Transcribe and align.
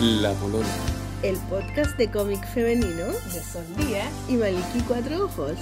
La 0.00 0.32
Polola. 0.34 0.66
El 1.22 1.36
podcast 1.48 1.96
de 1.96 2.10
cómic 2.10 2.44
femenino 2.54 3.06
de 3.06 3.42
Sol 3.42 3.64
Díaz. 3.76 4.08
y 4.28 4.34
Maliki 4.36 4.80
Cuatro 4.86 5.24
Ojos. 5.24 5.58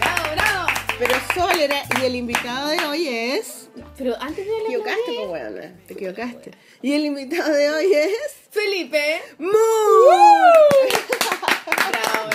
¡Bravo, 0.00 0.32
bravo! 0.32 0.66
Pero 0.98 1.14
Sol 1.34 1.60
era, 1.60 1.82
y 2.00 2.04
el 2.06 2.16
invitado 2.16 2.68
de 2.70 2.84
hoy 2.84 3.08
es. 3.08 3.68
Pero 3.96 4.16
antes 4.20 4.44
de 4.44 4.52
Te 4.52 4.58
la 4.58 4.64
equivocaste, 4.68 5.12
pues 5.14 5.28
bueno, 5.28 5.60
te 5.86 5.94
equivocaste. 5.94 6.50
Y 6.82 6.92
el 6.94 7.04
invitado 7.06 7.52
de 7.52 7.70
hoy 7.70 7.92
es. 7.92 8.32
Felipe. 8.50 9.20
¡Mu! 9.38 9.50
Bravo, 11.66 12.28
bravo. 12.28 12.30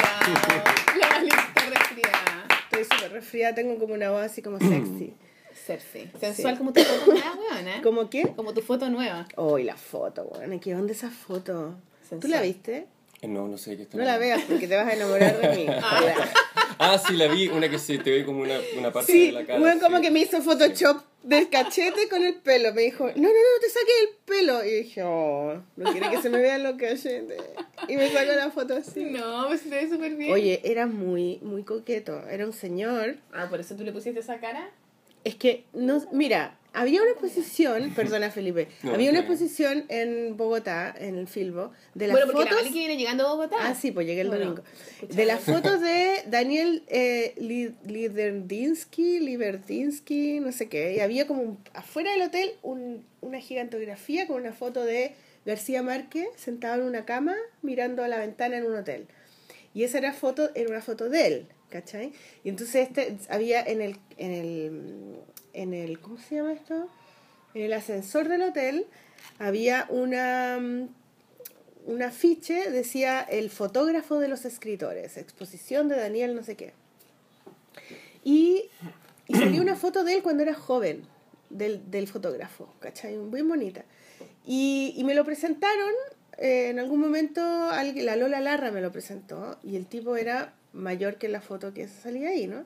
La 0.99 1.07
está 1.17 1.69
resfriada. 1.69 2.47
Estoy 2.71 2.83
súper 2.85 3.11
resfriada, 3.11 3.55
tengo 3.55 3.77
como 3.77 3.93
una 3.93 4.11
voz 4.11 4.23
así 4.23 4.41
como 4.41 4.57
sexy. 4.59 5.15
Cersei. 5.65 6.09
Sensual 6.19 6.57
como 6.57 6.73
tu 6.73 6.81
foto 6.81 7.11
nueva, 7.11 7.35
weona. 7.51 7.81
¿Cómo 7.83 8.09
qué? 8.09 8.33
Como 8.35 8.53
tu 8.53 8.61
foto 8.61 8.89
nueva. 8.89 9.27
Hoy 9.35 9.63
la 9.63 9.75
foto, 9.77 10.25
bueno, 10.25 10.59
¿qué 10.61 10.75
onda 10.75 10.91
esa 10.93 11.09
foto? 11.09 11.75
¿Tú 12.01 12.07
Sensual. 12.09 12.31
la 12.31 12.41
viste? 12.41 12.87
Eh, 13.21 13.27
No, 13.27 13.47
no 13.47 13.57
sé 13.57 13.77
qué 13.77 13.83
está. 13.83 13.97
No 13.97 14.03
la 14.03 14.17
veas 14.17 14.41
porque 14.47 14.67
te 14.67 14.75
vas 14.75 14.87
a 14.87 14.93
enamorar 14.93 15.39
de 15.39 15.55
mí. 15.55 15.65
Ah, 16.83 16.97
sí, 16.97 17.15
la 17.15 17.27
vi. 17.27 17.47
Una 17.47 17.69
que 17.69 17.77
se 17.77 17.99
te 17.99 18.09
ve 18.09 18.25
como 18.25 18.41
una, 18.41 18.57
una 18.75 18.91
parte 18.91 19.11
Sí, 19.11 19.27
de 19.27 19.31
la 19.33 19.45
cara. 19.45 19.59
bueno, 19.59 19.79
como 19.79 19.97
sí. 19.97 20.01
que 20.03 20.09
me 20.09 20.21
hizo 20.21 20.41
Photoshop 20.41 21.03
del 21.21 21.47
cachete 21.49 22.09
con 22.09 22.23
el 22.23 22.33
pelo. 22.35 22.73
Me 22.73 22.81
dijo, 22.81 23.05
no, 23.05 23.13
no, 23.13 23.21
no, 23.27 23.59
te 23.61 23.69
saques 23.69 23.93
el 24.01 24.15
pelo. 24.25 24.65
Y 24.65 24.71
dije, 24.83 25.03
oh, 25.03 25.61
no 25.75 25.91
quiere 25.91 26.09
que 26.09 26.19
se 26.23 26.31
me 26.31 26.39
vean 26.41 26.63
los 26.63 26.77
cachetes. 26.77 27.39
Y 27.87 27.97
me 27.97 28.09
sacó 28.09 28.31
la 28.31 28.49
foto 28.49 28.75
así. 28.77 29.03
No, 29.03 29.45
pues 29.47 29.61
se 29.61 29.69
te 29.69 29.75
ve 29.75 29.89
súper 29.91 30.15
bien. 30.15 30.31
Oye, 30.31 30.59
era 30.63 30.87
muy, 30.87 31.37
muy 31.43 31.61
coqueto. 31.63 32.27
Era 32.27 32.47
un 32.47 32.53
señor. 32.53 33.17
Ah, 33.31 33.45
por 33.47 33.59
eso 33.59 33.75
tú 33.75 33.83
le 33.83 33.91
pusiste 33.91 34.19
esa 34.19 34.39
cara. 34.39 34.71
Es 35.23 35.35
que, 35.35 35.65
no, 35.73 36.03
mira, 36.11 36.57
había 36.73 37.01
una 37.01 37.11
exposición, 37.11 37.93
perdona 37.93 38.31
Felipe, 38.31 38.69
No, 38.83 38.93
había 38.93 39.09
una 39.11 39.19
exposición 39.19 39.85
en 39.89 40.37
Bogotá, 40.37 40.95
en 40.97 41.15
el 41.17 41.27
Filbo, 41.27 41.71
de 41.93 42.07
las 42.07 42.15
bueno, 42.15 42.31
porque 42.31 42.43
fotos... 42.49 42.55
la 42.57 42.61
Maliki 42.63 42.79
viene 42.79 42.97
llegando 42.97 43.27
a 43.27 43.31
Bogotá. 43.35 43.57
Ah, 43.59 43.75
sí, 43.75 43.91
pues 43.91 44.07
llegué 44.07 44.21
el 44.21 44.29
Bueno, 44.29 44.45
domingo. 44.45 44.63
De 45.13 45.25
las 45.25 45.41
fotos 45.43 45.81
de 45.81 46.23
Daniel 46.27 46.83
eh, 46.87 47.33
Li- 47.37 47.75
Liderdinsky, 47.85 49.19
Liberdinsky, 49.19 50.39
no 50.39 50.51
sé 50.51 50.69
qué. 50.69 50.95
Y 50.95 50.99
había 51.01 51.27
como 51.27 51.41
un- 51.41 51.59
afuera 51.73 52.11
del 52.13 52.21
hotel 52.23 52.51
un- 52.63 53.05
una 53.21 53.39
gigantografía 53.39 54.27
con 54.27 54.37
una 54.41 54.53
foto 54.53 54.83
de 54.83 55.13
García 55.45 55.83
Márquez 55.83 56.27
sentado 56.37 56.81
en 56.81 56.87
una 56.87 57.05
cama 57.05 57.35
mirando 57.61 58.03
a 58.03 58.07
la 58.07 58.17
ventana 58.17 58.57
en 58.57 58.65
un 58.65 58.75
hotel. 58.75 59.07
Y 59.73 59.83
esa 59.83 59.97
era 59.99 60.13
foto, 60.13 60.49
era 60.55 60.69
una 60.69 60.81
foto 60.81 61.09
de 61.09 61.27
él, 61.27 61.45
¿cachai? 61.71 62.13
Y 62.43 62.49
entonces 62.49 62.87
este, 62.87 63.17
había 63.29 63.63
en 63.63 63.81
el, 63.81 63.97
en 64.17 64.31
el, 64.31 65.15
en 65.53 65.73
el, 65.73 65.99
¿cómo 65.99 66.19
se 66.19 66.35
llama 66.35 66.53
esto? 66.53 66.87
En 67.55 67.63
el 67.63 67.73
ascensor 67.73 68.27
del 68.27 68.43
hotel 68.43 68.85
había 69.39 69.87
una, 69.89 70.59
mm, 70.59 70.89
un 71.87 72.03
afiche, 72.03 72.69
decía 72.69 73.21
el 73.21 73.49
fotógrafo 73.49 74.19
de 74.19 74.27
los 74.27 74.45
escritores, 74.45 75.17
exposición 75.17 75.87
de 75.87 75.97
Daniel 75.97 76.35
no 76.35 76.43
sé 76.43 76.55
qué. 76.55 76.73
Y, 78.23 78.65
y 79.27 79.35
salió 79.35 79.61
una 79.61 79.75
foto 79.75 80.03
de 80.03 80.15
él 80.15 80.23
cuando 80.23 80.43
era 80.43 80.53
joven, 80.53 81.07
del, 81.49 81.89
del 81.89 82.07
fotógrafo, 82.07 82.73
¿cachai? 82.79 83.17
Muy 83.17 83.41
bonita. 83.41 83.83
Y, 84.45 84.93
y 84.95 85.03
me 85.03 85.15
lo 85.15 85.25
presentaron, 85.25 85.93
eh, 86.37 86.69
en 86.69 86.79
algún 86.79 86.99
momento 86.99 87.41
alguien, 87.41 88.05
la 88.05 88.15
Lola 88.15 88.39
Larra 88.39 88.71
me 88.71 88.81
lo 88.81 88.91
presentó, 88.91 89.59
y 89.63 89.75
el 89.75 89.85
tipo 89.87 90.15
era 90.15 90.53
mayor 90.73 91.17
que 91.17 91.27
la 91.29 91.41
foto 91.41 91.73
que 91.73 91.87
salía 91.87 92.29
ahí, 92.29 92.47
¿no? 92.47 92.63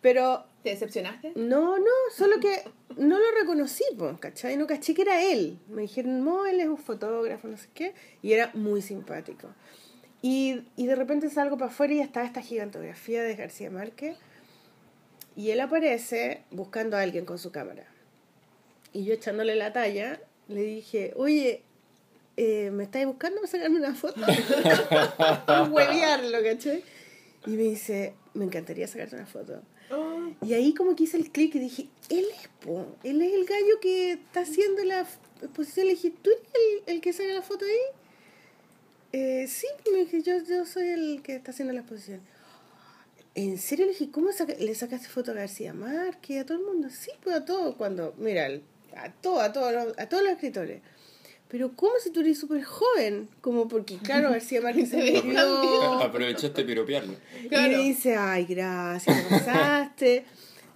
Pero 0.00 0.44
¿Te 0.62 0.70
decepcionaste? 0.70 1.32
no, 1.36 1.78
no, 1.78 1.90
solo 2.14 2.38
que 2.38 2.62
no 2.96 3.18
lo 3.18 3.24
reconocí, 3.40 3.84
po, 3.98 4.16
¿cachai? 4.18 4.56
No 4.56 4.66
caché 4.66 4.94
que 4.94 5.02
era 5.02 5.22
él. 5.22 5.58
Me 5.68 5.82
dijeron, 5.82 6.24
no, 6.24 6.46
él 6.46 6.60
es 6.60 6.68
un 6.68 6.78
fotógrafo, 6.78 7.48
no 7.48 7.56
sé 7.56 7.68
qué. 7.74 7.94
Y 8.22 8.32
era 8.32 8.50
muy 8.54 8.82
simpático. 8.82 9.48
Y, 10.22 10.62
y 10.76 10.86
de 10.86 10.94
repente 10.94 11.28
salgo 11.30 11.58
para 11.58 11.70
afuera 11.70 11.92
y 11.94 12.00
estaba 12.00 12.26
esta 12.26 12.40
gigantografía 12.40 13.22
de 13.22 13.34
García 13.36 13.70
Márquez. 13.70 14.16
Y 15.34 15.50
él 15.50 15.60
aparece 15.60 16.42
buscando 16.50 16.96
a 16.96 17.02
alguien 17.02 17.26
con 17.26 17.38
su 17.38 17.52
cámara. 17.52 17.86
Y 18.92 19.04
yo 19.04 19.12
echándole 19.12 19.54
la 19.56 19.72
talla, 19.72 20.20
le 20.48 20.62
dije, 20.62 21.12
oye, 21.16 21.62
eh, 22.36 22.70
¿me 22.70 22.84
estáis 22.84 23.06
buscando 23.06 23.40
para 23.40 23.50
sacarme 23.50 23.78
una 23.78 23.94
foto? 23.94 24.20
para 25.46 25.64
huevearlo, 25.64 26.38
¿cachai? 26.42 26.82
Y 27.46 27.50
me 27.50 27.62
dice, 27.62 28.14
me 28.34 28.44
encantaría 28.44 28.86
sacarte 28.88 29.16
una 29.16 29.26
foto. 29.26 29.62
Oh. 29.90 30.30
Y 30.44 30.52
ahí 30.54 30.74
como 30.74 30.96
que 30.96 31.04
hice 31.04 31.16
el 31.16 31.30
clic 31.30 31.54
y 31.54 31.58
dije, 31.60 31.88
él 32.08 32.26
es, 32.40 32.48
po, 32.60 32.86
él 33.04 33.22
es 33.22 33.32
el 33.32 33.44
gallo 33.44 33.78
que 33.80 34.12
está 34.12 34.40
haciendo 34.40 34.82
la 34.84 35.06
exposición. 35.42 35.86
Le 35.86 35.92
dije, 35.94 36.12
¿tú 36.22 36.30
eres 36.30 36.42
el, 36.86 36.94
el 36.96 37.00
que 37.00 37.12
saca 37.12 37.32
la 37.32 37.42
foto 37.42 37.64
ahí? 37.64 37.96
Eh, 39.12 39.46
sí, 39.48 39.66
me 39.92 39.98
dije, 40.00 40.22
yo, 40.22 40.42
yo 40.42 40.64
soy 40.66 40.88
el 40.88 41.22
que 41.22 41.36
está 41.36 41.52
haciendo 41.52 41.72
la 41.72 41.80
exposición. 41.80 42.20
¿En 43.36 43.58
serio? 43.58 43.86
Le 43.86 43.92
dije, 43.92 44.10
¿cómo 44.10 44.32
saca- 44.32 44.56
le 44.58 44.74
sacaste 44.74 45.08
foto 45.08 45.30
a 45.30 45.34
García 45.34 45.72
Márquez? 45.72 46.40
¿A 46.42 46.46
todo 46.46 46.58
el 46.58 46.64
mundo? 46.64 46.88
Sí, 46.90 47.10
pues 47.22 47.36
a 47.36 47.44
todos, 47.44 47.76
cuando, 47.76 48.14
mira, 48.18 48.48
a 48.96 49.12
todos, 49.12 49.40
a 49.40 49.52
todos 49.52 49.94
a 49.98 50.08
todos 50.08 50.22
los 50.24 50.32
escritores. 50.32 50.80
Pero 51.48 51.70
¿cómo 51.76 51.92
si 52.02 52.10
tú 52.10 52.20
eres 52.20 52.38
súper 52.40 52.64
joven? 52.64 53.28
Como 53.40 53.68
porque, 53.68 53.98
claro, 53.98 54.30
García 54.30 54.60
Márquez 54.60 54.90
se 54.90 55.22
murió. 55.22 55.92
Aprovechaste 56.02 56.62
de 56.62 56.66
piropearlo. 56.66 57.14
Y 57.44 57.48
me 57.48 57.68
dice, 57.78 58.16
ay, 58.16 58.44
gracias, 58.46 59.16
te 59.28 59.30
pasaste, 59.30 60.24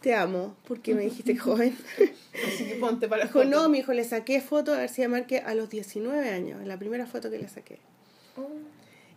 te 0.01 0.15
amo, 0.15 0.57
porque 0.69 0.95
me 0.95 1.03
dijiste 1.03 1.37
joven. 1.37 1.77
Así 2.47 2.65
que 2.67 2.75
ponte 2.77 3.09
para 3.09 3.25
la 3.25 3.27
Dijo, 3.27 3.45
no, 3.45 3.69
mi 3.69 3.79
hijo, 3.79 3.93
le 3.93 4.05
saqué 4.05 4.41
foto 4.41 4.73
a 4.73 4.77
García 4.77 5.09
Márquez 5.09 5.43
a 5.45 5.55
los 5.55 5.71
19 5.71 6.29
años, 6.31 6.65
la 6.65 6.79
primera 6.79 7.05
foto 7.07 7.31
que 7.33 7.39
le 7.39 7.49
saqué. 7.49 7.79
Oh. 8.37 8.47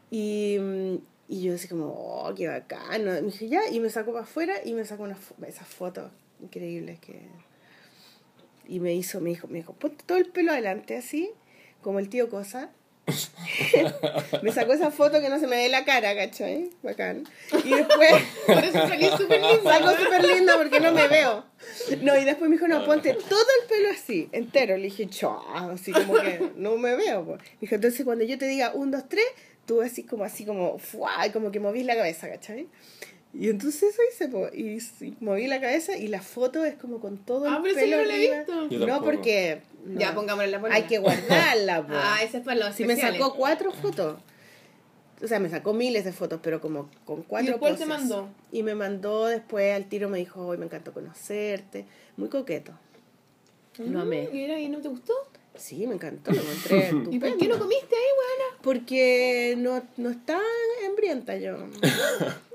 Y, 0.10 0.58
y 1.28 1.42
yo 1.44 1.54
así 1.54 1.68
como, 1.68 1.86
oh, 1.88 2.34
qué 2.36 2.48
bacano. 2.48 3.12
Me 3.12 3.22
dije, 3.22 3.48
ya, 3.48 3.62
y 3.72 3.80
me 3.80 3.92
sacó 3.92 4.12
para 4.12 4.24
afuera 4.24 4.56
y 4.66 4.74
me 4.74 4.86
sacó 4.86 5.04
una 5.04 5.16
fo- 5.16 5.46
esas 5.48 5.68
fotos 5.68 6.12
increíbles 6.42 7.00
que... 7.00 7.22
Y 8.68 8.80
me 8.80 8.96
hizo, 8.96 9.20
me 9.22 9.30
dijo, 9.32 9.48
me 9.48 9.58
dijo, 9.60 9.74
ponte 9.74 10.04
todo 10.06 10.18
el 10.18 10.26
pelo 10.28 10.52
adelante 10.54 10.96
así, 10.96 11.30
como 11.84 12.00
el 12.00 12.10
tío 12.10 12.30
Cosa. 12.30 12.72
me 14.42 14.52
sacó 14.54 14.72
esa 14.72 14.90
foto 14.90 15.20
que 15.20 15.30
no 15.30 15.38
se 15.38 15.46
me 15.46 15.58
ve 15.58 15.70
la 15.70 15.84
cara, 15.84 16.16
¿cachai? 16.16 16.70
Bacán. 16.82 17.28
Y 17.64 17.70
después... 17.70 18.14
Por 18.48 18.64
eso 18.64 18.88
salí 18.88 19.10
súper 19.18 19.42
linda. 19.42 19.64
Salgo 19.64 19.92
súper 19.92 20.24
linda 20.24 20.58
porque 20.58 20.80
no 20.80 20.94
me 20.94 21.08
veo. 21.08 21.46
No, 22.02 22.18
y 22.18 22.24
después 22.24 22.50
me 22.50 22.56
dijo, 22.56 22.68
no, 22.68 22.86
ponte 22.86 23.14
todo 23.14 23.46
el 23.62 23.68
pelo 23.68 23.90
así, 23.90 24.30
entero. 24.32 24.78
Le 24.78 24.84
dije, 24.84 25.08
chao, 25.08 25.70
así 25.72 25.92
como 25.92 26.14
que 26.14 26.52
no 26.56 26.78
me 26.78 26.96
veo. 26.96 27.26
Pues. 27.26 27.42
Dijo, 27.60 27.76
entonces 27.76 28.06
cuando 28.06 28.24
yo 28.24 28.38
te 28.38 28.48
diga 28.48 28.72
un, 28.74 28.92
dos, 28.92 29.08
tres, 29.10 29.26
tú 29.66 29.82
así 29.82 30.04
como, 30.04 30.24
así 30.24 30.46
como, 30.46 30.80
¡fua! 30.80 31.28
y 31.28 31.32
como 31.32 31.52
que 31.52 31.60
movís 31.60 31.86
la 31.86 31.96
cabeza, 31.96 32.30
¿cachai? 32.30 32.68
Y 33.34 33.50
entonces 33.50 33.82
eso 33.82 34.02
hice, 34.12 34.28
po, 34.28 34.48
y, 34.54 34.80
sí, 34.80 35.16
moví 35.20 35.48
la 35.48 35.60
cabeza 35.60 35.98
y 35.98 36.08
la 36.08 36.22
foto 36.22 36.64
es 36.66 36.76
como 36.76 37.00
con 37.00 37.18
todo 37.18 37.48
el 37.48 37.54
Ah, 37.54 37.60
pero 37.64 37.72
esa 37.76 37.82
pelo 37.82 37.98
no 37.98 38.04
la 38.04 38.16
he 38.16 38.38
visto. 38.70 38.86
No, 38.86 39.04
porque... 39.04 39.62
no. 39.86 40.00
Ya, 40.00 40.14
pongámosle 40.14 40.52
la. 40.52 40.62
Hay 40.72 40.84
que 40.84 41.00
guardarla, 41.00 41.82
po. 41.88 41.94
Ah, 41.96 42.20
ese 42.24 42.38
es 42.38 42.44
para 42.44 42.60
los 42.68 42.76
Si 42.76 42.86
me 42.86 42.96
sacó 42.96 43.36
cuatro 43.36 43.72
fotos. 43.72 44.18
O 45.24 45.28
sea, 45.28 45.40
me 45.40 45.50
sacó 45.50 45.74
miles 45.74 46.04
de 46.06 46.12
fotos, 46.12 46.42
pero 46.44 46.60
como 46.62 46.90
con 47.06 47.24
cuatro 47.24 47.48
¿Y 47.48 47.52
después 47.52 47.74
te 47.80 47.86
poses. 47.86 47.88
mandó? 48.02 48.30
Y 48.52 48.62
me 48.62 48.76
mandó 48.76 49.26
después 49.26 49.74
al 49.74 49.86
tiro, 49.88 50.10
me 50.10 50.18
dijo, 50.20 50.46
hoy 50.46 50.58
me 50.58 50.66
encantó 50.66 50.92
conocerte. 50.94 51.86
Muy 52.18 52.30
coqueto. 52.30 52.74
Lo 53.80 54.02
amé. 54.02 54.30
Mm, 54.32 54.36
¿Y 54.36 54.44
era- 54.44 54.60
y 54.60 54.70
no 54.70 54.80
te 54.80 54.90
gustó? 54.90 55.14
Sí, 55.56 55.86
me 55.88 55.96
encantó, 55.96 56.32
lo 56.32 56.42
encontré 56.42 56.90
¿Y 57.12 57.20
por 57.20 57.38
qué 57.38 57.48
no 57.48 57.60
comiste 57.60 57.96
ahí, 57.96 58.02
weona? 58.20 58.58
Porque 58.64 59.56
no, 59.58 59.84
no 59.98 60.10
estaba 60.10 60.42
hambrienta 60.88 61.38
yo. 61.38 61.58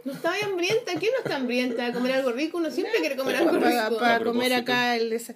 No 0.05 0.13
estaba 0.13 0.35
hambrienta. 0.45 0.93
¿Quién 0.99 1.13
no 1.13 1.19
está 1.19 1.37
hambrienta? 1.37 1.93
¿Comer 1.93 2.13
algo 2.13 2.33
rico? 2.33 2.59
Uno 2.59 2.71
siempre 2.71 2.99
quiere 3.01 3.17
comer 3.17 3.37
algo 3.37 3.59
Para, 3.61 3.89
rico. 3.89 4.01
para 4.01 4.25
comer 4.25 4.53
acá 4.55 4.97
el... 4.97 5.13
desa- 5.13 5.35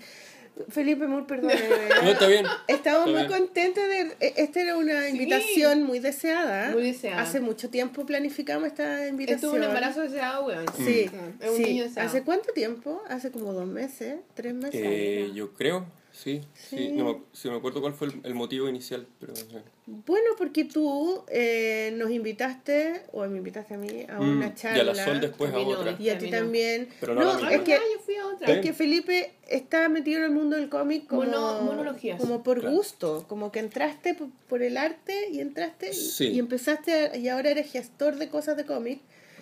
Felipe, 0.69 1.06
muy 1.06 1.23
perdón. 1.23 1.50
No, 2.05 2.11
está 2.11 2.26
bien. 2.26 2.44
Estamos 2.69 3.06
Está 3.06 3.06
muy 3.06 3.12
bien. 3.14 3.26
contentos 3.29 3.85
de... 3.88 4.00
e- 4.20 4.35
Esta 4.37 4.61
era 4.61 4.76
una 4.76 5.09
invitación 5.09 5.82
muy 5.85 5.99
deseada. 5.99 6.70
Muy 6.73 6.82
deseada. 6.82 7.23
Hace 7.23 7.41
mucho 7.41 7.70
tiempo 7.70 8.05
planificamos 8.05 8.67
esta 8.69 9.06
invitación. 9.09 9.37
Estuvo 9.37 9.55
un 9.56 9.62
embarazo 9.64 10.03
deseado, 10.03 10.47
weón. 10.47 10.67
Sí, 10.76 11.09
Es 11.41 11.50
un 11.50 11.56
sí. 11.56 11.62
niño 11.64 11.85
deseado. 11.85 12.09
¿Hace 12.09 12.23
cuánto 12.23 12.53
tiempo? 12.53 13.03
Hace 13.09 13.31
como 13.31 13.53
dos 13.55 13.67
meses, 13.67 14.17
tres 14.35 14.53
meses. 14.55 14.81
Eh, 14.82 15.31
yo 15.35 15.53
creo, 15.55 15.87
sí. 16.23 16.41
Sí. 16.55 16.77
sí. 16.77 16.93
No, 16.93 17.05
me- 17.05 17.21
sí, 17.33 17.49
me 17.51 17.57
acuerdo 17.57 17.81
cuál 17.81 17.95
fue 17.95 18.09
el, 18.09 18.21
el 18.25 18.35
motivo 18.35 18.69
inicial, 18.69 19.07
pero... 19.21 19.35
sí. 19.37 19.47
Bueno, 19.87 20.31
porque 20.39 20.65
tú 20.65 21.25
eh, 21.29 21.93
nos 21.97 22.11
invitaste, 22.11 23.03
o 23.13 23.27
me 23.27 23.39
invitaste 23.39 23.75
a 23.75 23.79
mí, 23.79 24.07
a 24.09 24.19
Mm, 24.21 24.37
una 24.37 24.47
y 24.47 24.49
a 24.51 24.55
charla. 24.55 24.85
la 24.95 25.05
Sol 25.05 25.21
después 25.21 25.51
a 25.53 25.55
no, 25.55 25.69
otra. 25.69 25.97
Y 25.99 26.09
a 26.09 26.19
ti 26.19 26.31
también. 26.31 26.89
Pero 27.01 27.15
no 27.15 27.23
no, 27.25 27.49
es 27.51 27.61
que, 27.63 27.75
Ah, 27.75 27.81
yo 27.93 28.01
fui 28.01 28.15
a 28.17 28.27
otra. 28.27 28.53
es 28.53 28.61
que 28.61 28.73
Felipe 28.73 29.33
está 29.49 29.89
metido 29.89 30.19
en 30.19 30.25
el 30.27 30.31
mundo 30.31 30.57
del 30.57 30.69
cómic 30.69 31.07
como, 31.09 31.23
Mono- 31.25 31.63
monologías. 31.63 32.21
como 32.21 32.43
por 32.43 32.61
Claro. 32.61 32.77
gusto, 32.77 33.25
como 33.29 33.51
que 33.51 33.59
entraste 33.59 34.15
por, 34.15 34.29
por 34.49 34.63
el 34.63 34.77
arte 34.77 35.29
y 35.33 35.41
entraste 35.41 35.91
y- 35.91 35.95
Sí. 35.95 36.27
y 36.29 36.39
empezaste 36.39 36.93
a- 36.93 37.17
y 37.17 37.29
ahora 37.29 37.51
eres 37.51 37.71
gestor 37.73 38.17
de 38.17 38.29
cosas 38.29 38.57
de 38.57 38.65
cómic. 38.65 39.01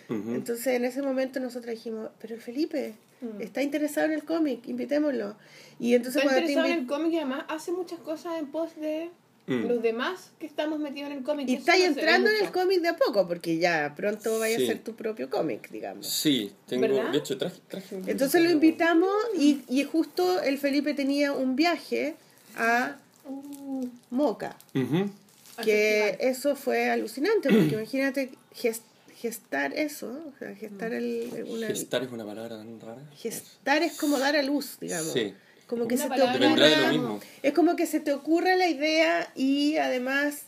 Ujú. 0.08 0.34
Entonces 0.34 0.66
en 0.68 0.84
ese 0.86 1.02
momento 1.02 1.38
nosotros 1.38 1.72
dijimos, 1.74 2.08
pero 2.20 2.36
Felipe, 2.38 2.94
está 3.40 3.62
interesado 3.62 4.06
en 4.06 4.12
el 4.14 4.24
cómic, 4.24 4.66
invitémoslo. 4.68 5.36
Y 5.78 5.94
entonces 5.94 6.22
Está 6.22 6.34
te 6.34 6.40
interesado 6.40 6.66
en 6.72 6.78
el 6.80 6.86
cómic 6.86 7.12
y 7.12 7.16
además 7.16 7.44
hace 7.48 7.72
muchas 7.72 7.98
cosas 8.00 8.38
en 8.38 8.46
pos 8.48 8.70
de 8.76 9.10
Mm. 9.46 9.66
los 9.66 9.82
demás 9.82 10.30
que 10.38 10.46
estamos 10.46 10.78
metidos 10.78 11.10
en 11.10 11.16
el 11.18 11.24
cómic. 11.24 11.48
Y 11.48 11.56
ve 11.56 11.84
entrando 11.84 12.30
en 12.30 12.44
el 12.44 12.52
cómic 12.52 12.82
de 12.82 12.88
a 12.88 12.96
poco, 12.96 13.26
porque 13.26 13.56
ya 13.58 13.94
pronto 13.96 14.38
vaya 14.38 14.56
Sí. 14.58 14.64
a 14.64 14.66
ser 14.68 14.78
tu 14.84 14.94
propio 14.94 15.28
cómic, 15.28 15.68
digamos. 15.70 16.06
Sí, 16.06 16.52
tengo. 16.66 16.82
¿Verdad? 16.82 17.10
De 17.10 17.18
hecho, 17.18 17.36
traje. 17.36 17.58
traje 17.66 17.96
un- 17.96 18.08
Entonces 18.08 18.42
lo 18.44 18.50
invitamos 18.50 19.10
y, 19.36 19.62
y 19.68 19.82
justo 19.84 20.40
el 20.42 20.58
Felipe 20.58 20.94
tenía 20.94 21.32
un 21.32 21.56
viaje 21.56 22.14
a 22.56 22.96
Uh, 23.26 23.86
Moca, 24.10 24.56
Ujú. 24.74 25.08
al 25.56 25.64
que 25.64 26.16
eso 26.20 26.56
fue 26.56 26.90
alucinante, 26.90 27.48
porque 27.48 27.74
imagínate 27.74 28.30
ges- 28.60 28.80
gestar 29.20 29.72
eso, 29.74 30.06
o 30.34 30.38
sea, 30.38 30.54
gestar 30.54 30.92
el... 30.92 31.44
Una, 31.48 31.66
Gestar 31.68 32.02
es 32.02 32.10
una 32.10 32.24
palabra 32.24 32.56
tan 32.56 32.80
rara. 32.80 33.02
gestar 33.16 33.82
es 33.82 33.96
como 33.98 34.18
dar 34.18 34.34
a 34.36 34.42
luz, 34.42 34.78
digamos. 34.80 35.12
Sí. 35.12 35.34
Como 35.66 35.86
que 35.86 35.94
Una 35.96 36.04
se 36.04 36.08
te 36.10 36.14
de 36.14 36.38
lo 36.38 36.46
ocurra... 36.48 36.90
mismo. 36.92 37.20
Es 37.42 37.52
como 37.52 37.76
que 37.76 37.86
se 37.86 38.00
te 38.00 38.12
ocurra 38.12 38.56
la 38.56 38.66
idea 38.68 39.30
y 39.36 39.76
además 39.76 40.42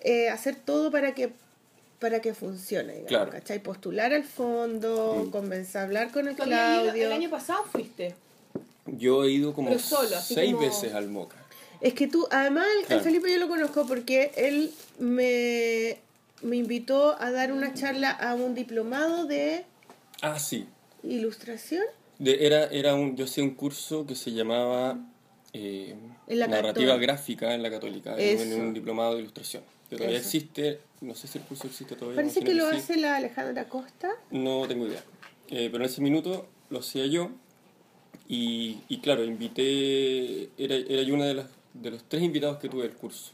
eh, 0.00 0.28
hacer 0.30 0.56
todo 0.56 0.90
para 0.90 1.14
que 1.14 1.32
para 2.00 2.20
que 2.20 2.32
funcione, 2.32 2.92
digamos, 2.92 3.08
Claro. 3.08 3.30
¿cachai? 3.32 3.60
Postular 3.60 4.12
al 4.12 4.22
fondo, 4.24 5.24
Mm. 5.26 5.30
convencer, 5.30 5.80
hablar 5.82 6.12
con 6.12 6.28
el 6.28 6.36
Claudio. 6.36 7.06
el 7.06 7.12
año 7.12 7.28
pasado 7.28 7.64
fuiste. 7.64 8.14
Yo 8.86 9.24
he 9.24 9.32
ido 9.32 9.52
como 9.52 9.76
solo, 9.80 10.16
seis 10.20 10.54
como- 10.54 10.64
veces 10.66 10.94
al 10.94 11.08
Moca. 11.08 11.36
Es 11.80 11.94
que 11.94 12.06
tú, 12.06 12.26
además, 12.30 12.66
el- 12.88 12.92
el. 12.96 13.00
Felipe 13.00 13.30
yo 13.30 13.38
lo 13.38 13.48
conozco 13.48 13.84
porque 13.86 14.30
él 14.36 14.72
me, 15.00 15.98
me 16.42 16.56
invitó 16.56 17.20
a 17.20 17.30
dar 17.30 17.52
una 17.52 17.74
charla 17.74 18.10
a 18.10 18.34
un 18.34 18.54
diplomado 18.54 19.26
de 19.26 19.64
Ah, 20.22 20.38
sí. 20.38 20.66
ilustración. 21.02 21.84
De- 22.18 22.46
era, 22.46 22.64
era 22.66 22.94
un, 22.94 23.16
yo 23.16 23.24
hacía 23.24 23.44
un 23.44 23.54
curso 23.54 24.06
que 24.06 24.14
se 24.14 24.32
llamaba 24.32 24.98
eh, 25.52 25.94
Narrativa 26.28 26.62
Católica. 26.62 26.96
Gráfica 26.96 27.54
en 27.54 27.62
la 27.62 27.70
Católica, 27.70 28.14
en, 28.18 28.40
en 28.40 28.48
Eso. 28.52 28.58
un 28.60 28.74
diplomado 28.74 29.14
de 29.14 29.20
ilustración. 29.20 29.62
Que 29.88 29.96
todavía 29.96 30.18
Eso. 30.18 30.26
existe, 30.26 30.80
no 31.00 31.14
sé 31.14 31.26
si 31.28 31.38
el 31.38 31.44
curso 31.44 31.66
existe 31.66 31.94
todavía. 31.96 32.16
Parece 32.16 32.42
que 32.42 32.54
lo 32.54 32.70
sí. 32.70 32.76
hace 32.76 32.96
la 32.98 33.16
Alejandra 33.16 33.68
Costa. 33.68 34.10
No 34.30 34.66
tengo 34.68 34.86
idea. 34.86 35.02
Eh, 35.48 35.68
pero 35.72 35.76
en 35.84 35.90
ese 35.90 36.00
minuto 36.02 36.46
lo 36.70 36.80
hacía 36.80 37.06
yo. 37.06 37.30
Y, 38.28 38.80
y 38.88 38.98
claro, 38.98 39.24
invité. 39.24 40.50
Era, 40.58 40.74
era 40.74 41.02
yo 41.02 41.14
una 41.14 41.24
de, 41.24 41.34
las, 41.34 41.46
de 41.72 41.90
los 41.92 42.04
tres 42.04 42.22
invitados 42.22 42.58
que 42.58 42.68
tuve 42.68 42.82
del 42.82 42.92
curso. 42.92 43.32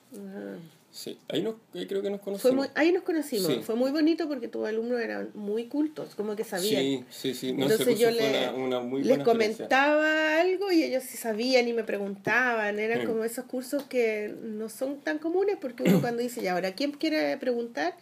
Sí, 0.97 1.19
ahí, 1.29 1.43
nos, 1.43 1.57
ahí 1.75 1.89
creo 1.89 2.03
que 2.03 2.09
nos 2.11 2.21
Fue 2.21 2.33
conocimos. 2.35 2.55
muy, 2.57 2.69
ahí 2.77 2.93
nos 2.93 3.03
conocimos. 3.03 3.47
Sí. 3.49 3.61
Fue 3.65 3.75
muy 3.75 3.91
bonito 3.91 4.29
porque 4.29 4.47
tus 4.47 4.65
alumnos 4.65 5.01
eran 5.01 5.31
muy 5.35 5.67
cultos, 5.67 6.15
como 6.15 6.37
que 6.37 6.45
sabían. 6.45 6.81
Sí, 6.83 7.05
sí, 7.11 7.35
sí. 7.35 7.53
No, 7.53 7.65
Entonces 7.65 7.99
yo 7.99 8.11
fue 8.13 8.21
le- 8.21 8.49
una, 8.51 8.53
una 8.55 8.81
muy 8.81 9.03
les 9.03 9.19
comentaba 9.25 10.41
algo 10.41 10.71
y 10.71 10.85
ellos 10.85 11.03
sí 11.03 11.17
sabían 11.17 11.67
y 11.67 11.73
me 11.73 11.83
preguntaban. 11.83 12.79
Eran 12.79 13.03
Mm. 13.03 13.09
como 13.09 13.25
esos 13.25 13.45
cursos 13.47 13.83
que 13.83 14.33
no 14.41 14.69
son 14.69 15.01
tan 15.01 15.19
comunes 15.19 15.57
porque 15.61 15.83
uno 15.83 16.01
cuando 16.01 16.23
dice, 16.23 16.41
ya 16.43 16.53
ahora, 16.53 16.73
¿quién 16.77 16.93
quiere 16.93 17.37
preguntar? 17.39 17.97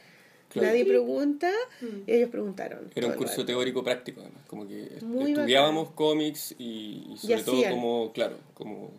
Claro. 0.51 0.69
Nadie 0.69 0.85
pregunta. 0.85 1.51
Mm. 1.81 1.87
Y 2.07 2.13
ellos 2.13 2.29
preguntaron. 2.29 2.91
Era 2.95 3.07
un 3.07 3.15
curso 3.15 3.43
teórico 3.47 3.83
práctico, 3.83 4.21
además. 4.21 4.43
Como 4.47 4.69
que 4.69 4.99
Muy 5.01 5.33
estudiábamos 5.33 5.93
cómics 5.93 6.55
y, 6.59 7.07
y 7.15 7.17
sobre 7.17 7.43
todo 7.43 7.63
como, 7.71 8.13
claro, 8.13 8.37
como 8.53 8.91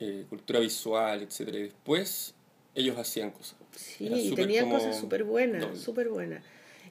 eh, 0.00 0.24
cultura 0.30 0.60
visual, 0.60 1.20
etcétera. 1.20 1.58
Y 1.58 1.62
después 1.64 2.34
ellos 2.74 2.98
hacían 2.98 3.30
cosas. 3.30 3.56
Sí, 3.76 4.06
y 4.10 4.34
tenían 4.34 4.66
como 4.66 4.78
cosas 4.78 4.98
súper 4.98 5.24
buenas, 5.24 5.62
doble. 5.62 5.76
súper 5.78 6.08
buenas. 6.08 6.42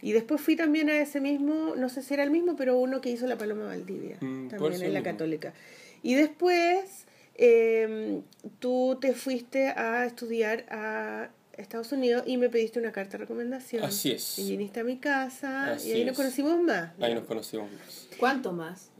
Y 0.01 0.13
después 0.13 0.41
fui 0.41 0.55
también 0.55 0.89
a 0.89 0.99
ese 0.99 1.21
mismo, 1.21 1.75
no 1.75 1.89
sé 1.89 2.01
si 2.01 2.13
era 2.13 2.23
el 2.23 2.31
mismo, 2.31 2.55
pero 2.55 2.77
uno 2.79 3.01
que 3.01 3.09
hizo 3.11 3.27
la 3.27 3.37
Paloma 3.37 3.65
Valdivia, 3.65 4.17
Mm, 4.19 4.47
también 4.49 4.81
en 4.81 4.93
la. 4.93 5.03
Católica. 5.03 5.53
Y 6.03 6.15
después 6.15 7.05
eh, 7.35 8.21
tú 8.59 8.97
te 9.01 9.13
fuiste 9.13 9.67
a 9.67 10.05
estudiar 10.05 10.65
a 10.69 11.29
Estados 11.57 11.91
Unidos 11.91 12.23
y 12.25 12.37
me 12.37 12.49
pediste 12.49 12.79
una 12.79 12.91
carta 12.91 13.13
de 13.13 13.17
recomendación. 13.19 13.83
Así 13.83 14.11
es. 14.11 14.39
Y 14.39 14.49
viniste 14.51 14.79
a 14.79 14.83
mi 14.83 14.97
casa 14.97 15.73
Así 15.73 15.89
y 15.89 15.93
ahí 15.93 16.05
nos 16.05 16.15
conocimos 16.15 16.59
más. 16.61 16.91
Ahí 16.99 17.13
nos 17.13 17.25
conocimos 17.25 17.71
más. 17.71 18.07
¿Cuánto 18.17 18.51
más? 18.53 18.90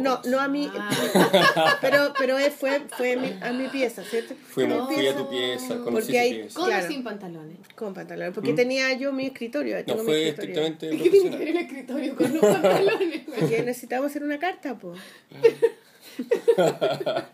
No, 0.00 0.20
no 0.24 0.40
a 0.40 0.48
mí, 0.48 0.68
Ah. 0.76 0.90
pero, 1.80 2.12
pero 2.18 2.36
fue, 2.50 2.80
fue 2.96 3.12
a 3.12 3.16
mi, 3.16 3.38
a 3.40 3.52
mi 3.52 3.68
pieza, 3.68 4.02
¿cierto? 4.02 4.34
No. 4.56 4.86
fui 4.88 5.06
a 5.06 5.16
tu 5.16 5.30
pieza, 5.30 5.68
conocí 5.68 5.90
Porque 5.92 6.12
tu 6.12 6.18
hay- 6.18 6.34
pieza. 6.40 6.54
Con 6.58 6.66
Claro. 6.68 6.84
o 6.84 6.88
sin 6.88 7.04
pantalones. 7.04 7.56
Con 7.76 7.94
pantalones, 7.94 8.34
porque 8.34 8.52
tenía 8.52 8.92
yo 8.94 9.12
mi 9.12 9.26
escritorio. 9.26 9.76
No 9.78 9.84
tengo 9.84 9.98
mi 10.02 10.04
fue 10.06 10.28
escritorio. 10.28 10.62
estrictamente 10.66 11.04
¿Qué 11.04 11.10
tiene 11.10 11.30
que 11.30 11.36
ver 11.36 11.48
el 11.48 11.56
escritorio 11.58 12.16
con 12.16 12.32
los 12.32 12.40
pantalones? 12.40 13.20
Porque 13.38 13.62
necesitamos 13.62 14.06
hacer 14.10 14.24
una 14.24 14.38
carta, 14.38 14.76
pues. 14.76 14.98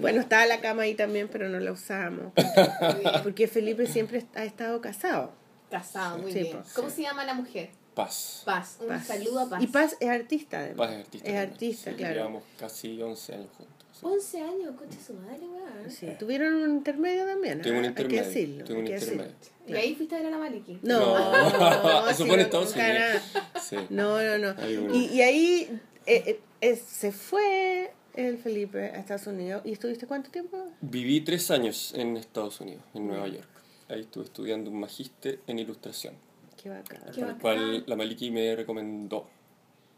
Bueno, 0.00 0.20
estaba 0.20 0.46
la 0.46 0.60
cama 0.60 0.82
ahí 0.82 0.94
también, 0.94 1.28
pero 1.28 1.48
no 1.48 1.60
la 1.60 1.72
usamos. 1.72 2.32
Porque 3.22 3.46
Felipe 3.48 3.86
siempre 3.86 4.24
ha 4.34 4.44
estado 4.44 4.80
casado. 4.80 5.32
Casado, 5.70 6.18
muy 6.18 6.32
Sí, 6.32 6.40
bien. 6.40 6.58
¿Cómo 6.74 6.90
se 6.90 7.02
llama 7.02 7.24
la 7.24 7.34
mujer? 7.34 7.70
Paz. 7.94 8.42
Paz. 8.44 8.76
Un 8.80 8.88
Paz. 8.88 9.06
saludo 9.06 9.40
a 9.40 9.48
Paz. 9.48 9.62
Y 9.62 9.66
Paz 9.66 9.96
es 10.00 10.08
artista, 10.08 10.58
además. 10.60 10.76
Paz 10.88 10.90
es 10.96 11.04
artista. 11.04 11.16
Es 11.28 11.34
también. 11.34 11.50
artista, 11.52 11.90
Sí, 11.90 11.96
claro. 11.96 12.14
Llevamos 12.14 12.42
casi 12.58 13.02
11 13.02 13.34
años 13.34 13.48
juntos. 13.56 13.74
sí. 13.92 14.00
11 14.06 14.40
años, 14.40 14.74
coche 14.78 14.98
su 15.06 15.14
madre, 15.14 15.40
weón. 15.40 15.90
Sí, 15.90 16.08
tuvieron 16.18 16.54
un 16.54 16.70
intermedio 16.76 17.26
también. 17.26 17.60
Tuve 17.60 17.78
un 17.78 17.84
intermedio. 17.84 18.20
Hay 18.20 18.22
que 18.24 18.28
decirlo. 18.28 18.64
tuve 18.64 18.78
un 18.78 18.86
intermedio. 18.86 19.32
Y 19.66 19.74
ahí 19.74 19.94
fuiste 19.94 20.14
a 20.16 20.18
ver 20.18 20.26
a 20.28 20.30
la 20.30 20.38
Maliki. 20.38 20.78
No, 20.82 20.98
No. 21.00 21.50
no, 21.82 22.08
Eso 22.08 22.22
sí, 22.22 22.24
fue 22.28 22.34
en 22.34 22.40
Estados 22.40 22.74
Unidos. 22.74 23.90
No, 23.90 24.22
no, 24.38 24.38
no. 24.54 24.94
Y, 24.94 25.06
y 25.06 25.22
ahí 25.22 25.80
eh, 26.06 26.22
eh, 26.26 26.40
eh, 26.60 26.76
se 26.76 27.12
fue 27.12 27.92
el 28.14 28.38
Felipe 28.38 28.78
a 28.78 28.98
Estados 28.98 29.26
Unidos. 29.26 29.62
¿Y 29.64 29.72
estuviste 29.72 30.06
cuánto 30.06 30.30
tiempo? 30.30 30.58
Viví 30.80 31.20
tres 31.20 31.50
años 31.50 31.92
en 31.94 32.16
Estados 32.16 32.60
Unidos, 32.60 32.82
en 32.94 33.06
Nueva 33.06 33.28
York. 33.28 33.48
Ahí 33.88 34.00
estuve 34.00 34.24
estudiando 34.24 34.70
un 34.70 34.80
magíster 34.80 35.40
en 35.46 35.58
ilustración, 35.58 36.14
Qué 36.62 36.68
bacán. 36.68 37.00
Qué 37.14 37.20
el 37.20 37.26
bacán. 37.26 37.40
cual 37.40 37.84
la 37.86 37.96
Maliki 37.96 38.30
me 38.30 38.54
recomendó. 38.56 39.26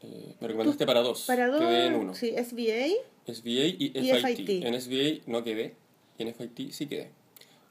Eh, 0.03 0.35
me 0.41 0.49
recomendaste 0.49 0.85
para 0.87 1.01
dos. 1.01 1.25
Para 1.27 1.47
dos, 1.49 1.61
Quedé 1.61 1.87
en 1.87 1.95
uno. 1.95 2.15
sí, 2.15 2.31
SBA. 2.33 3.33
SBA 3.33 3.67
y, 3.67 3.93
Y 3.95 4.13
FIT. 4.13 4.37
FIT. 4.37 4.65
En 4.65 4.81
SBA 4.81 5.23
no 5.27 5.45
quedé, 5.45 5.75
y 6.19 6.23
en 6.23 6.35
FIT 6.35 6.71
sí 6.73 6.87
quedé. 6.87 7.11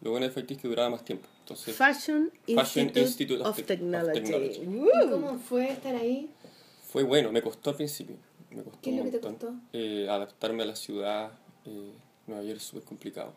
Luego 0.01 0.17
en 0.17 0.31
FIT 0.31 0.51
es 0.51 0.57
que 0.57 0.67
duraba 0.67 0.89
más 0.89 1.03
tiempo. 1.05 1.27
Entonces, 1.41 1.75
Fashion, 1.75 2.31
Fashion 2.47 2.85
Institute, 2.85 2.99
Institute 3.01 3.41
of 3.41 3.47
of, 3.49 3.55
Te- 3.57 3.63
Technology. 3.63 4.07
of 4.07 4.13
Technology. 4.23 4.61
¿Y 5.05 5.09
cómo 5.09 5.37
fue 5.39 5.71
estar 5.71 5.95
ahí? 5.95 6.29
fue 6.87 7.03
bueno, 7.03 7.31
me 7.31 7.41
costó 7.41 7.69
al 7.71 7.75
principio. 7.77 8.15
Me 8.49 8.63
costó 8.63 8.79
¿Qué 8.81 8.91
es 8.91 8.97
lo 8.97 9.03
que 9.05 9.11
te 9.11 9.19
costó? 9.19 9.53
Eh, 9.73 10.07
adaptarme 10.09 10.63
a 10.63 10.65
la 10.65 10.75
ciudad. 10.75 11.31
eh, 11.65 11.91
Nueva 12.27 12.43
York 12.43 12.57
es 12.57 12.63
súper 12.63 12.83
complicado. 12.83 13.33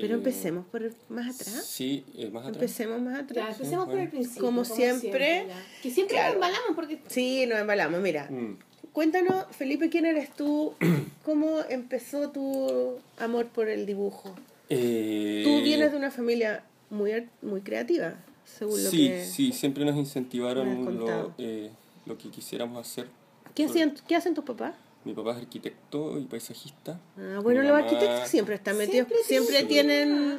Pero 0.00 0.14
Eh, 0.14 0.18
empecemos 0.18 0.66
por 0.66 0.82
el- 0.82 0.94
más 1.08 1.34
atrás. 1.40 1.64
Sí, 1.66 2.04
eh, 2.16 2.30
más 2.30 2.42
atrás. 2.42 2.56
Empecemos 2.62 3.00
más 3.00 3.14
Ya, 3.14 3.20
atrás. 3.24 3.56
empecemos 3.58 3.88
por 3.88 3.98
el 3.98 4.08
principio. 4.08 4.42
Como 4.42 4.64
siempre. 4.64 5.46
Que 5.82 5.90
siempre 5.90 6.16
Claro. 6.16 6.26
nos 6.28 6.34
embalamos 6.36 6.70
porque 6.74 6.98
Sí, 7.08 7.46
nos 7.46 7.58
embalamos. 7.58 8.00
Mira, 8.00 8.28
Mm. 8.30 8.58
cuéntanos, 8.92 9.46
Felipe, 9.50 9.88
¿quién 9.88 10.06
eres 10.06 10.30
tú? 10.34 10.74
¿Cómo 11.24 11.60
empezó 11.68 12.30
tu 12.30 12.96
amor 13.18 13.46
por 13.46 13.68
el 13.68 13.86
dibujo? 13.86 14.34
Eh, 14.70 15.42
Tú 15.44 15.62
vienes 15.62 15.90
de 15.92 15.96
una 15.98 16.10
familia 16.10 16.62
muy, 16.90 17.12
ar- 17.12 17.28
muy 17.42 17.60
creativa, 17.62 18.14
según 18.44 18.82
lo 18.84 18.90
Sí, 18.90 19.08
que... 19.08 19.24
sí, 19.24 19.52
siempre 19.52 19.84
nos 19.84 19.96
incentivaron 19.96 20.98
lo, 20.98 21.32
eh, 21.38 21.70
lo 22.06 22.16
que 22.18 22.30
quisiéramos 22.30 22.86
hacer. 22.86 23.06
¿Qué, 23.54 23.64
hacían, 23.64 23.94
¿Qué 24.06 24.14
hacen 24.14 24.34
tus 24.34 24.44
papás? 24.44 24.74
Mi 25.08 25.14
papá 25.14 25.30
es 25.32 25.38
arquitecto 25.38 26.18
y 26.18 26.24
paisajista. 26.26 27.00
Ah, 27.16 27.40
bueno, 27.42 27.62
los 27.62 27.72
arquitectos 27.72 28.28
siempre 28.28 28.56
están 28.56 28.76
metidos, 28.76 29.08
Siempre 29.08 29.24
siempre, 29.24 29.64
tienen- 29.64 30.38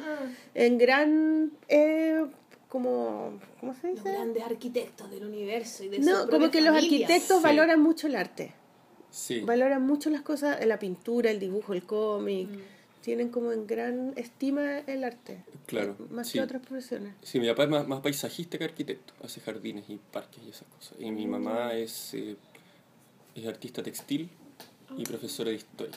en 0.54 0.78
gran... 0.78 1.50
Eh, 1.68 2.24
como, 2.68 3.40
¿Cómo 3.58 3.74
se 3.74 3.88
los 3.88 3.96
dice? 3.96 4.12
grandes 4.12 4.44
arquitectos 4.44 5.10
del 5.10 5.24
universo 5.24 5.82
y 5.82 5.88
de 5.88 5.98
No, 5.98 6.28
como 6.28 6.52
que 6.52 6.60
los 6.60 6.76
arquitectos 6.76 7.38
Sí. 7.38 7.42
valoran 7.42 7.80
mucho 7.82 8.06
el 8.06 8.14
arte. 8.14 8.54
Sí, 9.10 9.40
Valoran 9.40 9.84
mucho 9.84 10.08
las 10.08 10.22
cosas, 10.22 10.64
la 10.64 10.78
pintura, 10.78 11.32
el 11.32 11.40
dibujo, 11.40 11.72
el 11.72 11.82
cómic. 11.82 12.48
Mm. 12.48 12.58
Tienen 13.00 13.30
como 13.30 13.50
en 13.50 13.66
gran 13.66 14.12
estima 14.14 14.78
el 14.86 15.02
arte. 15.02 15.42
claro. 15.66 15.96
Más 16.10 16.28
sí. 16.28 16.34
que 16.38 16.44
otras 16.44 16.62
profesiones. 16.62 17.14
Sí, 17.22 17.40
mi 17.40 17.48
papá 17.48 17.64
es 17.64 17.70
más, 17.70 17.88
más 17.88 18.00
paisajista 18.02 18.56
que 18.56 18.62
arquitecto. 18.66 19.14
Hace 19.24 19.40
jardines 19.40 19.90
y 19.90 19.96
parques 20.12 20.40
y 20.46 20.50
esas 20.50 20.68
cosas. 20.68 20.96
Y 21.00 21.10
mi 21.10 21.26
Mm. 21.26 21.30
mamá 21.30 21.74
es, 21.74 22.14
eh, 22.14 22.36
es 23.34 23.46
artista 23.48 23.82
textil 23.82 24.30
y 24.96 25.04
profesora 25.04 25.50
de 25.50 25.56
historia. 25.56 25.96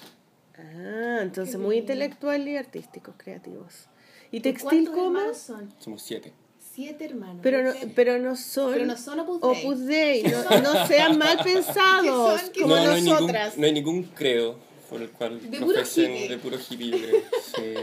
Ah, 0.58 1.20
entonces 1.22 1.58
muy 1.58 1.78
intelectual 1.78 2.48
y 2.48 2.58
artísticos, 2.58 3.16
creativos. 3.18 3.88
¿Y 4.32 4.38
¿Y 4.38 4.40
textil 4.42 4.88
hermanos 4.88 5.38
son? 5.38 5.74
Somos 5.80 6.02
siete. 6.02 6.34
Siete 6.74 7.06
hermanos. 7.06 7.40
Pero 7.44 7.62
no, 7.64 7.72
pero 7.96 8.18
no 8.20 8.36
son, 8.36 8.74
Pero 8.74 8.86
no 8.86 8.98
son 8.98 9.20
Opus 9.20 9.42
Dei. 9.42 9.64
Opus 9.64 9.86
Dei, 9.86 10.24
no, 10.52 10.62
no 10.62 10.88
sean 10.88 11.18
mal 11.18 11.38
pensados, 11.44 12.02
¿Qué 12.42 12.46
son? 12.46 12.52
¿Qué 12.54 12.62
como 12.62 12.76
no, 12.76 12.84
no 12.86 12.92
hay, 12.92 13.02
ningún, 13.02 13.20
nosotras. 13.20 13.58
no 13.58 13.66
hay 13.66 13.72
ningún 13.74 14.04
credo 14.04 14.58
por 14.90 15.02
el 15.02 15.10
cual 15.12 15.40
De 15.52 15.60
nos 15.60 15.70
ofrecen 15.70 16.28
de 16.30 16.38
puro 16.38 16.58
hippie, 16.58 16.90
yo 16.92 16.98
creo. 16.98 17.22
Sí. 17.56 17.74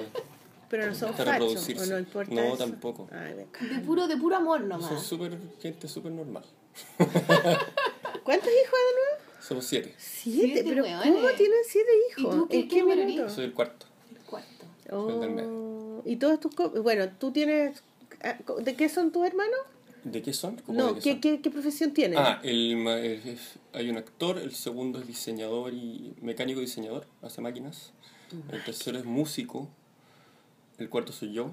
Pero 0.68 0.86
no 0.86 0.94
son 0.94 1.08
fachos, 1.14 1.26
o 1.26 1.32
reproducirse. 1.32 1.86
no 1.90 1.98
importa 1.98 2.32
No, 2.32 2.42
eso. 2.42 2.56
tampoco. 2.58 3.08
Ay, 3.12 3.34
De 3.34 3.78
puro, 3.80 4.06
de 4.06 4.16
puro 4.16 4.36
amor 4.36 4.60
Son 4.60 4.68
nomás. 4.68 5.02
súper, 5.02 5.36
gente 5.60 5.88
súper 5.88 6.12
normal. 6.12 6.44
¿Cuántos 6.98 8.48
hijos 8.48 8.78
de 8.78 8.94
nuevo? 8.96 9.19
Somos 9.40 9.64
siete. 9.66 9.94
Siete, 9.98 10.46
Siete 10.54 10.64
pero 10.68 10.82
hueones. 10.84 11.06
¿cómo 11.14 11.28
tienen 11.36 11.58
siete 11.66 11.90
¿Y 12.16 12.20
hijos? 12.20 12.34
tú 12.34 12.48
qué- 12.48 12.60
¿En 12.60 12.68
qué 12.68 12.84
minuto? 12.84 13.28
Soy 13.28 13.44
el 13.44 13.52
cuarto. 13.54 13.86
El 14.10 14.18
cuarto. 14.18 14.66
Soy 14.88 15.14
el 15.14 15.20
del 15.20 15.30
medio. 15.30 15.50
Oh, 15.50 16.02
y 16.04 16.16
todos 16.16 16.40
tus... 16.40 16.54
co- 16.54 16.70
Bueno, 16.82 17.08
tú 17.18 17.32
tienes... 17.32 17.82
ah, 18.22 18.38
¿De 18.62 18.74
qué 18.76 18.88
son 18.88 19.10
tus 19.12 19.26
hermanos? 19.26 19.58
¿De 20.04 20.22
qué 20.22 20.32
son? 20.32 20.56
¿Cómo 20.56 20.78
No, 20.78 20.86
de 20.88 20.94
qué 20.94 21.00
¿qué, 21.00 21.10
son? 21.12 21.20
qué, 21.20 21.40
qué 21.42 21.50
profesión 21.50 21.92
tienen? 21.92 22.18
Ah, 22.18 22.40
el, 22.42 22.76
ma- 22.76 22.98
el- 22.98 23.26
es- 23.28 23.58
hay 23.72 23.88
un 23.90 23.96
actor, 23.98 24.38
el 24.38 24.54
segundo 24.54 24.98
es 24.98 25.06
diseñador 25.06 25.72
y 25.74 26.14
mecánico 26.20 26.60
diseñador, 26.60 27.06
hace 27.22 27.40
máquinas. 27.40 27.92
El 28.52 28.62
tercero 28.64 28.98
es 28.98 29.04
músico, 29.04 29.68
el 30.78 30.88
cuarto 30.88 31.12
soy 31.12 31.32
yo, 31.32 31.52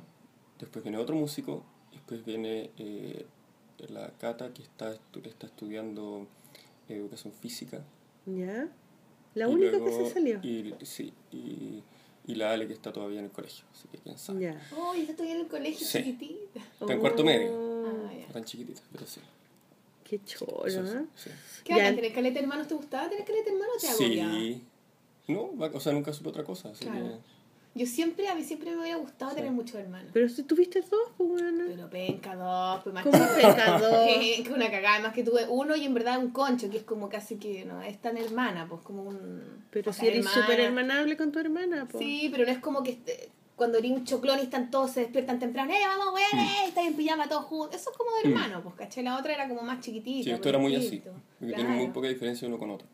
después 0.59 0.83
viene 0.83 0.97
otro 0.99 1.15
músico, 1.15 1.63
después 1.91 2.23
viene 2.23 2.69
eh, 2.77 3.25
la 3.89 4.11
Cata 4.19 4.53
que 4.53 4.61
está, 4.61 4.93
estu- 4.93 5.25
está 5.25 5.47
estudiando 5.47 6.27
educación 6.95 7.33
física. 7.33 7.83
¿Ya? 8.25 8.67
La 9.35 9.47
y 9.49 9.53
única 9.53 9.71
luego- 9.77 9.85
que 9.85 9.91
se 10.05 10.13
salió. 10.13 10.39
Y, 10.43 10.73
sí, 10.83 11.13
y, 11.31 11.83
y 12.25 12.35
la 12.35 12.51
Ale 12.51 12.67
que 12.67 12.73
está 12.73 12.91
todavía 12.91 13.19
en 13.19 13.25
el 13.25 13.31
colegio, 13.31 13.65
así 13.71 13.87
que 13.87 13.97
quién 13.99 14.17
sabe. 14.17 14.41
Ya. 14.41 14.61
Oh, 14.75 14.93
yo 14.95 15.01
estoy 15.03 15.29
en 15.29 15.41
el 15.41 15.47
colegio 15.47 15.85
Sí. 15.85 15.99
chiquitita. 16.03 16.59
Está 16.81 16.93
en 16.93 16.99
cuarto 16.99 17.23
medio. 17.23 17.85
Ah, 17.87 18.11
ya. 18.13 18.33
Tan 18.33 18.43
chiquitita, 18.43 18.81
pero 18.91 19.05
sí. 19.05 19.21
Qué 20.03 20.23
choro, 20.23 20.65
Eso 20.65 20.83
¿eh? 20.85 21.05
sí, 21.15 21.29
sí. 21.29 21.61
¿Qué 21.63 21.73
Ya. 21.73 21.77
bacán 21.79 21.95
tener 21.97 22.13
caleta 22.13 22.33
de 22.35 22.39
hermanos? 22.41 22.67
¿Te 22.67 22.73
gustaba 22.75 23.09
tener 23.09 23.25
caleta 23.25 23.45
de 23.45 23.51
hermanos 23.51 23.75
o 23.77 23.79
te 23.81 23.87
agobiaba? 23.89 24.33
Sí. 24.33 24.63
No, 25.27 25.41
o 25.73 25.79
sea, 25.81 25.91
nunca 25.93 26.13
supe 26.13 26.29
otra 26.29 26.43
cosa. 26.45 26.69
Así 26.69 26.85
Claro. 26.85 27.19
Yo 27.77 27.85
siempre, 27.85 28.27
a 28.27 28.35
mí 28.35 28.43
siempre 28.43 28.71
me 28.71 28.81
hubiera 28.81 28.97
gustado 28.97 29.33
tener 29.35 29.51
muchos 29.51 29.75
hermanos. 29.75 30.09
Pero 30.13 30.27
si 30.29 30.43
tuviste 30.43 30.81
dos, 30.81 31.11
pues 31.17 31.29
bueno. 31.29 31.63
Pero 31.67 31.89
penca 31.89 32.35
dos, 32.35 32.81
pues 32.83 32.93
más 32.93 33.03
¿Cómo 33.03 33.17
que- 33.17 33.41
penca 33.41 33.79
dos? 33.79 34.09
Una 34.55 34.71
cagada, 34.71 34.99
más 34.99 35.13
que 35.13 35.23
tuve 35.23 35.45
uno 35.47 35.75
y 35.75 35.85
en 35.85 35.93
verdad 35.93 36.17
un 36.19 36.31
concho, 36.31 36.69
que 36.69 36.77
es 36.77 36.83
como 36.83 37.07
casi 37.09 37.37
que 37.37 37.65
no 37.65 37.81
es 37.81 37.99
tan 38.01 38.17
hermana, 38.17 38.67
pues 38.67 38.81
como 38.81 39.03
un. 39.03 39.65
Pero 39.69 39.93
si 39.93 40.07
eres 40.07 40.25
súper 40.27 40.59
hermanable 40.59 41.15
con 41.17 41.31
tu 41.31 41.39
hermana, 41.39 41.87
pues. 41.89 42.03
Sí, 42.03 42.29
pero 42.31 42.45
no 42.45 42.51
es 42.51 42.59
como 42.59 42.83
que 42.83 42.91
este- 42.91 43.29
cuando 43.55 43.79
eres 43.79 43.89
un 43.91 44.03
choclón 44.05 44.37
y 44.39 44.43
están 44.43 44.69
todos, 44.69 44.91
se 44.91 44.99
despiertan 45.01 45.39
temprano, 45.39 45.71
¡eh, 45.71 45.77
vamos, 45.83 46.11
güey! 46.11 46.23
Mm. 46.33 46.67
Están 46.67 46.85
en 46.85 46.93
pijama 46.95 47.27
todos 47.27 47.45
juntos. 47.45 47.79
Eso 47.81 47.89
es 47.89 47.97
como 47.97 48.11
de 48.11 48.29
hermano, 48.29 48.61
pues, 48.61 48.75
¿cachai? 48.75 49.03
La 49.03 49.17
otra 49.17 49.33
era 49.33 49.47
como 49.47 49.63
más 49.63 49.79
chiquitita. 49.81 50.23
Sí, 50.25 50.29
esto 50.31 50.49
era 50.49 50.59
muy 50.59 50.75
así. 50.75 50.97
Porque 51.03 51.19
Claro. 51.39 51.55
tienen 51.63 51.77
muy 51.77 51.87
poca 51.87 52.07
diferencia 52.07 52.47
uno 52.47 52.57
con 52.59 52.69
otro. 52.69 52.87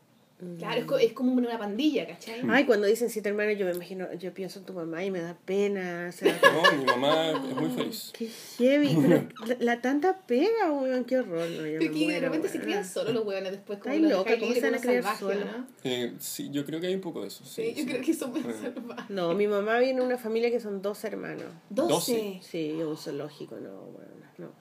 Claro, 0.58 0.80
es, 0.80 0.84
co- 0.84 0.98
es 0.98 1.12
como 1.12 1.32
una 1.32 1.56
pandilla, 1.58 2.06
¿cachai? 2.06 2.42
Ay, 2.50 2.66
cuando 2.66 2.86
dicen 2.88 3.08
siete 3.08 3.28
hermanos, 3.28 3.56
yo 3.56 3.66
me 3.66 3.72
imagino, 3.72 4.12
yo 4.14 4.34
pienso 4.34 4.58
en 4.58 4.64
tu 4.66 4.72
mamá 4.72 5.02
y 5.04 5.10
me 5.10 5.20
da 5.20 5.38
pena. 5.44 6.06
O 6.08 6.12
sea, 6.12 6.38
No, 6.72 6.76
mi 6.78 6.84
mamá 6.84 7.30
es 7.30 7.56
muy 7.56 7.70
feliz. 7.70 8.12
qué 8.18 8.28
heavy. 8.58 8.98
Pero 9.00 9.28
la, 9.46 9.56
la 9.60 9.80
tanta 9.80 10.18
pega, 10.26 10.70
weón, 10.72 11.04
qué 11.04 11.18
horror. 11.20 11.48
No, 11.48 11.66
yo 11.66 11.78
Porque 11.78 12.08
de 12.12 12.20
repente 12.20 12.48
se 12.48 12.54
weón. 12.58 12.64
crían 12.66 12.84
solos 12.84 13.14
los 13.14 13.24
hueones 13.24 13.52
después. 13.52 13.78
Como 13.78 13.94
Ay, 13.94 14.00
loca, 14.02 14.38
¿cómo 14.38 14.52
se 14.52 14.60
van 14.60 14.74
a 14.74 14.78
criar 14.80 15.18
solos? 15.18 15.44
¿no? 15.46 15.66
Eh, 15.84 16.14
sí, 16.18 16.50
yo 16.50 16.64
creo 16.66 16.80
que 16.80 16.88
hay 16.88 16.94
un 16.96 17.00
poco 17.00 17.22
de 17.22 17.28
eso. 17.28 17.44
Sí, 17.44 17.62
Sí, 17.62 17.74
yo 17.74 17.82
sí. 17.84 17.86
creo 17.86 18.02
que 18.02 18.12
son 18.14 18.32
muy 18.32 18.40
Eh. 18.40 18.54
salvajes. 18.60 19.10
No, 19.10 19.34
mi 19.34 19.46
mamá 19.46 19.78
viene 19.78 20.00
de 20.00 20.06
una 20.06 20.18
familia 20.18 20.50
que 20.50 20.58
son 20.60 20.82
dos 20.82 21.02
hermanos. 21.04 21.46
Doce. 21.70 22.40
Sí, 22.42 22.72
un 22.72 22.96
zoológico, 22.98 23.54
no, 23.56 23.70
bueno, 23.82 24.10
no. 24.38 24.52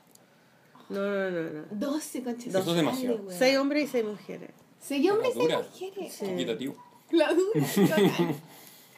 No, 0.90 1.00
no, 1.00 1.32
no, 1.32 1.50
no. 1.50 1.66
Doce, 1.72 2.22
concha. 2.24 2.50
Eso 2.50 2.60
es 2.60 2.76
demasiado. 2.76 3.26
Seis 3.30 3.58
hombres 3.58 3.86
y 3.86 3.88
seis 3.88 4.06
mujeres. 4.06 4.52
Seis 4.84 5.10
hombres 5.12 5.34
y 5.36 5.40
mujeres. 5.40 6.14
Sí. 6.14 6.26
Equitativo. 6.26 6.76
La 7.12 7.34
dura. 7.34 7.66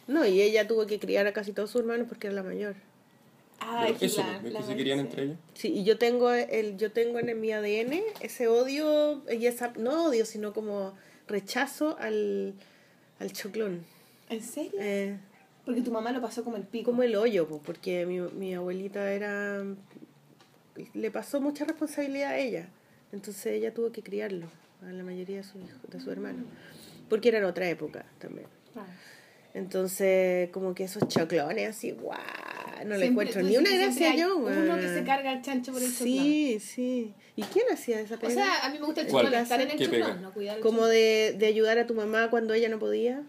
No, 0.07 0.25
y 0.25 0.41
ella 0.41 0.67
tuvo 0.67 0.85
que 0.85 0.99
criar 0.99 1.25
a 1.27 1.33
casi 1.33 1.51
todos 1.51 1.69
sus 1.71 1.81
hermanos 1.81 2.07
porque 2.07 2.27
era 2.27 2.35
la 2.35 2.43
mayor. 2.43 2.75
Pero 3.59 3.97
eso, 4.01 4.21
Ah, 4.23 4.39
la- 4.43 4.49
la 4.51 4.59
que 4.59 4.65
se 4.65 4.75
querían 4.75 4.99
sí. 4.99 5.05
entre 5.05 5.23
ellos. 5.23 5.37
Sí, 5.53 5.67
y 5.73 5.83
yo 5.83 5.97
tengo 5.97 6.31
el, 6.31 6.77
yo 6.77 6.91
tengo 6.91 7.19
en 7.19 7.39
mi 7.39 7.51
ADN 7.51 8.03
ese 8.21 8.47
odio, 8.47 9.23
y 9.31 9.45
esa, 9.47 9.73
no 9.77 10.05
odio, 10.05 10.25
sino 10.25 10.53
como 10.53 10.93
rechazo 11.27 11.97
al, 11.99 12.53
al 13.19 13.31
choclón. 13.33 13.83
¿En 14.29 14.41
serio? 14.43 14.71
Eh, 14.79 15.17
Porque 15.65 15.81
tu 15.81 15.91
mamá 15.91 16.11
lo 16.11 16.21
pasó 16.21 16.43
como 16.43 16.57
el 16.57 16.63
pico. 16.63 16.91
como 16.91 17.01
el 17.03 17.15
hoyo, 17.15 17.47
pues, 17.47 17.61
porque 17.65 18.05
mi, 18.05 18.19
mi 18.19 18.53
abuelita 18.53 19.11
era 19.11 19.63
le 20.93 21.09
pasó 21.11 21.39
mucha 21.41 21.65
responsabilidad 21.65 22.31
a 22.31 22.37
ella. 22.37 22.67
Entonces 23.11 23.45
ella 23.47 23.73
tuvo 23.73 23.91
que 23.91 24.03
criarlo, 24.03 24.47
a 24.87 24.91
la 24.91 25.03
mayoría 25.03 25.37
de 25.37 25.43
sus 25.43 25.55
hijos, 25.63 25.79
de 25.89 25.99
sus 25.99 26.07
hermanos. 26.11 26.45
Porque 27.09 27.29
era 27.29 27.37
en 27.39 27.45
otra 27.45 27.67
época 27.69 28.05
también. 28.19 28.47
Entonces, 29.53 30.49
como 30.49 30.75
que 30.75 30.83
esos 30.83 31.07
choclones 31.07 31.69
así, 31.69 31.91
guau, 31.91 32.19
no 32.85 32.97
le 32.97 33.05
encuentro 33.05 33.41
ni 33.41 33.55
una 33.55 33.69
gracia 33.73 34.13
yo, 34.15 34.35
Uno 34.37 34.75
que 34.75 34.89
se 34.89 35.03
carga 35.05 35.31
el 35.31 35.41
chancho 35.41 35.71
por 35.71 35.81
el 35.81 35.89
choclón. 35.91 36.07
Sí, 36.07 36.59
sí. 36.59 37.13
¿Y 37.37 37.43
quién 37.43 37.65
hacía 37.71 38.01
esa 38.01 38.15
O 38.15 38.19
pega? 38.19 38.33
sea, 38.33 38.65
a 38.65 38.69
mí 38.69 38.79
me 38.79 38.85
gusta 38.85 39.01
el 39.01 39.07
¿Cuál? 39.07 39.25
choclón, 39.25 39.43
estar 39.43 39.61
en 39.61 39.71
el 39.71 39.77
¿Qué 39.77 39.85
choclón, 39.85 40.01
pega? 40.09 40.15
no 40.21 40.33
cuidar 40.33 40.57
el 40.57 40.61
como 40.61 40.79
choclón. 40.79 40.91
de, 40.91 41.35
de 41.39 41.45
ayudar 41.45 41.77
a 41.79 41.87
tu 41.87 41.93
mamá 41.93 42.29
cuando 42.29 42.53
ella 42.53 42.67
no 42.67 42.79
podía, 42.79 43.23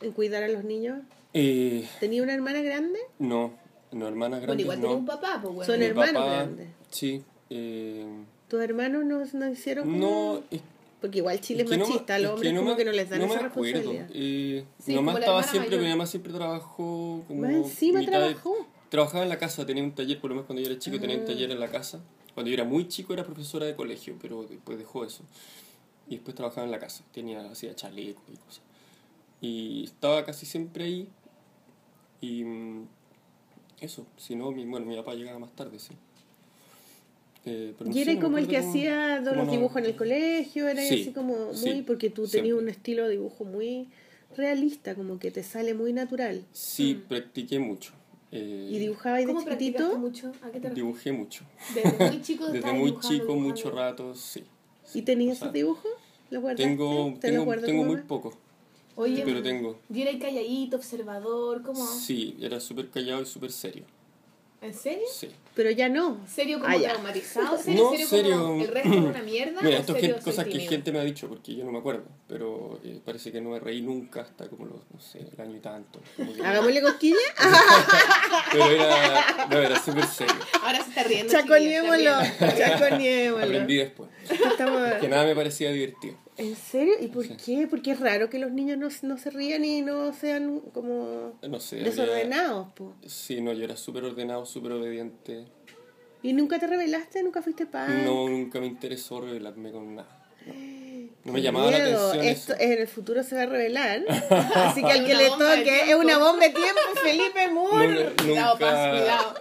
en 0.00 0.12
cuidar 0.12 0.44
a 0.44 0.48
los 0.48 0.62
niños. 0.62 1.00
Eh, 1.32 1.88
¿Tenía 1.98 2.22
una 2.22 2.34
hermana 2.34 2.60
grande? 2.62 3.00
no, 3.18 3.52
no, 3.90 4.06
hermanas 4.06 4.40
Bueno, 4.40 4.46
grandes. 4.46 4.64
igual 4.64 4.78
no. 4.78 4.82
tenía 4.82 4.96
un 4.98 5.06
papá, 5.06 5.40
pues 5.42 5.54
bueno. 5.54 5.66
Son 5.72 5.80
Mi 5.80 5.86
hermanos 5.86 6.14
papá, 6.14 6.34
grandes. 6.36 6.68
Sí. 6.90 7.22
eh, 7.50 8.06
¿Tus 8.46 8.60
hermanos 8.62 9.04
no, 9.04 9.24
no 9.32 9.50
hicieron 9.50 9.84
como- 9.90 9.98
no, 9.98 10.42
es 10.52 10.60
Porque 11.04 11.18
igual 11.18 11.38
Chile 11.38 11.64
es, 11.64 11.70
que 11.70 11.76
no 11.76 11.86
machista, 11.86 12.14
a 12.14 12.18
los 12.18 12.28
es 12.30 12.34
hombres 12.34 12.52
no 12.54 12.60
como 12.60 12.70
me- 12.70 12.76
que 12.78 12.84
no 12.86 12.92
les 12.92 13.10
dan 13.10 13.18
no 13.18 13.26
esa 13.26 13.38
responsabilidad. 13.40 14.08
Eh, 14.14 14.64
Sí, 14.78 14.92
mi 14.92 14.94
mamá 15.02 15.18
estaba 15.18 15.42
siempre, 15.42 15.68
mayor. 15.72 15.82
mi 15.84 15.90
mamá 15.90 16.06
siempre 16.06 16.32
trabajó 16.32 17.24
como 17.28 17.40
Más 17.42 17.50
encima 17.50 17.98
mitad 18.00 18.12
de- 18.12 18.28
trabajó. 18.28 18.66
trabajaba 18.88 19.22
en 19.24 19.28
la 19.28 19.38
casa, 19.38 19.66
tenía 19.66 19.82
un 19.84 19.94
taller, 19.94 20.18
por 20.18 20.30
lo 20.30 20.36
menos 20.36 20.46
cuando 20.46 20.62
yo 20.62 20.70
era 20.70 20.78
chico 20.78 20.98
tenía 20.98 21.16
Ah. 21.16 21.20
un 21.20 21.26
taller 21.26 21.50
en 21.50 21.60
la 21.60 21.68
casa. 21.70 22.00
Cuando 22.32 22.48
yo 22.48 22.54
era 22.54 22.64
muy 22.64 22.88
chico 22.88 23.12
era 23.12 23.22
profesora 23.22 23.66
de 23.66 23.76
colegio, 23.76 24.16
pero 24.18 24.44
después 24.44 24.78
dejó 24.78 25.04
eso. 25.04 25.24
Y 26.08 26.14
después 26.14 26.34
trabajaba 26.34 26.64
en 26.64 26.70
la 26.70 26.78
casa, 26.78 27.04
tenía, 27.12 27.44
hacía 27.50 27.74
chalecos 27.76 28.24
y 28.32 28.36
cosas. 28.38 28.62
Y 29.42 29.84
estaba 29.84 30.24
casi 30.24 30.46
siempre 30.46 30.84
ahí. 30.84 31.08
Y 32.22 32.44
mm, 32.44 32.88
eso, 33.80 34.06
si 34.16 34.36
no, 34.36 34.50
mi, 34.52 34.64
bueno, 34.64 34.86
mi 34.86 34.96
papá 34.96 35.12
llegaba 35.14 35.38
más 35.38 35.54
tarde, 35.54 35.78
sí. 35.78 35.92
Eh, 37.46 37.74
pero 37.76 37.90
Y 37.90 38.00
era 38.00 38.14
me 38.14 38.20
como 38.20 38.38
el 38.38 38.48
que 38.48 38.56
cómo- 38.56 38.68
hacía 38.70 39.20
de 39.20 39.24
cómo 39.30 39.42
los 39.42 39.50
dibujos 39.50 39.76
en 39.78 39.84
el 39.86 39.96
colegio, 39.96 40.66
era 40.68 40.80
Sí, 40.82 41.02
así 41.02 41.12
como 41.12 41.46
muy, 41.46 41.54
sí, 41.54 41.84
porque 41.86 42.08
tú 42.10 42.26
tenías 42.26 42.56
un 42.56 42.68
estilo 42.68 43.04
de 43.04 43.10
dibujo 43.10 43.44
muy 43.44 43.88
realista, 44.36 44.94
como 44.94 45.18
que 45.18 45.30
te 45.30 45.42
sale 45.42 45.74
muy 45.74 45.92
natural. 45.92 46.44
Sí, 46.52 47.02
practiqué 47.08 47.58
mucho. 47.58 47.92
Eh, 48.32 48.68
¿Y 48.72 48.78
dibujabas 48.78 49.20
de 49.20 49.26
¿Cómo 49.26 49.44
practicaste 49.44 49.78
chiquitito? 49.84 49.98
mucho? 50.00 50.32
¿A 50.42 50.50
qué 50.50 50.58
te? 50.60 50.70
Dibujé 50.70 51.12
mucho. 51.12 51.44
Desde 51.74 51.98
muy 52.08 52.22
chico 52.22 52.46
Desde 52.48 52.72
muy 52.72 52.86
dibujando, 52.90 53.08
chico, 53.08 53.24
dibujando. 53.26 53.48
mucho 53.48 53.70
rato, 53.70 54.14
sí. 54.14 54.44
¿Y 54.94 55.02
tenías 55.02 55.36
O 55.36 55.40
sea, 55.40 55.46
esos 55.48 55.52
dibujos? 55.54 55.92
¿Los 56.30 56.42
guardaste? 56.42 56.64
Tengo, 56.64 57.14
¿Te 57.20 57.30
tengo, 57.30 57.54
tengo 57.60 57.84
muy 57.84 57.96
mamá? 57.96 58.06
poco, 58.08 58.38
Oye, 58.96 59.22
pero 59.24 59.42
tengo. 59.42 59.78
yo 59.88 60.02
era 60.02 60.10
el 60.10 60.18
calladito, 60.18 60.76
observador, 60.76 61.62
¿cómo? 61.62 61.84
Sí, 61.84 62.36
era 62.40 62.58
súper 62.60 62.88
callado 62.90 63.22
y 63.22 63.26
súper 63.26 63.52
serio. 63.52 63.84
¿En 64.64 64.74
serio? 64.74 65.04
Sí. 65.12 65.28
Pero 65.54 65.70
ya 65.70 65.88
no. 65.88 66.18
¿Serio 66.26 66.58
como 66.58 66.68
Ah, 66.70 66.76
ya. 66.76 66.88
traumatizado? 66.90 67.56
¿Serio, 67.58 67.84
No, 67.84 67.90
serio, 67.92 68.06
serio. 68.08 68.42
como 68.42 68.62
el 68.62 68.68
resto 68.68 68.88
es 68.92 68.96
una 68.96 69.22
mierda? 69.22 69.60
Mira, 69.62 69.76
¿O 69.76 69.80
esto 69.80 69.96
es 69.96 70.14
cosas 70.24 70.44
que 70.46 70.50
tímido? 70.50 70.70
gente 70.70 70.90
me 70.92 70.98
ha 70.98 71.04
dicho, 71.04 71.28
porque 71.28 71.54
yo 71.54 71.64
no 71.64 71.70
me 71.70 71.78
acuerdo, 71.78 72.04
pero 72.26 72.80
eh, 72.82 73.00
parece 73.04 73.30
que 73.30 73.40
no 73.40 73.50
me 73.50 73.60
reí 73.60 73.80
nunca 73.82 74.22
hasta 74.22 74.48
como 74.48 74.64
los, 74.66 74.80
no 74.92 75.00
sé, 75.00 75.20
el 75.20 75.40
año 75.40 75.56
y 75.56 75.60
tanto. 75.60 76.00
que- 76.16 76.42
Hagámosle 76.44 76.82
cosquilla. 76.82 77.16
Pero 78.52 78.66
era, 78.70 79.46
no, 79.50 79.58
era 79.58 79.80
súper 79.82 80.06
serio. 80.06 80.34
Ahora 80.62 80.82
se 80.82 80.88
está 80.90 81.02
riendo. 81.04 81.32
Chaconeémoslo. 81.32 82.10
Chaconeémoslo. 82.56 83.44
Aprendí 83.44 83.76
después. 83.76 84.10
Estamos- 84.30 84.92
Que 85.00 85.08
nada 85.08 85.24
me 85.24 85.34
parecía 85.34 85.70
divertido. 85.70 86.16
¿En 86.36 86.56
serio? 86.56 86.94
¿Y 87.00 87.06
por 87.08 87.24
Sí. 87.26 87.36
qué? 87.44 87.66
Porque 87.68 87.92
es 87.92 88.00
raro 88.00 88.28
que 88.28 88.40
los 88.40 88.50
niños 88.50 88.76
no, 88.78 88.88
no 89.08 89.18
se 89.18 89.30
rían 89.30 89.64
y 89.64 89.82
no 89.82 90.12
sean 90.12 90.58
como 90.72 91.38
No 91.46 91.60
sé. 91.60 91.76
había- 91.76 91.90
desordenados. 91.90 92.72
po. 92.72 92.92
Sí, 93.06 93.40
no, 93.40 93.52
yo 93.52 93.62
era 93.64 93.76
súper 93.76 94.02
ordenado, 94.04 94.44
súper 94.54 94.72
obediente. 94.72 95.44
¿Y 96.22 96.32
nunca 96.32 96.58
te 96.58 96.66
revelaste? 96.66 97.22
¿Nunca 97.22 97.42
fuiste 97.42 97.66
pan? 97.66 98.04
No, 98.04 98.28
nunca 98.28 98.60
me 98.60 98.66
interesó 98.66 99.20
revelarme 99.20 99.72
con 99.72 99.96
nada. 99.96 100.24
No, 100.46 100.54
No 101.24 101.32
me 101.32 101.42
llamaba 101.42 101.70
la 101.70 101.76
atención 101.78 102.24
Esto 102.24 102.52
eso. 102.54 102.62
en 102.62 102.72
el 102.80 102.88
futuro 102.88 103.22
se 103.22 103.34
va 103.34 103.42
a 103.42 103.46
revelar. 103.46 104.02
Así 104.54 104.82
que 104.82 104.92
al 104.92 105.04
que 105.04 105.14
le 105.14 105.28
toque 105.28 105.90
es 105.90 105.94
una 105.96 106.18
bomba 106.18 106.44
de 106.46 106.50
tiempo, 106.50 106.80
Felipe 107.02 107.48
Moore. 107.50 108.04
Nunca- 108.04 108.22
Cuidado, 108.24 108.58
Paz, 108.58 108.90
cuidado. 108.90 109.34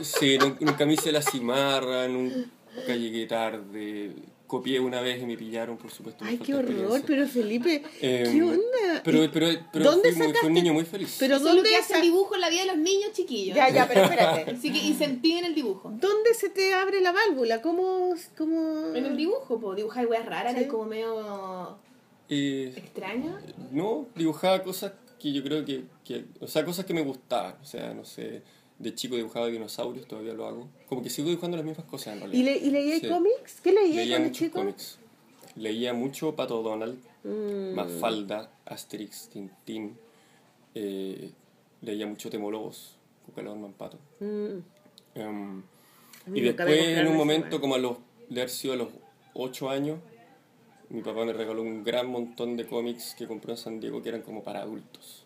Sí, 0.00 0.38
nun- 0.38 0.56
nunca 0.60 0.86
me 0.86 0.94
hice 0.94 1.12
la 1.12 1.20
cimarra, 1.22 2.08
nunca 2.08 2.94
llegué 2.94 3.26
tarde. 3.26 4.12
Copié 4.52 4.78
una 4.80 5.00
vez 5.00 5.22
y 5.22 5.24
me 5.24 5.34
pillaron, 5.38 5.78
por 5.78 5.90
supuesto. 5.90 6.26
Ay, 6.26 6.36
qué 6.36 6.54
horror, 6.54 7.00
pero 7.06 7.26
Felipe, 7.26 7.82
Eh, 8.02 8.28
¿qué 8.30 8.42
onda? 8.42 9.00
Pero, 9.02 9.24
¿Y 9.24 9.28
pero, 9.28 9.46
pero 9.72 9.84
¿Dónde 9.86 10.10
fui, 10.12 10.18
muy- 10.18 10.26
fui 10.26 10.34
sacaste- 10.34 10.46
un 10.46 10.52
niño 10.52 10.72
muy 10.74 10.84
feliz. 10.84 11.16
pero 11.18 11.36
Eso 11.36 11.44
es 11.48 11.50
lo 11.50 11.54
dónde 11.56 11.70
que 11.70 11.76
hace 11.76 11.94
el 11.94 12.02
dibujo 12.02 12.34
en 12.34 12.40
la 12.42 12.50
vida 12.50 12.60
de 12.60 12.66
los 12.66 12.76
niños 12.76 13.12
chiquillos. 13.14 13.56
Ya, 13.56 13.70
ya, 13.70 13.88
pero 13.88 14.02
espérate. 14.02 14.50
Así 14.54 14.70
que, 14.70 15.04
impiden 15.06 15.46
el 15.46 15.54
dibujo. 15.54 15.90
¿Dónde 15.98 16.34
se 16.34 16.50
te 16.50 16.74
abre 16.74 17.00
la 17.00 17.12
válvula? 17.12 17.62
¿Cómo, 17.62 18.14
cómo... 18.36 18.94
En 18.94 19.06
el 19.06 19.16
dibujo, 19.16 19.58
pues 19.58 19.76
dibujar 19.78 20.06
weas 20.06 20.26
raras, 20.26 20.54
Sí. 20.58 20.66
como 20.66 20.84
medio 20.84 21.78
Eh, 22.28 22.74
extraño. 22.76 23.38
no, 23.70 24.06
dibujaba 24.14 24.62
cosas 24.62 24.92
que 25.18 25.32
yo 25.32 25.42
creo 25.42 25.64
que, 25.64 25.84
que... 26.04 26.26
O 26.40 26.46
sea, 26.46 26.62
cosas 26.62 26.84
que 26.84 26.92
me 26.92 27.00
gustaban. 27.00 27.54
O 27.62 27.64
sea, 27.64 27.94
no 27.94 28.04
sé... 28.04 28.42
De 28.82 28.94
chico 28.94 29.14
dibujaba 29.16 29.46
dinosaurios, 29.46 30.06
todavía 30.08 30.32
lo 30.34 30.46
hago. 30.46 30.68
Como 30.88 31.02
que 31.02 31.08
sigo 31.10 31.28
dibujando 31.28 31.56
las 31.56 31.64
mismas 31.64 31.86
cosas 31.86 32.14
en 32.14 32.20
realidad. 32.20 32.40
¿Y, 32.40 32.42
le, 32.42 32.56
y 32.58 32.70
leías 32.70 33.00
Sí. 33.00 33.08
cómics? 33.08 33.60
¿Qué 33.62 33.72
leías 33.72 33.96
Leía 33.96 34.16
cuando 34.18 34.34
chico? 34.34 34.58
cómics. 34.58 34.98
Leía 35.56 35.94
mucho 35.94 36.34
Pato 36.34 36.62
Donald, 36.62 36.98
Mm. 37.24 37.74
Mafalda, 37.74 38.50
Asterix, 38.66 39.28
Tintín. 39.28 39.96
eh, 40.74 41.30
leía 41.82 42.06
mucho 42.06 42.28
Temolobos, 42.30 42.96
Cucalón, 43.26 43.60
Mampato. 43.60 43.98
Mm. 44.18 45.58
Mí 46.26 46.38
y 46.38 46.42
después, 46.42 46.98
en 46.98 47.06
un 47.08 47.16
momento, 47.16 47.60
como 47.60 47.74
a 47.74 47.78
los, 47.78 47.98
de 48.28 48.40
haber 48.40 48.50
sido 48.50 48.74
a 48.74 48.76
los 48.76 48.88
8 49.34 49.70
años, 49.70 49.98
mi 50.88 51.02
papá 51.02 51.24
me 51.24 51.32
regaló 51.32 51.62
un 51.62 51.84
gran 51.84 52.06
montón 52.08 52.56
de 52.56 52.66
cómics 52.66 53.14
que 53.16 53.26
compró 53.26 53.52
en 53.52 53.58
San 53.58 53.80
Diego 53.80 54.02
que 54.02 54.08
eran 54.08 54.22
como 54.22 54.42
para 54.42 54.62
adultos. 54.62 55.21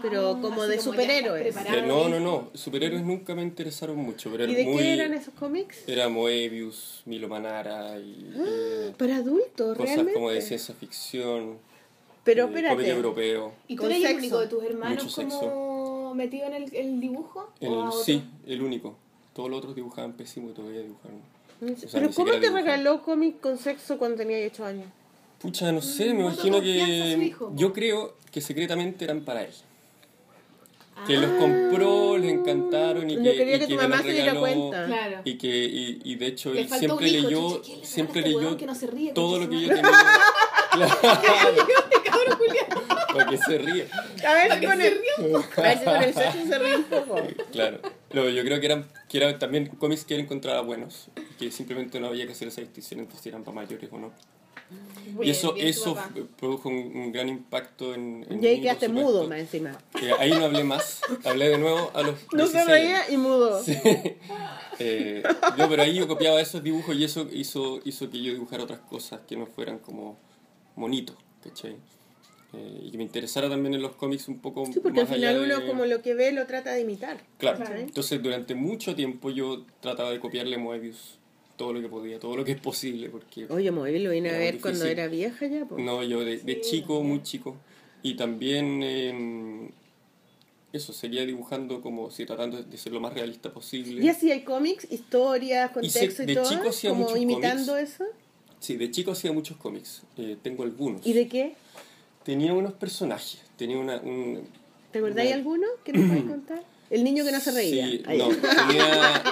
Pero 0.00 0.30
Ah, 0.36 0.40
como 0.40 0.64
de 0.64 0.76
como 0.76 0.92
superhéroes. 0.92 1.56
Eh, 1.56 1.82
no, 1.86 2.08
no, 2.08 2.20
no. 2.20 2.50
Superhéroes 2.54 3.02
nunca 3.02 3.34
me 3.34 3.42
interesaron 3.42 3.96
mucho, 3.96 4.30
pero 4.30 4.44
¿Y 4.44 4.52
eran 4.52 4.56
de 4.56 4.64
muy... 4.64 4.82
qué 4.82 4.92
eran 4.94 5.14
esos 5.14 5.34
cómics? 5.34 5.78
Era 5.88 6.08
Moebius, 6.08 7.02
Milo 7.06 7.28
Manara 7.28 7.98
y 7.98 8.32
eh, 8.36 8.92
Para 8.96 9.16
adultos, 9.16 9.76
cosas 9.76 9.86
realmente. 9.96 10.12
como 10.14 10.30
de 10.30 10.40
ciencia 10.40 10.74
ficción, 10.74 11.58
Pero 12.24 12.44
eh, 12.44 12.46
cómic 12.46 12.64
espérate. 12.64 12.90
europeo. 12.90 13.52
¿Y 13.66 13.76
tú 13.76 13.82
Con 13.82 13.92
eres 13.92 14.04
el 14.04 14.08
sexo. 14.10 14.18
único 14.20 14.40
de 14.40 14.46
tus 14.46 14.62
hermanos 14.64 15.04
Mucho 15.04 15.16
como 15.28 16.14
metido 16.14 16.46
en 16.46 16.54
el, 16.54 16.74
el 16.74 17.00
dibujo? 17.00 17.48
El- 17.60 17.68
¿O 17.68 17.82
a 17.82 17.88
otro? 17.88 18.02
sí, 18.04 18.22
el 18.46 18.62
único. 18.62 18.96
Todos 19.34 19.50
los 19.50 19.58
otros 19.58 19.74
dibujaban 19.74 20.12
pésimo 20.14 20.50
y 20.50 20.52
todavía 20.52 20.80
dibujaron. 20.80 21.20
sea, 21.76 21.88
Pero 21.92 22.10
¿cómo 22.12 22.32
te 22.32 22.50
regaló 22.50 23.02
cómic 23.02 23.40
con 23.40 23.58
sexo 23.58 23.98
cuando 23.98 24.18
tenía 24.18 24.44
8 24.46 24.64
años? 24.64 24.86
Pucha, 25.40 25.70
no 25.70 25.80
sé, 25.80 26.12
me 26.14 26.22
¿Cuánto 26.24 26.46
imagino 26.48 26.60
que... 26.60 27.32
Yo 27.54 27.72
creo 27.72 28.16
que 28.32 28.40
secretamente 28.40 29.04
eran 29.04 29.24
para 29.24 29.42
él. 29.44 29.50
Que 31.06 31.16
Ah, 31.16 31.20
los 31.20 31.30
compró, 31.32 32.18
les 32.18 32.32
encantaron 32.32 33.08
y 33.08 33.16
Yo 33.16 33.22
que, 33.22 33.36
quería 33.36 33.56
y 33.56 33.60
que 33.60 33.66
tu 33.68 33.74
mamá 33.76 34.02
se 34.02 34.08
diera 34.12 34.32
regaló. 34.34 34.40
cuenta. 34.40 34.86
Claro. 34.86 35.20
Y 35.24 35.38
que 35.38 35.48
y, 35.64 36.00
y 36.04 36.14
de 36.16 36.26
hecho 36.26 36.52
él 36.52 36.68
siempre 36.68 37.08
hijo, 37.08 37.22
leyó, 37.28 37.48
chucha, 37.56 37.62
¿quién 37.64 37.80
le 37.80 37.86
siempre 37.86 38.20
este 38.20 38.32
leyó 38.32 38.56
que 38.56 38.66
no 38.66 38.74
se 38.74 38.86
ríe, 38.88 39.12
todo 39.12 39.38
lo 39.38 39.48
que 39.48 39.60
yo 39.60 39.68
tenía. 39.68 39.90
Claro, 40.70 40.96
para 43.12 43.26
que 43.30 43.38
se 43.38 43.58
ríe. 43.58 43.88
A 44.26 44.34
ver 44.34 44.58
si 44.60 44.66
con 44.66 44.80
el, 44.80 45.00
a 45.56 45.60
ver 45.62 45.78
si 45.78 45.84
con 45.84 46.02
el 46.02 46.14
sexo 46.14 46.46
se 46.46 46.58
ríe 46.58 46.76
un 46.76 46.84
poco. 46.84 47.16
Claro. 47.52 47.80
Luego, 48.12 48.28
yo 48.30 48.42
creo 48.44 48.60
que 48.60 48.66
eran, 48.66 48.86
que 49.08 49.16
eran 49.18 49.38
también 49.38 49.66
cómics 49.66 50.04
que 50.04 50.14
él 50.14 50.20
encontraba 50.20 50.60
buenos. 50.60 51.08
y 51.16 51.46
Que 51.46 51.50
simplemente 51.50 52.00
no 52.00 52.08
había 52.08 52.26
que 52.26 52.32
hacer 52.32 52.48
esa 52.48 52.60
distinción 52.60 53.00
entre 53.00 53.18
si 53.18 53.28
eran 53.28 53.44
para 53.44 53.54
mayores 53.56 53.88
o 53.92 53.98
no. 53.98 54.12
Y 55.22 55.30
eso, 55.30 55.54
eso 55.56 55.96
produjo 56.38 56.68
un, 56.68 56.76
un 56.96 57.12
gran 57.12 57.28
impacto 57.28 57.94
en, 57.94 58.26
en 58.28 58.42
Y 58.42 58.46
ahí 58.46 58.56
mí, 58.56 58.62
quedaste 58.62 58.88
mudo 58.88 59.26
más 59.28 59.38
encima. 59.38 59.76
Eh, 60.02 60.10
ahí 60.18 60.30
no 60.30 60.44
hablé 60.44 60.64
más. 60.64 61.00
Hablé 61.24 61.48
de 61.48 61.58
nuevo 61.58 61.90
a 61.94 62.02
los 62.02 62.14
No 62.32 62.46
se 62.46 62.52
16 62.58 62.66
reía 62.66 62.96
años. 63.00 63.10
y 63.12 63.16
mudo. 63.16 63.62
Sí. 63.62 63.74
Eh, 64.80 65.24
yo, 65.56 65.68
pero 65.68 65.82
ahí 65.82 65.96
yo 65.96 66.06
copiaba 66.06 66.40
esos 66.40 66.62
dibujos 66.62 66.94
y 66.94 67.02
eso 67.02 67.26
hizo, 67.32 67.80
hizo 67.84 68.08
que 68.10 68.22
yo 68.22 68.32
dibujara 68.32 68.62
otras 68.62 68.78
cosas 68.78 69.22
que 69.26 69.36
no 69.36 69.44
fueran 69.46 69.80
como 69.80 70.16
monitos, 70.76 71.16
¿cachai? 71.42 71.74
Eh, 72.52 72.82
y 72.84 72.90
que 72.92 72.96
me 72.96 73.02
interesara 73.02 73.48
también 73.48 73.74
en 73.74 73.82
los 73.82 73.96
cómics 73.96 74.28
un 74.28 74.38
poco 74.38 74.64
Sí, 74.66 74.78
porque 74.80 75.00
al 75.00 75.06
más 75.06 75.12
allá 75.16 75.30
final 75.32 75.44
uno 75.50 75.58
de- 75.62 75.66
como 75.66 75.84
lo 75.84 76.00
que 76.00 76.14
ve 76.14 76.30
lo 76.30 76.46
trata 76.46 76.70
de 76.74 76.82
imitar. 76.82 77.18
Claro. 77.38 77.56
Claro. 77.58 77.74
Entonces 77.76 78.22
durante 78.22 78.54
mucho 78.54 78.94
tiempo 78.94 79.30
yo 79.30 79.64
trataba 79.80 80.12
de 80.12 80.20
copiarle 80.20 80.58
Moebius 80.58 81.18
todo 81.58 81.74
lo 81.74 81.82
que 81.82 81.88
podía, 81.88 82.18
todo 82.18 82.34
lo 82.36 82.44
que 82.46 82.52
es 82.52 82.60
posible, 82.60 83.10
porque 83.10 83.44
Oye, 83.50 83.70
Moebius 83.70 84.04
lo 84.04 84.10
vine 84.12 84.30
a 84.30 84.38
ver 84.38 84.54
muy 84.54 84.62
cuando 84.62 84.84
difícil. 84.84 84.98
era 84.98 85.08
vieja 85.08 85.46
ya. 85.46 85.66
po. 85.66 85.76
no, 85.78 86.02
yo 86.02 86.20
de, 86.20 86.38
de 86.38 86.60
chico, 86.62 87.02
muy 87.02 87.22
chico, 87.22 87.56
y 88.02 88.14
también 88.14 88.80
eh, 88.82 89.70
eso, 90.72 90.92
seguía 90.92 91.26
dibujando 91.26 91.80
como 91.82 92.10
si 92.10 92.24
tratando 92.24 92.62
de 92.62 92.76
ser 92.78 92.92
lo 92.92 93.00
más 93.00 93.12
realista 93.12 93.52
posible. 93.52 94.02
Y 94.02 94.08
así 94.08 94.30
hay 94.30 94.42
cómics, 94.44 94.86
historias, 94.90 95.70
Hice- 95.70 95.74
contexto 95.74 96.22
y, 96.22 96.26
de 96.26 96.34
todo. 96.36 96.48
chico 96.48 96.68
hacía 96.70 96.90
como 96.90 97.16
imitando 97.16 97.76
eso. 97.76 98.04
Sí, 98.60 98.76
de 98.76 98.90
chico 98.90 99.12
hacía 99.12 99.32
muchos 99.32 99.56
cómics, 99.56 100.02
eh, 100.16 100.36
tengo 100.42 100.62
algunos. 100.62 101.06
¿Y 101.06 101.12
de 101.12 101.28
qué? 101.28 101.54
Tenía 102.24 102.52
unos 102.54 102.72
personajes, 102.74 103.42
tenía 103.56 103.78
una... 103.78 103.96
Un, 103.98 104.42
¿Te 104.92 104.98
acordáis 104.98 105.28
una- 105.28 105.36
alguno 105.36 105.66
que 105.84 105.92
nos 105.92 106.08
puedes 106.08 106.24
contar? 106.24 106.62
El 106.90 107.04
niño 107.04 107.24
que 107.24 107.32
no 107.32 107.40
se 107.40 107.50
reía. 107.50 107.86
Sí, 107.86 108.02
Ahí. 108.06 108.18
no, 108.18 108.28
tenía, 108.28 109.24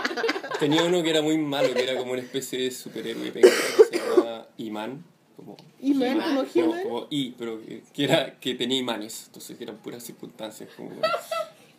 tenía 0.60 0.84
uno 0.84 1.02
que 1.02 1.10
era 1.10 1.22
muy 1.22 1.38
malo, 1.38 1.72
que 1.74 1.82
era 1.82 1.96
como 1.96 2.12
una 2.12 2.22
especie 2.22 2.58
de 2.60 2.70
superhéroe 2.70 3.32
que 3.32 3.42
se 3.42 3.98
llamaba 3.98 4.48
Iman. 4.58 5.04
Como, 5.36 5.56
Iman, 5.80 6.12
He-Man, 6.12 6.28
como 6.28 6.42
no, 6.42 6.48
He-Man. 6.54 6.82
como 6.82 7.06
I, 7.10 7.34
pero 7.38 7.60
que, 7.64 7.82
que 7.92 8.04
era, 8.04 8.38
que 8.40 8.54
tenía 8.54 8.78
imanes, 8.78 9.24
entonces 9.26 9.56
que 9.56 9.64
eran 9.64 9.76
puras 9.76 10.02
circunstancias. 10.02 10.70
Como, 10.76 10.90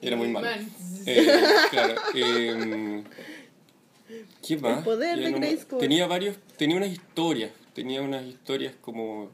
era 0.01 0.15
muy 0.15 0.27
malo. 0.27 0.47
Imán. 0.47 0.71
Eh, 1.05 1.27
claro. 1.71 1.95
eh, 2.13 3.03
¿Qué 4.45 4.57
más? 4.57 4.83
poder 4.83 5.19
Ya 5.19 5.29
de 5.39 5.55
no. 5.69 5.77
Tenía 5.77 6.07
varios, 6.07 6.37
tenía 6.57 6.77
unas 6.77 6.89
historias, 6.91 7.51
tenía 7.73 8.01
unas 8.01 8.25
historias 8.25 8.73
como 8.79 9.31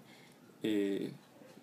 eh, 0.63 1.11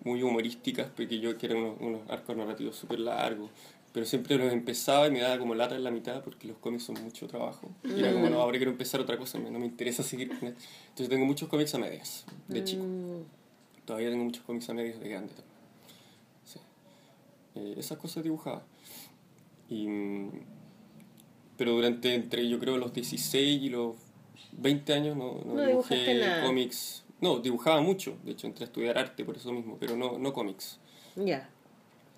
muy 0.03 0.23
humorísticas, 0.23 0.87
porque 0.95 1.19
yo 1.19 1.37
que 1.37 1.47
eran 1.47 1.57
unos, 1.57 1.77
unos 1.81 2.01
arcos 2.09 2.37
narrativos 2.37 2.75
súper 2.75 2.99
largos, 2.99 3.49
pero 3.93 4.05
siempre 4.05 4.37
los 4.37 4.53
empezaba 4.53 5.07
y 5.07 5.11
me 5.11 5.19
daba 5.19 5.37
como 5.37 5.53
lata 5.53 5.75
en 5.75 5.83
la 5.83 5.91
mitad 5.91 6.23
porque 6.23 6.47
los 6.47 6.57
cómics 6.57 6.83
son 6.83 7.03
mucho 7.03 7.27
trabajo. 7.27 7.69
Y 7.83 7.99
era 7.99 8.13
como, 8.13 8.29
no, 8.29 8.41
ahora 8.41 8.57
quiero 8.57 8.71
empezar 8.71 9.01
otra 9.01 9.17
cosa, 9.17 9.37
no 9.39 9.59
me 9.59 9.65
interesa 9.65 10.01
seguir. 10.03 10.31
Entonces 10.31 11.09
tengo 11.09 11.25
muchos 11.25 11.49
cómics 11.49 11.75
a 11.75 11.77
medias, 11.77 12.25
de 12.47 12.63
chico. 12.63 12.83
Mm, 12.83 13.23
Todavía 13.85 14.09
tengo 14.09 14.23
muchos 14.23 14.43
cómics 14.43 14.69
a 14.69 14.73
medias 14.73 14.99
de 14.99 15.09
grande 15.09 15.33
también. 15.33 15.55
Sí. 16.45 16.59
Eh, 17.55 17.75
esas 17.77 17.97
cosas 17.97 18.23
dibujaba. 18.23 18.63
Y, 19.67 19.87
mm, 19.87 20.31
pero 21.57 21.73
durante 21.73 22.15
entre 22.15 22.47
yo 22.47 22.59
creo 22.59 22.77
los 22.77 22.93
16 22.93 23.61
y 23.61 23.69
los 23.69 23.95
20 24.53 24.93
años 24.93 25.17
no, 25.17 25.41
no, 25.45 25.53
No 25.55 25.61
dibujé 25.65 26.21
cómics. 26.45 27.03
No, 27.19 27.39
dibujaba 27.39 27.81
mucho. 27.81 28.17
De 28.23 28.31
hecho, 28.31 28.47
entré 28.47 28.65
a 28.65 28.67
estudiar 28.67 28.97
arte 28.97 29.23
por 29.25 29.35
eso 29.35 29.51
mismo, 29.51 29.77
pero 29.79 29.95
no, 29.95 30.17
no 30.17 30.33
cómics. 30.33 30.79
Ya. 31.15 31.49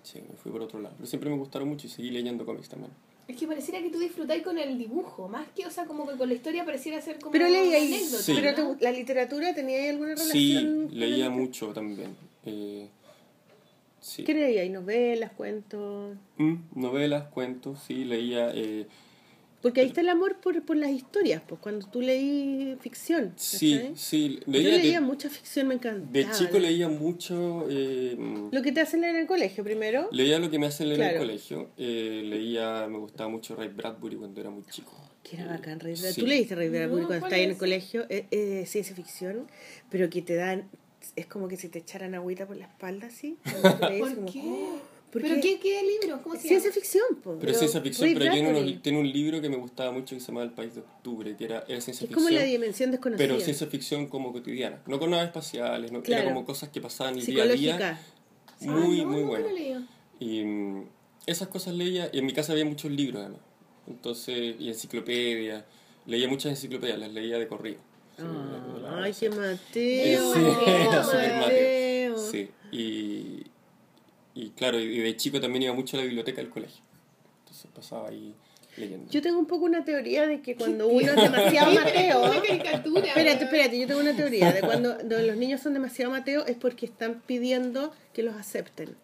Sí, 0.04 0.20
me 0.30 0.36
fui 0.36 0.52
por 0.52 0.62
otro 0.62 0.78
lado. 0.80 0.94
Pero 0.96 1.06
siempre 1.08 1.28
me 1.30 1.36
gustaron 1.36 1.66
mucho 1.68 1.86
y 1.88 1.90
seguí 1.90 2.10
leyendo 2.10 2.46
cómics 2.46 2.68
también. 2.68 2.92
Es 3.26 3.36
que 3.36 3.46
pareciera 3.46 3.80
que 3.80 3.88
tú 3.88 3.98
disfrutáis 3.98 4.42
con 4.42 4.58
el 4.58 4.76
dibujo, 4.78 5.28
más 5.28 5.48
que, 5.56 5.66
o 5.66 5.70
sea, 5.70 5.86
como 5.86 6.06
que 6.06 6.16
con 6.16 6.28
la 6.28 6.34
historia 6.34 6.62
pareciera 6.64 7.00
ser 7.00 7.18
como 7.18 7.32
Pero 7.32 7.48
leí 7.48 7.72
ahí. 7.72 7.94
anécdota, 7.94 8.22
Sí. 8.22 8.32
Pero 8.38 8.76
te- 8.76 8.84
la 8.84 8.92
literatura 8.92 9.54
tenía 9.54 9.78
ahí 9.78 9.88
alguna 9.88 10.10
relación. 10.14 10.88
Sí, 10.90 10.94
leía 10.94 11.30
mucho 11.30 11.68
también. 11.72 12.14
Eh, 12.44 12.86
sí. 13.98 14.24
¿Qué 14.24 14.34
leía 14.34 14.60
ahí? 14.60 14.68
¿Novelas, 14.68 15.32
cuentos? 15.32 16.16
Mm, 16.36 16.54
novelas, 16.74 17.24
cuentos, 17.28 17.78
sí, 17.86 18.04
leía... 18.04 18.50
eh, 18.54 18.86
Porque 19.64 19.80
ahí 19.80 19.86
está 19.86 20.02
el 20.02 20.10
amor 20.10 20.36
por, 20.42 20.62
por 20.62 20.76
las 20.76 20.90
historias, 20.90 21.40
pues 21.48 21.58
cuando 21.58 21.86
tú 21.88 22.02
leí 22.02 22.76
ficción. 22.82 23.32
sí, 23.36 23.76
¿cachai? 23.78 23.92
sí, 23.96 24.38
Yo 24.46 24.52
leía... 24.52 24.70
de- 24.72 24.78
leía 24.78 25.00
mucha 25.00 25.30
ficción, 25.30 25.68
me 25.68 25.74
encantaba. 25.76 26.12
De 26.12 26.30
chico 26.32 26.58
leía 26.58 26.86
mucho, 26.90 27.66
eh, 27.70 28.14
Lo 28.52 28.60
que 28.60 28.72
te 28.72 28.82
hacen 28.82 29.00
leer 29.00 29.14
en 29.14 29.22
el 29.22 29.26
colegio 29.26 29.64
primero. 29.64 30.08
leía 30.12 30.38
lo 30.38 30.50
que 30.50 30.58
me 30.58 30.66
hacen 30.66 30.88
leer 30.90 31.00
en 31.00 31.06
el 31.06 31.12
Claro. 31.12 31.26
colegio, 31.26 31.70
eh, 31.78 32.22
leía, 32.26 32.86
me 32.90 32.98
gustaba 32.98 33.30
mucho 33.30 33.56
Ray 33.56 33.68
Bradbury 33.68 34.16
cuando 34.16 34.38
era 34.38 34.50
muy 34.50 34.64
chico. 34.70 34.92
Que 35.22 35.36
era 35.36 35.46
bacán, 35.46 35.80
Ray 35.80 35.96
Sí. 35.96 36.02
Bradbury. 36.02 36.20
¿Tú 36.22 36.26
leíste 36.26 36.54
Ray 36.56 36.68
Bradbury 36.68 37.00
No, 37.00 37.06
cuando 37.08 37.20
¿cuál 37.20 37.32
estabas 37.32 37.38
en 37.38 37.44
el 37.44 37.50
es? 37.52 37.58
colegio? 37.58 38.06
Es 38.10 38.24
es 38.30 38.68
ciencia 38.70 38.94
ficción, 38.94 39.46
pero 39.90 40.10
que 40.10 40.20
te 40.20 40.34
dan... 40.34 40.68
Es 41.16 41.24
como 41.26 41.48
que 41.48 41.56
si 41.56 41.68
te 41.70 41.78
echaran 41.78 42.14
agüita 42.14 42.46
por 42.46 42.56
la 42.56 42.64
espalda, 42.66 43.08
lees, 43.10 43.36
¿Por 44.00 44.14
como, 44.14 44.26
qué? 44.32 44.42
"Oh, 44.44 44.78
¿por 44.78 44.93
¿Pero 45.22 45.40
qué?". 45.40 45.58
qué, 45.60 45.82
libro? 46.02 46.22
¿Cómo 46.22 46.34
se 46.34 46.42
Ciencia 46.42 46.70
llama? 46.70 46.74
ficción, 46.74 47.04
pues. 47.22 47.36
Pero 47.40 47.54
ciencia 47.54 47.80
ficción, 47.80 48.08
Ray 48.08 48.14
pero 48.18 48.32
tiene, 48.32 48.48
Bradbury. 48.50 48.70
unos- 48.72 48.82
tiene 48.82 48.98
un 48.98 49.12
libro 49.12 49.40
que 49.40 49.48
me 49.48 49.56
gustaba 49.56 49.92
mucho 49.92 50.14
que 50.14 50.20
se 50.20 50.26
llamaba 50.28 50.44
El 50.46 50.52
País 50.52 50.74
de 50.74 50.80
Octubre, 50.80 51.36
que 51.36 51.44
era, 51.44 51.64
era 51.68 51.80
ciencia 51.80 52.04
Es 52.06 52.12
como 52.14 52.26
ficción, 52.26 52.34
la 52.42 52.48
dimensión 52.50 52.90
desconocida. 52.90 53.26
pero 53.28 53.40
ciencia 53.40 53.66
ficción 53.66 54.06
como 54.08 54.32
cotidiana, 54.32 54.82
no 54.86 54.98
con 54.98 55.10
naves 55.10 55.26
espaciales, 55.26 55.92
no, 55.92 56.02
Claro. 56.02 56.22
era 56.24 56.32
como 56.32 56.44
cosas 56.44 56.68
que 56.70 56.80
pasaban 56.80 57.18
el 57.18 57.24
día 57.26 57.42
a 57.42 57.46
día, 57.46 58.00
muy, 58.60 59.00
Ah, 59.00 59.04
no, 59.04 59.10
muy 59.10 59.22
bueno. 59.22 59.48
Y 60.20 60.42
mm, 60.44 60.88
esas 61.26 61.48
cosas 61.48 61.74
leía, 61.74 62.08
y 62.12 62.18
en 62.18 62.26
mi 62.26 62.32
casa 62.32 62.52
había 62.52 62.64
muchos 62.64 62.90
libros 62.90 63.20
además, 63.22 63.40
entonces, 63.86 64.56
y 64.58 64.68
enciclopedias, 64.68 65.64
leía 66.06 66.28
muchas 66.28 66.50
enciclopedias, 66.52 66.98
las 66.98 67.12
leía 67.12 67.38
de 67.38 67.46
corrido. 67.48 67.78
Sí, 68.16 68.22
la- 68.22 69.02
Ay, 69.02 69.12
qué 69.12 69.28
Sí, 69.28 69.28
Mateo. 69.28 70.34
era 70.66 71.02
Mateo. 71.02 71.04
súper 71.04 71.34
Mateo. 71.40 71.40
Mateo. 71.40 72.18
Sí, 72.30 72.48
y, 72.70 73.42
y 74.34 74.50
claro, 74.50 74.78
y 74.80 74.98
de 74.98 75.16
chico 75.16 75.40
también 75.40 75.62
iba 75.64 75.74
mucho 75.74 75.96
a 75.96 76.00
la 76.00 76.04
biblioteca 76.06 76.38
del 76.42 76.50
colegio. 76.50 76.82
Entonces 77.40 77.70
pasaba 77.74 78.08
ahí 78.08 78.34
leyendo. 78.76 79.10
Yo 79.10 79.22
tengo 79.22 79.38
un 79.38 79.46
poco 79.46 79.64
una 79.64 79.84
teoría 79.84 80.26
de 80.26 80.40
que 80.42 80.56
cuando 80.56 80.88
uno 80.88 81.12
es 81.12 81.16
demasiado 81.16 81.72
Mateo. 81.72 82.22
Una 82.24 82.42
caricatura. 82.42 83.06
Espérate, 83.06 83.44
espérate, 83.44 83.78
yo 83.78 83.86
tengo 83.86 84.00
una 84.00 84.16
teoría 84.16 84.52
de 84.52 84.60
cuando 84.60 84.96
los 85.08 85.36
niños 85.36 85.60
son 85.60 85.74
demasiado 85.74 86.10
Mateo 86.10 86.44
es 86.46 86.56
porque 86.56 86.86
están 86.86 87.22
pidiendo 87.26 87.92
que 88.12 88.22
los 88.22 88.34
acepten. 88.34 88.96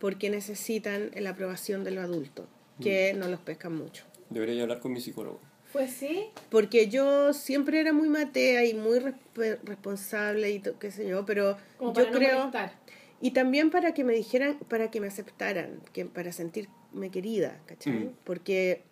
Porque 0.00 0.30
necesitan 0.30 1.10
la 1.16 1.30
aprobación 1.30 1.82
de 1.84 1.90
los 1.92 2.04
adultos, 2.04 2.46
que 2.80 3.12
Mm. 3.14 3.18
no 3.18 3.28
los 3.28 3.40
pescan 3.40 3.76
mucho. 3.76 4.04
Debería 4.30 4.62
hablar 4.62 4.80
con 4.80 4.92
mi 4.92 5.00
psicólogo. 5.00 5.40
Pues 5.72 5.92
sí. 5.92 6.26
Porque 6.50 6.88
yo 6.88 7.32
siempre 7.32 7.78
era 7.80 7.92
muy 7.92 8.08
matea 8.08 8.64
y 8.64 8.74
muy 8.74 8.98
resp- 9.00 9.58
responsable 9.64 10.50
y 10.50 10.62
qué 10.80 10.90
sé 10.90 11.06
yo, 11.08 11.26
pero 11.26 11.56
Como 11.76 11.90
yo 11.90 11.94
para 11.94 12.10
no 12.10 12.16
creo... 12.18 12.38
molestar. 12.38 12.72
Y 13.20 13.32
también 13.32 13.70
para 13.70 13.94
que 13.94 14.04
me 14.04 14.14
dijeran, 14.14 14.58
para 14.68 14.90
que 14.90 15.00
me 15.00 15.08
aceptaran, 15.08 15.80
que 15.92 16.04
para 16.06 16.32
sentirme 16.32 17.10
querida, 17.10 17.60
¿cachai? 17.66 17.92
Mm. 17.92 18.12
Porque 18.24 18.82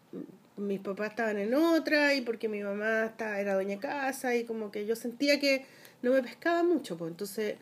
mis 0.56 0.80
papás 0.80 1.10
estaban 1.10 1.38
en 1.38 1.54
otra 1.54 2.14
y 2.14 2.22
porque 2.22 2.48
mi 2.48 2.60
mamá 2.62 3.06
estaba, 3.06 3.38
era 3.40 3.54
doña 3.54 3.78
casa 3.78 4.34
y 4.34 4.44
como 4.44 4.70
que 4.72 4.86
yo 4.86 4.96
sentía 4.96 5.38
que 5.38 5.64
no 6.02 6.12
me 6.12 6.22
pescaba 6.22 6.62
mucho, 6.62 6.96
pues 6.96 7.10
entonces 7.10 7.56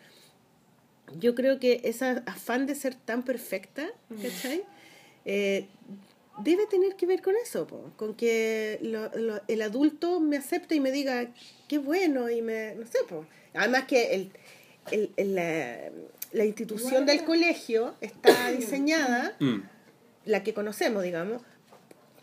yo 1.18 1.34
creo 1.34 1.58
que 1.60 1.80
ese 1.84 2.22
afán 2.26 2.66
de 2.66 2.74
ser 2.74 2.94
tan 2.94 3.22
perfecta, 3.24 3.86
¿cachai? 4.22 4.62
Eh, 5.26 5.66
debe 6.42 6.66
tener 6.66 6.96
que 6.96 7.06
ver 7.06 7.20
con 7.22 7.34
eso, 7.36 7.66
po, 7.66 7.92
con 7.96 8.14
que 8.14 8.78
lo- 8.82 9.10
lo- 9.16 9.40
el 9.48 9.62
adulto 9.62 10.18
me 10.20 10.36
acepte 10.36 10.74
y 10.74 10.80
me 10.80 10.90
diga 10.90 11.28
qué 11.68 11.78
bueno 11.78 12.30
y 12.30 12.42
me, 12.42 12.74
no 12.74 12.86
sé, 12.86 12.98
po. 13.08 13.26
además 13.54 13.84
que 13.84 14.14
el, 14.14 14.32
el- 14.90 15.12
el- 15.16 15.34
la, 15.34 15.90
la 16.34 16.44
institución 16.44 17.06
del 17.06 17.24
colegio 17.24 17.94
está 18.02 18.50
diseñada, 18.58 19.34
Mm. 19.40 19.62
la 20.26 20.42
que 20.42 20.52
conocemos, 20.52 21.02
digamos, 21.02 21.40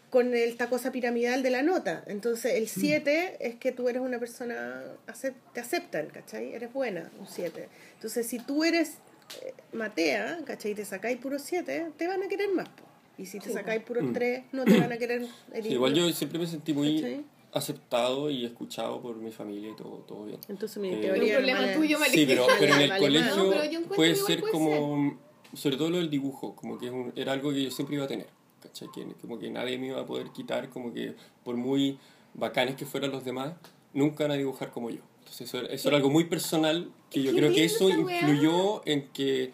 con 0.09 0.33
esta 0.35 0.69
cosa 0.69 0.91
piramidal 0.91 1.41
de 1.41 1.49
la 1.51 1.61
nota. 1.61 2.03
Entonces, 2.05 2.55
el 2.55 2.67
7 2.67 3.37
es 3.39 3.55
que 3.55 3.71
tú 3.71 3.87
eres 3.87 4.01
una 4.01 4.19
persona, 4.19 4.83
acep- 5.07 5.33
te 5.53 5.61
aceptan, 5.61 6.07
¿cachai? 6.07 6.53
Eres 6.53 6.73
buena, 6.73 7.09
un 7.17 7.27
7. 7.27 7.69
Entonces, 7.95 8.27
si 8.27 8.37
tú 8.39 8.63
eres 8.65 8.95
eh, 9.41 9.53
Matea, 9.71 10.39
¿cachai? 10.45 10.71
Y 10.71 10.75
te 10.75 10.83
sacáis 10.83 11.17
puro 11.17 11.39
7, 11.39 11.91
te 11.97 12.07
van 12.07 12.21
a 12.21 12.27
querer 12.27 12.49
más, 12.53 12.67
po. 12.67 12.83
Y 13.17 13.25
si 13.27 13.39
te 13.39 13.53
sacáis 13.53 13.81
puro 13.83 14.01
Mm. 14.03 14.13
3, 14.13 14.43
no 14.51 14.65
te 14.65 14.77
van 14.77 14.91
a 14.91 14.97
querer. 14.97 15.21
Sí, 15.63 15.69
igual 15.69 15.93
yo 15.93 16.09
siempre 16.11 16.37
me 16.39 16.47
sentí 16.47 16.73
muy 16.73 16.95
¿Cachai? 17.01 17.23
Aceptado 17.53 18.29
y 18.29 18.45
escuchado 18.45 19.01
por 19.01 19.15
mi 19.17 19.31
familia 19.31 19.71
y 19.71 19.75
todo, 19.75 20.03
todo 20.07 20.25
bien. 20.25 20.39
Entonces, 20.47 20.77
mi 20.81 20.89
Eh, 20.89 20.97
teoría 21.01 21.23
un 21.23 21.43
problema 21.45 21.73
tuyo, 21.73 21.97
Sí, 22.09 22.25
pero, 22.25 22.47
pero 22.59 22.75
en 22.75 22.81
el 22.81 22.89
colegio 22.97 23.43
no, 23.81 23.89
puede 23.95 24.15
ser 24.15 24.39
puede 24.39 24.51
como, 24.51 25.19
sobre 25.53 25.77
todo 25.77 25.89
lo 25.89 25.97
del 25.97 26.09
dibujo, 26.09 26.55
como 26.55 26.77
que 26.77 26.87
es 26.87 26.91
un- 26.93 27.11
era 27.15 27.33
algo 27.33 27.51
que 27.51 27.63
yo 27.63 27.71
siempre 27.71 27.95
iba 27.95 28.05
a 28.05 28.07
tener, 28.07 28.27
¿cachai? 28.61 28.87
Que, 28.93 29.05
como 29.21 29.37
que 29.37 29.49
nadie 29.49 29.77
me 29.77 29.87
iba 29.87 29.99
a 30.01 30.05
poder 30.05 30.29
quitar, 30.31 30.69
como 30.69 30.93
que 30.93 31.15
por 31.43 31.55
muy 31.57 31.97
bacanes 32.33 32.75
que 32.75 32.85
fueran 32.85 33.11
los 33.11 33.25
demás, 33.25 33.53
nunca 33.93 34.23
van 34.23 34.31
a 34.31 34.35
dibujar 34.35 34.71
como 34.71 34.89
yo. 34.89 35.01
Entonces 35.19 35.41
eso, 35.49 35.59
era- 35.59 35.67
eso 35.73 35.89
era 35.89 35.97
algo 35.97 36.09
muy 36.09 36.25
personal, 36.25 36.89
que 37.09 37.21
yo 37.21 37.33
creo 37.33 37.51
que 37.53 37.65
eso 37.65 37.89
influyó 37.89 38.81
en 38.85 39.09
que, 39.09 39.51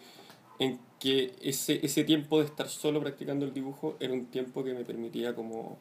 en 0.60 0.78
que 1.00 1.34
ese, 1.42 1.84
ese 1.84 2.04
tiempo 2.04 2.38
de 2.38 2.44
estar 2.46 2.68
solo 2.68 3.00
practicando 3.00 3.44
el 3.44 3.52
dibujo 3.52 3.96
era 4.00 4.12
un 4.12 4.26
tiempo 4.26 4.62
que 4.64 4.74
me 4.74 4.84
permitía 4.84 5.34
como 5.34 5.78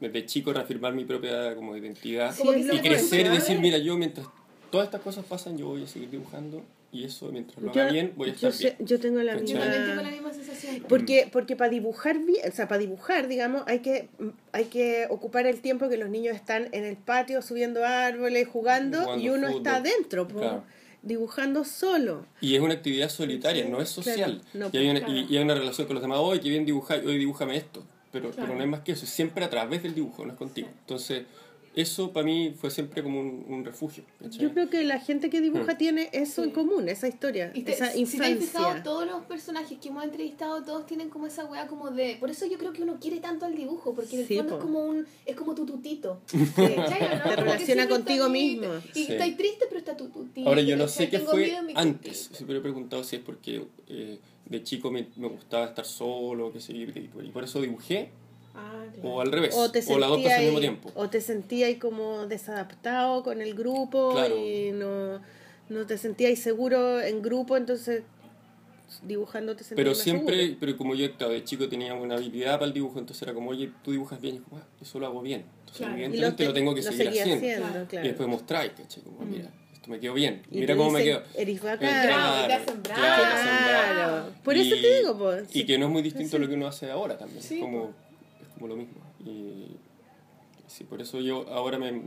desde 0.00 0.26
chico 0.26 0.52
reafirmar 0.52 0.94
mi 0.94 1.04
propia 1.04 1.54
como 1.54 1.76
identidad 1.76 2.34
y 2.72 2.78
crecer 2.80 3.26
y 3.26 3.28
decir, 3.28 3.58
mira, 3.60 3.78
yo 3.78 3.96
mientras 3.96 4.26
todas 4.70 4.86
estas 4.86 5.00
cosas 5.02 5.24
pasan, 5.24 5.58
yo 5.58 5.66
voy 5.66 5.84
a 5.84 5.86
seguir 5.86 6.10
dibujando 6.10 6.62
y 6.92 7.04
eso 7.04 7.30
mientras 7.30 7.62
lo 7.62 7.72
Yo- 7.72 7.82
haga 7.82 7.92
bien, 7.92 8.12
voy 8.16 8.30
a 8.30 8.32
yo 8.34 8.48
estar 8.48 8.52
sé- 8.52 8.76
bien. 8.76 8.88
yo 8.88 8.98
tengo 8.98 9.20
la 9.22 9.32
¿Cachai? 9.34 9.46
Yo 9.46 9.54
misma... 9.54 9.64
también 9.72 9.88
tengo 9.90 10.02
la 10.02 10.10
misma 10.10 10.32
sensación. 10.32 10.84
Porque, 10.88 11.28
porque 11.32 11.54
para 11.56 11.70
dibujar 11.70 12.16
o 12.16 12.52
sea, 12.52 12.66
para 12.66 12.78
dibujar, 12.80 13.28
digamos, 13.28 13.62
hay 13.66 13.80
que, 13.80 14.08
hay 14.52 14.64
que 14.64 15.06
ocupar 15.10 15.46
el 15.46 15.60
tiempo 15.60 15.88
que 15.88 15.96
los 15.96 16.08
niños 16.08 16.34
están 16.34 16.68
en 16.72 16.84
el 16.84 16.96
patio 16.96 17.42
subiendo 17.42 17.84
árboles, 17.84 18.48
jugando, 18.48 19.00
Jugando 19.02 19.24
y 19.24 19.28
uno 19.28 19.46
fútbol. 19.48 19.56
está 19.58 19.76
adentro, 19.76 20.26
po, 20.28 20.38
Claro. 20.40 20.64
dibujando 21.02 21.64
solo. 21.64 22.26
Y 22.40 22.54
es 22.54 22.60
una 22.60 22.74
actividad 22.74 23.08
solitaria, 23.08 23.64
no 23.68 23.80
es 23.80 23.88
social. 23.88 24.40
Claro, 24.52 24.70
no, 24.72 24.78
y, 24.78 24.82
hay 24.82 24.90
una, 24.90 25.00
claro. 25.00 25.14
y, 25.14 25.26
y 25.32 25.36
hay 25.36 25.42
una 25.44 25.54
relación 25.54 25.86
con 25.86 25.94
los 25.94 26.02
demás, 26.02 26.18
hoy 26.20 26.40
que 26.40 26.48
bien 26.48 26.64
dibujar, 26.64 27.04
hoy 27.06 27.18
dibújame 27.18 27.56
esto. 27.56 27.84
Pero, 28.12 28.30
Claro. 28.30 28.46
pero 28.48 28.58
no 28.58 28.64
es 28.64 28.70
más 28.70 28.80
que 28.80 28.92
eso, 28.92 29.04
es 29.04 29.10
siempre 29.10 29.44
a 29.44 29.50
través 29.50 29.82
del 29.82 29.94
dibujo, 29.94 30.24
no 30.24 30.32
es 30.32 30.38
contigo. 30.38 30.68
Entonces, 30.80 31.24
eso 31.76 32.10
para 32.12 32.26
mí 32.26 32.52
fue 32.60 32.68
siempre 32.72 33.00
como 33.04 33.20
un, 33.20 33.44
un 33.48 33.64
refugio. 33.64 34.02
¿cachai? 34.20 34.40
Yo 34.40 34.52
creo 34.52 34.68
que 34.68 34.82
la 34.82 34.98
gente 34.98 35.30
que 35.30 35.40
dibuja 35.40 35.74
Mm. 35.74 35.78
tiene 35.78 36.10
eso 36.12 36.42
en 36.42 36.48
Sí. 36.48 36.54
común, 36.56 36.88
esa 36.88 37.06
historia, 37.06 37.52
Y 37.54 37.62
te- 37.62 37.70
esa 37.74 37.92
si 37.92 37.98
te 37.98 38.02
has 38.02 38.10
fijado, 38.10 38.30
infancia. 38.32 38.82
todos 38.82 39.06
los 39.06 39.22
personajes 39.26 39.78
que 39.78 39.88
hemos 39.90 40.02
entrevistado, 40.02 40.64
todos 40.64 40.84
tienen 40.86 41.08
como 41.10 41.28
esa 41.28 41.44
weá 41.44 41.68
como 41.68 41.92
de... 41.92 42.16
Por 42.18 42.28
eso 42.28 42.44
yo 42.46 42.58
creo 42.58 42.72
que 42.72 42.82
uno 42.82 42.98
quiere 43.00 43.20
tanto 43.20 43.46
al 43.46 43.54
dibujo, 43.54 43.94
porque 43.94 44.16
en 44.16 44.22
el 44.22 44.26
Sí, 44.26 44.36
fondo 44.38 44.54
po. 44.54 44.58
es 44.58 44.62
como 44.64 44.84
un 44.84 45.06
es 45.24 45.36
como 45.36 45.54
tu 45.54 45.64
tutito. 45.64 46.20
¿cachai, 46.56 47.04
o 47.04 47.18
no? 47.18 47.22
Te 47.30 47.36
relaciona 47.36 47.88
contigo 47.88 48.28
mismo. 48.28 48.66
Y 48.96 49.04
Sí. 49.04 49.12
estás 49.12 49.36
triste, 49.36 49.66
pero 49.68 49.78
está 49.78 49.96
tu 49.96 50.08
tutito. 50.08 50.48
Ahora 50.48 50.62
yo 50.62 50.76
no 50.76 50.88
sé 50.88 51.08
qué 51.08 51.20
fue 51.20 51.56
antes. 51.76 52.30
Siempre 52.32 52.56
he 52.58 52.60
preguntado 52.60 53.04
si 53.04 53.14
es 53.14 53.22
porque 53.22 53.64
eh, 53.86 54.18
de 54.46 54.62
chico 54.62 54.90
me, 54.90 55.06
me 55.16 55.28
gustaba 55.28 55.66
estar 55.66 55.84
solo, 55.84 56.52
qué 56.52 56.60
sé 56.60 56.72
yo, 56.74 56.86
y 56.88 57.28
por- 57.32 57.44
eso 57.44 57.60
dibujé, 57.60 58.10
Ah, 58.54 58.84
claro. 58.94 59.08
o 59.08 59.20
al 59.20 59.30
revés, 59.30 59.54
O 59.56 59.70
te 59.70 59.78
o 59.86 59.98
las 59.98 60.08
dos 60.08 60.18
cosas 60.22 60.38
al 60.38 60.44
mismo 60.44 60.60
tiempo. 60.60 60.90
o 60.96 61.08
te 61.08 61.20
sentías 61.20 61.76
como 61.78 62.26
desadaptado 62.26 63.22
con 63.22 63.40
el 63.40 63.54
grupo 63.54 64.10
Claro. 64.12 64.36
y 64.36 64.72
no, 64.72 65.20
no 65.68 65.86
te 65.86 65.96
sentías 65.98 66.36
seguro 66.40 67.00
en 67.00 67.22
grupo, 67.22 67.56
entonces 67.56 68.02
dibujando 69.06 69.54
te 69.54 69.62
sentías 69.62 69.76
Pero 69.84 69.94
siempre, 69.94 70.36
seguro. 70.40 70.56
pero 70.58 70.76
como 70.76 70.94
yo 70.96 71.14
claro, 71.16 71.32
de 71.32 71.44
chico 71.44 71.68
tenía 71.68 71.94
una 71.94 72.16
habilidad 72.16 72.54
para 72.54 72.66
el 72.66 72.72
dibujo, 72.72 72.98
entonces 72.98 73.22
era 73.22 73.32
como, 73.32 73.50
oye, 73.50 73.70
tú 73.84 73.92
dibujas 73.92 74.20
bien, 74.20 74.34
y 74.34 74.38
yo 74.38 74.44
como, 74.44 74.60
ah, 74.60 74.66
eso 74.80 74.98
lo 74.98 75.06
hago 75.06 75.22
bien. 75.22 75.44
Entonces 75.60 75.76
Claro. 75.86 75.92
Y 75.92 76.04
evidentemente 76.04 76.44
lo, 76.44 76.50
te- 76.52 76.58
tengo 76.58 76.74
que 76.74 76.82
lo 76.82 76.90
seguir 76.92 77.08
haciendo. 77.08 77.40
Claro. 77.68 77.86
claro. 77.88 78.04
Y 78.04 78.08
después 78.08 78.28
mostráis, 78.28 78.72
¿cachai? 78.72 79.02
Como, 79.04 79.20
Mm. 79.20 79.30
mira, 79.30 79.50
me 79.90 80.00
quedó 80.00 80.14
bien, 80.14 80.42
Y 80.50 80.58
mira 80.60 80.76
cómo 80.76 80.90
me 80.90 81.02
quedó. 81.04 81.22
Eres 81.34 81.60
bacán. 81.62 81.78
Claro, 81.78 82.54
claro. 82.54 82.80
Claro. 82.82 84.32
Por 84.42 84.56
eso 84.56 84.74
Y- 84.76 84.80
te 84.82 84.96
digo, 85.00 85.18
pues. 85.18 85.54
Y 85.54 85.66
que 85.66 85.78
no 85.78 85.86
es 85.86 85.92
muy 85.92 86.02
distinto 86.02 86.36
a 86.36 86.40
lo 86.40 86.48
que 86.48 86.54
uno 86.54 86.66
hace 86.66 86.90
ahora 86.90 87.18
también. 87.18 87.42
Sí, 87.42 87.56
es, 87.56 87.60
como, 87.60 87.92
es 88.40 88.48
como 88.54 88.68
lo 88.68 88.76
mismo. 88.76 88.94
Y 89.24 89.76
sí, 90.66 90.84
por 90.84 91.00
eso 91.02 91.20
yo 91.20 91.46
ahora 91.50 91.78
me. 91.78 92.02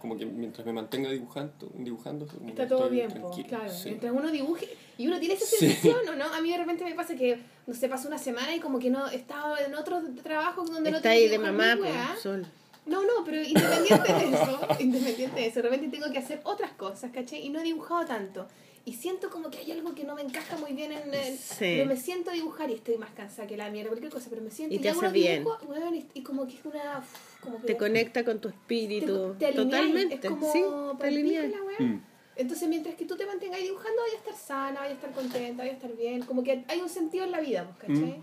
Como 0.00 0.16
que 0.16 0.24
mientras 0.26 0.64
me 0.64 0.72
mantenga 0.72 1.10
dibujando, 1.10 1.68
dibujando 1.74 2.24
como 2.28 2.48
Está 2.50 2.68
todo 2.68 2.84
estoy 2.84 2.96
bien, 2.98 3.10
claro. 3.10 3.68
sí. 3.68 3.88
Mientras 3.88 4.12
uno 4.12 4.30
dibuje 4.30 4.68
y 4.96 5.08
uno 5.08 5.18
tiene 5.18 5.34
esa 5.34 5.44
Sí. 5.46 5.56
sensación, 5.56 6.08
¿o 6.10 6.14
no? 6.14 6.24
A 6.32 6.40
mí 6.40 6.52
de 6.52 6.58
repente 6.58 6.84
me 6.84 6.94
pasa 6.94 7.16
que, 7.16 7.40
no 7.66 7.74
sé, 7.74 7.88
pasa 7.88 8.06
una 8.06 8.16
semana 8.18 8.54
y 8.54 8.60
como 8.60 8.78
que 8.78 8.90
no 8.90 9.08
he 9.10 9.16
estado 9.16 9.58
en 9.58 9.74
otro 9.74 10.00
trabajo 10.22 10.62
donde 10.64 10.92
no 10.92 10.98
Está 10.98 11.08
tengo 11.10 11.20
ahí 11.24 11.28
de 11.28 11.38
mamá, 11.40 11.74
pues, 11.76 11.90
weá. 11.90 12.16
sol. 12.22 12.46
No, 12.88 13.02
no, 13.02 13.24
pero 13.24 13.42
independiente 13.42 14.12
de 14.12 14.24
eso, 14.34 14.60
independiente 14.80 15.40
de 15.40 15.46
eso, 15.46 15.56
de 15.56 15.62
repente 15.62 15.88
tengo 15.96 16.10
que 16.12 16.18
hacer 16.18 16.40
otras 16.44 16.72
cosas, 16.72 17.10
¿cachai? 17.12 17.44
Y 17.44 17.50
no 17.50 17.60
he 17.60 17.62
dibujado 17.62 18.04
tanto. 18.06 18.46
Y 18.84 18.94
siento 18.94 19.28
como 19.28 19.50
que 19.50 19.58
hay 19.58 19.70
algo 19.72 19.94
que 19.94 20.04
no 20.04 20.14
me 20.14 20.22
encaja 20.22 20.56
muy 20.56 20.72
bien 20.72 20.92
en 20.92 21.12
el... 21.12 21.36
Sí. 21.36 21.56
Pero 21.58 21.84
me 21.84 21.96
siento 21.96 22.30
a 22.30 22.32
dibujar 22.32 22.70
y 22.70 22.74
estoy 22.74 22.96
más 22.96 23.10
cansada 23.10 23.46
que 23.46 23.56
la 23.58 23.68
mierda, 23.68 23.90
cualquier 23.90 24.10
cosa, 24.10 24.28
pero 24.30 24.40
me 24.40 24.50
siento 24.50 24.74
Y 24.74 24.78
te 24.78 24.88
hago 24.88 25.02
hace 25.02 25.12
bien. 25.12 25.40
dibujos, 25.40 25.62
weón, 25.68 25.94
y, 25.94 26.06
y 26.14 26.22
como 26.22 26.46
que 26.46 26.54
es 26.54 26.64
una... 26.64 27.04
Como 27.42 27.60
que 27.60 27.66
Te 27.66 27.76
conecta 27.76 28.24
con 28.24 28.40
tu 28.40 28.48
te, 28.48 28.54
espíritu. 28.54 29.34
te 29.38 29.46
alineáis, 29.46 29.56
Totalmente. 29.56 30.14
Es 30.14 30.20
como 30.24 30.50
sí, 30.52 30.60
te 30.62 30.66
palpico 30.70 31.04
alineas. 31.04 31.50
la 31.50 31.62
weá. 31.62 31.80
Mm. 31.80 32.02
Entonces, 32.36 32.68
mientras 32.68 32.94
que 32.94 33.04
tú 33.04 33.16
te 33.16 33.26
mantengas 33.26 33.60
dibujando, 33.60 34.00
vaya 34.00 34.14
a 34.14 34.18
estar 34.18 34.34
sana, 34.34 34.80
vaya 34.80 34.92
a 34.92 34.94
estar 34.94 35.10
contenta, 35.10 35.62
vaya 35.64 35.72
a 35.72 35.74
estar 35.74 35.94
bien. 35.94 36.22
Como 36.22 36.42
que 36.42 36.64
hay 36.68 36.80
un 36.80 36.88
sentido 36.88 37.24
en 37.24 37.32
la 37.32 37.40
vida, 37.40 37.64
pues, 37.64 37.78
¿cachai? 37.80 38.18
Mm. 38.18 38.22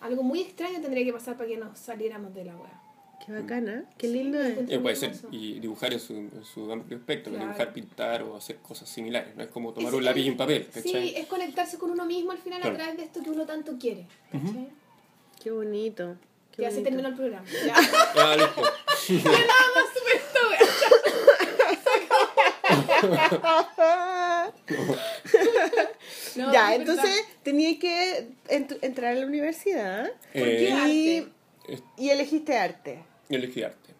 Algo 0.00 0.22
muy 0.22 0.40
extraño 0.40 0.80
tendría 0.80 1.04
que 1.04 1.12
pasar 1.12 1.36
para 1.36 1.48
que 1.50 1.56
nos 1.58 1.76
saliéramos 1.78 2.32
de 2.34 2.44
la 2.44 2.56
weá. 2.56 2.82
Qué 3.28 3.34
bacana. 3.34 3.84
Qué 3.98 4.08
lindo 4.08 4.40
es. 4.40 4.50
encuentro 4.52 4.76
Eh, 4.76 4.80
puede 4.80 4.96
ser, 4.96 5.12
y 5.30 5.60
dibujar 5.60 5.92
en 5.92 6.00
su, 6.00 6.14
en 6.14 6.44
su 6.44 6.72
amplio 6.72 6.96
espectro, 6.98 7.30
Claro. 7.30 7.46
dibujar, 7.46 7.72
pintar 7.74 8.22
o 8.22 8.36
hacer 8.36 8.56
cosas 8.56 8.88
similares, 8.88 9.36
no 9.36 9.42
es 9.42 9.50
como 9.50 9.72
tomar 9.74 9.92
Es- 9.92 9.98
un 9.98 10.04
lápiz 10.04 10.22
y 10.22 10.30
un 10.30 10.36
papel, 10.38 10.66
Sí, 10.82 11.12
es 11.14 11.26
conectarse 11.26 11.76
con 11.78 11.90
uno 11.90 12.06
mismo 12.06 12.32
al 12.32 12.38
final 12.38 12.60
Claro. 12.62 12.74
a 12.74 12.78
través 12.78 12.96
de 12.96 13.04
esto 13.04 13.22
que 13.22 13.28
uno 13.30 13.44
tanto 13.44 13.76
quiere. 13.78 14.06
Qué 15.42 15.50
bonito. 15.50 16.16
Qué 16.56 16.62
Ya 16.62 16.70
se 16.70 16.80
terminó 16.80 17.08
el 17.08 17.14
programa. 17.14 17.44
Ya. 17.66 17.74
Ah, 18.16 18.34
listo. 18.36 18.62
No, 26.36 26.52
ya, 26.52 26.74
es 26.74 26.80
entonces 26.80 27.04
verdad. 27.04 27.28
tenía 27.42 27.78
que 27.78 28.28
ent- 28.48 28.78
entrar 28.82 29.12
a 29.12 29.16
la 29.20 29.26
universidad 29.26 30.10
¿Por 30.32 30.42
qué 30.42 30.68
Eh, 30.68 31.26
y, 31.96 32.04
y 32.04 32.10
elegiste 32.10 32.56
arte. 32.56 33.02
Elegí 33.36 33.62
arte. 33.62 33.94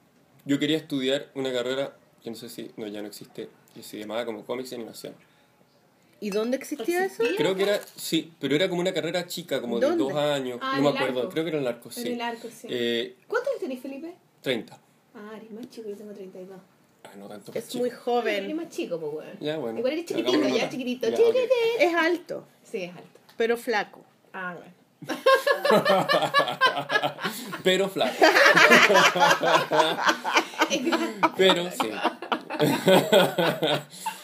Yo 0.44 0.58
quería 0.58 0.76
estudiar 0.78 1.30
una 1.34 1.52
carrera 1.52 1.96
que 2.22 2.30
no 2.30 2.36
sé 2.36 2.48
si, 2.48 2.70
no, 2.76 2.86
ya 2.86 3.02
no 3.02 3.08
existe, 3.08 3.48
que 3.74 3.82
se 3.82 3.98
llamaba 3.98 4.24
como 4.24 4.44
cómics 4.44 4.72
y 4.72 4.74
animación. 4.76 5.14
¿Y 6.20 6.30
dónde 6.30 6.56
existía 6.56 7.04
eso? 7.04 7.22
Creo 7.36 7.54
que 7.54 7.62
era, 7.62 7.80
sí, 7.96 8.32
pero 8.40 8.56
era 8.56 8.68
como 8.68 8.80
una 8.80 8.92
carrera 8.92 9.26
chica, 9.26 9.60
como 9.60 9.78
de 9.78 9.86
¿Dónde? 9.86 10.02
dos 10.04 10.14
años, 10.14 10.58
Ah, 10.60 10.72
no 10.72 10.78
en 10.78 10.82
me 10.94 10.98
acuerdo, 10.98 11.20
arco. 11.20 11.30
creo 11.30 11.44
que 11.44 11.48
era 11.50 11.58
en 11.58 11.62
el 11.64 11.68
arco, 11.68 11.88
En 11.90 11.94
sí. 11.94 12.08
el 12.08 12.20
arco, 12.20 12.48
sí. 12.50 12.66
Eh, 12.70 13.16
¿Cuántos 13.28 13.50
años 13.52 13.60
tenés, 13.60 13.80
Felipe? 13.80 14.14
30. 14.42 14.78
Ah, 15.14 15.32
eres 15.36 15.50
más 15.52 15.68
chico, 15.70 15.88
yo 15.88 15.96
tengo 15.96 16.12
32. 16.12 16.58
Ah, 17.04 17.10
no 17.16 17.28
tanto. 17.28 17.52
Es 17.54 17.68
chico. 17.68 17.78
muy 17.78 17.88
Eres 17.90 18.00
joven. 18.00 18.56
más 18.56 18.68
chico, 18.68 18.98
pues, 18.98 19.12
weón. 19.14 19.38
Ya, 19.40 19.58
bueno. 19.58 19.78
Igual 19.78 19.92
eres 19.92 20.06
chiquitito, 20.06 20.32
ya, 20.42 20.48
notar. 20.48 20.70
chiquitito. 20.70 21.08
Ya, 21.08 21.16
chiquitito. 21.16 21.38
ok. 21.44 21.50
Es 21.80 21.94
alto, 21.94 22.46
Sí, 22.64 22.82
es 22.82 22.90
alto. 22.96 23.20
pero 23.36 23.56
flaco. 23.56 24.04
Ah, 24.32 24.54
bueno. 24.56 24.72
Pero 27.62 27.88
flaco. 27.88 28.16
Pero 31.37 31.70
sí. 31.70 31.90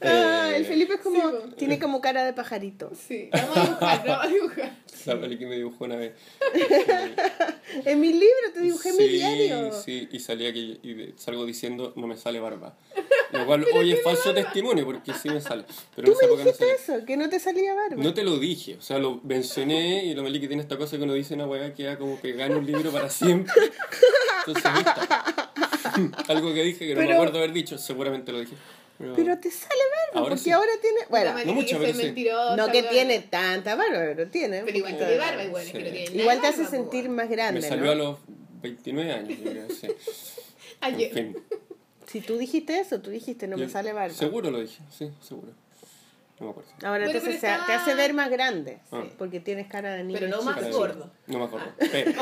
Ah, 0.00 0.50
Eh, 0.52 0.56
el 0.58 0.64
Felipe 0.66 0.94
es 0.94 1.00
como, 1.00 1.30
sí, 1.30 1.36
tiene 1.56 1.78
como 1.78 2.00
cara 2.00 2.24
de 2.24 2.32
pajarito. 2.32 2.90
Sí, 3.08 3.28
vamos 3.32 3.56
a 3.56 3.62
dibujar, 3.64 4.06
vamos 4.06 4.24
a 4.24 4.28
dibujar. 4.28 4.72
La 5.06 5.20
peli 5.20 5.38
que 5.38 5.46
me 5.46 5.56
dibujó 5.56 5.84
una 5.84 5.96
vez. 5.96 6.12
En 7.84 8.00
mi 8.00 8.12
libro 8.12 8.52
te 8.54 8.60
dibujé 8.60 8.92
mi 8.92 8.98
sí, 8.98 9.08
diario. 9.08 9.72
Sí, 9.72 10.08
y 10.12 10.20
salía 10.20 10.52
que 10.52 10.58
y 10.60 11.12
salgo 11.16 11.44
diciendo 11.44 11.92
no 11.96 12.06
me 12.06 12.16
sale 12.16 12.38
barba. 12.40 12.76
Lo 13.32 13.44
cual 13.44 13.66
hoy 13.74 13.92
es 13.92 14.02
falso 14.02 14.32
testimonio 14.32 14.84
porque 14.84 15.12
sí 15.14 15.28
me 15.28 15.40
sale. 15.40 15.64
Pero 15.94 16.06
Tú 16.06 16.12
en 16.12 16.16
esa 16.18 16.26
me 16.26 16.30
no 16.32 16.36
dijiste 16.38 16.58
salía. 16.64 16.74
eso, 16.98 17.04
que 17.06 17.16
no 17.16 17.28
te 17.28 17.40
salía 17.40 17.74
barba. 17.74 18.02
No 18.02 18.14
te 18.14 18.22
lo 18.22 18.38
dije, 18.38 18.76
o 18.76 18.82
sea, 18.82 18.98
lo 18.98 19.20
mencioné 19.24 20.04
y 20.04 20.14
lo 20.14 20.22
malí 20.22 20.40
que 20.40 20.46
tiene 20.46 20.62
esta 20.62 20.78
cosa 20.78 20.96
que 20.96 21.02
uno 21.02 21.12
dice 21.14 21.34
una 21.34 21.46
weá 21.46 21.74
que 21.74 21.82
da 21.84 21.98
como 21.98 22.20
que 22.20 22.32
gana 22.32 22.56
un 22.56 22.64
libro 22.66 22.90
para 22.92 23.10
siempre. 23.10 23.52
Entonces. 24.46 24.70
Algo 26.28 26.54
que 26.54 26.62
dije 26.62 26.86
que 26.86 26.94
no 26.94 27.00
me 27.00 27.06
Pero- 27.06 27.18
acuerdo 27.18 27.38
haber 27.38 27.52
dicho, 27.52 27.78
seguramente 27.78 28.32
lo 28.32 28.40
dije. 28.40 28.54
Pero 28.98 29.38
te 29.38 29.50
sale 29.50 29.74
barba, 29.74 30.20
Ahora 30.20 30.28
porque 30.30 30.44
sí. 30.44 30.50
ahora 30.50 30.70
tiene. 30.80 30.98
Bueno, 31.10 31.34
no 31.44 31.54
mucho, 31.54 31.78
que 31.78 31.92
mentirosa, 31.92 32.56
no 32.56 32.72
que 32.72 32.82
tiene 32.84 33.20
tanta 33.20 33.74
barba, 33.74 33.98
pero 33.98 34.28
tiene. 34.28 34.62
Pero 34.64 34.78
igual 34.78 34.96
tiene 34.96 35.18
barba, 35.18 35.44
igual. 35.44 35.66
es 35.66 35.72
que 35.72 35.78
no 35.78 35.90
tiene 35.90 36.22
Igual 36.22 36.40
te 36.40 36.46
hace 36.46 36.62
barba, 36.62 36.70
sentir 36.70 37.08
más 37.08 37.28
grande. 37.28 37.60
Me 37.60 37.68
salió 37.68 37.84
¿no? 37.86 37.90
a 37.90 37.94
los 37.94 38.18
29 38.62 39.12
años, 39.12 39.38
yo 39.38 39.50
creo, 39.50 39.70
sí. 39.70 39.86
En 40.82 40.94
Ayer. 40.94 41.12
fin. 41.12 41.36
Si 42.06 42.20
tú 42.20 42.36
dijiste 42.36 42.78
eso, 42.78 43.00
tú 43.00 43.10
dijiste 43.10 43.48
no 43.48 43.56
me 43.56 43.68
sale 43.68 43.92
barba. 43.92 44.14
Seguro 44.14 44.50
lo 44.50 44.60
dije, 44.60 44.80
sí, 44.90 45.10
seguro. 45.20 45.52
No 46.38 46.46
me 46.46 46.50
acuerdo. 46.50 46.70
Ahora 46.82 47.04
Bueno, 47.06 47.06
entonces 47.06 47.40
te 47.40 47.48
hace 47.48 47.94
ver 47.94 48.12
más 48.12 48.30
grande. 48.30 48.78
Ah. 48.92 49.04
Porque 49.16 49.40
tienes 49.40 49.68
cara 49.68 49.94
de 49.94 50.04
niño. 50.04 50.18
Pero 50.20 50.36
no 50.36 50.42
más 50.42 50.70
gordo. 50.70 51.10
No 51.26 51.38
me 51.38 51.44
acuerdo. 51.46 51.72
Pero, 51.78 52.12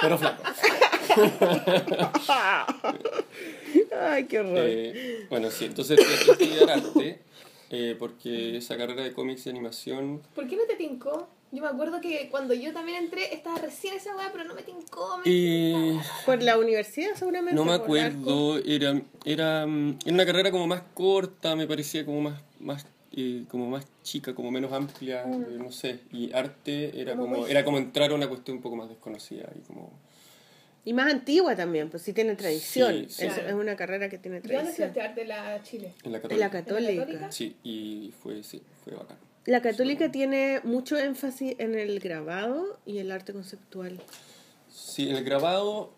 pero 0.00 0.18
flaco. 0.18 0.42
Ay, 4.00 4.24
qué 4.24 4.40
horror. 4.40 4.58
Eh, 4.58 5.26
bueno, 5.30 5.50
sí, 5.50 5.66
entonces 5.66 5.98
que 5.98 6.32
estudiar 6.32 6.70
arte 6.70 7.20
eh, 7.70 7.96
porque 7.98 8.56
esa 8.58 8.76
carrera 8.76 9.02
de 9.02 9.12
cómics 9.12 9.46
y 9.46 9.50
animación 9.50 10.22
¿Por 10.34 10.46
qué 10.46 10.56
no 10.56 10.64
te 10.64 10.76
tincó? 10.76 11.28
Yo 11.52 11.60
me 11.60 11.68
acuerdo 11.68 12.00
que 12.00 12.28
cuando 12.30 12.54
yo 12.54 12.72
también 12.72 13.04
entré, 13.04 13.34
estaba 13.34 13.58
recién 13.58 13.94
esa 13.94 14.16
weá, 14.16 14.30
pero 14.32 14.44
no 14.44 14.54
me 14.54 14.62
tincó. 14.62 15.18
Me 15.18 15.24
Eh, 15.26 16.00
Por 16.24 16.42
la 16.42 16.56
universidad, 16.56 17.14
seguramente. 17.14 17.54
no 17.54 17.66
me 17.66 17.74
acuerdo, 17.74 18.56
era, 18.58 19.02
era, 19.26 19.66
mm, 19.66 19.98
era 20.02 20.14
una 20.14 20.24
carrera 20.24 20.50
como 20.50 20.66
más 20.66 20.82
corta, 20.94 21.54
me 21.54 21.66
parecía 21.66 22.06
como 22.06 22.22
más, 22.22 22.40
más, 22.58 22.86
eh, 23.14 23.44
como 23.50 23.68
más 23.68 23.86
chica, 24.02 24.34
como 24.34 24.50
menos 24.50 24.72
amplia, 24.72 25.24
eh, 25.24 25.58
no 25.58 25.70
sé. 25.72 26.00
Y 26.10 26.32
arte 26.32 26.98
era 26.98 27.16
Como 27.16 27.34
como, 27.34 27.46
era 27.46 27.64
como 27.64 27.76
entrar 27.76 28.10
a 28.12 28.14
una 28.14 28.28
cuestión 28.30 28.56
un 28.56 28.62
poco 28.62 28.76
más 28.76 28.88
desconocida 28.88 29.50
y 29.54 29.60
como 29.66 29.92
Y 30.84 30.92
más 30.94 31.12
antigua 31.12 31.54
también, 31.54 31.90
pues 31.90 32.02
sí 32.02 32.12
tiene 32.12 32.34
tradición. 32.34 32.92
Sí, 32.92 33.06
sí. 33.08 33.26
Es, 33.26 33.34
Claro. 33.34 33.48
es 33.48 33.54
una 33.54 33.76
carrera 33.76 34.08
que 34.08 34.18
tiene 34.18 34.40
¿De 34.40 34.48
dónde 34.48 34.62
tradición. 34.72 34.88
estudiaste 34.88 35.00
arte 35.10 35.22
en 35.22 35.28
la 35.28 35.62
Chile? 35.62 35.92
en 36.02 36.10
la 36.12 36.18
En 36.18 36.22
católica. 36.22 36.44
la 36.46 36.50
católica. 36.50 36.96
católica? 37.02 37.32
Sí, 37.32 37.56
y 37.62 38.12
fue, 38.22 38.42
sí, 38.42 38.62
fue 38.84 38.94
bacán. 38.94 39.16
La 39.46 39.60
católica 39.62 40.10
tiene 40.10 40.60
mucho 40.64 40.96
énfasis 40.98 41.54
en 41.58 41.74
el 41.76 41.98
grabado 42.00 42.78
y 42.86 42.98
el 42.98 43.10
arte 43.12 43.32
conceptual. 43.32 44.00
Sí, 44.70 45.08
el 45.10 45.22
grabado 45.24 45.92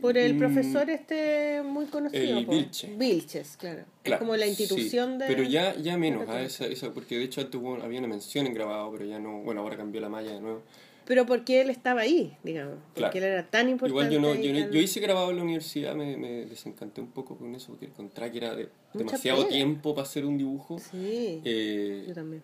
Por 0.00 0.18
el 0.18 0.34
Mm, 0.34 0.38
profesor 0.40 0.90
este 0.90 1.62
muy 1.62 1.86
conocido. 1.86 2.38
el. 2.38 2.46
Vilche. 2.46 2.92
Vilches, 2.96 3.56
claro. 3.56 3.84
Claro, 4.02 4.16
es 4.16 4.18
como 4.18 4.36
la 4.36 4.48
institución 4.48 5.12
sí, 5.12 5.18
de... 5.18 5.26
Pero 5.28 5.44
ya, 5.44 5.76
ya 5.76 5.96
menos, 5.96 6.28
ah, 6.28 6.42
esa, 6.42 6.66
esa, 6.66 6.90
porque 6.92 7.16
de 7.18 7.22
hecho 7.24 7.40
antes 7.40 7.60
había 7.84 8.00
una 8.00 8.08
mención 8.08 8.46
en 8.48 8.54
grabado, 8.54 8.90
pero 8.90 9.04
ya 9.04 9.20
no, 9.20 9.42
bueno, 9.42 9.60
ahora 9.60 9.76
cambió 9.76 10.00
la 10.00 10.08
malla 10.08 10.32
de 10.32 10.40
nuevo. 10.40 10.62
Pero 11.04 11.26
porque 11.26 11.60
él 11.60 11.70
estaba 11.70 12.02
ahí, 12.02 12.36
digamos. 12.44 12.76
Porque 12.94 13.00
Claro. 13.00 13.16
él 13.18 13.24
era 13.24 13.46
tan 13.50 13.68
importante. 13.68 13.90
Igual 13.90 14.10
yo 14.10 14.20
no, 14.20 14.40
yo, 14.40 14.52
no- 14.52 14.60
tan- 14.60 14.70
yo 14.72 14.80
hice 14.80 15.00
grabado 15.00 15.30
en 15.30 15.36
la 15.36 15.42
universidad, 15.42 15.94
me, 15.94 16.16
me 16.16 16.46
desencanté 16.46 17.00
un 17.00 17.10
poco 17.10 17.36
con 17.36 17.54
eso, 17.54 17.68
porque 17.68 17.86
encontré 17.86 18.30
que 18.30 18.38
era 18.38 18.54
de, 18.54 18.68
demasiado 18.94 19.46
tiempo 19.46 19.94
para 19.94 20.06
hacer 20.06 20.24
un 20.24 20.38
dibujo. 20.38 20.78
Sí, 20.78 21.40
Eh, 21.44 22.04
yo 22.08 22.14
también. 22.14 22.42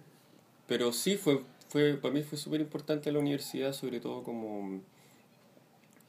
pero 0.67 0.93
sí, 0.93 1.17
fue, 1.17 1.41
fue 1.69 1.95
para 1.95 2.13
mí 2.15 2.23
fue 2.23 2.37
súper 2.39 2.61
importante 2.61 3.13
la 3.13 3.19
universidad, 3.21 3.73
sobre 3.73 4.01
todo 4.01 4.23
como 4.23 4.81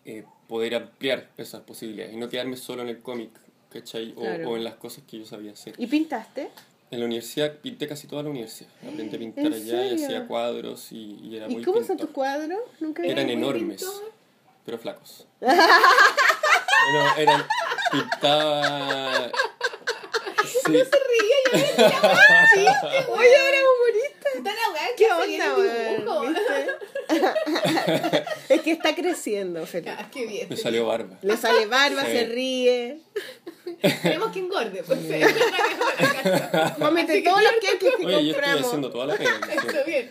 eh, 0.05 0.23
poder 0.47 0.75
ampliar 0.75 1.29
esas 1.37 1.61
posibilidades 1.61 2.13
y 2.13 2.17
no 2.17 2.29
quedarme 2.29 2.57
solo 2.57 2.81
en 2.81 2.89
el 2.89 2.99
cómic, 2.99 3.29
¿cachai? 3.69 4.13
O, 4.15 4.21
Claro. 4.21 4.49
o 4.51 4.57
en 4.57 4.63
las 4.63 4.75
cosas 4.75 5.03
que 5.05 5.19
yo 5.19 5.25
sabía 5.25 5.51
hacer. 5.51 5.75
¿Y 5.77 5.85
pintaste? 5.87 6.49
En 6.91 6.99
la 6.99 7.05
universidad 7.05 7.53
pinté 7.57 7.87
casi 7.87 8.07
toda 8.07 8.23
la 8.23 8.29
universidad. 8.29 8.69
Aprendí 8.81 9.15
a 9.15 9.19
pintar 9.19 9.45
¿En 9.45 9.53
allá 9.53 9.85
y 9.85 10.03
hacía 10.03 10.25
cuadros 10.27 10.91
y, 10.91 11.19
y 11.21 11.35
era 11.35 11.47
¿Y 11.47 11.53
muy 11.53 11.63
cómo 11.63 11.83
son 11.83 11.97
tus 11.97 12.09
cuadros? 12.09 12.59
Nunca 12.79 13.03
vi. 13.03 13.09
Eran 13.09 13.29
enormes, 13.29 13.83
pintor. 13.83 14.11
pero 14.65 14.79
flacos. 14.79 15.27
no, 15.41 17.15
eran. 17.17 17.45
Pintaba. 17.91 19.31
Sí, 20.65 20.75
Oye, 23.09 23.35
era 23.35 23.59
humorista. 23.69 24.29
Está 24.35 24.51
la 24.53 24.73
weá 24.73 24.87
¿Qué 24.97 25.05
que 25.05 25.11
hace 25.11 25.27
bien 25.27 25.41
onda, 25.41 25.55
el 25.55 25.61
dibujo. 25.61 25.88
es 28.49 28.61
que 28.61 28.71
está 28.71 28.95
creciendo, 28.95 29.65
Felipe. 29.65 29.91
Ah, 29.91 30.09
qué 30.11 30.25
bien. 30.25 30.47
me 30.49 30.55
salió 30.57 30.85
barba. 30.87 31.17
Le 31.21 31.37
sale 31.37 31.65
barba, 31.65 32.03
Sí. 32.05 32.11
se 32.11 32.25
ríe. 32.25 32.99
Queremos 34.01 34.31
que 34.31 34.39
engorde, 34.39 34.83
pues. 34.83 34.99
sí. 34.99 35.19
Cómete 36.79 37.21
todos 37.21 37.41
los 37.43 37.51
queques 37.61 37.95
que 37.97 38.05
Oye, 38.05 38.25
yo 38.27 38.35
estoy 38.35 38.59
haciendo 38.59 38.89
toda 38.89 39.05
la 39.07 39.15
bien. 39.85 40.09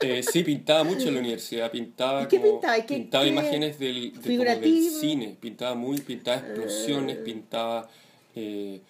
Eh, 0.00 0.22
sí, 0.22 0.44
pintaba 0.44 0.84
mucho 0.84 1.08
en 1.08 1.14
la 1.14 1.20
universidad. 1.20 1.70
Pintaba, 1.72 2.22
¿Y 2.22 2.28
qué 2.28 2.36
como- 2.38 2.52
pintaba? 2.52 2.78
¿Y 2.78 2.82
qué- 2.82 2.94
pintaba 2.94 3.24
qué- 3.24 3.30
imágenes 3.30 3.78
del, 3.80 3.94
de 3.94 4.10
como 4.10 4.22
del 4.22 4.30
figurativo? 4.32 5.00
cine. 5.00 5.36
Pintaba 5.40 5.74
muy, 5.74 6.00
pintaba 6.00 6.36
explosiones, 6.38 7.16
pintaba 7.18 7.88
eh, 8.36 8.80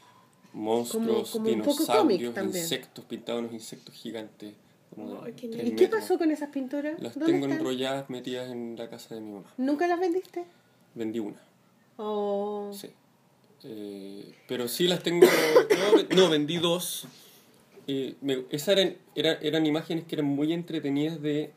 monstruos, 0.53 1.31
Como- 1.31 1.44
como 1.44 1.64
dinosaurios, 1.64 2.35
insectos. 2.55 3.05
Pintaba 3.07 3.38
unos 3.38 3.53
insectos 3.55 3.94
gigantes. 3.94 4.53
Como 4.94 5.22
de 5.22 5.27
Ay, 5.27 5.33
qué 5.35 5.48
tres 5.48 5.66
¿Y 5.68 5.72
qué 5.77 5.88
pasó 5.88 6.18
con 6.18 6.31
esas 6.31 6.51
pinturas? 6.51 7.01
Las 7.01 7.14
¿Dónde 7.14 7.33
tengo 7.33 7.46
están? 7.46 7.59
enrolladas, 7.61 8.09
metidas 8.11 8.51
en 8.51 8.77
la 8.77 8.88
casa 8.88 9.14
de 9.14 9.20
mi 9.20 9.33
mamá. 9.33 9.53
¿Nunca 9.57 9.87
las 9.87 10.01
vendiste? 10.01 10.44
Vendí 10.94 11.18
una, 11.18 11.40
Oh. 11.96 12.70
sí. 12.72 12.90
Eh, 13.64 14.35
pero 14.46 14.68
sí 14.68 14.87
las 14.87 15.03
tengo. 15.03 15.27
No, 15.27 16.16
no, 16.16 16.31
vendí 16.31 16.57
dos. 16.59 17.07
Eh, 17.88 18.14
me- 18.20 18.44
esas 18.51 18.68
eran, 18.79 18.96
eran, 19.14 19.38
eran 19.42 19.66
imágenes 19.66 20.05
que 20.05 20.14
eran 20.14 20.27
muy 20.27 20.53
entretenidas 20.53 21.20
de 21.20 21.53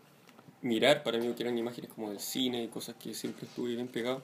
mirar 0.62 1.04
para 1.04 1.20
mí, 1.20 1.32
que 1.34 1.44
eran 1.44 1.58
imágenes 1.58 1.92
como 1.94 2.10
del 2.10 2.20
cine 2.20 2.64
y 2.64 2.68
cosas 2.70 2.96
que 2.96 3.14
siempre 3.14 3.46
estuve 3.48 3.76
bien 3.76 3.88
pegado. 3.88 4.24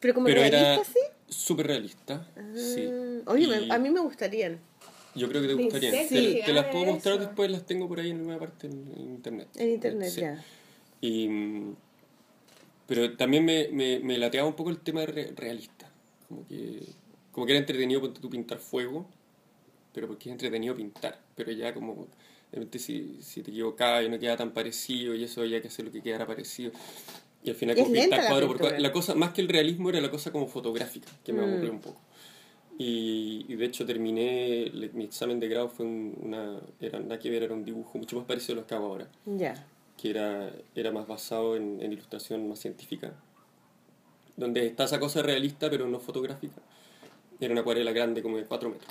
¿Pero 0.00 0.14
como 0.14 0.26
pero 0.26 0.40
realista, 0.40 0.74
era 0.74 0.84
sí? 0.84 0.98
súper 1.28 1.66
realista. 1.68 2.26
sí. 2.54 2.88
Ah, 2.90 3.30
Oye, 3.32 3.66
Y 3.66 3.70
a 3.70 3.78
mí 3.78 3.88
me 3.90 4.00
gustarían. 4.00 4.60
Yo 5.14 5.28
creo 5.28 5.42
que 5.42 5.48
te 5.48 5.62
insectos 5.62 6.08
Te, 6.46 6.52
las 6.52 6.66
puedo 6.66 6.86
mostrar 6.86 7.16
eso. 7.16 7.26
después, 7.26 7.50
las 7.50 7.66
tengo 7.66 7.86
por 7.88 8.00
ahí 8.00 8.10
en 8.10 8.18
alguna 8.18 8.38
parte 8.38 8.66
en, 8.66 8.92
internet. 8.98 9.48
En 9.56 9.70
internet, 9.70 10.08
Sí. 10.10 10.20
ya. 10.22 10.44
Y, 11.00 11.28
pero 12.86 13.16
también 13.16 13.44
me, 13.44 13.68
me, 13.68 13.98
me 14.00 14.18
lateaba 14.18 14.48
un 14.48 14.54
poco 14.54 14.70
el 14.70 14.78
tema 14.80 15.04
re- 15.06 15.32
realista. 15.36 15.90
Como 16.28 16.46
que, 16.46 16.80
como 17.30 17.46
que 17.46 17.52
era 17.52 17.60
entretenido 17.60 18.00
ponte 18.00 18.20
tú 18.20 18.28
pintar 18.30 18.58
fuego, 18.58 19.06
pero 19.92 20.06
porque 20.08 20.28
es 20.28 20.32
entretenido 20.32 20.74
pintar. 20.74 21.20
Pero 21.36 21.52
ya 21.52 21.72
como, 21.72 22.06
de 22.50 22.58
repente 22.58 22.78
si, 22.78 23.18
si 23.22 23.42
te 23.42 23.50
equivocabas 23.50 24.04
y 24.04 24.08
no 24.08 24.18
quedaba 24.18 24.36
tan 24.38 24.52
parecido 24.52 25.14
y 25.14 25.24
eso 25.24 25.40
había 25.42 25.60
que 25.62 25.68
hacer 25.68 25.84
lo 25.86 25.92
que 25.92 26.02
quedara 26.02 26.26
parecido. 26.26 26.72
Y 27.44 27.50
al 27.50 27.56
final 27.56 27.76
como 27.76 27.92
pintar 27.92 28.26
cuadro 28.28 28.46
por 28.46 28.58
cuadro. 28.58 28.78
La 28.78 28.92
cosa, 28.92 29.14
más 29.14 29.32
que 29.32 29.40
el 29.40 29.48
realismo 29.48 29.88
era 29.90 30.00
la 30.00 30.10
cosa 30.10 30.30
como 30.30 30.46
fotográfica, 30.46 31.08
que 31.24 31.32
me 31.32 31.40
Mm. 31.42 31.50
aburrió 31.50 31.72
un 31.72 31.80
poco. 31.80 32.00
Y, 32.78 33.44
y 33.48 33.54
de 33.56 33.64
hecho 33.66 33.84
terminé, 33.86 34.70
le- 34.72 34.88
mi 34.90 35.04
examen 35.04 35.38
de 35.38 35.48
grado 35.48 35.68
fue 35.68 35.86
un- 35.86 36.16
una, 36.22 36.60
era 36.80 36.98
nada 37.00 37.18
que 37.18 37.30
ver, 37.30 37.42
era 37.42 37.54
un 37.54 37.64
dibujo 37.64 37.98
mucho 37.98 38.16
más 38.16 38.24
parecido 38.26 38.54
a 38.54 38.56
los 38.56 38.66
que 38.66 38.74
hago 38.74 38.86
ahora 38.86 39.08
Ya. 39.26 39.66
que 40.00 40.10
era, 40.10 40.50
era 40.74 40.90
más 40.90 41.06
basado 41.06 41.54
en, 41.56 41.80
en 41.82 41.92
ilustración 41.92 42.48
más 42.48 42.58
científica, 42.58 43.12
donde 44.36 44.66
está 44.66 44.84
esa 44.84 44.98
cosa 44.98 45.22
realista 45.22 45.68
pero 45.70 45.86
no 45.86 46.00
fotográfica. 46.00 46.56
Era 47.40 47.52
una 47.52 47.60
acuarela 47.60 47.92
grande 47.92 48.22
como 48.22 48.36
de 48.38 48.44
4 48.44 48.68
metros 48.70 48.90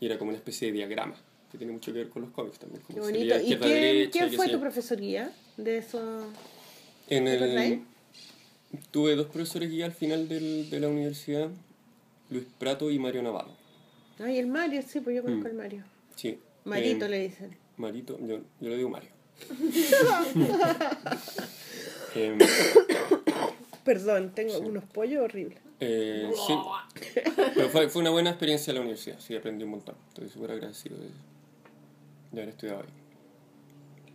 y 0.00 0.06
era 0.06 0.18
como 0.18 0.28
una 0.30 0.38
especie 0.38 0.68
de 0.68 0.72
diagrama 0.74 1.16
que 1.50 1.58
tiene 1.58 1.72
mucho 1.72 1.92
que 1.92 1.98
ver 1.98 2.08
con 2.10 2.22
los 2.22 2.30
cómics 2.30 2.58
también. 2.60 2.80
Qué 2.86 2.92
Como 2.94 3.06
bonito. 3.06 3.34
salida, 3.34 3.42
¿Y 3.42 3.56
quién, 3.58 3.80
derecha, 3.80 4.10
quién 4.12 4.30
qué 4.30 4.36
fue 4.36 4.46
tu 4.46 4.52
yo. 4.52 4.60
profesoría 4.60 5.32
de 5.56 5.78
eso? 5.78 6.26
En 7.08 7.26
el, 7.26 7.82
tuve 8.92 9.16
dos 9.16 9.26
profesores 9.26 9.68
guía 9.68 9.86
al 9.86 9.92
final 9.92 10.28
del, 10.28 10.70
de 10.70 10.78
la 10.80 10.86
universidad, 10.88 11.50
Luis 12.30 12.44
Prato 12.58 12.90
y 12.90 12.98
Mario 12.98 13.22
Navarro. 13.22 13.52
Ay, 14.18 14.38
el 14.38 14.46
Mario, 14.46 14.82
sí, 14.86 15.00
pues 15.00 15.16
yo 15.16 15.22
conozco 15.22 15.44
Mm. 15.44 15.50
al 15.50 15.54
Mario. 15.54 15.84
Sí. 16.16 16.38
Marito 16.64 17.06
Eh, 17.06 17.08
le 17.08 17.18
dicen. 17.28 17.56
Marito, 17.76 18.18
yo, 18.20 18.40
yo 18.60 18.68
le 18.68 18.76
digo 18.76 18.88
Mario. 18.90 19.10
Em, 22.14 22.38
Perdón, 23.84 24.32
tengo 24.34 24.58
unos 24.58 24.84
pollos 24.84 25.22
horribles. 25.24 25.58
Eh, 25.80 26.30
sí. 26.46 26.54
Pero 27.54 27.68
fue, 27.70 27.88
fue 27.88 28.02
una 28.02 28.10
buena 28.10 28.30
experiencia 28.30 28.70
en 28.72 28.74
la 28.76 28.80
universidad, 28.82 29.18
sí, 29.18 29.34
aprendí 29.34 29.64
un 29.64 29.70
montón. 29.70 29.94
Estoy 30.08 30.28
súper 30.28 30.50
agradecido 30.52 30.96
de, 30.98 31.04
de 32.32 32.42
haber 32.42 32.48
estudiado 32.50 32.80
ahí. 32.80 32.88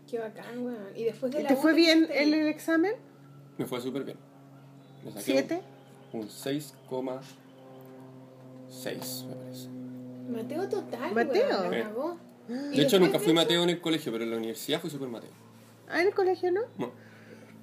Qué 0.09 0.19
bacán, 0.19 0.59
weón. 0.63 0.77
Y 0.95 1.05
después 1.05 1.31
de 1.31 1.39
¿Y 1.39 1.43
la 1.43 1.49
¿Te 1.49 1.55
fue 1.55 1.73
bien 1.73 2.05
¿qué 2.07 2.21
el, 2.23 2.33
examen? 2.47 2.93
Me 3.57 3.65
fue 3.65 3.81
súper 3.81 4.03
bien. 4.03 4.17
Me 5.03 5.11
saqué 5.11 5.23
¿Siete? 5.23 5.61
Un, 6.13 6.21
un 6.21 6.29
6,6, 8.69 9.25
me 9.27 9.35
parece. 9.35 9.69
Mateo 10.29 10.69
total, 10.69 11.13
Mateo. 11.13 11.69
weón, 11.69 12.71
De 12.71 12.81
hecho, 12.81 12.99
nunca 12.99 13.19
fui 13.19 13.33
Mateo 13.33 13.63
en 13.63 13.69
el 13.69 13.81
colegio, 13.81 14.11
pero 14.11 14.23
en 14.23 14.31
la 14.31 14.37
universidad 14.37 14.79
fui 14.81 14.89
súper 14.89 15.07
Mateo. 15.09 15.29
Ah, 15.87 16.01
en 16.01 16.07
el 16.07 16.13
colegio 16.13 16.51
no. 16.51 16.61
No, 16.77 16.91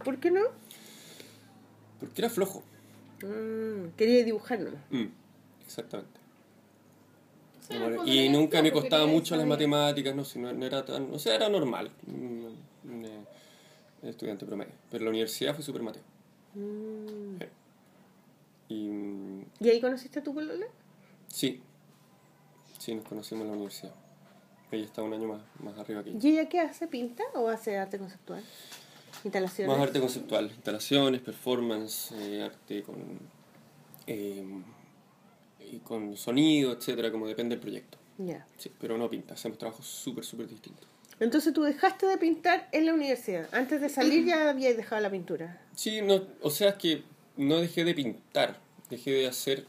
¿Por 0.04 0.18
qué 0.18 0.30
no? 0.30 0.40
porque 1.98 2.20
era 2.20 2.28
flojo. 2.28 2.64
Mm, 3.22 3.90
quería 3.96 4.24
dibujar 4.24 4.58
nomás. 4.58 4.80
Mm, 4.90 5.04
exactamente. 5.64 6.20
O 7.60 7.64
sea, 7.64 7.96
Y 8.06 8.28
nunca 8.28 8.60
me 8.60 8.72
costaba 8.72 9.06
mucho 9.06 9.36
las 9.36 9.46
matemáticas, 9.46 10.14
no, 10.14 10.24
sé, 10.24 10.40
no, 10.40 10.52
no 10.52 10.66
era 10.66 10.84
tan, 10.84 11.14
o 11.14 11.18
sea, 11.20 11.36
era 11.36 11.48
normal. 11.48 11.92
Eh, 12.08 13.20
estudiante 14.02 14.44
promedio. 14.44 14.72
Pero 14.90 15.02
en 15.02 15.04
la 15.04 15.10
universidad 15.10 15.54
fui 15.54 15.62
súper 15.62 15.82
Mateo. 15.82 16.02
Mm. 16.54 17.36
Y 18.68 18.88
mm, 18.88 19.44
¿Y 19.60 19.68
ahí 19.68 19.80
conociste 19.80 20.18
a 20.18 20.22
tu 20.24 20.34
polola? 20.34 20.66
Sí, 21.32 21.60
Sí, 22.82 22.96
nos 22.96 23.04
conocimos 23.04 23.42
en 23.42 23.50
la 23.50 23.54
universidad. 23.54 23.94
Ella 24.72 24.86
está 24.86 25.02
un 25.02 25.14
año 25.14 25.28
más, 25.28 25.40
más 25.60 25.78
arriba 25.78 26.02
que 26.02 26.14
yo. 26.14 26.18
¿Y 26.20 26.32
ella 26.32 26.48
qué 26.48 26.58
hace? 26.58 26.88
¿Pinta 26.88 27.22
o 27.34 27.48
hace 27.48 27.78
arte 27.78 27.96
conceptual? 27.96 28.42
¿Instalaciones? 29.22 29.76
Más 29.76 29.86
arte 29.86 30.00
conceptual, 30.00 30.46
instalaciones, 30.46 31.20
performance, 31.20 32.10
eh, 32.10 32.42
arte 32.42 32.82
con, 32.82 33.20
eh, 34.08 34.44
y 35.70 35.78
con 35.78 36.16
sonido, 36.16 36.72
etcétera, 36.72 37.12
como 37.12 37.28
depende 37.28 37.54
del 37.54 37.60
proyecto. 37.60 37.98
Ya. 38.18 38.44
Sí, 38.56 38.72
pero 38.80 38.98
no 38.98 39.08
pinta, 39.08 39.34
hacemos 39.34 39.58
trabajos 39.58 39.86
súper, 39.86 40.24
súper 40.24 40.48
distintos. 40.48 40.88
Entonces 41.20 41.54
tú 41.54 41.62
dejaste 41.62 42.06
de 42.06 42.18
pintar 42.18 42.68
en 42.72 42.86
la 42.86 42.94
universidad. 42.94 43.48
Antes 43.54 43.80
de 43.80 43.90
salir 43.90 44.24
ya 44.24 44.50
habías 44.50 44.76
dejado 44.76 45.00
la 45.00 45.10
pintura. 45.10 45.62
Sí, 45.76 46.02
no, 46.02 46.20
o 46.40 46.50
sea, 46.50 46.70
es 46.70 46.74
que 46.74 47.04
no 47.36 47.58
dejé 47.58 47.84
de 47.84 47.94
pintar, 47.94 48.58
dejé 48.90 49.12
de 49.12 49.28
hacer 49.28 49.66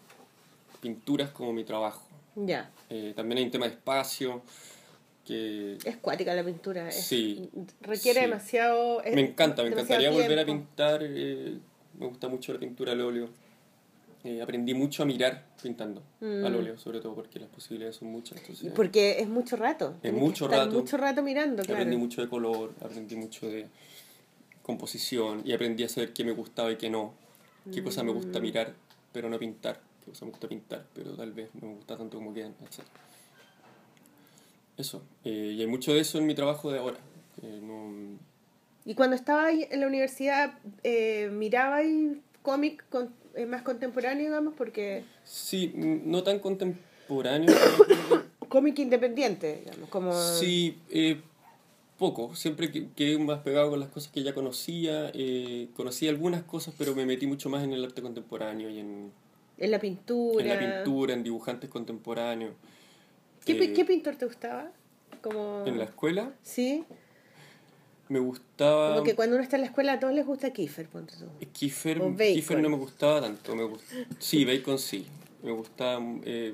pinturas 0.84 1.32
como 1.32 1.52
mi 1.54 1.64
trabajo. 1.64 2.06
Ya. 2.36 2.70
Eh, 2.90 3.14
también 3.16 3.40
hay 3.40 3.46
un 3.46 3.52
tema 3.52 3.66
de 3.66 3.72
espacio 3.72 4.42
que 5.26 5.78
Es 5.86 5.98
cuática 5.98 6.36
la 6.36 6.44
pintura. 6.44 6.90
es- 6.90 7.06
Sí, 7.06 7.50
Requiere 7.82 8.20
sí. 8.22 8.26
demasiado. 8.28 9.02
es 9.02 9.16
me 9.16 9.22
encanta, 9.22 9.64
me 9.64 9.70
encantaría 9.70 10.12
volver 10.12 10.38
a 10.40 10.46
pintar. 10.46 11.02
eh, 11.04 11.58
me 12.00 12.08
gusta 12.08 12.28
mucho 12.28 12.54
la 12.54 12.60
pintura 12.60 12.92
al 12.92 13.02
óleo. 13.02 13.30
Eh, 14.26 14.42
aprendí 14.42 14.74
mucho 14.74 15.04
a 15.04 15.06
mirar 15.06 15.46
pintando 15.62 16.02
Mm. 16.22 16.46
al 16.46 16.56
óleo, 16.56 16.78
sobre 16.78 17.00
todo 17.02 17.14
porque 17.14 17.40
las 17.40 17.50
posibilidades 17.50 17.98
son 17.98 18.08
muchas. 18.10 18.40
Entonces, 18.40 18.72
Porque 18.74 19.20
es 19.20 19.28
mucho 19.28 19.56
rato. 19.58 19.96
Que 20.02 20.12
mucho 20.12 20.48
rato. 20.48 20.72
mucho 20.72 20.96
rato 20.98 21.22
mirando, 21.22 21.62
claro. 21.64 21.76
Aprendí 21.82 21.98
mucho 21.98 22.22
de 22.22 22.30
color, 22.30 22.74
aprendí 22.82 23.16
mucho 23.16 23.48
de 23.48 23.68
composición 24.62 25.42
y 25.46 25.52
aprendí 25.54 25.84
a 25.84 25.90
saber 25.90 26.14
qué 26.14 26.24
me 26.24 26.32
gustaba 26.32 26.72
y 26.72 26.78
qué 26.78 26.90
no. 26.90 27.14
Qué 27.74 27.84
cosa 27.84 28.04
me 28.04 28.12
Mm. 28.12 28.16
gusta 28.16 28.40
mirar, 28.40 28.74
pero 29.12 29.30
no 29.30 29.38
pintar. 29.40 29.80
Qué 30.04 30.12
cosa 30.12 30.26
me 30.26 30.32
gusta 30.32 30.48
pintar, 30.48 30.86
pero 30.94 31.16
tal 31.16 31.32
vez 31.32 31.50
no 31.62 31.68
me 31.70 31.76
gusta 31.76 31.98
tanto 31.98 32.18
como 32.18 32.34
quedan, 32.34 32.54
etc. 32.62 32.82
Eso. 34.78 35.02
Eh, 35.24 35.54
y 35.58 35.62
hay 35.62 35.68
mucho 35.68 35.94
de 35.94 36.00
eso 36.02 36.18
en 36.18 36.26
mi 36.26 36.36
trabajo 36.36 36.72
de 36.72 36.80
ahora. 36.80 36.98
Eh, 37.42 37.60
no- 37.62 38.18
Y 38.86 38.96
cuando 38.96 39.16
estaba 39.16 39.46
ahí 39.46 39.66
en 39.72 39.80
la 39.80 39.88
universidad, 39.88 40.58
eh, 40.84 41.30
miraba 41.32 41.78
ahí 41.78 42.22
cómic 42.42 42.84
con- 42.90 43.14
eh, 43.36 43.46
más 43.46 43.62
contemporáneo, 43.62 44.26
digamos, 44.26 44.54
porque. 44.58 45.06
Sí, 45.24 45.72
no 45.76 46.24
tan 46.24 46.40
contemporáneo. 46.40 47.48
Cómic 48.50 48.78
independiente, 48.80 49.62
digamos, 49.66 49.90
como. 49.90 50.12
sí, 50.14 50.78
eh, 50.90 51.22
poco. 51.98 52.36
Siempre 52.36 52.72
que- 52.72 52.90
quedé 52.96 53.18
más 53.18 53.40
pegado 53.40 53.70
con 53.72 53.80
las 53.80 53.90
cosas 53.90 54.12
que 54.12 54.22
ya 54.22 54.34
conocía. 54.36 55.10
eh, 55.14 55.70
conocí 55.76 56.08
algunas 56.08 56.44
cosas, 56.44 56.74
pero 56.78 56.94
me 56.94 57.06
metí 57.06 57.26
mucho 57.26 57.50
más 57.50 57.64
en 57.64 57.72
el 57.74 57.84
arte 57.86 58.02
contemporáneo 58.02 58.70
y 58.70 58.80
en, 58.80 59.12
En 59.64 59.72
la 59.72 59.80
pintura. 59.80 60.44
en 60.44 60.50
la 60.50 60.60
pintura, 60.60 61.14
en 61.14 61.24
dibujantes 61.24 61.70
contemporáneos. 61.70 62.54
¿Qué, 63.46 63.56
pi- 63.56 63.66
Eh, 63.66 63.74
qué 63.74 63.86
pintor 63.86 64.16
te 64.16 64.26
gustaba? 64.26 64.70
Como... 65.22 65.64
En 65.66 65.78
la 65.78 65.86
escuela 65.86 66.34
Sí, 66.42 66.84
me 68.10 68.20
gustaba... 68.20 68.92
como 68.94 69.04
que 69.04 69.16
cuando 69.16 69.36
uno 69.36 69.44
está 69.44 69.56
en 69.56 69.62
la 69.62 69.68
escuela 69.68 69.94
a 69.94 70.00
todos 70.00 70.14
les 70.14 70.26
gusta 70.26 70.52
Kiefer, 70.52 70.88
ponte 70.88 71.14
tú. 71.18 71.26
Kiefer. 71.54 72.02
Kiefer 72.18 72.62
no 72.62 72.70
me 72.70 72.78
gustaba 72.78 73.22
tanto. 73.22 73.56
Me 73.56 73.64
gust- 73.64 73.84
Sí, 74.20 74.44
Bacon 74.46 74.78
sí. 74.78 75.06
Me 75.42 75.52
gustaba, 75.52 76.02
eh, 76.26 76.54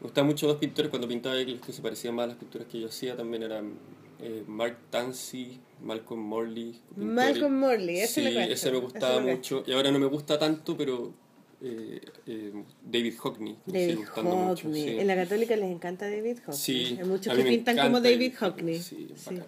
me 0.00 0.02
gustaban 0.04 0.28
mucho 0.28 0.46
dos 0.46 0.56
pintores 0.58 0.90
cuando 0.90 1.08
pintaba 1.08 1.34
los 1.36 1.60
que 1.60 1.72
se 1.72 1.82
parecían 1.82 2.14
más 2.14 2.24
a 2.24 2.26
las 2.28 2.36
pinturas 2.36 2.66
que 2.68 2.80
yo 2.80 2.88
hacía. 2.88 3.16
También 3.16 3.42
eran 3.42 3.72
eh, 4.20 4.44
Mark 4.46 4.76
Tansey, 4.90 5.58
Malcolm 5.82 6.20
Morley. 6.20 6.72
pintores. 6.94 7.14
Malcolm 7.14 7.58
Morley, 7.58 8.00
ese 8.00 8.22
sí, 8.30 8.36
ese 8.38 8.70
me 8.70 8.78
gustaba 8.78 9.20
mucho. 9.20 9.62
Y 9.66 9.72
ahora 9.72 9.90
no 9.90 9.98
me 9.98 10.06
gusta 10.06 10.38
tanto, 10.38 10.76
pero 10.76 11.12
eh, 11.60 12.00
eh, 12.26 12.52
David 12.84 13.14
Hockney. 13.18 13.56
David 13.66 13.98
Hockney. 14.14 14.84
sí. 14.84 14.88
En 14.98 15.06
la 15.06 15.14
católica 15.16 15.56
les 15.56 15.70
encanta 15.70 16.06
David 16.08 16.38
Hockney. 16.46 16.56
Sí, 16.58 16.96
Hay 17.00 17.06
muchos 17.06 17.32
a 17.32 17.36
que 17.36 17.42
pintan 17.48 17.76
como 17.76 18.00
David 18.00 18.32
David 18.32 18.34
Hockney. 18.40 18.78
Sí, 18.80 19.08
Sí. 19.16 19.38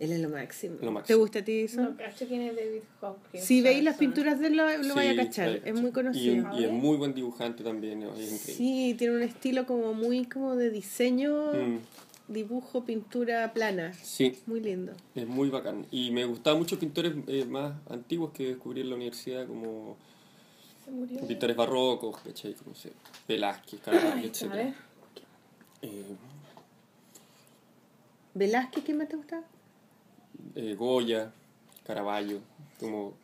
Él 0.00 0.10
es 0.10 0.18
lo 0.20 0.28
máximo. 0.28 0.76
Lo 0.82 0.90
máximo. 0.90 1.06
¿Te 1.06 1.14
gusta 1.14 1.38
a 1.38 1.44
ti 1.44 1.60
eso? 1.60 1.80
No, 1.80 1.96
cacho 1.96 2.26
quién 2.26 2.42
es 2.42 2.56
David 2.56 2.82
Hopkins. 3.00 3.44
si 3.44 3.62
veis 3.62 3.82
las 3.84 3.96
pinturas 3.96 4.40
de 4.40 4.48
él, 4.48 4.56
lo, 4.56 4.66
lo 4.82 4.94
vaya 4.96 5.12
a 5.12 5.16
cachar. 5.16 5.48
vaya 5.50 5.62
a 5.64 5.68
Es 5.68 5.80
muy 5.80 5.92
conocido. 5.92 6.50
Y, 6.58 6.62
y 6.62 6.64
es 6.64 6.72
muy 6.72 6.96
buen 6.96 7.14
dibujante 7.14 7.62
también. 7.62 8.02
es. 8.02 8.28
Sí, 8.40 8.96
tiene 8.98 9.14
un 9.16 9.22
estilo 9.22 9.66
como 9.66 9.94
muy 9.94 10.24
como 10.26 10.56
de 10.56 10.70
diseño, 10.70 11.52
Mm, 11.52 11.78
dibujo, 12.26 12.84
pintura 12.84 13.52
plana. 13.54 13.92
sí, 14.02 14.32
Muy 14.46 14.60
lindo. 14.60 14.92
es 15.14 15.26
muy 15.28 15.48
bacán. 15.48 15.86
Y 15.92 16.10
me 16.10 16.24
gustaban 16.24 16.58
muchos 16.58 16.78
pintores 16.80 17.12
eh, 17.28 17.44
más 17.44 17.74
antiguos 17.88 18.32
que 18.32 18.48
descubrí 18.48 18.80
en 18.80 18.90
la 18.90 18.96
universidad, 18.96 19.46
como 19.46 19.96
Se 20.84 20.90
murió. 20.90 21.26
pintores 21.26 21.56
barrocos, 21.56 22.20
¿cachai? 22.20 22.54
Como 22.54 22.74
sé, 22.74 22.92
Velázquez, 23.26 23.80
Caravaggio, 23.80 24.26
etc. 24.28 24.74
Eh, 25.82 26.16
¿Velázquez 28.34 28.84
qué 28.84 28.94
más 28.94 29.08
te 29.08 29.16
gusta? 29.16 29.42
eh, 30.56 30.74
Goya, 30.74 31.32
Caravaggio, 31.86 32.40
como 32.80 33.14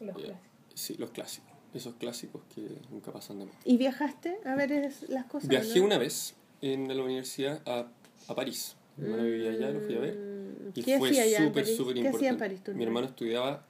Los 0.00 0.10
eh, 0.10 0.12
clásicos. 0.22 0.38
sí, 0.74 0.94
los 0.98 1.10
clásicos. 1.10 1.48
Esos 1.74 1.94
clásicos 1.96 2.42
que 2.54 2.66
nunca 2.90 3.12
pasan 3.12 3.38
de 3.40 3.44
moda. 3.46 3.56
¿Y 3.64 3.76
viajaste 3.76 4.38
a 4.44 4.54
ver 4.54 4.72
es- 4.72 5.08
las 5.08 5.26
cosas? 5.26 5.48
Viajé 5.48 5.78
no? 5.80 5.84
una 5.86 5.98
vez 5.98 6.34
en 6.62 6.88
la 6.94 7.02
universidad 7.02 7.60
a, 7.66 7.86
a 8.26 8.34
París. 8.34 8.74
Mi 8.96 9.04
hermano 9.04 9.24
vivía 9.24 9.50
allá, 9.50 9.70
lo 9.70 9.80
fui 9.80 9.94
a 9.96 10.00
ver. 10.00 10.16
Mm, 10.16 10.68
Y 10.74 10.82
¿Qué 10.82 10.98
fue 10.98 11.10
hacía 11.10 11.22
allá 11.24 11.38
en 11.38 11.46
súper, 11.48 11.62
París? 11.64 11.76
súper 11.76 11.94
¿Qué 11.94 11.98
importante. 12.00 12.16
hacía 12.26 12.30
en 12.30 12.38
París 12.38 12.64
tú? 12.64 12.72
Mi 12.72 12.84
hermano 12.84 13.06
estudiaba 13.06 13.64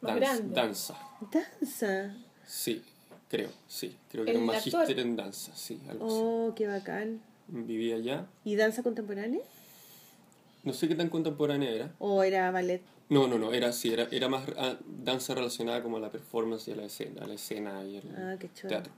Más 0.00 0.12
dan- 0.12 0.20
grande. 0.20 0.54
danza. 0.54 0.98
Danza. 1.30 2.16
Sí, 2.50 2.82
creo, 3.28 3.48
sí. 3.68 3.96
Creo 4.10 4.24
que 4.24 4.32
¿El 4.32 4.36
era 4.38 4.44
un 4.44 4.50
actor? 4.50 4.72
magíster 4.74 4.98
en 4.98 5.14
danza, 5.14 5.52
sí, 5.54 5.80
algo 5.88 6.04
Oh, 6.48 6.54
qué 6.56 6.66
bacán. 6.66 7.20
Vivía 7.46 7.94
allá. 7.94 8.26
¿Y 8.44 8.56
danza 8.56 8.82
contemporánea? 8.82 9.40
No 10.64 10.72
sé 10.72 10.88
qué 10.88 10.96
tan 10.96 11.08
contemporánea 11.08 11.70
era. 11.70 11.94
¿O 12.00 12.24
era 12.24 12.50
ballet? 12.50 12.82
No, 13.08 13.28
no, 13.28 13.38
no, 13.38 13.52
era 13.52 13.68
así, 13.68 13.92
era, 13.92 14.08
era 14.10 14.28
más 14.28 14.44
ah, 14.58 14.76
danza 14.84 15.34
relacionada 15.34 15.80
como 15.82 15.96
a 15.96 16.00
la 16.00 16.10
performance 16.10 16.66
y 16.68 16.72
a 16.72 16.76
la 16.76 16.84
escena, 16.86 17.22
a 17.24 17.26
la 17.28 17.34
escena 17.34 17.84
y 17.84 17.96
al 17.98 18.02
Ah, 18.16 18.36
teatro. 18.68 18.92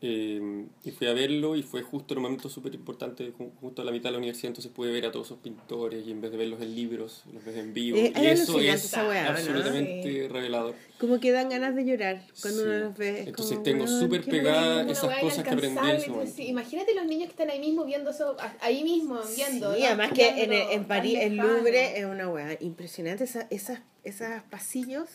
Eh, 0.00 0.64
y 0.84 0.90
fui 0.92 1.08
a 1.08 1.12
verlo 1.12 1.56
y 1.56 1.64
fue 1.64 1.82
justo 1.82 2.14
en 2.14 2.18
un 2.18 2.22
momento 2.22 2.48
súper 2.48 2.72
importante, 2.72 3.32
ju- 3.32 3.50
justo 3.60 3.82
a 3.82 3.84
la 3.84 3.90
mitad 3.90 4.10
de 4.10 4.12
la 4.12 4.18
universidad, 4.18 4.50
entonces 4.50 4.70
pude 4.70 4.92
ver 4.92 5.06
a 5.06 5.10
todos 5.10 5.26
esos 5.26 5.38
pintores 5.38 6.06
y 6.06 6.12
en 6.12 6.20
vez 6.20 6.30
de 6.30 6.36
verlos 6.36 6.62
en 6.62 6.72
libros, 6.76 7.24
los 7.32 7.44
ves 7.44 7.56
en 7.56 7.74
vivo. 7.74 7.98
Eh, 7.98 8.12
y 8.14 8.26
es 8.26 8.40
eso 8.42 8.60
es 8.60 8.92
weá, 8.94 9.24
¿no? 9.24 9.30
absolutamente 9.30 10.28
revelador. 10.30 10.76
Como 11.00 11.18
que 11.18 11.32
dan 11.32 11.48
ganas 11.48 11.74
de 11.74 11.84
llorar 11.84 12.22
cuando 12.40 12.60
Sí. 12.62 12.68
uno 12.68 12.78
los 12.78 12.96
ve. 12.96 13.20
Es 13.22 13.26
Entonces 13.28 13.54
como, 13.54 13.62
tengo 13.64 13.86
súper 13.88 14.20
qué 14.22 14.30
pegada 14.30 14.74
bonito. 14.84 14.92
esas 14.92 15.18
cosas 15.18 15.42
que 15.44 15.50
aprendí 15.50 15.78
en 15.90 15.96
entonces, 15.96 16.34
sí, 16.34 16.46
Imagínate 16.46 16.94
los 16.94 17.06
niños 17.06 17.24
que 17.24 17.30
están 17.32 17.50
ahí 17.50 17.58
mismo 17.58 17.84
viendo 17.84 18.10
eso, 18.10 18.36
ahí 18.60 18.84
mismo 18.84 19.20
viendo. 19.34 19.74
Sí, 19.74 19.80
¿no? 19.80 19.86
además 19.86 20.12
que 20.12 20.28
en, 20.44 20.52
en 20.52 20.84
París, 20.84 21.18
el. 21.20 21.36
Louvre 21.36 21.98
es 21.98 22.04
una 22.04 22.28
weá 22.28 22.56
impresionante. 22.60 23.24
Esa, 23.24 23.48
esas, 23.50 23.80
esas 24.04 24.44
pasillos, 24.44 25.08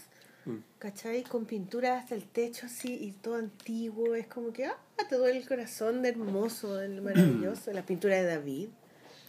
¿cachai? 0.79 1.23
Con 1.23 1.45
pintura 1.45 1.97
hasta 1.97 2.15
el 2.15 2.23
techo 2.23 2.65
así 2.65 2.93
y 2.93 3.12
todo 3.12 3.36
antiguo. 3.36 4.15
Es 4.15 4.27
como 4.27 4.51
que, 4.53 4.65
ah, 4.65 4.77
te 5.10 5.15
duele 5.15 5.39
el 5.39 5.47
corazón 5.47 6.01
de 6.01 6.10
hermoso, 6.10 6.75
de 6.75 7.01
maravilloso. 7.01 7.71
La 7.71 7.86
pintura 7.86 8.15
de 8.15 8.23
David. 8.23 8.69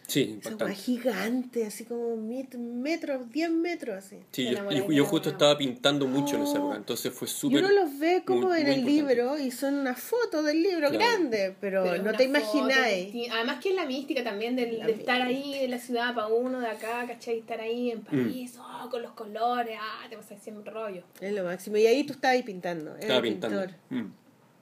Sí, 0.06 0.38
Esa 0.42 0.68
gigante, 0.74 1.64
así 1.64 1.84
como 1.86 2.14
met- 2.16 2.58
metros, 2.58 3.30
10 3.32 3.50
metros 3.50 3.96
así. 3.96 4.18
Sí, 4.32 4.44
yo, 4.50 4.70
yo- 4.70 4.86
de 4.86 4.94
yo 4.94 5.04
justo 5.06 5.30
estaba 5.30 5.56
pintando 5.56 6.06
mucho 6.06 6.36
en 6.36 6.42
esa 6.42 6.54
Oh. 6.54 6.56
época, 6.58 6.76
entonces 6.76 7.10
fue 7.12 7.26
Y 7.26 7.30
súper... 7.30 7.64
uno 7.64 7.72
los 7.72 7.98
ve 7.98 8.22
como 8.26 8.48
muy- 8.48 8.58
en 8.60 8.64
muy 8.66 8.72
el 8.72 8.78
importante. 8.80 9.14
libro 9.14 9.38
y 9.38 9.50
son 9.50 9.74
una 9.76 9.94
foto 9.94 10.42
del 10.42 10.62
libro 10.62 10.90
Claro. 10.90 10.98
grande, 10.98 11.56
pero, 11.58 11.84
Pero 11.84 12.02
no 12.02 12.12
te 12.12 12.24
imagináis. 12.24 13.30
Además 13.32 13.62
que 13.62 13.70
es 13.70 13.74
la 13.74 13.86
mística 13.86 14.22
también 14.22 14.56
del- 14.56 14.78
La 14.80 14.86
de 14.86 14.92
estar 14.92 15.22
ahí 15.22 15.54
en 15.54 15.70
la 15.70 15.78
ciudad 15.78 16.14
para 16.14 16.26
uno 16.26 16.60
de 16.60 16.66
acá, 16.68 17.06
¿cachai? 17.06 17.38
Estar 17.38 17.60
ahí 17.62 17.90
en 17.90 18.02
París, 18.02 18.58
oh, 18.60 18.90
con 18.90 19.00
los 19.00 19.12
colores, 19.12 19.78
ah, 19.80 20.04
te 20.10 20.16
vas 20.16 20.30
a 20.30 20.34
decir 20.34 20.52
un 20.52 20.66
rollo. 20.66 21.02
Es 21.18 21.32
lo 21.32 21.44
máximo. 21.44 21.78
Y 21.78 21.86
ahí 21.86 22.04
tú 22.04 22.12
estabas 22.12 22.36
ahí 22.36 22.42
pintando. 22.42 22.94
Estaba 22.96 23.22
pintando. 23.22 23.66
Mm. 23.88 24.12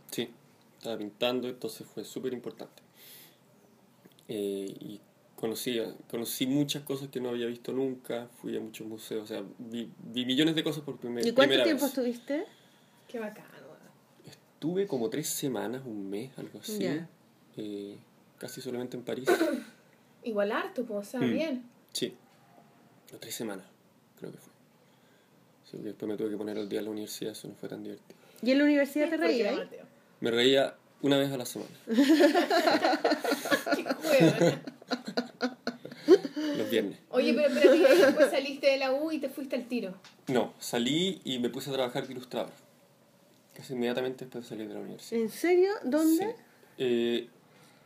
Sí, 0.09 0.31
estaba 0.79 0.97
pintando, 0.97 1.49
entonces 1.49 1.85
fue 1.93 2.05
súper 2.05 2.33
importante. 2.33 2.81
Eh, 4.29 4.73
y 4.81 5.01
conocí, 5.43 5.83
conocí 6.09 6.47
muchas 6.47 6.85
cosas 6.85 7.09
que 7.09 7.21
no 7.21 7.31
había 7.31 7.47
visto 7.47 7.73
nunca, 7.73 8.29
fui 8.41 8.57
a 8.57 8.61
muchos 8.61 8.87
museos, 8.87 9.25
o 9.25 9.27
sea, 9.27 9.43
vi, 9.59 9.91
vi 9.99 10.25
millones 10.25 10.55
de 10.55 10.63
cosas 10.63 10.85
por 10.85 10.99
primer, 10.99 11.27
¿Y 11.27 11.33
cuánto 11.33 11.49
primera 11.49 11.65
tiempo 11.65 11.83
vez. 11.83 11.91
estuviste? 11.93 12.45
Qué 13.09 13.19
bacano. 13.19 13.49
Estuve 14.25 14.87
como 14.87 15.11
tres 15.11 15.27
semanas, 15.29 15.83
un 15.85 16.09
mes, 16.09 16.31
algo 16.39 16.61
así, 16.61 16.87
eh, 17.57 17.99
casi 18.39 18.61
solamente 18.61 18.97
en 18.97 19.03
París. 19.03 19.29
Igual 20.23 20.53
harto, 20.53 20.85
pues, 20.85 21.09
o 21.09 21.11
sea, 21.11 21.21
Mm. 21.21 21.33
bien. 21.33 21.65
Sí, 21.93 22.15
o 23.13 23.17
tres 23.19 23.35
semanas, 23.35 23.67
creo 24.21 24.31
que 24.31 24.39
fue. 24.39 24.53
Sí, 25.65 25.73
porque 25.73 25.89
después 25.89 26.09
me 26.09 26.17
tuve 26.17 26.31
que 26.31 26.37
poner 26.37 26.57
al 26.57 26.69
día 26.69 26.79
en 26.79 26.85
la 26.85 26.91
universidad, 26.93 27.33
eso 27.33 27.49
no 27.49 27.55
fue 27.57 27.69
tan 27.69 27.83
divertido. 27.83 28.21
¿Y 28.43 28.53
en 28.53 28.59
la 28.59 28.65
universidad 28.65 29.07
te 29.11 29.17
¿Por 29.19 29.27
qué, 29.27 29.27
reías? 29.27 29.57
Mateo? 29.57 29.85
Me 30.21 30.31
reía 30.31 30.77
una 31.01 31.19
vez 31.19 31.33
a 31.33 31.37
la 31.37 31.45
semana, 31.47 31.71
Qué 33.75 33.85
juego. 33.85 34.57
Viernes. 36.73 36.99
Oye, 37.11 37.33
pero, 37.35 37.55
pero 37.55 37.73
después 38.07 38.31
saliste 38.31 38.67
de 38.67 38.77
la 38.79 38.93
U 38.93 39.13
y 39.13 39.19
te 39.19 39.29
fuiste 39.29 39.55
al 39.57 39.65
tiro. 39.69 39.95
No, 40.27 40.53
salí 40.59 41.21
y 41.25 41.39
me 41.39 41.49
puse 41.51 41.71
a 41.71 41.75
trabajar 41.75 42.07
de 42.07 42.13
ilustrador. 42.15 42.51
Casi 43.55 43.75
inmediatamente 43.75 44.25
después 44.25 44.45
de 44.45 44.49
salir 44.49 44.67
de 44.69 44.75
la 44.75 44.81
universidad. 44.81 45.21
¿En 45.23 45.31
serio? 45.31 45.71
¿Dónde? 45.85 46.25
Sí. 46.27 46.33
Eh, 46.79 47.29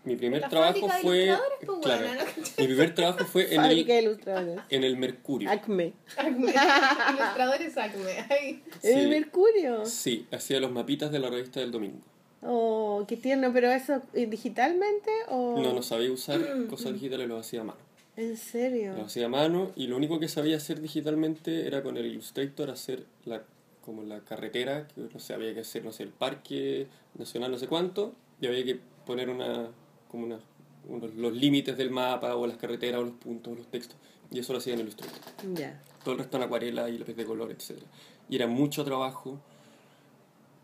Mi 0.05 0.15
primer 0.15 0.41
La 0.41 0.49
trabajo 0.49 0.75
de 0.87 0.93
fue. 1.03 1.25
ilustradores, 1.25 1.59
pues, 1.67 1.79
claro, 1.83 2.07
buena, 2.07 2.25
¿no? 2.25 2.43
mi 2.59 2.67
primer 2.67 2.95
trabajo 2.95 3.25
fue 3.25 3.53
en 3.55 3.63
de 3.63 3.69
el, 3.73 3.79
ilustradores. 4.05 4.61
en 4.71 4.85
el 4.85 4.97
Mercurio. 4.97 5.51
Acme. 5.51 5.93
Acme. 6.17 6.53
Ilustradores 7.11 7.77
Acme. 7.77 8.25
Ay. 8.31 8.63
¿En 8.85 8.99
el. 8.99 9.09
Mercurio? 9.09 9.85
Sí, 9.85 10.27
hacía 10.31 10.61
los 10.61 10.71
mapitas 10.71 11.11
de 11.11 11.19
la 11.19 11.29
revista 11.29 11.59
del 11.59 11.73
domingo. 11.73 11.99
Oh, 12.43 13.05
qué 13.09 13.17
tierno, 13.17 13.53
pero 13.53 13.73
eso 13.73 14.01
digitalmente 14.15 15.11
o 15.29 15.61
No, 15.61 15.73
no 15.73 15.83
sabía 15.83 16.13
usar 16.13 16.41
cosas 16.71 16.93
digitales, 16.93 17.27
lo 17.27 17.39
hacía 17.39 17.63
a 17.63 17.65
mano. 17.65 17.79
¿En 18.17 18.37
serio? 18.37 18.95
Lo 18.97 19.05
hacía 19.05 19.27
a 19.27 19.29
mano 19.29 19.73
y 19.77 19.87
lo 19.89 19.97
único 19.97 20.19
que 20.19 20.29
sabía 20.29 20.57
hacer 20.57 20.81
digitalmente 20.81 21.67
era 21.67 21.83
con 21.83 21.97
el 21.97 22.07
Illustrator 22.07 22.71
hacer 22.71 23.05
la 23.25 23.43
como 23.85 24.03
la 24.03 24.21
carretera, 24.21 24.89
que 24.89 25.03
no 25.03 25.21
sé, 25.21 25.33
había 25.33 25.55
que 25.55 25.61
hacer, 25.61 25.85
no 25.85 25.93
sé, 25.93 26.03
el 26.03 26.09
parque 26.09 26.89
nacional 27.17 27.53
no 27.53 27.59
sé 27.59 27.69
cuánto, 27.69 28.15
y 28.41 28.47
había 28.49 28.65
que 28.65 28.81
poner 29.07 29.31
una 29.31 29.69
como 30.11 30.27
una 30.27 30.41
unos, 30.89 31.15
los 31.15 31.33
límites 31.33 31.77
del 31.77 31.91
mapa 31.91 32.35
o 32.37 32.47
las 32.47 32.57
carreteras 32.59 33.01
o 33.01 33.05
los 33.05 33.15
puntos 33.15 33.53
o 33.53 33.57
los 33.57 33.67
textos, 33.69 33.97
y 34.31 34.41
eso 34.41 34.53
lo 34.53 34.59
hacía 34.59 34.75
en 34.75 34.81
Illustrator. 34.81 35.19
Ya. 35.55 35.81
Todo 36.03 36.15
el 36.15 36.19
resto 36.19 36.37
en 36.37 36.43
acuarela 36.45 36.89
y 36.89 36.99
lápiz 36.99 37.15
de 37.15 37.25
color, 37.25 37.51
etc. 37.51 37.81
Y 38.29 38.37
era 38.37 38.47
mucho 38.49 38.85
trabajo, 38.85 39.39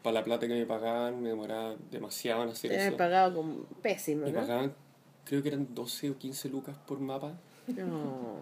para 0.02 0.14
la 0.14 0.24
plata 0.24 0.48
que 0.48 0.54
me 0.54 0.66
pagaban, 0.66 1.22
me 1.22 1.28
demoraba 1.28 1.76
demasiado 1.90 2.42
en 2.42 2.48
hacer 2.50 2.70
Te 2.70 2.88
eso. 2.88 2.96
pagado 2.96 3.34
como 3.36 3.64
pésimo, 3.82 4.26
Me 4.26 4.32
¿no? 4.32 4.40
pagaban, 4.40 4.74
creo 5.24 5.42
que 5.42 5.48
eran 5.48 5.74
12 5.74 6.10
o 6.10 6.18
15 6.18 6.48
lucas 6.48 6.76
por 6.86 7.00
mapa. 7.00 7.32
No. 7.68 8.40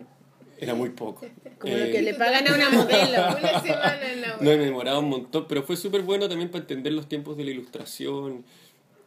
Era 0.59 0.75
muy 0.75 0.91
poco. 0.91 1.27
Como 1.59 1.75
lo 1.75 1.85
Eh, 1.85 1.91
que 1.91 2.03
le 2.03 2.15
pagan 2.15 2.47
a 2.49 2.55
una 2.55 2.71
modelo. 2.71 3.39
Una 3.39 3.61
semana 3.63 4.13
en 4.13 4.21
la 4.21 4.29
No, 4.37 4.43
me 4.43 4.57
demoraba 4.59 4.99
un 4.99 5.09
montón, 5.09 5.47
pero 5.49 5.63
fue 5.63 5.77
súper 5.77 6.03
bueno 6.03 6.29
también 6.29 6.51
para 6.51 6.63
entender 6.63 6.93
los 6.93 7.09
tiempos 7.09 7.37
de 7.37 7.45
la 7.45 7.51
ilustración. 7.51 8.45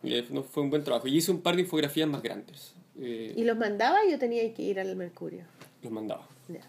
Eh, 0.03 0.25
no, 0.31 0.43
fue 0.43 0.63
un 0.63 0.69
buen 0.71 0.83
trabajo. 0.83 1.07
Y 1.07 1.17
hice 1.17 1.31
un 1.31 1.41
par 1.41 1.55
de 1.55 1.61
infografías 1.61 2.09
más 2.09 2.23
grandes. 2.23 2.73
Eh, 2.99 3.33
¿Y 3.35 3.43
los 3.43 3.55
mandaba 3.57 4.03
y 4.05 4.11
yo 4.11 4.19
tenía 4.19 4.51
que 4.53 4.61
ir 4.63 4.79
al 4.79 4.95
Mercurio? 4.95 5.43
los 5.83 5.91
mandaba, 5.91 6.27
Ya. 6.47 6.61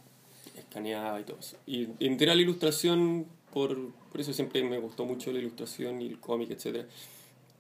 escaneaba 0.59 1.21
y 1.21 1.25
todo 1.25 1.39
eso. 1.39 1.57
Y 1.67 1.89
entré 2.01 2.31
a 2.31 2.35
la 2.35 2.43
ilustración 2.43 3.27
por, 3.53 3.93
por 4.11 4.21
eso 4.21 4.33
siempre 4.33 4.63
me 4.65 4.79
gustó 4.79 5.05
mucho 5.05 5.33
la 5.33 5.39
ilustración 5.39 6.03
y 6.03 6.07
el 6.09 6.19
cómic, 6.19 6.51
etc. 6.51 6.87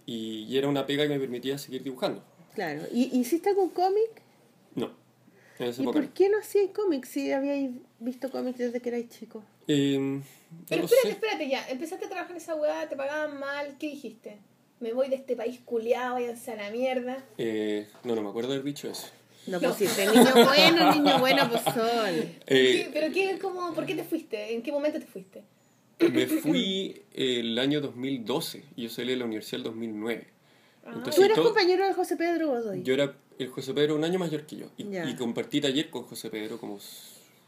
Y, 0.04 0.44
y 0.48 0.58
era 0.58 0.68
una 0.68 0.84
pega 0.84 1.04
que 1.04 1.10
me 1.10 1.20
permitía 1.20 1.56
seguir 1.58 1.82
dibujando. 1.84 2.22
Claro. 2.54 2.82
¿Y 2.92 3.18
hiciste 3.18 3.50
algún 3.50 3.70
cómic? 3.70 4.10
No, 4.74 4.90
en 5.58 5.66
esa 5.68 5.80
¿Y 5.82 5.84
época. 5.84 6.00
por 6.00 6.08
qué 6.10 6.28
no 6.28 6.38
hacíais 6.38 6.70
cómics 6.70 7.08
si 7.08 7.32
habíais 7.32 7.70
visto 7.98 8.30
cómics 8.30 8.58
desde 8.58 8.80
que 8.80 8.88
erais 8.90 9.08
chicos? 9.08 9.42
Eh, 9.68 10.20
Pero 10.68 10.84
espérate, 10.84 11.08
sé. 11.08 11.14
espérate 11.14 11.48
ya. 11.48 11.68
Empezaste 11.68 12.04
a 12.06 12.08
trabajar 12.08 12.30
en 12.32 12.36
esa 12.36 12.54
weá, 12.54 12.88
te 12.88 12.96
pagaban 12.96 13.38
mal. 13.38 13.76
¿Qué 13.78 13.88
dijiste? 13.88 14.38
Me 14.80 14.92
voy 14.92 15.08
de 15.08 15.16
este 15.16 15.36
país 15.36 15.60
culiado, 15.64 16.14
váyanse 16.14 16.52
a 16.52 16.56
la 16.56 16.70
mierda. 16.70 17.24
Eh, 17.38 17.86
no, 18.04 18.14
no 18.14 18.22
me 18.22 18.28
acuerdo 18.28 18.50
de 18.50 18.56
haber 18.56 18.66
dicho 18.66 18.88
eso. 18.90 19.08
No, 19.46 19.60
pues 19.60 19.76
si 19.76 19.84
este 19.84 20.06
niño 20.06 20.24
bueno, 20.44 20.94
niño 20.94 21.18
bueno, 21.18 21.48
pues 21.50 21.62
son. 21.64 21.76
Eh, 21.76 22.36
¿Qué- 22.46 22.90
¿Pero 22.92 23.12
qué, 23.12 23.38
cómo, 23.40 23.74
por 23.74 23.84
qué 23.86 23.94
te 23.94 24.04
fuiste? 24.04 24.54
¿En 24.54 24.62
qué 24.62 24.72
momento 24.72 24.98
te 24.98 25.06
fuiste? 25.06 25.42
Me 26.00 26.26
fui 26.26 27.02
el 27.14 27.58
año 27.58 27.80
2012 27.80 28.64
y 28.76 28.82
yo 28.84 28.88
salí 28.90 29.10
de 29.10 29.16
la 29.18 29.24
universidad 29.26 29.58
el 29.60 29.64
2009. 29.64 30.26
Entonces, 30.86 31.14
Tú 31.16 31.22
eras 31.22 31.36
todo- 31.36 31.46
compañero 31.46 31.86
de 31.86 31.94
José 31.94 32.16
Pedro 32.16 32.48
Godoy. 32.48 32.82
yo 32.82 32.94
era 32.94 33.14
el 33.38 33.48
José 33.48 33.72
Pedro 33.74 33.94
un 33.96 34.04
año 34.04 34.18
mayor 34.18 34.44
que 34.46 34.56
yo 34.56 34.66
y, 34.76 34.96
y 34.96 35.16
compartí 35.16 35.60
taller 35.60 35.90
con 35.90 36.04
José 36.04 36.30
Pedro 36.30 36.58
como 36.58 36.78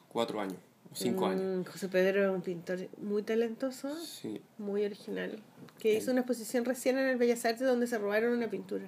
cuatro 0.08 0.40
años, 0.40 0.56
cinco 0.94 1.26
años. 1.26 1.66
Mm, 1.66 1.70
José 1.70 1.88
Pedro 1.88 2.20
era 2.22 2.32
un 2.32 2.42
pintor 2.42 2.78
muy 2.98 3.22
talentoso, 3.22 3.94
Sí. 4.04 4.40
muy 4.58 4.84
original, 4.84 5.38
que 5.78 5.94
hizo 5.94 6.10
una 6.10 6.20
exposición 6.20 6.64
recién 6.64 6.98
en 6.98 7.06
el 7.08 7.16
Bellas 7.16 7.44
Artes 7.44 7.66
donde 7.66 7.86
se 7.86 7.98
robaron 7.98 8.32
una 8.32 8.48
pintura. 8.48 8.86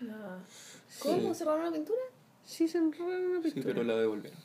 No. 0.00 0.14
¿Cómo? 1.00 1.32
Sí. 1.32 1.38
¿Se 1.38 1.44
robaron 1.44 1.66
una 1.68 1.76
pintura? 1.76 2.00
Sí, 2.44 2.68
se 2.68 2.78
robaron 2.78 3.24
una 3.26 3.42
Sí, 3.42 3.50
pintura. 3.50 3.74
pero 3.74 3.82
la 3.84 3.96
devolvieron. 3.96 4.38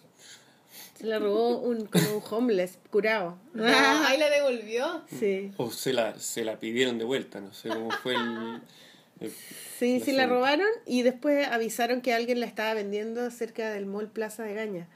Se 0.98 1.06
la 1.08 1.20
robó 1.20 1.58
un, 1.60 1.86
como 1.88 2.18
un 2.18 2.24
homeless, 2.30 2.80
curado. 2.90 3.38
No, 3.54 3.66
ahí 3.66 4.18
la 4.18 4.30
devolvió. 4.30 5.02
Sí. 5.20 5.52
O 5.58 5.70
se 5.72 5.92
la, 5.94 6.18
se 6.20 6.46
la 6.46 6.60
pidieron 6.60 6.98
de 6.98 7.04
vuelta, 7.06 7.42
no 7.42 7.54
sé 7.54 7.70
cómo 7.70 7.90
fue 7.92 8.14
el... 8.16 8.62
el- 9.22 9.32
Sí, 9.80 9.98
La 10.00 10.06
sí 10.06 10.12
la 10.12 10.28
robaron 10.28 10.68
y 10.86 11.02
después 11.02 11.48
avisaron 11.48 12.02
que 12.02 12.14
alguien 12.14 12.40
la 12.40 12.46
estaba 12.46 12.74
vendiendo 12.76 13.32
cerca 13.32 13.72
del 13.72 13.86
Mall 13.88 14.10
Plaza 14.12 14.44
de 14.44 14.54
Gaña. 14.54 14.88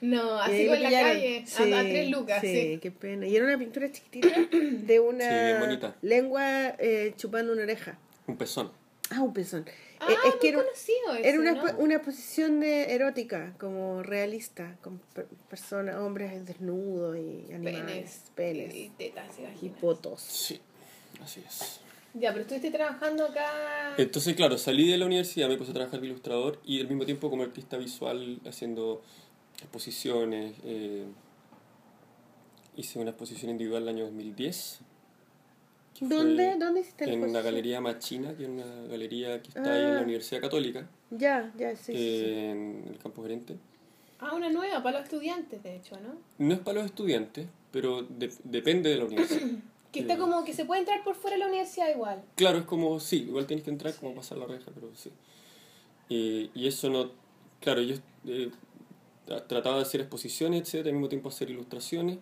No, 0.00 0.40
así 0.40 0.66
con 0.66 0.82
la 0.82 0.90
calle, 0.90 1.44
Sí, 1.46 1.72
a, 1.72 1.78
a 1.78 1.82
tres 1.82 2.10
lucas, 2.10 2.40
sí, 2.40 2.48
sí. 2.72 2.78
qué 2.82 2.90
pena. 2.90 3.24
Y 3.26 3.36
era 3.36 3.44
una 3.44 3.56
pintura 3.56 3.90
chiquitita 3.92 4.34
de 4.50 4.98
una 5.00 5.60
Sí, 5.70 5.78
lengua 6.02 6.74
eh, 6.80 7.14
chupando 7.16 7.52
una 7.52 7.62
oreja. 7.62 7.98
un 8.26 8.36
pezón. 8.36 8.72
Ah, 9.10 9.20
un 9.22 9.32
pezón. 9.32 9.64
Ah, 10.00 10.06
Eh, 10.10 10.14
es 10.24 10.30
muy 10.32 10.38
que 10.40 10.48
era, 10.48 10.58
conocido 10.58 11.14
ese, 11.14 11.28
era 11.28 11.38
una, 11.38 11.74
una 11.76 12.02
posición 12.02 12.58
de 12.58 12.92
erótica, 12.94 13.54
como 13.60 14.02
realista, 14.02 14.76
con 14.82 14.98
per- 15.14 15.28
personas, 15.48 15.96
hombres 15.96 16.44
desnudos 16.46 17.16
y 17.16 17.52
animales, 17.52 18.22
penes, 18.34 18.74
Y 18.74 18.88
tetas 18.98 19.26
y 19.60 19.68
potos. 19.68 20.20
Sí, 20.22 20.60
así 21.22 21.44
es. 21.46 21.80
Ya, 22.14 22.30
pero 22.30 22.42
estuviste 22.42 22.70
trabajando 22.70 23.24
acá. 23.24 23.94
Entonces, 23.96 24.34
claro, 24.36 24.58
salí 24.58 24.90
de 24.90 24.98
la 24.98 25.06
universidad, 25.06 25.48
me 25.48 25.56
puse 25.56 25.70
a 25.70 25.74
trabajar 25.74 26.00
de 26.00 26.06
ilustrador 26.08 26.60
y 26.64 26.80
al 26.80 26.88
mismo 26.88 27.04
tiempo 27.06 27.30
como 27.30 27.42
artista 27.42 27.76
visual 27.78 28.38
haciendo 28.46 29.02
exposiciones. 29.58 30.54
eh, 30.64 31.04
hice 32.76 32.98
una 32.98 33.10
exposición 33.10 33.50
individual 33.50 33.82
el 33.84 33.88
año 33.90 34.04
2010. 34.04 34.80
que 35.94 36.06
fue 36.06 36.16
¿Dónde, 36.16 36.56
¿Dónde 36.58 36.80
hiciste 36.80 37.06
la 37.06 37.12
En 37.12 37.18
exposición? 37.18 37.44
Galería 37.44 37.80
Machina, 37.82 38.34
que 38.34 38.42
es 38.44 38.48
una 38.48 38.64
galería 38.90 39.42
que 39.42 39.48
está 39.48 39.74
ahí 39.74 39.82
en 39.82 39.88
Ah. 39.90 39.94
la 39.96 40.00
Universidad 40.02 40.40
Católica, 40.40 40.88
Ya, 41.10 41.52
ya, 41.58 41.76
sí, 41.76 41.92
sí, 41.92 41.92
sí. 41.94 42.24
en 42.30 42.84
el 42.90 42.98
campo 42.98 43.22
gerente. 43.22 43.56
Ah, 44.18 44.34
una 44.34 44.48
nueva 44.50 44.82
para 44.82 44.98
los 45.00 45.04
estudiantes, 45.04 45.62
de 45.62 45.76
hecho, 45.76 45.98
¿no? 46.00 46.14
No 46.38 46.54
es 46.54 46.60
para 46.60 46.78
los 46.78 46.86
estudiantes, 46.86 47.46
pero 47.70 48.02
de- 48.02 48.32
depende 48.44 48.88
de 48.90 48.96
la 48.96 49.04
universidad. 49.04 49.40
Que 49.92 50.00
está 50.00 50.16
como 50.16 50.42
que 50.44 50.54
se 50.54 50.64
puede 50.64 50.80
entrar 50.80 51.04
por 51.04 51.14
fuera 51.14 51.36
de 51.36 51.40
la 51.40 51.46
universidad 51.48 51.90
igual. 51.90 52.22
Claro, 52.34 52.58
es 52.58 52.64
como, 52.64 52.98
sí, 52.98 53.24
igual 53.24 53.46
tienes 53.46 53.62
que 53.64 53.70
entrar 53.70 53.94
como 53.94 54.14
pasar 54.14 54.38
la 54.38 54.46
reja, 54.46 54.70
pero 54.74 54.90
sí. 54.94 55.10
Eh, 56.08 56.50
y 56.54 56.66
eso 56.66 56.88
no, 56.90 57.10
claro, 57.60 57.82
yo 57.82 57.96
eh, 58.26 58.50
tra- 59.26 59.46
trataba 59.46 59.76
de 59.76 59.82
hacer 59.82 60.00
exposiciones, 60.00 60.62
etcétera, 60.62 60.88
al 60.90 60.94
mismo 60.94 61.08
tiempo 61.08 61.28
hacer 61.28 61.50
ilustraciones 61.50 62.18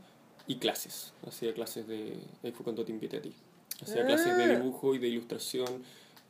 y 0.46 0.56
clases. 0.56 1.12
Hacía 1.26 1.54
clases 1.54 1.86
de, 1.86 2.18
ahí 2.42 2.50
fue 2.52 2.64
cuando 2.64 2.84
te 2.84 2.92
invité 2.92 3.18
a 3.18 3.22
ti. 3.22 3.32
Hacía 3.82 4.04
clases 4.04 4.36
de 4.36 4.42
Ah. 4.44 4.48
dibujo 4.58 4.94
y 4.94 4.98
de 4.98 5.08
ilustración 5.08 5.82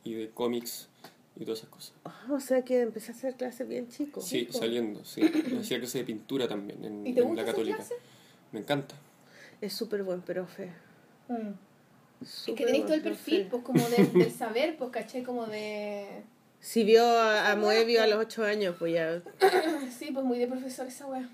y 0.03 0.13
de 0.13 0.29
cómics 0.29 0.87
y 1.35 1.43
todas 1.43 1.59
esas 1.59 1.69
cosas. 1.71 1.93
Ah, 2.05 2.27
o 2.31 2.39
sea 2.39 2.63
que 2.63 2.81
empecé 2.81 3.11
a 3.11 3.15
hacer 3.15 3.35
clases 3.35 3.67
bien 3.67 3.89
chico. 3.89 4.21
Sí, 4.21 4.43
po. 4.43 4.53
saliendo, 4.57 5.03
sí. 5.05 5.21
Hacía 5.59 5.79
clases 5.79 5.93
de 6.01 6.03
pintura 6.05 6.47
también 6.47 6.83
en, 6.85 7.05
¿Y 7.07 7.13
te 7.13 7.21
en 7.21 7.27
gusta 7.27 7.41
la 7.41 7.47
católica. 7.47 7.77
clases? 7.77 7.97
Me 8.51 8.59
encanta. 8.59 8.95
Es 9.59 9.73
súper 9.73 10.03
buen 10.03 10.21
profe. 10.21 10.71
Es 12.21 12.29
súper 12.29 12.55
que 12.55 12.65
tenéis 12.65 12.85
todo 12.85 12.93
el 12.95 13.01
perfil, 13.01 13.47
pues 13.49 13.63
como 13.63 13.87
de- 13.89 14.05
del 14.05 14.31
saber, 14.37 14.77
pues 14.77 14.91
caché 14.91 15.23
como 15.23 15.47
de... 15.47 16.23
Si 16.59 16.83
vio 16.83 17.03
a, 17.03 17.51
a 17.51 17.55
Moebio 17.55 18.03
a 18.03 18.07
los 18.07 18.19
8 18.19 18.43
años, 18.45 18.75
pues 18.77 18.93
ya. 18.93 19.21
Sí, 19.97 20.11
pues 20.13 20.23
muy 20.25 20.37
de 20.37 20.47
profesor 20.47 20.87
esa 20.87 21.07
wea. 21.07 21.27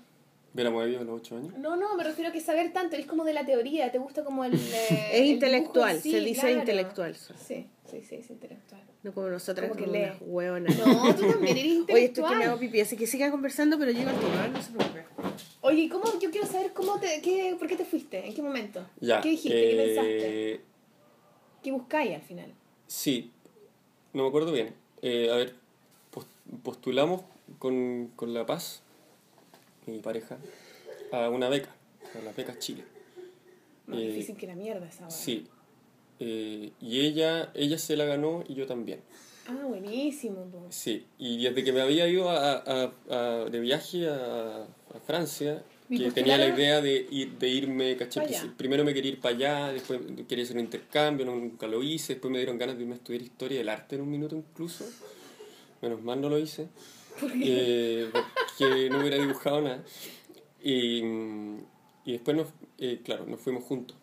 Ver 0.58 0.66
a 0.66 0.70
Moebius 0.70 1.00
a 1.00 1.04
los 1.04 1.20
8 1.20 1.36
años. 1.36 1.54
No, 1.56 1.76
no, 1.76 1.94
me 1.96 2.02
refiero 2.02 2.30
a 2.30 2.32
que 2.32 2.40
saber 2.40 2.72
tanto, 2.72 2.96
es 2.96 3.06
como 3.06 3.22
de 3.22 3.32
la 3.32 3.46
teoría, 3.46 3.92
te 3.92 3.98
gusta 3.98 4.24
como 4.24 4.44
el... 4.44 4.54
eh, 4.74 5.10
Es 5.12 5.20
el 5.20 5.26
intelectual, 5.26 6.00
sí, 6.00 6.10
se 6.10 6.20
dice 6.20 6.40
claro. 6.40 6.58
intelectual. 6.58 7.14
Sí, 7.14 7.68
sí, 7.88 8.02
sí, 8.02 8.16
es 8.16 8.28
intelectual. 8.28 8.82
No 9.04 9.12
como 9.14 9.28
nosotras, 9.28 9.68
Como 9.68 9.78
que 9.78 9.86
como 9.86 9.96
unas 10.00 10.16
hueonas. 10.20 10.76
No, 10.76 11.14
tú 11.14 11.22
también 11.28 11.56
eres 11.58 11.64
intelectual. 11.72 11.94
Oye, 11.96 12.04
estoy 12.06 12.24
que 12.24 12.34
me 12.34 12.44
hago 12.46 12.58
pipí, 12.58 12.80
así 12.80 12.96
que 12.96 13.06
sigan 13.06 13.30
conversando, 13.30 13.78
pero 13.78 13.92
llego 13.92 14.10
al 14.10 14.18
tiro, 14.18 14.48
no 14.52 14.60
se 14.60 14.72
preocupe. 14.72 15.04
Oye, 15.60 15.82
¿y 15.82 15.88
¿cómo? 15.88 16.06
Yo 16.20 16.28
quiero 16.32 16.48
saber 16.48 16.72
cómo 16.72 16.98
te, 16.98 17.20
qué, 17.22 17.54
por 17.56 17.68
qué 17.68 17.76
te 17.76 17.84
fuiste, 17.84 18.26
en 18.26 18.34
qué 18.34 18.42
momento. 18.42 18.84
Ya. 19.00 19.20
¿Qué 19.20 19.28
dijiste? 19.30 19.60
¿Qué 19.70 19.76
pensaste? 19.76 20.52
eh, 20.54 20.60
¿Qué 21.62 21.70
buscáis 21.70 22.16
al 22.16 22.22
final? 22.22 22.52
Sí, 22.88 23.30
no 24.12 24.24
me 24.24 24.28
acuerdo 24.28 24.50
bien. 24.50 24.74
Eh, 25.02 25.30
a 25.30 25.36
ver, 25.36 25.54
pos- 26.10 26.26
postulamos 26.64 27.20
con, 27.60 28.10
con 28.16 28.34
La 28.34 28.44
Paz, 28.44 28.82
mi 29.88 29.98
pareja, 30.00 30.38
a 31.12 31.28
una 31.30 31.48
beca, 31.48 31.74
a 32.18 32.24
las 32.24 32.34
becas 32.36 32.58
Chile. 32.58 32.84
Más 33.86 33.98
Eh, 33.98 34.08
difícil 34.08 34.36
que 34.36 34.46
la 34.46 34.54
mierda 34.54 34.86
esa 34.86 35.02
wea. 35.02 35.10
Sí. 35.10 35.46
Eh, 36.20 36.72
y 36.80 37.00
ella, 37.00 37.50
ella 37.54 37.78
se 37.78 37.96
la 37.96 38.04
ganó 38.04 38.44
y 38.48 38.54
yo 38.54 38.66
también. 38.66 39.00
Ah, 39.46 39.64
buenísimo. 39.66 40.44
po. 40.50 40.66
Sí, 40.70 41.06
y 41.18 41.42
desde 41.44 41.64
que 41.64 41.72
me 41.72 41.80
había 41.80 42.06
ido 42.08 42.28
a, 42.28 42.52
a- 42.58 42.92
a- 43.10 43.44
de 43.50 43.60
viaje 43.60 44.08
a, 44.08 44.64
a 44.64 45.00
Francia, 45.06 45.62
¿Y 45.90 45.96
que 46.04 46.10
tenía 46.10 46.36
la 46.36 46.48
idea 46.48 46.82
de, 46.82 47.06
ir, 47.10 47.38
de 47.38 47.48
irme, 47.48 47.96
sí, 48.10 48.20
Primero 48.58 48.84
me 48.84 48.92
quería 48.92 49.12
ir 49.12 49.20
para 49.22 49.34
allá, 49.34 49.72
después 49.72 50.00
quería 50.28 50.44
hacer 50.44 50.56
un 50.56 50.64
intercambio, 50.64 51.24
nunca 51.24 51.66
lo 51.66 51.82
hice, 51.82 52.12
después 52.14 52.30
me 52.30 52.36
dieron 52.38 52.58
ganas 52.58 52.76
de 52.76 52.82
irme 52.82 52.92
a 52.94 52.98
estudiar 52.98 53.22
historia 53.22 53.56
del 53.56 53.70
arte 53.70 53.94
en 53.96 54.02
un 54.02 54.10
minuto 54.10 54.36
incluso. 54.36 54.84
Menos 55.80 56.02
mal 56.02 56.20
no 56.20 56.28
lo 56.28 56.38
hice. 56.38 56.68
Eh, 57.40 58.10
porque 58.58 58.90
no 58.90 59.00
hubiera 59.00 59.18
dibujado 59.18 59.60
nada. 59.60 59.82
Y, 60.62 61.02
y 62.04 62.12
después, 62.12 62.36
nos, 62.36 62.48
eh, 62.78 63.00
claro, 63.04 63.26
nos 63.26 63.40
fuimos 63.40 63.64
juntos. 63.64 63.96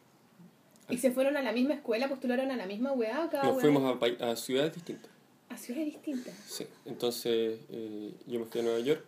¿Y 0.90 0.98
se 0.98 1.12
fueron 1.12 1.36
a 1.38 1.42
la 1.42 1.52
misma 1.52 1.74
escuela, 1.74 2.08
postularon 2.08 2.52
a 2.52 2.56
la 2.56 2.66
misma 2.66 2.92
weá 2.94 3.28
cada 3.30 3.44
Nos 3.44 3.56
weá? 3.56 3.62
fuimos 3.62 4.02
a, 4.22 4.36
ciudades 4.36 4.76
distintas. 4.76 5.12
A 5.50 5.58
ciudades 5.58 5.88
distintas. 5.88 6.34
Sí, 6.48 6.66
entonces 6.86 7.60
eh, 7.70 8.14
yo 8.28 8.40
me 8.40 8.46
fui 8.46 8.62
a 8.62 8.64
Nueva 8.64 8.80
York 8.80 9.04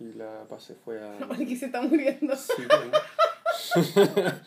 y 0.00 0.12
la 0.16 0.44
Paz 0.48 0.64
se 0.64 0.74
fue 0.74 1.02
a... 1.02 1.18
Porque 1.28 1.56
se 1.56 1.66
está 1.66 1.82
muriendo. 1.82 2.36
Sí, 2.36 2.52
bueno. 2.68 4.40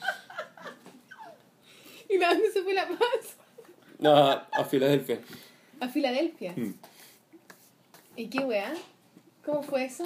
¿Y 2.09 2.23
a 2.23 2.29
dónde 2.29 2.51
se 2.51 2.63
fue 2.63 2.73
la 2.73 2.87
paz? 2.87 3.35
No, 3.99 4.15
a 4.15 4.65
Filadelfia. 4.69 5.19
A 5.81 5.89
Filadelfia. 5.89 6.53
Mm. 6.55 6.73
¿Y 8.15 8.29
qué 8.29 8.39
weá? 8.45 8.73
¿Cómo 9.47 9.63
fue 9.63 9.85
eso? 9.85 10.03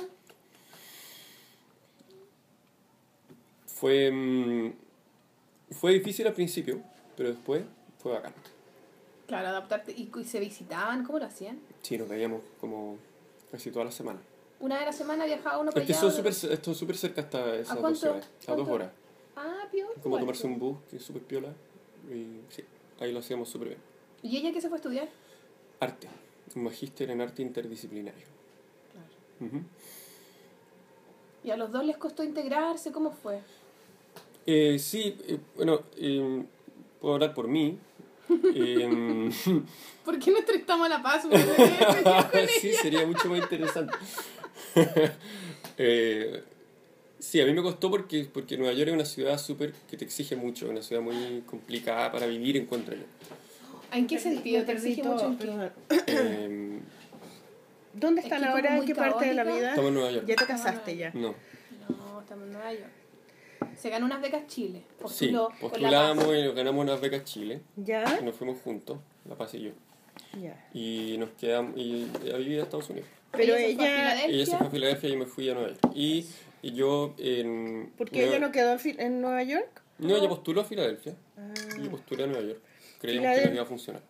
Fue, 3.65 4.11
mm, 4.11 4.71
fue 5.71 5.93
difícil 5.93 6.27
al 6.27 6.33
principio, 6.35 6.79
pero 7.17 7.29
después 7.29 7.63
fue 7.97 8.11
bacán. 8.11 8.33
Claro, 9.25 9.47
adaptarte. 9.47 9.93
¿Y, 9.93 10.11
y 10.15 10.23
se 10.25 10.39
visitaban? 10.39 11.03
¿Cómo 11.03 11.17
lo 11.17 11.25
hacían? 11.25 11.59
Sí, 11.81 11.97
nos 11.97 12.07
veíamos 12.07 12.41
como 12.59 12.97
casi 13.51 13.71
toda 13.71 13.85
la 13.85 13.91
semana. 13.91 14.19
Una 14.59 14.75
vez 14.75 14.83
a 14.83 14.85
la 14.85 14.93
semana 14.93 15.25
viajaba 15.25 15.57
uno 15.57 15.71
para 15.71 15.81
Es 15.81 15.87
que 15.87 15.93
allá. 15.93 16.01
son 16.01 16.11
súper 16.11 16.33
esto 16.53 16.71
es 16.71 16.77
súper 16.77 16.95
cerca 16.97 17.21
hasta 17.21 17.55
esas 17.55 17.69
dos 17.73 17.81
cuánto? 17.81 17.99
ciudades. 17.99 18.27
A 18.47 18.53
dos 18.55 18.69
horas. 18.69 18.91
Ah, 19.35 19.67
piola. 19.71 19.91
Es 19.95 20.03
como 20.03 20.19
tomarse 20.19 20.45
un 20.45 20.59
bus, 20.59 20.77
que 20.87 20.97
es 20.97 21.03
súper 21.03 21.23
piola. 21.23 21.49
Y 22.11 22.41
sí, 22.53 22.63
ahí 22.99 23.11
lo 23.11 23.17
hacíamos 23.21 23.49
súper 23.49 23.69
bien. 23.69 23.79
¿Y 24.21 24.37
ella 24.37 24.51
qué 24.53 24.61
se 24.61 24.67
fue 24.69 24.75
a 24.75 24.81
estudiar? 24.81 25.09
Arte. 25.79 26.07
Un 26.55 26.65
magíster 26.65 27.09
en 27.09 27.21
arte 27.21 27.41
interdisciplinario. 27.41 28.27
¿Y 31.43 31.51
a 31.51 31.57
los 31.57 31.71
dos 31.71 31.83
les 31.83 31.97
costó 31.97 32.23
integrarse? 32.23 32.91
¿Cómo 32.91 33.11
fue? 33.11 33.39
Eh, 34.45 34.77
sí, 34.79 35.17
eh, 35.27 35.37
bueno, 35.55 35.81
eh, 35.97 36.43
puedo 36.99 37.15
hablar 37.15 37.33
por 37.33 37.47
mí. 37.47 37.77
Eh, 38.55 39.29
¿Por 40.05 40.19
qué 40.19 40.31
no 40.31 40.37
entrevistamos 40.39 40.85
a 40.85 40.89
La 40.89 41.03
Paz? 41.03 41.27
sí, 42.61 42.71
sería 42.73 43.05
mucho 43.05 43.29
más 43.29 43.39
interesante. 43.39 43.93
Eh, 45.77 46.43
sí, 47.17 47.41
a 47.41 47.45
mí 47.45 47.53
me 47.53 47.63
costó 47.63 47.89
porque, 47.89 48.27
porque 48.31 48.55
Nueva 48.55 48.73
York 48.73 48.89
es 48.89 48.93
una 48.93 49.05
ciudad 49.05 49.39
súper 49.39 49.73
que 49.89 49.97
te 49.97 50.05
exige 50.05 50.35
mucho, 50.35 50.69
una 50.69 50.83
ciudad 50.83 51.01
muy 51.01 51.41
complicada 51.47 52.11
para 52.11 52.27
vivir, 52.27 52.57
encuentro 52.57 52.93
yo. 52.93 53.03
¿En 53.91 54.05
qué 54.05 54.19
sentido? 54.19 54.63
¿Te 54.63 54.73
exige 54.73 55.01
mucho 55.01 55.25
en 55.25 55.37
qué? 55.37 55.45
perdón. 55.47 55.71
Eh, 56.07 56.79
¿Dónde 57.93 58.21
Es 58.21 58.25
están 58.25 58.39
que 58.41 58.45
como 58.47 58.55
ahora? 58.57 58.77
¿En 58.77 58.85
qué 58.85 58.95
parte 58.95 59.25
de 59.25 59.33
la 59.33 59.43
vida? 59.43 59.69
estamos 59.69 59.87
en 59.89 59.93
Nueva 59.95 60.11
York. 60.11 60.25
Ya 60.27 60.35
te 60.35 60.45
casaste 60.45 60.97
ya. 60.97 61.11
No, 61.13 61.35
No, 61.89 62.21
estamos 62.21 62.45
en 62.45 62.53
Nueva 62.53 62.73
York. 62.73 62.89
Se 63.77 63.89
ganó 63.89 64.05
unas 64.05 64.21
becas 64.21 64.47
Chile. 64.47 64.79
sí, 64.79 64.95
Postuló 65.01 65.49
postulábamos 65.59 66.25
Paz. 66.25 66.33
y 66.37 66.43
nos 66.43 66.55
ganamos 66.55 66.83
unas 66.83 67.01
becas 67.01 67.23
Chile. 67.25 67.61
¿Ya? 67.75 68.17
Y 68.19 68.23
nos 68.23 68.35
fuimos 68.35 68.59
juntos, 68.61 68.97
La 69.27 69.35
Paz 69.35 69.53
y 69.55 69.61
yo. 69.63 69.71
Ya. 70.41 70.67
Y 70.73 71.15
nos 71.19 71.29
quedamos, 71.31 71.77
y 71.77 72.07
a 72.33 72.37
vivir 72.37 72.59
a 72.59 72.63
Estados 72.63 72.89
Unidos. 72.89 73.07
Pero 73.31 73.53
se 73.55 73.59
fue 73.59 73.63
a 73.63 73.67
ella... 73.67 73.75
Filadelfia. 74.11 74.35
Ella 74.35 74.45
se 74.45 74.57
fue 74.57 74.67
a 74.67 74.69
Filadelfia 74.69 75.09
y 75.09 75.11
yo 75.13 75.17
me 75.19 75.25
fui 75.25 75.49
a 75.49 75.53
Nueva 75.53 75.69
York. 75.69 75.79
Y, 75.95 76.25
y 76.61 76.71
yo 76.73 77.13
en... 77.17 77.91
¿Por 77.97 78.09
qué 78.09 78.17
Nueva- 78.21 78.35
ella 78.35 78.45
no 78.47 78.51
quedó 78.51 78.77
en, 78.99 79.21
Nueva 79.21 79.43
York? 79.43 79.81
No, 79.99 80.15
ella 80.15 80.29
postuló 80.29 80.61
a 80.61 80.65
Filadelfia. 80.65 81.15
Ah. 81.37 81.53
Y 81.77 81.83
yo 81.83 81.91
postulé 81.91 82.23
a 82.23 82.27
Nueva 82.27 82.43
York. 82.47 82.59
Creíamos 82.99 83.39
que 83.39 83.45
no 83.47 83.53
iba 83.53 83.63
a 83.63 83.65
funcionar. 83.67 84.01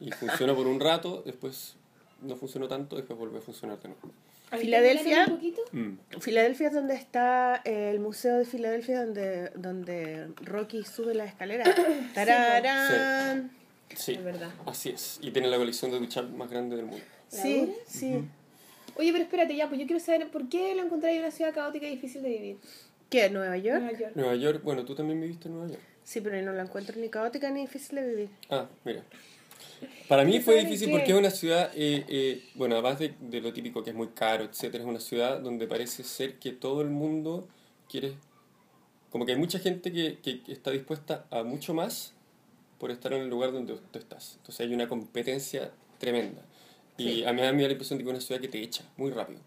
Y 0.00 0.10
funcionó 0.12 0.54
por 0.54 0.66
un 0.66 0.78
rato, 0.80 1.22
después 1.24 1.76
no 2.22 2.36
funcionó 2.36 2.68
tanto, 2.68 2.96
después 2.96 3.18
volvió 3.18 3.38
a 3.38 3.42
funcionar 3.42 3.80
de 3.80 3.88
nuevo. 3.88 4.10
¿Ahí 4.50 4.60
Filadelfia. 4.60 5.26
Mm. 5.72 5.92
Filadelfia 6.20 6.68
es 6.68 6.74
donde 6.74 6.94
está 6.94 7.62
el 7.64 7.98
museo 7.98 8.38
de 8.38 8.44
Filadelfia 8.44 9.04
donde, 9.04 9.50
donde 9.56 10.28
Rocky 10.42 10.84
sube 10.84 11.14
la 11.14 11.24
escalera. 11.24 11.64
¡Tararán! 12.14 13.50
Sí, 13.94 14.12
Es 14.14 14.24
verdad. 14.24 14.50
así 14.66 14.90
es. 14.90 15.18
Y 15.20 15.30
tiene 15.32 15.48
la 15.48 15.56
colección 15.56 15.90
de 15.90 15.98
duchar 15.98 16.28
más 16.28 16.50
grande 16.50 16.76
del 16.76 16.86
mundo. 16.86 17.04
Sí, 17.28 17.72
sí. 17.86 18.24
Oye, 18.96 19.12
pero 19.12 19.24
espérate 19.24 19.54
ya, 19.56 19.68
pues 19.68 19.80
yo 19.80 19.86
quiero 19.86 20.00
saber 20.00 20.30
por 20.30 20.48
qué 20.48 20.74
lo 20.74 20.82
encontráis 20.82 21.18
una 21.18 21.30
ciudad 21.30 21.52
caótica 21.52 21.86
y 21.86 21.90
difícil 21.90 22.22
de 22.22 22.28
vivir. 22.30 22.56
¿Qué? 23.10 23.28
¿Nueva 23.30 23.56
York? 23.56 23.80
Nueva 23.80 23.98
York. 23.98 24.12
Nueva 24.14 24.34
York, 24.36 24.60
bueno, 24.64 24.84
tú 24.84 24.94
también 24.94 25.20
viviste 25.20 25.48
en 25.48 25.54
Nueva 25.54 25.68
York. 25.70 25.82
Sí, 26.02 26.20
pero 26.20 26.40
no 26.42 26.52
la 26.52 26.62
encuentro 26.62 26.96
ni 26.98 27.08
caótica 27.08 27.50
ni 27.50 27.62
difícil 27.62 27.96
de 27.96 28.06
vivir. 28.06 28.28
Ah, 28.48 28.66
mira. 28.84 29.02
Para 30.08 30.24
mí 30.24 30.32
¿Qué 30.32 30.40
fue 30.40 30.64
difícil 30.64 30.90
porque 30.90 31.10
es 31.12 31.18
una 31.18 31.30
ciudad, 31.30 31.70
eh, 31.74 32.04
eh, 32.08 32.44
bueno, 32.54 32.76
además 32.76 32.98
de, 32.98 33.14
de 33.20 33.40
lo 33.40 33.52
típico 33.52 33.82
que 33.82 33.90
es 33.90 33.96
muy 33.96 34.08
caro, 34.08 34.44
etcétera, 34.44 34.84
es 34.84 34.88
una 34.88 35.00
ciudad 35.00 35.40
donde 35.40 35.66
parece 35.66 36.04
ser 36.04 36.38
que 36.38 36.52
todo 36.52 36.80
el 36.80 36.88
mundo 36.90 37.48
quiere, 37.90 38.14
como 39.10 39.26
que 39.26 39.32
hay 39.32 39.38
mucha 39.38 39.58
gente 39.58 39.92
que, 39.92 40.18
que- 40.20 40.40
está 40.52 40.70
dispuesta 40.70 41.26
a 41.30 41.42
mucho 41.42 41.74
más 41.74 42.12
por 42.78 42.90
estar 42.90 43.12
en 43.14 43.22
el 43.22 43.28
lugar 43.28 43.52
donde 43.52 43.74
tú 43.90 43.98
estás. 43.98 44.34
Entonces 44.38 44.66
hay 44.66 44.72
una 44.72 44.86
competencia 44.88 45.72
tremenda. 45.98 46.42
Y 46.98 47.04
Sí. 47.04 47.24
a 47.24 47.32
mí 47.32 47.40
me 47.40 47.46
da 47.46 47.52
la 47.52 47.72
impresión 47.72 47.98
de 47.98 48.04
que 48.04 48.10
es 48.10 48.14
una 48.16 48.20
ciudad 48.24 48.40
que 48.40 48.48
te 48.48 48.60
echa 48.62 48.84
muy 48.96 49.10
rápido. 49.10 49.40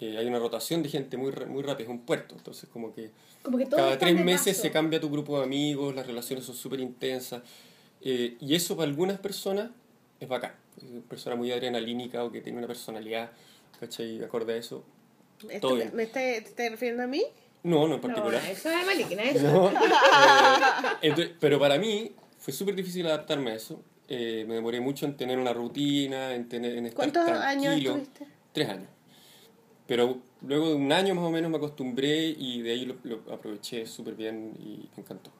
Eh, 0.00 0.16
hay 0.18 0.26
una 0.26 0.38
rotación 0.38 0.82
de 0.82 0.88
gente 0.90 1.16
muy, 1.16 1.32
muy 1.48 1.62
rápida, 1.62 1.84
es 1.84 1.90
un 1.90 2.00
puerto. 2.00 2.34
Entonces 2.36 2.68
como 2.70 2.92
que 2.94 3.10
Como 3.42 3.56
que 3.58 3.66
cada 3.66 3.96
tres 3.98 4.22
meses 4.22 4.56
paso. 4.56 4.62
se 4.62 4.70
cambia 4.70 5.00
tu 5.00 5.08
grupo 5.08 5.38
de 5.38 5.44
amigos, 5.44 5.94
las 5.94 6.06
relaciones 6.06 6.44
son 6.44 6.54
súper 6.56 6.80
intensas. 6.80 7.42
Eh, 8.00 8.36
y 8.40 8.54
eso 8.54 8.76
para 8.76 8.88
algunas 8.88 9.18
personas 9.18 9.70
es 10.20 10.28
bacán. 10.28 10.52
Persona 11.08 11.36
muy 11.36 11.50
adrenalínica 11.52 12.24
o 12.24 12.30
que 12.32 12.40
tiene 12.40 12.58
una 12.58 12.66
personalidad, 12.66 13.30
¿cachai? 13.80 14.22
Acorde 14.22 14.54
a 14.54 14.56
eso. 14.56 14.84
¿Esto 15.48 15.68
Todo 15.68 15.76
me, 15.76 15.82
bien. 15.84 15.96
me 15.96 16.02
está- 16.04 16.20
¿Te 16.20 16.38
estás 16.38 16.70
refiriendo 16.70 17.02
a 17.02 17.06
mí? 17.06 17.22
No, 17.62 17.78
no 17.88 17.94
en 17.96 18.00
No, 18.00 18.00
particular. 18.00 18.42
eso 18.50 18.70
es 18.70 18.86
maligna, 18.86 19.22
eso. 19.22 19.42
No. 19.50 19.70
Eh, 19.70 20.96
entonces, 21.02 21.34
pero 21.40 21.58
para 21.58 21.78
mí 21.78 22.12
fue 22.38 22.52
súper 22.52 22.74
difícil 22.74 23.06
adaptarme 23.06 23.52
a 23.52 23.54
eso. 23.54 23.82
Eh, 24.08 24.44
me 24.46 24.54
demoré 24.54 24.80
mucho 24.80 25.06
en 25.06 25.16
tener 25.16 25.38
una 25.38 25.52
rutina, 25.54 26.34
en, 26.34 26.46
tener, 26.48 26.76
en 26.76 26.86
estar 26.86 27.10
¿Cuántos 27.10 27.28
años 27.40 27.62
tranquilo. 27.64 27.90
estuviste? 27.96 28.26
Tres 28.52 28.68
años. 28.68 28.88
Pero 29.86 30.18
luego 30.42 30.68
de 30.68 30.74
un 30.74 30.92
año 30.92 31.14
más 31.14 31.24
o 31.24 31.30
menos 31.30 31.50
me 31.50 31.56
acostumbré 31.56 32.26
y 32.28 32.60
de 32.62 32.72
ahí 32.72 32.84
lo, 32.86 32.96
lo 33.04 33.16
aproveché 33.32 33.86
súper 33.86 34.14
bien 34.14 34.52
y 34.58 34.88
me 34.96 35.02
encantó. 35.02 35.30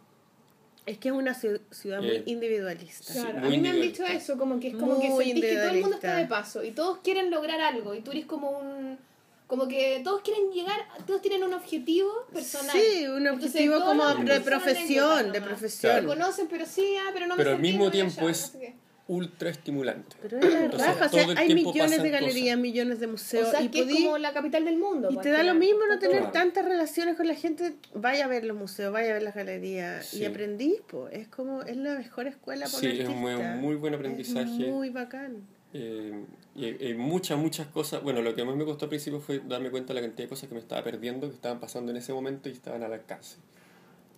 Es 0.86 0.98
que 0.98 1.08
es 1.08 1.14
una 1.14 1.34
ciu- 1.34 1.60
ciudad 1.70 2.00
muy 2.02 2.10
Eh, 2.16 2.22
individualista. 2.26 3.12
Claro, 3.12 3.38
muy 3.38 3.46
a 3.48 3.50
mí 3.50 3.58
me 3.58 3.70
han 3.70 3.80
dicho 3.80 4.04
eso, 4.04 4.36
como 4.36 4.60
que 4.60 4.68
es 4.68 4.74
como 4.76 5.00
que 5.00 5.08
sentís 5.10 5.44
que 5.44 5.56
todo 5.56 5.70
el 5.70 5.80
mundo 5.80 5.96
está 5.96 6.16
de 6.16 6.26
paso 6.26 6.62
y 6.62 6.72
todos 6.72 6.98
quieren 6.98 7.30
lograr 7.30 7.60
algo 7.60 7.94
y 7.94 8.00
tú 8.00 8.10
eres 8.10 8.26
como 8.26 8.50
un... 8.50 8.98
Como 9.46 9.68
que 9.68 10.00
todos 10.02 10.22
quieren 10.22 10.50
llegar, 10.52 10.80
todos 11.06 11.20
tienen 11.20 11.42
un 11.44 11.52
objetivo 11.52 12.10
personal. 12.32 12.70
Sí, 12.80 13.06
un 13.06 13.26
objetivo 13.28 13.84
como 13.84 14.14
de 14.14 14.40
profesión, 14.40 15.32
de 15.32 15.40
profesión. 15.42 16.00
Se 16.00 16.06
conocen, 16.06 16.48
pero 16.48 16.64
sí, 16.66 16.96
ah, 16.98 17.10
pero 17.12 17.26
no 17.26 17.34
me 17.36 17.38
Pero 17.44 17.50
al 17.50 17.56
sentí 17.56 17.68
mismo 17.72 17.90
tiempo 17.90 18.20
allá, 18.22 18.30
es 18.30 18.40
no 18.40 18.46
sé 18.52 18.58
qué. 18.58 18.74
Ultra 19.06 19.50
estimulante. 19.50 20.16
Pero 20.22 20.38
es 20.38 20.44
la 20.52 20.64
Entonces, 20.64 20.88
raja, 20.88 21.06
o 21.06 21.08
sea, 21.10 21.26
hay 21.36 21.54
millones 21.54 22.02
de 22.02 22.10
galerías, 22.10 22.46
cosas. 22.56 22.58
millones 22.62 23.00
de 23.00 23.06
O 23.06 23.10
museos. 23.10 23.50
sea, 23.50 23.62
y 23.62 23.68
que 23.68 23.80
es 23.80 23.92
como 23.92 24.16
la 24.18 24.32
capital 24.32 24.64
del 24.64 24.78
mundo. 24.78 25.08
Y 25.10 25.14
pues, 25.14 25.24
te 25.24 25.30
da 25.30 25.42
lo 25.42 25.54
mismo 25.54 25.80
no 25.86 25.98
tener 25.98 26.18
Claro. 26.18 26.32
tantas 26.32 26.64
relaciones 26.64 27.16
con 27.16 27.26
la 27.28 27.34
gente. 27.34 27.74
Vaya 27.94 28.24
a 28.24 28.28
ver 28.28 28.44
los 28.44 28.56
museos, 28.56 28.92
vaya 28.92 29.10
a 29.10 29.14
ver 29.14 29.22
las 29.22 29.34
galerías. 29.34 30.06
Sí. 30.06 30.20
Y 30.20 30.24
aprendí, 30.24 30.76
pues. 30.88 31.12
Es 31.14 31.28
como, 31.28 31.62
es 31.62 31.76
la 31.76 31.94
mejor 31.98 32.26
escuela 32.28 32.64
para 32.64 32.78
Sí, 32.78 32.86
es 33.00 33.08
muy- 33.10 33.34
un 33.34 33.60
muy 33.60 33.74
buen 33.74 33.92
Es 33.94 33.98
aprendizaje. 34.00 34.70
muy 34.70 34.88
bacán. 34.90 35.46
Eh, 35.74 36.24
y 36.56 36.64
hay 36.64 36.94
muchas, 36.94 37.36
muchas 37.36 37.66
cosas. 37.66 38.02
Bueno, 38.02 38.22
lo 38.22 38.34
que 38.34 38.44
más 38.44 38.56
me 38.56 38.64
costó 38.64 38.86
al 38.86 38.88
principio 38.90 39.20
fue 39.20 39.40
darme 39.46 39.70
cuenta 39.70 39.88
de 39.92 40.00
la 40.00 40.06
cantidad 40.06 40.24
de 40.24 40.28
cosas 40.30 40.48
que 40.48 40.54
me 40.54 40.60
estaba 40.60 40.82
perdiendo, 40.84 41.28
que 41.28 41.34
estaban 41.34 41.60
pasando 41.60 41.90
en 41.90 41.98
ese 41.98 42.12
momento 42.12 42.48
y 42.48 42.52
estaban 42.52 42.82
al 42.84 42.92
alcance. 42.92 43.36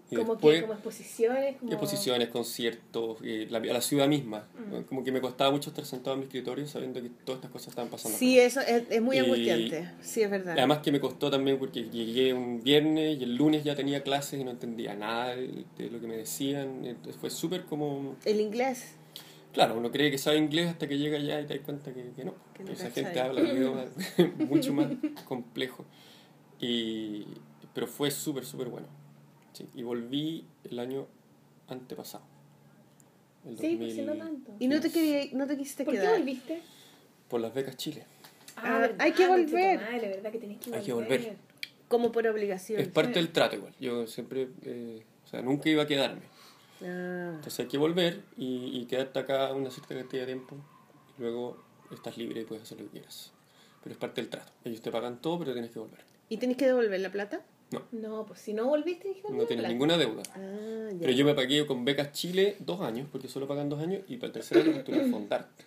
Y 0.08 0.14
Como 0.14 0.34
después, 0.34 0.54
que, 0.56 0.60
como 0.62 0.72
exposiciones, 0.74 1.56
como... 1.56 1.72
exposiciones, 1.72 2.28
conciertos, 2.28 3.18
eh, 3.24 3.48
la, 3.50 3.58
la 3.58 3.80
ciudad 3.80 4.06
misma. 4.06 4.46
Mm. 4.70 4.82
Como 4.82 5.02
que 5.02 5.10
me 5.10 5.20
costaba 5.20 5.50
mucho 5.50 5.70
estar 5.70 5.84
sentado 5.84 6.14
en 6.14 6.20
mi 6.20 6.26
escritorio 6.26 6.64
sabiendo 6.68 7.02
que 7.02 7.08
todas 7.10 7.38
estas 7.38 7.50
cosas 7.50 7.68
estaban 7.70 7.90
pasando. 7.90 8.16
Sí, 8.16 8.38
eso 8.38 8.60
es, 8.60 8.84
es 8.88 9.02
muy 9.02 9.16
Y- 9.16 9.18
angustiante. 9.18 9.90
Sí, 10.00 10.22
es 10.22 10.30
verdad. 10.30 10.54
Además 10.56 10.78
que 10.78 10.92
me 10.92 11.00
costó 11.00 11.28
también 11.28 11.58
porque 11.58 11.90
llegué 11.90 12.32
un 12.32 12.62
viernes 12.62 13.18
y 13.18 13.24
el 13.24 13.34
lunes 13.34 13.64
ya 13.64 13.74
tenía 13.74 14.04
clases 14.04 14.40
y 14.40 14.44
no 14.44 14.52
entendía 14.52 14.94
nada 14.94 15.34
de, 15.34 15.64
de 15.76 15.90
lo 15.90 16.00
que 16.00 16.06
me 16.06 16.16
decían. 16.16 16.84
Entonces 16.84 17.16
fue 17.20 17.30
súper 17.30 17.64
como... 17.64 18.14
El 18.24 18.40
inglés. 18.40 18.94
Claro, 19.52 19.76
uno 19.76 19.90
cree 19.90 20.10
que 20.12 20.18
sabe 20.18 20.36
inglés 20.36 20.68
hasta 20.68 20.86
que 20.86 20.98
llega 20.98 21.16
allá 21.18 21.40
y 21.40 21.46
te 21.46 21.54
das 21.56 21.64
cuenta 21.64 21.92
que, 21.92 22.10
que 22.14 22.24
no. 22.24 22.34
Que 22.54 22.62
no 22.62 22.70
Esa 22.70 22.90
gente 22.92 23.18
habla 23.18 23.40
un 23.40 23.48
idioma 23.56 23.84
mucho 24.38 24.72
más 24.72 24.86
complejo. 25.24 25.84
Y, 26.60 27.26
pero 27.74 27.88
fue 27.88 28.10
súper, 28.12 28.44
súper 28.44 28.68
bueno. 28.68 28.86
Sí, 29.56 29.66
y 29.74 29.82
volví 29.82 30.44
el 30.64 30.78
año 30.78 31.06
antepasado. 31.68 32.24
El 33.46 33.56
Sí, 33.58 33.76
pues 33.76 33.94
2000, 33.94 33.94
sí, 33.94 34.02
no 34.02 34.16
tanto. 34.16 34.52
Y 34.58 34.68
no 34.68 34.80
te, 34.80 34.90
quería, 34.92 35.30
no 35.32 35.46
te 35.46 35.56
quisiste 35.56 35.84
¿Por 35.84 35.94
qué 35.94 36.00
quedar. 36.00 36.18
volviste? 36.18 36.62
Por 37.28 37.40
las 37.40 37.54
becas 37.54 37.74
Chile. 37.76 38.04
Ah, 38.56 38.78
verdad, 38.80 38.96
hay 39.00 39.12
que 39.12 39.26
volver. 39.26 39.78
conchetumare, 39.78 40.08
verdad 40.08 40.32
que 40.32 40.38
tenés 40.38 40.58
que 40.58 40.64
volver. 40.64 40.78
Hay 40.80 40.84
que 40.86 40.92
volver. 40.92 41.36
Como 41.88 42.12
por 42.12 42.26
obligación. 42.26 42.80
Es 42.80 42.88
parte 42.88 43.14
del 43.14 43.30
trato 43.32 43.56
igual. 43.56 43.72
Yo 43.80 44.06
siempre, 44.06 44.48
eh, 44.62 45.02
o 45.24 45.28
sea, 45.28 45.40
nunca 45.40 45.70
iba 45.70 45.84
a 45.84 45.86
quedarme. 45.86 46.22
Ah. 46.82 47.30
Entonces 47.36 47.60
hay 47.60 47.66
que 47.66 47.78
volver 47.78 48.24
y, 48.36 48.78
y 48.78 48.84
quedarte 48.84 49.20
acá 49.20 49.54
una 49.54 49.70
cierta 49.70 49.94
cantidad 49.94 50.22
de 50.22 50.26
tiempo. 50.34 50.56
Y 51.16 51.22
luego 51.22 51.62
estás 51.92 52.18
libre 52.18 52.42
y 52.42 52.44
puedes 52.44 52.64
hacer 52.64 52.78
lo 52.78 52.84
que 52.86 52.90
quieras. 52.90 53.32
Pero 53.82 53.94
es 53.94 53.98
parte 53.98 54.20
del 54.20 54.28
trato. 54.28 54.52
Ellos 54.64 54.82
te 54.82 54.90
pagan 54.90 55.22
todo, 55.22 55.38
pero 55.38 55.52
tienes 55.54 55.70
que 55.70 55.78
volver. 55.78 56.04
¿Y 56.28 56.36
tenés 56.36 56.58
que 56.58 56.66
devolver 56.66 57.00
la 57.00 57.10
plata? 57.10 57.40
No, 57.72 57.82
No, 57.90 58.24
pues 58.26 58.40
si 58.40 58.52
no 58.54 58.66
volviste, 58.66 59.08
dije, 59.08 59.22
no 59.30 59.44
tienes 59.44 59.68
ninguna 59.68 59.96
deuda. 59.98 60.22
Ah, 60.36 60.88
ya. 60.92 60.98
Pero 61.00 61.12
yo 61.12 61.24
me 61.24 61.34
pagué 61.34 61.66
con 61.66 61.84
becas 61.84 62.12
Chile 62.12 62.56
dos 62.60 62.80
años, 62.80 63.08
porque 63.10 63.26
solo 63.28 63.48
pagan 63.48 63.68
dos 63.68 63.80
años, 63.80 64.02
y 64.08 64.16
para 64.18 64.28
el 64.28 64.32
tercer 64.34 64.58
año 64.58 64.84
tuve 64.84 65.00
que 65.02 65.10
fondarte. 65.10 65.64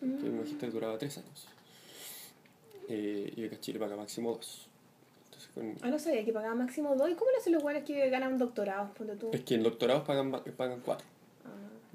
que 0.00 0.26
el 0.26 0.32
magíster 0.32 0.70
duraba 0.72 0.96
tres 0.98 1.18
años. 1.18 1.46
Eh, 2.88 3.32
y 3.36 3.42
becas 3.42 3.60
Chile 3.60 3.78
paga 3.78 3.96
máximo 3.96 4.32
dos. 4.32 4.66
Entonces, 5.26 5.50
con- 5.54 5.74
Ah, 5.86 5.90
no 5.90 5.98
sabía 5.98 6.24
que 6.24 6.32
pagaba 6.32 6.54
máximo 6.54 6.94
dos. 6.96 7.10
¿Y 7.10 7.14
cómo 7.14 7.30
le 7.30 7.38
hacen 7.38 7.52
los 7.52 7.62
buenos 7.62 7.82
que 7.84 8.08
ganan 8.10 8.38
doctorados? 8.38 8.90
Tú. 8.94 9.30
es 9.32 9.40
que 9.42 9.54
en 9.54 9.62
doctorados 9.62 10.04
pagan, 10.04 10.30
pagan 10.56 10.80
cuatro. 10.84 11.06
Ah. 11.44 11.48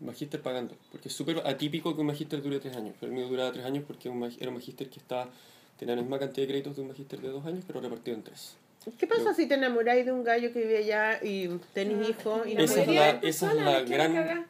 Magíster 0.03 0.41
pagan 0.41 0.67
dos. 0.67 0.77
Porque 0.91 1.09
es 1.09 1.13
súper 1.15 1.37
atípico 1.45 1.93
que 1.95 2.01
un 2.01 2.07
magíster 2.07 2.41
dure 2.41 2.59
tres 2.59 2.75
años. 2.75 2.95
Pero 2.99 3.11
el 3.11 3.17
mío 3.17 3.27
duraba 3.27 3.51
tres 3.51 3.65
años 3.65 3.83
porque 3.87 4.09
un 4.09 4.19
mag- 4.19 4.37
era 4.39 4.49
un 4.49 4.55
magíster 4.55 4.89
que 4.89 4.99
estaba, 4.99 5.29
tenía 5.77 5.95
la 5.95 6.01
misma 6.01 6.17
cantidad 6.19 6.43
de 6.45 6.47
créditos 6.47 6.75
de 6.75 6.81
un 6.81 6.87
magíster 6.89 7.19
de 7.21 7.27
dos 7.29 7.45
años, 7.45 7.63
pero 7.67 7.79
repartido 7.81 8.15
en 8.17 8.23
tres. 8.23 8.55
¿Qué 8.97 9.07
pasa 9.07 9.33
si 9.33 9.45
te 9.47 9.55
enamoráis 9.55 10.05
de 10.05 10.11
un 10.11 10.23
gallo 10.23 10.51
que 10.53 10.59
vive 10.61 10.77
allá 10.77 11.19
y 11.23 11.47
tenés 11.73 11.97
Ah, 12.07 12.09
hijos 12.09 12.47
y 12.47 12.55
no 12.55 12.63
Esa 12.63 12.81
es 12.81 12.87
la- 12.87 13.09
esa 13.21 13.51
es 13.51 13.55
la 13.57 13.81
gran-. 13.81 14.47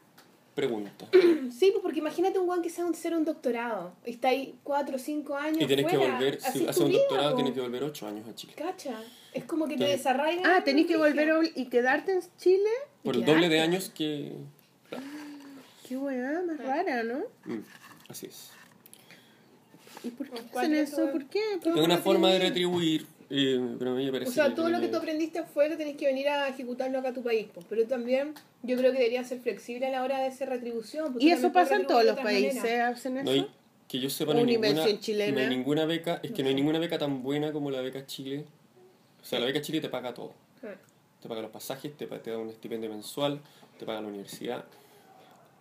Pregunta. 0.56 1.08
Sí, 1.52 1.72
pues 1.72 1.82
porque 1.82 2.00
imagínate 2.00 2.38
un 2.38 2.46
guan 2.46 2.62
que 2.62 2.70
sea 2.70 2.86
un, 2.86 2.94
ser 2.94 3.16
un 3.16 3.26
doctorado. 3.26 3.94
Y 4.06 4.12
está 4.12 4.30
ahí 4.30 4.56
cuatro 4.64 4.96
o 4.98 5.00
cinco 5.00 5.36
años. 5.36 5.62
Y 5.62 5.66
tenés 5.68 5.86
que 5.88 5.98
fuera. 5.98 6.14
volver, 6.16 6.40
Así 6.44 6.60
si 6.60 6.64
es 6.64 6.70
haces 6.70 6.84
un 6.84 6.92
doctorado, 6.92 7.36
tienes 7.36 7.54
que 7.54 7.62
volver 7.62 7.84
ocho 7.84 8.08
años 8.08 8.28
a 8.28 8.36
Chile. 8.36 8.54
Cacha. 8.56 9.02
Es 9.34 9.44
como 9.46 9.68
que 9.68 9.78
te 9.78 9.86
Te- 9.86 9.92
desarraigan. 9.92 10.46
Ah, 10.46 10.64
tenés 10.64 10.86
que 10.86 10.96
volver 10.98 11.52
y 11.56 11.66
quedarte 11.66 12.12
en 12.14 12.22
Chile. 12.38 12.70
Por 13.04 13.16
el 13.16 13.26
doble 13.26 13.50
de 13.50 13.60
años 13.62 13.90
que... 13.94 14.34
Qué 15.88 15.98
weá 15.98 16.42
más 16.46 16.58
rara, 16.60 17.04
¿no? 17.04 17.20
Mm, 17.46 17.62
así 18.10 18.28
es. 18.28 18.52
¿Y 20.04 20.12
por 20.12 20.30
qué 20.30 20.42
¿Cuál 20.52 20.66
hacen 20.66 20.76
es 20.78 20.94
eso? 20.94 21.12
¿Por 21.12 21.26
qué? 21.26 21.40
Es 21.66 21.66
una 21.66 21.98
forma 21.98 22.30
de 22.32 22.40
retribuir, 22.40 23.06
eh, 23.30 23.76
pero 23.78 23.92
a 23.92 23.96
mí 23.96 24.06
me 24.06 24.12
parece 24.12 24.32
O 24.32 24.34
sea, 24.34 24.54
todo 24.56 24.70
lo 24.70 24.80
que 24.80 24.88
tú 24.88 24.98
aprendiste 24.98 25.40
afuera 25.40 25.78
tenés 25.78 25.96
que 25.98 26.06
venir 26.08 26.28
a 26.30 26.48
ejecutarlo 26.48 27.00
acá 27.00 27.10
a 27.10 27.14
tu 27.14 27.24
país. 27.24 27.48
pues. 27.54 27.66
Pero 27.70 27.86
también 27.86 28.34
yo 28.64 28.78
creo 28.78 28.92
que 28.92 28.98
debería 28.98 29.24
ser 29.24 29.40
flexible 29.40 29.86
a 29.88 29.90
la 29.92 30.04
hora 30.04 30.20
de 30.20 30.26
hacer 30.28 30.50
retribución. 30.50 31.12
porque 31.14 31.26
Y 31.26 31.32
eso 31.32 31.52
pasa 31.52 31.76
en 31.76 31.86
todos 31.88 32.04
los 32.06 32.18
países, 32.20 32.64
hacen 32.82 33.16
No 33.16 33.22
eso. 33.22 33.32
hay, 33.32 33.48
que 33.88 34.00
yo 34.00 34.10
sepa, 34.10 34.34
no 34.34 34.40
hay, 34.40 34.44
Una 34.44 34.52
ninguna, 34.54 34.86
no 35.32 35.40
hay 35.40 35.48
ninguna 35.50 35.86
beca, 35.86 36.20
es 36.24 36.32
que 36.32 36.44
no 36.44 36.50
hay 36.50 36.56
ninguna 36.56 36.80
beca 36.80 36.98
tan 36.98 37.24
buena 37.24 37.52
como 37.52 37.72
la 37.72 37.82
beca 37.82 38.06
Chile. 38.06 38.46
O 39.22 39.26
sea, 39.26 39.40
la 39.40 39.46
beca 39.48 39.62
Chile 39.62 39.82
te 39.82 39.90
paga 39.90 40.14
todo. 40.14 40.34
Ah. 40.64 40.76
Te 41.22 41.28
paga 41.28 41.42
los 41.42 41.52
pasajes, 41.52 41.96
te, 41.98 42.06
te 42.08 42.32
da 42.32 42.38
un 42.38 42.50
estipendio 42.50 42.90
mensual, 42.90 43.42
te 43.78 43.86
paga 43.86 44.02
la 44.02 44.08
universidad, 44.08 44.64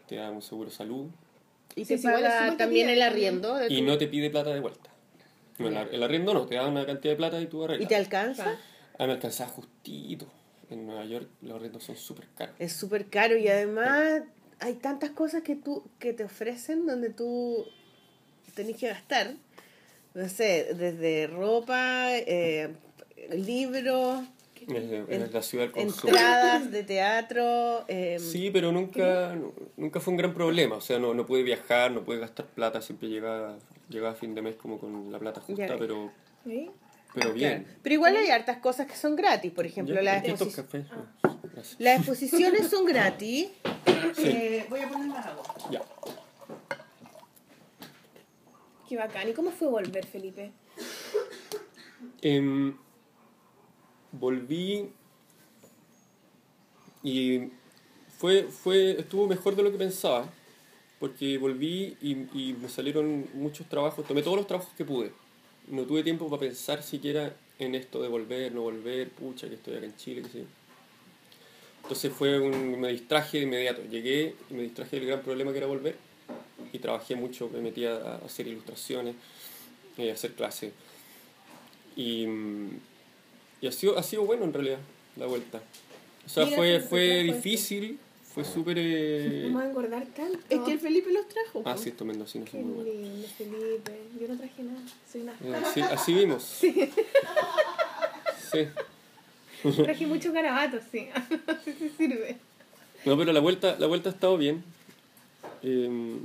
te 0.09 0.16
da 0.16 0.31
un 0.31 0.41
seguro 0.43 0.71
de 0.71 0.77
salud 0.77 1.07
Y 1.75 1.85
te 1.85 1.99
sí, 1.99 2.05
paga 2.07 2.57
también 2.57 2.89
el 2.89 3.03
arriendo. 3.03 3.55
de 3.57 3.66
y 3.73 3.79
tu- 3.79 3.85
no 3.85 3.99
te 3.99 4.07
pide 4.07 4.31
plata 4.31 4.55
de 4.55 4.61
vuelta. 4.61 4.91
El, 5.59 5.77
el 5.77 6.03
arriendo 6.03 6.35
no, 6.35 6.47
te 6.47 6.55
da 6.57 6.67
una 6.67 6.87
cantidad 6.87 7.13
de 7.13 7.17
plata 7.17 7.41
y 7.41 7.47
tú 7.47 7.63
¿Y 7.63 7.65
arreglas. 7.65 7.89
te 7.89 7.97
alcanza? 7.97 8.51
A 8.51 9.03
mí 9.03 9.07
me 9.07 9.13
alcanzaba 9.13 9.51
justito. 9.51 10.27
En 10.71 10.87
Nueva 10.87 11.05
York 11.07 11.29
los 11.41 11.57
arriendos 11.57 11.85
son 11.85 11.97
súper 11.97 12.27
caros. 12.37 12.55
Es 12.59 12.73
súper 12.75 13.07
caro 13.09 13.37
y 13.37 13.49
además 13.49 14.23
hay 14.61 14.75
tantas 14.75 15.11
cosas 15.11 15.43
que 15.43 15.57
tú 15.57 15.85
que 15.99 16.13
te 16.13 16.25
ofrecen 16.25 16.87
donde 16.87 17.11
tú 17.11 17.65
tenés 18.55 18.77
que 18.77 18.89
gastar. 18.89 19.35
No 20.15 20.29
sé, 20.29 20.75
desde 20.75 21.27
ropa, 21.29 22.09
eh, 22.17 22.75
libros, 23.33 24.25
En- 24.69 25.33
la 25.33 25.43
ciudad 25.43 25.69
del 25.73 25.89
entradas 25.89 26.71
de 26.71 26.83
teatro. 26.85 27.85
eh, 27.89 28.19
Sí, 28.19 28.51
pero 28.51 28.71
nunca, 28.73 29.35
nu- 29.35 29.53
nunca 29.77 30.01
fue 30.01 30.12
un 30.12 30.19
gran 30.19 30.35
problema. 30.35 30.77
O 30.77 30.81
sea, 30.81 30.99
no, 30.99 31.14
no 31.14 31.25
pude 31.27 31.43
viajar, 31.43 31.91
no 31.91 32.03
pude 32.05 32.19
gastar 32.19 32.47
plata. 32.47 32.81
Siempre 32.83 33.09
llegaba, 33.09 33.57
llegaba 33.89 34.12
a 34.12 34.16
fin 34.16 34.35
de 34.35 34.43
mes 34.43 34.57
como 34.57 34.79
con 34.79 35.11
la 35.11 35.19
plata 35.19 35.41
justa, 35.41 35.66
Ya. 35.66 35.77
pero, 35.79 36.12
¿Sí? 36.45 36.71
pero 37.14 37.33
bien. 37.33 37.62
claro. 37.64 37.79
Pero 37.83 37.95
igual 37.95 38.16
hay 38.16 38.29
hartas 38.31 38.59
cosas 38.59 38.87
que 38.87 38.97
son 38.97 39.16
gratis. 39.16 39.51
Por 39.53 39.64
ejemplo, 39.66 39.95
Ya, 39.95 40.03
las, 40.03 40.19
aquí 40.19 40.31
estos 40.31 40.49
exposi- 40.49 40.57
cafés, 40.57 40.87
gracias. 41.55 41.77
las 41.81 41.99
exposiciones 41.99 42.69
son 42.69 42.85
gratis. 42.85 43.49
Sí. 44.14 44.23
Eh, 44.27 44.66
voy 44.69 44.81
a 44.81 44.89
poner 44.89 45.07
más 45.09 45.27
agua. 45.27 45.45
Ya. 45.71 45.83
Qué 48.89 48.97
bacán. 48.97 49.29
¿Y 49.29 49.33
cómo 49.33 49.51
fue 49.51 49.69
volver, 49.69 50.07
Felipe? 50.07 50.51
Em, 52.23 52.77
volví 54.13 54.91
y 57.03 57.51
fue, 58.19 58.45
fue, 58.45 59.01
estuvo 59.01 59.27
mejor 59.27 59.57
de 59.57 59.63
lo 59.63 59.71
que 59.71 59.79
pensaba, 59.79 60.29
porque 60.99 61.39
volví 61.39 61.97
y, 62.01 62.13
y 62.37 62.57
me 62.61 62.69
salieron 62.69 63.29
muchos 63.35 63.69
trabajos, 63.69 64.07
tomé 64.07 64.23
todos 64.23 64.37
los 64.37 64.47
trabajos 64.47 64.73
que 64.77 64.85
pude. 64.85 65.13
No 65.69 65.83
tuve 65.85 66.03
tiempo 66.03 66.29
para 66.29 66.41
pensar 66.41 66.83
siquiera 66.83 67.37
en 67.59 67.75
esto 67.75 68.03
de 68.03 68.09
volver, 68.09 68.53
no 68.53 68.63
volver, 68.63 69.11
pucha, 69.11 69.49
que 69.49 69.55
estoy 69.55 69.77
acá 69.77 69.87
en 69.87 69.97
Chile, 69.97 70.23
que 70.23 70.41
yo. 70.41 70.45
Entonces 71.83 72.13
fue 72.13 72.39
un, 72.39 72.81
me 72.81 72.89
distraje 72.89 73.39
de 73.39 73.45
inmediato. 73.45 73.83
Llegué 73.83 74.35
y 74.51 74.55
me 74.55 74.63
distraje 74.63 74.97
del 74.97 75.07
gran 75.07 75.23
problema 75.23 75.53
que 75.53 75.59
era 75.59 75.67
volver 75.67 75.97
y 76.73 76.79
trabajé 76.79 77.15
mucho, 77.17 77.49
me 77.49 77.61
metí 77.61 77.85
a, 77.85 78.17
hacer 78.17 78.47
ilustraciones, 78.47 79.15
eh, 79.97 80.11
a 80.11 80.15
hacer 80.15 80.35
clases. 80.35 80.73
Y, 81.97 82.27
mm, 82.27 82.81
y 83.61 83.67
ha, 83.67 83.73
sido, 83.73 83.99
ha 83.99 84.03
sido 84.03 84.25
bueno 84.25 84.45
en 84.45 84.53
realidad 84.53 84.79
la 85.17 85.27
vuelta. 85.27 85.61
O 86.27 86.29
sea, 86.29 86.45
Mira, 86.45 86.57
fue, 86.57 86.81
se 86.81 86.87
fue 86.87 87.23
difícil, 87.25 87.99
fue 88.35 88.45
súper... 88.45 88.77
eh, 88.79 89.43
Vamos 89.47 89.63
a 89.63 89.67
engordar 89.69 90.07
tanto. 90.07 90.39
Es 90.49 90.61
que 90.61 90.73
el 90.73 90.79
Felipe 90.81 91.11
los 91.13 91.27
trajo. 91.29 91.63
Ah, 91.65 91.77
sí, 91.77 91.89
estos 91.89 92.07
mendocinos 92.07 92.51
son 92.51 92.65
muy 92.65 92.85
buenos. 92.85 93.33
Felipe. 93.33 93.99
Yo 94.21 94.29
no 94.29 94.37
traje 94.37 94.63
nada. 94.63 94.81
Soy 95.11 95.23
una... 95.23 95.33
Eh, 95.33 95.63
así, 95.65 95.81
así 95.81 96.15
vimos. 96.15 96.61
Sí. 98.51 98.67
Traje 99.83 100.07
muchos 100.07 100.33
garabatos, 100.33 100.83
sí. 100.91 101.09
sí, 101.65 101.75
sí 101.79 101.93
sirve. 101.99 102.39
No, 103.05 103.17
pero 103.19 103.33
la 103.33 103.41
vuelta, 103.41 103.77
la 103.79 103.87
vuelta 103.87 104.09
ha 104.09 104.13
estado 104.13 104.39
bien. 104.39 104.65
Eh, 105.63 106.19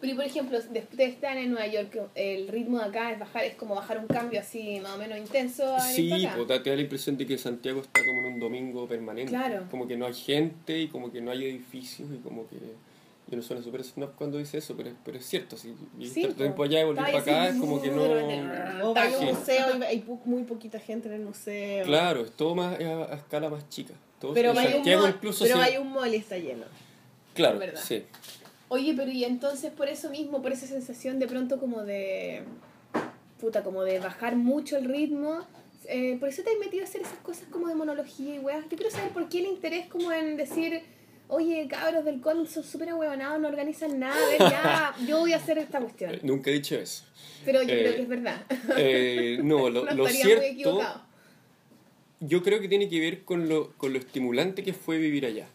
Pero, 0.00 0.12
y 0.12 0.16
por 0.16 0.24
ejemplo, 0.24 0.58
después 0.70 0.96
de 0.96 1.04
estar 1.06 1.36
en 1.36 1.50
Nueva 1.50 1.66
York, 1.66 1.98
el 2.14 2.46
ritmo 2.48 2.78
de 2.78 2.84
acá 2.84 3.12
es 3.12 3.18
bajar, 3.18 3.44
es 3.44 3.54
como 3.54 3.74
bajar 3.74 3.98
un 3.98 4.06
cambio 4.06 4.40
así 4.40 4.78
más 4.80 4.92
o 4.94 4.98
menos 4.98 5.18
intenso 5.18 5.76
sí, 5.80 6.08
pues, 6.36 6.62
te 6.62 6.70
da 6.70 6.76
la 6.76 6.82
impresión 6.82 7.16
de 7.16 7.26
que 7.26 7.36
Santiago 7.36 7.80
está 7.80 8.00
como 8.04 8.20
en 8.20 8.34
un 8.34 8.40
domingo 8.40 8.86
permanente. 8.86 9.30
Claro. 9.32 9.66
Como 9.70 9.88
que 9.88 9.96
no 9.96 10.06
hay 10.06 10.14
gente 10.14 10.78
y 10.78 10.88
como 10.88 11.10
que 11.10 11.20
no 11.20 11.30
hay 11.32 11.44
edificios 11.44 12.08
y 12.14 12.18
como 12.18 12.46
que... 12.48 12.56
Yo 13.30 13.36
no 13.36 13.42
suena 13.42 13.62
súper 13.62 13.84
snob 13.84 14.14
cuando 14.16 14.38
dice 14.38 14.56
eso, 14.56 14.74
pero, 14.74 14.90
pero 15.04 15.18
es 15.18 15.26
cierto. 15.26 15.56
Si 15.58 15.74
Sí, 16.08 16.26
po. 16.26 16.32
tiempo 16.32 16.62
allá 16.62 16.80
y 16.80 16.84
volver 16.84 17.04
para 17.04 17.18
acá 17.18 17.48
es 17.48 17.56
como 17.56 17.82
que 17.82 17.90
no... 17.90 18.04
a 18.04 19.10
Sí. 19.10 19.16
un 19.20 19.26
museo 19.26 19.78
y 19.78 19.82
hay 19.82 20.04
muy 20.24 20.44
poquita 20.44 20.78
gente 20.78 21.08
en 21.08 21.14
el 21.14 21.20
museo. 21.20 21.84
Claro, 21.84 22.22
es 22.22 22.30
todo 22.32 22.54
más 22.54 22.80
a, 22.80 23.12
a 23.12 23.16
escala 23.16 23.50
más 23.50 23.68
chica. 23.68 23.92
Todo, 24.18 24.32
Pero 24.32 24.52
en 24.52 24.58
hay 24.58 24.74
un 24.74 25.00
mall, 25.02 25.10
incluso 25.10 25.44
pero 25.44 25.60
hay 25.60 25.76
un 25.76 25.92
mall 25.92 26.12
y 26.14 26.16
está 26.16 26.38
lleno. 26.38 26.64
Claro, 27.34 27.58
verdad. 27.58 27.80
sí. 27.84 28.04
Oye, 28.68 28.94
pero 28.96 29.10
y 29.10 29.24
entonces 29.24 29.72
por 29.72 29.88
eso 29.88 30.10
mismo, 30.10 30.42
por 30.42 30.52
esa 30.52 30.66
sensación 30.66 31.18
de 31.18 31.26
pronto 31.26 31.58
como 31.58 31.84
de... 31.84 32.42
Puta, 33.40 33.62
como 33.62 33.82
de 33.84 33.98
bajar 34.00 34.36
mucho 34.36 34.76
el 34.76 34.84
ritmo. 34.86 35.46
eh, 35.86 36.16
por 36.18 36.28
eso 36.28 36.42
te 36.42 36.50
has 36.50 36.58
metido 36.58 36.82
a 36.82 36.88
hacer 36.88 37.02
esas 37.02 37.18
cosas 37.18 37.44
como 37.50 37.68
de 37.68 37.74
monología 37.74 38.34
y 38.34 38.38
weas. 38.40 38.64
Yo 38.68 38.76
quiero 38.76 38.90
saber 38.90 39.10
por 39.12 39.28
qué 39.28 39.38
el 39.40 39.46
interés 39.46 39.86
como 39.86 40.12
en 40.12 40.36
decir... 40.36 40.82
Oye, 41.30 41.68
cabros 41.68 42.06
del 42.06 42.22
con 42.22 42.46
son 42.46 42.64
súper 42.64 42.88
ahuevonados, 42.88 43.38
no 43.38 43.48
organizan 43.48 43.98
nada, 43.98 44.16
ya, 44.38 44.94
yo 45.06 45.18
voy 45.18 45.34
a 45.34 45.36
hacer 45.36 45.58
esta 45.58 45.78
cuestión. 45.78 46.14
Eh, 46.14 46.20
Nunca 46.22 46.48
he 46.48 46.54
dicho 46.54 46.74
eso. 46.76 47.04
Pero 47.44 47.62
yo 47.62 47.74
eh, 47.74 47.80
creo 47.80 47.96
que 47.96 48.02
es 48.02 48.08
verdad. 48.08 48.46
Eh, 48.78 49.38
no, 49.44 49.68
lo, 49.68 49.84
lo 49.94 50.08
cierto, 50.08 50.42
equivocado. 50.42 51.02
yo 52.20 52.42
creo 52.42 52.60
que 52.62 52.68
tiene 52.68 52.88
que 52.88 52.98
ver 52.98 53.24
con 53.24 53.46
lo, 53.46 53.72
con 53.76 53.92
lo 53.92 53.98
estimulante 53.98 54.62
que 54.62 54.72
fue 54.72 54.96
vivir 54.96 55.26
allá. 55.26 55.48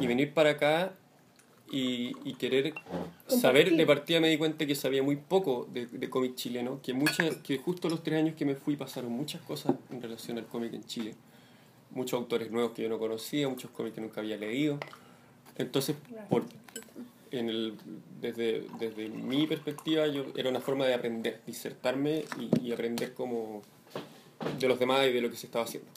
Y 0.00 0.06
venir 0.06 0.32
para 0.32 0.50
acá 0.50 0.92
y, 1.70 2.12
y 2.24 2.34
querer 2.34 2.74
saber, 3.26 3.74
de 3.74 3.86
partida 3.86 4.20
me 4.20 4.28
di 4.28 4.38
cuenta 4.38 4.66
que 4.66 4.74
sabía 4.74 5.02
muy 5.02 5.16
poco 5.16 5.68
de, 5.72 5.86
de 5.86 6.10
cómic 6.10 6.34
chileno, 6.34 6.80
que, 6.82 6.92
muchas, 6.92 7.36
que 7.36 7.58
justo 7.58 7.88
los 7.88 8.02
tres 8.02 8.18
años 8.18 8.36
que 8.36 8.44
me 8.44 8.54
fui 8.54 8.76
pasaron 8.76 9.12
muchas 9.12 9.42
cosas 9.42 9.74
en 9.90 10.00
relación 10.00 10.38
al 10.38 10.46
cómic 10.46 10.72
en 10.74 10.84
Chile. 10.84 11.14
Muchos 11.90 12.18
autores 12.18 12.50
nuevos 12.50 12.72
que 12.72 12.82
yo 12.82 12.88
no 12.88 12.98
conocía, 12.98 13.48
muchos 13.48 13.70
cómics 13.70 13.94
que 13.94 14.00
nunca 14.00 14.20
había 14.20 14.36
leído. 14.36 14.78
Entonces, 15.56 15.96
por, 16.28 16.44
en 17.30 17.48
el, 17.48 17.74
desde, 18.20 18.66
desde 18.78 19.08
mi 19.08 19.46
perspectiva, 19.46 20.06
yo, 20.06 20.26
era 20.36 20.50
una 20.50 20.60
forma 20.60 20.86
de 20.86 20.94
aprender, 20.94 21.40
disertarme 21.46 22.24
y, 22.38 22.68
y 22.68 22.72
aprender 22.72 23.14
como 23.14 23.62
de 24.58 24.68
los 24.68 24.78
demás 24.78 25.06
y 25.06 25.12
de 25.12 25.20
lo 25.20 25.30
que 25.30 25.36
se 25.36 25.46
estaba 25.46 25.64
haciendo. 25.64 25.88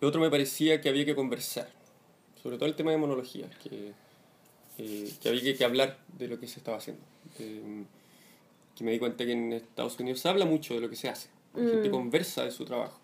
Lo 0.00 0.08
otro 0.08 0.20
me 0.20 0.30
parecía 0.30 0.80
que 0.80 0.88
había 0.88 1.04
que 1.04 1.14
conversar, 1.14 1.68
sobre 2.42 2.56
todo 2.56 2.68
el 2.68 2.74
tema 2.74 2.90
de 2.90 2.96
monología, 2.96 3.48
que, 3.62 3.92
eh, 4.78 5.12
que 5.20 5.28
había 5.28 5.56
que, 5.56 5.64
hablar 5.64 5.98
de 6.18 6.28
lo 6.28 6.38
que 6.40 6.46
se 6.46 6.58
estaba 6.58 6.76
haciendo. 6.78 7.02
Eh, 7.38 7.84
que 8.76 8.84
me 8.84 8.92
di 8.92 8.98
cuenta 8.98 9.24
que 9.26 9.32
en 9.32 9.52
Estados 9.52 9.98
Unidos 9.98 10.20
se 10.20 10.28
habla 10.28 10.46
mucho 10.46 10.74
de 10.74 10.80
lo 10.80 10.88
que 10.88 10.96
se 10.96 11.08
hace, 11.08 11.28
la 11.54 11.68
gente 11.68 11.88
Mm. 11.88 11.92
conversa 11.92 12.44
de 12.44 12.50
su 12.50 12.64
trabajo. 12.64 12.98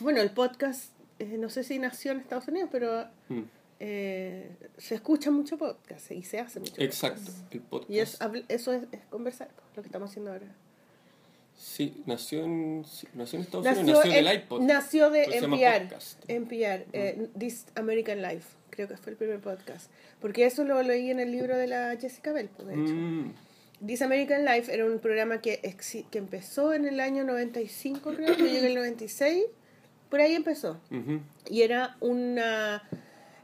Bueno, 0.00 0.20
el 0.20 0.30
podcast, 0.32 0.92
eh, 1.18 1.36
no 1.38 1.48
sé 1.50 1.62
si 1.62 1.78
nació 1.78 2.12
en 2.12 2.20
Estados 2.20 2.48
Unidos, 2.48 2.70
pero 2.72 3.04
Mm, 3.28 3.42
eh, 3.78 4.50
se 4.78 4.94
escucha 4.96 5.30
mucho 5.30 5.56
podcast 5.58 6.10
y 6.10 6.22
se 6.22 6.40
hace 6.40 6.58
mucho 6.60 6.74
Exacto, 6.78 7.20
podcast. 7.20 7.54
el 7.54 7.60
podcast. 7.60 7.90
Y 7.90 7.98
es, 8.00 8.18
eso 8.48 8.72
es, 8.72 8.82
es 8.90 9.00
conversar, 9.10 9.48
pues, 9.54 9.66
lo 9.76 9.82
que 9.82 9.88
estamos 9.88 10.10
haciendo 10.10 10.32
ahora. 10.32 10.46
Sí, 11.62 12.02
nació 12.06 12.42
en, 12.44 12.86
nació 13.14 13.36
en 13.38 13.42
Estados 13.44 13.66
Nació, 13.66 13.82
Unidos, 13.82 14.04
nació 14.06 14.18
en- 14.18 14.24
del 14.24 14.34
iPod. 14.36 14.60
nació 14.62 15.10
de 15.10 15.24
NPR. 15.24 15.88
NPR 16.28 16.86
eh, 16.94 17.28
This 17.38 17.66
American 17.74 18.22
Life, 18.22 18.48
creo 18.70 18.88
que 18.88 18.96
fue 18.96 19.12
el 19.12 19.18
primer 19.18 19.40
podcast. 19.40 19.90
Porque 20.20 20.46
eso 20.46 20.64
lo 20.64 20.82
leí 20.82 21.10
en 21.10 21.20
el 21.20 21.30
libro 21.30 21.58
de 21.58 21.66
la 21.66 21.94
Jessica 22.00 22.32
Bell, 22.32 22.48
pues, 22.48 22.66
de 22.68 22.74
hecho. 22.74 22.94
Mm, 22.94 23.34
This 23.86 24.00
American 24.00 24.44
Life 24.46 24.72
era 24.72 24.86
un 24.86 24.98
programa 25.00 25.42
que, 25.42 25.60
exi- 25.62 26.06
que 26.10 26.16
empezó 26.18 26.72
en 26.72 26.86
el 26.86 26.98
año 26.98 27.24
95, 27.24 28.14
creo, 28.14 28.28
yo 28.36 28.44
llegué 28.46 28.60
en 28.60 28.64
el 28.66 28.74
96, 28.76 29.44
por 30.08 30.20
ahí 30.22 30.34
empezó. 30.34 30.80
ujú. 30.90 31.20
Y 31.50 31.60
era 31.62 31.96
una 32.00 32.82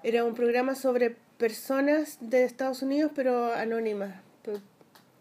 era 0.02 0.24
un 0.24 0.34
programa 0.34 0.74
sobre 0.74 1.16
personas 1.36 2.16
de 2.20 2.44
Estados 2.44 2.80
Unidos, 2.82 3.12
pero 3.14 3.52
anónimas. 3.52 4.14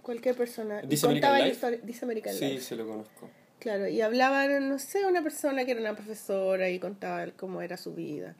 Cualquier 0.05 0.35
persona. 0.35 0.81
This 0.81 1.01
contaba 1.01 1.37
American 1.37 1.51
historia- 1.55 1.81
This 1.85 2.03
American 2.03 2.33
Sí, 2.35 2.45
Life. 2.45 2.61
se 2.61 2.75
lo 2.75 2.87
conozco. 2.87 3.27
Claro, 3.59 3.87
y 3.87 4.01
hablaban, 4.01 4.69
no 4.69 4.77
sé, 4.77 5.03
una 5.05 5.23
persona 5.23 5.65
que 5.65 5.71
era 5.71 5.81
una 5.81 5.95
profesora 5.95 6.69
y 6.69 6.77
contaba 6.77 7.25
cómo 7.35 7.61
era 7.63 7.75
su 7.77 7.93
vida. 7.95 8.35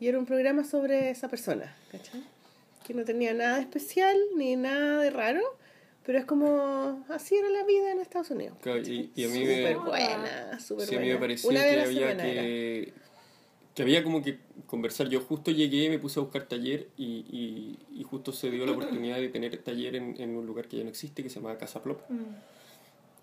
Y 0.00 0.08
era 0.08 0.18
un 0.18 0.24
programa 0.24 0.64
sobre 0.64 1.10
esa 1.10 1.28
persona, 1.28 1.76
¿cachai? 1.92 2.24
Que 2.86 2.94
no 2.94 3.04
tenía 3.04 3.34
nada 3.34 3.56
de 3.56 3.60
especial 3.62 4.16
ni 4.36 4.56
nada 4.56 5.02
de 5.02 5.10
raro, 5.10 5.42
pero 6.06 6.18
es 6.18 6.24
como, 6.24 7.04
así 7.10 7.34
era 7.36 7.50
la 7.50 7.64
vida 7.64 7.92
en 7.92 8.00
Estados 8.00 8.30
Unidos. 8.30 8.56
Claro, 8.62 8.78
y, 8.80 9.10
y 9.14 9.24
a 9.24 9.28
mí 9.28 9.40
Súper 9.40 9.62
me, 9.62 9.74
buena, 9.76 10.60
súper 10.60 10.86
sí, 10.86 10.94
a 10.94 10.98
buena. 10.98 11.00
mí 11.00 11.14
me 11.14 11.20
parecía 11.20 11.50
Una 11.50 11.60
que 11.62 11.80
a 11.80 11.82
había 11.84 12.16
que, 12.16 12.92
que 13.74 13.82
había 13.82 14.04
como 14.04 14.22
que 14.22 14.38
conversar. 14.66 15.08
Yo 15.08 15.20
justo 15.20 15.50
llegué, 15.50 15.90
me 15.90 15.98
puse 15.98 16.20
a 16.20 16.22
buscar 16.22 16.44
taller 16.46 16.88
y, 16.96 17.04
y, 17.04 17.78
y 18.00 18.02
justo 18.04 18.32
se 18.32 18.50
dio 18.50 18.64
la 18.66 18.72
oportunidad 18.72 19.16
de 19.16 19.28
tener 19.28 19.56
taller 19.58 19.96
en, 19.96 20.14
en 20.20 20.36
un 20.36 20.46
lugar 20.46 20.68
que 20.68 20.76
ya 20.78 20.84
no 20.84 20.90
existe, 20.90 21.22
que 21.22 21.28
se 21.28 21.40
llama 21.40 21.58
Casa 21.58 21.82
Plop, 21.82 22.00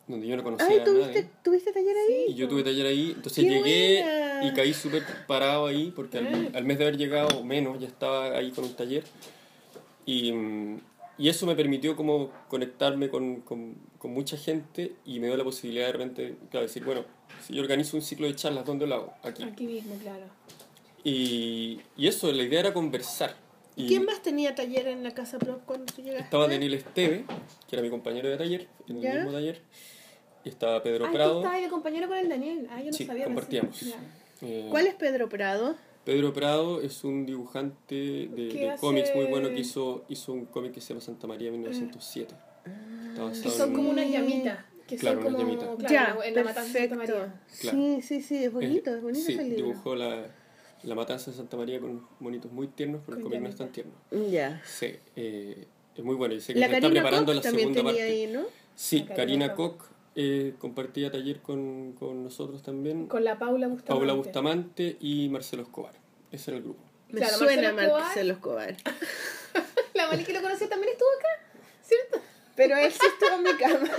donde 0.08 0.28
yo 0.28 0.36
no 0.36 0.44
conocía 0.44 0.68
Ay, 0.68 0.80
a 0.80 0.84
¿tuviste, 0.84 1.08
nadie. 1.22 1.30
¿tuviste 1.44 1.72
taller 1.72 1.96
ahí? 1.96 2.26
Y 2.30 2.34
yo 2.36 2.48
tuve 2.50 2.64
taller 2.64 2.86
ahí, 2.86 3.14
entonces 3.16 3.44
¡Qué 3.46 3.50
llegué 3.50 4.02
buena! 4.04 4.46
y 4.46 4.54
caí 4.54 4.74
súper 4.74 5.04
parado 5.26 5.68
ahí, 5.68 5.94
porque 5.96 6.18
al, 6.18 6.52
al 6.54 6.66
mes 6.66 6.78
de 6.78 6.84
haber 6.86 6.98
llegado, 6.98 7.40
o 7.40 7.44
menos, 7.46 7.80
ya 7.80 7.88
estaba 7.88 8.36
ahí 8.38 8.52
con 8.52 8.66
un 8.66 8.74
taller. 8.74 9.06
Y, 10.06 10.34
mm, 10.34 10.82
y 11.18 11.30
eso 11.30 11.46
me 11.46 11.56
permitió 11.56 11.96
como 11.96 12.32
conectarme 12.50 13.08
con, 13.10 13.42
con, 13.42 13.76
con 14.00 14.12
mucha 14.12 14.36
gente 14.36 14.94
y 15.06 15.20
me 15.20 15.28
dio 15.28 15.38
la 15.38 15.44
posibilidad 15.44 15.86
de 15.86 15.92
repente, 15.94 16.36
claro, 16.50 16.66
decir, 16.66 16.84
bueno, 16.84 17.06
yo 17.50 17.62
organizo 17.62 17.98
un 17.98 18.04
ciclo 18.04 18.28
de 18.28 18.36
charlas, 18.36 18.66
¿dónde 18.66 18.88
lo 18.88 18.96
hago? 18.96 19.14
Aquí. 19.24 19.44
Aquí 19.44 19.66
mismo, 19.68 19.96
claro. 19.96 20.26
Y, 21.04 21.80
y 21.98 22.08
eso, 22.08 22.32
la 22.32 22.44
idea 22.44 22.60
era 22.60 22.74
conversar. 22.74 23.36
Y 23.76 23.88
¿Quién 23.88 24.06
más 24.06 24.22
tenía 24.22 24.54
taller 24.54 24.88
en 24.88 25.04
la 25.04 25.12
casa 25.14 25.40
Pro 25.40 25.62
cuando 25.66 25.86
tú 25.94 26.02
llegaste? 26.02 26.24
Estaba 26.26 26.48
Daniel 26.48 26.74
Esteve, 26.74 27.26
que 27.68 27.76
era 27.76 27.82
mi 27.82 27.90
compañero 27.90 28.30
de 28.30 28.38
taller, 28.38 28.68
en 28.88 28.98
el 28.98 29.02
¿Ya? 29.02 29.16
mismo 29.16 29.32
taller. 29.32 29.62
Y 30.44 30.50
estaba 30.50 30.84
Pedro 30.84 31.06
Ah, 31.08 31.12
Prado. 31.12 31.38
estabas 31.40 31.62
de 31.62 31.70
compañero 31.70 32.08
con 32.08 32.18
el 32.18 32.28
Daniel. 32.30 32.68
Ah, 32.70 32.80
yo 32.80 32.88
no 32.88 32.94
Sí, 32.94 33.06
sabía. 33.06 33.26
compartíamos. 33.26 33.82
Eh, 34.42 34.68
¿Cuál 34.70 34.88
es 34.88 34.96
Pedro 34.96 35.30
Prado? 35.30 35.76
Pedro 36.04 36.34
Prado 36.34 36.82
es 36.82 37.04
un 37.04 37.26
dibujante 37.28 37.96
de, 37.96 38.50
¿Qué 38.52 38.70
de 38.72 38.76
cómics 38.80 39.12
muy 39.16 39.26
bueno 39.26 39.50
que 39.50 39.60
hizo, 39.60 40.04
hizo 40.10 40.34
un 40.34 40.46
cómic 40.46 40.74
que 40.74 40.82
se 40.82 40.90
llama 40.90 41.02
Santa 41.02 41.28
María 41.28 41.52
1907. 41.52 42.34
Está 43.12 43.24
basado 43.24 43.44
Que 43.44 43.50
son 43.52 43.70
en- 43.70 43.76
como 43.76 43.90
unas 43.92 44.10
llamitas. 44.10 44.60
Que 44.96 45.02
Claro, 45.02 45.22
son 45.22 45.34
como. 45.34 45.38
llamitas. 45.44 45.70
Claro, 45.78 46.20
ya, 46.22 46.28
en 46.28 46.36
la 46.36 46.44
matanza 46.44 46.74
de 46.80 46.88
Santa 46.90 46.96
perfecto. 46.98 47.20
María. 47.20 47.42
Claro. 47.62 47.78
Sí, 47.78 48.02
sí, 48.02 48.22
sí, 48.22 48.44
es 48.46 48.54
bonito, 48.54 48.96
es 48.96 49.02
bonito 49.02 49.26
sí, 49.26 49.34
ese 49.34 49.44
libro. 49.44 49.66
dibujó 49.68 49.96
la, 49.96 50.26
la 50.84 50.96
matanza 50.96 51.32
de 51.32 51.38
Santa 51.38 51.58
María 51.58 51.80
con 51.80 52.06
monitos 52.20 52.52
muy 52.52 52.68
tiernos, 52.68 53.02
pero 53.06 53.18
el 53.18 53.24
Con 53.24 53.32
cómic 53.32 53.44
no 53.44 53.50
es 53.50 53.56
tan 53.56 53.72
tierno. 53.72 53.94
Ya. 54.30 54.62
Sí, 54.66 54.96
eh, 55.16 55.66
es 55.96 56.04
muy 56.04 56.16
bueno. 56.16 56.34
Y 56.34 56.42
sé 56.42 56.54
que 56.54 56.60
La 56.60 56.68
se 56.68 56.74
está 56.76 56.82
Karina 56.88 57.02
preparando 57.02 57.34
Koch 57.34 57.44
la 57.46 57.52
segunda 57.52 57.76
tenía 57.76 57.92
parte. 57.92 58.04
ahí, 58.04 58.28
¿no? 58.28 58.42
Sí, 58.76 59.06
La 59.08 59.16
Karina. 59.16 59.54
Koch 59.56 59.82
eh, 60.16 60.54
compartía 60.60 61.10
taller 61.12 61.40
con, 61.42 61.94
con 61.94 62.24
nosotros 62.24 62.62
también. 62.64 63.08
Con 63.08 63.24
la 63.24 63.38
Paula 63.40 63.68
Bustamante. 63.68 63.88
Paula 63.94 64.14
Bustamante 64.14 64.98
y 65.00 65.30
Marcelo 65.30 65.64
Escobar. 65.64 65.94
Ese 66.32 66.52
era 66.52 66.58
el 66.58 66.64
grupo. 66.64 66.82
Me 67.10 67.20
Claro, 67.20 67.38
suena 67.38 67.72
Marcelo 67.74 67.82
Escobar. 67.88 68.04
Marcelo 68.04 68.34
Escobar. 68.34 68.76
La 69.94 70.08
Mali 70.08 70.24
que 70.24 70.34
lo 70.34 70.42
conoció 70.42 70.68
también 70.70 70.94
estuvo 70.94 71.10
acá, 71.18 71.62
¿cierto? 71.82 72.22
Pero 72.56 72.78
él 72.78 72.92
sí 72.92 73.00
estuvo 73.08 73.36
en 73.36 73.44
mi 73.44 73.54
cama. 73.58 73.90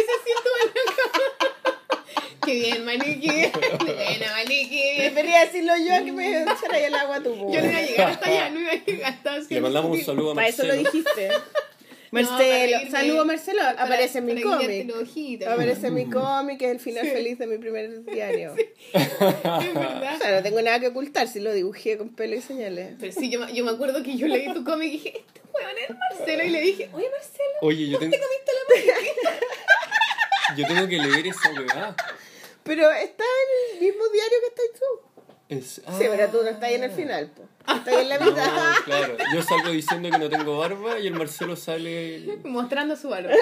Ese 0.00 0.14
sí 0.24 0.30
estuvo 0.36 0.56
en 0.62 0.66
la 0.66 0.72
cama. 0.72 2.04
Qué 2.44 2.52
bien, 2.54 2.84
Maliki. 2.84 3.28
Buena, 3.28 4.32
Maliki. 4.32 4.82
Debería 4.98 5.40
decirlo 5.40 5.72
yo 5.76 5.94
a 5.94 5.98
que 6.04 6.12
me 6.12 6.42
echara 6.42 6.74
ahí 6.76 6.84
el 6.84 6.94
agua 6.94 7.16
a 7.16 7.22
tu 7.22 7.34
boca. 7.34 7.52
Yo 7.54 7.62
no 7.62 7.70
iba 7.70 7.78
a 7.78 7.82
llegar 7.82 8.08
hasta 8.10 8.26
allá, 8.28 8.50
no 8.50 8.60
iba 8.60 8.72
a 8.72 8.74
llegar 8.76 9.12
hasta 9.12 9.34
así. 9.34 9.54
Le 9.54 9.60
mandamos 9.60 9.90
un 9.98 10.04
saludo 10.04 10.32
a 10.32 10.34
Para 10.34 10.48
eso 10.48 10.62
Marcelo. 10.64 10.82
lo 10.82 10.90
dijiste. 10.90 11.30
Marcelo, 12.12 12.78
saludo 12.90 13.24
Marcelo, 13.24 13.60
Para- 13.60 13.82
aparece 13.84 14.18
en 14.18 14.24
mi 14.26 14.40
cómic. 14.42 14.92
Aparece 15.46 15.86
en 15.86 15.94
mi 15.94 16.04
cómic, 16.10 16.58
que 16.58 16.66
es 16.66 16.70
el 16.72 16.80
final 16.80 17.06
feliz 17.06 17.38
de 17.38 17.46
mi 17.46 17.58
primer 17.58 18.04
diario. 18.04 18.54
Es 18.92 19.08
O 19.20 19.24
verdad. 19.74 20.18
sea, 20.20 20.36
no 20.36 20.42
tengo 20.42 20.60
nada 20.62 20.80
que 20.80 20.88
ocultar, 20.88 21.28
si 21.28 21.38
lo 21.40 21.52
dibujé 21.52 21.96
con 21.98 22.08
pelo 22.14 22.34
y 22.36 22.40
señales. 22.40 22.96
Pero 22.98 23.12
sí, 23.12 23.30
yo, 23.30 23.40
me- 23.40 23.52
yo 23.54 23.64
me 23.64 23.70
acuerdo 23.70 24.02
que 24.02 24.16
yo 24.16 24.26
leí 24.26 24.52
tu 24.52 24.64
cómic 24.64 24.88
y 24.88 24.92
dije, 24.92 25.18
este 25.26 25.40
huevón 25.52 25.76
es 25.88 25.96
Marcelo. 26.18 26.44
Y 26.44 26.48
le 26.50 26.60
dije, 26.60 26.90
oye, 26.92 27.10
Marcelo, 27.10 27.48
Oye, 27.62 27.88
yo 27.88 27.98
tengo, 27.98 28.10
¿te 28.16 28.20
comiste 28.20 28.52
la 28.86 30.56
yo 30.56 30.66
tengo 30.66 30.88
que 30.88 30.98
leer 30.98 31.26
esa 31.28 31.50
weá. 31.52 31.94
Pero 32.62 32.90
está 32.90 33.24
en 33.24 33.76
el 33.76 33.80
mismo 33.86 34.04
diario 34.08 34.38
que 34.40 34.46
estás 34.48 34.80
tú. 34.80 35.09
Es- 35.50 35.74
Sí, 35.74 35.82
ah, 35.86 35.96
pero 35.98 36.28
tú 36.28 36.38
no 36.42 36.48
estás 36.48 36.62
ahí 36.64 36.74
en 36.76 36.84
el 36.84 36.90
final, 36.92 37.30
po. 37.36 37.42
Estás 37.72 37.88
ahí 37.88 38.02
en 38.02 38.08
la 38.08 38.18
mitad. 38.18 38.46
No, 38.46 38.84
claro. 38.84 39.16
Yo 39.34 39.42
salgo 39.42 39.70
diciendo 39.70 40.08
que 40.10 40.18
no 40.18 40.28
tengo 40.30 40.58
barba 40.58 40.98
y 40.98 41.06
el 41.08 41.14
Marcelo 41.14 41.56
sale. 41.56 42.38
Mostrando 42.44 42.96
su 42.96 43.08
barba. 43.08 43.30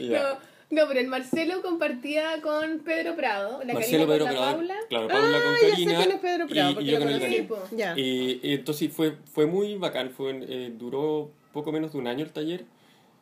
Ya. 0.00 0.20
No, 0.22 0.38
no, 0.82 0.88
pero 0.88 1.00
el 1.00 1.06
Marcelo 1.06 1.62
compartía 1.62 2.40
con 2.42 2.80
Pedro 2.80 3.14
Prado, 3.14 3.62
la 3.64 3.74
Marcelo, 3.74 4.06
Pedro 4.06 4.24
con 4.26 4.34
la 4.34 4.40
Prado. 4.40 4.56
Paula. 4.56 4.74
Claro, 4.88 5.08
Paula 5.08 5.38
Ah, 5.38 5.42
con 5.42 5.52
ya 5.54 5.58
sé 5.60 5.70
Karina. 5.70 5.96
quién 5.98 6.10
es 6.12 6.18
Pedro 6.20 6.46
Prado, 6.48 6.70
y, 6.70 6.74
porque 6.74 6.86
y 6.88 6.90
yo 6.90 6.98
lo 6.98 7.04
con 7.04 7.14
el 7.14 7.46
conocí. 7.48 7.76
Ya. 7.76 7.94
Y, 7.96 8.40
y 8.42 8.54
entonces 8.54 8.92
fue, 8.92 9.14
fue 9.32 9.46
muy 9.46 9.76
bacán, 9.76 10.10
fue, 10.10 10.36
eh, 10.48 10.72
duró 10.74 11.30
poco 11.52 11.70
menos 11.70 11.92
de 11.92 11.98
un 11.98 12.06
año 12.08 12.24
el 12.24 12.32
taller, 12.32 12.64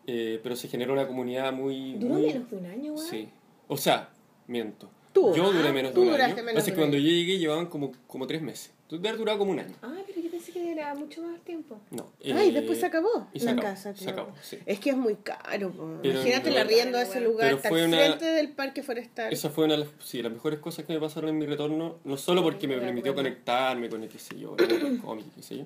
eh, 0.06 0.40
pero 0.42 0.56
se 0.56 0.68
generó 0.68 0.92
una 0.92 1.06
comunidad 1.06 1.52
muy... 1.52 1.94
Duró 1.94 2.14
muy- 2.14 2.26
menos 2.26 2.50
de 2.50 2.56
un 2.56 2.66
año, 2.66 2.92
weón. 2.94 3.06
Sí. 3.08 3.28
O 3.68 3.76
sea, 3.76 4.10
miento. 4.46 4.90
Tú. 5.12 5.34
Yo 5.34 5.52
duré 5.52 5.68
Ah, 5.68 5.72
menos 5.72 5.92
tú 5.92 6.02
de 6.04 6.08
un 6.14 6.20
año. 6.20 6.34
menos 6.36 6.54
Pasa 6.54 6.70
que 6.70 6.76
cuando 6.76 6.96
yo 6.96 7.02
llegué 7.02 7.38
llevaban 7.38 7.66
como, 7.66 7.92
como 8.06 8.26
tres 8.26 8.40
meses. 8.40 8.72
Entonces, 8.84 9.02
de 9.02 9.08
haber 9.08 9.18
durado 9.18 9.38
como 9.38 9.50
un 9.52 9.58
año. 9.60 9.74
Ah, 9.82 9.94
pero 10.06 10.20
yo 10.22 10.30
pensé 10.30 10.52
que 10.52 10.72
era 10.72 10.94
mucho 10.94 11.22
más 11.22 11.38
tiempo. 11.42 11.78
No. 11.90 12.06
Ay, 12.24 12.48
eh, 12.48 12.52
después 12.52 12.80
se 12.80 12.86
acabó 12.86 13.28
y 13.32 13.38
se 13.40 13.44
la 13.46 13.52
acabó, 13.52 13.66
casa. 13.68 13.94
se 13.94 14.08
acabó, 14.10 14.32
sí. 14.42 14.58
Es 14.64 14.80
que 14.80 14.90
es 14.90 14.96
muy 14.96 15.16
caro. 15.16 15.70
Pero- 16.02 16.14
Imagínate 16.14 16.48
el 16.48 16.54
pero- 16.54 16.60
arriendo 16.66 16.98
de 16.98 17.04
ese 17.04 17.20
lugar, 17.20 17.52
está 17.54 17.68
al 17.68 17.74
una- 17.74 17.96
frente 17.98 18.24
del 18.24 18.52
parque 18.52 18.82
forestal. 18.82 19.30
Esa 19.32 19.50
fue 19.50 19.64
una 19.66 19.74
de 19.74 19.80
las, 19.80 19.88
sí, 20.02 20.22
las 20.22 20.32
mejores 20.32 20.60
cosas 20.60 20.84
que 20.86 20.94
me 20.94 21.00
pasaron 21.00 21.28
en 21.30 21.38
mi 21.38 21.44
retorno, 21.46 21.96
no 22.04 22.16
solo 22.16 22.42
porque 22.42 22.66
me 22.66 22.78
permitió 22.78 23.14
conectarme 23.14 23.88
con 23.90 24.02
el, 24.02 24.08
qué 24.08 24.18
sé 24.18 24.38
yo, 24.38 24.56
el 24.58 24.98
cómic, 25.04 25.26
qué 25.36 25.42
sé 25.42 25.58
yo, 25.58 25.64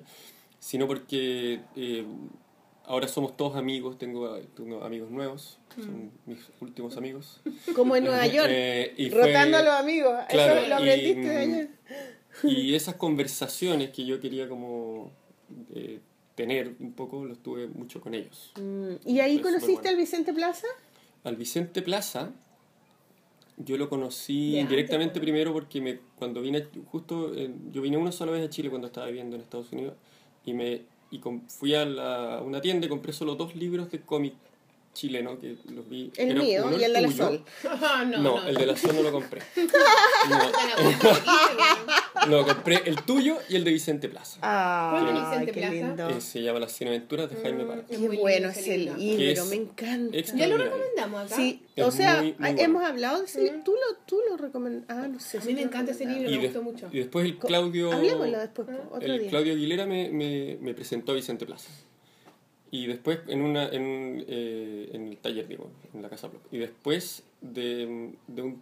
sino 0.59 0.87
porque 0.87 1.61
eh, 1.77 2.05
ahora 2.87 3.07
somos 3.07 3.37
todos 3.37 3.55
amigos, 3.55 3.97
tengo, 3.97 4.37
tengo 4.55 4.83
amigos 4.83 5.11
nuevos, 5.11 5.59
son 5.75 6.11
mis 6.25 6.39
últimos 6.61 6.97
amigos. 6.97 7.41
Como 7.75 7.95
en 7.95 8.05
Nueva 8.05 8.25
York. 8.25 8.47
Eh, 8.49 8.93
y 8.97 9.09
fue- 9.09 9.27
rotando 9.27 9.57
a 9.57 9.61
los 9.61 9.73
amigos. 9.73 10.15
claro, 10.29 10.53
Eso 10.55 10.61
lo 10.63 10.69
y, 10.69 10.73
aprendiste 10.89 11.29
de 11.29 11.37
ayer. 11.37 11.69
Y 12.43 12.75
esas 12.75 12.95
conversaciones 12.95 13.89
que 13.91 14.05
yo 14.05 14.19
quería 14.19 14.47
como 14.47 15.11
eh, 15.73 15.99
tener 16.35 16.75
un 16.79 16.93
poco, 16.93 17.25
los 17.25 17.39
tuve 17.39 17.67
mucho 17.67 17.99
con 17.99 18.13
ellos. 18.13 18.53
Mm, 18.59 18.93
¿Y 19.05 19.19
ahí 19.19 19.39
conociste 19.39 19.73
bueno. 19.73 19.89
al 19.89 19.95
Vicente 19.97 20.33
Plaza? 20.33 20.67
Al 21.23 21.35
Vicente 21.35 21.81
Plaza, 21.81 22.31
yo 23.57 23.75
lo 23.77 23.89
conocí 23.89 24.59
antes, 24.59 24.69
directamente 24.69 25.19
primero 25.19 25.51
porque 25.51 25.81
me, 25.81 25.99
cuando 26.15 26.41
vine, 26.41 26.67
justo, 26.91 27.33
eh, 27.35 27.51
yo 27.71 27.81
vine 27.81 27.97
una 27.97 28.11
sola 28.11 28.31
vez 28.31 28.45
a 28.45 28.49
Chile 28.49 28.69
cuando 28.69 28.87
estaba 28.87 29.07
viviendo 29.07 29.35
en 29.35 29.41
Estados 29.41 29.71
Unidos 29.71 29.95
y 30.45 30.53
me 30.53 30.83
y 31.11 31.19
fui 31.47 31.73
a, 31.73 31.85
la- 31.85 32.41
una 32.43 32.61
tienda 32.61 32.85
y 32.85 32.89
compré 32.89 33.13
solo 33.13 33.35
dos 33.35 33.55
libros 33.55 33.91
de 33.91 34.01
cómic 34.01 34.33
chileno 34.97 35.39
que 35.39 35.55
los 35.73 35.87
vi. 35.87 36.11
El 36.17 36.31
Era 36.31 36.41
mío 36.41 36.63
uno 36.67 36.77
y 36.79 36.83
el 36.83 36.93
de 36.93 37.01
la. 37.01 37.11
Sol. 37.11 37.43
Ah, 37.69 38.03
no, 38.09 38.17
No, 38.17 38.41
no. 38.41 38.47
el 38.47 38.55
de 38.55 38.65
la 38.65 38.75
Sol 38.75 38.95
no 38.95 39.03
lo 39.03 39.11
compré. 39.11 39.41
Puta, 39.55 39.77
No, 42.27 42.45
compré 42.45 42.81
el 42.85 43.01
tuyo 43.03 43.37
y 43.49 43.55
el 43.55 43.63
de 43.63 43.71
Vicente 43.71 44.09
Plaza. 44.09 44.39
Ah, 44.41 45.29
Vicente 45.31 45.51
qué 45.51 45.59
Plaza? 45.59 45.73
lindo. 45.73 46.09
Eh, 46.09 46.21
se 46.21 46.41
llama 46.41 46.59
Las 46.59 46.75
Cineaventuras 46.75 47.29
de 47.29 47.35
Jaime 47.37 47.63
Parra. 47.65 47.81
Es 47.81 47.97
Qué 47.97 47.99
muy 47.99 48.17
bueno 48.17 48.49
ese 48.49 48.77
libro. 48.77 48.97
libro, 48.97 49.43
es 49.43 49.49
me 49.49 49.55
encanta. 49.55 50.17
Ya 50.35 50.47
lo 50.47 50.57
recomendamos 50.57 51.25
acá. 51.25 51.35
Sí, 51.35 51.63
Es 51.75 51.85
o 51.85 51.91
sea, 51.91 52.17
muy, 52.17 52.25
muy 52.25 52.33
ah, 52.33 52.35
bueno. 52.53 52.61
hemos 52.61 52.83
hablado 52.83 53.19
de 53.19 53.25
ese 53.25 53.43
libro. 53.43 53.59
Tú 53.63 53.71
lo, 53.73 53.97
tú 54.05 54.19
lo 54.29 54.37
recomendas. 54.37 54.83
Ah, 54.89 55.07
no 55.07 55.19
sé. 55.19 55.37
A 55.37 55.41
mí 55.41 55.53
me 55.53 55.61
encanta 55.61 55.91
ese 55.91 56.05
libro. 56.05 56.29
Me 56.29 56.37
gustó 56.39 56.61
mucho. 56.63 56.89
y 56.91 56.97
después 56.97 57.25
el 57.25 57.37
Claudio... 57.37 57.91
Hablemoslo 57.93 58.39
después, 58.39 58.67
po, 58.67 58.95
otro 58.95 59.13
el 59.13 59.19
día. 59.21 59.29
Claudio 59.29 59.53
Aguilera 59.53 59.85
me, 59.85 60.09
me, 60.09 60.57
me 60.59 60.73
presentó 60.73 61.11
a 61.11 61.15
Vicente 61.15 61.45
Plaza. 61.45 61.69
Y 62.71 62.87
después 62.87 63.19
en 63.27 63.41
una 63.41 63.67
en, 63.69 64.25
eh, 64.27 64.89
en 64.93 65.07
el 65.07 65.17
taller, 65.17 65.47
digo, 65.47 65.69
en 65.93 66.01
la 66.01 66.09
Casa 66.09 66.27
Block. 66.27 66.41
Y 66.51 66.57
después 66.57 67.23
de, 67.41 68.11
de 68.27 68.41
un... 68.41 68.61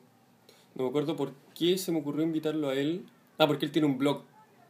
No 0.75 0.83
me 0.83 0.89
acuerdo 0.89 1.15
por 1.15 1.33
qué 1.57 1.77
se 1.77 1.91
me 1.91 1.99
ocurrió 1.99 2.23
invitarlo 2.23 2.69
a 2.69 2.75
él. 2.75 3.05
Ah, 3.37 3.47
porque 3.47 3.65
él 3.65 3.71
tiene 3.71 3.87
un 3.87 3.97
blog, 3.97 4.21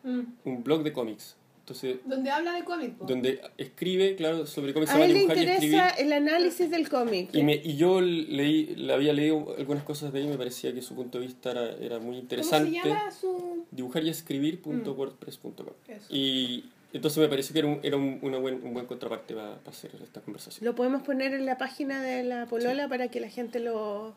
Mm. 0.04 0.22
un 0.46 0.64
blog 0.64 0.84
de 0.84 0.94
cómics. 0.94 1.36
Entonces, 1.62 1.98
Donde 2.06 2.30
habla 2.30 2.54
de 2.54 2.64
cómic, 2.64 2.94
po. 2.94 3.06
donde 3.06 3.42
escribe, 3.58 4.16
claro, 4.16 4.46
sobre 4.46 4.72
cómics, 4.72 4.92
A 4.92 5.04
él 5.04 5.14
le 5.14 5.20
dibujar 5.22 5.38
y 5.38 5.42
escribir. 5.42 5.74
interesa 5.74 5.90
el 5.96 6.14
análisis 6.14 6.70
del 6.70 6.88
cómic. 6.90 7.30
Y, 7.34 7.42
me, 7.42 7.56
y 7.56 7.76
yo 7.76 8.02
leí, 8.02 8.76
le 8.76 8.94
había 8.94 9.14
leído 9.14 9.56
algunas 9.58 9.84
cosas 9.84 10.14
de 10.14 10.20
ahí 10.20 10.26
y 10.26 10.30
me 10.30 10.38
parecía 10.38 10.72
que 10.76 10.84
su 10.84 10.94
punto 10.94 11.20
de 11.20 11.26
vista 11.26 11.50
era, 11.50 11.72
era 11.78 11.98
muy 11.98 12.10
¿Cómo 12.10 12.20
interesante. 12.22 12.70
se 12.70 12.88
llama 12.88 13.10
su...? 13.10 13.66
Dibujar 13.72 14.04
y 14.04 14.10
escribir.wordpress.com. 14.10 15.66
Y 16.12 16.66
entonces 16.96 17.18
me 17.20 17.28
pareció 17.28 17.54
que 17.54 17.60
era 17.60 17.68
un, 17.68 17.80
era 17.84 17.98
un, 17.98 18.20
una 18.22 18.38
buen, 18.38 18.64
un 18.64 18.74
buen 18.74 18.86
contraparte 18.86 19.34
para, 19.34 19.58
para 19.60 19.72
hacer 19.72 19.91
esta 20.04 20.22
conversación. 20.22 20.66
Lo 20.66 20.76
podemos 20.76 21.04
poner 21.04 21.34
en 21.34 21.46
la 21.46 21.58
página 21.58 22.02
de 22.02 22.24
la 22.24 22.46
Polola 22.46 22.88
para 22.88 23.08
que 23.10 23.20
la 23.20 23.30
gente 23.30 23.60
lo, 23.60 24.16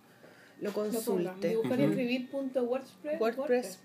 lo 0.61 0.69
Lo 0.69 0.73
consulte. 0.73 1.49
Dibujar 1.49 1.81
y 1.81 1.85
escribir 1.85 2.31
punto 2.31 2.63
WordPress. 2.65 3.81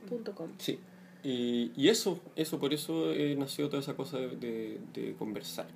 Sí. 0.59 0.79
Y, 1.23 1.71
y 1.75 1.87
eso, 1.89 2.19
eso, 2.35 2.59
por 2.59 2.73
eso 2.73 3.13
eh, 3.13 3.35
nació 3.37 3.69
toda 3.69 3.81
esa 3.81 3.93
cosa 3.95 4.17
de, 4.19 4.35
de, 4.35 4.79
de 4.93 5.13
conversar. 5.13 5.67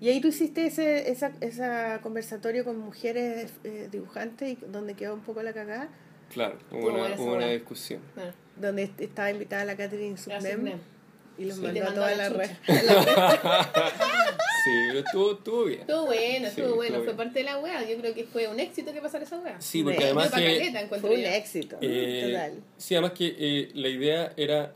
Y 0.00 0.10
ahí 0.10 0.20
tú 0.20 0.28
hiciste 0.28 0.66
ese 0.66 1.10
esa, 1.10 1.32
esa 1.40 2.00
conversatorio 2.02 2.64
con 2.66 2.76
mujeres 2.78 3.54
eh, 3.64 3.88
dibujantes 3.90 4.50
y 4.50 4.58
donde 4.70 4.92
quedó 4.92 5.14
un 5.14 5.20
poco 5.22 5.42
la 5.42 5.52
cagada, 5.54 5.88
Claro, 6.32 6.58
hubo 6.70 6.88
una, 6.92 7.14
una 7.20 7.46
discusión. 7.48 8.02
Bueno, 8.14 8.32
donde 8.60 8.82
est- 8.82 9.00
estaba 9.00 9.30
invitada 9.30 9.64
la 9.64 9.76
Catherine 9.76 10.18
Subnem. 10.18 10.74
Y 11.38 11.44
los 11.44 11.56
Sí. 11.56 11.62
mandó 11.62 11.84
a 11.84 11.94
toda 11.94 12.08
a 12.08 12.14
la 12.14 12.28
la 12.28 12.36
red. 12.36 12.50
Sí, 14.66 14.72
pero 14.88 14.98
estuvo, 14.98 15.32
estuvo 15.32 15.64
bien. 15.64 15.80
Estuvo 15.82 16.06
bueno, 16.06 16.38
Sí, 16.38 16.44
estuvo 16.60 16.74
bueno. 16.74 16.96
estuvo 16.96 17.04
Fue 17.04 17.04
bien. 17.04 17.16
parte 17.16 17.38
de 17.38 17.44
la 17.44 17.58
wea. 17.58 17.88
Yo 17.88 17.96
creo 17.98 18.14
que 18.14 18.24
fue 18.24 18.48
un 18.48 18.58
éxito 18.58 18.92
que 18.92 19.00
pasara 19.00 19.22
esa 19.24 19.38
wea. 19.38 19.60
Sí, 19.60 19.82
porque 19.84 19.98
Sí. 19.98 20.04
además 20.04 20.30
Fue 20.30 20.40
que... 20.42 20.58
caleta, 20.58 20.98
Fue 21.00 21.10
un 21.10 21.20
yo. 21.20 21.28
éxito, 21.28 21.78
Eh, 21.80 22.24
total. 22.32 22.52
Sí, 22.76 22.94
además 22.96 23.12
que 23.12 23.36
eh, 23.38 23.70
la 23.74 23.88
idea 23.88 24.32
era, 24.36 24.74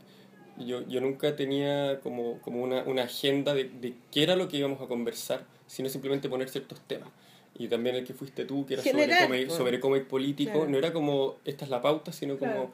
yo, 0.57 0.87
yo 0.87 1.01
nunca 1.01 1.35
tenía 1.35 1.99
como, 2.01 2.39
como 2.41 2.63
una, 2.63 2.83
una 2.83 3.03
agenda 3.03 3.53
de, 3.53 3.65
de 3.65 3.93
qué 4.11 4.23
era 4.23 4.37
lo 4.37 4.47
que 4.47 4.57
íbamos 4.57 4.81
a 4.81 4.87
conversar, 4.87 5.43
sino 5.67 5.89
simplemente 5.89 6.29
poner 6.29 6.47
ciertos 6.47 6.79
temas. 6.87 7.09
Y 7.57 7.67
también 7.67 7.97
el 7.97 8.05
que 8.05 8.13
fuiste 8.13 8.45
tú, 8.45 8.65
que 8.65 8.75
era 8.75 8.83
General, 8.83 9.09
sobre 9.09 9.27
cómic, 9.27 9.47
pues. 9.47 9.57
sobre 9.57 9.79
cómic 9.81 10.05
político, 10.07 10.51
Claro. 10.53 10.69
no 10.69 10.77
era 10.77 10.93
como 10.93 11.35
esta 11.43 11.65
es 11.65 11.69
la 11.71 11.81
pauta, 11.81 12.13
sino 12.13 12.37
como 12.37 12.51
Claro. 12.53 12.71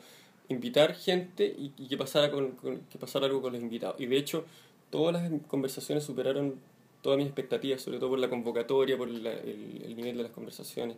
Invitar 0.50 0.96
gente 0.96 1.46
y, 1.46 1.72
y 1.78 1.88
que, 1.88 1.98
pasara 1.98 2.32
con, 2.32 2.52
con- 2.52 2.80
que 2.90 2.98
pasara 2.98 3.26
algo 3.26 3.42
con 3.42 3.54
los 3.54 3.62
invitados. 3.62 4.00
Y 4.00 4.06
de 4.06 4.18
hecho, 4.18 4.46
todas 4.90 5.14
las 5.14 5.30
conversaciones 5.48 6.04
superaron 6.04 6.56
todas 7.02 7.18
mis 7.18 7.28
expectativas, 7.28 7.82
sobre 7.82 8.00
todo 8.00 8.10
por 8.12 8.20
la 8.20 8.30
convocatoria, 8.30 8.98
por 8.98 9.10
la- 9.10 9.34
el, 9.34 9.82
el 9.86 9.96
nivel 9.96 10.18
de 10.18 10.24
las 10.24 10.32
conversaciones. 10.32 10.98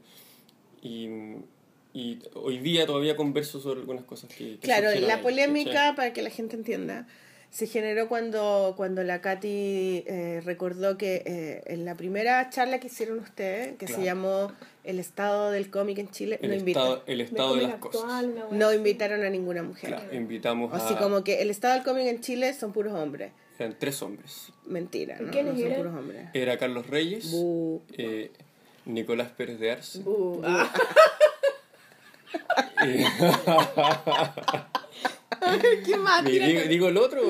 Y, 0.82 1.08
y 1.94 2.20
hoy 2.36 2.60
día 2.60 2.86
todavía 2.86 3.16
converso 3.16 3.60
sobre 3.60 3.80
algunas 3.82 4.06
cosas 4.06 4.30
que... 4.30 4.52
que 4.52 4.60
Claro, 4.60 4.88
la 5.00 5.22
polémica, 5.22 5.94
para 5.96 6.14
que 6.14 6.22
la 6.22 6.30
gente 6.30 6.56
entienda, 6.56 7.08
se 7.52 7.66
generó 7.68 8.08
cuando, 8.08 8.74
cuando 8.78 9.04
la 9.04 9.22
Katy 9.22 10.04
eh, 10.06 10.42
recordó 10.46 10.98
que 10.98 11.24
eh, 11.26 11.64
en 11.66 11.84
la 11.86 11.96
primera 11.96 12.50
charla 12.52 12.80
que 12.80 12.88
hicieron 12.88 13.20
ustedes, 13.20 13.76
que 13.78 13.88
se 13.88 14.04
llamó 14.04 14.52
El 14.84 15.00
estado 15.00 15.50
del 15.52 15.70
cómic 15.72 15.98
en 15.98 16.10
Chile, 16.12 16.38
El, 16.44 16.52
no, 16.52 16.56
invita- 16.56 16.80
estado, 16.80 17.04
el 17.08 17.22
estado 17.22 17.56
de 17.56 17.62
cómic 17.62 17.72
las 17.74 17.82
cosas. 17.82 18.02
actual, 18.04 18.46
no 18.52 18.74
invitaron 18.74 19.24
a 19.24 19.30
ninguna 19.30 19.64
mujer. 19.64 19.90
Claro, 19.96 20.14
invitamos 20.16 20.72
Así 20.74 20.94
a... 20.94 20.98
como 21.00 21.24
que 21.24 21.42
el 21.42 21.50
estado 21.50 21.74
del 21.74 21.84
cómic 21.84 22.06
en 22.08 22.22
Chile 22.22 22.54
son 22.54 22.72
puros 22.72 22.94
hombres. 22.94 23.32
Eran 23.58 23.76
tres 23.80 24.02
hombres. 24.04 24.52
Mentira, 24.68 25.18
¿no? 25.20 25.32
¿Quiénes 25.32 25.54
no 25.56 25.60
son 25.60 25.68
eran? 25.68 25.78
puros 25.82 25.96
hombres. 26.00 26.28
Era 26.34 26.58
Carlos 26.58 26.88
Reyes, 26.88 27.32
Bu. 27.32 27.82
eh, 27.98 28.32
Nicolás 28.86 29.32
Pérez 29.32 29.60
de 29.60 29.72
Arce. 29.72 30.00
Bu. 30.00 30.42
Ah, 30.46 30.72
eh, 32.86 33.06
¿Qué 35.86 35.98
más? 35.98 36.24
¿digo, 36.26 36.62
digo 36.68 36.88
el 36.90 36.98
otro? 36.98 37.22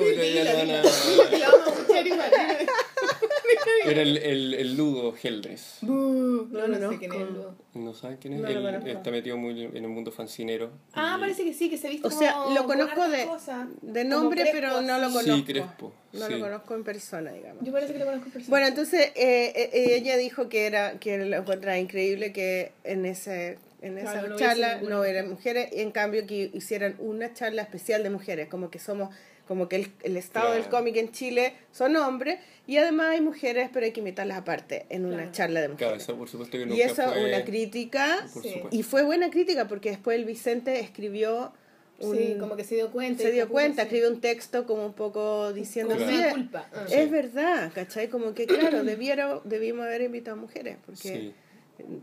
Era 3.84 4.02
el, 4.02 4.16
el, 4.18 4.54
el 4.54 4.76
Ludo 4.76 5.14
Heldres. 5.20 5.78
No, 5.82 6.44
no, 6.50 6.68
No 6.68 6.90
sé 6.92 6.98
quién 6.98 7.12
es. 7.12 7.18
conozco. 7.18 7.34
Ludo. 7.34 7.54
¿No 7.74 7.94
saben 7.94 8.18
quién 8.18 8.34
es? 8.34 8.40
No 8.40 8.48
Él 8.48 8.62
conozco. 8.62 8.86
está 8.88 9.10
metido 9.10 9.36
muy 9.36 9.64
en 9.64 9.76
el 9.76 9.88
mundo 9.88 10.12
fancinero. 10.12 10.70
Ah, 10.92 11.14
Y- 11.16 11.20
parece 11.20 11.44
que 11.44 11.54
sí, 11.54 11.68
que 11.70 11.76
se 11.78 11.88
viste 11.88 12.06
O 12.06 12.10
sea, 12.10 12.34
como 12.34 12.54
lo 12.54 12.64
con 12.66 12.78
conozco 12.78 13.08
de, 13.08 13.24
cosas. 13.26 13.68
de 13.82 14.04
nombre, 14.04 14.42
Crespo, 14.42 14.54
pero 14.60 14.80
no 14.82 14.98
lo 14.98 15.08
conozco. 15.08 15.36
Sí, 15.36 15.44
Crespo, 15.44 15.92
No 16.12 16.26
sí. 16.26 16.32
lo 16.34 16.40
conozco 16.40 16.74
en 16.74 16.84
persona, 16.84 17.32
digamos. 17.32 17.64
Yo 17.64 17.72
parece 17.72 17.92
que 17.92 17.98
lo 17.98 18.04
conozco 18.04 18.26
en 18.26 18.32
persona. 18.32 18.50
Bueno, 18.50 18.66
entonces 18.66 19.00
eh, 19.14 19.52
eh, 19.72 19.94
ella 19.96 20.16
dijo 20.16 20.48
que 20.48 20.66
era 20.66 20.98
que 20.98 21.18
lo 21.18 21.36
encontraba 21.36 21.78
increíble 21.78 22.32
que 22.32 22.72
en 22.84 23.06
ese 23.06 23.58
en 23.82 23.98
esa 23.98 24.12
Claro, 24.12 24.28
no 24.28 24.36
charla 24.36 24.80
no 24.82 25.04
eran 25.04 25.28
mujeres 25.28 25.68
y 25.72 25.80
en 25.80 25.90
cambio 25.90 26.26
que 26.26 26.50
hicieran 26.52 26.96
una 26.98 27.32
charla 27.34 27.62
especial 27.62 28.02
de 28.02 28.10
mujeres, 28.10 28.48
como 28.48 28.70
que 28.70 28.78
somos 28.78 29.14
como 29.48 29.68
que 29.68 29.74
el, 29.76 29.90
el 30.04 30.16
estado 30.16 30.46
Claro. 30.46 30.62
del 30.62 30.70
cómic 30.70 30.96
en 30.96 31.10
Chile 31.10 31.54
son 31.72 31.96
hombres 31.96 32.38
y 32.68 32.76
además 32.76 33.08
hay 33.14 33.20
mujeres, 33.20 33.68
pero 33.72 33.84
hay 33.84 33.90
que 33.90 33.98
invitarlas 33.98 34.38
aparte 34.38 34.86
en 34.90 35.06
una 35.06 35.32
charla 35.32 35.60
de 35.60 35.66
Claro, 35.70 35.94
mujeres. 35.94 36.02
eso 36.04 36.16
por 36.16 36.28
supuesto 36.28 36.56
que 36.56 36.66
nunca 36.66 36.76
y 36.78 36.82
eso 36.82 37.02
fue... 37.10 37.24
una 37.26 37.44
crítica 37.44 38.28
Sí. 38.28 38.62
y 38.70 38.82
fue 38.84 39.02
buena 39.02 39.28
crítica 39.30 39.66
porque 39.66 39.90
después 39.90 40.16
el 40.16 40.24
Vicente 40.24 40.78
escribió 40.78 41.52
un, 41.98 42.16
Sí, 42.16 42.36
como 42.38 42.54
que 42.56 42.62
se 42.64 42.76
dio 42.76 42.90
cuenta. 42.92 43.24
se 43.24 43.32
dio 43.32 43.48
cuenta, 43.48 43.82
escribió 43.82 44.08
un 44.08 44.20
texto 44.20 44.66
como 44.66 44.86
un 44.86 44.92
poco 44.94 45.52
diciendo 45.52 45.94
Como 45.96 46.08
"Sí, 46.08 46.16
culpa. 46.30 46.68
Ah. 46.72 46.84
Sí. 46.86 46.94
es 46.94 47.10
verdad, 47.10 47.72
¿cachai? 47.74 48.08
Como 48.08 48.32
que, 48.34 48.46
claro, 48.46 48.84
debiera, 48.84 49.40
debimos 49.44 49.84
haber 49.84 50.02
invitado 50.02 50.36
a 50.36 50.40
mujeres, 50.40 50.76
porque, 50.86 50.98
Sí, 51.08 51.34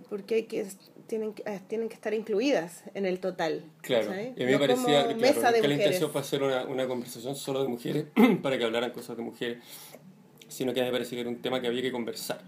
porque 0.09 0.35
hay 0.35 0.43
que, 0.43 0.65
tienen, 1.07 1.33
que- 1.33 1.43
eh, 1.45 1.59
tienen 1.67 1.89
que 1.89 1.95
estar 1.95 2.13
incluidas 2.13 2.83
en 2.93 3.05
el 3.05 3.19
total. 3.19 3.63
claro. 3.81 4.07
¿cachai? 4.07 4.33
Y 4.37 4.43
a 4.43 4.45
mí 4.45 4.45
me 4.45 4.51
No 4.53 4.59
parecía 4.59 4.83
como 5.05 5.17
claro, 5.17 5.17
mesa 5.17 5.51
de 5.51 5.61
la 5.61 5.67
mujeres. 5.67 5.77
intención 5.77 6.11
fue 6.11 6.21
hacer 6.21 6.43
una, 6.43 6.65
una 6.65 6.87
conversación 6.87 7.35
solo 7.35 7.63
de 7.63 7.69
mujeres 7.69 8.05
para 8.43 8.57
que 8.57 8.63
hablaran 8.65 8.91
cosas 8.91 9.17
de 9.17 9.23
mujeres, 9.23 9.63
sino 10.47 10.73
que 10.73 10.81
a 10.81 10.83
mí 10.83 10.89
me 10.89 10.93
parecía 10.93 11.15
que 11.17 11.21
era 11.21 11.29
un 11.29 11.41
tema 11.41 11.59
que 11.61 11.67
había 11.67 11.81
que 11.81 11.91
conversar. 11.91 12.41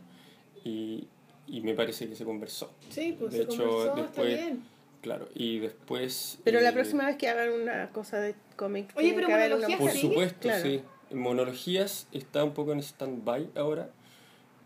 Y, 0.63 1.07
y 1.47 1.61
me 1.61 1.73
parece 1.73 2.07
que 2.07 2.15
se 2.15 2.25
conversó. 2.25 2.71
Sí, 2.89 3.15
pues 3.17 3.31
De 3.31 3.37
se 3.39 3.43
hecho, 3.45 3.57
conversó, 3.65 3.95
después- 3.95 4.07
está 4.33 4.43
bien. 4.45 4.63
Claro, 5.01 5.29
y 5.33 5.59
después... 5.59 6.39
Pero 6.43 6.59
la 6.59 6.69
eh, 6.69 6.73
próxima 6.73 7.05
vez 7.05 7.15
que 7.15 7.29
hagan 7.29 7.51
una 7.53 7.89
cosa 7.91 8.19
de 8.19 8.35
cómic, 8.57 8.91
Oye, 8.97 9.13
pero 9.15 9.27
que 9.27 9.33
haber 9.33 9.53
una 9.53 9.69
monología 9.69 9.77
Por 9.77 9.91
supuesto, 9.97 10.39
Claro. 10.41 10.61
sí. 10.63 10.81
Monologías 11.11 12.07
está 12.11 12.43
un 12.43 12.53
poco 12.53 12.73
en 12.73 12.79
stand-by 12.79 13.49
ahora, 13.55 13.89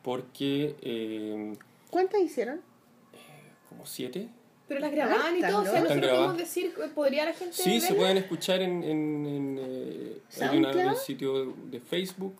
porque 0.02 0.76
eh, 0.82 1.54
¿Cuántas 1.92 2.22
hicieron? 2.22 2.62
Como 3.74 3.86
siete. 3.86 4.28
Pero 4.68 4.80
las 4.80 4.92
grababan 4.94 5.34
y 5.36 5.44
Hartas, 5.44 5.52
todo, 5.52 5.62
o 5.62 5.66
¿no? 5.66 5.72
sea, 5.72 5.80
Están 5.82 5.84
nosotros 5.84 6.02
grabadas. 6.12 6.26
podemos 6.36 6.38
decir, 6.38 6.74
¿podría 6.96 7.26
la 7.26 7.34
gente 7.34 7.54
Sí, 7.54 7.64
se 7.80 7.88
verlas? 7.88 7.94
pueden 7.96 8.18
escuchar 8.18 8.62
en, 8.62 8.84
en, 8.84 9.26
en, 9.26 9.60
eh, 9.62 10.18
hay 10.42 10.58
una- 10.58 10.90
un 10.92 10.96
sitio 10.96 11.54
de 11.70 11.80
Facebook 11.82 12.36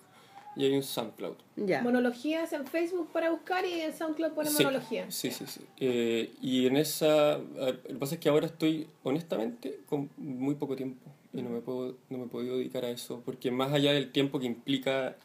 y 0.56 0.66
hay 0.66 0.76
un 0.76 0.84
SoundCloud. 0.84 1.36
Ya. 1.58 1.82
Monologías 1.82 2.54
en 2.54 2.66
Facebook 2.66 3.10
para 3.12 3.30
buscar 3.30 3.66
y 3.66 3.82
en 3.82 3.92
SoundCloud 3.94 4.32
ponen 4.34 4.54
Sí, 4.54 4.64
monología. 4.64 5.06
sí, 5.12 5.32
sí. 5.32 5.46
sí. 5.48 5.62
Eh, 5.80 6.32
y 6.42 6.66
en 6.68 6.78
esa... 6.78 7.38
ver, 7.38 7.82
Lo 7.84 7.90
que 7.90 7.96
pasa 7.96 8.16
es 8.16 8.22
que 8.22 8.30
ahora 8.30 8.46
estoy, 8.46 8.88
honestamente, 9.04 9.80
con 9.88 10.10
muy 10.18 10.56
poco 10.56 10.76
tiempo. 10.76 11.12
Y 11.34 11.42
no 11.42 11.50
me, 11.50 11.60
puedo, 11.62 11.98
no 12.10 12.20
me 12.20 12.26
he 12.26 12.28
podido 12.28 12.58
dedicar 12.58 12.86
a 12.86 12.90
eso. 12.92 13.22
Porque 13.26 13.52
más 13.52 13.74
allá 13.74 13.92
del 13.92 14.12
tiempo 14.12 14.40
que 14.40 14.46
implica 14.46 15.18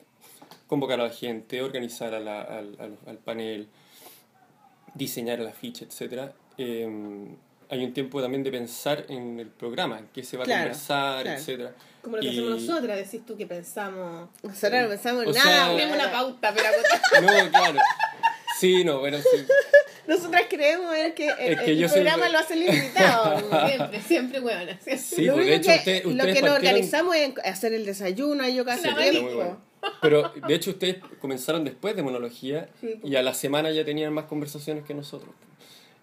convocar 0.66 0.98
a 1.00 1.04
la 1.04 1.11
gente, 1.11 1.62
organizar 1.62 2.14
a 2.14 2.20
la- 2.20 2.42
al, 2.42 2.76
al- 2.80 2.98
al 3.06 3.18
panel, 3.18 3.68
diseñar 4.95 5.41
el 5.41 5.47
afiche, 5.49 5.84
etc., 5.86 6.30
hay 7.70 7.84
un 7.84 7.93
tiempo 7.93 8.22
también 8.22 8.43
de 8.43 8.51
pensar 8.51 9.05
en 9.11 9.39
el 9.41 9.49
programa, 9.49 9.99
en 9.99 10.09
qué 10.14 10.24
se 10.24 10.36
va 10.39 10.45
a 10.45 10.47
conversar, 10.47 11.22
claro. 11.22 11.39
etcétera 11.39 11.72
Como 12.01 12.16
lo 12.16 12.22
que 12.22 12.28
Y- 12.28 12.30
hacemos 12.30 12.62
nosotras, 12.62 12.97
decís 12.97 13.26
tú 13.26 13.36
que 13.36 13.47
pensamos. 13.47 14.30
Nosotros 14.43 14.82
no 14.82 14.89
pensamos 14.89 15.22
en 15.24 15.28
O 15.28 15.32
nada. 15.32 15.45
sea, 15.66 15.76
Tenemos 15.76 15.97
una 15.97 16.11
pauta, 16.11 16.55
pero 16.55 16.68
No, 17.22 17.51
claro. 17.51 17.78
Sí, 18.59 18.84
no, 18.84 19.01
bueno, 19.01 19.18
sí. 19.18 19.45
Nosotras 20.07 20.43
creemos 20.49 20.97
en 20.97 21.12
que 21.12 21.26
el, 21.28 21.53
Es 21.53 21.61
que 21.61 21.72
el 21.72 21.91
programa 21.91 22.26
siempre- 22.26 22.32
lo 22.32 22.39
hace 22.39 22.55
el 22.55 22.62
invitado. 22.62 23.39
siempre, 23.68 24.01
siempre 24.01 24.41
huevona. 24.41 24.78
Sí, 24.97 25.26
lo 25.26 25.34
pues, 25.34 25.47
único 25.47 25.51
de 25.51 25.55
hecho, 25.74 25.84
que, 25.84 25.97
usted- 25.99 26.05
lo 26.16 26.24
que 26.34 26.41
nos 26.43 26.51
organizamos 26.57 27.16
es 27.16 27.32
hacer 27.45 27.74
el 27.74 27.84
desayuno 27.84 28.49
y 28.49 28.55
yo 28.55 28.64
casi 28.64 28.86
La 28.89 28.97
tiempo. 28.97 29.59
Pero 30.03 30.31
de 30.47 30.55
hecho 30.55 30.70
ustedes 30.70 30.97
comenzaron 31.20 31.64
después 31.64 31.95
de 31.97 32.03
monología 32.03 32.68
Sí, 32.81 32.95
y 33.05 33.16
a 33.16 33.22
la 33.22 33.35
semana 33.35 33.70
ya 33.70 33.85
tenían 33.85 34.12
más 34.12 34.24
conversaciones 34.26 34.85
que 34.85 34.95
nosotros. 34.95 35.31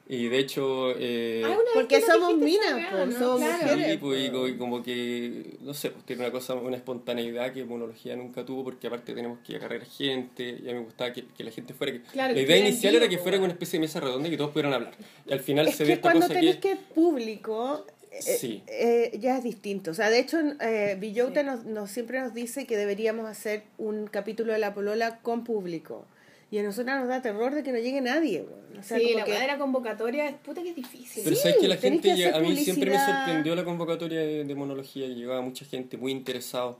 Y 0.07 0.27
de 0.27 0.37
hecho, 0.37 0.91
eh, 0.99 1.41
Ah, 1.43 1.57
Porque 1.73 1.95
que 1.95 2.01
somos 2.05 2.37
minas, 2.37 2.75
pues, 2.91 3.15
somos 3.15 3.39
Claro. 3.39 3.63
mujeres. 3.73 3.91
sí, 3.93 3.97
pues, 3.97 4.27
y 4.27 4.29
co- 4.29 4.47
y 4.47 4.55
como 4.55 4.83
que, 4.83 5.57
no 5.61 5.73
sé, 5.73 5.89
pues 5.89 6.05
tiene 6.05 6.21
una 6.21 6.31
cosa, 6.31 6.53
una 6.53 6.75
espontaneidad 6.77 7.51
que 7.51 7.65
monología 7.65 8.15
nunca 8.15 8.45
tuvo 8.45 8.63
porque 8.63 8.85
aparte 8.85 9.15
tenemos 9.15 9.39
que 9.39 9.55
agarrar 9.55 9.83
gente 9.83 10.43
y 10.63 10.69
a 10.69 10.73
mí 10.73 10.79
me 10.79 10.85
gustaba 10.85 11.11
que, 11.11 11.25
que 11.35 11.43
la 11.43 11.49
gente 11.49 11.73
fuera. 11.73 11.91
Que, 11.93 12.01
Claro, 12.03 12.33
la 12.33 12.35
que 12.35 12.41
idea 12.43 12.57
inicial 12.57 12.93
era 12.93 13.09
que 13.09 13.17
fuera 13.17 13.39
una 13.39 13.47
especie 13.47 13.79
de 13.79 13.81
mesa 13.87 13.99
redonda 13.99 14.27
y 14.27 14.31
que 14.31 14.37
todos 14.37 14.51
pudieran 14.51 14.73
hablar. 14.73 14.93
Y 15.27 15.33
al 15.33 15.39
final 15.39 15.67
Es 15.69 15.75
se 15.75 15.85
dio 15.85 15.87
que 15.89 15.93
esta 15.95 16.11
cuando 16.11 16.27
cosa 16.27 16.39
tenés 16.39 16.57
que... 16.57 16.69
que 16.69 16.75
público, 16.93 17.87
Sí. 18.21 18.63
eh, 18.67 19.17
ya 19.19 19.37
es 19.37 19.43
distinto. 19.43 19.91
O 19.91 19.93
sea, 19.93 20.09
de 20.09 20.19
hecho, 20.19 20.37
eh, 20.61 20.95
Villota 20.99 21.43
nos, 21.43 21.65
nos- 21.65 21.89
siempre 21.91 22.19
nos 22.19 22.33
dice 22.33 22.65
que 22.65 22.77
deberíamos 22.77 23.27
hacer 23.27 23.63
un 23.77 24.07
capítulo 24.07 24.53
de 24.53 24.59
La 24.59 24.73
Polola 24.73 25.19
con 25.21 25.43
público. 25.43 26.05
Y 26.51 26.59
a 26.59 26.63
nosotros 26.63 26.95
nos 26.99 27.07
da 27.07 27.21
terror 27.21 27.53
de 27.55 27.63
que 27.63 27.71
no 27.71 27.79
llegue 27.79 27.99
nadie. 28.01 28.41
weón. 28.41 28.79
O 28.79 28.83
sea, 28.83 28.99
sí, 28.99 29.13
la 29.15 29.23
que- 29.25 29.31
de 29.33 29.47
la 29.47 29.57
convocatoria 29.57 30.29
es 30.29 30.35
puta 30.35 30.61
que 30.61 30.69
es 30.69 30.75
difícil. 30.75 31.23
Pero 31.23 31.35
Sí, 31.35 31.41
sabes 31.41 31.57
que 31.57 31.67
la 31.67 31.77
gente, 31.77 32.01
que 32.03 32.11
hacer 32.11 32.25
llega- 32.25 32.37
a 32.37 32.39
mí 32.41 32.55
siempre 32.57 32.91
me 32.91 32.99
sorprendió 32.99 33.55
la 33.55 33.63
convocatoria 33.65 34.19
de, 34.19 34.43
de 34.45 34.55
monología 34.55 35.07
llegaba 35.07 35.41
mucha 35.41 35.65
gente 35.65 35.97
muy 35.97 36.11
interesada. 36.11 36.75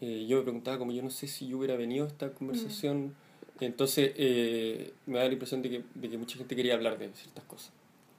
eh, 0.00 0.26
yo 0.28 0.38
me 0.38 0.42
preguntaba 0.42 0.78
como 0.78 0.90
yo 0.92 1.00
no 1.02 1.10
sé 1.10 1.26
si 1.28 1.46
yo 1.48 1.58
hubiera 1.58 1.76
venido 1.76 2.04
a 2.04 2.08
esta 2.08 2.30
conversación. 2.32 3.14
Entonces 3.60 4.12
eh, 4.16 4.92
me 5.06 5.18
da 5.18 5.26
la 5.26 5.32
impresión 5.32 5.62
de 5.62 5.70
que, 5.70 5.82
de 5.94 6.08
que 6.08 6.18
mucha 6.18 6.36
gente 6.38 6.56
quería 6.56 6.74
hablar 6.74 6.98
de 6.98 7.08
ciertas 7.14 7.44
cosas. 7.44 7.70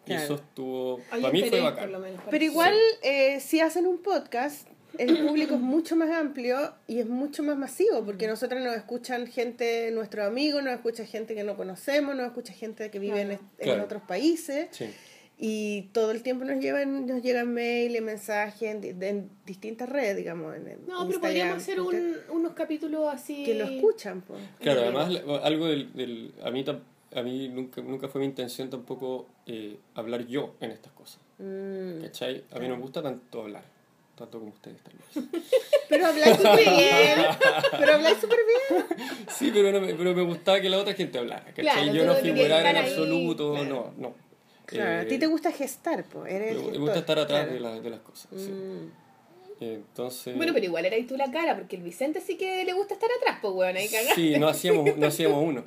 Y 0.05 0.13
eso 0.13 0.35
estuvo, 0.35 0.99
Hay 1.11 1.21
para 1.21 1.33
mí 1.33 1.43
fue 1.49 1.61
bacán. 1.61 1.83
por 1.85 1.91
lo 1.91 1.99
menos, 1.99 2.21
Pero 2.29 2.43
igual, 2.43 2.75
eh, 3.03 3.39
si 3.39 3.59
hacen 3.61 3.87
un 3.87 3.99
podcast, 3.99 4.67
el 4.97 5.25
público 5.25 5.55
es 5.55 5.59
mucho 5.61 5.95
más 5.95 6.09
amplio 6.11 6.73
y 6.87 6.99
es 6.99 7.07
mucho 7.07 7.41
más 7.41 7.57
masivo, 7.57 8.03
porque 8.05 8.27
nosotros 8.27 8.61
nos 8.61 8.75
escuchan 8.75 9.25
gente, 9.27 9.89
nuestros 9.91 10.27
amigos, 10.27 10.61
nos 10.63 10.73
escucha 10.73 11.05
gente 11.05 11.33
que 11.35 11.43
no 11.43 11.55
conocemos, 11.55 12.15
nos 12.15 12.27
escucha 12.27 12.53
gente 12.53 12.91
que 12.91 12.99
vive 12.99 13.21
en, 13.21 13.27
Claro. 13.29 13.41
en 13.59 13.63
Claro. 13.65 13.83
otros 13.85 14.01
países. 14.03 14.67
Sí. 14.71 14.85
Y 15.45 15.89
todo 15.93 16.11
el 16.11 16.21
tiempo 16.21 16.45
nos 16.45 16.59
llevan, 16.61 17.07
nos 17.07 17.23
llegan 17.23 17.51
mail 17.53 17.95
y 17.95 18.01
mensajes 18.01 18.61
en, 18.69 18.81
di- 18.81 18.89
en 19.05 19.29
distintas 19.47 19.89
redes, 19.89 20.15
digamos. 20.15 20.55
En, 20.55 20.67
en 20.67 20.79
No, 20.85 20.85
pero 20.85 21.03
Instagram, 21.05 21.21
podríamos 21.21 21.57
hacer 21.57 21.81
un, 21.81 22.15
unos 22.29 22.53
capítulos 22.53 23.11
así. 23.11 23.43
Que 23.43 23.55
lo 23.55 23.65
escuchan, 23.65 24.21
pues. 24.21 24.39
Claro, 24.59 24.81
además 24.81 25.09
algo 25.43 25.65
del, 25.67 25.91
del- 25.93 26.33
a 26.43 26.51
mí 26.51 26.63
a 27.15 27.21
mí 27.23 27.47
nunca 27.49 27.81
nunca 27.81 28.07
fue 28.07 28.19
mi 28.19 28.25
intención 28.27 28.69
tampoco 28.69 29.27
eh, 29.45 29.77
hablar 29.95 30.25
yo 30.27 30.55
en 30.59 30.71
estas 30.71 30.91
cosas. 30.93 31.19
Mm. 31.39 32.01
¿Cachai? 32.03 32.43
A 32.51 32.59
mí 32.59 32.67
no 32.67 32.75
me 32.75 32.81
gusta 32.81 33.01
tanto 33.01 33.41
hablar, 33.41 33.63
tanto 34.15 34.39
como 34.39 34.51
ustedes 34.51 34.81
tal 34.81 34.93
vez. 34.93 35.43
Pero 35.89 36.07
habláis 36.07 36.37
súper 36.37 36.57
bien. 36.59 37.17
Pero 37.79 37.93
habláis 37.93 38.17
súper 38.17 38.39
bien. 38.47 38.85
Sí, 39.29 39.51
pero, 39.53 39.71
no 39.71 39.81
me, 39.81 39.93
pero 39.93 40.13
me 40.15 40.21
gustaba 40.23 40.59
que 40.61 40.69
la 40.69 40.77
otra 40.79 40.93
gente 40.93 41.17
hablara, 41.19 41.45
¿cachai? 41.45 41.63
Claro, 41.63 41.93
yo 41.93 42.05
no 42.05 42.15
figurara 42.15 42.69
en 42.71 42.77
absoluto, 42.77 43.51
claro. 43.53 43.93
no, 43.97 44.09
no. 44.09 44.15
Claro, 44.65 44.91
a 44.91 45.01
Eh, 45.03 45.05
ti 45.05 45.17
te 45.19 45.27
gusta 45.27 45.51
gestar, 45.51 46.03
pues. 46.05 46.33
Me, 46.33 46.71
me 46.71 46.77
gusta 46.77 46.99
estar 46.99 47.19
atrás 47.19 47.41
claro. 47.45 47.53
de, 47.53 47.59
la- 47.59 47.79
de 47.81 47.89
las 47.89 47.99
cosas. 47.99 48.31
sí. 48.35 48.49
Entonces. 49.59 50.35
Bueno, 50.35 50.53
pero 50.53 50.65
igual 50.65 50.85
era 50.85 50.95
ahí 50.95 51.03
tú 51.03 51.15
la 51.17 51.31
cara, 51.31 51.55
porque 51.57 51.75
el 51.77 51.83
Vicente 51.83 52.21
sí 52.21 52.35
que 52.37 52.63
le 52.65 52.73
gusta 52.73 52.93
estar 52.95 53.09
atrás, 53.19 53.39
pues, 53.41 53.53
weón, 53.53 53.75
ahí 53.77 53.87
cagaste. 53.87 54.15
Sí, 54.15 54.37
no 54.39 54.47
hacíamos, 54.47 54.97
no 54.97 55.07
hacíamos 55.07 55.43
uno. 55.43 55.63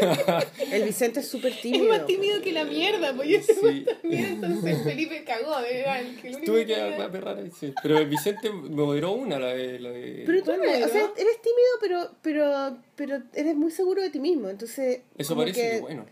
El 0.72 0.84
Vicente 0.84 1.20
es 1.20 1.28
súper 1.28 1.52
Es 1.52 1.60
tímido. 1.60 1.88
más 1.88 2.06
tímido 2.06 2.40
que 2.42 2.52
la 2.52 2.64
mierda, 2.64 3.14
pues 3.14 3.28
yo 3.28 3.38
ese 3.38 3.54
Sí. 3.54 3.84
también, 3.84 4.24
entonces 4.24 4.82
Felipe 4.82 5.24
cagó, 5.24 5.60
de 5.60 5.72
verdad. 5.74 6.00
el 6.00 6.36
único 6.36 6.52
Tuve 6.52 6.66
que 6.66 6.74
aperrar 6.76 7.38
ahí, 7.38 7.50
sí. 7.58 7.72
Pero 7.82 7.98
el 7.98 8.06
Vicente 8.08 8.50
me 8.50 8.68
moderó 8.70 9.12
una, 9.12 9.38
la 9.38 9.54
de. 9.54 9.78
La 9.78 9.90
de 9.90 10.22
Pero 10.26 10.42
tú, 10.42 10.52
no- 10.52 10.62
o 10.62 10.88
sea, 10.88 11.10
eres 11.16 11.40
tímido, 11.42 11.70
pero, 11.80 12.10
pero, 12.22 12.76
pero 12.96 13.22
eres 13.34 13.54
muy 13.54 13.70
seguro 13.70 14.02
de 14.02 14.10
ti 14.10 14.18
mismo. 14.20 14.48
Entonces, 14.48 15.00
Eso 15.16 15.36
parece 15.36 15.60
que- 15.62 15.70
que 15.76 15.80
bueno. 15.80 16.06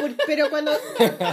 Por- 0.00 0.14
pero 0.26 0.50
cuando 0.50 0.72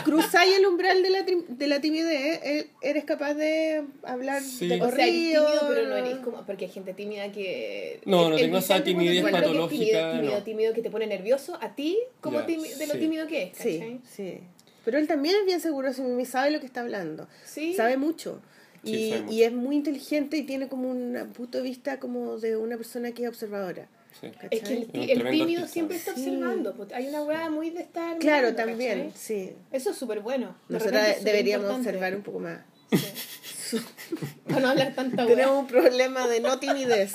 cruzáis 0.04 0.58
el 0.58 0.66
umbral 0.66 1.02
de 1.04 1.10
la, 1.10 1.24
de 1.24 1.68
la 1.68 1.82
timidez, 1.82 2.40
eh, 2.44 2.70
eres 2.82 3.04
capaz 3.06 3.34
de 3.34 3.84
hablar 4.04 4.42
Sí. 4.42 4.68
de 4.68 4.76
O 4.76 4.78
sea, 4.80 4.90
corrido. 4.90 5.46
tímido, 5.46 5.68
pero 5.68 5.88
no 5.88 5.96
eres 5.98 6.18
como. 6.18 6.46
Porque 6.46 6.66
hay 6.66 6.72
gente 6.72 6.94
tímida 6.94 7.32
que. 7.32 8.02
No, 8.06 8.30
no 8.30 8.36
el 8.36 8.42
tengo 8.42 8.58
esa 8.58 8.84
timidez 8.84 9.24
patológica, 9.24 9.70
Tímido, 9.70 10.12
tímido, 10.12 10.38
no. 10.40 10.44
tímido 10.44 10.74
que 10.74 10.82
te 10.82 10.90
pone 10.90 11.08
nervioso 11.08 11.58
a 11.62 11.76
ti, 11.76 11.98
como 12.22 12.40
Ya, 12.42 12.48
timi- 12.48 12.76
de 12.76 12.88
lo 12.88 12.94
sí. 12.94 13.00
tímido 13.00 13.28
que 13.28 13.44
es, 13.44 13.58
Sí, 13.58 13.80
¿cachai? 13.80 14.00
sí. 14.10 14.40
Pero 14.86 14.98
él 14.98 15.08
también 15.08 15.36
es 15.40 15.46
bien 15.46 15.62
seguro 15.62 15.88
de 15.88 15.94
sí 15.94 16.02
mismo 16.02 16.20
y 16.20 16.26
sabe 16.26 16.52
lo 16.52 16.60
que 16.60 16.66
está 16.66 16.82
hablando. 16.82 17.28
Sí. 17.46 17.74
Sabe 17.74 17.96
mucho. 17.98 18.42
Sí, 18.84 18.92
Y, 18.96 19.10
sabe 19.12 19.22
mucho. 19.22 19.34
y 19.34 19.44
es 19.44 19.54
muy 19.54 19.76
inteligente 19.78 20.36
y 20.38 20.44
tiene 20.44 20.68
como 20.68 20.90
un 20.92 21.32
punto 21.34 21.58
de 21.60 21.64
vista 21.64 22.00
como 22.02 22.38
de 22.38 22.58
una 22.58 22.76
persona 22.76 23.14
que 23.14 23.24
es 23.24 23.30
observadora. 23.30 23.88
Sí. 24.20 24.28
Es 24.52 24.62
que 24.62 24.74
el, 24.74 24.82
Es 24.84 24.90
tímido 25.32 25.42
artista. 25.44 25.68
siempre 25.68 25.98
está 25.98 26.14
Sí. 26.16 26.30
observando. 26.30 26.74
pues, 26.76 26.92
Hay 26.94 27.08
una 27.08 27.24
weá 27.24 27.50
muy 27.50 27.70
de 27.72 27.82
estar. 27.82 28.18
Claro, 28.20 28.50
mirando, 28.52 28.56
también, 28.72 28.98
¿cachai? 29.10 29.12
sí. 29.20 29.52
Eso 29.72 29.90
es 29.92 29.98
súper 29.98 30.20
bueno. 30.22 30.56
De 30.70 30.76
Nosotros 30.76 31.02
deberíamos 31.24 31.66
importante. 31.66 31.90
observar 31.90 32.16
un 32.16 32.22
poco 32.24 32.40
más. 32.40 32.60
Sí. 32.92 33.78
Para 34.48 34.60
no 34.62 34.68
hablar 34.70 34.94
tanta 34.94 35.26
weá. 35.26 35.36
Tenemos 35.36 35.58
un 35.60 35.68
problema 35.68 36.28
de 36.28 36.40
no 36.42 36.60
timidez. 36.60 37.12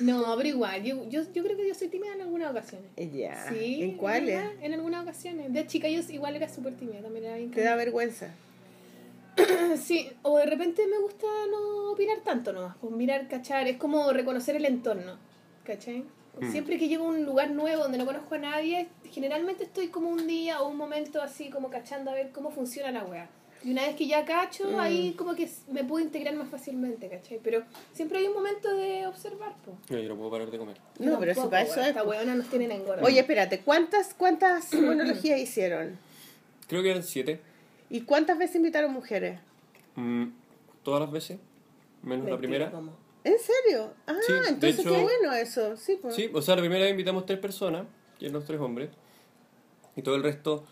No, 0.00 0.36
pero 0.36 0.48
igual, 0.48 0.82
yo, 0.84 1.08
yo, 1.08 1.22
yo 1.32 1.42
creo 1.42 1.56
que 1.56 1.66
yo 1.66 1.74
soy 1.74 1.88
tímida 1.88 2.12
en 2.14 2.20
algunas 2.20 2.50
ocasiones. 2.52 2.88
Ya. 3.12 3.48
Sí. 3.50 3.82
¿En 3.82 3.96
cuáles? 3.96 4.40
En 4.62 4.72
algunas 4.74 5.02
ocasiones. 5.02 5.52
De 5.52 5.66
chica 5.66 5.88
yo 5.88 6.00
igual 6.10 6.36
era 6.36 6.48
súper 6.48 6.74
tímida, 6.76 7.00
también 7.00 7.24
era 7.24 7.36
bien 7.36 7.50
Te 7.50 7.62
da 7.62 7.74
vergüenza. 7.76 8.28
Sí, 9.80 10.08
o 10.22 10.38
de 10.38 10.46
repente 10.46 10.86
me 10.86 10.98
gusta 10.98 11.26
no 11.50 11.92
opinar 11.92 12.18
tanto 12.24 12.52
nomás, 12.52 12.76
pues 12.80 12.92
mirar, 12.92 13.28
cachar, 13.28 13.68
es 13.68 13.76
como 13.76 14.12
reconocer 14.12 14.56
el 14.56 14.64
entorno, 14.64 15.16
¿cachai? 15.68 16.04
Mm. 16.40 16.50
Siempre 16.50 16.78
que 16.78 16.88
llego 16.88 17.04
a 17.06 17.08
un 17.10 17.24
lugar 17.24 17.50
nuevo 17.50 17.82
donde 17.84 17.98
no 17.98 18.06
conozco 18.06 18.34
a 18.34 18.38
nadie, 18.38 18.88
generalmente 19.12 19.64
estoy 19.64 19.88
como 19.88 20.08
un 20.08 20.26
día 20.26 20.60
o 20.62 20.68
un 20.68 20.76
momento 20.76 21.20
así 21.22 21.50
como 21.50 21.68
cachando 21.70 22.10
a 22.10 22.14
ver 22.14 22.30
cómo 22.32 22.50
funciona 22.50 22.90
la 22.90 23.04
wea. 23.04 23.28
Y 23.64 23.72
una 23.72 23.82
vez 23.86 23.96
que 23.96 24.06
ya 24.06 24.24
cacho, 24.24 24.70
Mm. 24.70 24.78
ahí 24.80 25.12
como 25.18 25.34
que 25.34 25.48
me 25.72 25.82
puedo 25.84 26.04
integrar 26.04 26.34
más 26.36 26.48
fácilmente, 26.48 27.08
¿cachai? 27.08 27.40
Pero 27.42 27.64
siempre 27.92 28.18
hay 28.20 28.26
un 28.28 28.34
momento 28.34 28.72
de 28.74 29.04
observar, 29.06 29.52
pues. 29.64 29.76
Yo 30.02 30.08
no 30.08 30.16
puedo 30.16 30.30
parar 30.30 30.50
de 30.50 30.58
comer. 30.58 30.76
No, 31.00 31.18
pero 31.18 31.34
si 31.34 31.40
para 31.42 31.62
eso 31.62 31.80
es. 31.80 31.88
Esta 31.88 32.04
po. 32.04 32.10
weona 32.10 32.34
nos 32.36 32.46
tienen 32.48 32.70
engordar. 32.70 33.04
Oye, 33.04 33.18
espérate, 33.20 33.60
¿cuántas, 33.60 34.14
cuántas 34.14 34.72
monologías 34.74 35.40
hicieron? 35.40 35.98
Creo 36.68 36.82
que 36.84 36.90
eran 36.90 37.02
siete. 37.02 37.40
¿Y 37.90 38.02
cuántas 38.02 38.38
veces 38.38 38.56
invitaron 38.56 38.92
mujeres? 38.92 39.40
Mm, 39.96 40.26
Todas 40.84 41.00
las 41.00 41.10
veces, 41.10 41.38
menos 42.02 42.30
la 42.30 42.38
primera. 42.38 42.72
¿En 43.28 43.38
serio? 43.38 43.92
Ah, 44.06 44.16
Sí, 44.26 44.32
de 44.32 44.38
entonces 44.48 44.78
hecho- 44.80 44.90
qué 44.94 45.02
bueno 45.02 45.32
eso. 45.34 45.76
Sí, 45.76 45.98
pues. 46.00 46.14
Sí, 46.14 46.30
o 46.32 46.40
sea, 46.42 46.54
la 46.56 46.62
primera 46.62 46.82
vez 46.82 46.90
invitamos 46.92 47.26
tres 47.26 47.38
personas, 47.38 47.86
que 48.18 48.26
eran 48.26 48.34
los 48.34 48.44
tres 48.44 48.58
hombres, 48.60 48.90
y 49.96 50.02
todo 50.02 50.14
el 50.14 50.22
resto, 50.22 50.64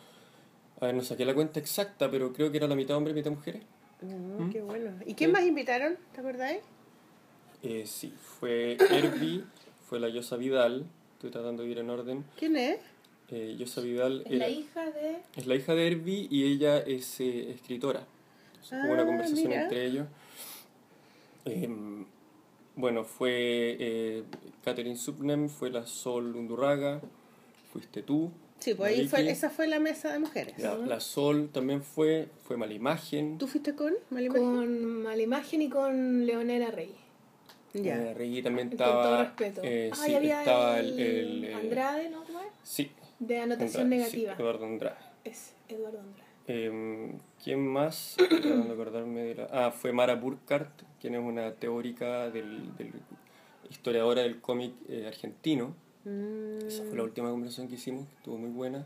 a 0.81 0.87
ver, 0.87 0.95
no 0.95 1.03
saqué 1.03 1.25
la 1.25 1.35
cuenta 1.35 1.61
exacta, 1.61 2.11
pero 2.11 2.33
creo 2.33 2.51
que 2.51 2.57
era 2.57 2.67
la 2.67 2.75
mitad 2.77 2.97
hombres 2.97 3.15
y 3.15 3.19
mitad 3.19 3.31
mujeres. 3.31 3.63
No, 4.01 4.51
qué 4.51 4.63
bueno. 4.63 4.93
¿Y 5.07 5.15
quién 5.15 5.33
más 5.33 5.45
invitaron? 5.45 5.97
¿Te 6.15 6.21
acordáis? 6.21 6.61
Eh, 7.63 7.85
sí, 7.87 8.13
fue 8.39 8.77
Herbie, 8.91 9.43
fue 9.89 9.99
la 10.01 10.09
Yosa 10.09 10.37
Vidal, 10.37 10.87
estoy 11.15 11.31
tratando 11.31 11.63
de 11.63 11.69
ir 11.71 11.79
en 11.79 11.91
orden. 11.91 12.25
¿Quién 12.39 12.57
es? 12.57 12.79
Eh, 13.31 13.57
Yosa 13.59 13.81
Vidal 13.81 14.23
Es 14.27 14.31
la 14.31 14.47
era- 14.47 14.49
hija 14.51 14.91
de... 14.91 15.19
es 15.37 15.47
la 15.47 15.55
hija 15.57 15.75
de 15.75 15.87
Herbie 15.89 16.29
y 16.31 16.45
ella 16.53 16.79
es 16.79 17.19
eh, 17.21 17.51
escritora. 17.51 18.07
Entonces, 18.53 18.79
hubo 18.85 18.93
una 18.93 19.03
Ah, 19.03 19.07
conversación 19.07 19.49
mira. 19.49 19.63
entre 19.65 19.85
ellos. 19.87 20.07
Em, 21.45 22.05
bueno, 22.77 23.05
fue 23.05 23.77
eh, 23.79 24.23
Catherine 24.65 24.97
Subnem, 24.97 25.49
fue 25.49 25.71
la 25.71 25.87
Sol 25.87 26.37
Undurraga, 26.37 27.01
fuiste 27.73 28.03
tú. 28.03 28.31
Sí, 28.59 28.75
pues 28.75 28.91
ahí 28.99 29.07
fue, 29.09 29.29
esa 29.31 29.51
fue 29.51 29.67
la 29.67 29.79
mesa 29.79 30.13
de 30.13 30.19
mujeres. 30.19 30.59
La, 30.59 30.77
la 30.77 31.01
Sol 31.01 31.51
también 31.53 31.83
fue, 31.83 32.29
fue 32.45 32.57
Malimagen. 32.57 33.37
¿Tú 33.39 33.47
fuiste 33.47 33.75
con 33.75 33.93
Malimagen? 34.11 34.43
Con 34.43 35.03
Malimagen 35.03 35.63
y 35.63 35.69
con 35.69 36.25
Leonela 36.25 36.71
Rey. 36.71 36.95
Ya. 37.75 37.97
Eh, 37.97 38.15
Reggie 38.15 38.43
también 38.43 38.69
Con 38.69 38.79
todo 38.79 38.89
estaba. 38.89 39.25
respeto. 39.25 39.61
eh, 39.63 39.91
ah, 39.93 39.97
sí, 39.97 40.11
y 40.11 40.15
había 40.15 40.39
estaba 40.41 40.79
el, 40.81 40.99
el. 40.99 41.45
el, 41.45 41.55
Andrade, 41.55 42.09
¿no? 42.09 42.25
Sí. 42.63 42.91
De 43.19 43.39
anotación 43.39 43.83
Andrade, 43.85 44.01
negativa. 44.03 44.35
sí, 44.37 44.43
Eduardo 44.43 44.65
Andrade. 44.67 44.97
Es 45.25 45.53
Eduardo 45.69 46.01
Andrade. 46.01 46.26
Em, 46.49 47.19
¿Quién 47.43 47.67
más? 47.67 48.15
Tratando 48.29 48.65
de 48.67 48.73
acordarme 48.73 49.21
de 49.23 49.35
la- 49.35 49.49
Ah, 49.51 49.71
fue 49.73 49.93
Mara 49.93 50.15
Burkhardt, 50.15 50.83
quien 51.01 51.15
es 51.15 51.21
una 51.21 51.53
teórica 51.53 52.31
del, 52.31 52.77
del- 52.77 52.93
historiadora 53.69 54.23
del 54.23 54.41
cómic 54.41 54.73
eh, 54.89 55.07
argentino. 55.09 55.75
Mm, 56.05 56.67
Esa 56.69 56.85
fue 56.85 56.97
la 56.97 57.03
última 57.03 57.31
conversación 57.31 57.67
que 57.69 57.75
hicimos, 57.75 58.07
que 58.07 58.15
estuvo 58.17 58.39
muy 58.39 58.51
buena, 58.51 58.85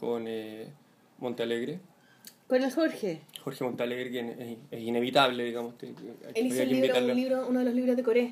con 0.00 0.24
eh, 0.26 0.66
Montalegre. 1.18 1.78
Con 2.48 2.62
el 2.62 2.72
Jorge. 2.72 3.20
Jorge 3.42 3.64
Montalegre, 3.64 4.10
que 4.10 4.20
es, 4.20 4.58
es 4.72 4.80
inevitable, 4.80 5.44
digamos. 5.44 5.74
que 5.74 5.94
Él 6.34 6.46
hizo 6.46 6.62
el 6.62 6.68
libro, 6.70 6.98
un 6.98 7.14
libro, 7.14 7.46
uno 7.48 7.58
de 7.60 7.64
los 7.66 7.74
libros 7.74 7.96
de 7.96 8.02
Corea. 8.02 8.30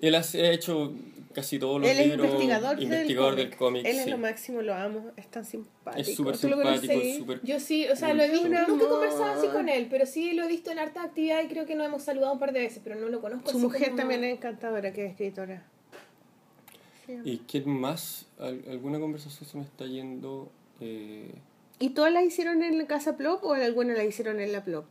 Él 0.00 0.14
ha 0.14 0.22
hecho 0.34 0.94
casi 1.34 1.58
todos 1.58 1.80
los 1.80 1.90
Él 1.90 1.98
es 1.98 2.06
libros. 2.08 2.26
investigador, 2.26 2.82
investigador 2.82 3.36
del, 3.36 3.48
del 3.50 3.58
cómic. 3.58 3.86
Él 3.86 3.96
es 3.96 4.04
sí. 4.04 4.10
lo 4.10 4.18
máximo, 4.18 4.62
lo 4.62 4.74
amo. 4.74 5.10
Es 5.16 5.28
tan 5.28 5.44
simpático. 5.44 6.00
Es 6.00 6.14
súper 6.14 6.36
¿Tú 6.38 6.48
lo 6.48 6.56
simpático, 6.56 6.92
es 6.94 7.16
súper. 7.16 7.40
Yo 7.42 7.60
sí, 7.60 7.86
o 7.88 7.96
sea, 7.96 8.14
lo 8.14 8.22
he 8.22 8.30
visto, 8.30 8.48
nunca 8.48 8.84
he 8.84 8.88
conversado 8.88 9.38
así 9.38 9.46
con 9.48 9.68
él, 9.68 9.86
pero 9.90 10.06
sí 10.06 10.32
lo 10.32 10.44
he 10.44 10.48
visto 10.48 10.70
en 10.70 10.78
harta 10.78 11.02
actividad 11.02 11.42
y 11.42 11.48
creo 11.48 11.66
que 11.66 11.74
nos 11.74 11.86
hemos 11.86 12.02
saludado 12.02 12.32
un 12.32 12.38
par 12.38 12.52
de 12.52 12.60
veces, 12.60 12.80
pero 12.82 12.96
no 12.96 13.08
lo 13.08 13.20
conozco. 13.20 13.50
Su 13.50 13.56
así 13.58 13.66
mujer 13.66 13.84
como- 13.90 13.96
también 13.96 14.24
es 14.24 14.36
encantadora, 14.36 14.92
que 14.92 15.04
es 15.06 15.10
escritora. 15.12 15.62
¿Y 17.24 17.38
quién 17.38 17.68
más? 17.68 18.26
Al- 18.38 18.62
¿Alguna 18.70 19.00
conversación 19.00 19.48
se 19.48 19.56
me 19.56 19.64
está 19.64 19.86
yendo? 19.86 20.50
Eh, 20.80 21.32
¿Y 21.78 21.90
todas 21.90 22.12
las 22.12 22.24
hicieron 22.24 22.62
en 22.62 22.76
la 22.76 22.86
Casa 22.86 23.16
Plop 23.16 23.42
o 23.44 23.54
alguna 23.54 23.94
la 23.94 24.04
hicieron 24.04 24.40
en 24.40 24.52
la 24.52 24.62
Plop? 24.64 24.84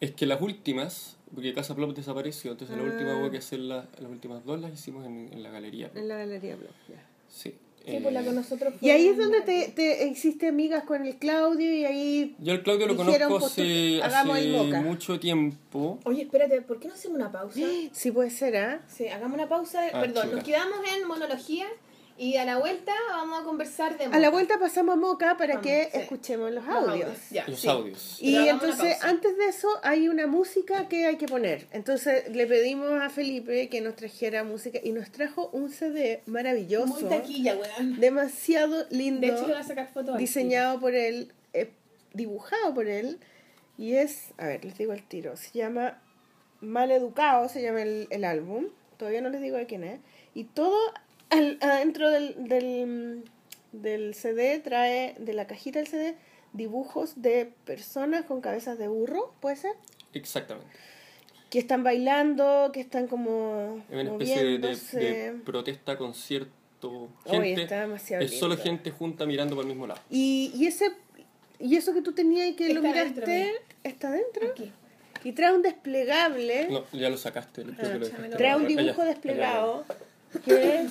Es 0.00 0.12
que 0.12 0.26
las 0.26 0.40
últimas, 0.40 1.16
porque 1.34 1.54
Casa 1.54 1.74
Plop 1.74 1.94
desapareció, 1.94 2.52
entonces 2.52 2.76
la 2.76 2.82
última 2.82 3.12
Ah. 3.12 3.16
hubo 3.18 3.30
que 3.30 3.38
hacer 3.38 3.60
las, 3.60 3.86
las 3.98 4.10
últimas 4.10 4.44
dos 4.44 4.60
las 4.60 4.72
hicimos 4.72 5.06
en, 5.06 5.30
en 5.32 5.42
la 5.42 5.50
galería. 5.50 5.90
En 5.94 6.08
la 6.08 6.16
Galería 6.16 6.56
Plop, 6.56 6.70
ya. 6.88 7.02
Sí. 7.28 7.54
Sí, 7.86 7.98
pues 8.02 8.12
la 8.12 8.20
Eh, 8.20 8.24
con 8.24 8.34
nosotros 8.34 8.74
Y 8.80 8.90
ahí 8.90 9.06
es 9.06 9.16
donde 9.16 9.42
te, 9.42 9.68
te 9.68 10.08
hiciste 10.08 10.48
amigas 10.48 10.82
con 10.82 11.06
el 11.06 11.16
Claudio 11.18 11.72
y 11.72 11.84
ahí... 11.84 12.34
Yo 12.40 12.52
al 12.54 12.64
Claudio 12.64 12.88
lo 12.88 12.96
conozco 12.96 13.38
pues, 13.38 13.44
hace, 13.54 13.98
el 14.00 14.82
mucho 14.82 15.20
tiempo. 15.20 16.00
Oye, 16.04 16.22
espérate, 16.22 16.62
¿por 16.62 16.80
qué 16.80 16.88
no 16.88 16.94
hacemos 16.94 17.16
una 17.16 17.30
pausa? 17.30 17.60
Sí 17.92 18.10
puede 18.10 18.30
ser, 18.30 18.56
¿ah? 18.56 18.82
Sí, 18.88 19.06
hagamos 19.06 19.36
una 19.36 19.48
pausa. 19.48 19.86
Ah, 19.92 20.00
Perdón, 20.00 20.32
nos 20.32 20.42
quedamos 20.42 20.78
en 20.96 21.06
monología 21.06 21.66
Y 22.18 22.36
a 22.36 22.44
la 22.46 22.56
vuelta 22.58 22.92
vamos 23.10 23.40
a 23.40 23.44
conversar 23.44 23.98
de 23.98 24.04
A 24.06 24.18
la 24.18 24.30
vuelta 24.30 24.58
pasamos 24.58 24.94
a 24.94 24.96
Moca 24.96 25.36
para 25.36 25.54
Vamos, 25.56 25.66
que 25.66 25.84
sí. 25.92 25.98
escuchemos 25.98 26.50
los 26.50 26.64
Los 26.64 26.74
audios. 26.74 27.30
Ya, 27.30 27.44
Los 27.46 27.60
sí. 27.60 27.68
audios. 27.68 28.16
Y 28.20 28.36
Pero 28.36 28.50
entonces, 28.52 29.04
antes 29.04 29.36
de 29.36 29.46
eso, 29.48 29.68
hay 29.82 30.08
una 30.08 30.26
música 30.26 30.88
que 30.88 31.04
hay 31.06 31.16
que 31.16 31.26
poner. 31.26 31.66
Entonces, 31.72 32.28
le 32.34 32.46
pedimos 32.46 32.90
a 33.02 33.10
Felipe 33.10 33.68
que 33.68 33.80
nos 33.82 33.96
trajera 33.96 34.44
música 34.44 34.78
y 34.82 34.92
nos 34.92 35.10
trajo 35.10 35.50
un 35.52 35.68
CD 35.70 36.22
maravilloso, 36.26 36.86
Muy 36.86 37.04
taquilla, 37.04 37.54
weón. 37.56 38.00
demasiado 38.00 38.86
lindo, 38.90 39.20
De 39.26 39.32
hecho, 39.34 39.42
voy 39.44 39.52
a 39.52 39.62
sacar 39.62 39.88
fotos 39.88 40.16
diseñado 40.16 40.80
por 40.80 40.94
él, 40.94 41.32
eh, 41.52 41.70
dibujado 42.14 42.72
por 42.72 42.86
él. 42.88 43.18
Y 43.76 43.96
es, 43.96 44.28
a 44.38 44.46
ver, 44.46 44.64
les 44.64 44.78
digo 44.78 44.94
el 44.94 45.02
tiro, 45.06 45.36
se 45.36 45.50
llama 45.58 46.00
Maleducado, 46.62 47.48
se 47.50 47.60
llama 47.62 47.82
el, 47.82 48.06
el 48.10 48.24
álbum. 48.24 48.68
Todavía 48.96 49.20
no 49.20 49.28
les 49.28 49.42
digo 49.42 49.58
de 49.58 49.66
quién 49.66 49.84
es. 49.84 50.00
Y 50.34 50.44
todo 50.44 50.78
al- 51.30 51.58
adentro 51.60 52.10
del, 52.10 52.34
del, 52.48 53.24
del 53.72 54.14
CD 54.14 54.58
trae, 54.60 55.14
de 55.18 55.32
la 55.34 55.46
cajita 55.46 55.78
del 55.78 55.88
CD, 55.88 56.14
dibujos 56.52 57.20
de 57.22 57.52
personas 57.64 58.24
con 58.24 58.40
cabezas 58.40 58.78
de 58.78 58.88
burro, 58.88 59.32
¿puede 59.40 59.56
ser? 59.56 59.72
Exactamente. 60.14 60.70
Que 61.50 61.58
están 61.58 61.84
bailando, 61.84 62.70
que 62.72 62.80
están 62.80 63.06
como 63.06 63.82
Es 63.90 63.94
una 64.00 64.12
especie 64.12 64.36
de, 64.36 64.42
de- 64.44 64.58
moviéndose. 64.58 64.98
de 64.98 65.32
protesta, 65.44 65.96
concierto. 65.96 67.08
Oye, 67.26 67.40
Gente, 67.40 67.62
está 67.62 67.80
demasiado 67.80 68.24
es 68.24 68.38
solo 68.38 68.54
lindo. 68.54 68.64
gente 68.70 68.90
junta 68.90 69.26
mirando 69.26 69.54
por 69.54 69.64
el 69.64 69.68
mismo 69.68 69.86
lado. 69.86 70.00
Y, 70.10 70.52
y 70.54 70.66
ese 70.66 70.90
y 71.58 71.76
eso 71.76 71.94
que 71.94 72.02
tú 72.02 72.12
tenías 72.12 72.48
y 72.48 72.54
que 72.54 72.68
lo 72.74 72.80
Está 72.80 72.88
miraste 72.88 73.20
dentro, 73.20 73.32
mira. 73.36 73.52
está 73.84 74.10
dentro. 74.10 74.48
Aquí. 74.50 74.72
Y 75.24 75.32
trae 75.32 75.54
un 75.54 75.62
desplegable, 75.62 76.68
No, 76.68 76.84
ya 76.92 77.08
lo 77.08 77.16
sacaste. 77.16 77.64
lo 77.64 77.72
Ah, 77.78 77.94
lo 78.28 78.36
trae 78.36 78.54
un 78.56 78.66
allá, 78.66 78.68
dibujo 78.82 79.00
allá, 79.02 79.10
desplegado 79.10 79.84
que 80.44 80.80
es 80.82 80.90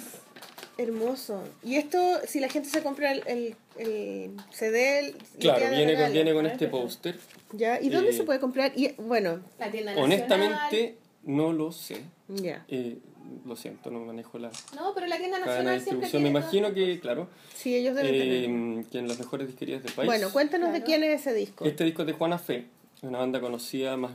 hermoso. 0.77 1.43
Y 1.63 1.75
esto, 1.75 1.99
si 2.27 2.39
la 2.39 2.49
gente 2.49 2.69
se 2.69 2.81
compra 2.83 3.11
el, 3.11 3.23
el, 3.27 3.55
el 3.77 4.31
CD, 4.51 4.99
el- 4.99 5.15
Claro, 5.39 5.59
viene 5.69 5.83
con, 5.85 5.87
regalo. 5.95 6.13
viene 6.13 6.33
con 6.33 6.45
este 6.45 6.67
póster. 6.67 7.17
¿Ya? 7.53 7.79
¿Y 7.81 7.89
dónde 7.89 8.09
Eh, 8.11 8.13
se 8.13 8.23
puede 8.23 8.39
comprar? 8.39 8.71
Y, 8.75 8.93
bueno, 8.97 9.39
La 9.59 9.71
tienda 9.71 9.91
nacional. 9.91 10.03
Honestamente, 10.03 10.97
no 11.23 11.53
lo 11.53 11.71
sé. 11.71 12.01
ya. 12.27 12.65
Eh, 12.67 12.97
lo 13.43 13.55
siento, 13.55 13.89
no 13.89 13.99
manejo 14.01 14.37
la 14.37 14.51
No, 14.75 14.93
pero 14.93 15.07
la 15.07 15.17
tienda 15.17 15.39
nacional 15.39 15.81
siempre 15.81 16.07
distribución. 16.07 16.21
Me 16.23 16.29
tiene 16.29 16.39
imagino 16.39 16.67
todo. 16.67 16.75
que, 16.75 16.99
claro, 16.99 17.27
Sí, 17.55 17.75
ellos 17.75 17.95
deben 17.95 18.11
tener. 18.11 18.79
eh, 18.81 18.85
que 18.91 18.99
en 18.99 19.07
las 19.07 19.17
mejores 19.17 19.47
disquerías 19.47 19.81
del 19.81 19.93
país. 19.93 20.05
Bueno, 20.05 20.29
cuéntanos 20.31 20.71
de 20.73 20.83
quién 20.83 21.03
es 21.03 21.21
ese 21.21 21.33
disco. 21.33 21.65
Este 21.65 21.83
disco 21.83 22.03
es 22.03 22.07
de 22.07 22.13
Juana 22.13 22.37
Fe, 22.37 22.65
una 23.01 23.17
banda 23.19 23.41
conocida 23.41 23.97
más, 23.97 24.11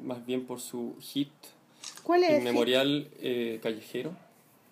más 0.00 0.24
bien 0.24 0.46
por 0.46 0.60
su 0.60 0.94
hit 1.00 1.30
¿Cuál 2.04 2.22
es? 2.22 2.38
inmemorial 2.38 3.08
eh, 3.20 3.58
callejero. 3.62 4.12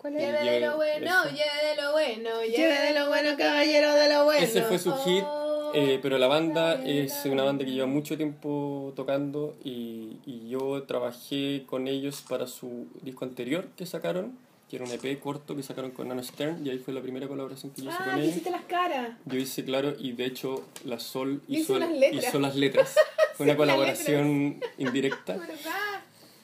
¿Cuál 0.05 0.17
es? 0.17 0.21
Lleve 0.21 0.51
de 0.51 0.59
lo 0.59 0.75
bueno, 0.75 1.05
Eso. 1.23 1.29
lleve 1.31 1.69
de 1.75 1.81
lo 1.81 1.91
bueno, 1.93 2.29
Lleve 2.43 2.79
de 2.79 2.99
lo 2.99 3.07
bueno, 3.07 3.29
caballero 3.35 3.95
de 3.95 4.13
lo 4.13 4.23
bueno. 4.25 4.45
Ese 4.45 4.61
fue 4.61 4.77
su 4.77 4.93
hit, 5.03 5.23
Oh, 5.27 5.71
eh, 5.73 5.97
pero 5.99 6.19
la 6.19 6.27
banda 6.27 6.75
es 6.85 7.25
una 7.25 7.41
banda 7.43 7.65
que 7.65 7.71
lleva 7.71 7.87
mucho 7.87 8.15
tiempo 8.15 8.93
tocando 8.95 9.55
y, 9.63 10.17
y 10.27 10.47
yo 10.47 10.83
trabajé 10.83 11.63
con 11.65 11.87
ellos 11.87 12.23
para 12.29 12.45
su 12.45 12.85
disco 13.01 13.25
anterior 13.25 13.65
que 13.75 13.87
sacaron, 13.87 14.37
que 14.69 14.75
era 14.75 14.85
un 14.85 14.91
EP 14.91 15.19
corto 15.19 15.55
que 15.55 15.63
sacaron 15.63 15.89
con 15.89 16.07
Nano 16.07 16.21
Stern 16.23 16.63
y 16.65 16.69
ahí 16.69 16.77
fue 16.77 16.93
la 16.93 17.01
primera 17.01 17.27
colaboración 17.27 17.71
que 17.73 17.81
yo 17.81 17.89
hice 17.89 17.97
Ah, 17.99 18.05
con 18.05 18.19
ellos. 18.19 18.29
hiciste 18.29 18.51
las 18.51 18.65
caras. 18.65 19.09
Yo 19.25 19.37
hice, 19.39 19.65
claro, 19.65 19.95
y 19.99 20.11
de 20.11 20.25
hecho 20.25 20.63
la 20.85 20.99
Sol 20.99 21.41
Hizo 21.47 21.61
hizo, 21.61 21.73
unas 21.77 21.91
letras. 21.91 22.23
hizo 22.25 22.39
las 22.39 22.55
letras. 22.55 22.95
Fue 23.35 23.43
una 23.43 23.53
Sí, 23.53 23.57
las 23.59 23.67
colaboración 23.67 24.61
indirecta. 24.77 25.35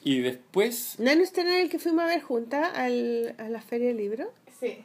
Y 0.04 0.20
después... 0.20 0.96
¿Nano 0.98 1.22
está 1.22 1.42
en 1.42 1.48
el 1.52 1.68
que 1.70 1.78
fuimos 1.78 2.02
a 2.04 2.06
ver 2.06 2.20
juntas 2.22 2.70
al, 2.76 3.34
a 3.38 3.48
la 3.48 3.60
Feria 3.62 3.88
del 3.88 3.98
Libro? 3.98 4.32
Sí. 4.60 4.78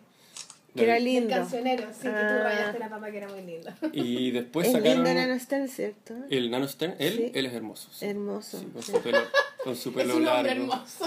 Que 0.75 0.83
era 0.83 0.93
la- 0.93 0.97
El 0.97 1.03
lindo. 1.05 1.29
cancionero, 1.31 1.87
sí, 1.91 2.01
que 2.03 2.09
tú 2.09 2.15
Ah. 2.15 2.43
rayaste 2.43 2.79
la 2.79 2.89
papa 2.89 3.09
que 3.09 3.17
era 3.17 3.27
muy 3.29 3.41
linda. 3.41 3.75
Y 3.93 4.29
después 4.31 4.67
es 4.67 4.73
sacaron 4.73 5.03
lindo 5.03 5.13
Nano 5.19 5.39
Stern, 5.39 5.67
¿cierto? 5.69 6.13
el 6.29 6.51
Nano 6.51 6.67
Stern. 6.67 6.95
Él, 6.99 7.13
Sí. 7.17 7.31
él 7.33 7.45
es 7.47 7.53
hermoso. 7.53 7.89
sí. 7.91 8.05
Hermoso. 8.05 8.59
Sí, 8.59 8.65
con 8.71 8.83
sí. 8.83 8.91
su 8.91 9.01
pelo, 9.01 9.17
con 9.63 9.75
su 9.75 9.89
Es 9.89 9.95
pelo 9.95 10.17
un 10.17 10.25
largo. 10.25 10.37
hombre 10.39 10.51
hermoso. 10.53 11.05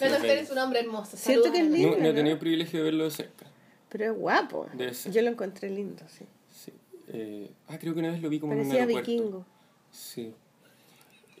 Nano 0.00 0.14
es 0.14 0.20
Stern 0.22 0.38
es 0.44 0.50
un 0.50 0.58
hombre 0.58 0.80
hermoso. 0.80 1.16
Siento 1.18 1.52
que 1.52 1.58
es 1.58 1.66
lindo. 1.70 1.90
No, 1.90 1.96
no 2.02 2.08
he 2.08 2.14
tenido 2.14 2.32
el 2.34 2.40
privilegio 2.40 2.78
de 2.78 2.84
verlo 2.86 3.04
de 3.04 3.10
cerca. 3.10 3.44
Pero 3.90 4.04
es 4.06 4.18
guapo. 4.18 4.66
Debe 4.72 4.94
ser. 4.94 5.12
Yo 5.12 5.20
lo 5.20 5.28
encontré 5.30 5.68
lindo, 5.68 6.02
sí. 6.08 6.24
Sí. 6.50 6.72
Eh, 7.08 7.50
ah, 7.68 7.78
creo 7.78 7.92
que 7.92 8.00
una 8.00 8.10
vez 8.10 8.22
lo 8.22 8.30
vi 8.30 8.40
como 8.40 8.54
en 8.54 8.60
un 8.60 8.64
Parecía 8.68 8.84
aeropuerto. 8.84 9.10
vikingo. 9.12 9.46
Sí. 9.92 10.32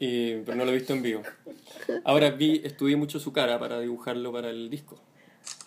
Eh, 0.00 0.42
pero 0.44 0.56
no 0.56 0.64
lo 0.64 0.70
he 0.72 0.74
visto 0.74 0.92
en 0.92 1.02
vivo. 1.02 1.22
Ahora 2.04 2.30
vi, 2.30 2.60
estudié 2.64 2.96
mucho 2.96 3.18
su 3.20 3.32
cara 3.32 3.58
para 3.58 3.80
dibujarlo 3.80 4.32
para 4.32 4.50
el 4.50 4.68
disco. 4.70 4.98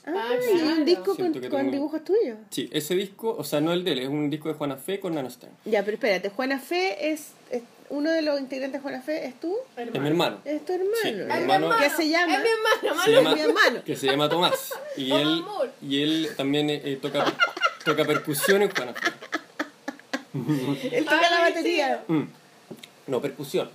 Ah, 0.05 0.13
Ah, 0.15 0.35
y 0.35 0.57
claro. 0.57 0.67
un 0.77 0.85
disco 0.85 1.15
con, 1.15 1.31
con 1.33 1.41
tengo- 1.41 1.71
dibujos 1.71 2.03
tuyos. 2.03 2.37
Sí, 2.49 2.69
ese 2.71 2.95
disco, 2.95 3.35
o 3.37 3.43
sea, 3.43 3.59
no 3.61 3.73
el 3.73 3.83
de 3.83 3.91
él, 3.91 3.99
es 3.99 4.07
un 4.09 4.29
disco 4.29 4.47
de 4.49 4.55
Juana 4.55 4.77
Fe 4.77 4.99
con 4.99 5.13
Nano 5.15 5.29
Stern. 5.29 5.51
Ya, 5.65 5.83
pero 5.83 5.95
espérate, 5.95 6.29
Juana 6.29 6.59
Fe 6.59 7.11
es, 7.11 7.31
es- 7.51 7.61
uno 7.89 8.11
de 8.11 8.21
los 8.21 8.37
integrantes 8.39 8.79
de 8.79 8.83
Juana 8.83 9.01
Fe, 9.01 9.25
¿es 9.27 9.39
tú? 9.39 9.55
Es 9.77 9.91
mi 9.99 10.07
hermano. 10.07 10.39
Es 10.45 10.65
tu 10.65 10.73
hermano. 10.73 10.91
Sí, 11.03 11.11
mi 11.11 11.17
¿no? 11.25 11.33
hermano. 11.33 11.69
¿Qué 11.79 11.89
se 11.89 12.09
llama? 12.09 12.35
Es 12.35 12.41
mi 12.41 12.47
hermano, 12.49 13.03
Se 13.03 13.11
llama, 13.11 13.33
mi 13.35 13.41
hermano. 13.41 13.83
que 13.85 13.95
se 13.95 14.07
llama 14.07 14.29
Tomás. 14.29 14.73
Y 14.97 15.11
Oh, 15.11 15.17
él, 15.19 15.27
amor. 15.27 15.71
y 15.81 16.01
él 16.01 16.29
también 16.35 16.69
eh, 16.69 16.99
toca, 17.01 17.25
toca 17.85 18.03
percusión 18.05 18.61
en 18.61 18.69
Juana 18.71 18.93
Fe. 18.93 19.11
Él 20.91 21.05
toca 21.05 21.21
Ah, 21.21 21.31
la 21.31 21.49
batería. 21.49 22.03
Mm. 22.07 22.23
No, 23.07 23.21
percusión. 23.21 23.69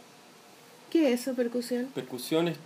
¿Qué 0.93 1.13
es 1.15 1.23
eso, 1.23 1.33
percusión? 1.35 1.87
Percusión 1.95 2.49
es... 2.49 2.57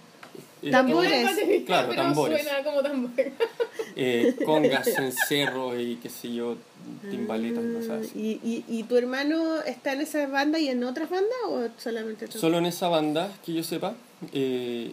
es- 0.62 0.70
Tambores. 0.72 1.28
Claro, 1.64 1.88
pero 1.90 2.02
tambores. 2.02 2.42
Suena 2.42 2.64
como 2.64 2.82
tambor. 2.82 3.10
eh, 3.96 4.34
congas, 4.44 4.84
cencerros 4.92 5.78
y 5.78 5.94
qué 6.02 6.08
sé 6.10 6.34
yo, 6.34 6.56
timbaletas 7.08 7.62
y 7.64 7.72
cosas 7.74 8.06
así. 8.06 8.18
¿Y, 8.18 8.40
y, 8.48 8.64
¿Y 8.80 8.82
tu 8.82 8.96
hermano 8.96 9.62
está 9.62 9.92
en 9.92 10.00
esa 10.00 10.26
banda 10.26 10.58
y 10.58 10.68
en 10.68 10.82
otras 10.82 11.08
bandas 11.08 11.36
o 11.48 11.68
solamente 11.78 12.26
tú? 12.26 12.36
Solo 12.38 12.58
en 12.58 12.66
esa 12.66 12.88
banda, 12.88 13.30
que 13.44 13.52
yo 13.54 13.62
sepa. 13.62 13.94
eh, 14.32 14.92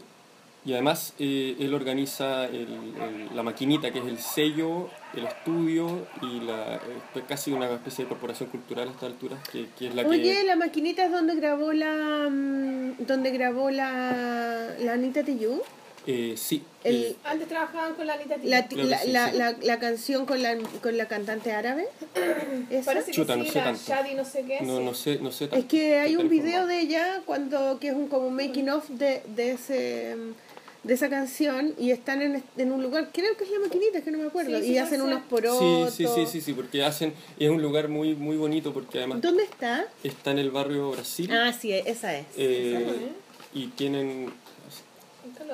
y 0.65 0.73
además 0.73 1.13
eh, 1.19 1.55
él 1.59 1.73
organiza 1.73 2.45
el- 2.45 2.93
el- 3.01 3.35
la 3.35 3.43
maquinita, 3.43 3.91
que 3.91 3.99
es 3.99 4.05
el 4.05 4.19
sello, 4.19 4.89
el 5.13 5.25
estudio 5.25 6.07
y 6.21 6.39
la, 6.41 6.75
eh, 6.75 7.21
casi 7.27 7.51
una 7.51 7.69
especie 7.69 8.05
de 8.05 8.09
corporación 8.09 8.49
cultural 8.49 8.87
a 8.87 8.91
esta 8.91 9.05
altura, 9.05 9.37
que, 9.51 9.67
que 9.77 9.87
es 9.87 9.95
la 9.95 10.03
Oye, 10.03 10.21
que... 10.37 10.43
la 10.45 10.55
maquinita 10.55 11.05
es 11.05 11.11
donde 11.11 11.35
grabó 11.35 11.73
la 11.73 12.27
mm, 12.29 13.05
donde 13.05 13.31
grabó 13.31 13.69
la, 13.71 14.73
la 14.79 14.93
Anita 14.93 15.23
Tijoux. 15.23 15.61
eh, 16.07 16.33
sí, 16.37 16.63
El- 16.83 16.95
eh, 17.03 17.15
Antes 17.23 17.47
trabajaban 17.47 17.95
con 17.95 18.05
la 18.07 18.13
Anita 18.13 18.35
Tijoux. 18.35 18.49
La, 18.49 18.61
la, 18.89 18.97
sí, 18.99 19.11
la, 19.11 19.31
sí. 19.31 19.37
la, 19.37 19.55
la 19.61 19.79
canción 19.79 20.25
con 20.25 20.41
la, 20.41 20.57
con 20.81 20.97
la 20.97 21.07
cantante 21.07 21.51
árabe. 21.51 21.87
¿Esa? 22.69 22.85
Parece 22.85 23.07
que 23.11 23.15
Chuta, 23.17 23.35
no 23.35 23.43
sí, 23.43 23.49
sé 23.51 23.57
la 23.59 23.63
tanto. 23.65 23.81
Shadi 23.87 24.15
no 24.15 24.25
sé 24.25 24.43
qué. 24.45 24.61
no, 24.61 24.77
sí. 24.77 24.83
no 24.83 24.93
sé, 24.93 25.19
no 25.21 25.31
sé 25.31 25.49
Es 25.51 25.65
que 25.65 25.99
hay 25.99 26.15
un 26.15 26.29
video 26.29 26.45
informado. 26.61 26.67
de 26.67 26.79
ella 26.79 27.21
cuando 27.25 27.79
que 27.79 27.89
es 27.89 27.93
un 27.95 28.07
como 28.07 28.29
making 28.29 28.69
of 28.69 28.87
de, 28.89 29.23
de 29.35 29.51
ese 29.51 30.15
de 30.83 30.93
esa 30.93 31.09
canción 31.09 31.73
y 31.79 31.91
están 31.91 32.21
en, 32.21 32.43
en 32.57 32.71
un 32.71 32.83
lugar, 32.83 33.09
creo 33.13 33.37
que 33.37 33.45
es 33.45 33.51
la 33.51 33.59
maquinita, 33.59 33.99
es 33.99 34.03
que 34.03 34.11
no 34.11 34.17
me 34.17 34.27
acuerdo, 34.27 34.59
Sí, 34.61 34.71
y 34.73 34.77
hacen 34.77 35.01
unos 35.01 35.21
porotos. 35.23 35.93
Sí, 35.93 36.05
sí, 36.05 36.11
sí, 36.15 36.25
sí, 36.31 36.41
sí, 36.41 36.53
porque 36.53 36.83
hacen, 36.83 37.13
es 37.39 37.49
un 37.49 37.61
lugar 37.61 37.87
muy, 37.87 38.15
muy 38.15 38.35
bonito 38.37 38.73
porque 38.73 38.97
además 38.97 39.21
¿Dónde 39.21 39.43
está? 39.43 39.85
está 40.03 40.31
en 40.31 40.39
el 40.39 40.51
barrio 40.51 40.91
Brasil 40.91 41.29
Ah, 41.31 41.53
sí, 41.53 41.71
esa 41.71 42.17
es. 42.17 42.25
eh, 42.37 42.77
esa 42.81 42.91
es. 42.91 42.97
y 43.53 43.67
tienen 43.67 44.33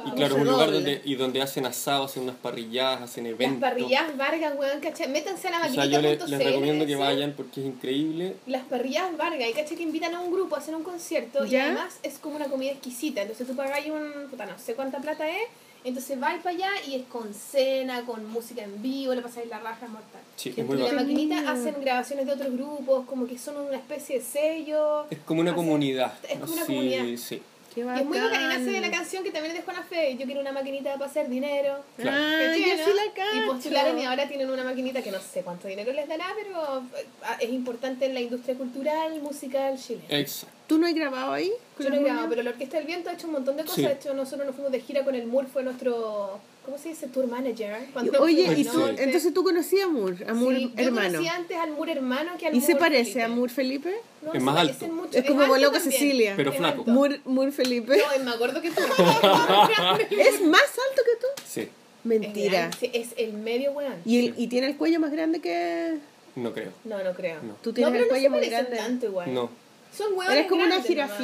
Y 0.06 0.12
claro, 0.12 0.36
un 0.36 0.48
lugar 0.48 0.72
donde, 0.72 1.02
y 1.06 1.16
donde 1.16 1.42
hacen 1.42 1.66
asados, 1.66 2.12
hacen 2.12 2.24
unas 2.24 2.36
parrilladas, 2.36 3.02
hacen 3.02 3.26
Las 3.26 3.34
eventos. 3.34 3.60
parrillas 3.62 4.18
Vargas, 4.18 4.54
weón, 4.58 4.80
¿cachai? 4.80 5.08
Métanse 5.10 5.48
a 5.48 5.52
la 5.52 5.58
O 5.58 5.62
sea, 5.62 5.70
maquinita. 5.86 5.86
yo 5.90 6.02
le- 6.02 6.38
les 6.38 6.44
recomiendo 6.46 6.86
que 6.86 6.96
vayan 6.96 7.34
porque 7.36 7.62
es 7.62 7.68
increíble. 7.68 8.36
Las 8.48 8.64
parrillas 8.66 9.16
Vargas, 9.18 9.50
y 9.50 9.54
caché 9.54 9.76
que 9.76 9.84
invitan 9.84 10.14
a 10.16 10.22
un 10.22 10.32
grupo 10.32 10.56
a 10.56 10.60
hacer 10.60 10.76
un 10.76 10.84
concierto 10.84 11.46
y 11.46 11.50
¿Ya? 11.50 11.66
además 11.66 12.00
es 12.04 12.18
como 12.20 12.36
una 12.36 12.46
comida 12.46 12.72
exquisita. 12.72 13.22
Entonces 13.22 13.48
tú 13.48 13.56
pagas 13.56 13.80
un, 13.88 14.30
puta, 14.30 14.46
no 14.46 14.58
sé 14.58 14.74
cuánta 14.76 15.00
plata 15.00 15.28
es, 15.30 15.44
entonces 15.84 16.20
vais 16.20 16.42
para 16.44 16.56
allá 16.56 16.70
y 16.88 16.96
es 16.96 17.04
con 17.08 17.34
cena, 17.34 18.06
con 18.06 18.26
música 18.30 18.64
en 18.64 18.82
vivo, 18.82 19.16
le 19.16 19.22
pasáis 19.22 19.48
la 19.50 19.60
raja 19.60 19.88
mortal. 19.88 20.22
Sí, 20.36 20.54
es 20.56 20.66
muy 20.66 20.76
Y 20.78 20.82
la 20.82 20.92
maquinita 20.94 21.52
hacen 21.52 21.76
grabaciones 21.80 22.26
de 22.26 22.34
otros 22.34 22.52
grupos, 22.54 23.06
como 23.06 23.26
que 23.28 23.38
son 23.38 23.56
una 23.58 23.78
especie 23.78 24.20
de 24.20 24.26
sello. 24.26 25.06
Es 25.10 25.20
como 25.20 25.40
una 25.42 25.52
Hacen- 25.52 25.56
comunidad. 25.56 26.14
es 26.30 26.40
como 26.40 26.52
una 26.54 26.66
Sí, 26.66 26.68
comunidad. 26.76 27.06
sí. 27.18 27.42
Qué 27.74 27.82
Y 27.82 27.84
es 27.84 28.06
muy 28.06 28.20
bacán 28.20 28.42
y 28.42 28.48
nace 28.48 28.72
de 28.72 28.82
la 28.82 28.92
canción 28.92 29.24
que 29.24 29.32
también 29.32 29.56
es 29.56 29.60
de 29.60 29.64
Juana 29.64 29.84
Fe. 29.84 30.16
Yo 30.18 30.26
quiero 30.26 30.42
una 30.42 30.52
maquinita 30.52 30.94
para 30.94 31.06
hacer 31.06 31.30
dinero. 31.30 31.84
Claro. 31.98 32.18
Ah, 32.20 32.38
¿Cachai, 32.46 32.78
yo 32.78 32.86
sí 32.86 32.92
la 32.96 33.14
cacho. 33.14 33.38
Y 33.38 33.48
postularon 33.48 34.00
y 34.00 34.06
ahora 34.06 34.28
tienen 34.28 34.50
una 34.50 34.64
maquinita 34.64 35.02
que 35.02 35.12
no 35.12 35.20
sé 35.20 35.42
cuánto 35.44 35.68
dinero 35.68 35.94
les 35.94 36.08
dará, 36.08 36.28
pero 36.42 36.84
eh, 36.98 37.06
es 37.40 37.50
importante 37.50 38.06
en 38.06 38.14
la 38.14 38.22
industria 38.22 38.56
cultural, 38.56 39.22
musical 39.22 39.78
chilena. 39.78 40.06
Exacto. 40.10 40.56
¿Tú 40.68 40.78
no 40.78 40.86
has 40.86 40.94
grabado 40.94 41.34
ahí? 41.34 41.52
Yo 41.80 41.90
no 41.90 41.96
he 41.96 42.04
grabado, 42.04 42.30
pero 42.30 42.44
la 42.44 42.52
Orquesta 42.52 42.78
del 42.78 42.86
Viento 42.86 43.10
ha 43.10 43.14
hecho 43.14 43.26
un 43.26 43.34
montón 43.34 43.58
de 43.58 43.64
cosas. 43.64 43.76
Sí. 43.76 43.82
De 43.82 43.94
hecho, 43.94 44.14
nosotros 44.14 44.46
nos 44.46 44.56
fuimos 44.56 44.72
de 44.72 44.82
gira 44.82 45.04
con 45.04 45.16
el 45.16 45.26
Moore, 45.26 45.48
fue 45.52 45.64
nuestro, 45.64 46.40
¿cómo 46.66 46.78
se 46.78 46.90
dice? 46.90 47.08
Tour 47.08 47.28
manager. 47.28 47.76
Cuando 47.94 48.22
Oye, 48.22 48.54
y 48.58 48.64
tú, 48.66 48.78
norte. 48.80 49.04
entonces 49.04 49.34
tú 49.34 49.44
conocías 49.44 49.86
a 49.86 49.90
Moore, 49.90 50.26
a 50.28 50.34
Moore 50.34 50.58
Sí, 50.58 50.74
yo 50.76 50.84
hermano. 50.86 51.08
conocí 51.14 51.28
antes 51.28 51.58
al 51.58 51.72
Moore 51.72 51.92
hermano 51.94 52.32
que 52.38 52.48
al 52.48 52.56
¿Y 52.56 52.62
se 52.62 52.74
Moore 52.74 52.80
parece 52.80 53.12
Felipe. 53.14 53.24
a 53.24 53.28
Moore 53.30 53.54
Felipe? 53.54 53.94
No, 54.22 54.28
Es 54.34 54.40
se 54.40 54.40
más 54.46 54.58
alto. 54.58 54.88
mucho. 54.88 55.18
Es 55.18 55.26
como 55.26 55.40
alto 55.42 55.54
Boloco 55.54 55.74
también. 55.74 55.92
Cecilia. 55.92 56.34
Pero 56.36 56.52
Es 56.52 56.58
flaco. 56.58 56.84
Moore, 56.86 57.22
Moore 57.26 57.52
Felipe. 57.52 57.98
No, 57.98 58.24
me 58.24 58.32
acuerdo 58.32 58.62
que 58.62 58.70
tú. 58.72 58.82
¿Es 60.12 60.42
más 60.42 60.62
alto 60.62 61.02
que 61.06 61.16
tú? 61.20 61.28
Sí. 61.48 61.70
Mentira. 62.04 62.70
Es, 62.82 62.90
es 62.94 63.08
el 63.18 63.34
medio 63.34 63.72
weón. 63.72 63.96
¿Y, 64.06 64.28
el, 64.28 64.34
¿Y 64.38 64.48
tiene 64.48 64.68
el 64.68 64.78
cuello 64.78 65.00
más 65.00 65.12
grande 65.12 65.40
que...? 65.42 65.98
No 66.36 66.54
creo. 66.54 66.72
No, 66.86 67.04
no 67.04 67.14
creo. 67.14 67.42
No. 67.44 67.56
Tú 67.62 67.74
tienes 67.74 67.92
no, 67.92 67.94
pero 67.94 68.04
el 68.06 68.10
cuello 68.10 68.30
no 68.30 68.36
muy 68.38 68.46
se 68.46 68.52
parecen 68.52 68.72
grande. 68.72 68.90
tanto 68.90 69.06
igual. 69.08 69.34
No. 69.34 69.50
Son 69.96 70.14
hueones 70.14 70.38
Eres 70.38 70.48
como 70.50 70.62
una 70.64 70.76
grandes 70.76 70.96
nomás. 70.96 71.18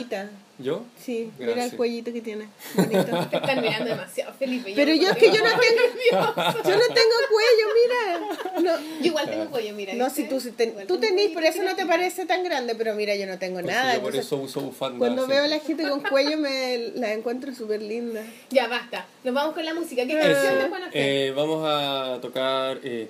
¿Yo? 0.58 0.84
Sí, 0.98 1.32
mira 1.38 1.66
el 1.66 1.76
cuellito 1.76 2.14
que 2.14 2.22
tiene. 2.22 2.48
Bonito. 2.76 3.28
Te 3.30 3.36
están 3.36 3.62
mirando 3.62 3.90
demasiado, 3.90 4.34
Felipe. 4.36 4.72
Pero 4.74 4.94
yo 4.94 5.10
es 5.10 5.18
que 5.18 5.26
yo 5.28 5.44
no 5.44 5.50
tengo-. 5.50 6.14
Yo 6.64 6.76
no 6.78 6.94
tengo 6.94 7.16
cuello, 7.30 7.68
mira. 7.76 8.62
No, 8.62 8.80
Yo 9.00 9.06
igual 9.06 9.30
tengo 9.30 9.50
cuello, 9.50 9.74
mira. 9.76 9.94
no 9.96 10.06
¿viste? 10.06 10.22
si 10.24 10.30
tú, 10.30 10.40
si 10.40 10.52
ten- 10.52 10.88
tú 10.88 10.98
tenés, 10.98 11.32
por 11.32 11.44
eso 11.44 11.62
no 11.62 11.76
te 11.76 11.86
parece 11.86 12.26
tan 12.26 12.42
grande, 12.46 12.74
pero 12.76 12.96
mira, 12.96 13.16
yo 13.16 13.26
no 13.28 13.38
tengo 13.38 13.56
Pues 13.56 13.66
nada. 13.66 13.96
yo 13.96 14.02
por 14.02 14.12
entonces, 14.16 14.28
eso 14.28 14.38
uso 14.38 14.62
bufanda. 14.62 14.98
cuando 14.98 15.28
veo 15.28 15.44
a 15.44 15.48
la 15.48 15.60
gente 15.60 15.90
con 15.90 16.00
cuello 16.02 16.38
me 16.38 16.78
la 16.96 17.12
encuentro 17.12 17.54
súper 17.54 17.82
linda. 17.82 18.24
Ya, 18.50 18.68
basta. 18.68 19.06
Nos 19.26 19.34
vamos 19.34 19.56
con 19.56 19.66
la 19.66 19.74
música. 19.74 20.06
¿Qué 20.06 20.18
Eso. 20.18 20.22
canción 20.32 20.58
les 20.60 20.72
van 20.72 20.84
a 20.84 20.86
hacer? 20.88 21.02
Eh, 21.02 21.34
vamos 21.36 21.64
a 21.68 22.20
tocar 22.22 22.80
eh, 22.82 23.10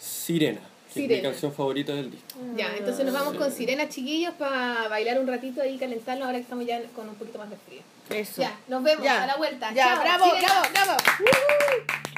Sirena, 0.00 0.60
que 0.94 1.04
es 1.04 1.08
mi 1.10 1.22
canción 1.22 1.52
favorita 1.52 1.92
del 1.94 2.10
disco. 2.10 2.38
Ya, 2.56 2.74
entonces 2.76 3.04
nos 3.04 3.14
vamos 3.14 3.34
con 3.34 3.50
Sirena, 3.52 3.88
chiquillos, 3.88 4.34
para 4.34 4.88
bailar 4.88 5.18
un 5.20 5.26
ratito 5.26 5.64
y 5.64 5.76
calentarnos 5.78 6.26
ahora 6.26 6.38
que 6.38 6.42
estamos 6.42 6.66
ya 6.66 6.80
con 6.96 7.08
un 7.08 7.14
poquito 7.14 7.38
más 7.38 7.50
de 7.50 7.56
frío. 7.56 7.80
Eso. 8.10 8.40
Ya, 8.42 8.58
nos 8.68 8.82
vemos 8.82 9.04
Ya. 9.04 9.22
a 9.24 9.26
la 9.26 9.36
vuelta. 9.36 9.72
Ya, 9.74 9.84
Chao, 9.94 10.00
bravo, 10.02 10.24
Sirena. 10.24 10.48
bravo, 10.48 10.66
bravo. 10.72 10.98
Sirena, 11.18 12.17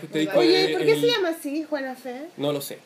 Sí, 0.00 0.08
Muy 0.12 0.20
disco 0.20 0.38
Oye, 0.38 0.68
¿por 0.76 0.82
qué 0.84 0.92
el- 0.92 1.00
se 1.00 1.06
llama 1.06 1.28
así, 1.30 1.62
Juana 1.64 1.94
Fe? 1.94 2.28
No 2.36 2.52
lo 2.52 2.60
sé. 2.60 2.78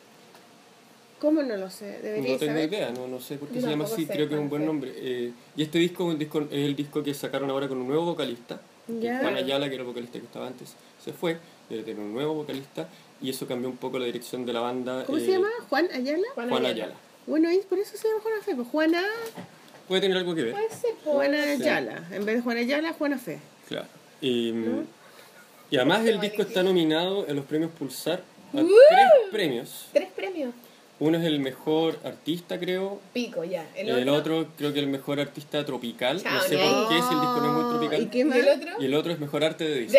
¿Cómo 1.19 1.43
no 1.43 1.55
lo 1.55 1.69
sé? 1.69 1.99
Debería 2.01 2.33
No 2.33 2.39
tengo 2.39 2.51
saber. 2.53 2.69
idea, 2.69 2.91
no, 2.91 3.07
no 3.07 3.19
sé 3.19 3.37
por 3.37 3.47
qué 3.49 3.55
Yo 3.55 3.61
se 3.61 3.67
llama 3.69 3.83
así, 3.85 4.05
sé, 4.05 4.13
creo 4.13 4.27
que 4.27 4.33
es 4.33 4.39
un 4.39 4.49
Juan 4.49 4.49
buen 4.49 4.65
nombre. 4.65 4.91
Eh, 4.95 5.31
y 5.55 5.61
este 5.61 5.77
disco, 5.77 6.05
un 6.05 6.17
disco 6.17 6.41
es 6.49 6.65
el 6.65 6.75
disco 6.75 7.03
que 7.03 7.13
sacaron 7.13 7.49
ahora 7.51 7.67
con 7.67 7.77
un 7.79 7.87
nuevo 7.87 8.05
vocalista. 8.05 8.59
Ya. 8.87 9.19
Juan 9.19 9.35
Ayala, 9.35 9.67
que 9.69 9.75
era 9.75 9.83
el 9.83 9.87
vocalista 9.87 10.17
que 10.19 10.25
estaba 10.25 10.47
antes, 10.47 10.73
se 11.03 11.13
fue, 11.13 11.37
debe 11.69 11.83
tener 11.83 11.99
un 11.99 12.11
nuevo 12.13 12.33
vocalista 12.33 12.89
y 13.21 13.29
eso 13.29 13.45
cambió 13.47 13.69
un 13.69 13.77
poco 13.77 13.99
la 13.99 14.05
dirección 14.05 14.45
de 14.47 14.53
la 14.53 14.61
banda. 14.61 15.05
¿Cómo 15.05 15.19
eh, 15.19 15.21
se 15.25 15.31
llama? 15.31 15.49
¿Juan 15.69 15.87
Ayala? 15.93 16.27
Juan 16.33 16.65
Ayala. 16.65 16.95
Bueno, 17.27 17.51
y 17.51 17.59
por 17.59 17.77
eso 17.77 17.95
se 17.95 18.07
llama 18.07 18.21
Juana 18.21 18.41
Fe. 18.41 18.55
Pues 18.55 18.67
Juana, 18.69 19.03
Puede 19.87 20.01
tener 20.01 20.17
algo 20.17 20.33
que 20.33 20.41
ver. 20.43 20.51
Puede 20.53 20.69
ser. 20.71 20.91
Juana 21.03 21.43
Sí. 21.43 21.61
Ayala. 21.61 22.03
En 22.11 22.25
vez 22.25 22.35
de 22.37 22.41
Juana 22.41 22.61
Ayala, 22.61 22.93
Juana 22.93 23.19
Fe. 23.19 23.39
Claro. 23.67 23.85
Y, 24.21 24.53
y 25.71 25.77
además 25.77 26.05
el 26.05 26.19
disco 26.19 26.41
está 26.43 26.61
nominado 26.63 27.25
en 27.27 27.35
los 27.37 27.45
premios 27.45 27.71
Pulsar 27.71 28.21
a 28.53 28.57
tres 28.57 28.67
premios. 29.31 29.87
Tres 29.93 30.09
premios. 30.15 30.53
Uno 30.99 31.17
es 31.17 31.23
el 31.23 31.39
mejor 31.39 31.97
artista, 32.03 32.59
creo. 32.59 32.99
Pico, 33.13 33.43
ya. 33.43 33.65
El, 33.75 33.89
El, 33.89 34.09
otro. 34.09 34.37
otro 34.41 34.51
creo 34.55 34.71
que 34.73 34.79
el 34.79 34.85
mejor 34.87 35.19
artista 35.19 35.65
tropical. 35.65 36.21
Chao, 36.21 36.31
no 36.33 36.41
sé 36.41 36.57
por 36.57 36.89
qué 36.89 36.95
si 36.95 37.13
el 37.13 37.21
disco 37.21 37.37
no 37.41 37.45
es 37.47 37.53
muy 37.53 37.71
tropical. 37.73 38.01
¿Y 38.03 38.05
qué 38.07 38.19
¿Y 38.19 38.23
más? 38.25 38.37
el 38.37 38.49
otro? 38.49 38.69
Y 38.79 38.85
el 38.85 38.93
otro 38.93 39.11
es 39.13 39.19
mejor 39.19 39.43
arte 39.43 39.63
de 39.63 39.79
disco. 39.79 39.97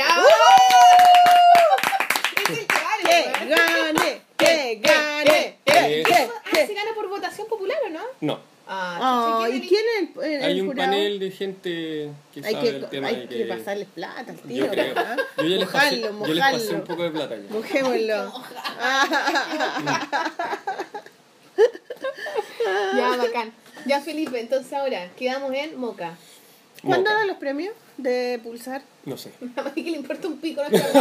El 2.39 2.45
que 2.47 2.67
¡Que 2.67 2.67
vale, 2.69 3.49
weón. 3.49 3.49
gane! 3.51 4.21
¡Que 4.37 4.81
gane! 4.83 5.39
Eh, 5.39 5.57
¡Que, 5.65 6.03
que, 6.05 6.15
Ah, 6.15 6.67
se 6.67 6.75
gana 6.75 6.91
por 6.95 7.09
votación 7.09 7.49
popular, 7.49 7.79
¿o 7.87 7.91
no? 7.91 8.01
No. 8.21 8.39
Ah, 8.75 8.99
Oh, 9.03 9.45
chucha, 9.45 9.57
¿Y 9.57 9.69
¿quién 9.69 9.85
es 10.01 10.17
el, 10.25 10.33
el 10.33 10.43
Hay 10.45 10.61
un 10.63 10.67
jurado? 10.69 10.91
panel 10.91 11.19
de 11.19 11.31
gente 11.31 12.11
que 12.33 12.41
Hay 12.45 12.55
sabe 12.55 12.71
que, 12.71 12.77
el 12.77 12.87
tema 12.89 13.09
hay 13.09 13.23
y 13.25 13.29
que 13.29 13.45
pasarles 13.45 13.89
plata 13.95 14.33
al 14.33 14.39
tío. 14.39 14.65
Yo 14.65 14.71
creo. 14.71 14.95
¿verdad? 14.95 15.17
Yo 15.37 15.45
ya 15.45 15.57
les 15.57 15.69
pasé, 15.69 15.97
Mojarlo, 16.11 16.27
yo 16.27 16.35
les 16.35 16.43
pasé 16.45 16.57
mojarlo. 16.59 16.79
un 16.79 16.85
poco 16.85 17.03
de 17.03 17.11
plata 17.11 17.37
ya. 17.37 17.55
Mojémoslo. 17.55 18.33
Ya, 22.97 23.17
bacán. 23.17 23.53
Ya, 23.87 24.01
Felipe, 24.01 24.39
entonces 24.41 24.73
ahora 24.73 25.11
quedamos 25.17 25.53
en 25.55 25.79
Moca. 25.79 26.17
¿Cuándo 26.85 27.11
dan 27.11 27.27
los 27.29 27.37
premios 27.37 27.75
de 27.97 28.41
Pulsar? 28.43 28.83
No 29.05 29.17
sé. 29.17 29.31
Nada 29.41 29.63
más 29.65 29.73
que 29.73 29.83
le 29.83 29.91
importa 29.91 30.27
un 30.29 30.39
pico. 30.39 30.63
Le 30.69 30.79
dan 30.79 30.93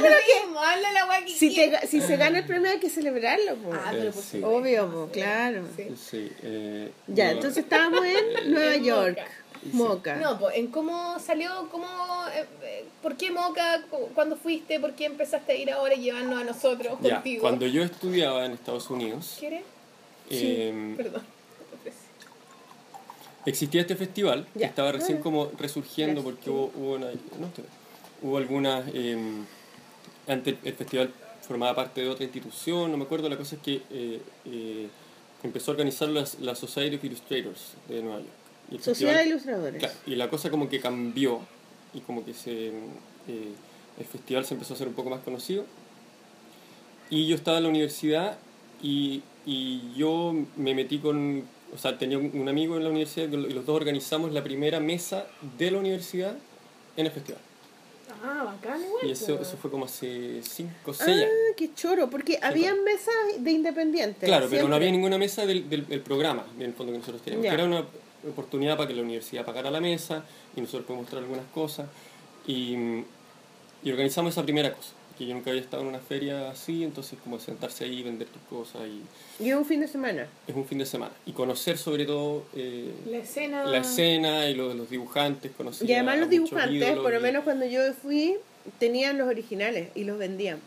lo 0.00 0.10
mismo, 0.44 0.58
habla 0.60 0.92
la 0.92 1.24
que 1.24 1.30
Si, 1.32 1.54
te, 1.54 1.86
si 1.86 2.00
se 2.00 2.16
gana 2.16 2.38
el 2.38 2.44
premio 2.44 2.70
hay 2.70 2.78
que 2.78 2.90
celebrarlo. 2.90 3.56
po. 3.56 3.70
Ah, 3.72 3.90
pero 3.92 4.10
por 4.12 4.22
sí. 4.22 4.40
Obvio, 4.42 4.90
po, 4.90 5.08
claro. 5.12 5.64
Sí. 5.76 5.86
Sí, 6.10 6.32
eh, 6.42 6.90
Ya, 7.08 7.26
no- 7.26 7.30
entonces 7.32 7.64
estábamos 7.64 8.04
en 8.04 8.50
Nueva 8.52 8.74
En 8.74 8.84
York. 8.84 9.18
Moca. 9.18 9.30
Moca. 9.72 10.16
No, 10.16 10.38
pues 10.40 10.56
en 10.56 10.66
cómo 10.68 11.18
salió, 11.20 11.68
cómo, 11.70 11.86
eh, 12.34 12.44
eh, 12.64 12.84
por 13.00 13.16
qué 13.16 13.30
Moca, 13.30 13.82
Cu- 13.90 14.08
cuándo 14.14 14.34
fuiste, 14.36 14.80
por 14.80 14.94
qué 14.94 15.04
empezaste 15.04 15.52
a 15.52 15.54
ir 15.54 15.70
ahora 15.70 15.94
y 15.94 16.00
llevarnos 16.00 16.40
a 16.40 16.44
nosotros 16.44 16.98
Ya, 17.00 17.14
contigo. 17.16 17.42
cuando 17.42 17.66
yo 17.66 17.84
estudiaba 17.84 18.44
en 18.44 18.52
Estados 18.52 18.90
Unidos, 18.90 19.36
¿Quieres? 19.38 19.62
eh, 20.30 20.94
Perdón. 20.96 21.22
Existía 23.46 23.80
este 23.80 23.96
festival 23.96 24.46
que 24.56 24.64
estaba 24.64 24.92
recién 24.92 25.18
Ah. 25.18 25.22
como 25.22 25.50
resurgiendo 25.58 26.22
porque 26.22 26.50
hubo, 26.50 26.70
hubo, 26.76 26.94
una- 26.94 27.06
no, 27.10 27.50
hubo 28.22 28.36
algunas 28.38 28.84
eh, 28.94 29.16
antes 30.28 30.56
el 30.62 30.74
festival 30.74 31.10
formaba 31.46 31.74
parte 31.74 32.00
de 32.02 32.08
otra 32.08 32.24
institución 32.24 32.90
no 32.92 32.96
me 32.96 33.04
acuerdo 33.04 33.28
la 33.28 33.36
cosa 33.36 33.56
es 33.56 33.62
que 33.62 33.82
eh, 33.90 34.20
eh, 34.46 34.88
empezó 35.42 35.70
a 35.70 35.74
organizar 35.74 36.08
las, 36.08 36.38
la 36.40 36.54
Society 36.54 36.96
of 36.96 37.04
Illustrators 37.04 37.72
de 37.88 38.00
Nueva 38.02 38.18
York 38.20 38.30
Y 38.70 38.78
Sociedad 38.78 39.18
de 39.18 39.26
Ilustradores. 39.26 39.78
Claro, 39.80 39.94
y 40.06 40.14
la 40.14 40.30
cosa 40.30 40.48
como 40.50 40.68
que 40.68 40.78
cambió 40.80 41.40
y 41.92 42.00
como 42.00 42.24
que 42.24 42.32
se 42.34 42.68
eh, 42.68 42.72
el 43.98 44.04
festival 44.06 44.44
se 44.46 44.54
empezó 44.54 44.72
a 44.72 44.76
hacer 44.76 44.86
un 44.88 44.94
poco 44.94 45.10
más 45.10 45.20
conocido 45.20 45.64
y 47.10 47.26
yo 47.26 47.34
estaba 47.36 47.58
en 47.58 47.64
la 47.64 47.68
universidad 47.70 48.38
y, 48.82 49.22
y 49.44 49.92
yo 49.96 50.32
me 50.56 50.74
metí 50.74 50.98
con 50.98 51.44
o 51.74 51.78
sea 51.78 51.98
tenía 51.98 52.18
un 52.18 52.48
amigo 52.48 52.76
en 52.76 52.84
la 52.84 52.90
universidad 52.90 53.28
y 53.28 53.36
los 53.52 53.64
dos 53.66 53.76
organizamos 53.76 54.32
la 54.32 54.42
primera 54.44 54.78
mesa 54.80 55.26
de 55.58 55.70
la 55.70 55.78
universidad 55.78 56.36
en 56.96 57.06
el 57.06 57.12
festival 57.12 57.40
Ah, 58.24 58.44
bacán 58.44 58.80
igual. 58.80 59.04
y 59.06 59.10
eso, 59.10 59.36
pues. 59.36 59.48
eso 59.48 59.56
fue 59.56 59.68
como 59.70 59.86
hace 59.86 60.40
5 60.42 60.70
o 60.86 60.90
Ah, 60.90 60.94
6 60.96 61.08
años 61.08 61.28
qué 61.56 61.74
choro, 61.74 62.08
porque 62.08 62.38
había 62.40 62.72
mesas 62.74 63.14
de 63.38 63.50
independientes. 63.50 64.28
Claro, 64.28 64.46
pero 64.48 64.68
no 64.68 64.76
había 64.76 64.92
ninguna 64.92 65.18
mesa 65.18 65.44
del, 65.44 65.68
del, 65.68 65.88
del 65.88 66.00
programa, 66.02 66.44
en 66.56 66.62
el 66.62 66.72
fondo 66.72 66.92
que 66.92 66.98
nosotros 67.00 67.22
teníamos. 67.22 67.48
Que 67.48 67.52
era 67.54 67.64
una 67.64 67.84
oportunidad 68.28 68.76
para 68.76 68.86
que 68.86 68.94
la 68.94 69.02
universidad 69.02 69.44
pagara 69.44 69.72
la 69.72 69.80
mesa 69.80 70.24
y 70.54 70.60
nosotros 70.60 70.84
podemos 70.86 71.04
mostrar 71.04 71.22
algunas 71.24 71.46
cosas. 71.52 71.88
Y, 72.46 72.76
y 73.82 73.90
organizamos 73.90 74.32
esa 74.34 74.44
primera 74.44 74.72
cosa. 74.72 74.90
Que 75.22 75.28
yo 75.28 75.34
nunca 75.34 75.50
había 75.50 75.62
estado 75.62 75.84
en 75.84 75.88
una 75.90 76.00
feria 76.00 76.50
así, 76.50 76.82
entonces 76.82 77.16
como 77.22 77.38
sentarse 77.38 77.84
ahí 77.84 78.00
y 78.00 78.02
vender 78.02 78.26
tus 78.26 78.42
cosas. 78.50 78.82
Y 78.88 79.44
Y 79.44 79.52
un 79.52 79.64
fin 79.64 79.78
de 79.80 79.86
semana. 79.86 80.26
es 80.48 80.54
un 80.56 80.66
fin 80.66 80.78
de 80.78 80.84
semana. 80.86 81.12
Y 81.26 81.30
conocer 81.30 81.78
sobre 81.78 82.06
todo 82.06 82.44
eh, 82.56 82.90
La 83.08 83.18
escena. 83.18 83.64
la 83.64 83.78
escena 83.78 84.48
y 84.50 84.54
lo 84.56 84.70
de 84.70 84.74
los 84.74 84.90
dibujantes. 84.90 85.52
Conocer 85.52 85.88
Y 85.88 85.92
además 85.94 86.18
los 86.18 86.28
dibujantes, 86.28 86.74
ídolos 86.74 87.04
por 87.04 87.12
lo 87.12 87.20
menos 87.20 87.44
cuando 87.44 87.64
yo 87.66 87.80
fui, 88.02 88.34
tenían 88.80 89.16
los 89.16 89.28
originales 89.28 89.90
y 89.94 90.02
los 90.02 90.18
vendían. 90.18 90.58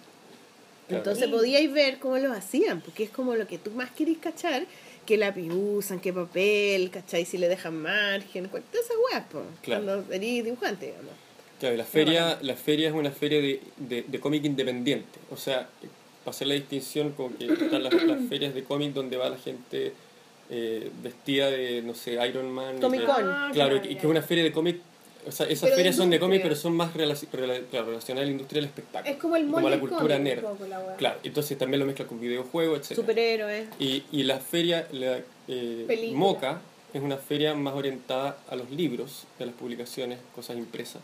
Claro. 0.88 1.04
Entonces 1.04 1.28
podíais 1.28 1.74
ver 1.74 2.00
cómo 2.00 2.18
los 2.18 2.32
hacían, 2.32 2.80
porque 2.80 3.04
es 3.04 3.10
como 3.10 3.36
lo 3.36 3.48
que 3.48 3.58
tú 3.58 3.72
más 3.72 3.92
querís 3.92 4.20
cachar, 4.20 4.66
qué 5.06 5.18
lápiz 5.18 5.50
usan, 5.52 6.00
qué 6.00 6.14
papel, 6.14 6.92
¿cachai? 6.92 7.26
Si 7.26 7.38
le 7.38 7.50
dejan 7.50 7.76
margen, 7.82 8.48
todas 8.48 8.64
esas 8.72 8.98
weas, 9.12 9.26
Claro. 9.62 9.84
cuando 9.84 10.14
eres 10.14 10.46
dibujante, 10.46 10.86
digamos. 10.86 11.12
Claro, 11.60 11.76
la 11.78 11.84
feria, 11.86 12.38
la 12.42 12.56
feria 12.56 12.90
es 12.90 12.94
una 12.94 13.12
feria 13.12 13.40
de, 13.42 13.62
de, 13.78 14.04
de 14.08 14.20
cómic 14.20 14.44
independiente. 14.46 15.20
O 15.32 15.38
sea, 15.38 15.68
para 16.24 16.36
hacer 16.36 16.48
la 16.48 16.54
distinción, 16.56 17.12
como 17.12 17.36
que 17.38 17.46
están 17.46 17.84
las, 17.84 17.94
las 18.04 18.28
ferias 18.28 18.54
de 18.54 18.64
cómic 18.64 18.94
donde 18.94 19.16
va 19.18 19.30
la 19.30 19.38
gente 19.38 19.94
eh, 20.50 20.92
vestida 21.02 21.50
de, 21.50 21.82
no 21.82 21.94
sé, 21.94 22.14
Iron 22.28 22.52
Man. 22.52 22.78
y 22.78 22.82
Comic 22.82 23.06
Con. 23.06 23.16
Ah, 23.28 23.50
Claro, 23.54 23.78
ya, 23.78 23.82
que, 23.84 23.94
es 23.94 24.04
una 24.04 24.22
feria 24.22 24.44
de 24.44 24.52
cómic. 24.52 24.80
O 25.28 25.32
sea, 25.32 25.48
esas 25.48 25.64
Pero 25.64 25.76
ferias 25.78 25.96
son 25.96 26.12
de 26.12 26.20
cómic, 26.20 26.44
pero 26.44 26.56
son 26.56 26.74
más 26.74 26.94
relaci- 26.94 27.28
rela- 27.32 27.60
claro, 27.72 27.88
relacionadas 27.88 28.24
a 28.24 28.26
la 28.28 28.32
industria 28.32 28.62
del 28.62 28.70
espectáculo. 28.70 29.12
Es 29.12 29.20
como 29.20 29.36
el 29.36 29.48
como 29.50 29.70
la 29.70 29.80
cultura 29.80 30.20
nerd. 30.20 30.42
poco 30.42 30.68
la. 30.68 30.96
Claro, 30.98 31.20
entonces 31.24 31.58
también 31.58 31.80
lo 31.80 31.88
mezcla 31.88 32.06
con 32.06 32.20
videojuegos, 32.20 32.80
etc. 32.92 32.96
Superhéroes. 32.98 33.68
Y, 33.80 34.04
y 34.12 34.22
la 34.24 34.38
feria, 34.40 34.88
la 34.92 35.20
eh. 35.48 36.12
MOCA, 36.14 36.62
es 36.94 37.02
una 37.02 37.18
feria 37.18 37.56
más 37.56 37.74
orientada 37.74 38.38
a 38.50 38.56
los 38.56 38.70
libros, 38.70 39.24
a 39.40 39.46
las 39.46 39.56
publicaciones, 39.56 40.20
cosas 40.36 40.58
impresas. 40.58 41.02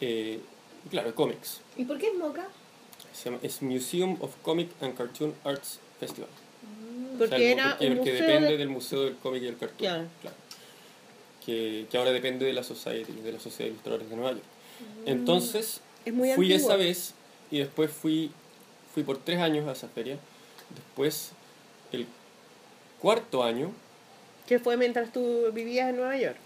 Eh, 0.00 0.40
y 0.86 0.88
claro, 0.88 1.14
cómics. 1.14 1.60
¿Y 1.76 1.84
por 1.84 1.98
qué 1.98 2.08
es 2.08 2.14
Moca? 2.14 2.46
Se 3.12 3.26
llama, 3.30 3.38
es 3.42 3.60
Museum 3.62 4.16
of 4.20 4.30
Comic 4.42 4.70
and 4.80 4.96
Cartoon 4.96 5.34
Arts 5.44 5.78
Festival. 5.98 6.30
Porque 7.18 7.34
O 7.34 7.38
sea, 7.38 7.50
era 7.52 7.70
porque, 7.70 7.86
un 7.88 7.96
porque 7.98 8.10
museo 8.12 8.26
depende 8.26 8.50
de- 8.52 8.56
del 8.58 8.68
Museo 8.68 9.02
del 9.04 9.16
Cómic 9.16 9.42
y 9.42 9.46
el 9.46 9.56
Cartoon. 9.58 9.78
Claro. 9.78 10.04
claro. 10.22 10.36
Que, 11.44 11.86
que 11.90 11.96
ahora 11.98 12.12
depende 12.12 12.46
de 12.46 12.52
la 12.52 12.62
Society, 12.62 13.12
de 13.12 13.32
la 13.32 13.40
Sociedad 13.40 13.64
de 13.66 13.70
Ilustradores 13.72 14.08
de 14.08 14.16
Nueva 14.16 14.32
York. 14.32 14.44
Entonces, 15.06 15.80
Es 16.04 16.14
muy 16.14 16.30
fui 16.34 16.52
antiguo. 16.52 16.70
esa 16.70 16.76
vez 16.76 17.14
y 17.50 17.58
después 17.58 17.90
fui, 17.90 18.30
fui 18.94 19.02
por 19.02 19.18
tres 19.18 19.38
años 19.38 19.66
a 19.68 19.72
esa 19.72 19.88
feria. 19.88 20.18
Después, 20.74 21.32
el 21.92 22.06
cuarto 23.00 23.42
año, 23.42 23.72
Que 24.46 24.58
fue 24.58 24.76
mientras 24.76 25.12
tú 25.12 25.50
vivías 25.52 25.90
en 25.90 25.96
Nueva 25.96 26.16
York. 26.16 26.36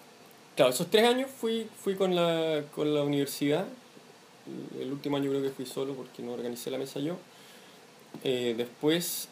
Claro, 0.57 0.71
esos 0.71 0.89
tres 0.89 1.05
años 1.05 1.31
fui, 1.31 1.67
fui 1.83 1.97
con, 1.97 2.15
la, 2.15 2.63
con 2.75 2.95
la 2.95 3.03
universidad. 3.03 3.67
El 4.81 4.93
último 4.93 5.17
año 5.17 5.31
creo 5.31 5.43
que 5.43 5.51
fui 5.51 5.67
solo 5.67 5.95
porque 5.95 6.23
no 6.23 6.33
organicé 6.33 6.71
la 6.71 6.79
mesa 6.79 7.01
yo. 7.01 7.17
Eh, 8.23 8.55
después, 8.57 9.29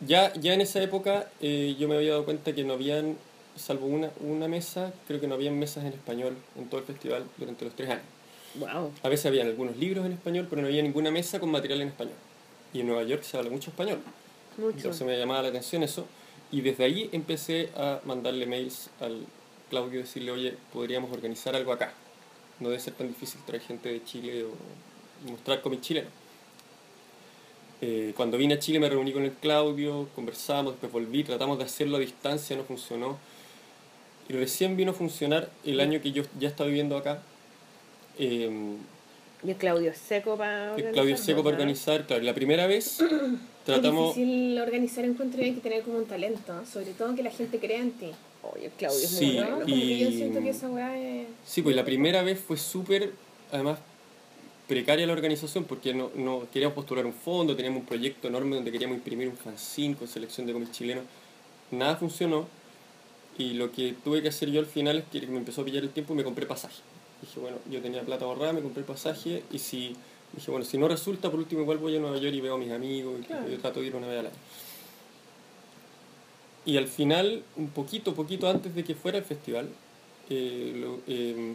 ya, 0.00 0.32
ya 0.34 0.54
en 0.54 0.62
esa 0.62 0.82
época 0.82 1.28
eh, 1.40 1.76
yo 1.78 1.88
me 1.88 1.96
había 1.96 2.12
dado 2.12 2.24
cuenta 2.24 2.54
que 2.54 2.64
no 2.64 2.74
habían, 2.74 3.18
salvo 3.56 3.86
una, 3.86 4.10
una 4.20 4.48
mesa, 4.48 4.94
creo 5.06 5.20
que 5.20 5.26
no 5.26 5.34
habían 5.34 5.58
mesas 5.58 5.84
en 5.84 5.92
español 5.92 6.36
en 6.56 6.68
todo 6.68 6.80
el 6.80 6.86
festival 6.86 7.24
durante 7.36 7.64
los 7.66 7.74
tres 7.76 7.90
años. 7.90 8.04
Wow. 8.54 8.92
A 9.02 9.08
veces 9.08 9.26
habían 9.26 9.48
algunos 9.48 9.76
libros 9.76 10.06
en 10.06 10.12
español, 10.12 10.46
pero 10.48 10.62
no 10.62 10.68
había 10.68 10.82
ninguna 10.82 11.10
mesa 11.10 11.38
con 11.38 11.50
material 11.50 11.82
en 11.82 11.88
español. 11.88 12.14
Y 12.72 12.80
en 12.80 12.86
Nueva 12.86 13.02
York 13.02 13.22
se 13.24 13.36
habla 13.36 13.50
mucho 13.50 13.70
español. 13.70 14.00
Mucho. 14.56 14.76
Entonces 14.76 15.06
me 15.06 15.18
llamaba 15.18 15.42
la 15.42 15.48
atención 15.48 15.82
eso. 15.82 16.06
Y 16.50 16.60
desde 16.60 16.84
ahí 16.84 17.10
empecé 17.12 17.70
a 17.76 18.00
mandarle 18.04 18.46
mails 18.46 18.90
al 19.00 19.26
Claudio 19.72 20.00
y 20.00 20.02
decirle, 20.02 20.30
oye, 20.32 20.54
podríamos 20.70 21.10
organizar 21.10 21.56
algo 21.56 21.72
acá. 21.72 21.94
No 22.60 22.68
debe 22.68 22.78
ser 22.78 22.92
tan 22.92 23.08
difícil 23.08 23.40
traer 23.46 23.62
gente 23.62 23.88
de 23.88 24.04
Chile 24.04 24.44
o 24.44 25.30
mostrar 25.30 25.62
cómic 25.62 25.80
chileno. 25.80 26.08
Eh, 27.80 28.12
cuando 28.14 28.36
vine 28.36 28.52
a 28.54 28.58
Chile 28.58 28.78
me 28.78 28.90
reuní 28.90 29.12
con 29.14 29.24
el 29.24 29.32
Claudio, 29.32 30.10
conversamos, 30.14 30.74
después 30.74 30.92
volví, 30.92 31.24
tratamos 31.24 31.56
de 31.56 31.64
hacerlo 31.64 31.96
a 31.96 32.00
distancia, 32.00 32.54
no 32.54 32.64
funcionó. 32.64 33.18
Y 34.28 34.34
recién 34.34 34.76
vino 34.76 34.90
a 34.90 34.94
funcionar 34.94 35.48
el 35.64 35.80
año 35.80 36.02
que 36.02 36.12
yo 36.12 36.22
ya 36.38 36.50
estaba 36.50 36.68
viviendo 36.68 36.98
acá. 36.98 37.22
Eh, 38.18 38.76
Y 39.42 39.50
el 39.50 39.56
Claudio 39.56 39.92
seco 39.94 40.36
para 40.36 40.76
el 40.76 40.92
Claudio 40.92 41.16
Seco 41.16 41.42
para 41.42 41.56
organizar, 41.56 42.06
claro, 42.06 42.22
la 42.22 42.34
primera 42.34 42.66
vez 42.66 42.98
tratamos... 43.64 44.10
Es 44.10 44.16
difícil 44.16 44.60
organizar 44.60 45.06
encuentros 45.06 45.42
y 45.42 45.44
hay 45.46 45.54
que 45.54 45.62
tener 45.62 45.82
como 45.82 45.96
un 45.96 46.04
talento, 46.06 46.52
sobre 46.70 46.92
todo 46.92 47.14
que 47.16 47.22
la 47.22 47.30
gente 47.30 47.58
crea 47.58 47.80
en 47.80 47.92
ti. 47.92 48.10
Oye, 48.42 48.70
Claudio 48.76 48.98
es 49.04 49.10
Sí, 49.10 49.38
muy 49.38 49.64
que 49.66 49.98
yo 49.98 50.08
y- 50.08 50.16
siento 50.16 50.40
que 50.40 50.48
esa 50.50 50.68
weá 50.68 50.96
es... 50.98 51.28
Sí, 51.46 51.62
pues 51.62 51.76
la 51.76 51.84
primera 51.84 52.22
vez 52.22 52.40
fue 52.40 52.56
súper, 52.56 53.12
además, 53.52 53.78
precaria 54.66 55.06
la 55.06 55.12
organización 55.12 55.64
porque 55.64 55.94
no, 55.94 56.10
no 56.14 56.46
queríamos 56.52 56.74
postular 56.74 57.06
un 57.06 57.12
fondo, 57.12 57.54
teníamos 57.54 57.80
un 57.80 57.86
proyecto 57.86 58.28
enorme 58.28 58.56
donde 58.56 58.72
queríamos 58.72 58.96
imprimir 58.96 59.28
un 59.28 59.36
fanzine 59.36 59.94
con 59.94 60.08
selección 60.08 60.46
de 60.46 60.52
cómics 60.52 60.72
chilenos. 60.72 61.04
Nada 61.70 61.96
funcionó 61.96 62.48
y 63.38 63.52
lo 63.54 63.70
que 63.70 63.94
tuve 64.04 64.22
que 64.22 64.28
hacer 64.28 64.50
yo 64.50 64.60
al 64.60 64.66
final 64.66 64.98
es 64.98 65.04
que 65.20 65.26
me 65.26 65.38
empezó 65.38 65.62
a 65.62 65.64
pillar 65.64 65.82
el 65.84 65.90
tiempo 65.90 66.12
y 66.14 66.16
me 66.16 66.24
compré 66.24 66.44
pasaje. 66.46 66.82
Dije, 67.20 67.38
bueno, 67.38 67.58
yo 67.70 67.80
tenía 67.80 68.02
plata 68.02 68.24
ahorrada, 68.24 68.52
me 68.52 68.60
compré 68.60 68.82
pasaje 68.82 69.42
y 69.52 69.58
si 69.60 69.94
dije, 70.34 70.50
bueno, 70.50 70.64
si 70.66 70.78
no 70.78 70.88
resulta, 70.88 71.30
por 71.30 71.38
último 71.38 71.62
igual 71.62 71.78
voy 71.78 71.96
a 71.96 72.00
Nueva 72.00 72.16
York 72.18 72.34
y 72.34 72.40
veo 72.40 72.54
a 72.54 72.58
mis 72.58 72.72
amigos 72.72 73.20
y 73.20 73.24
Claro. 73.24 73.48
yo 73.48 73.58
trato 73.58 73.80
de 73.80 73.86
ir 73.86 73.94
una 73.96 74.08
vez 74.08 74.18
al 74.20 74.26
año. 74.26 74.36
Y 76.64 76.76
al 76.76 76.86
final, 76.86 77.42
un 77.56 77.68
poquito, 77.70 78.14
poquito 78.14 78.48
antes 78.48 78.74
de 78.74 78.84
que 78.84 78.94
fuera 78.94 79.18
el 79.18 79.24
festival, 79.24 79.68
eh, 80.30 80.72
lo, 80.76 81.00
eh, 81.08 81.54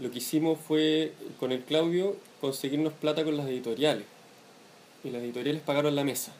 lo 0.00 0.10
que 0.10 0.18
hicimos 0.18 0.58
fue, 0.66 1.12
con 1.40 1.50
el 1.52 1.62
Claudio, 1.62 2.16
conseguirnos 2.40 2.92
plata 2.92 3.24
con 3.24 3.36
las 3.36 3.46
editoriales. 3.48 4.04
Y 5.02 5.10
las 5.10 5.22
editoriales 5.22 5.62
pagaron 5.62 5.94
la 5.96 6.04
mesa. 6.04 6.32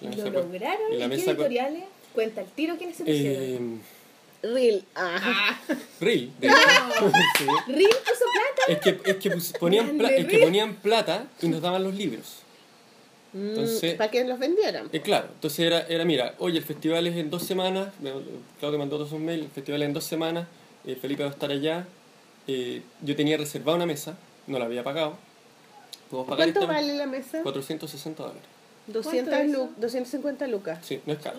La 0.00 0.10
¿Lo 0.10 0.16
mesa 0.16 0.24
con- 0.32 0.34
lograron? 0.34 0.92
y 0.92 0.96
¿Y 0.96 0.98
la 0.98 1.04
qué 1.04 1.08
mesa 1.16 1.24
con- 1.24 1.34
editoriales? 1.36 1.84
Cuenta 2.12 2.40
el 2.42 2.46
tiro 2.48 2.76
quiénes 2.76 2.96
se 2.96 3.04
pusieron. 3.04 3.42
Eh, 3.42 3.78
Real. 4.46 4.84
Ah. 4.94 5.58
Reel, 6.00 6.30
de- 6.38 6.48
No. 6.48 6.54
sí. 7.38 7.44
¿Rin 7.68 7.88
puso 7.88 8.24
plata? 8.34 8.62
Es 8.68 8.78
que, 8.80 9.10
es 9.10 9.16
que 9.16 9.58
ponían, 9.58 9.96
pla- 9.96 10.10
es 10.10 10.26
que 10.26 10.38
ponían 10.38 10.74
plata 10.76 11.26
y 11.40 11.48
nos 11.48 11.62
daban 11.62 11.82
los 11.82 11.94
libros. 11.94 12.40
Entonces- 13.34 13.94
para 13.94 14.10
que 14.10 14.24
los 14.24 14.38
vendieran. 14.38 14.88
Eh, 14.92 15.00
claro, 15.00 15.28
entonces 15.34 15.58
era, 15.60 15.80
era, 15.88 16.04
mira, 16.04 16.34
oye, 16.38 16.58
el 16.58 16.64
festival 16.64 17.06
es 17.06 17.16
en 17.16 17.30
dos 17.30 17.42
semanas, 17.42 17.88
me- 18.00 18.12
Claudio 18.60 18.78
mandó 18.78 18.96
todos 18.96 19.10
sus 19.10 19.18
mails, 19.20 19.44
el 19.44 19.50
festival 19.50 19.82
es 19.82 19.88
en 19.88 19.92
dos 19.94 20.04
semanas, 20.04 20.46
eh, 20.86 20.96
Felipe 21.00 21.24
va 21.24 21.30
a 21.30 21.32
estar 21.32 21.50
allá, 21.50 21.86
eh, 22.46 22.82
yo 23.02 23.16
tenía 23.16 23.36
reservada 23.36 23.76
una 23.76 23.86
mesa, 23.86 24.16
no 24.46 24.58
la 24.58 24.66
había 24.66 24.84
pagado, 24.84 25.16
pagar 26.10 26.36
¿Cuánto 26.36 26.60
esta 26.60 26.72
vale 26.72 26.94
la 26.94 27.06
mesa? 27.06 27.42
460 27.42 28.22
dólares. 28.22 28.42
200 28.86 29.28
¿Cuánto 29.34 29.44
es 29.46 29.50
lu- 29.58 29.64
eso? 29.64 29.72
250 29.80 30.46
lucas. 30.46 30.78
Sí, 30.82 31.00
no 31.06 31.14
es 31.14 31.18
caro. 31.18 31.38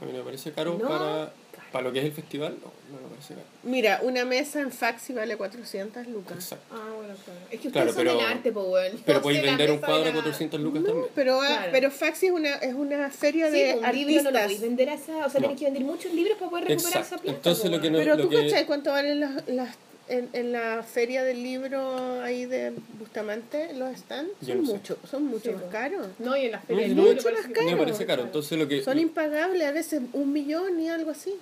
A 0.00 0.04
mí 0.06 0.12
me 0.12 0.20
parece 0.22 0.50
caro 0.52 0.72
No, 0.80 0.88
para, 0.88 0.98
caro. 0.98 1.30
Para 1.72 1.84
lo 1.84 1.92
que 1.92 1.98
es 2.00 2.04
el 2.06 2.12
festival, 2.12 2.56
no, 2.62 2.72
no 2.96 3.02
me 3.02 3.08
parece 3.14 3.34
caro. 3.34 3.46
Mira, 3.62 4.00
una 4.02 4.24
mesa 4.24 4.60
en 4.60 4.70
Faxi 4.72 5.12
vale 5.12 5.36
400 5.36 6.06
lucas. 6.08 6.36
Exacto. 6.36 6.64
Ah, 6.74 6.92
bueno, 6.96 7.14
claro. 7.24 7.40
Es 7.50 7.60
que 7.60 7.68
ustedes 7.68 7.72
Claro, 7.72 7.88
son 7.92 7.96
pero- 7.96 8.16
del 8.16 8.26
arte, 8.26 8.52
pues, 8.52 8.66
weón. 8.68 9.02
Pero 9.04 9.18
No 9.18 9.22
podéis 9.22 9.42
vender 9.42 9.70
un 9.70 9.78
cuadro 9.78 9.96
de 9.98 10.02
a 10.02 10.06
la- 10.06 10.12
400 10.22 10.60
lucas 10.60 10.82
No, 10.82 10.88
también. 10.88 11.08
pero, 11.14 11.40
ah, 11.42 11.46
Claro. 11.46 11.68
pero 11.72 11.90
Faxi 11.90 12.26
es 12.26 12.32
una, 12.32 12.54
es 12.56 12.74
una 12.74 13.10
feria 13.10 13.46
Sí, 13.50 13.52
de 13.52 13.74
un 13.74 13.92
libro 13.94 14.22
no 14.22 14.30
lo 14.30 14.38
artistas. 14.38 14.42
podéis 14.42 14.60
vender 14.60 14.88
a 14.90 14.94
esa... 14.94 15.26
O 15.26 15.30
sea, 15.30 15.40
No. 15.40 15.46
tenés 15.48 15.58
que 15.58 15.64
vender 15.66 15.84
muchos 15.84 16.12
libros 16.12 16.38
para 16.38 16.50
poder 16.50 16.64
recuperar 16.68 17.02
Exacto. 17.02 17.14
esa 17.16 17.22
plata. 17.22 17.36
Entonces, 17.36 17.70
lo 17.70 17.80
que 17.80 17.90
no- 17.90 17.98
pero 17.98 18.16
tú 18.16 18.28
que- 18.28 18.36
cachai 18.44 18.66
cuánto 18.66 18.90
valen 18.90 19.20
las, 19.20 19.48
las 19.48 19.76
en, 20.10 20.30
en 20.32 20.52
la 20.52 20.82
feria 20.82 21.22
del 21.22 21.42
libro 21.42 22.22
ahí 22.22 22.46
de 22.46 22.72
Bustamante, 22.98 23.74
los 23.74 23.94
stands? 23.98 24.30
Son 24.40 24.58
no 24.62 24.66
sé. 24.66 24.72
mucho, 24.72 24.98
son 25.10 25.24
mucho 25.26 25.50
Sí, 25.50 25.54
más 25.56 25.64
caros. 25.70 26.06
No, 26.18 26.34
y 26.34 26.46
en 26.46 26.52
las 26.52 26.62
No, 26.62 26.66
ferias 26.68 26.88
no- 26.90 26.94
libro 27.02 27.12
mucho 27.14 27.30
más 27.30 27.46
que- 27.46 27.52
caro. 27.52 27.66
me 27.70 27.76
parece 27.76 28.06
caro, 28.06 28.22
entonces 28.22 28.58
lo 28.58 28.66
que... 28.66 28.82
Son 28.82 28.98
impagables, 28.98 29.66
a 29.66 29.72
veces 29.72 30.00
un 30.14 30.32
millón 30.32 30.80
y 30.80 30.88
algo 30.88 31.10
así. 31.10 31.34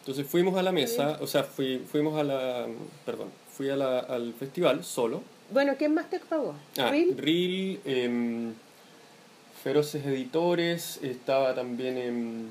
Entonces 0.00 0.26
fuimos 0.26 0.56
a 0.58 0.62
la 0.62 0.72
mesa, 0.72 1.18
o 1.20 1.26
sea, 1.26 1.44
fui, 1.44 1.78
fuimos 1.90 2.18
a 2.18 2.24
la... 2.24 2.66
Perdón, 3.06 3.28
fui 3.56 3.68
a 3.70 3.76
la- 3.76 4.00
al 4.00 4.34
festival 4.34 4.84
solo. 4.84 5.22
Bueno, 5.50 5.74
¿quién 5.78 5.94
más 5.94 6.10
te 6.10 6.18
pagó? 6.18 6.54
Ah, 6.78 6.90
¿Reel? 6.90 7.16
Reel, 7.16 7.80
em, 7.84 8.52
Feroces 9.62 10.04
Editores, 10.04 10.98
estaba 11.02 11.54
también 11.54 11.98
en... 11.98 12.50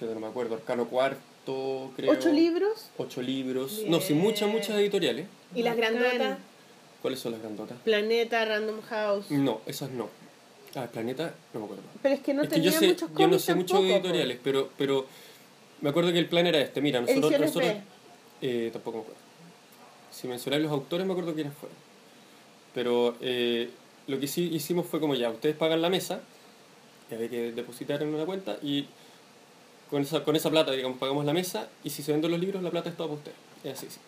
Yo 0.00 0.06
no 0.14 0.20
me 0.20 0.28
acuerdo, 0.28 0.54
Arcano 0.54 0.86
Cuarto, 0.86 1.90
creo. 1.96 2.12
¿Ocho 2.12 2.30
libros? 2.30 2.90
Ocho 2.98 3.20
libros. 3.20 3.82
No, 3.88 4.00
sí, 4.00 4.14
muchas, 4.14 4.48
muchas 4.48 4.68
Bien. 4.68 4.80
editoriales. 4.80 5.26
Y 5.54 5.62
las 5.62 5.76
grandotas... 5.76 6.38
¿Cuáles 7.02 7.20
son 7.20 7.32
las 7.32 7.40
grandotas? 7.40 7.78
Planeta, 7.84 8.44
Random 8.44 8.80
House. 8.82 9.30
No, 9.30 9.60
esas 9.66 9.90
no. 9.90 10.08
Ah, 10.74 10.86
Planeta, 10.92 11.34
no 11.54 11.60
me 11.60 11.66
acuerdo. 11.66 11.84
Pero 12.02 12.14
es 12.14 12.20
que 12.20 12.34
no 12.34 12.42
es 12.42 12.48
que 12.48 12.54
tenía 12.56 12.70
yo 12.70 12.78
sé, 12.78 12.88
muchos 12.88 13.10
yo 13.16 13.26
no 13.28 13.38
sé 13.38 13.54
mucho 13.54 13.74
de 13.76 13.80
tampoco, 13.80 13.88
po. 13.88 14.06
editoriales, 14.08 14.38
pero, 14.44 14.70
pero 14.76 15.06
me 15.80 15.90
acuerdo 15.90 16.12
que 16.12 16.18
el 16.18 16.28
plan 16.28 16.46
era 16.46 16.60
este. 16.60 16.80
Mira, 16.80 17.00
nosotros... 17.00 17.24
Ediciones 17.24 17.54
nosotros 17.54 17.82
eh, 18.42 18.70
tampoco 18.72 18.98
me 18.98 19.02
acuerdo. 19.04 19.20
Si 20.10 20.26
mencionáis 20.28 20.62
los 20.62 20.72
autores, 20.72 21.06
me 21.06 21.12
acuerdo 21.12 21.34
quiénes 21.34 21.52
fueron. 21.54 21.76
Pero 22.74 23.16
eh, 23.20 23.70
lo 24.06 24.18
que 24.20 24.26
sí 24.26 24.48
hicimos 24.52 24.86
fue 24.86 25.00
como 25.00 25.14
ya, 25.14 25.30
ustedes 25.30 25.56
pagan 25.56 25.82
la 25.82 25.90
mesa, 25.90 26.20
que 27.08 27.14
había 27.14 27.28
que 27.28 27.52
depositar 27.52 28.02
en 28.02 28.14
una 28.14 28.24
cuenta, 28.24 28.56
y 28.62 28.86
con 29.90 30.02
esa, 30.02 30.22
con 30.24 30.36
esa 30.36 30.50
plata, 30.50 30.72
digamos, 30.72 30.98
pagamos 30.98 31.24
la 31.24 31.32
mesa, 31.32 31.68
y 31.84 31.90
si 31.90 32.02
se 32.02 32.12
venden 32.12 32.30
los 32.30 32.40
libros, 32.40 32.62
la 32.62 32.70
plata 32.70 32.90
es 32.90 32.96
toda 32.96 33.08
para 33.08 33.18
ustedes. 33.18 33.36
Es 33.64 33.72
así, 33.78 33.86
sí. 33.90 34.00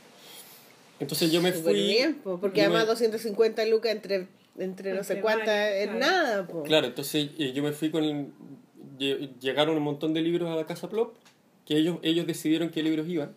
Entonces 1.00 1.32
yo 1.32 1.40
me 1.40 1.52
fui... 1.52 1.72
bien, 1.72 2.16
po, 2.16 2.38
porque 2.38 2.60
además 2.60 2.82
me- 2.82 2.88
250 2.90 3.64
lucas 3.66 3.92
entre, 3.92 4.26
entre 4.58 4.92
no 4.92 5.02
sé 5.02 5.20
cuántas 5.20 5.72
es 5.72 5.84
claro. 5.88 5.98
nada. 5.98 6.46
Po. 6.46 6.62
Claro, 6.62 6.86
entonces 6.88 7.30
eh, 7.38 7.52
yo 7.54 7.62
me 7.62 7.72
fui 7.72 7.90
con... 7.90 8.04
el- 8.04 8.26
lle- 8.98 9.30
llegaron 9.40 9.76
un 9.76 9.82
montón 9.82 10.12
de 10.12 10.20
libros 10.20 10.50
a 10.50 10.54
la 10.56 10.66
Casa 10.66 10.88
Plop, 10.90 11.14
que 11.66 11.76
ellos, 11.76 11.98
ellos 12.02 12.26
decidieron 12.26 12.70
qué 12.70 12.82
libros 12.82 13.08
iban. 13.08 13.34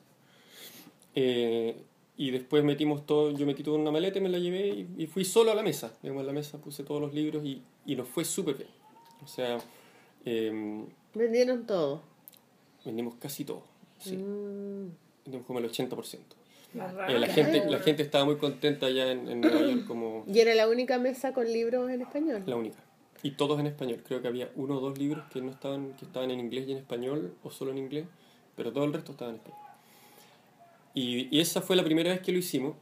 Eh, 1.16 1.76
y 2.18 2.32
después 2.32 2.64
metimos 2.64 3.06
todo, 3.06 3.32
yo 3.32 3.46
metí 3.46 3.64
todo 3.64 3.76
en 3.76 3.82
una 3.82 3.92
maleta 3.92 4.20
y 4.20 4.22
me 4.22 4.30
la 4.30 4.38
llevé 4.40 4.68
y, 4.70 4.88
y 4.98 5.08
fui 5.08 5.26
solo 5.26 5.52
a 5.52 5.56
la 5.56 5.64
mesa. 5.64 5.94
Digamos, 6.02 6.22
en 6.22 6.28
la 6.28 6.34
mesa 6.34 6.58
puse 6.60 6.84
todos 6.84 7.02
los 7.02 7.14
libros 7.14 7.44
y, 7.46 7.62
y 7.86 7.96
nos 7.96 8.08
fue 8.08 8.24
súper 8.26 8.56
bien. 8.56 8.70
O 9.24 9.28
sea, 9.28 9.58
eh, 10.26 10.84
Vendieron 11.14 11.66
todo. 11.66 12.02
vendimos 12.86 13.16
casi 13.20 13.46
todo. 13.46 13.64
Sí, 14.00 14.18
Mm. 14.18 14.90
vendimos 15.26 15.48
como 15.48 15.60
el 15.60 15.66
80%. 15.66 16.36
Las 16.76 16.92
Eh, 17.10 17.20
la, 17.20 17.28
gente, 17.28 17.64
la 17.70 17.80
gente 17.80 18.02
estaba 18.04 18.26
muy 18.26 18.38
contenta 18.38 18.88
allá 18.88 19.12
en, 19.12 19.30
en 19.30 19.42
Nueva 19.42 19.60
York 19.62 19.86
como 19.88 20.26
Y 20.28 20.40
era 20.40 20.56
la 20.56 20.68
única 20.68 20.98
mesa 20.98 21.32
con 21.34 21.46
libros 21.52 21.90
en 21.92 22.02
español. 22.02 22.44
la 22.48 22.56
única. 22.56 22.78
Y 23.24 23.32
todos 23.32 23.60
en 23.60 23.68
español. 23.68 24.04
Creo 24.06 24.22
que 24.22 24.28
había 24.28 24.52
uno 24.56 24.78
o 24.78 24.80
dos 24.82 24.98
libros 24.98 25.24
que 25.32 25.42
no 25.42 25.50
estaban, 25.50 25.94
que 25.94 26.06
estaban 26.06 26.30
en 26.30 26.40
inglés 26.40 26.68
y 26.68 26.74
en 26.74 26.78
español, 26.78 27.34
o 27.44 27.50
solo 27.52 27.72
en 27.72 27.78
inglés, 27.80 28.06
pero 28.56 28.72
todo 28.72 28.84
el 28.84 28.94
resto 28.94 29.14
estaba 29.14 29.32
en 29.32 29.38
español. 29.38 29.60
Y, 30.94 31.36
y 31.36 31.40
esa 31.40 31.62
fue 31.62 31.76
la 31.76 31.84
primera 31.84 32.12
vez 32.12 32.22
que 32.22 32.32
lo 32.32 32.38
hicimos. 32.38 32.76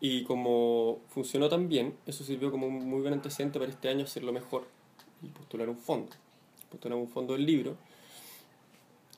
Y 0.00 0.24
como 0.24 1.00
funcionó 1.10 1.48
tan 1.48 1.68
bien, 1.68 1.94
eso 2.06 2.24
sirvió 2.24 2.50
como 2.50 2.66
un 2.66 2.88
muy 2.88 3.02
buen 3.02 3.12
antecedente 3.12 3.60
para 3.60 3.70
este 3.70 3.88
año 3.88 4.04
hacerlo 4.04 4.32
mejor 4.32 4.66
y 5.22 5.28
postular 5.28 5.68
un 5.68 5.76
fondo. 5.78 6.10
Postulamos 6.70 7.06
un 7.06 7.12
fondo 7.12 7.34
del 7.34 7.46
libro. 7.46 7.76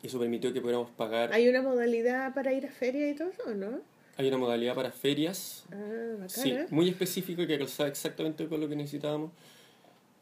Y 0.02 0.08
eso 0.08 0.18
permitió 0.18 0.52
que 0.52 0.60
pudiéramos 0.60 0.90
pagar. 0.90 1.32
¿Hay 1.32 1.48
una 1.48 1.62
modalidad 1.62 2.34
para 2.34 2.52
ir 2.52 2.66
a 2.66 2.70
feria 2.70 3.08
y 3.08 3.14
todo 3.14 3.28
eso 3.30 3.54
no? 3.54 3.78
Hay 4.18 4.28
una 4.28 4.36
modalidad 4.36 4.74
para 4.74 4.90
ferias 4.92 5.64
Ah, 5.72 5.76
bacana. 6.18 6.28
Sí, 6.28 6.54
muy 6.70 6.88
específico 6.90 7.46
que 7.46 7.58
calzaba 7.58 7.88
exactamente 7.88 8.46
con 8.46 8.60
lo 8.60 8.68
que 8.68 8.76
necesitábamos. 8.76 9.30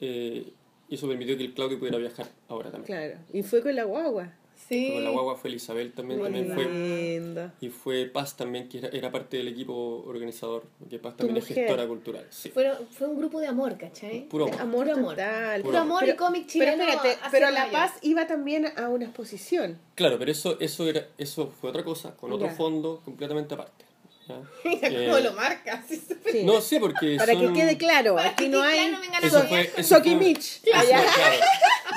Eh, 0.03 0.53
y 0.89 0.95
eso 0.97 1.09
permitió 1.09 1.37
que 1.39 1.45
el 1.45 1.55
Claudio 1.55 1.79
pudiera 1.79 1.97
viajar 1.97 2.27
ahora 2.49 2.71
también. 2.71 2.87
Claro. 2.87 3.19
Y 3.33 3.43
fue 3.43 3.63
con 3.63 3.75
la 3.75 3.85
guagua. 3.85 4.33
Sí. 4.69 4.91
Con 4.93 5.03
la 5.05 5.11
guagua 5.11 5.37
fue 5.37 5.51
Isabel 5.51 5.93
también, 5.93 6.21
Muy 6.21 6.31
también 6.31 6.55
fue. 6.55 7.51
Y 7.67 7.71
fue 7.71 8.07
Paz 8.07 8.37
también, 8.37 8.69
que 8.69 8.79
era, 8.79 8.89
era 8.89 9.11
parte 9.11 9.37
del 9.39 9.49
equipo 9.49 10.05
organizador, 10.07 10.65
porque 10.79 10.99
Paz 10.99 11.17
también 11.17 11.37
es 11.39 11.47
gestora 11.47 11.87
cultural. 11.87 12.27
Sí. 12.31 12.51
Fueron- 12.51 12.77
fue 12.91 13.09
un 13.09 13.17
grupo 13.19 13.41
de 13.41 13.47
amor, 13.49 13.77
¿cachai? 13.77 14.29
Puro 14.29 14.45
amor. 14.47 14.61
amor 14.61 14.85
Puro 14.87 14.97
amor. 14.99 15.11
total. 15.17 15.63
Puro 15.63 15.79
amor 15.79 16.09
y 16.09 16.15
cómic 16.17 16.43
Pero 16.43 16.53
chileno 16.53 16.83
espérate, 16.85 17.09
hacia 17.23 17.31
pero 17.31 17.51
La 17.51 17.71
Paz 17.71 17.93
iba 18.03 18.27
también 18.27 18.67
a 18.77 18.89
una 18.89 19.05
exposición. 19.07 19.79
Claro, 19.95 20.19
pero 20.19 20.31
eso, 20.31 20.57
eso, 20.61 20.89
era, 20.89 21.09
eso 21.19 21.49
fue 21.49 21.71
otra 21.71 21.83
cosa, 21.85 22.17
con 22.17 22.31
otro 22.33 22.47
Ya. 22.47 22.53
fondo 22.55 23.01
completamente 23.05 23.55
aparte. 23.55 23.85
¿Ya? 24.29 24.37
Mira 24.65 24.89
Eh, 24.89 25.07
cómo 25.07 25.19
lo 25.19 25.33
marcas. 25.35 25.85
sí. 25.89 26.43
No, 26.45 26.61
sí, 26.61 26.79
porque 26.79 27.17
Para 27.17 27.33
son- 27.35 27.53
que 27.53 27.61
quede 27.61 27.77
claro, 27.77 28.15
Para 28.17 28.31
aquí 28.31 28.45
que 28.45 28.51
no 28.51 28.63
hay 28.63 28.91
claro, 28.91 29.27
Eso 29.27 29.43
fue, 29.45 29.73
eso 29.77 30.03
fue- 30.03 30.15
Mitch. 30.17 30.61
eso 30.65 30.77
Allá. 30.77 30.99
fue, 31.03 31.13
claro. 31.15 31.37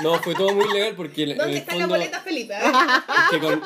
No, 0.04 0.20
fue 0.22 0.36
todo 0.36 0.54
muy 0.54 0.72
legal 0.74 0.94
porque 0.96 1.24
en, 1.24 1.32
en 1.32 1.38
¿Dónde 1.40 1.52
el 1.54 1.58
están 1.60 1.80
fondo... 1.80 1.88
las 1.88 2.00
boletas, 2.00 2.24
Felipe? 2.24 2.54
Es 2.56 3.30
que 3.32 3.40
con, 3.40 3.62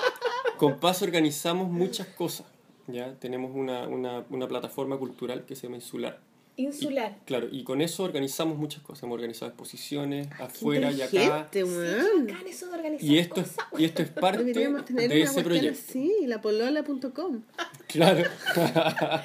con 0.57 0.79
Paz 0.79 1.01
organizamos 1.01 1.69
muchas 1.69 2.07
cosas. 2.07 2.45
¿ya? 2.87 3.13
Tenemos 3.19 3.51
una, 3.53 3.87
una, 3.87 4.25
una 4.29 4.47
plataforma 4.47 4.97
cultural 4.97 5.45
que 5.45 5.55
se 5.55 5.63
llama 5.63 5.75
Insular. 5.77 6.19
Insular. 6.63 7.17
Claro, 7.25 7.47
y 7.51 7.63
con 7.63 7.81
eso 7.81 8.03
organizamos 8.03 8.57
muchas 8.57 8.81
cosas. 8.83 9.03
Hemos 9.03 9.15
organizado 9.15 9.49
exposiciones 9.49 10.27
afuera 10.39 10.91
y 10.91 11.01
acá. 11.01 11.47
Sí, 11.51 11.59
eso 11.59 12.67
de 12.67 12.73
organizar 12.73 13.09
Y 13.09 13.17
esto, 13.17 13.41
es, 13.41 13.55
y 13.77 13.85
esto 13.85 14.01
es 14.01 14.09
parte 14.09 14.39
tener 14.43 15.09
de 15.09 15.21
una 15.21 15.23
ese 15.23 15.43
proyecto. 15.43 15.79
así, 15.89 16.13
lapolola.com. 16.25 17.41
Claro. 17.87 18.29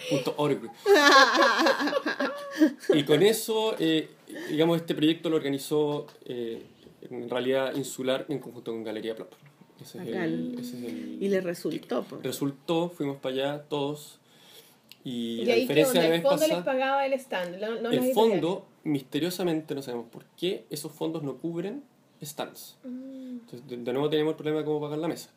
Punto 0.09 0.35
org. 0.39 0.71
y 2.95 3.03
con 3.05 3.23
eso, 3.23 3.75
eh, 3.79 4.09
digamos, 4.49 4.79
este 4.79 4.95
proyecto 4.95 5.29
lo 5.29 5.37
organizó 5.37 6.07
eh, 6.25 6.63
en 7.11 7.29
realidad 7.29 7.75
Insular 7.75 8.27
en 8.29 8.39
conjunto 8.39 8.73
con 8.73 8.85
Galería 8.85 9.15
Plop. 9.15 9.33
Ese 9.83 9.99
es 10.03 10.09
el, 10.09 10.57
ese 10.59 10.79
es 10.79 10.85
el- 10.85 11.19
Y 11.21 11.29
le 11.29 11.41
resultó. 11.41 12.07
Resultó, 12.23 12.89
fuimos 12.89 13.19
para 13.19 13.35
allá 13.35 13.63
todos. 13.69 14.19
Y, 15.05 15.43
Y 15.43 15.51
a 15.51 15.55
ahí 15.55 15.67
que 15.67 15.75
diferencia 15.75 16.01
de 16.01 16.09
la 16.09 16.15
el 16.15 16.23
vez 16.23 16.23
fondo 16.23 16.37
les 16.41 16.49
pasada, 16.49 16.65
pagaba 16.65 17.07
el 17.07 17.13
stand. 17.15 17.61
No, 17.61 17.81
no 17.81 17.91
las 17.91 18.05
el 18.05 18.15
fondo, 18.15 18.67
misteriosamente, 18.85 19.75
no 19.75 19.83
sabemos 19.83 20.07
por 20.11 20.25
qué, 20.37 20.65
esos 20.71 20.93
fondos 20.93 21.23
no 21.23 21.37
cubren 21.37 21.85
stands. 22.23 22.79
Mm. 22.85 23.39
Entonces, 23.41 23.69
de, 23.69 23.77
de 23.77 23.93
nuevo 23.93 24.09
tenemos 24.09 24.33
el 24.33 24.37
problema 24.37 24.61
de 24.61 24.65
cómo 24.65 24.81
pagar 24.81 24.99
la 24.99 25.09
mesa. 25.09 25.31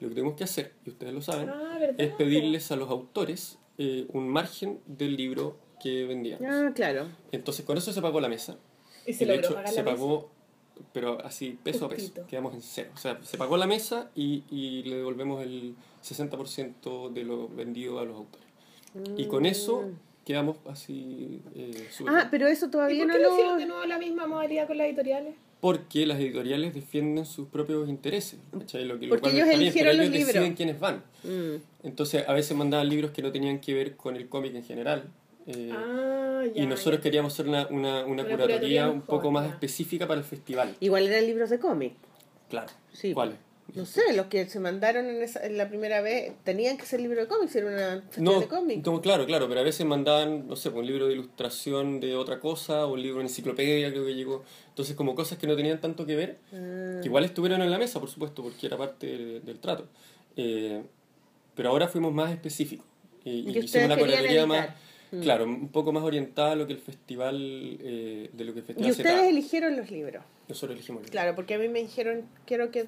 Lo 0.00 0.08
que 0.08 0.14
tenemos 0.14 0.36
que 0.36 0.44
hacer, 0.44 0.72
y 0.86 0.90
ustedes 0.90 1.12
lo 1.12 1.20
saben, 1.20 1.50
Ah, 1.50 1.78
es 1.98 2.12
pedirles 2.14 2.72
a 2.72 2.76
los 2.76 2.88
autores 2.88 3.58
eh, 3.76 4.06
un 4.12 4.28
margen 4.28 4.80
del 4.86 5.16
libro 5.16 5.58
que 5.82 6.06
vendíamos. 6.06 6.46
Ah, 6.50 6.72
claro. 6.74 7.06
Entonces, 7.32 7.64
con 7.66 7.76
eso 7.76 7.92
se 7.92 8.00
pagó 8.00 8.20
la 8.20 8.28
mesa. 8.28 8.56
Y 9.06 9.12
se 9.12 9.26
de 9.26 9.32
logró 9.34 9.46
hecho, 9.46 9.54
pagar 9.54 9.68
se 9.70 9.76
la 9.76 9.82
mesa. 9.82 9.96
pagó, 9.96 10.30
pero 10.94 11.22
así, 11.24 11.58
peso 11.62 11.84
a 11.86 11.88
peso. 11.90 12.12
Quedamos 12.26 12.54
en 12.54 12.62
cero. 12.62 12.90
O 12.94 12.98
sea, 12.98 13.18
se 13.22 13.36
pagó 13.36 13.58
la 13.58 13.66
mesa 13.66 14.10
y, 14.14 14.44
y 14.50 14.82
le 14.84 14.96
devolvemos 14.96 15.42
el 15.42 15.74
60% 16.02 17.10
de 17.12 17.24
lo 17.24 17.48
vendido 17.48 17.98
a 17.98 18.04
los 18.06 18.16
autores. 18.16 18.48
Y 19.16 19.26
con 19.26 19.46
eso 19.46 19.90
quedamos 20.24 20.56
así 20.68 21.40
eh, 21.54 21.88
Ah, 22.08 22.28
pero 22.30 22.46
eso 22.46 22.66
¿Y 22.66 22.70
todavía 22.70 23.04
por 23.04 23.08
no 23.08 23.14
qué 23.16 23.22
no 23.22 23.32
hicieron 23.34 23.58
de 23.58 23.64
lo... 23.66 23.68
nuevo 23.74 23.86
la 23.86 23.98
misma 23.98 24.26
modalidad 24.26 24.66
con 24.66 24.78
las 24.78 24.86
editoriales? 24.88 25.34
Porque 25.60 26.06
las 26.06 26.18
editoriales 26.18 26.72
defienden 26.74 27.26
sus 27.26 27.48
propios 27.48 27.88
intereses. 27.88 28.38
¿cachai? 28.58 28.84
Lo 28.86 28.98
que, 28.98 29.06
lo 29.06 29.10
Porque 29.10 29.22
cual 29.22 29.34
ellos 29.34 29.48
bien, 29.48 29.60
eligieron 29.60 29.96
los 29.96 30.06
ellos 30.06 30.14
libros. 30.16 30.34
deciden 30.34 30.54
quiénes 30.54 30.80
van. 30.80 31.02
Mm. 31.24 31.56
Entonces, 31.86 32.24
a 32.26 32.32
veces 32.32 32.56
mandaban 32.56 32.88
libros 32.88 33.10
que 33.10 33.20
no 33.22 33.30
tenían 33.30 33.60
que 33.60 33.74
ver 33.74 33.96
con 33.96 34.16
el 34.16 34.28
cómic 34.28 34.54
en 34.54 34.64
general. 34.64 35.04
eh, 35.46 35.70
Ah, 35.74 36.44
ya. 36.54 36.62
y 36.62 36.66
nosotros 36.66 36.96
ya. 37.00 37.02
queríamos 37.02 37.34
hacer 37.34 37.46
una, 37.48 37.66
una, 37.68 38.04
una 38.04 38.04
Una 38.06 38.22
curatoría 38.24 38.46
curatoría 38.46 38.88
un 38.90 39.02
poco 39.02 39.30
más 39.30 39.44
ya. 39.46 39.50
específica 39.52 40.06
para 40.08 40.18
el 40.20 40.24
festival. 40.26 40.74
Igual 40.80 41.06
eran 41.08 41.26
libros 41.26 41.50
de 41.50 41.58
cómic. 41.58 41.92
Claro. 42.48 42.68
Sí. 42.92 43.12
¿Cuáles? 43.12 43.36
No 43.74 43.86
sé, 43.86 44.12
los 44.14 44.26
que 44.26 44.46
se 44.48 44.58
mandaron 44.60 45.06
en, 45.06 45.22
esa- 45.22 45.44
en 45.46 45.56
la 45.56 45.68
primera 45.68 46.00
vez 46.00 46.32
tenían 46.44 46.76
que 46.76 46.86
ser 46.86 47.00
libros 47.00 47.18
de 47.20 47.28
cómics, 47.28 47.54
era 47.56 47.66
una 47.66 48.02
festival 48.02 48.24
No, 48.24 48.40
de 48.40 48.48
cómics. 48.48 48.86
no, 48.86 49.00
claro, 49.00 49.26
claro, 49.26 49.48
pero 49.48 49.60
a 49.60 49.62
veces 49.62 49.86
mandaban, 49.86 50.46
no 50.48 50.56
sé, 50.56 50.70
pues, 50.70 50.80
un 50.80 50.86
libro 50.86 51.06
de 51.06 51.14
ilustración 51.14 52.00
de 52.00 52.16
otra 52.16 52.40
cosa, 52.40 52.86
o 52.86 52.94
un 52.94 53.02
libro 53.02 53.18
de 53.18 53.24
enciclopedia, 53.24 53.90
creo 53.90 54.04
que 54.06 54.14
llegó. 54.14 54.44
Entonces, 54.68 54.94
como 54.96 55.14
cosas 55.14 55.38
que 55.38 55.46
no 55.46 55.56
tenían 55.56 55.80
tanto 55.80 56.06
que 56.06 56.16
ver, 56.16 56.38
Ah. 56.52 56.98
que 57.00 57.06
igual 57.08 57.24
estuvieron 57.24 57.62
en 57.62 57.70
la 57.70 57.78
mesa, 57.78 58.00
por 58.00 58.08
supuesto, 58.10 58.42
porque 58.42 58.66
era 58.66 58.76
parte 58.76 59.06
de- 59.06 59.40
del 59.40 59.58
trato. 59.58 59.86
Eh, 60.36 60.82
pero 61.54 61.70
ahora 61.70 61.88
fuimos 61.88 62.12
más 62.12 62.30
específicos. 62.30 62.86
Y, 63.24 63.50
y 63.50 63.52
que 63.52 63.58
hicimos 63.60 63.86
una 63.86 63.96
curatoría 63.98 64.46
más. 64.46 64.68
Mm. 65.12 65.20
claro, 65.22 65.44
un 65.44 65.68
poco 65.68 65.92
más 65.92 66.02
orientada 66.04 66.52
a 66.52 66.54
lo 66.56 66.66
que 66.66 66.72
el 66.74 66.78
festival, 66.78 67.36
eh, 67.80 68.30
de 68.32 68.44
lo 68.44 68.52
que 68.52 68.60
el 68.60 68.64
festival 68.64 68.90
Y 68.90 68.94
se 68.94 69.00
ustedes 69.02 69.16
trata. 69.16 69.28
eligieron 69.28 69.76
los 69.76 69.90
libros. 69.90 70.22
Nosotros 70.48 70.76
elegimos 70.76 71.00
el 71.00 71.06
libro. 71.06 71.12
Claro, 71.12 71.34
porque 71.36 71.54
a 71.54 71.58
mí 71.58 71.68
me 71.68 71.80
dijeron, 71.80 72.22
quiero 72.46 72.70
que, 72.70 72.86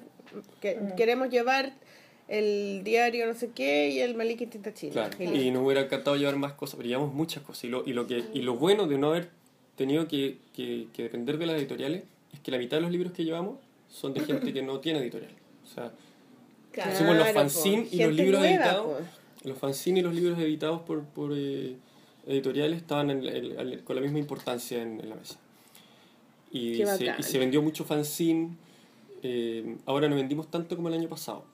que 0.61 0.75
Mm. 0.75 0.95
queremos 0.95 1.29
llevar 1.29 1.73
el 2.29 2.81
diario 2.85 3.27
no 3.27 3.33
sé 3.33 3.49
qué 3.53 3.89
y 3.89 3.99
el 3.99 4.15
Maliki 4.15 4.45
Tinta 4.47 4.73
China. 4.73 4.93
Claro, 4.93 5.17
Y 5.19 5.47
y 5.47 5.51
nos 5.51 5.65
hubiera 5.65 5.81
encantado 5.81 6.15
llevar 6.15 6.37
más 6.37 6.53
cosas, 6.53 6.77
pero 6.77 6.87
llevamos 6.87 7.13
muchas 7.13 7.43
cosas. 7.43 7.65
Y 7.65 7.67
lo, 7.69 7.83
y 7.85 7.91
lo, 7.93 8.07
que, 8.07 8.23
y 8.33 8.41
lo 8.41 8.55
bueno 8.55 8.87
de 8.87 8.97
no 8.97 9.09
haber 9.09 9.29
tenido 9.75 10.07
que, 10.07 10.37
que, 10.55 10.87
que 10.93 11.03
depender 11.03 11.37
de 11.37 11.45
las 11.47 11.57
editoriales 11.57 12.03
es 12.33 12.39
que 12.39 12.51
la 12.51 12.57
mitad 12.57 12.77
de 12.77 12.81
los 12.81 12.91
libros 12.91 13.11
que 13.11 13.25
llevamos 13.25 13.59
son 13.89 14.13
de 14.13 14.21
gente 14.21 14.53
que 14.53 14.61
no 14.61 14.79
tiene 14.79 14.99
editorial. 14.99 15.31
O 15.63 15.67
sea, 15.67 15.91
Claro. 16.71 16.91
Hicimos 16.91 17.15
los 17.17 17.29
fanzines 17.31 17.93
y 17.93 17.97
los 18.03 18.13
libros 18.15 18.39
nueva, 18.39 18.55
editados. 18.55 18.85
po. 19.01 19.47
los 19.49 19.57
fanzines 19.59 19.99
y 19.99 20.03
los 20.03 20.15
libros 20.15 20.39
editados 20.39 20.81
por, 20.81 21.03
por 21.03 21.31
eh, 21.35 21.75
editoriales 22.27 22.77
estaban 22.77 23.09
en 23.09 23.25
el- 23.25 23.83
con 23.83 23.95
la 23.95 24.01
misma 24.01 24.19
importancia 24.19 24.81
en, 24.81 24.99
en 24.99 25.09
la 25.09 25.15
mesa. 25.15 25.39
Y 26.51 26.75
se, 26.85 27.15
y 27.17 27.23
se 27.23 27.37
vendió 27.39 27.61
mucho 27.61 27.83
fanzine. 27.83 28.55
eh, 29.23 29.77
ahora 29.85 30.07
no 30.09 30.15
vendimos 30.15 30.49
tanto 30.51 30.75
como 30.75 30.87
el 30.89 30.93
año 30.95 31.09
pasado. 31.09 31.45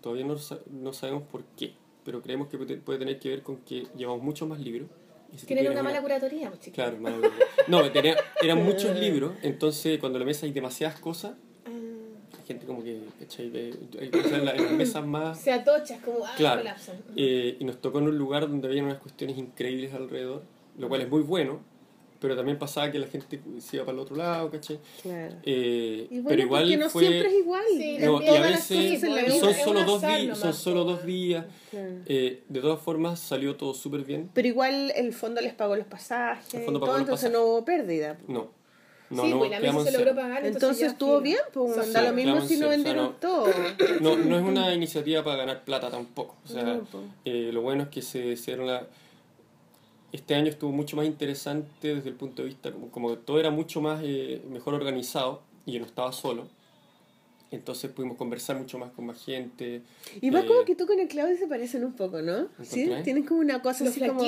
Todavía 0.00 0.24
no, 0.26 0.36
no 0.70 0.92
sabemos 0.92 1.22
por 1.22 1.44
qué, 1.56 1.72
pero 2.04 2.20
creemos 2.20 2.48
que 2.48 2.58
puede, 2.58 2.98
tener 2.98 3.18
que 3.18 3.28
ver 3.30 3.42
con 3.42 3.56
que 3.58 3.86
llevamos 3.96 4.22
muchos 4.22 4.46
más 4.48 4.60
libros. 4.60 4.88
Si 5.36 5.46
Tienen 5.46 5.70
una 5.72 5.82
mala 5.82 6.00
curatoría, 6.02 6.48
pues, 6.48 6.60
chicos. 6.60 6.74
Claro, 6.74 6.98
mala 6.98 7.16
curatoría. 7.16 7.46
No, 7.68 7.90
tenía- 7.90 8.16
eran 8.42 8.62
muchos 8.64 8.96
libros, 8.98 9.32
entonces 9.42 9.98
cuando 9.98 10.18
en 10.18 10.20
la 10.20 10.26
mesa 10.26 10.46
hay 10.46 10.52
demasiadas 10.52 11.00
cosas, 11.00 11.32
gente 12.46 12.66
como 12.66 12.82
que, 12.82 13.00
¿cachai? 13.18 13.48
Ve- 13.50 13.74
hay 14.00 14.08
cosas 14.10 14.32
en, 14.32 14.44
la- 14.44 14.52
en 14.54 14.64
las 14.64 14.72
mesas 14.82 15.06
más... 15.06 15.40
Se 15.40 15.52
atochas 15.52 16.00
como, 16.02 16.24
ah, 16.24 16.32
Claro. 16.36 16.60
colapsan. 16.62 16.96
Eh, 17.16 17.56
y 17.60 17.64
nos 17.64 17.80
tocó 17.80 17.98
en 17.98 18.08
un 18.08 18.18
lugar 18.18 18.42
donde 18.48 18.68
había 18.68 18.82
unas 18.82 18.98
cuestiones 18.98 19.36
increíbles 19.38 19.92
alrededor, 19.94 20.42
lo 20.78 20.88
cual 20.88 21.00
es 21.02 21.08
muy 21.08 21.22
bueno, 21.22 21.60
pero 22.20 22.36
también 22.36 22.58
pasaba 22.58 22.90
que 22.90 22.98
la 22.98 23.06
gente 23.06 23.38
se 23.58 23.76
iba 23.76 23.84
para 23.84 23.96
el 23.96 24.00
otro 24.00 24.16
lado, 24.16 24.50
¿cachai? 24.50 24.78
Claro. 25.02 25.36
Eh, 25.42 26.06
bueno, 26.10 26.28
pero 26.28 26.42
igual 26.42 26.62
porque 26.62 26.76
no 26.78 26.88
fue... 26.90 27.06
siempre 27.06 27.28
es 27.28 27.34
igual. 27.34 27.62
Sí, 27.76 27.96
En 27.96 28.04
no, 28.06 28.22
y 28.22 28.24
todas 28.26 28.40
a 28.40 28.40
las 28.50 28.68
veces 28.70 29.00
son 29.40 29.54
solo, 29.54 29.84
dos 29.84 30.02
nomás, 30.02 30.38
son 30.38 30.54
solo 30.54 30.84
dos 30.84 31.04
días. 31.04 31.44
Claro. 31.70 31.90
Eh, 32.06 32.42
de 32.48 32.60
todas 32.60 32.80
formas 32.80 33.20
salió 33.20 33.56
todo 33.56 33.74
súper 33.74 34.04
bien. 34.04 34.30
Pero 34.32 34.48
igual 34.48 34.90
el 34.96 35.12
fondo 35.12 35.42
les 35.42 35.52
pagó 35.52 35.76
los 35.76 35.86
pasajes, 35.86 36.54
El 36.54 36.64
fondo 36.64 36.80
todo, 36.80 36.86
pagó 36.86 36.98
los 36.98 37.08
entonces 37.08 37.28
pasajes. 37.30 37.46
no 37.46 37.52
hubo 37.52 37.64
pérdida. 37.64 38.16
No. 38.26 38.50
No, 39.10 39.24
sí, 39.24 39.30
no, 39.30 39.38
pues 39.38 39.50
la 39.50 39.56
mesa 39.56 39.60
quedamos 39.60 39.84
se 39.84 39.92
logró 39.92 40.14
pagar. 40.14 40.46
Entonces 40.46 40.92
estuvo 40.92 41.20
bien, 41.20 41.38
pues 41.52 41.86
Sí, 41.86 41.92
lo 41.92 42.12
mismo 42.12 42.40
si 42.40 42.40
no 42.40 42.46
cero, 42.46 42.48
o 42.48 42.58
sea, 42.58 42.68
vendieron 42.68 43.04
no- 43.04 43.10
todo. 43.12 43.46
No, 44.00 44.16
no 44.16 44.36
es 44.38 44.42
una 44.42 44.74
iniciativa 44.74 45.22
para 45.22 45.36
ganar 45.36 45.64
plata 45.64 45.90
tampoco. 45.90 46.36
O 46.44 46.48
sea, 46.48 46.80
eh, 47.24 47.50
lo 47.52 47.62
bueno 47.62 47.84
es 47.84 47.88
que 47.88 48.02
se, 48.02 48.34
dieron 48.34 48.66
la... 48.66 48.86
Este 50.12 50.34
año 50.34 50.48
estuvo 50.48 50.70
mucho 50.70 50.96
más 50.96 51.06
interesante 51.06 51.94
desde 51.96 52.08
el 52.08 52.14
punto 52.14 52.42
de 52.42 52.48
vista, 52.48 52.70
como, 52.70 52.88
como 52.90 53.10
que 53.10 53.16
todo 53.16 53.40
era 53.40 53.50
mucho 53.50 53.80
más 53.80 54.00
eh, 54.04 54.40
mejor 54.48 54.74
organizado 54.74 55.42
y 55.66 55.72
yo 55.72 55.80
no 55.80 55.86
estaba 55.86 56.12
solo. 56.12 56.46
Entonces 57.54 57.90
pudimos 57.90 58.16
conversar 58.16 58.56
mucho 58.56 58.78
más 58.78 58.90
con 58.92 59.06
más 59.06 59.24
gente. 59.24 59.82
Y 60.20 60.30
más 60.30 60.44
eh, 60.44 60.46
como 60.46 60.64
que 60.64 60.74
tú 60.74 60.86
con 60.86 60.98
el 60.98 61.08
Claudio 61.08 61.36
se 61.36 61.46
parecen 61.46 61.84
un 61.84 61.92
poco, 61.94 62.20
¿no? 62.22 62.48
¿Sí? 62.62 62.90
Tienen 63.04 63.24
como 63.24 63.40
una 63.40 63.62
cosa 63.62 63.84
así 63.84 64.00
como 64.00 64.22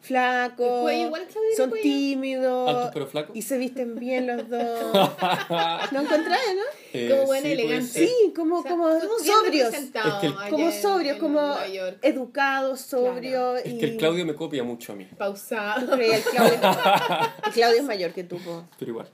flacos, 0.00 0.66
El 0.66 0.82
cuello, 0.82 1.06
igual 1.06 1.26
son 1.56 1.72
tímidos 1.82 2.68
Altos 2.68 2.90
pero 2.92 3.06
flacos. 3.06 3.36
y 3.36 3.42
se 3.42 3.58
visten 3.58 3.96
bien 3.98 4.26
los 4.26 4.48
dos. 4.48 4.92
¿No 5.92 6.00
encontráis, 6.00 6.54
no? 6.54 6.62
Eh, 6.92 7.08
Como 7.10 7.26
buena 7.26 7.46
sí, 7.46 7.52
elegancia. 7.52 8.06
Sí, 8.06 8.32
como, 8.34 8.58
O 8.58 8.62
sea, 8.62 8.70
como 8.70 8.88
sobrios. 9.18 9.74
Es 9.74 9.90
que 10.20 10.26
el- 10.26 10.50
Como 10.50 10.70
sobrios, 10.72 11.18
como 11.18 11.54
educados, 12.02 12.80
sobrios. 12.80 13.60
Es 13.64 13.74
y... 13.74 13.78
que 13.78 13.86
el 13.86 13.96
Claudio 13.96 14.24
me 14.26 14.34
copia 14.34 14.62
mucho 14.62 14.92
a 14.92 14.96
mí, 14.96 15.06
Pausado. 15.16 15.86
Claudio, 15.86 16.12
el 17.46 17.52
Claudio 17.52 17.78
es 17.78 17.84
mayor 17.84 18.12
que 18.12 18.24
tú, 18.24 18.38
po. 18.38 18.64
pero 18.78 18.90
igual. 18.90 19.08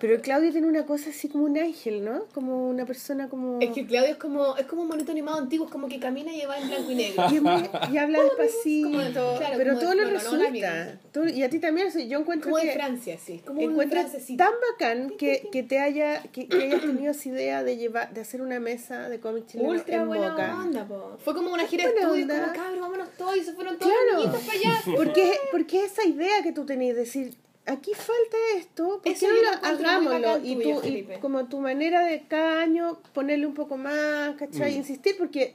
Pero 0.00 0.20
Claudio 0.20 0.50
tiene 0.52 0.66
una 0.66 0.84
cosa 0.84 1.10
así 1.10 1.28
como 1.28 1.44
un 1.44 1.56
ángel, 1.56 2.04
¿no? 2.04 2.24
Como 2.34 2.68
una 2.68 2.84
persona 2.84 3.28
como... 3.28 3.60
Es 3.60 3.70
que 3.70 3.86
Claudio 3.86 4.10
es 4.12 4.16
como, 4.18 4.56
es 4.56 4.66
como 4.66 4.82
un 4.82 4.88
monito 4.88 5.12
animado 5.12 5.38
antiguo, 5.38 5.66
es 5.66 5.72
como 5.72 5.88
que 5.88 5.98
camina 6.00 6.32
y 6.34 6.44
va 6.44 6.58
en 6.58 6.68
blanco 6.68 6.90
y 6.90 6.94
negro. 6.96 7.24
Y, 7.30 7.36
es 7.36 7.42
muy- 7.42 7.70
y 7.92 7.96
habla 7.98 8.22
despacito, 8.22 8.98
de- 9.32 9.38
claro, 9.38 9.54
pero 9.56 9.78
todo 9.78 9.88
Mononoke, 9.90 10.12
resulta. 10.12 11.00
Todo- 11.12 11.28
y 11.28 11.42
a 11.42 11.48
ti 11.50 11.58
también, 11.60 11.88
yo 12.08 12.18
encuentro 12.18 12.50
Como 12.50 12.62
que 12.62 12.72
Francia, 12.72 13.16
sí. 13.18 13.40
Como 13.46 13.60
encuentro 13.60 14.00
tan 14.36 14.52
bacán 14.72 15.10
que, 15.16 15.48
que 15.52 15.62
te 15.62 15.78
haya 15.78 16.22
que, 16.32 16.48
que 16.48 16.64
hayas 16.64 16.80
tenido 16.82 17.10
esa 17.12 17.28
idea 17.28 17.62
de 17.62 17.76
llevar 17.76 18.12
de 18.12 18.20
hacer 18.20 18.42
una 18.42 18.60
mesa 18.60 19.08
de 19.08 19.20
cómic 19.20 19.46
chileno 19.46 19.70
Ultra 19.70 19.96
en 19.96 20.08
buena 20.08 20.30
Moca. 20.30 20.58
onda, 20.60 20.84
po. 20.86 21.16
Fue 21.24 21.34
como 21.34 21.52
una 21.52 21.66
gira 21.66 21.84
de 21.88 21.94
estudio, 22.00 22.26
como 22.26 22.52
cabros, 22.52 22.80
vámonos 22.80 23.08
todos, 23.16 23.36
y 23.36 23.40
se 23.44 23.52
fueron 23.54 23.78
todos 23.78 23.92
Claro. 23.92 24.24
los 24.24 24.32
niñitos 24.34 24.42
para 24.46 24.58
allá. 24.58 24.96
Porque, 24.96 25.38
porque 25.52 25.84
esa 25.84 26.04
idea 26.04 26.42
que 26.42 26.52
tú 26.52 26.66
tenías 26.66 26.94
de 26.96 27.02
decir, 27.02 27.36
aquí 27.66 27.92
falta 27.94 28.36
esto, 28.56 29.00
¿por 29.02 29.14
qué 29.14 29.26
no 29.26 29.42
lo 29.42 29.66
hagámoslo? 29.66 30.38
Y, 30.44 30.54
tuyo, 30.56 30.80
tú, 30.80 30.86
y 30.88 31.02
como 31.20 31.46
tu 31.48 31.60
manera 31.60 32.04
de 32.04 32.22
cada 32.26 32.62
año 32.62 33.00
ponerle 33.12 33.46
un 33.46 33.54
poco 33.54 33.76
más, 33.76 34.36
¿cachai? 34.36 34.74
Mm. 34.74 34.76
Insistir, 34.78 35.16
porque 35.18 35.54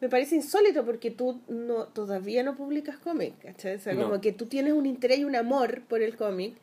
me 0.00 0.08
parece 0.08 0.36
insólito 0.36 0.84
porque 0.84 1.10
tú 1.10 1.40
no 1.48 1.86
todavía 1.86 2.42
no 2.42 2.54
publicas 2.56 2.98
cómic, 2.98 3.34
¿cachai? 3.42 3.76
O 3.76 3.78
sea, 3.80 3.94
No. 3.94 4.04
como 4.04 4.20
que 4.20 4.32
tú 4.32 4.46
tienes 4.46 4.72
un 4.72 4.86
interés 4.86 5.18
y 5.20 5.24
un 5.24 5.36
amor 5.36 5.82
por 5.88 6.02
el 6.02 6.16
cómic 6.16 6.54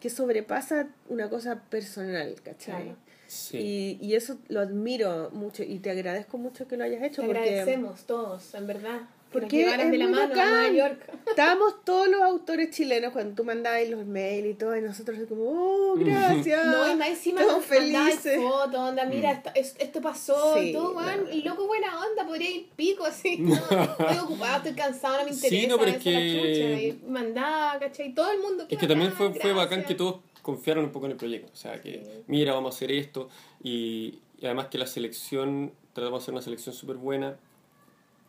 que 0.00 0.10
sobrepasa 0.10 0.88
una 1.08 1.28
cosa 1.28 1.62
personal, 1.70 2.34
¿cachai? 2.42 2.82
Claro. 2.84 2.96
Sí. 3.26 3.58
Y, 3.58 4.06
y 4.06 4.14
eso 4.14 4.38
lo 4.48 4.60
admiro 4.60 5.30
mucho 5.32 5.62
y 5.62 5.80
te 5.80 5.90
agradezco 5.90 6.38
mucho 6.38 6.66
que 6.66 6.76
lo 6.78 6.84
hayas 6.84 7.02
hecho 7.02 7.20
Te 7.22 7.26
porque 7.26 7.42
agradecemos 7.42 8.04
todos, 8.06 8.54
en 8.54 8.66
verdad. 8.66 9.00
Que 9.30 9.40
nos 9.40 9.42
Porque 9.42 9.56
llevaran 9.58 9.80
es 9.86 9.92
de 9.92 9.98
la 9.98 10.04
muy 10.06 10.14
mano 10.14 10.24
a 10.32 10.36
bacán. 10.36 10.50
Nueva 10.72 10.88
York. 10.88 11.10
estábamos 11.28 11.84
todos 11.84 12.08
los 12.08 12.22
autores 12.22 12.70
chilenos 12.74 13.12
cuando 13.12 13.34
tú 13.34 13.44
mandabas 13.44 13.86
los 13.90 14.06
mails 14.06 14.46
y 14.46 14.54
todo 14.54 14.74
y 14.74 14.80
nosotros 14.80 15.18
como, 15.28 15.42
oh, 15.44 15.94
gracias. 15.98 16.64
No, 16.66 16.90
y 16.90 16.94
más 16.96 17.08
encima 17.08 17.42
nos 17.42 17.62
felices. 17.64 18.40
fotos, 18.40 18.80
onda, 18.80 19.04
mira, 19.04 19.32
esto, 19.32 19.50
es- 19.54 19.76
esto 19.78 20.00
pasó 20.00 20.54
Sí, 20.56 20.70
y 20.70 20.72
todo, 20.72 20.92
weón. 20.96 21.24
no. 21.24 21.30
Y 21.30 21.42
loco, 21.42 21.66
buena 21.66 21.88
onda, 22.00 22.26
podría 22.26 22.50
ir 22.50 22.68
pico 22.74 23.04
así. 23.04 23.36
No, 23.38 23.54
estoy 23.54 24.18
ocupada, 24.18 24.56
estoy 24.58 24.72
cansada, 24.72 25.18
no 25.18 25.24
me 25.28 25.34
Sí, 25.34 25.46
interesa. 25.46 25.68
no, 25.68 25.78
pero 25.78 25.90
es 25.90 26.02
que- 26.02 26.88
y 27.04 27.08
mandaba, 27.08 27.78
¿cachai? 27.78 28.14
Todo 28.14 28.30
el 28.32 28.40
mundo. 28.40 28.64
Es 28.68 28.78
que 28.78 28.86
también 28.86 29.12
fue, 29.12 29.26
bacán, 29.28 29.42
fue 29.42 29.52
bacán 29.52 29.84
que 29.84 29.94
todos 29.94 30.20
confiaron 30.40 30.84
un 30.86 30.92
poco 30.92 31.04
en 31.04 31.12
el 31.12 31.18
proyecto. 31.18 31.50
O 31.52 31.56
sea, 31.56 31.80
que 31.82 32.02
Sí. 32.02 32.10
mira, 32.28 32.54
vamos 32.54 32.74
a 32.74 32.76
hacer 32.76 32.90
esto. 32.92 33.28
Y, 33.62 34.20
y 34.40 34.46
además 34.46 34.68
que 34.68 34.78
la 34.78 34.86
selección, 34.86 35.72
tratamos 35.92 36.20
de 36.20 36.24
hacer 36.24 36.32
una 36.34 36.42
selección 36.42 36.74
súper 36.74 36.96
buena. 36.96 37.36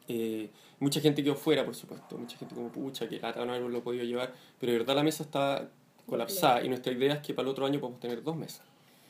Eh, 0.07 0.49
mucha 0.79 0.99
gente 1.01 1.23
quedó 1.23 1.35
fuera, 1.35 1.65
por 1.65 1.75
supuesto. 1.75 2.17
Mucha 2.17 2.37
gente 2.37 2.55
como, 2.55 2.69
pucha, 2.69 3.07
que 3.09 3.19
lata 3.19 3.43
no 3.45 3.53
haberlo 3.53 3.81
podido 3.81 4.03
llevar. 4.03 4.33
Pero 4.59 4.71
de 4.73 4.79
verdad 4.79 4.95
la 4.95 5.03
mesa 5.03 5.23
está 5.23 5.67
colapsada. 6.05 6.63
Y 6.63 6.69
nuestra 6.69 6.91
idea 6.93 7.15
es 7.15 7.19
que 7.21 7.33
para 7.33 7.47
el 7.47 7.51
otro 7.51 7.65
año 7.65 7.79
podamos 7.79 7.99
tener 7.99 8.23
dos 8.23 8.35
mesas. 8.35 8.61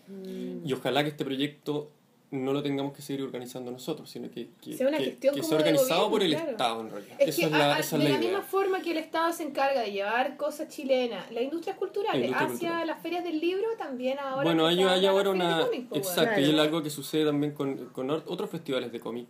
Mm. 0.07 0.67
Y 0.67 0.73
ojalá 0.73 1.03
que 1.03 1.09
este 1.09 1.23
proyecto 1.23 1.91
no 2.31 2.53
lo 2.53 2.61
tengamos 2.61 2.93
que 2.93 3.01
seguir 3.01 3.23
organizando 3.23 3.71
nosotros, 3.71 4.07
sino 4.07 4.29
que, 4.29 4.49
que, 4.61 4.77
Sea 4.77 4.87
una 4.87 4.99
que- 4.99 5.05
gestión 5.05 5.33
que 5.33 5.41
como 5.41 5.49
sea 5.49 5.57
de 5.57 5.63
organizado 5.63 6.09
por 6.11 6.21
el 6.21 6.31
claro. 6.31 6.51
Estado 6.51 6.81
en 6.81 6.89
realidad. 6.91 7.15
Es 7.19 7.27
esa 7.29 7.39
que 7.39 7.45
es 7.45 7.51
la, 7.51 7.57
a- 7.57 7.75
a- 7.75 7.79
esa 7.79 7.97
es 7.97 8.03
de 8.03 8.09
la 8.09 8.17
misma 8.19 8.41
forma 8.43 8.81
que 8.81 8.91
el 8.91 8.97
Estado 8.97 9.33
se 9.33 9.43
encarga 9.43 9.81
de 9.81 9.91
llevar 9.91 10.37
cosas 10.37 10.67
chilenas, 10.69 11.31
las 11.31 11.43
industrias 11.43 11.75
culturales, 11.77 12.21
La 12.21 12.27
industria 12.27 12.45
hacia 12.55 12.69
cultural. 12.69 12.87
las 12.87 13.01
ferias 13.01 13.23
del 13.23 13.39
libro, 13.39 13.65
también 13.79 14.19
ahora. 14.19 14.43
Bueno, 14.43 14.67
hay, 14.67 14.79
hay 14.83 15.05
ahora 15.07 15.31
una... 15.31 15.61
cómic, 15.65 15.87
Exacto, 15.91 16.39
y 16.39 16.51
es 16.51 16.59
algo 16.59 16.83
que 16.83 16.91
sucede 16.91 17.25
también 17.25 17.53
con, 17.53 17.85
con 17.87 18.11
otros 18.11 18.47
festivales 18.49 18.91
de 18.91 18.99
cómic. 18.99 19.27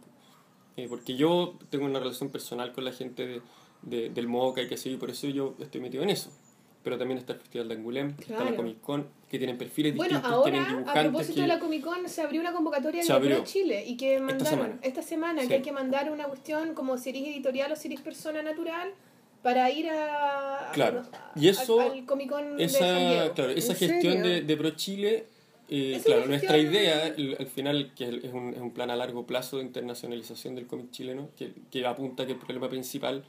Eh, 0.80 0.88
porque 0.90 1.16
yo 1.16 1.58
tengo 1.70 1.86
una 1.86 2.00
relación 2.00 2.30
personal 2.30 2.72
con 2.74 2.86
la 2.86 2.92
gente 2.92 3.26
de, 3.28 3.42
de- 3.82 4.10
del 4.10 4.28
MOCA 4.28 4.62
y 4.64 4.68
que 4.68 4.78
sí, 4.78 4.92
y 4.92 4.98
por 4.98 5.10
eso 5.10 5.28
yo 5.28 5.56
estoy 5.60 5.82
metido 5.82 6.04
en 6.04 6.10
eso. 6.10 6.32
Pero 6.84 6.98
también 6.98 7.18
está 7.18 7.34
el 7.34 7.40
Festival 7.40 7.68
de 7.68 7.76
Angulem, 7.76 8.16
está 8.18 8.44
la 8.46 8.56
Comic 8.56 8.80
Con, 8.80 9.06
que 9.30 9.38
tienen 9.38 9.58
perfiles 9.58 9.96
Bueno, 9.98 10.16
distintos, 10.16 10.44
tienen 10.46 10.62
ahora, 10.62 10.72
a 10.74 10.78
dibujantes 10.78 11.04
propósito 11.04 11.36
que... 11.36 11.42
de 11.42 11.48
la 11.48 11.60
Comic 11.60 11.84
Con, 11.84 12.08
se 12.10 12.22
abrió 12.22 12.40
una 12.42 12.54
convocatoria 12.54 13.04
de 13.04 13.14
abrió. 13.14 13.36
Pro 13.38 13.46
Chile 13.46 13.84
y 13.86 13.98
que 13.98 14.20
mandaron 14.22 14.48
semana. 14.48 14.80
esta 14.82 15.02
semana, 15.02 15.42
Sí. 15.42 15.48
que 15.50 15.54
hay 15.56 15.62
que 15.62 15.72
mandar 15.74 16.10
una 16.10 16.26
cuestión 16.26 16.74
como 16.74 16.98
series 16.98 17.28
editorial 17.28 17.72
o 17.74 17.76
series 17.76 18.00
persona 18.00 18.42
natural 18.42 18.92
para 19.44 19.70
ir 19.72 19.90
a, 19.90 20.72
Claro. 20.74 21.02
a- 21.12 21.32
Y 21.38 21.50
eso- 21.50 21.82
al, 21.82 22.06
Comic 22.06 22.30
Con 22.30 22.56
de 22.56 22.70
San 22.70 22.82
esa, 22.88 22.98
Diego. 23.10 23.34
claro, 23.34 23.52
esa 23.52 23.74
¿En 23.74 23.78
gestión 23.78 24.24
de, 24.24 24.42
de 24.42 24.58
Pro 24.58 24.70
Chile, 24.72 25.28
eh, 25.70 26.02
claro, 26.04 26.26
nuestra 26.26 26.58
idea, 26.58 27.08
el- 27.08 27.36
al 27.40 27.48
final, 27.48 27.94
que 27.96 28.06
es 28.24 28.34
un, 28.34 28.54
es 28.54 28.60
un 28.62 28.72
plan 28.72 28.90
a 28.92 28.96
largo 28.96 29.26
plazo 29.26 29.58
de 29.58 29.64
internacionalización 29.64 30.56
del 30.56 30.66
cómic 30.68 30.92
chileno, 30.92 31.30
que, 31.38 31.54
que 31.72 31.86
apunta 31.86 32.26
que 32.26 32.34
el 32.34 32.38
problema 32.40 32.70
principal 32.70 33.24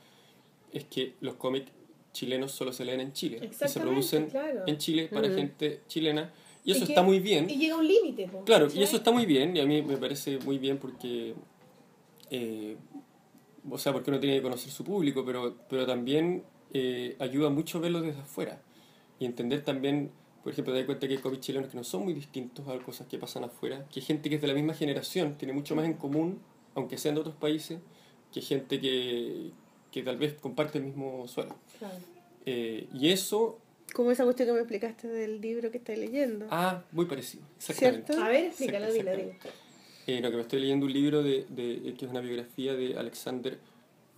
es 0.72 0.84
que 0.84 1.14
los 1.20 1.34
cómics 1.34 1.70
chilenos 2.12 2.52
solo 2.52 2.72
se 2.72 2.84
leen 2.84 3.00
en 3.00 3.12
Chile 3.12 3.40
y 3.50 3.54
se 3.68 3.80
producen 3.80 4.26
claro. 4.30 4.62
en 4.66 4.78
Chile 4.78 5.08
para 5.12 5.26
Ujú. 5.28 5.36
gente 5.36 5.80
chilena, 5.86 6.32
y 6.64 6.72
eso 6.72 6.82
Y 6.82 6.86
que- 6.86 6.92
está 6.92 7.02
muy 7.02 7.20
bien. 7.20 7.48
Y 7.48 7.56
llega 7.56 7.76
un 7.76 7.86
límite. 7.86 8.28
Claro, 8.44 8.68
y 8.74 8.82
eso 8.82 8.96
está 8.96 9.10
muy 9.12 9.26
bien, 9.26 9.56
y 9.56 9.60
a 9.60 9.66
mí 9.66 9.80
me 9.82 9.96
parece 9.96 10.38
muy 10.38 10.58
bien 10.58 10.78
porque, 10.78 11.34
eh, 12.30 12.76
o 13.68 13.78
sea, 13.78 13.92
porque 13.92 14.10
uno 14.10 14.18
tiene 14.20 14.36
que 14.36 14.42
conocer 14.42 14.70
su 14.72 14.84
público, 14.84 15.24
pero, 15.24 15.56
pero 15.68 15.86
también 15.86 16.42
eh, 16.72 17.16
ayuda 17.18 17.50
mucho 17.50 17.80
verlo 17.80 18.00
desde 18.00 18.20
afuera 18.20 18.60
y 19.18 19.24
entender 19.26 19.62
también, 19.64 20.10
por 20.42 20.52
ejemplo, 20.52 20.72
te 20.72 20.78
das 20.80 20.86
cuenta 20.86 21.06
que 21.06 21.14
hay 21.14 21.20
cómics 21.20 21.42
chilenos 21.46 21.68
que 21.70 21.76
no 21.76 21.84
son 21.84 22.04
muy 22.04 22.14
distintos 22.14 22.66
a 22.68 22.78
cosas 22.78 23.06
que 23.06 23.18
pasan 23.18 23.44
afuera, 23.44 23.86
que 23.92 24.00
gente 24.00 24.28
que 24.28 24.36
es 24.36 24.40
de 24.40 24.46
la 24.48 24.54
misma 24.54 24.74
generación 24.74 25.36
tiene 25.36 25.52
mucho 25.52 25.74
más 25.76 25.84
en 25.84 25.94
común, 25.94 26.40
aunque 26.74 26.96
sean 26.98 27.14
de 27.14 27.20
otros 27.20 27.36
países, 27.36 27.78
que 28.32 28.40
gente 28.40 28.80
que, 28.80 29.50
que 29.90 30.02
tal 30.02 30.16
vez 30.16 30.34
comparte 30.34 30.78
el 30.78 30.84
mismo 30.84 31.26
suelo. 31.28 31.56
Claro. 31.78 31.96
Eh, 32.46 32.88
y 32.94 33.10
eso, 33.10 33.58
Como 33.94 34.10
esa 34.12 34.24
cuestión 34.24 34.48
que 34.48 34.52
me 34.54 34.60
explicaste 34.60 35.08
del 35.08 35.40
libro 35.40 35.70
que 35.70 35.78
estás 35.78 35.98
leyendo. 35.98 36.46
ah, 36.50 36.82
muy 36.92 37.04
parecido, 37.06 37.44
exactamente. 37.58 38.06
¿Cierto? 38.06 38.24
A 38.24 38.28
ver, 38.28 38.44
explícalo, 38.46 38.92
dilo, 38.92 39.10
dilo. 39.16 39.32
Eh, 40.06 40.20
no, 40.22 40.30
que 40.30 40.36
me 40.36 40.42
estoy 40.42 40.60
leyendo 40.60 40.86
un 40.86 40.92
libro 40.92 41.22
de, 41.22 41.44
de- 41.50 41.94
que 41.98 42.04
es 42.06 42.10
una 42.10 42.20
biografía 42.20 42.74
de 42.74 42.96
Alexander 42.96 43.58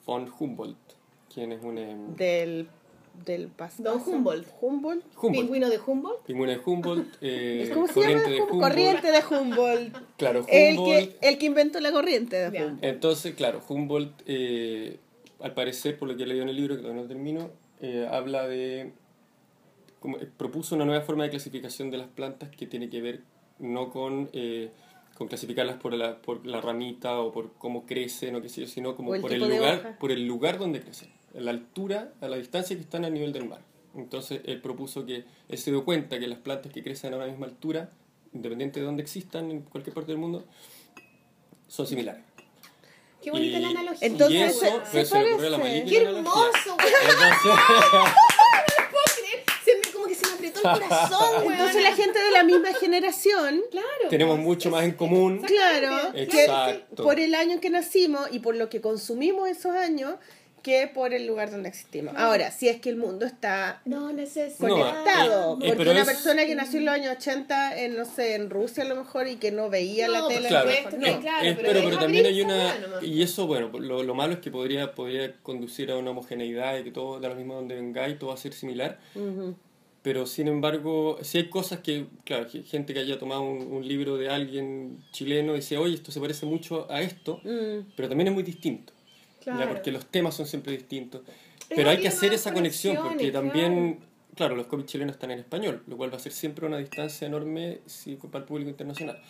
von 0.07 0.31
Humboldt, 0.39 0.79
quien 1.33 1.53
es 1.53 1.63
un 1.65 1.79
em, 1.79 2.15
Del, 2.15 2.69
del 3.25 3.49
pas- 3.49 3.77
Don 3.83 4.01
Humboldt. 4.01 4.47
Humboldt. 4.61 5.05
Humboldt, 5.17 5.41
Pingüino 5.41 5.69
de 5.71 5.79
Humboldt. 5.79 6.25
pingüino 6.27 6.53
de 6.53 6.61
Humboldt, 6.65 7.17
eh, 7.21 7.71
¿Cómo 7.73 7.87
se 7.87 8.01
llama? 8.01 8.13
corriente 8.23 8.31
de 8.31 8.41
Hum- 8.41 8.51
Humboldt. 8.51 8.61
Corriente 8.69 9.11
de 9.13 9.23
Humboldt. 9.31 9.97
Claro, 10.17 10.45
el, 10.49 10.79
Humboldt. 10.79 11.19
que, 11.21 11.29
el 11.29 11.39
que 11.39 11.47
inventó 11.47 11.81
la 11.81 11.93
corriente 11.93 12.37
de. 12.37 12.49
Humboldt. 12.49 12.85
Entonces, 12.85 13.35
claro, 13.35 13.61
Humboldt, 13.69 14.23
eh, 14.27 14.99
al 15.41 15.55
parecer, 15.55 15.99
por 15.99 16.09
lo 16.09 16.17
que 16.17 16.23
he 16.25 16.27
leído 16.27 16.43
en 16.43 16.49
el 16.49 16.57
libro, 16.57 16.75
que 16.77 16.83
todavía 16.83 17.03
no 17.03 17.09
termino, 17.09 17.51
eh, 17.81 18.09
habla 18.11 18.47
de. 18.49 18.93
Como, 20.01 20.17
eh, 20.19 20.29
propuso 20.37 20.75
una 20.75 20.85
nueva 20.85 21.03
forma 21.05 21.25
de 21.25 21.31
clasificación 21.31 21.91
de 21.91 21.99
las 21.99 22.09
plantas 22.09 22.51
que 22.51 22.67
tiene 22.67 22.91
que 22.91 23.01
ver 23.01 23.21
no 23.61 23.91
con, 23.91 24.29
eh, 24.33 24.71
con 25.17 25.29
clasificarlas 25.29 25.77
por 25.77 25.95
la, 25.95 26.21
por 26.21 26.45
la 26.45 26.61
ramita 26.61 27.21
o 27.21 27.31
por 27.31 27.53
cómo 27.53 27.87
crecen 27.87 28.35
o 28.35 28.43
qué 28.43 28.49
sé 28.49 28.63
yo, 28.63 28.67
sino 28.67 28.97
como 28.97 29.15
el 29.15 29.21
por 29.21 29.33
el, 29.33 29.39
lugar, 29.41 29.97
por 30.01 30.11
el 30.11 30.27
lugar 30.27 30.59
donde 30.59 30.81
crecen, 30.81 31.11
la 31.35 31.51
altura, 31.51 32.13
a 32.21 32.29
la 32.29 32.37
distancia 32.37 32.77
que 32.77 32.83
están 32.83 33.05
a 33.05 33.11
nivel 33.11 33.33
del 33.33 33.49
mar. 33.49 33.61
Entonces, 33.97 34.41
él 34.45 34.61
propuso 34.61 35.05
que 35.07 35.25
él 35.49 35.59
se 35.59 35.71
dio 35.71 35.85
cuenta 35.85 36.19
que 36.19 36.27
las 36.27 36.39
plantas 36.39 36.73
que 36.73 36.83
crecen 36.83 37.13
a 37.15 37.17
una 37.17 37.27
misma 37.27 37.47
altura, 37.47 37.91
independiente 38.33 38.81
de 38.81 38.87
dónde 38.87 39.03
existan 39.03 39.51
en 39.51 39.61
cualquier 39.63 39.95
parte 39.95 40.13
del 40.13 40.19
mundo, 40.19 40.45
son 41.69 41.87
similares. 41.87 42.23
Qué 43.23 43.31
bonita 43.31 43.59
Y- 43.59 43.63
la 43.63 43.69
analogía. 43.69 44.07
Entonces, 44.09 44.37
y 44.39 44.43
eso 44.43 44.61
se- 44.61 44.71
pues, 44.93 45.09
se 45.09 45.15
se 45.39 45.51
la 45.51 45.59
parece. 45.59 45.85
¡Qué 45.87 46.03
la 46.03 46.11
analogía. 46.11 46.43
hermoso, 46.43 46.77
corazón, 50.63 51.43
güey. 51.45 51.53
Entonces 51.57 51.83
la 51.83 51.95
gente 51.95 52.19
de 52.23 52.31
la 52.31 52.43
misma 52.45 52.73
generación, 52.75 53.63
Claro. 53.71 53.87
tenemos 54.11 54.39
mucho 54.39 54.71
más 54.71 54.85
en 54.85 54.93
común. 54.93 55.43
claro, 55.43 56.13
que 56.13 56.23
Exacto. 56.23 57.03
por 57.03 57.19
el 57.21 57.35
año 57.35 57.53
en 57.55 57.61
que 57.61 57.71
nacimos 57.71 58.29
y 58.33 58.39
por 58.39 58.55
lo 58.57 58.69
que 58.69 58.81
consumimos 58.81 59.49
esos 59.49 59.75
años, 59.75 60.15
que 60.63 60.87
por 60.87 61.13
el 61.13 61.27
lugar 61.27 61.51
donde 61.51 61.69
existimos. 61.69 62.15
Ahora, 62.17 62.51
si 62.51 62.69
es 62.69 62.81
que 62.81 62.89
el 62.91 62.97
mundo 62.97 63.27
está 63.27 63.83
No 63.85 64.13
necesito. 64.13 64.69
No, 64.69 64.77
conectado, 64.79 65.59
eh, 65.61 65.69
eh, 65.69 65.73
porque 65.77 65.91
una 65.91 66.01
es- 66.03 66.07
persona 66.07 66.47
que 66.47 66.55
nació 66.55 66.79
en 66.79 66.85
los 66.87 66.95
años 66.95 67.17
80, 67.17 67.79
en, 67.81 67.97
no 67.97 68.05
sé, 68.05 68.35
en 68.37 68.49
Rusia 68.51 68.85
a 68.85 68.87
lo 68.87 68.97
mejor, 68.97 69.27
y 69.29 69.37
que 69.37 69.51
no 69.51 69.69
veía 69.71 70.07
No, 70.07 70.13
la 70.13 70.29
tele, 70.29 70.49
Claro, 70.49 70.71
no. 70.99 71.21
claro, 71.21 71.47
eh, 71.49 71.55
pero 71.57 71.69
pero, 71.69 71.79
es 71.81 71.85
pero 71.87 71.99
también 71.99 72.27
hay 72.27 72.41
una... 72.43 72.75
Y 73.03 73.23
eso, 73.23 73.47
bueno, 73.47 73.71
lo, 73.79 74.03
lo 74.03 74.15
malo 74.15 74.35
es 74.35 74.39
que 74.41 74.51
podría, 74.51 74.95
podría 74.95 75.35
conducir 75.43 75.91
a 75.91 75.97
una 75.97 76.11
homogeneidad 76.13 76.79
y 76.79 76.85
que 76.85 76.91
todo 76.93 77.19
de 77.19 77.29
lo 77.29 77.35
mismo 77.35 77.55
donde 77.55 77.75
vengáis, 77.75 78.19
todo 78.19 78.29
va 78.29 78.35
a 78.35 78.39
ser 78.39 78.53
similar. 78.53 78.99
Pero 80.03 80.27
sin 80.27 80.49
embargo, 80.49 81.19
si 81.23 81.39
hay 81.39 81.49
cosas 81.49 81.79
que, 81.79 82.07
claro, 82.25 82.47
gente 82.67 82.93
que 82.93 82.99
haya 83.01 83.21
tomado 83.21 83.43
un, 83.43 83.73
un 83.73 83.87
libro 83.87 84.17
de 84.17 84.29
alguien 84.29 84.99
chileno 85.13 85.53
y 85.53 85.57
dice, 85.57 85.77
oye, 85.77 85.95
esto 85.95 86.11
se 86.11 86.19
parece 86.19 86.45
mucho 86.45 86.91
a 86.91 87.03
esto, 87.03 87.41
Mm. 87.45 87.93
pero 87.95 88.09
también 88.09 88.27
es 88.29 88.35
muy 88.35 88.43
distinto. 88.43 88.93
¿Ya? 89.45 89.55
Claro. 89.57 89.73
Porque 89.73 89.91
los 89.93 90.07
temas 90.07 90.35
son 90.35 90.47
siempre 90.47 90.73
distintos. 90.73 91.23
Pero 91.69 91.91
hay 91.91 91.99
que 92.01 92.09
hacer 92.09 92.33
esa 92.35 92.53
conexión 92.53 92.97
porque 93.03 93.31
también, 93.31 94.01
claro. 94.35 94.57
los 94.57 94.67
cómics 94.67 94.91
chilenos 94.93 95.15
están 95.15 95.31
en 95.31 95.39
español, 95.39 95.83
lo 95.87 95.97
cual 95.97 96.13
va 96.13 96.17
a 96.17 96.21
ser 96.21 96.33
siempre 96.33 96.67
una 96.67 96.79
distancia 96.79 97.27
enorme 97.27 97.79
si, 97.87 98.17
para 98.17 98.39
el 98.39 98.45
público 98.45 98.69
internacional. 98.71 99.21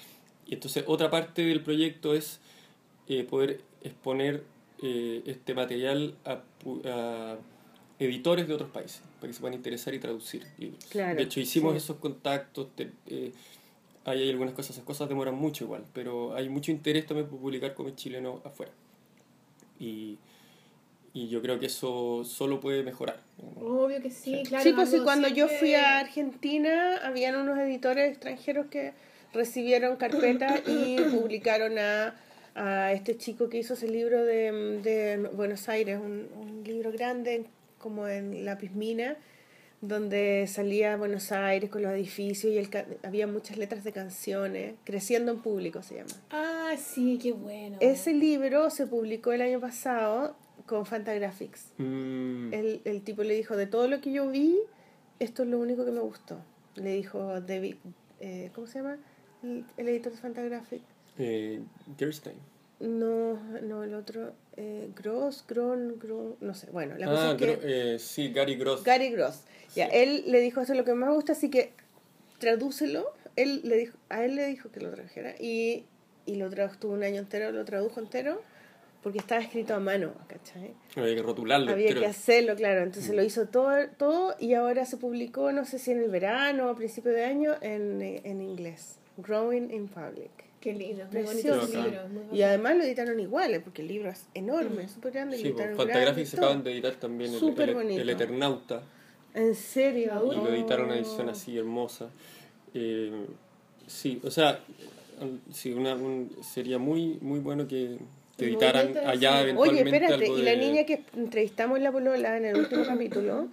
Y 0.47 0.55
entonces 0.55 0.85
otra 0.87 1.09
parte 1.11 1.43
del 1.43 1.63
proyecto 1.63 2.15
es 2.15 2.41
eh, 3.09 3.23
poder 3.25 3.61
exponer 3.83 4.43
eh, 4.83 5.23
este 5.27 5.55
material 5.55 6.15
a, 6.25 6.43
a 6.85 7.37
editores 8.01 8.49
de 8.49 8.55
otros 8.55 8.71
países, 8.71 9.03
para 9.21 9.29
que 9.29 9.35
se 9.35 9.41
puedan 9.41 9.55
interesar 9.55 9.95
y 9.95 10.01
traducir 10.01 10.45
libros. 10.59 10.85
Claro, 10.87 11.17
de 11.17 11.23
hecho, 11.23 11.39
hicimos 11.39 11.73
sí. 11.75 11.77
esos 11.79 11.97
contactos. 11.99 12.75
te- 12.75 12.91
eh, 13.07 13.33
ahí 14.05 14.23
hay 14.23 14.31
algunas 14.31 14.55
cosas, 14.55 14.73
esas 14.73 14.85
cosas 14.85 15.09
demoran 15.09 15.37
mucho 15.37 15.63
igual, 15.63 15.85
pero 15.93 16.35
hay 16.35 16.49
mucho 16.49 16.73
interés 16.73 17.07
también 17.07 17.29
por 17.29 17.39
publicar 17.39 17.75
cómics 17.75 17.99
chilenos 18.03 18.45
afuera. 18.45 18.73
Y, 19.83 20.19
y 21.13 21.29
yo 21.29 21.43
creo 21.43 21.59
que 21.59 21.67
eso 21.67 22.25
solo 22.25 22.61
puede 22.61 22.83
mejorar. 22.83 23.21
Obvio 23.61 24.01
que 24.01 24.11
sí, 24.11 24.43
claro. 24.47 24.63
sí, 24.65 24.73
pues 24.73 24.89
sí, 24.89 24.95
algo 24.97 25.05
cuando 25.05 25.29
yo 25.29 25.49
siempre- 25.49 25.59
fui 25.59 25.75
a 25.75 25.99
Argentina, 25.99 26.97
habían 27.03 27.37
unos 27.37 27.59
editores 27.59 28.11
extranjeros 28.11 28.67
que 28.67 28.93
recibieron 29.33 29.97
carpeta 29.97 30.61
y 30.67 30.97
publicaron 31.13 31.79
a, 31.79 32.15
a 32.55 32.93
este 32.93 33.17
chico 33.17 33.49
que 33.49 33.59
hizo 33.59 33.75
ese 33.75 33.89
libro 33.89 34.25
de, 34.25 34.53
de 34.83 35.29
Buenos 35.35 35.69
Aires, 35.69 35.99
un, 36.01 36.29
un 36.37 36.63
libro 36.65 36.93
grande 36.93 37.45
como 37.79 38.07
en 38.09 38.45
la 38.45 38.59
Pismina, 38.59 39.17
donde 39.83 40.47
salía 40.49 40.97
Buenos 40.97 41.31
Aires 41.33 41.69
con 41.69 41.83
los 41.83 41.91
edificios 41.93 42.53
y 42.53 42.57
el, 42.57 42.71
ca- 42.71 42.87
había 43.03 43.27
muchas 43.27 43.59
letras 43.59 43.83
de 43.85 43.93
canciones, 43.93 44.75
Creciendo 44.85 45.33
en 45.33 45.41
Público 45.41 45.83
se 45.83 45.97
llama. 45.97 46.11
Ah, 46.31 46.75
sí, 46.79 47.19
qué 47.21 47.33
bueno. 47.33 47.77
Ese 47.81 48.15
libro 48.15 48.71
se 48.71 48.87
publicó 48.87 49.33
el 49.33 49.43
año 49.43 49.61
pasado 49.61 50.37
con 50.67 50.87
Fantagraphics. 50.87 51.73
Mm, 51.79 52.55
El, 52.55 52.81
el 52.85 53.03
tipo 53.03 53.25
le 53.25 53.35
dijo, 53.35 53.57
de 53.57 53.67
todo 53.67 53.89
lo 53.89 54.01
que 54.01 54.13
yo 54.13 54.31
vi, 54.31 54.57
esto 55.19 55.43
es 55.43 55.49
lo 55.49 55.59
único 55.59 55.85
que 55.85 55.91
me 55.91 56.01
gustó. 56.01 56.39
Le 56.77 56.95
dijo 56.95 57.41
David, 57.41 57.75
eh, 58.21 58.51
¿cómo 58.55 58.67
se 58.69 58.79
llama? 58.79 58.97
El, 59.43 59.65
el 59.77 59.89
editor 59.89 60.13
de 60.13 60.19
Fantagraphics. 60.19 60.85
eh, 61.19 61.61
Gerstein. 61.99 62.37
No, 62.83 63.35
no, 63.63 63.85
el 63.85 63.95
otro, 63.95 64.33
eh, 64.57 64.89
Gross, 64.97 65.45
Gron, 65.49 65.99
Gron, 66.01 66.35
no 66.41 66.53
sé. 66.53 66.69
Bueno, 66.73 66.97
la 66.99 67.07
cosa 67.07 67.31
Ah, 67.31 67.33
es 67.33 67.39
que... 67.39 67.59
Eh, 67.95 67.99
sí, 68.01 68.33
Gary 68.33 68.57
Gross. 68.57 68.83
Gary 68.83 69.11
Gross. 69.11 69.43
Ya, 69.77 69.87
él 69.87 70.25
le 70.27 70.41
dijo, 70.41 70.61
eso 70.61 70.73
es 70.73 70.79
lo 70.79 70.85
que 70.85 70.93
más 70.93 71.09
me 71.09 71.15
gusta, 71.15 71.33
así 71.33 71.49
que 71.49 71.73
tradúcelo. 72.39 73.07
Él 73.37 73.61
le 73.65 73.77
dijo, 73.77 73.97
a 74.09 74.25
él 74.25 74.35
le 74.35 74.47
dijo 74.47 74.71
que 74.73 74.81
lo 74.81 74.91
trajera 74.91 75.35
y, 75.39 75.85
y 76.27 76.35
lo 76.37 76.51
tradujo 76.51 76.89
un 76.89 77.05
año 77.05 77.21
entero, 77.21 77.53
lo 77.53 77.65
tradujo 77.65 78.01
entero, 78.01 78.43
porque 79.03 79.19
estaba 79.19 79.41
escrito 79.41 79.75
a 79.75 79.81
mano, 79.81 80.13
¿cachai? 80.27 80.75
Había 80.97 81.15
que 81.15 81.23
rotularlo. 81.23 81.71
Había 81.71 81.91
creo. 81.91 82.01
que 82.01 82.07
hacerlo, 82.09 82.57
claro. 82.57 82.83
Entonces 82.83 83.15
lo 83.15 83.23
hizo 83.23 83.47
todo, 83.47 83.73
todo 83.97 84.35
y 84.41 84.55
ahora 84.55 84.85
se 84.87 84.97
publicó, 84.97 85.53
no 85.53 85.65
sé 85.65 85.79
si 85.79 85.93
en 85.93 86.01
el 86.01 86.11
verano 86.11 86.67
o 86.67 86.71
a 86.71 86.77
principio 86.77 87.13
de 87.13 87.25
año, 87.25 87.55
en, 87.61 88.03
eh, 88.03 88.21
en 88.25 88.43
inglés. 88.43 88.99
Growing 89.19 89.71
in 89.71 89.87
Public. 89.89 90.31
Qué 90.63 90.73
lindo, 90.73 91.05
muy 91.13 91.23
bonito 91.23 91.49
Precioso. 91.49 91.65
ese 91.65 91.83
libro. 91.83 92.09
muy 92.09 92.39
Y 92.39 92.43
además 92.43 92.77
lo 92.77 92.85
editaron 92.85 93.19
igual, 93.21 93.53
eh, 93.53 93.61
porque 93.61 93.83
el 93.83 93.89
libro 93.89 94.09
es 94.11 94.27
enorme, 94.33 94.89
súper 94.89 95.13
grande. 95.13 95.37
Sí, 95.37 95.49
lo 95.49 95.57
pues, 95.57 95.77
Fantagraphics 95.77 96.29
se 96.31 96.37
acaban 96.37 96.63
de 96.63 96.73
editar 96.73 96.95
también 96.95 97.33
el, 97.35 97.39
Súper 97.41 97.71
el, 97.71 97.91
el 97.91 98.09
Eternauta. 98.11 98.83
¿En 99.35 99.55
serio? 99.55 100.13
Y 100.33 100.37
lo 100.37 100.49
editaron 100.55 100.85
Oh. 100.87 100.89
una 100.93 100.97
edición 101.01 101.29
así 101.29 101.59
hermosa. 101.59 102.11
Eh, 102.75 103.27
sí, 103.89 104.21
o 104.25 104.31
sea, 104.31 104.61
sí, 105.53 105.73
una, 105.73 105.95
un- 105.97 106.31
sería 106.43 106.79
muy, 106.79 107.19
muy 107.21 107.41
bueno 107.41 107.67
que, 107.67 107.99
que 108.37 108.45
editaran 108.47 108.97
allá 109.05 109.41
cine. 109.41 109.55
Oye, 109.59 109.71
eventualmente 109.81 109.97
espérate, 109.97 110.25
algo 110.27 110.39
y 110.39 110.43
la 110.43 110.55
niña 110.57 110.85
que 110.85 111.03
entrevistamos 111.17 111.77
en 111.79 111.85
La 111.85 111.91
Polola 111.93 112.37
en 112.37 112.45
el 112.45 112.57
último 112.57 112.85
capítulo, 112.87 113.49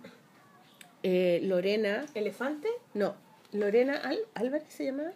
eh, 1.03 1.39
Lorena, 1.43 2.05
¿Elefante? 2.13 2.67
no, 2.93 3.15
Lorena 3.51 3.95
Al- 3.97 4.19
Álvarez 4.35 4.67
se 4.69 4.85
llama. 4.85 5.11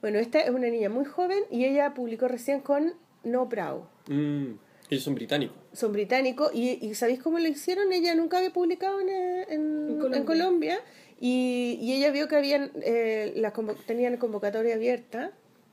Bueno, 0.00 0.18
esta 0.18 0.40
es 0.40 0.50
una 0.50 0.68
niña 0.68 0.88
muy 0.88 1.04
joven 1.04 1.42
y 1.50 1.64
ella 1.64 1.94
publicó 1.94 2.28
recién 2.28 2.60
con 2.60 2.94
No 3.24 3.46
Brow. 3.46 3.86
Mm, 4.08 4.52
ellos 4.90 5.02
son 5.04 5.14
británicos. 5.14 5.56
Son 5.72 5.92
británicos 5.92 6.50
y, 6.54 6.78
y 6.86 6.94
¿sabéis 6.94 7.20
cómo 7.22 7.38
lo 7.38 7.48
hicieron? 7.48 7.92
Ella 7.92 8.14
nunca 8.14 8.38
había 8.38 8.52
publicado 8.52 9.00
en, 9.00 9.08
en- 9.08 10.00
En 10.00 10.14
en 10.14 10.24
Colombia. 10.24 10.78
Y, 11.20 11.78
y 11.80 11.94
ella 11.94 12.10
vio 12.10 12.28
que 12.28 12.36
habían 12.36 12.70
eh, 12.82 13.32
las 13.36 13.52
convo- 13.54 13.76
tenían 13.86 14.16
convocatoria 14.18 14.74
abierta 14.74 15.32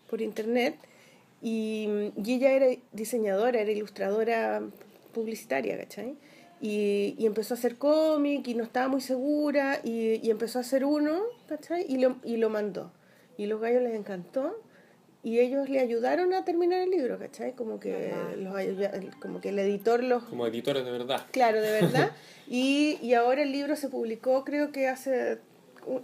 por 0.10 0.22
internet 0.22 0.76
y, 1.42 1.88
y 2.24 2.34
ella 2.36 2.52
era 2.54 2.68
diseñadora, 2.94 3.60
era 3.60 3.72
ilustradora 3.72 4.62
publicitaria, 5.14 5.78
¿cachai? 5.78 6.16
Y, 6.62 7.16
y 7.18 7.26
empezó 7.26 7.54
a 7.56 7.58
hacer 7.58 7.76
cómic 7.78 8.48
y 8.48 8.56
no 8.56 8.64
estaba 8.64 8.88
muy 8.88 9.02
segura 9.02 9.82
y, 9.84 10.26
y 10.26 10.30
empezó 10.32 10.60
a 10.60 10.62
hacer 10.62 10.86
uno, 10.86 11.20
¿cachai? 11.50 11.86
Y 11.90 11.98
lo, 11.98 12.16
y 12.24 12.38
lo 12.38 12.50
mandó. 12.50 12.92
Y 13.38 13.46
los 13.48 13.60
gallos 13.62 13.82
les 13.82 13.96
encantó 13.96 14.56
y 15.24 15.40
ellos 15.40 15.70
le 15.70 15.80
ayudaron 15.80 16.34
a 16.34 16.44
terminar 16.44 16.82
el 16.82 16.90
libro, 16.90 17.18
¿cachai? 17.18 17.54
Como 17.54 17.80
que, 17.80 18.14
los, 18.38 18.54
como 19.22 19.40
que 19.40 19.50
el 19.50 19.60
editor 19.60 20.04
los... 20.04 20.24
Como 20.24 20.46
editores 20.46 20.84
de 20.84 20.92
verdad. 20.92 21.26
Claro, 21.32 21.62
de 21.62 21.72
verdad. 21.82 22.12
Y, 22.48 23.00
y 23.02 23.14
ahora 23.14 23.44
el 23.44 23.52
libro 23.54 23.78
se 23.78 23.88
publicó, 23.88 24.44
creo 24.44 24.72
que 24.72 24.88
hace... 24.88 25.40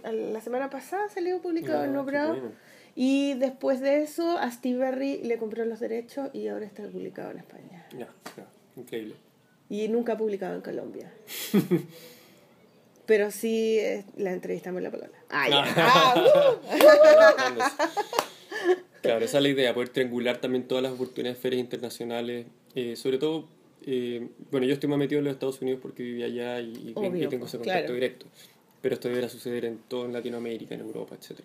La 0.04 0.40
semana 0.40 0.70
pasada 0.70 1.08
salió 1.08 1.40
publicado 1.40 1.84
en 1.84 1.92
No 1.92 2.04
bueno. 2.04 2.52
Y 2.94 3.34
después 3.34 3.80
de 3.80 4.02
eso, 4.02 4.36
a 4.38 4.50
Steve 4.50 4.78
Berry 4.78 5.22
le 5.22 5.38
compró 5.38 5.64
los 5.64 5.80
derechos 5.80 6.28
y 6.34 6.48
ahora 6.48 6.66
está 6.66 6.82
publicado 6.88 7.30
en 7.30 7.38
España. 7.38 7.86
Ya, 7.92 8.08
ya, 8.36 8.46
increíble. 8.76 9.14
Y 9.68 9.88
nunca 9.88 10.14
ha 10.14 10.18
publicado 10.18 10.54
en 10.54 10.62
Colombia. 10.62 11.12
Pero 13.10 13.32
sí 13.32 13.76
eh, 13.80 14.04
la 14.18 14.30
entrevistamos 14.32 14.78
en 14.78 14.84
la 14.84 14.90
polola. 14.92 15.10
Ah, 15.30 15.48
ya. 15.48 15.64
Ah, 15.78 16.14
uh. 16.14 17.90
Claro, 19.02 19.24
esa 19.24 19.38
es 19.38 19.42
la 19.42 19.48
idea, 19.48 19.74
poder 19.74 19.88
triangular 19.88 20.36
también 20.40 20.68
todas 20.68 20.82
las 20.84 20.92
oportunidades 20.92 21.38
de 21.38 21.42
ferias 21.42 21.58
internacionales, 21.60 22.46
eh, 22.76 22.94
sobre 22.94 23.18
todo, 23.18 23.48
eh, 23.84 24.28
bueno, 24.52 24.64
yo 24.64 24.74
estoy 24.74 24.88
más 24.88 24.98
metido 25.00 25.18
en 25.18 25.24
los 25.24 25.32
Estados 25.34 25.60
Unidos 25.60 25.80
porque 25.82 26.04
vivía 26.04 26.26
allá 26.26 26.60
y, 26.60 26.70
y- 26.70 26.92
Obvio, 26.94 27.24
y 27.24 27.28
tengo 27.28 27.46
ese 27.46 27.56
contacto 27.58 27.80
claro. 27.80 27.94
directo, 27.94 28.26
pero 28.80 28.94
esto 28.94 29.08
deberá 29.08 29.28
suceder 29.28 29.64
en 29.64 29.78
todo 29.88 30.04
en 30.04 30.12
Latinoamérica, 30.12 30.76
en 30.76 30.82
Europa, 30.82 31.16
etc. 31.16 31.40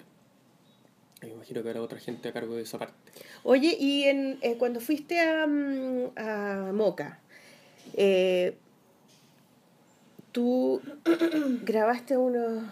Me 1.23 1.29
imagino 1.29 1.63
que 1.63 1.69
habrá 1.69 1.81
otra 1.81 1.97
gente 1.99 2.29
a 2.29 2.31
cargo 2.31 2.55
de 2.55 2.61
esa 2.61 2.77
parte. 2.77 2.93
Oye, 3.43 3.75
y 3.79 4.03
en, 4.03 4.37
eh, 4.41 4.55
cuando 4.59 4.79
fuiste 4.81 5.19
a, 5.19 5.47
mm, 5.47 6.11
a 6.15 6.71
Moca, 6.73 7.21
eh, 7.95 8.53
tú 10.35 10.81
grabaste 11.63 12.17
unos... 12.17 12.63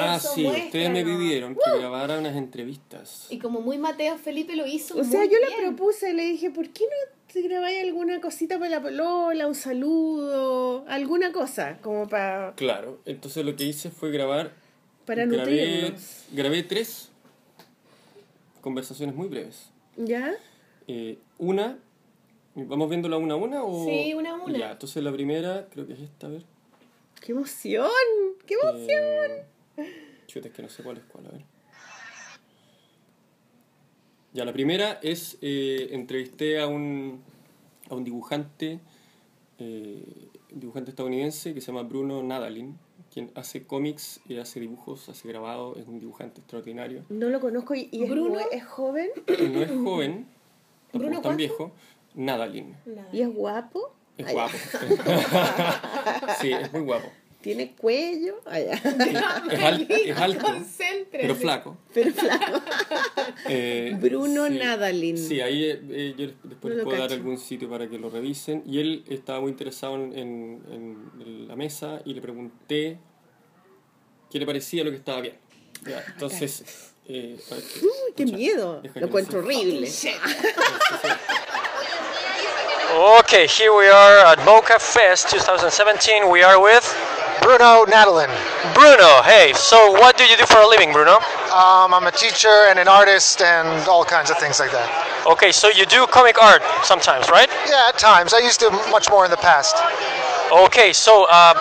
ah, 0.00 0.16
Eso, 0.16 0.32
sí, 0.34 0.46
ustedes 0.46 0.90
me 0.90 1.04
pidieron 1.04 1.54
que 1.54 1.78
grabara 1.78 2.18
unas 2.18 2.34
entrevistas. 2.36 3.26
Y 3.28 3.38
como 3.38 3.60
muy 3.60 3.76
Mateo 3.76 4.16
Felipe 4.16 4.56
lo 4.56 4.66
hizo. 4.66 4.98
O 4.98 5.04
sea, 5.04 5.20
muy 5.20 5.28
yo 5.28 5.36
le 5.38 5.46
bien. 5.48 5.60
propuse, 5.76 6.14
le 6.14 6.22
dije, 6.24 6.50
¿por 6.50 6.70
qué 6.70 6.84
no 6.84 7.12
te 7.30 7.42
grabáis 7.42 7.82
alguna 7.82 8.18
cosita 8.22 8.58
para 8.58 8.70
la 8.70 8.80
polola, 8.82 9.46
un 9.46 9.54
saludo, 9.54 10.84
alguna 10.88 11.32
cosa, 11.32 11.78
como 11.82 12.08
para, 12.08 12.54
Claro, 12.56 13.00
entonces 13.04 13.44
lo 13.44 13.54
que 13.56 13.64
hice 13.64 13.90
fue 13.90 14.10
grabar, 14.10 14.52
para 15.06 15.26
grabé, 15.26 15.80
nutrirnos? 15.80 16.24
grabé 16.32 16.62
tres 16.62 17.10
conversaciones 18.62 19.14
muy 19.14 19.28
breves. 19.28 19.70
¿Ya? 19.96 20.32
Eh, 20.88 21.18
una, 21.38 21.78
¿vamos 22.54 22.88
viéndola 22.88 23.16
una 23.18 23.34
a 23.34 23.36
una? 23.36 23.64
O... 23.64 23.84
Sí, 23.86 24.14
una 24.14 24.30
a 24.30 24.34
una. 24.34 24.58
Ya, 24.58 24.72
entonces 24.72 25.02
la 25.02 25.12
primera, 25.12 25.66
creo 25.70 25.86
que 25.86 25.92
es 25.94 26.00
esta, 26.00 26.26
a 26.28 26.30
ver. 26.30 26.42
¡Qué 27.24 27.32
emoción! 27.32 27.86
¡Qué 28.46 28.54
emoción! 28.54 29.46
Eh, 29.76 30.24
chuta, 30.26 30.48
es 30.48 30.54
que 30.54 30.62
no 30.62 30.68
sé 30.68 30.82
cuál 30.82 30.96
es 30.98 31.04
cuál, 31.04 31.26
a 31.26 31.30
ver. 31.30 31.44
Ya, 34.32 34.44
la 34.44 34.52
primera 34.52 34.98
es, 35.02 35.38
eh, 35.42 35.88
entrevisté 35.92 36.58
a 36.60 36.66
un, 36.66 37.22
a 37.90 37.94
un 37.94 38.02
dibujante, 38.02 38.80
eh, 39.58 40.28
dibujante 40.50 40.90
estadounidense 40.90 41.52
que 41.54 41.60
se 41.60 41.66
llama 41.68 41.82
Bruno 41.82 42.22
Nadalin, 42.22 42.78
quien 43.12 43.30
hace 43.34 43.66
cómics, 43.66 44.20
y 44.26 44.38
hace 44.38 44.58
dibujos, 44.58 45.08
hace 45.10 45.28
grabados, 45.28 45.76
es 45.78 45.86
un 45.86 46.00
dibujante 46.00 46.40
extraordinario. 46.40 47.04
No 47.10 47.28
lo 47.28 47.40
conozco 47.40 47.74
y, 47.74 47.88
y 47.92 48.04
es, 48.04 48.10
Bruno. 48.10 48.40
es 48.50 48.64
joven 48.64 49.10
No 49.52 49.62
es 49.62 49.70
joven, 49.70 50.26
tampoco 50.90 50.98
¿Bruno 50.98 51.06
es 51.10 51.12
tan 51.16 51.22
cuánto? 51.22 51.36
viejo, 51.36 51.72
Nadalin. 52.14 52.74
Nada. 52.86 53.08
y 53.12 53.20
es 53.20 53.28
guapo. 53.32 53.94
Es 54.18 54.26
Ah, 54.26 54.32
guapo. 54.32 54.56
sí, 56.40 56.52
es 56.52 56.72
muy 56.72 56.82
guapo. 56.82 57.10
Tiene 57.40 57.72
cuello. 57.74 58.40
Ah, 58.46 58.60
ya. 58.60 58.72
Es, 59.50 59.60
al- 59.62 59.86
es 59.90 60.16
alto, 60.16 60.44
Concéntrese. 60.46 61.08
pero 61.10 61.34
flaco. 61.34 61.76
Pero 61.92 62.12
flaco. 62.12 62.60
Eh, 63.48 63.96
Bruno 64.00 64.46
sí, 64.46 64.54
Nadalin. 64.58 65.18
Sí, 65.18 65.40
ahí 65.40 65.64
eh, 65.64 66.14
yo 66.16 66.28
después 66.44 66.74
les 66.76 66.84
puedo 66.84 66.98
dar 66.98 67.10
algún 67.12 67.38
sitio 67.38 67.68
para 67.68 67.88
que 67.88 67.98
lo 67.98 68.08
revisen. 68.10 68.62
Y 68.66 68.78
él 68.78 69.04
estaba 69.08 69.40
muy 69.40 69.50
interesado 69.50 69.96
en, 69.96 70.12
en- 70.16 70.62
en 71.20 71.48
la 71.48 71.56
mesa 71.56 72.00
y 72.04 72.14
le 72.14 72.20
pregunté 72.22 72.98
qué 74.30 74.38
le 74.38 74.46
parecía 74.46 74.84
lo 74.84 74.90
que 74.90 74.96
estaba 74.98 75.20
bien. 75.20 75.34
Ya, 75.84 76.04
entonces, 76.12 76.92
eh, 77.08 77.36
para 77.48 77.60
que- 77.60 77.66
Uy, 77.84 77.90
qué 78.14 78.22
escucha, 78.22 78.38
miedo. 78.38 78.82
Lo 78.94 79.06
encuentro 79.06 79.40
horrible. 79.40 79.88
Okay, 82.94 83.46
here 83.46 83.74
we 83.74 83.88
are 83.88 84.18
at 84.18 84.36
Boca 84.44 84.78
Fest 84.78 85.30
2017. 85.30 86.28
We 86.28 86.42
are 86.42 86.60
with 86.60 86.84
Bruno 87.40 87.86
Nadalin. 87.86 88.28
Bruno. 88.74 89.22
Hey, 89.22 89.54
so 89.54 89.92
what 89.92 90.18
do 90.18 90.24
you 90.24 90.36
do 90.36 90.44
for 90.44 90.58
a 90.58 90.68
living, 90.68 90.92
Bruno? 90.92 91.16
Um, 91.48 91.96
I'm 91.96 92.06
a 92.06 92.12
teacher 92.12 92.68
and 92.68 92.78
an 92.78 92.88
artist 92.88 93.40
and 93.40 93.88
all 93.88 94.04
kinds 94.04 94.30
of 94.30 94.36
things 94.36 94.60
like 94.60 94.72
that. 94.72 95.24
Okay, 95.26 95.52
so 95.52 95.70
you 95.70 95.86
do 95.86 96.06
comic 96.08 96.36
art 96.42 96.60
sometimes, 96.84 97.30
right? 97.30 97.48
Yeah, 97.66 97.88
at 97.88 97.98
times. 97.98 98.34
I 98.34 98.40
used 98.40 98.60
to 98.60 98.70
much 98.90 99.08
more 99.08 99.24
in 99.24 99.30
the 99.30 99.40
past. 99.40 99.74
Okay, 100.52 100.92
so 100.92 101.26
uh, 101.30 101.54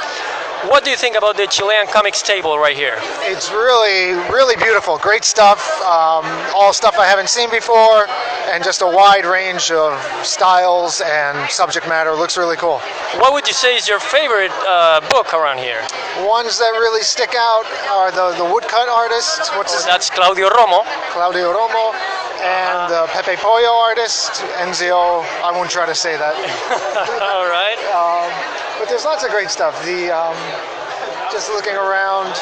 what 0.69 0.83
do 0.83 0.91
you 0.91 0.97
think 0.97 1.15
about 1.15 1.37
the 1.37 1.47
Chilean 1.47 1.87
comics 1.87 2.21
table 2.21 2.59
right 2.59 2.75
here? 2.75 2.97
It's 3.25 3.51
really, 3.51 4.13
really 4.29 4.55
beautiful. 4.55 4.97
Great 4.97 5.23
stuff. 5.23 5.59
Um, 5.81 6.25
all 6.53 6.73
stuff 6.73 6.97
I 6.99 7.05
haven't 7.05 7.29
seen 7.29 7.49
before, 7.49 8.07
and 8.51 8.63
just 8.63 8.81
a 8.81 8.87
wide 8.87 9.25
range 9.25 9.71
of 9.71 9.99
styles 10.25 11.01
and 11.01 11.49
subject 11.49 11.87
matter. 11.87 12.13
Looks 12.13 12.37
really 12.37 12.57
cool. 12.57 12.79
What 13.17 13.33
would 13.33 13.47
you 13.47 13.53
say 13.53 13.75
is 13.75 13.87
your 13.87 13.99
favorite 13.99 14.51
uh, 14.67 15.01
book 15.09 15.33
around 15.33 15.57
here? 15.57 15.81
Ones 16.27 16.59
that 16.59 16.71
really 16.77 17.01
stick 17.01 17.33
out 17.35 17.65
are 17.89 18.11
the, 18.11 18.37
the 18.37 18.45
woodcut 18.45 18.87
artist. 18.87 19.49
What's 19.55 19.73
his? 19.73 19.85
That's 19.85 20.09
Claudio 20.09 20.49
Romo. 20.49 20.83
Claudio 21.09 21.53
Romo. 21.53 21.93
And 22.41 22.89
the 22.91 23.05
Pepe 23.13 23.35
Pollo 23.37 23.69
artist, 23.85 24.41
Enzio. 24.57 25.21
I 25.45 25.51
won't 25.51 25.69
try 25.69 25.85
to 25.85 25.93
say 25.95 26.17
that. 26.17 26.33
All 27.21 27.45
right. 27.47 27.77
Um, 27.93 28.31
but 28.79 28.89
there's 28.89 29.05
lots 29.05 29.23
of 29.23 29.29
great 29.29 29.49
stuff. 29.49 29.77
The 29.85 30.09
um, 30.09 30.35
just 31.31 31.49
looking 31.49 31.75
around. 31.75 32.33
uh, 32.33 32.41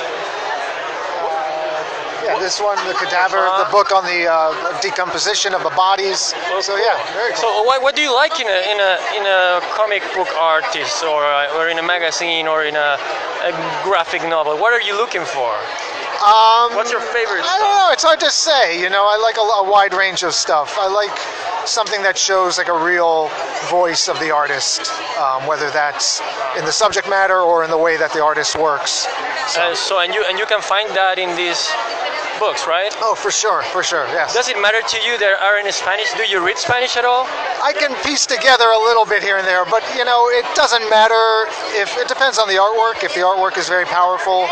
yeah, 2.23 2.39
this 2.39 2.61
one, 2.61 2.77
the 2.87 2.93
cadaver, 2.95 3.43
the 3.59 3.67
book 3.71 3.91
on 3.91 4.05
the 4.05 4.27
uh, 4.31 4.79
decomposition 4.81 5.53
of 5.53 5.63
the 5.63 5.69
bodies. 5.71 6.33
So 6.61 6.77
yeah, 6.77 6.95
very 7.13 7.33
cool. 7.33 7.41
So 7.41 7.63
what, 7.63 7.81
what 7.81 7.95
do 7.95 8.01
you 8.01 8.13
like 8.13 8.39
in 8.39 8.47
a 8.47 8.59
in 8.71 8.79
a 8.79 8.97
in 9.19 9.25
a 9.27 9.59
comic 9.75 10.03
book 10.15 10.29
artist 10.39 11.03
or 11.03 11.25
uh, 11.25 11.57
or 11.57 11.67
in 11.69 11.77
a 11.79 11.83
magazine 11.83 12.47
or 12.47 12.63
in 12.63 12.75
a, 12.75 12.97
a 13.43 13.51
graphic 13.83 14.23
novel? 14.23 14.57
What 14.57 14.71
are 14.71 14.81
you 14.81 14.95
looking 14.95 15.25
for? 15.25 15.51
Um, 16.19 16.75
What's 16.75 16.91
your 16.91 16.99
favorite 16.99 17.43
I 17.47 17.55
don't 17.59 17.75
know. 17.79 17.89
It's 17.93 18.03
hard 18.03 18.19
to 18.19 18.29
say. 18.29 18.81
You 18.81 18.89
know, 18.89 19.07
I 19.07 19.15
like 19.17 19.37
a, 19.37 19.41
a 19.41 19.63
wide 19.69 19.93
range 19.93 20.23
of 20.23 20.33
stuff. 20.33 20.75
I 20.77 20.87
like 20.91 21.15
something 21.65 22.01
that 22.03 22.17
shows 22.17 22.57
like 22.57 22.67
a 22.67 22.77
real 22.77 23.29
voice 23.69 24.09
of 24.09 24.19
the 24.19 24.31
artist, 24.31 24.91
um, 25.17 25.47
whether 25.47 25.69
that's 25.71 26.19
in 26.57 26.65
the 26.65 26.71
subject 26.71 27.07
matter 27.09 27.39
or 27.39 27.63
in 27.63 27.69
the 27.69 27.77
way 27.77 27.95
that 27.95 28.11
the 28.11 28.21
artist 28.21 28.57
works. 28.57 29.07
So, 29.47 29.61
Uh, 29.61 29.75
so 29.75 29.99
and 29.99 30.13
you 30.13 30.25
and 30.27 30.37
you 30.37 30.45
can 30.45 30.61
find 30.61 30.89
that 30.91 31.19
in 31.19 31.35
these 31.35 31.71
books, 32.39 32.65
right? 32.67 32.95
oh, 33.01 33.13
for 33.15 33.29
sure, 33.31 33.61
for 33.75 33.83
sure, 33.83 34.07
yes. 34.15 34.33
Does 34.33 34.47
it 34.49 34.57
matter 34.61 34.81
to 34.81 34.97
you 35.05 35.17
that 35.19 35.37
are 35.43 35.59
in 35.59 35.69
Spanish? 35.71 36.11
Do 36.15 36.23
you 36.23 36.39
read 36.43 36.57
Spanish 36.57 36.95
at 36.97 37.05
all? 37.05 37.27
I 37.61 37.73
can 37.77 37.91
piece 38.03 38.25
together 38.25 38.65
a 38.71 38.79
little 38.79 39.05
bit 39.05 39.21
here 39.21 39.37
and 39.37 39.45
there, 39.45 39.65
but 39.65 39.83
you 39.95 40.05
know, 40.05 40.29
it 40.31 40.45
doesn't 40.55 40.87
matter 40.89 41.45
if 41.75 41.91
it 41.99 42.07
depends 42.07 42.39
on 42.39 42.47
the 42.47 42.55
artwork. 42.55 43.03
If 43.03 43.13
the 43.13 43.21
artwork 43.21 43.57
is 43.57 43.67
very 43.67 43.85
powerful, 43.85 44.47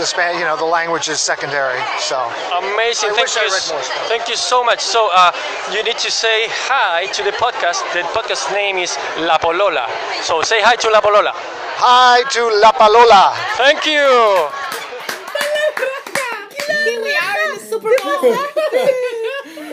the 0.00 0.04
span, 0.06 0.38
you 0.40 0.44
know, 0.48 0.56
the 0.56 0.64
language 0.68 1.08
is 1.08 1.20
secondary. 1.20 1.78
So 2.00 2.16
Amazing. 2.56 3.10
I 3.12 3.20
thank 3.20 3.30
you. 3.36 3.42
read 3.44 3.52
s- 3.60 3.70
more 3.70 3.80
Thank 4.08 4.28
you 4.28 4.36
so 4.36 4.64
much. 4.64 4.80
So 4.80 5.08
uh, 5.12 5.32
you 5.72 5.82
need 5.84 5.98
to 5.98 6.10
say 6.10 6.48
hi 6.68 7.06
to 7.12 7.22
the 7.22 7.32
podcast. 7.36 7.84
The 7.92 8.02
podcast 8.16 8.50
name 8.52 8.76
is 8.78 8.96
La 9.20 9.38
Polola. 9.38 9.86
So 10.22 10.42
say 10.42 10.60
hi 10.60 10.76
to 10.76 10.88
La 10.90 11.00
Polola. 11.00 11.32
hi 11.78 12.24
to 12.30 12.42
La 12.60 12.72
Palola. 12.72 13.32
Thank 13.56 13.84
you. 13.86 14.65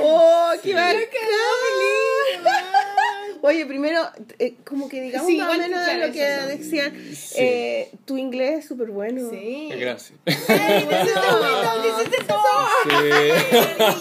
¡Oh, 0.01 0.51
qué 0.61 0.73
bacán! 0.73 0.97
Oye, 3.45 3.65
primero, 3.65 4.01
eh, 4.39 4.55
como 4.65 4.87
que 4.87 5.01
digamos 5.01 5.27
Sí, 5.27 5.37
más 5.37 5.49
o 5.49 5.57
menos 5.57 5.83
claro, 5.83 6.07
lo 6.07 6.13
que 6.13 6.25
sí. 6.25 6.57
decían, 6.57 6.93
Sí. 7.13 7.35
eh, 7.39 7.91
tu 8.05 8.17
inglés 8.17 8.59
es 8.59 8.65
súper 8.67 8.89
bueno. 8.91 9.29
Sí. 9.29 9.69
Eh, 9.71 9.77
Gracias. 9.77 10.13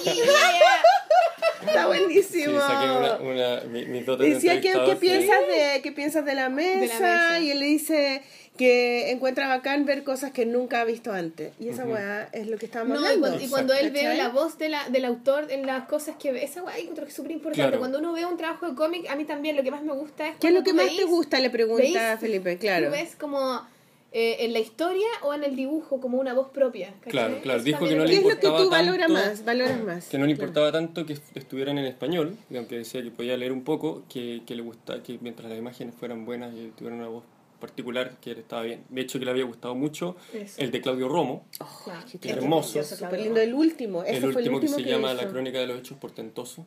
Sí. 0.02 0.20
Está 1.66 1.82
Sí, 1.82 1.86
buenísimo. 1.86 2.60
saqué 2.60 2.90
una, 2.90 3.16
una, 3.16 3.60
mi- 3.68 3.86
mis 3.86 4.04
dotes 4.04 4.26
de 4.26 4.34
Decía, 4.34 4.60
¿qué, 4.60 4.72
qué 4.72 4.92
sí. 4.92 4.96
piensas 5.00 5.40
de, 5.46 5.80
¿qué 5.82 5.92
piensas 5.92 6.24
de 6.24 6.34
la, 6.34 6.48
mesa? 6.48 6.94
mesa. 6.94 7.38
Y 7.40 7.50
él 7.52 7.60
le 7.60 7.66
dice 7.66 8.22
que 8.56 9.10
encuentra 9.10 9.48
bacán 9.48 9.86
ver 9.86 10.04
cosas 10.04 10.30
que 10.30 10.44
nunca 10.44 10.82
ha 10.82 10.84
visto 10.84 11.10
antes. 11.12 11.52
Y 11.58 11.68
esa 11.68 11.84
weá 11.86 12.28
es 12.32 12.46
lo 12.48 12.58
que 12.58 12.66
estábamos 12.66 12.94
No, 12.98 13.02
y 13.02 13.06
hablando. 13.06 13.28
cuando, 13.28 13.44
y 13.44 13.48
cuando 13.48 13.72
él 13.74 13.90
ve 13.90 14.14
la 14.14 14.28
voz 14.28 14.58
de 14.58 14.68
la, 14.68 14.88
del 14.90 15.04
autor 15.06 15.50
en 15.50 15.66
las 15.66 15.86
cosas 15.88 16.16
que 16.18 16.32
ve, 16.32 16.44
esa 16.44 16.62
weá 16.62 16.76
encuentro 16.78 17.04
que 17.04 17.10
es 17.10 17.16
súper 17.16 17.32
importante. 17.32 17.62
Claro. 17.62 17.78
Cuando 17.78 17.98
uno 17.98 18.12
ve 18.12 18.26
un 18.26 18.36
trabajo 18.36 18.68
de 18.68 18.74
cómic, 18.74 19.08
a 19.10 19.16
mí 19.16 19.24
también 19.24 19.56
lo 19.56 19.62
que 19.62 19.70
más 19.70 19.82
me 19.82 19.92
gusta 19.94 20.28
es 20.28 20.36
¿Qué 20.38 20.48
es 20.48 20.54
lo 20.54 20.62
que 20.62 20.74
más 20.74 20.86
veis- 20.86 20.96
te 20.98 21.04
gusta? 21.04 21.40
Le 21.40 21.48
pregunta 21.50 21.82
veis- 21.82 22.18
Felipe, 22.20 22.58
claro. 22.58 22.86
Tú 22.86 22.92
ves 22.92 23.16
como 23.16 23.66
eh, 24.14 24.44
en 24.44 24.52
la 24.52 24.58
historia 24.58 25.06
o 25.22 25.32
en 25.32 25.42
el 25.44 25.56
dibujo 25.56 25.98
como 25.98 26.18
una 26.20 26.34
voz 26.34 26.50
propia. 26.50 26.88
¿cachai? 27.00 27.10
Claro, 27.10 27.40
claro, 27.42 27.62
dijo 27.62 27.86
que 27.88 27.96
no 27.96 28.04
le 28.04 28.10
¿Qué 28.10 28.16
es 28.18 28.22
lo 28.22 28.28
que 28.28 28.34
importaba 28.34 28.58
tú 28.62 28.70
valoras 28.70 29.06
tanto- 29.08 29.14
más? 29.30 29.44
Valoras 29.46 29.82
más. 29.84 30.08
que 30.08 30.18
no 30.18 30.26
le 30.26 30.32
importaba 30.32 30.70
tanto 30.70 31.06
que 31.06 31.14
est- 31.14 31.34
estuvieran 31.38 31.78
en 31.78 31.86
español, 31.86 32.36
aunque 32.54 32.76
decía 32.76 33.02
que 33.02 33.10
podía 33.10 33.34
leer 33.38 33.52
un 33.52 33.64
poco, 33.64 34.02
que, 34.12 34.42
que 34.46 34.54
le 34.54 34.60
gusta 34.60 35.02
que 35.02 35.16
mientras 35.22 35.48
las 35.48 35.58
imágenes 35.58 35.94
fueran 35.94 36.26
buenas 36.26 36.52
y 36.54 36.70
tuvieran 36.76 36.98
una 36.98 37.08
voz 37.08 37.24
particular, 37.62 38.16
que 38.20 38.32
estaba 38.32 38.62
bien. 38.62 38.82
De 38.90 39.00
hecho, 39.00 39.18
que 39.18 39.24
le 39.24 39.30
había 39.30 39.44
gustado 39.44 39.74
mucho 39.74 40.16
Eso. 40.34 40.60
el 40.60 40.70
de 40.70 40.80
Claudio 40.82 41.08
Romo, 41.08 41.46
Qué 42.20 42.28
hermoso. 42.30 42.80
lindo. 43.16 43.40
El 43.40 43.54
último. 43.54 44.02
Ese 44.02 44.16
el 44.16 44.20
fue 44.20 44.42
el 44.42 44.48
último 44.48 44.60
que 44.60 44.66
último 44.66 44.84
se 44.84 44.90
llama 44.90 45.14
La 45.14 45.22
hizo. 45.22 45.32
Crónica 45.32 45.58
de 45.60 45.66
los 45.68 45.78
Hechos 45.78 45.96
Portentosos, 45.98 46.66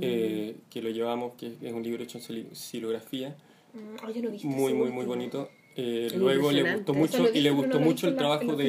eh, 0.00 0.56
que 0.70 0.82
lo 0.82 0.90
llevamos, 0.90 1.34
que 1.38 1.52
es 1.62 1.72
un 1.72 1.82
libro 1.82 2.02
hecho 2.02 2.18
en 2.18 2.54
silografía, 2.56 3.36
Mm, 3.72 3.78
ay, 4.04 4.14
yo 4.14 4.22
no 4.22 4.28
he 4.30 4.32
visto 4.32 4.48
muy, 4.48 4.72
muy, 4.74 4.90
muy 4.90 5.04
último. 5.04 5.06
bonito. 5.06 5.48
Eh, 5.76 6.10
luego 6.16 6.50
le 6.50 6.74
gustó 6.74 6.92
mucho 6.92 7.28
y 7.32 7.40
le 7.40 7.50
gustó 7.52 7.78
mucho 7.78 8.08
el 8.08 8.14
la- 8.14 8.18
trabajo 8.18 8.56
de, 8.56 8.64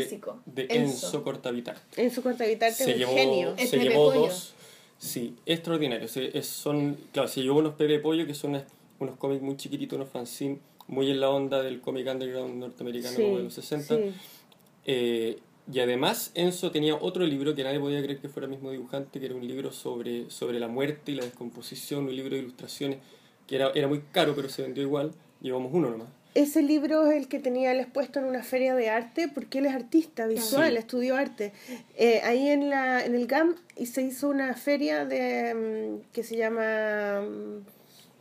de 0.46 0.62
Enzo. 0.70 1.08
Enzo 1.08 1.24
Cortavitarte. 1.24 2.02
En 2.04 2.12
su 2.12 2.22
corta 2.22 2.44
habitante 2.44 2.76
se 2.76 2.92
es 2.92 2.96
un 2.96 3.00
llevó, 3.00 3.14
genio. 3.16 3.56
Se 3.58 3.66
Pepe 3.78 3.90
llevó 3.90 4.10
Pollo. 4.10 4.20
dos. 4.22 4.54
Sí, 5.00 5.34
extraordinario. 5.48 6.08
Se- 6.08 6.38
es- 6.38 6.46
son, 6.46 6.96
claro, 7.12 7.28
se 7.28 7.42
llevó 7.42 7.58
unos 7.58 7.74
Pepe 7.74 7.98
Pollo 7.98 8.28
que 8.28 8.36
son 8.36 8.62
unos 9.00 9.18
cómics 9.18 9.42
muy 9.42 9.58
chiquititos, 9.58 9.98
unos 9.98 10.10
fanzines, 10.10 10.60
muy 10.88 11.10
en 11.12 11.20
la 11.22 11.30
onda 11.30 11.62
del 11.64 11.80
cómic 11.82 12.08
underground 12.08 12.56
norteamericano 12.56 13.16
Sí, 13.16 13.22
como 13.24 13.38
de 13.38 13.44
los 13.44 13.54
60. 13.54 13.96
sí. 13.96 14.04
Eh, 14.86 15.40
y 15.72 15.80
además 15.80 16.32
Enzo 16.34 16.72
tenía 16.72 16.96
otro 16.96 17.24
libro 17.26 17.54
que 17.56 17.64
nadie 17.64 17.80
podía 17.80 18.02
creer 18.02 18.20
que 18.20 18.28
fuera 18.30 18.46
el 18.46 18.52
mismo 18.52 18.72
dibujante, 18.72 19.20
que 19.20 19.28
era 19.28 19.36
un 19.36 19.48
libro 19.48 19.72
sobre, 19.72 20.30
sobre 20.30 20.60
la 20.60 20.68
muerte 20.68 21.12
y 21.12 21.16
la 21.16 21.24
descomposición, 21.24 22.06
un 22.06 22.16
libro 22.16 22.36
de 22.36 22.42
ilustraciones, 22.42 22.98
que 23.48 23.56
era, 23.58 23.72
era 23.76 23.88
muy 23.88 24.02
caro, 24.12 24.36
pero 24.36 24.50
se 24.50 24.64
vendió 24.64 24.84
igual. 24.84 25.12
Llevamos 25.40 25.72
uno 25.74 25.90
nomás. 25.92 26.08
Ese 26.34 26.62
libro 26.64 27.06
es 27.12 27.18
el 27.18 27.28
que 27.28 27.40
tenía 27.40 27.72
él 27.74 27.80
expuesto 27.82 28.20
en 28.20 28.26
una 28.26 28.42
feria 28.42 28.74
de 28.74 28.90
arte 28.90 29.28
porque 29.28 29.60
él 29.60 29.66
es 29.66 29.74
artista 29.74 30.26
visual, 30.28 30.72
Sí. 30.72 30.78
estudió 30.78 31.16
arte. 31.16 31.52
Eh, 31.98 32.22
ahí 32.24 32.48
en, 32.50 32.70
la, 32.70 33.06
en 33.06 33.16
el 33.16 33.28
GAM 33.28 33.56
y 33.78 33.86
se 33.86 34.02
hizo 34.02 34.30
una 34.30 34.54
feria 34.56 35.06
de 35.06 35.54
mm, 36.02 36.12
que 36.12 36.24
se 36.24 36.38
llama... 36.38 37.22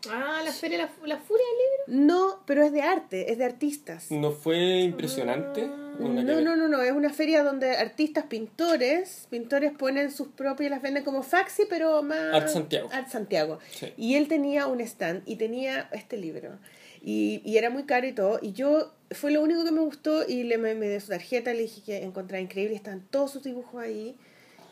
Ah, 0.08 0.40
la 0.44 0.52
feria, 0.52 0.78
la, 0.78 0.90
la 1.06 1.18
furia 1.18 1.44
del 1.86 1.94
libro. 1.96 2.06
No, 2.06 2.42
pero 2.46 2.64
es 2.64 2.72
de 2.72 2.82
arte, 2.82 3.32
es 3.32 3.38
de 3.38 3.44
artistas. 3.44 4.10
¿No 4.10 4.32
fue 4.32 4.80
impresionante? 4.80 5.64
¿O 5.64 6.08
nada 6.08 6.20
que 6.20 6.32
No, 6.32 6.40
no, 6.40 6.56
no, 6.56 6.68
no, 6.68 6.80
es 6.82 6.92
una 6.92 7.10
feria 7.10 7.42
donde 7.42 7.76
artistas, 7.76 8.24
pintores, 8.24 9.26
pintores 9.30 9.72
ponen 9.72 10.10
sus 10.10 10.28
propios 10.28 10.68
y 10.68 10.70
las 10.70 10.80
venden 10.80 11.04
como 11.04 11.22
faxi, 11.22 11.64
pero 11.68 12.02
más... 12.02 12.32
Art 12.32 12.48
Santiago. 12.48 12.88
Art 12.92 13.08
Santiago. 13.08 13.58
Sí. 13.70 13.92
Y 13.96 14.14
él 14.14 14.28
tenía 14.28 14.66
un 14.66 14.80
stand 14.80 15.22
y 15.26 15.36
tenía 15.36 15.88
este 15.92 16.16
libro. 16.16 16.58
Y, 17.02 17.42
y 17.44 17.58
era 17.58 17.70
muy 17.70 17.84
caro 17.84 18.06
y 18.06 18.12
todo. 18.12 18.38
Y 18.40 18.52
yo, 18.52 18.92
fue 19.10 19.30
lo 19.30 19.42
único 19.42 19.64
que 19.64 19.72
me 19.72 19.80
gustó 19.80 20.26
y 20.26 20.44
le 20.44 20.56
me, 20.58 20.74
me 20.74 20.88
dio 20.88 21.00
su 21.00 21.08
tarjeta, 21.08 21.52
le 21.52 21.62
dije 21.62 21.82
que 21.82 22.02
encontraba 22.04 22.40
increíble, 22.40 22.74
están 22.74 23.06
todos 23.10 23.32
sus 23.32 23.42
dibujos 23.42 23.82
ahí. 23.82 24.16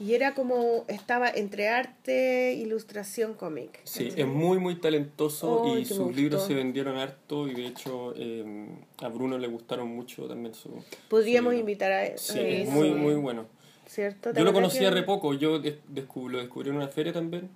Y 0.01 0.15
era 0.15 0.35
como, 0.35 0.85
estaba 0.89 1.29
entre 1.29 1.69
arte, 1.69 2.55
ilustración, 2.55 3.35
cómic. 3.35 3.81
Sí, 3.85 4.11
es 4.17 4.27
muy, 4.27 4.59
muy 4.59 4.77
talentoso 4.77 5.77
y 5.77 5.85
sus 5.85 6.15
libros 6.15 6.47
se 6.47 6.55
vendieron 6.55 6.97
harto 6.99 7.49
y 7.49 7.55
de 7.55 7.67
hecho 7.67 8.15
eh, 8.17 8.45
a 8.99 9.09
Bruno 9.09 9.39
le 9.39 9.49
gustaron 9.49 9.89
mucho 9.89 10.27
también 10.29 10.55
su... 10.55 10.71
Podríamos 11.09 11.53
su 11.55 11.59
invitar 11.61 11.91
a, 11.93 12.17
Sí, 12.17 12.39
a 12.39 12.43
es 12.49 12.69
muy, 12.69 12.91
muy 12.93 13.15
bueno. 13.15 13.47
¿Cierto? 13.87 14.33
¿Te 14.33 14.39
Yo 14.39 14.45
lo 14.45 14.53
conocía 14.53 14.91
que- 14.91 14.97
re 14.97 15.03
poco, 15.03 15.35
yo 15.35 15.59
des- 15.59 15.79
descub- 15.93 16.29
lo 16.31 16.39
descubrí 16.39 16.69
en 16.71 16.77
una 16.77 16.89
feria 16.89 17.13
también 17.13 17.49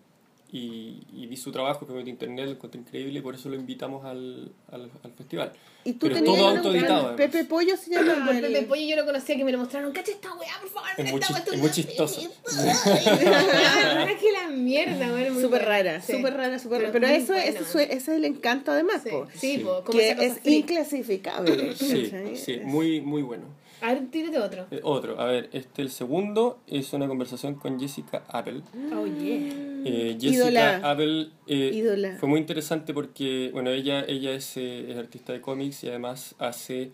y, 0.54 1.06
y 1.14 1.26
vi 1.26 1.36
su 1.38 1.50
trabajo, 1.50 1.86
que 1.86 1.98
en 1.98 2.08
internet, 2.08 2.44
lo 2.44 2.50
encontré 2.52 2.78
increíble 2.78 3.18
y 3.18 3.22
por 3.22 3.34
eso 3.34 3.48
lo 3.48 3.54
invitamos 3.56 4.04
al, 4.04 4.52
al, 4.70 4.90
al 5.02 5.12
festival. 5.12 5.50
Y 5.84 5.94
tú 5.94 6.00
Pero 6.06 6.16
es 6.16 6.20
tenías 6.22 6.38
todo 6.38 6.50
una- 6.50 6.58
autoeditado. 6.60 7.16
Pepe 7.16 7.44
Pollo 7.44 7.76
se 7.76 7.90
llama. 7.90 8.26
Por 8.26 8.34
el- 8.36 8.42
Pepe 8.42 8.62
Pollo 8.66 8.82
yo 8.82 8.96
lo 8.96 9.06
conocía 9.06 9.34
que 9.36 9.44
me 9.44 9.50
lo 9.52 9.58
mostraron. 9.58 9.90
¡Cacha 9.92 10.12
esta 10.12 10.32
weá, 10.34 10.52
por 10.60 10.68
favor! 10.70 10.90
Es 10.98 11.10
muy 11.10 11.20
esta 11.22 11.38
es 11.38 11.48
muy 11.52 11.60
weá". 11.62 11.72
chistosa. 11.72 12.20
La 12.92 13.94
verdad 14.04 14.20
que 14.20 14.32
la 14.32 14.48
mierda, 14.50 15.06
muy 15.30 15.42
Súper 15.42 15.64
rara, 15.64 16.00
Sí. 16.00 16.12
súper 16.12 16.34
rara, 16.34 16.58
súper 16.58 16.80
rara. 16.82 16.92
Pero 16.92 17.06
eso, 17.06 17.32
buena, 17.32 17.44
ese, 17.44 17.60
man. 17.60 17.68
sue- 17.72 17.84
ese 17.84 17.94
es 17.96 18.08
el 18.08 18.24
encanto 18.24 18.72
además, 18.72 19.00
Sí, 19.02 19.10
po. 19.10 19.26
sí, 19.32 19.38
Sí. 19.56 19.58
po, 19.58 19.82
como 19.84 19.98
que 19.98 20.06
esa 20.10 20.16
cosa 20.16 20.26
es 20.28 20.46
inclasificable. 20.46 21.74
Sí, 21.76 22.10
sí, 22.36 22.52
Es- 22.52 22.64
muy, 22.64 23.00
muy 23.00 23.22
bueno. 23.22 23.44
A 23.82 23.94
ver, 23.94 24.10
tírate 24.10 24.38
otro. 24.38 24.66
Eh, 24.70 24.80
otro, 24.84 25.20
a 25.20 25.26
ver, 25.26 25.50
este 25.52 25.82
el 25.82 25.90
segundo 25.90 26.60
es 26.66 26.92
una 26.92 27.08
conversación 27.08 27.56
con 27.56 27.80
Jessica 27.80 28.22
Apple. 28.28 28.62
Oh, 28.94 29.06
yeah. 29.06 29.52
Eh, 29.84 30.16
Jessica 30.20 30.44
Ídola. 30.44 30.76
Apple 30.90 31.30
eh, 31.48 31.70
Ídola. 31.74 32.16
fue 32.18 32.28
muy 32.28 32.38
interesante 32.38 32.94
porque, 32.94 33.50
bueno, 33.52 33.70
ella, 33.70 34.04
ella 34.06 34.32
es, 34.32 34.56
eh, 34.56 34.92
es 34.92 34.96
artista 34.96 35.32
de 35.32 35.40
cómics 35.40 35.82
y 35.82 35.88
además 35.88 36.36
hace, 36.38 36.92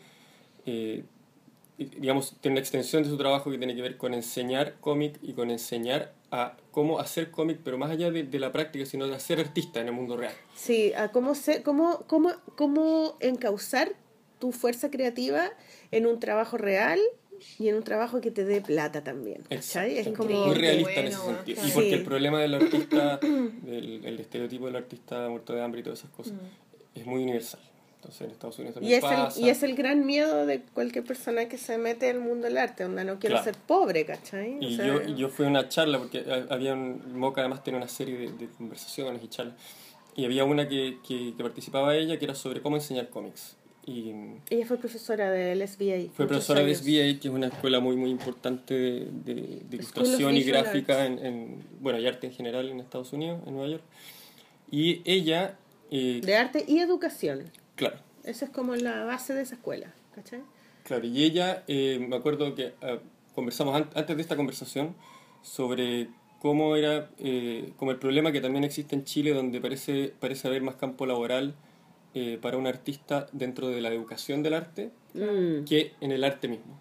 eh, 0.64 1.04
digamos, 1.76 2.36
tiene 2.40 2.54
una 2.54 2.60
extensión 2.60 3.02
de 3.02 3.10
su 3.10 3.18
trabajo 3.18 3.50
que 3.50 3.58
tiene 3.58 3.76
que 3.76 3.82
ver 3.82 3.98
con 3.98 4.14
enseñar 4.14 4.76
cómic 4.80 5.18
y 5.22 5.34
con 5.34 5.50
enseñar 5.50 6.14
a 6.30 6.56
cómo 6.70 7.00
hacer 7.00 7.30
cómic, 7.30 7.60
pero 7.62 7.76
más 7.76 7.90
allá 7.90 8.10
de, 8.10 8.22
de 8.22 8.38
la 8.38 8.50
práctica, 8.50 8.86
sino 8.86 9.06
de 9.06 9.20
ser 9.20 9.40
artista 9.40 9.80
en 9.80 9.88
el 9.88 9.92
mundo 9.92 10.16
real. 10.16 10.34
Sí, 10.54 10.92
a 10.94 11.08
cómo, 11.08 11.34
se, 11.34 11.62
cómo, 11.62 12.04
cómo, 12.06 12.32
cómo 12.56 13.16
encauzar 13.20 13.92
tu 14.38 14.52
fuerza 14.52 14.90
creativa 14.90 15.50
en 15.90 16.06
un 16.06 16.20
trabajo 16.20 16.56
real 16.58 16.98
y 17.58 17.68
en 17.68 17.76
un 17.76 17.82
trabajo 17.84 18.20
que 18.20 18.30
te 18.30 18.44
dé 18.44 18.60
plata 18.60 19.04
también. 19.04 19.42
¿cachai? 19.48 19.98
Es 19.98 20.08
como... 20.08 20.46
muy 20.46 20.54
realista 20.56 20.92
bueno, 20.92 21.00
en 21.00 21.06
ese 21.14 21.24
sentido. 21.24 21.54
claro. 21.56 21.68
Y 21.68 21.72
porque 21.72 21.88
Sí. 21.90 21.94
el 21.94 22.02
problema 22.04 22.40
del 22.40 22.54
artista, 22.54 23.16
del 23.62 24.04
el 24.04 24.20
estereotipo 24.20 24.66
del 24.66 24.76
artista 24.76 25.28
muerto 25.28 25.52
de 25.52 25.62
hambre 25.62 25.80
y 25.80 25.84
todas 25.84 26.00
esas 26.00 26.10
cosas, 26.10 26.34
es 26.94 27.06
muy 27.06 27.22
universal. 27.22 27.60
Entonces 27.96 28.20
en 28.22 28.30
Estados 28.30 28.58
Unidos 28.60 28.76
Y 28.76 28.78
también 28.80 28.94
es, 28.98 29.00
pasa. 29.04 29.40
el, 29.40 29.44
y 29.46 29.48
es 29.50 29.62
el 29.64 29.74
gran 29.74 30.06
miedo 30.06 30.46
de 30.46 30.60
cualquier 30.72 31.04
persona 31.04 31.48
que 31.48 31.58
se 31.58 31.78
mete 31.78 32.08
en 32.10 32.16
el 32.16 32.22
mundo 32.22 32.46
del 32.46 32.56
arte, 32.58 32.84
donde 32.84 33.04
no 33.04 33.18
quiero 33.18 33.34
Claro. 33.36 33.44
ser 33.44 33.56
pobre, 33.66 34.04
¿cachai? 34.04 34.56
O 34.58 34.62
Y 34.62 34.76
sea, 34.76 34.86
yo, 34.86 35.02
y 35.02 35.16
yo 35.16 35.28
fui 35.28 35.46
a 35.46 35.48
una 35.48 35.68
charla, 35.68 35.98
porque 35.98 36.24
ha- 36.28 36.52
había 36.54 36.74
un, 36.74 37.02
Moca 37.18 37.40
además 37.40 37.64
tiene 37.64 37.76
una 37.78 37.88
serie 37.88 38.16
de, 38.16 38.32
de 38.32 38.46
conversaciones 38.56 39.22
y 39.24 39.28
charlas, 39.28 39.54
y 40.14 40.24
había 40.24 40.44
una 40.44 40.68
que, 40.68 40.98
que, 41.06 41.34
que 41.36 41.42
participaba 41.42 41.96
ella 41.96 42.18
que 42.18 42.24
era 42.24 42.34
sobre 42.36 42.60
cómo 42.62 42.76
enseñar 42.76 43.08
cómics. 43.08 43.56
Y 43.88 44.12
Ella 44.50 44.66
fue 44.66 44.76
profesora 44.76 45.30
del 45.30 45.66
SBA. 45.66 46.12
fue 46.12 46.26
profesora 46.28 46.60
de 46.60 46.66
años. 46.66 46.78
SBA, 46.80 47.20
que 47.20 47.28
es 47.28 47.34
una 47.34 47.46
escuela 47.46 47.80
muy 47.80 47.96
muy 47.96 48.10
importante 48.10 48.74
de, 48.74 49.08
de- 49.24 49.62
de 49.68 49.76
ilustración 49.76 50.36
y 50.36 50.42
gráfica, 50.42 51.06
en, 51.06 51.18
en- 51.24 51.64
bueno, 51.80 51.98
y 51.98 52.06
arte 52.06 52.26
en 52.26 52.34
general 52.34 52.68
en 52.68 52.80
Estados 52.80 53.12
Unidos, 53.14 53.40
en 53.46 53.54
Nueva 53.54 53.70
York. 53.70 53.82
Y 54.70 55.00
ella, 55.10 55.56
eh, 55.90 56.20
De 56.22 56.36
arte 56.36 56.64
y 56.68 56.80
educación. 56.80 57.44
claro, 57.76 57.96
Esa 58.24 58.44
es 58.44 58.50
como 58.50 58.76
la 58.76 59.04
base 59.04 59.32
de 59.32 59.40
esa 59.40 59.54
escuela, 59.54 59.94
¿cachai? 60.14 60.40
Claro, 60.84 61.06
y 61.06 61.24
ella, 61.24 61.64
eh, 61.66 62.04
me 62.06 62.16
acuerdo 62.16 62.54
que 62.54 62.74
ah, 62.82 62.98
conversamos 63.34 63.74
an- 63.74 63.88
antes 63.94 64.16
de 64.16 64.20
esta 64.22 64.36
conversación 64.36 64.94
sobre 65.42 66.08
cómo 66.40 66.76
era, 66.76 67.10
eh, 67.18 67.72
como 67.78 67.90
el 67.90 67.96
problema 67.98 68.32
que 68.32 68.42
también 68.42 68.64
existe 68.64 68.94
en 68.94 69.04
Chile, 69.04 69.32
donde 69.32 69.62
parece, 69.62 70.12
parece 70.20 70.46
haber 70.46 70.60
más 70.60 70.74
campo 70.74 71.06
laboral 71.06 71.54
eh, 72.14 72.38
para 72.40 72.56
un 72.56 72.66
artista 72.66 73.26
dentro 73.32 73.68
de 73.68 73.80
la 73.80 73.88
educación 73.88 74.42
del 74.42 74.54
arte 74.54 74.92
Mm, 75.14 75.64
que 75.64 75.94
en 76.00 76.12
el 76.12 76.24
arte 76.24 76.48
mismo. 76.48 76.80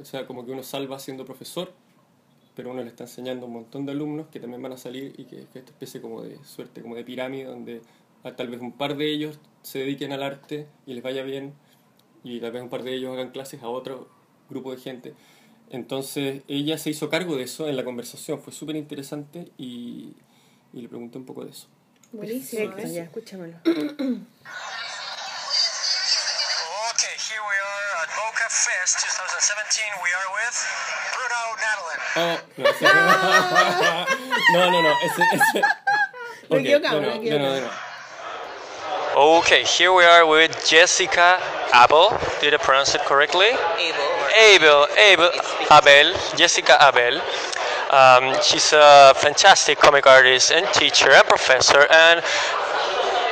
O 0.00 0.04
sea, 0.04 0.26
como 0.26 0.46
que 0.46 0.52
uno 0.52 0.62
salva 0.62 0.98
siendo 0.98 1.24
profesor, 1.24 1.72
pero 2.54 2.70
uno 2.70 2.82
le 2.82 2.88
está 2.88 3.04
enseñando 3.04 3.44
a 3.44 3.48
un 3.48 3.54
montón 3.54 3.84
de 3.84 3.92
alumnos 3.92 4.28
que 4.28 4.40
también 4.40 4.62
van 4.62 4.72
a 4.72 4.76
salir 4.76 5.14
y 5.18 5.24
que 5.24 5.40
es 5.40 5.44
esta 5.54 5.70
especie 5.70 6.00
como 6.00 6.22
de 6.22 6.42
suerte, 6.44 6.80
como 6.80 6.96
de 6.96 7.04
pirámide, 7.04 7.44
donde 7.44 7.82
ah, 8.24 8.34
tal 8.34 8.48
vez 8.48 8.60
un 8.60 8.72
par 8.72 8.96
de 8.96 9.10
ellos 9.10 9.38
se 9.62 9.80
dediquen 9.80 10.12
al 10.12 10.22
arte 10.22 10.66
y 10.86 10.94
les 10.94 11.02
vaya 11.02 11.22
bien, 11.22 11.52
y 12.24 12.40
tal 12.40 12.52
vez 12.52 12.62
un 12.62 12.68
par 12.68 12.82
de 12.82 12.94
ellos 12.94 13.12
hagan 13.12 13.30
clases 13.30 13.62
a 13.62 13.68
otro 13.68 14.08
grupo 14.48 14.72
de 14.72 14.78
gente. 14.78 15.14
Entonces 15.70 16.42
ella 16.48 16.78
se 16.78 16.90
hizo 16.90 17.08
cargo 17.08 17.36
de 17.36 17.44
eso 17.44 17.68
en 17.68 17.76
la 17.76 17.84
conversación, 17.84 18.40
fue 18.40 18.52
súper 18.52 18.76
interesante 18.76 19.52
y, 19.58 20.14
y 20.72 20.80
le 20.80 20.88
pregunté 20.88 21.18
un 21.18 21.26
poco 21.26 21.44
de 21.44 21.50
eso. 21.50 21.68
Buenísimo. 22.12 22.70
Perfecto, 22.70 22.82
¿ves? 22.82 22.94
ya, 22.94 23.02
escúchamelo. 23.04 23.56
Okay, 23.64 23.78
here 27.18 27.40
we 27.40 27.56
are 27.56 28.02
at 28.02 28.08
Boca 28.16 28.48
Fair. 28.48 28.72
Fest 28.82 29.00
2017, 29.00 30.02
we 30.02 30.10
are 30.12 30.28
with 30.36 30.56
Bruno 31.14 31.40
Nadalin. 31.62 32.00
Oh, 32.16 32.36
no, 32.58 32.64
ese- 32.68 32.82
no, 34.52 34.60
no, 34.70 34.78
no, 34.82 34.92
ese, 35.02 35.22
ese. 35.32 35.62
De 37.30 37.38
nuevo. 37.38 37.70
Okay, 39.14 39.62
here 39.64 39.92
we 39.92 40.04
are 40.04 40.24
with 40.26 40.50
Jessica 40.68 41.38
Abel. 41.74 42.18
Did 42.40 42.54
I 42.54 42.56
pronounce 42.58 42.94
it 42.94 43.02
correctly? 43.06 43.48
Abel. 43.78 44.08
Abel, 44.38 44.86
Abel, 44.98 45.30
Abel, 45.70 46.14
Jessica 46.36 46.76
Abel. 46.80 47.20
Um, 47.92 48.34
she's 48.42 48.72
a 48.72 49.12
fantastic 49.14 49.78
comic 49.78 50.06
artist 50.06 50.50
and 50.50 50.66
teacher 50.72 51.10
and 51.10 51.26
professor 51.28 51.86
and 51.90 52.24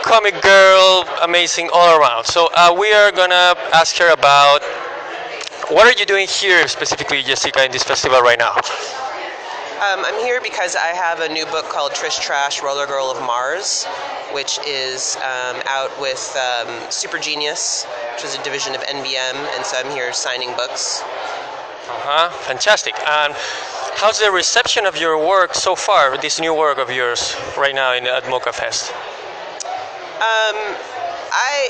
comic 0.02 0.40
girl, 0.42 1.08
amazing 1.22 1.70
all 1.72 1.98
around. 1.98 2.24
So 2.24 2.50
uh, 2.54 2.76
we 2.78 2.92
are 2.92 3.10
gonna 3.10 3.54
ask 3.72 3.96
her 3.96 4.12
about 4.12 4.62
what 5.70 5.86
are 5.86 5.98
you 5.98 6.04
doing 6.04 6.28
here 6.28 6.68
specifically, 6.68 7.22
Jessica, 7.22 7.64
in 7.64 7.72
this 7.72 7.84
festival 7.84 8.20
right 8.20 8.38
now? 8.38 8.52
Um, 9.80 10.04
I'm 10.04 10.22
here 10.22 10.42
because 10.42 10.76
I 10.76 10.88
have 10.88 11.20
a 11.20 11.28
new 11.32 11.46
book 11.46 11.64
called 11.70 11.92
Trish 11.92 12.20
Trash 12.20 12.62
Roller 12.62 12.86
Girl 12.86 13.10
of 13.10 13.18
Mars, 13.22 13.86
which 14.32 14.58
is 14.66 15.16
um, 15.16 15.62
out 15.68 15.88
with 15.98 16.36
um, 16.36 16.90
Super 16.90 17.16
Genius, 17.16 17.86
which 18.14 18.24
is 18.24 18.36
a 18.36 18.42
division 18.42 18.74
of 18.74 18.82
NBM, 18.82 19.36
and 19.56 19.64
so 19.64 19.78
I'm 19.78 19.90
here 19.90 20.12
signing 20.12 20.54
books. 20.54 21.02
Uh-huh, 21.90 22.30
fantastic. 22.46 22.94
And 23.06 23.34
how's 23.96 24.18
the 24.18 24.30
reception 24.30 24.86
of 24.86 24.96
your 24.96 25.18
work 25.18 25.54
so 25.54 25.74
far, 25.74 26.16
this 26.18 26.40
new 26.40 26.54
work 26.54 26.78
of 26.78 26.90
yours 26.90 27.36
right 27.56 27.74
now 27.74 27.94
in, 27.94 28.06
at 28.06 28.28
Mocha 28.28 28.52
Fest? 28.52 28.92
Um, 30.20 30.56
I 31.32 31.68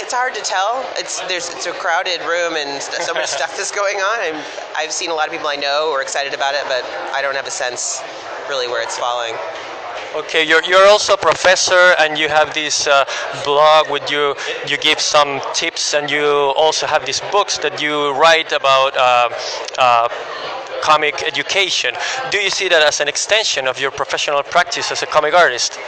it's 0.00 0.12
hard 0.12 0.34
to 0.34 0.42
tell. 0.42 0.84
It's 0.96 1.20
there's 1.28 1.48
it's 1.50 1.66
a 1.66 1.72
crowded 1.72 2.20
room 2.22 2.56
and 2.56 2.82
so 2.82 3.14
much 3.14 3.26
stuff 3.38 3.58
is 3.58 3.70
going 3.70 3.96
on. 3.96 4.20
I'm, 4.20 4.44
I've 4.76 4.92
seen 4.92 5.10
a 5.10 5.14
lot 5.14 5.28
of 5.28 5.32
people 5.32 5.48
I 5.48 5.56
know 5.56 5.92
are 5.92 6.02
excited 6.02 6.34
about 6.34 6.54
it, 6.54 6.64
but 6.64 6.84
I 7.12 7.22
don't 7.22 7.34
have 7.36 7.46
a 7.46 7.50
sense 7.50 8.02
really 8.48 8.68
where 8.68 8.82
it's 8.82 8.98
falling. 8.98 9.34
Okay, 10.14 10.46
you're, 10.46 10.62
you're 10.62 10.86
also 10.86 11.14
a 11.14 11.16
professor 11.16 11.92
and 11.98 12.16
you 12.16 12.28
have 12.28 12.54
this 12.54 12.86
uh, 12.86 13.04
blog 13.44 13.90
with 13.90 14.08
you, 14.08 14.36
you 14.68 14.76
give 14.76 15.00
some 15.00 15.40
tips 15.52 15.92
and 15.92 16.08
you 16.08 16.24
also 16.56 16.86
have 16.86 17.04
these 17.04 17.20
books 17.32 17.58
that 17.58 17.82
you 17.82 18.12
write 18.12 18.52
about 18.52 18.96
uh, 18.96 19.28
uh, 19.76 20.08
comic 20.82 21.24
education. 21.24 21.96
Do 22.30 22.38
you 22.38 22.50
see 22.50 22.68
that 22.68 22.80
as 22.80 23.00
an 23.00 23.08
extension 23.08 23.66
of 23.66 23.80
your 23.80 23.90
professional 23.90 24.40
practice 24.44 24.92
as 24.92 25.02
a 25.02 25.06
comic 25.06 25.34
artist? 25.34 25.80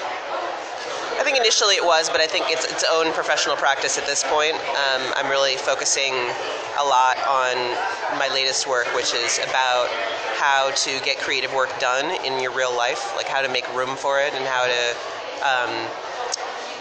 I 1.19 1.25
think 1.25 1.39
initially 1.39 1.77
it 1.77 1.85
was, 1.85 2.11
but 2.11 2.21
I 2.21 2.27
think 2.27 2.47
it's 2.49 2.65
its 2.65 2.85
own 2.91 3.13
professional 3.13 3.57
practice 3.57 3.97
at 3.99 4.07
this 4.07 4.23
point. 4.25 4.55
Um, 4.55 5.13
I'm 5.17 5.29
really 5.29 5.57
focusing 5.57 6.13
a 6.79 6.85
lot 6.85 7.17
on 7.27 7.57
my 8.19 8.29
latest 8.33 8.67
work, 8.67 8.87
which 8.95 9.15
is 9.15 9.39
about 9.39 9.89
how 10.37 10.71
to 10.77 11.01
get 11.01 11.19
creative 11.19 11.53
work 11.55 11.71
done 11.81 12.05
in 12.25 12.41
your 12.41 12.53
real 12.53 12.75
life, 12.75 13.17
like 13.17 13.27
how 13.27 13.41
to 13.41 13.49
make 13.49 13.67
room 13.75 13.97
for 13.97 14.21
it 14.21 14.35
and 14.35 14.45
how 14.45 14.67
to 14.67 14.97
um, 15.41 15.89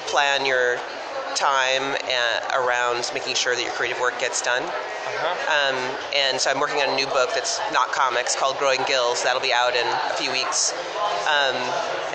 plan 0.07 0.45
your 0.45 0.79
time 1.35 1.95
uh, 2.09 2.63
around 2.63 3.09
making 3.13 3.35
sure 3.35 3.55
that 3.55 3.63
your 3.63 3.73
creative 3.73 3.99
work 3.99 4.17
gets 4.19 4.41
done. 4.41 4.63
Um, 5.47 5.75
and 6.15 6.39
so 6.39 6.49
I'm 6.49 6.59
working 6.59 6.81
on 6.81 6.89
a 6.89 6.95
new 6.95 7.05
book 7.07 7.29
that's 7.33 7.59
not 7.71 7.91
comics 7.91 8.35
called 8.35 8.57
Growing 8.57 8.81
Gills. 8.87 9.23
That'll 9.23 9.41
be 9.41 9.53
out 9.53 9.75
in 9.75 9.85
a 9.85 10.15
few 10.15 10.31
weeks. 10.31 10.73
Um, 11.27 11.55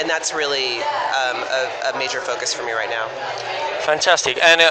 and 0.00 0.08
that's 0.08 0.34
really 0.34 0.78
um, 1.14 1.38
a, 1.44 1.92
a 1.94 1.98
major 1.98 2.20
focus 2.20 2.52
for 2.52 2.64
me 2.64 2.72
right 2.72 2.90
now. 2.90 3.06
Fantastic. 3.80 4.42
And 4.42 4.60
uh, 4.60 4.70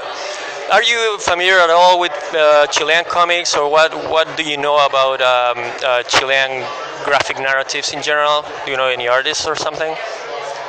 are 0.72 0.84
you 0.84 1.18
familiar 1.20 1.58
at 1.60 1.70
all 1.70 2.00
with 2.00 2.14
uh, 2.34 2.68
Chilean 2.68 3.06
comics 3.06 3.56
or 3.56 3.70
what, 3.70 3.94
what 4.10 4.36
do 4.38 4.44
you 4.44 4.58
know 4.58 4.86
about 4.86 5.22
um, 5.22 5.58
uh, 5.84 6.04
Chilean 6.04 6.66
graphic 7.06 7.38
narratives 7.38 7.94
in 7.94 8.02
general? 8.02 8.44
Do 8.66 8.72
you 8.72 8.78
know 8.78 8.88
any 8.88 9.08
artists 9.08 9.48
or 9.48 9.56
something? 9.56 9.96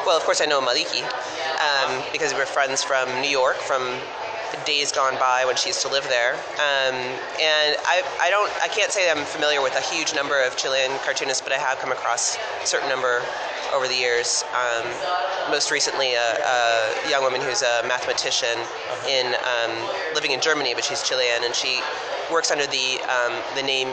Well, 0.06 0.16
of 0.16 0.22
course, 0.24 0.40
I 0.40 0.46
know 0.46 0.60
Maliki 0.60 1.04
um, 1.60 2.02
because 2.12 2.32
we 2.32 2.38
were 2.38 2.46
friends 2.46 2.82
from 2.82 3.08
New 3.20 3.28
York 3.28 3.56
from 3.56 4.00
days 4.64 4.92
gone 4.92 5.14
by 5.18 5.44
when 5.44 5.56
she 5.56 5.68
used 5.68 5.82
to 5.82 5.88
live 5.88 6.04
there. 6.08 6.34
Um, 6.58 6.94
and 7.40 7.76
I, 7.86 8.02
I 8.20 8.30
don't, 8.30 8.50
I 8.62 8.68
can't 8.68 8.90
say 8.90 9.10
I'm 9.10 9.24
familiar 9.24 9.62
with 9.62 9.74
a 9.76 9.80
huge 9.80 10.14
number 10.14 10.42
of 10.42 10.56
Chilean 10.56 10.90
cartoonists, 11.04 11.42
but 11.42 11.52
I 11.52 11.58
have 11.58 11.78
come 11.78 11.92
across 11.92 12.36
a 12.36 12.66
certain 12.66 12.88
number 12.88 13.22
over 13.72 13.86
the 13.86 13.94
years. 13.94 14.44
Um, 14.54 14.86
most 15.50 15.70
recently, 15.70 16.14
a, 16.14 16.36
a 16.44 17.10
young 17.10 17.22
woman 17.22 17.40
who's 17.40 17.62
a 17.62 17.82
mathematician 17.86 18.58
in 19.08 19.34
um, 19.46 19.72
living 20.14 20.32
in 20.32 20.40
Germany, 20.40 20.74
but 20.74 20.84
she's 20.84 21.02
Chilean, 21.02 21.44
and 21.44 21.54
she 21.54 21.80
works 22.30 22.50
under 22.50 22.66
the 22.66 23.00
um, 23.08 23.32
the 23.54 23.62
name. 23.62 23.88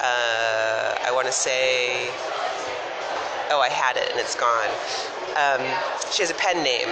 Uh, 0.00 0.94
I 1.02 1.10
want 1.12 1.26
to 1.26 1.32
say. 1.32 2.10
Oh, 3.48 3.60
I 3.60 3.68
had 3.68 3.96
it 3.96 4.10
and 4.10 4.18
it's 4.18 4.34
gone. 4.34 4.68
Um, 5.36 5.60
she 6.10 6.22
has 6.22 6.30
a 6.30 6.34
pen 6.34 6.62
name, 6.62 6.88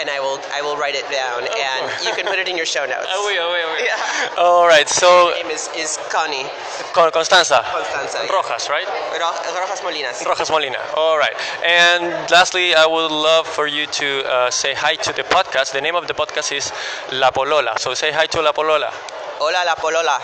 and 0.00 0.08
I 0.08 0.20
will 0.20 0.40
I 0.52 0.62
will 0.62 0.76
write 0.76 0.94
it 0.94 1.04
down, 1.12 1.42
and 1.44 1.82
you 2.04 2.12
can 2.16 2.24
put 2.26 2.38
it 2.38 2.48
in 2.48 2.56
your 2.56 2.64
show 2.66 2.84
notes. 2.92 3.06
Oh, 3.12 3.26
oui, 3.28 3.36
oh, 3.38 3.52
oui, 3.52 3.60
oh, 3.64 3.76
oui. 3.76 3.84
Yeah. 3.84 4.42
All 4.42 4.66
right, 4.66 4.88
so 4.88 5.32
Her 5.36 5.42
name 5.42 5.50
is, 5.52 5.68
is 5.76 5.98
Connie 6.10 6.46
Con- 6.92 7.10
Constanza 7.12 7.60
Constanza. 7.72 8.26
Rojas, 8.32 8.68
right? 8.70 8.86
Ro- 9.20 9.60
Rojas 9.60 9.80
Molinas. 9.80 10.24
Rojas 10.24 10.50
Molina. 10.50 10.78
All 10.96 11.18
right. 11.18 11.36
And 11.64 12.04
lastly, 12.30 12.74
I 12.74 12.86
would 12.86 13.10
love 13.12 13.46
for 13.46 13.66
you 13.66 13.86
to 14.00 14.24
uh, 14.24 14.50
say 14.50 14.72
hi 14.74 14.94
to 14.96 15.12
the 15.12 15.22
podcast. 15.24 15.72
The 15.72 15.80
name 15.80 15.94
of 15.96 16.06
the 16.08 16.14
podcast 16.14 16.52
is 16.56 16.72
La 17.12 17.30
Polola. 17.30 17.78
So 17.78 17.92
say 17.94 18.12
hi 18.12 18.26
to 18.26 18.40
La 18.42 18.52
Polola. 18.52 18.90
Hola 19.38 19.62
la 19.66 19.74
polola. 19.74 20.18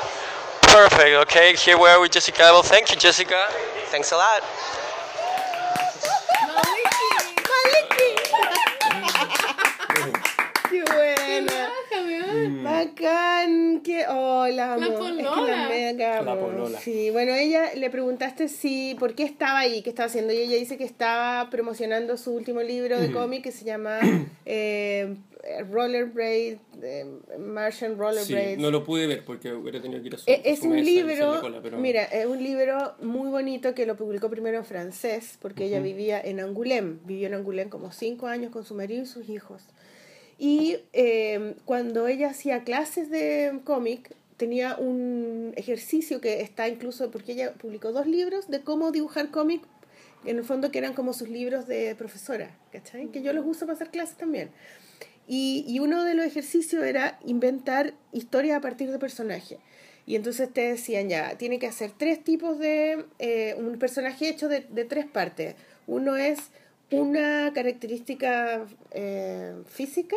Perfect. 0.62 1.12
Okay. 1.28 1.54
Here 1.54 1.76
we 1.78 1.86
are 1.88 2.00
with 2.00 2.12
Jessica. 2.12 2.48
Well, 2.52 2.62
thank 2.62 2.90
you, 2.90 2.96
Jessica. 2.96 3.44
Thanks 3.92 4.10
a 4.12 4.16
lot. 4.16 4.42
Bacán, 12.62 13.80
que 13.82 14.04
oh, 14.08 14.46
la 14.48 14.74
amo. 14.74 14.80
La 14.80 14.88
Es 15.74 15.96
que 15.96 16.02
la 16.24 16.38
polola. 16.38 16.68
La. 16.70 16.78
Sí, 16.80 17.10
bueno, 17.10 17.32
ella 17.34 17.74
le 17.74 17.90
preguntaste 17.90 18.48
si 18.48 18.96
por 18.98 19.14
qué 19.14 19.24
estaba 19.24 19.60
ahí, 19.60 19.82
qué 19.82 19.90
estaba 19.90 20.06
haciendo 20.06 20.32
y 20.32 20.38
ella 20.38 20.56
dice 20.56 20.76
que 20.76 20.84
estaba 20.84 21.48
promocionando 21.50 22.16
su 22.16 22.32
último 22.32 22.62
libro 22.62 22.98
de 23.00 23.10
cómic 23.12 23.42
que 23.42 23.52
se 23.52 23.64
llama 23.64 23.98
eh, 24.46 25.14
Rollerblade, 25.70 26.58
eh, 26.82 27.06
Martian 27.38 27.92
Sí, 27.92 27.98
Rollerblade. 27.98 28.56
no 28.58 28.70
lo 28.70 28.84
pude 28.84 29.06
ver 29.06 29.24
porque 29.24 29.52
hubiera 29.52 29.80
tenido 29.82 30.00
que 30.00 30.06
ir 30.08 30.14
a 30.14 30.18
su, 30.18 30.30
Eh, 30.30 30.42
a 30.44 30.48
Es 30.48 30.60
su 30.60 30.66
un 30.66 30.72
mesa 30.74 30.84
libro, 30.90 31.40
cola, 31.40 31.60
pero- 31.62 31.78
mira, 31.78 32.04
es 32.04 32.26
un 32.26 32.42
libro 32.42 32.94
muy 33.02 33.28
bonito 33.28 33.74
que 33.74 33.84
lo 33.86 33.96
publicó 33.96 34.30
primero 34.30 34.58
en 34.58 34.64
francés, 34.64 35.38
porque 35.40 35.64
ella 35.64 35.80
vivía 35.80 36.20
en 36.20 36.38
Angoulême, 36.40 36.98
vivió 37.04 37.26
en 37.26 37.34
Angoulême 37.34 37.70
como 37.70 37.90
cinco 37.92 38.26
años 38.28 38.52
con 38.52 38.64
su 38.64 38.74
marido 38.74 39.02
y 39.02 39.06
sus 39.06 39.28
hijos. 39.28 39.62
Y 40.44 40.78
eh, 40.92 41.54
cuando 41.66 42.08
ella 42.08 42.30
hacía 42.30 42.64
clases 42.64 43.10
de 43.10 43.60
cómic, 43.62 44.12
tenía 44.36 44.74
un 44.74 45.52
ejercicio 45.54 46.20
que 46.20 46.40
está 46.40 46.68
incluso, 46.68 47.12
porque 47.12 47.30
ella 47.30 47.52
publicó 47.52 47.92
dos 47.92 48.08
libros 48.08 48.50
de 48.50 48.60
cómo 48.60 48.90
dibujar 48.90 49.30
cómic, 49.30 49.62
en 50.24 50.38
el 50.38 50.42
fondo 50.42 50.72
que 50.72 50.78
eran 50.78 50.94
como 50.94 51.12
sus 51.12 51.28
libros 51.28 51.68
de 51.68 51.94
profesora, 51.94 52.58
¿cachai? 52.72 53.06
Que 53.12 53.22
yo 53.22 53.32
los 53.32 53.46
uso 53.46 53.66
para 53.66 53.74
hacer 53.74 53.90
clases 53.90 54.16
también. 54.16 54.50
Y, 55.28 55.64
y 55.68 55.78
uno 55.78 56.02
de 56.02 56.14
los 56.14 56.26
ejercicios 56.26 56.82
era 56.82 57.20
inventar 57.24 57.94
historias 58.10 58.58
a 58.58 58.60
partir 58.60 58.90
de 58.90 58.98
personajes. 58.98 59.60
Y 60.06 60.16
entonces 60.16 60.52
te 60.52 60.62
decían 60.62 61.08
ya, 61.08 61.38
tiene 61.38 61.60
que 61.60 61.68
hacer 61.68 61.92
tres 61.96 62.24
tipos 62.24 62.58
de, 62.58 63.04
eh, 63.20 63.54
un 63.56 63.78
personaje 63.78 64.28
hecho 64.28 64.48
de, 64.48 64.66
de 64.68 64.84
tres 64.86 65.06
partes. 65.06 65.54
Uno 65.86 66.16
es 66.16 66.50
una 66.92 67.52
característica 67.54 68.66
eh, 68.90 69.54
física, 69.66 70.16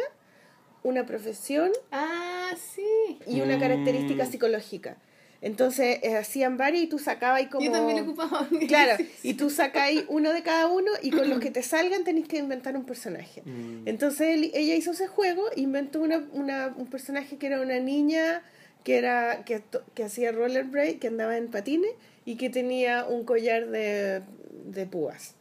una 0.85 1.05
profesión 1.05 1.71
Ah, 1.91 2.51
sí. 2.73 3.17
y 3.27 3.41
una 3.41 3.57
Mm. 3.57 3.59
característica 3.59 4.25
psicológica. 4.25 4.97
Entonces 5.41 5.99
eh, 6.01 6.15
hacían 6.15 6.57
varias 6.57 6.83
y 6.83 6.87
tú 6.87 6.97
sacabas 6.97 7.39
ahí 7.41 7.47
como... 7.47 7.65
Yo 7.65 7.71
también 7.71 7.99
ocupaba. 7.99 8.47
Claro, 8.67 9.03
y 9.21 9.33
tú 9.35 9.49
sacáis 9.49 10.03
uno 10.07 10.33
de 10.33 10.41
cada 10.41 10.67
uno 10.67 10.91
y 11.03 11.11
con 11.11 11.29
los 11.29 11.39
que 11.39 11.51
te 11.51 11.61
salgan 11.73 12.03
tenéis 12.03 12.27
que 12.27 12.37
inventar 12.37 12.75
un 12.75 12.85
personaje. 12.85 13.41
Mm. 13.45 13.87
Entonces 13.87 14.27
él- 14.35 14.51
ella 14.53 14.75
hizo 14.75 14.91
ese 14.91 15.07
juego, 15.07 15.43
inventó 15.55 16.01
una, 16.01 16.23
una- 16.31 16.73
un 16.75 16.87
personaje 16.87 17.37
que 17.37 17.47
era 17.47 17.61
una 17.61 17.79
niña 17.79 18.41
que 18.83 18.97
era 18.97 19.43
que, 19.45 19.61
que 19.95 20.03
hacía 20.03 20.31
rollerblade, 20.31 20.97
que 20.99 21.07
andaba 21.07 21.37
en 21.37 21.47
patines 21.49 21.91
y 22.23 22.37
que 22.37 22.49
tenía 22.49 23.05
un 23.05 23.23
collar 23.25 23.67
de, 23.67 24.21
de 24.65 24.85
púas. 24.85 25.35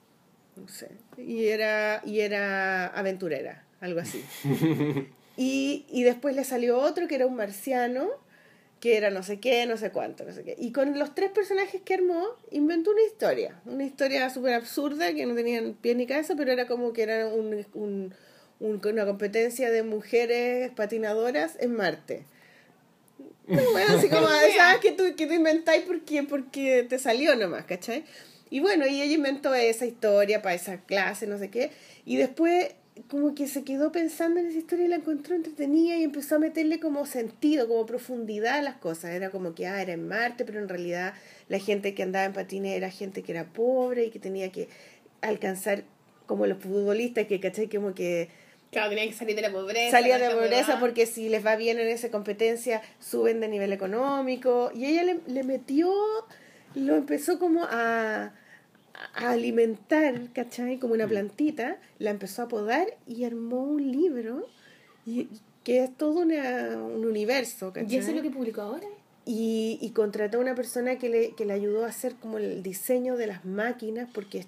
No 0.56 0.68
sé. 0.68 0.88
Y 1.18 1.46
era, 1.48 2.02
y 2.04 2.20
era 2.20 2.86
aventurera, 2.88 3.64
algo 3.80 4.00
así. 4.00 4.22
Y, 5.36 5.84
y 5.90 6.02
después 6.04 6.36
le 6.36 6.44
salió 6.44 6.78
otro 6.78 7.08
que 7.08 7.16
era 7.16 7.26
un 7.26 7.34
marciano, 7.36 8.08
que 8.80 8.96
era 8.96 9.10
no 9.10 9.22
sé 9.22 9.40
qué, 9.40 9.66
no 9.66 9.76
sé 9.76 9.90
cuánto, 9.90 10.24
no 10.24 10.32
sé 10.32 10.44
qué. 10.44 10.54
Y 10.58 10.70
con 10.72 10.98
los 10.98 11.14
tres 11.14 11.30
personajes 11.30 11.80
que 11.82 11.94
armó, 11.94 12.24
inventó 12.50 12.90
una 12.90 13.02
historia. 13.02 13.60
Una 13.64 13.84
historia 13.84 14.28
súper 14.30 14.54
absurda 14.54 15.12
que 15.14 15.26
no 15.26 15.34
tenían 15.34 15.74
pie 15.74 15.94
ni 15.94 16.06
cabeza, 16.06 16.34
pero 16.36 16.52
era 16.52 16.66
como 16.66 16.92
que 16.92 17.02
era 17.02 17.26
un, 17.26 17.64
un- 17.74 18.14
un- 18.60 18.80
una 18.86 19.06
competencia 19.06 19.70
de 19.70 19.82
mujeres 19.82 20.70
patinadoras 20.76 21.56
en 21.60 21.74
Marte. 21.74 22.26
Bueno, 23.46 23.98
así 23.98 24.08
como, 24.08 24.26
¿sabes? 24.56 24.80
Que 24.80 24.92
tú, 24.92 25.04
que 25.16 25.26
tú 25.26 25.34
inventáis 25.34 25.82
porque, 25.84 26.22
porque 26.22 26.82
te 26.88 26.98
salió 26.98 27.36
nomás, 27.36 27.64
¿cachai? 27.66 28.04
Y 28.50 28.60
bueno, 28.60 28.86
y 28.86 29.02
ella 29.02 29.12
inventó 29.14 29.54
esa 29.54 29.84
historia 29.84 30.40
para 30.40 30.54
esa 30.54 30.80
clase, 30.82 31.26
no 31.26 31.38
sé 31.38 31.50
qué. 31.50 31.70
Y 32.06 32.16
después 32.16 32.72
como 33.08 33.34
que 33.34 33.48
se 33.48 33.64
quedó 33.64 33.90
pensando 33.92 34.38
en 34.40 34.46
esa 34.46 34.58
historia 34.58 34.84
y 34.84 34.88
la 34.88 34.96
encontró 34.96 35.34
entretenida 35.34 35.96
y 35.96 36.04
empezó 36.04 36.36
a 36.36 36.38
meterle 36.38 36.78
como 36.78 37.06
sentido, 37.06 37.66
como 37.68 37.86
profundidad 37.86 38.58
a 38.58 38.62
las 38.62 38.76
cosas. 38.76 39.10
Era 39.10 39.30
como 39.30 39.54
que, 39.54 39.66
ah, 39.66 39.82
era 39.82 39.92
en 39.92 40.06
Marte, 40.06 40.44
pero 40.44 40.60
en 40.60 40.68
realidad 40.68 41.14
la 41.48 41.58
gente 41.58 41.94
que 41.94 42.02
andaba 42.04 42.24
en 42.24 42.32
patines 42.32 42.76
era 42.76 42.90
gente 42.90 43.22
que 43.22 43.32
era 43.32 43.46
pobre 43.52 44.04
y 44.06 44.10
que 44.10 44.18
tenía 44.20 44.50
que 44.52 44.68
alcanzar, 45.22 45.84
como 46.26 46.46
los 46.46 46.58
futbolistas, 46.58 47.26
que, 47.26 47.40
¿cachai? 47.40 47.68
Como 47.68 47.94
que 47.94 48.28
Claro, 48.70 48.90
tenían 48.90 49.08
que 49.08 49.14
salir 49.14 49.36
de 49.36 49.42
la 49.42 49.52
pobreza. 49.52 49.90
salía 49.90 50.18
de 50.18 50.24
esta 50.24 50.34
pobreza 50.36 50.56
huevada. 50.62 50.80
porque 50.80 51.06
si 51.06 51.28
les 51.28 51.44
va 51.46 51.54
bien 51.56 51.78
en 51.78 51.86
esa 51.88 52.10
competencia 52.10 52.82
suben 52.98 53.40
de 53.40 53.46
nivel 53.48 53.72
económico 53.72 54.70
y 54.74 54.86
ella 54.86 55.04
le, 55.04 55.20
le 55.28 55.42
metió 55.44 55.92
lo 56.74 56.96
empezó 56.96 57.38
como 57.38 57.64
a, 57.70 58.32
a 59.14 59.30
alimentar 59.30 60.32
¿cachai? 60.32 60.78
como 60.78 60.94
Mm. 60.94 60.96
una 60.98 61.06
plantita 61.08 61.78
la 61.98 62.10
empezó 62.10 62.42
a 62.42 62.48
podar 62.48 62.86
y 63.06 63.24
armó 63.24 63.62
un 63.62 63.90
libro 63.92 64.46
y, 65.06 65.28
que 65.64 65.82
es 65.84 65.96
todo 65.96 66.20
una- 66.20 66.76
un 66.76 67.04
universo 67.04 67.72
¿cachai? 67.72 67.92
¿Y 67.94 67.98
eso 67.98 68.10
es 68.10 68.16
lo 68.16 68.22
que 68.22 68.30
publicó 68.30 68.60
ahora? 68.62 68.86
y, 69.26 69.78
y 69.80 69.90
contrató 69.90 70.36
a 70.38 70.40
una 70.40 70.54
persona 70.54 70.98
que 70.98 71.08
le, 71.08 71.30
que 71.34 71.46
le 71.46 71.54
ayudó 71.54 71.84
a 71.84 71.88
hacer 71.88 72.14
como 72.16 72.36
el 72.38 72.62
diseño 72.62 73.16
de 73.16 73.26
las 73.26 73.44
máquinas 73.46 74.08
porque 74.12 74.44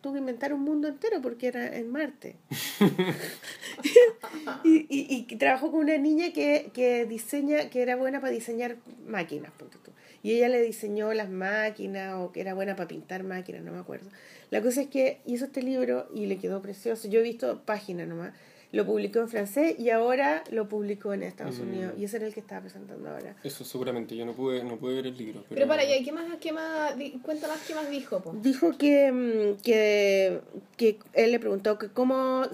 tuvo 0.00 0.12
que 0.14 0.18
inventar 0.20 0.54
un 0.54 0.60
mundo 0.62 0.86
entero 0.88 1.20
porque 1.20 1.48
era 1.48 1.76
en 1.76 1.90
Marte. 1.90 2.36
y, 4.64 4.86
y, 4.88 5.26
y 5.28 5.36
trabajó 5.36 5.70
con 5.70 5.80
una 5.80 5.98
niña 5.98 6.32
que, 6.32 6.70
que 6.72 7.04
diseña, 7.06 7.68
que 7.70 7.82
era 7.82 7.96
buena 7.96 8.20
para 8.20 8.32
diseñar 8.32 8.76
máquinas, 9.06 9.52
ponte 9.58 9.76
tú. 9.84 9.90
Y 10.22 10.32
ella 10.34 10.48
le 10.48 10.62
diseñó 10.62 11.12
las 11.14 11.28
máquinas 11.30 12.14
o 12.14 12.30
que 12.32 12.40
era 12.40 12.54
buena 12.54 12.76
para 12.76 12.88
pintar 12.88 13.24
máquinas, 13.24 13.62
no 13.62 13.72
me 13.72 13.78
acuerdo. 13.78 14.08
La 14.50 14.60
cosa 14.62 14.82
es 14.82 14.88
que 14.88 15.20
hizo 15.26 15.46
este 15.46 15.62
libro 15.62 16.08
y 16.14 16.26
le 16.26 16.38
quedó 16.38 16.62
precioso. 16.62 17.08
Yo 17.08 17.20
he 17.20 17.22
visto 17.22 17.62
páginas 17.64 18.06
nomás. 18.06 18.32
Lo 18.70 18.86
publicó 18.86 19.18
en 19.18 19.28
francés 19.28 19.78
y 19.78 19.90
ahora 19.90 20.44
lo 20.50 20.66
publicó 20.66 21.12
en 21.12 21.22
Estados 21.24 21.58
Mm. 21.58 21.62
Unidos. 21.62 21.94
Y 21.98 22.04
ese 22.04 22.16
era 22.16 22.26
el 22.26 22.32
que 22.32 22.40
estaba 22.40 22.62
presentando 22.62 23.10
ahora. 23.10 23.36
Eso 23.44 23.64
seguramente, 23.64 24.16
yo 24.16 24.24
no 24.24 24.32
pude, 24.32 24.64
no 24.64 24.78
pude 24.78 24.94
ver 24.94 25.06
el 25.08 25.16
libro. 25.18 25.40
Pero, 25.46 25.54
Pero 25.56 25.68
para 25.68 25.82
allá, 25.82 26.02
¿qué 26.02 26.10
más, 26.12 26.24
qué 26.40 26.52
más, 26.52 26.94
cuenta 27.22 27.48
más, 27.48 27.60
qué 27.66 27.74
más 27.74 27.90
dijo, 27.90 28.20
po? 28.20 28.32
Dijo 28.40 28.78
que, 28.78 29.12
mm, 29.12 29.60
que, 29.62 30.40
que 30.78 30.98
él 31.12 31.32
le 31.32 31.38
preguntó 31.38 31.76
que 31.78 31.88
cómo, 31.88 32.44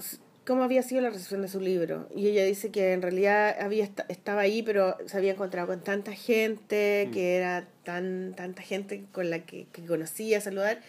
cómo 0.49 0.63
había 0.63 0.81
sido 0.81 1.01
la 1.01 1.11
recepción 1.11 1.43
de 1.43 1.47
su 1.47 1.59
libro. 1.61 2.09
Y 2.15 2.27
ella 2.27 2.43
dice 2.43 2.71
que 2.71 2.91
en 2.93 3.01
realidad 3.03 3.55
había 3.61 3.83
esta- 3.83 4.05
estaba 4.09 4.41
ahí, 4.41 4.63
pero 4.63 4.97
se 5.05 5.15
había 5.15 5.33
encontrado 5.33 5.67
con 5.67 5.81
tanta 5.83 6.11
gente, 6.13 7.05
Mm. 7.07 7.11
que 7.13 7.35
era 7.37 7.67
tan 7.83 8.33
tanta 8.35 8.61
gente 8.63 9.03
con 9.11 9.29
la 9.29 9.39
que, 9.45 9.67
que 9.71 9.85
conocía 9.85 10.41
saludar, 10.41 10.81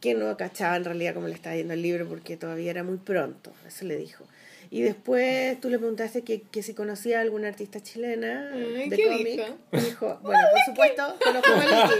que 0.00 0.14
no 0.14 0.36
cachaba 0.36 0.76
en 0.76 0.84
realidad 0.84 1.14
cómo 1.14 1.28
le 1.28 1.34
estaba 1.34 1.54
yendo 1.56 1.74
el 1.74 1.82
libro 1.82 2.08
porque 2.08 2.36
todavía 2.36 2.70
era 2.72 2.82
muy 2.82 2.96
pronto. 2.98 3.52
Eso 3.66 3.84
le 3.84 3.96
dijo. 3.96 4.24
Y 4.70 4.82
después 4.82 5.58
tú 5.60 5.70
le 5.70 5.78
preguntaste 5.78 6.22
que, 6.24 6.42
que 6.42 6.62
si 6.62 6.74
conocía 6.74 7.18
a 7.18 7.22
alguna 7.22 7.48
artista 7.48 7.82
chilena 7.82 8.50
Ay, 8.52 8.90
de 8.90 8.96
¿qué 8.96 9.04
cómic. 9.06 9.26
dijo? 9.26 9.86
Dijo, 9.86 10.18
bueno, 10.22 10.40
por 10.50 10.60
supuesto, 10.66 11.16
conozco 11.24 11.52
a 11.52 11.56
Maliki. 11.56 11.94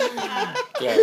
Claro. 0.78 1.02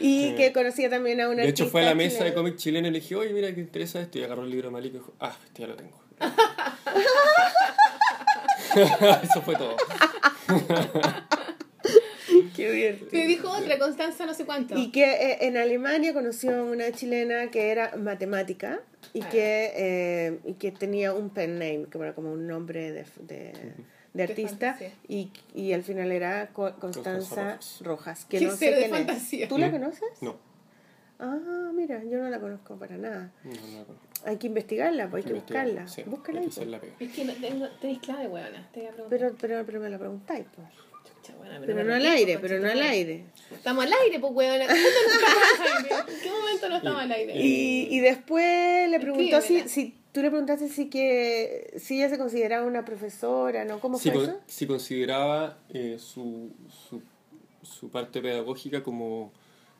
Y 0.00 0.34
que 0.36 0.52
conocía 0.54 0.88
también 0.88 1.20
a 1.20 1.28
una 1.28 1.42
De 1.42 1.48
hecho, 1.50 1.66
fue 1.66 1.82
a 1.82 1.84
la 1.84 1.90
artista 1.90 2.04
mesa 2.04 2.24
de 2.24 2.30
chilena. 2.30 2.34
cómic 2.42 2.56
chileno 2.56 2.88
y 2.88 2.90
le 2.92 3.00
dije, 3.00 3.14
oye, 3.14 3.32
mira, 3.34 3.54
¿qué 3.54 3.60
interesa 3.60 4.00
esto? 4.00 4.18
Y 4.18 4.24
agarró 4.24 4.44
el 4.44 4.50
libro 4.50 4.68
de 4.68 4.72
Malik 4.72 4.94
y 4.94 4.98
dijo, 4.98 5.12
ah, 5.20 5.36
este 5.46 5.62
ya 5.62 5.68
lo 5.68 5.76
tengo. 5.76 6.02
Eso 9.22 9.42
fue 9.42 9.54
todo. 9.56 9.76
Qué 12.66 12.72
divertido. 12.72 13.10
Me 13.12 13.26
dijo 13.26 13.48
otra, 13.50 13.78
Constanza 13.78 14.26
no 14.26 14.34
sé 14.34 14.44
cuánto. 14.44 14.76
Y 14.78 14.90
que 14.90 15.04
eh, 15.04 15.38
en 15.42 15.56
Alemania 15.56 16.12
conoció 16.12 16.56
a 16.56 16.62
una 16.62 16.90
chilena 16.92 17.50
que 17.50 17.70
era 17.70 17.96
matemática 17.96 18.80
y 19.12 19.22
Ah. 19.22 19.28
que, 19.30 19.72
eh, 19.76 20.38
y 20.44 20.54
que 20.54 20.72
tenía 20.72 21.12
un 21.12 21.30
pen 21.30 21.54
name, 21.58 21.86
que 21.90 21.98
era 21.98 22.14
como 22.14 22.32
un 22.32 22.46
nombre 22.46 22.92
de, 22.92 23.04
de, 23.20 23.52
de 24.14 24.22
artista, 24.22 24.78
y, 25.08 25.30
y 25.54 25.72
al 25.72 25.82
final 25.82 26.12
era 26.12 26.48
Co- 26.52 26.74
Constanza 26.78 27.42
Rojas. 27.44 27.78
Rojas. 27.82 28.24
que 28.26 28.38
Qué 28.38 28.46
no 28.46 28.56
sé 28.56 28.70
de 28.70 28.88
quién 28.90 29.08
es. 29.10 29.48
¿Tú 29.48 29.58
la 29.58 29.68
¿Mm? 29.68 29.72
conoces? 29.72 30.22
No, 30.22 30.36
Ah, 31.18 31.70
mira, 31.72 32.02
yo 32.02 32.18
no 32.18 32.28
la 32.30 32.40
conozco 32.40 32.76
para 32.76 32.96
nada. 32.96 33.30
no, 33.44 33.50
no 33.52 33.78
la 33.78 33.84
conozco. 33.84 34.08
Hay 34.24 34.36
que 34.38 34.46
investigarla, 34.48 35.08
pues, 35.08 35.24
hay 35.24 35.32
que 35.32 35.38
buscarla. 35.38 35.86
sí, 35.88 36.02
Búscala 36.04 36.40
hay 36.40 36.48
que 36.48 36.54
pues. 36.78 36.92
Es 36.98 37.12
que 37.12 37.24
no 37.24 37.32
tengo, 37.34 37.68
tenéis 37.80 37.98
clave, 38.00 38.26
weona. 38.28 38.68
Te 38.72 38.80
voy 38.80 38.88
a 38.88 38.92
preguntar. 38.92 39.18
Pero, 39.18 39.34
pero, 39.40 39.66
pero 39.66 39.80
me 39.80 39.88
la 39.90 39.98
preguntáis, 39.98 40.46
pues. 40.54 40.68
Pero 41.60 41.74
me 41.76 41.84
no 41.84 41.94
al 41.94 42.06
aire, 42.06 42.38
pero 42.40 42.58
no 42.58 42.70
al 42.70 42.82
aire. 42.82 43.24
Estamos 43.52 43.84
al 43.84 43.92
aire, 43.92 44.18
pues, 44.18 44.32
weona. 44.34 44.66
¿Cuándo 44.66 44.82
no 44.82 45.14
estamos 45.14 45.60
al 45.60 45.76
aire? 45.76 46.14
¿En 46.14 46.20
qué 46.22 46.30
momento 46.30 46.68
no 46.68 46.76
estamos 46.76 47.00
al 47.02 47.12
aire? 47.12 47.36
Y, 47.42 47.88
y 47.90 48.00
después 48.00 48.90
le 48.90 48.98
preguntó 49.00 49.40
si, 49.40 49.68
si 49.68 49.94
tú 50.12 50.20
le 50.22 50.30
preguntaste 50.30 50.68
si 50.68 50.88
que 50.90 51.74
si 51.78 51.98
ella 51.98 52.08
se 52.10 52.18
consideraba 52.18 52.66
una 52.66 52.84
profesora, 52.84 53.64
¿no? 53.64 53.78
¿Cómo 53.80 53.98
Si, 53.98 54.10
fue 54.10 54.20
con- 54.20 54.30
eso? 54.30 54.40
si 54.46 54.66
consideraba 54.66 55.58
eh, 55.72 55.96
su, 56.00 56.50
su, 56.88 57.00
su 57.62 57.88
parte 57.90 58.20
pedagógica 58.20 58.82
como, 58.82 59.32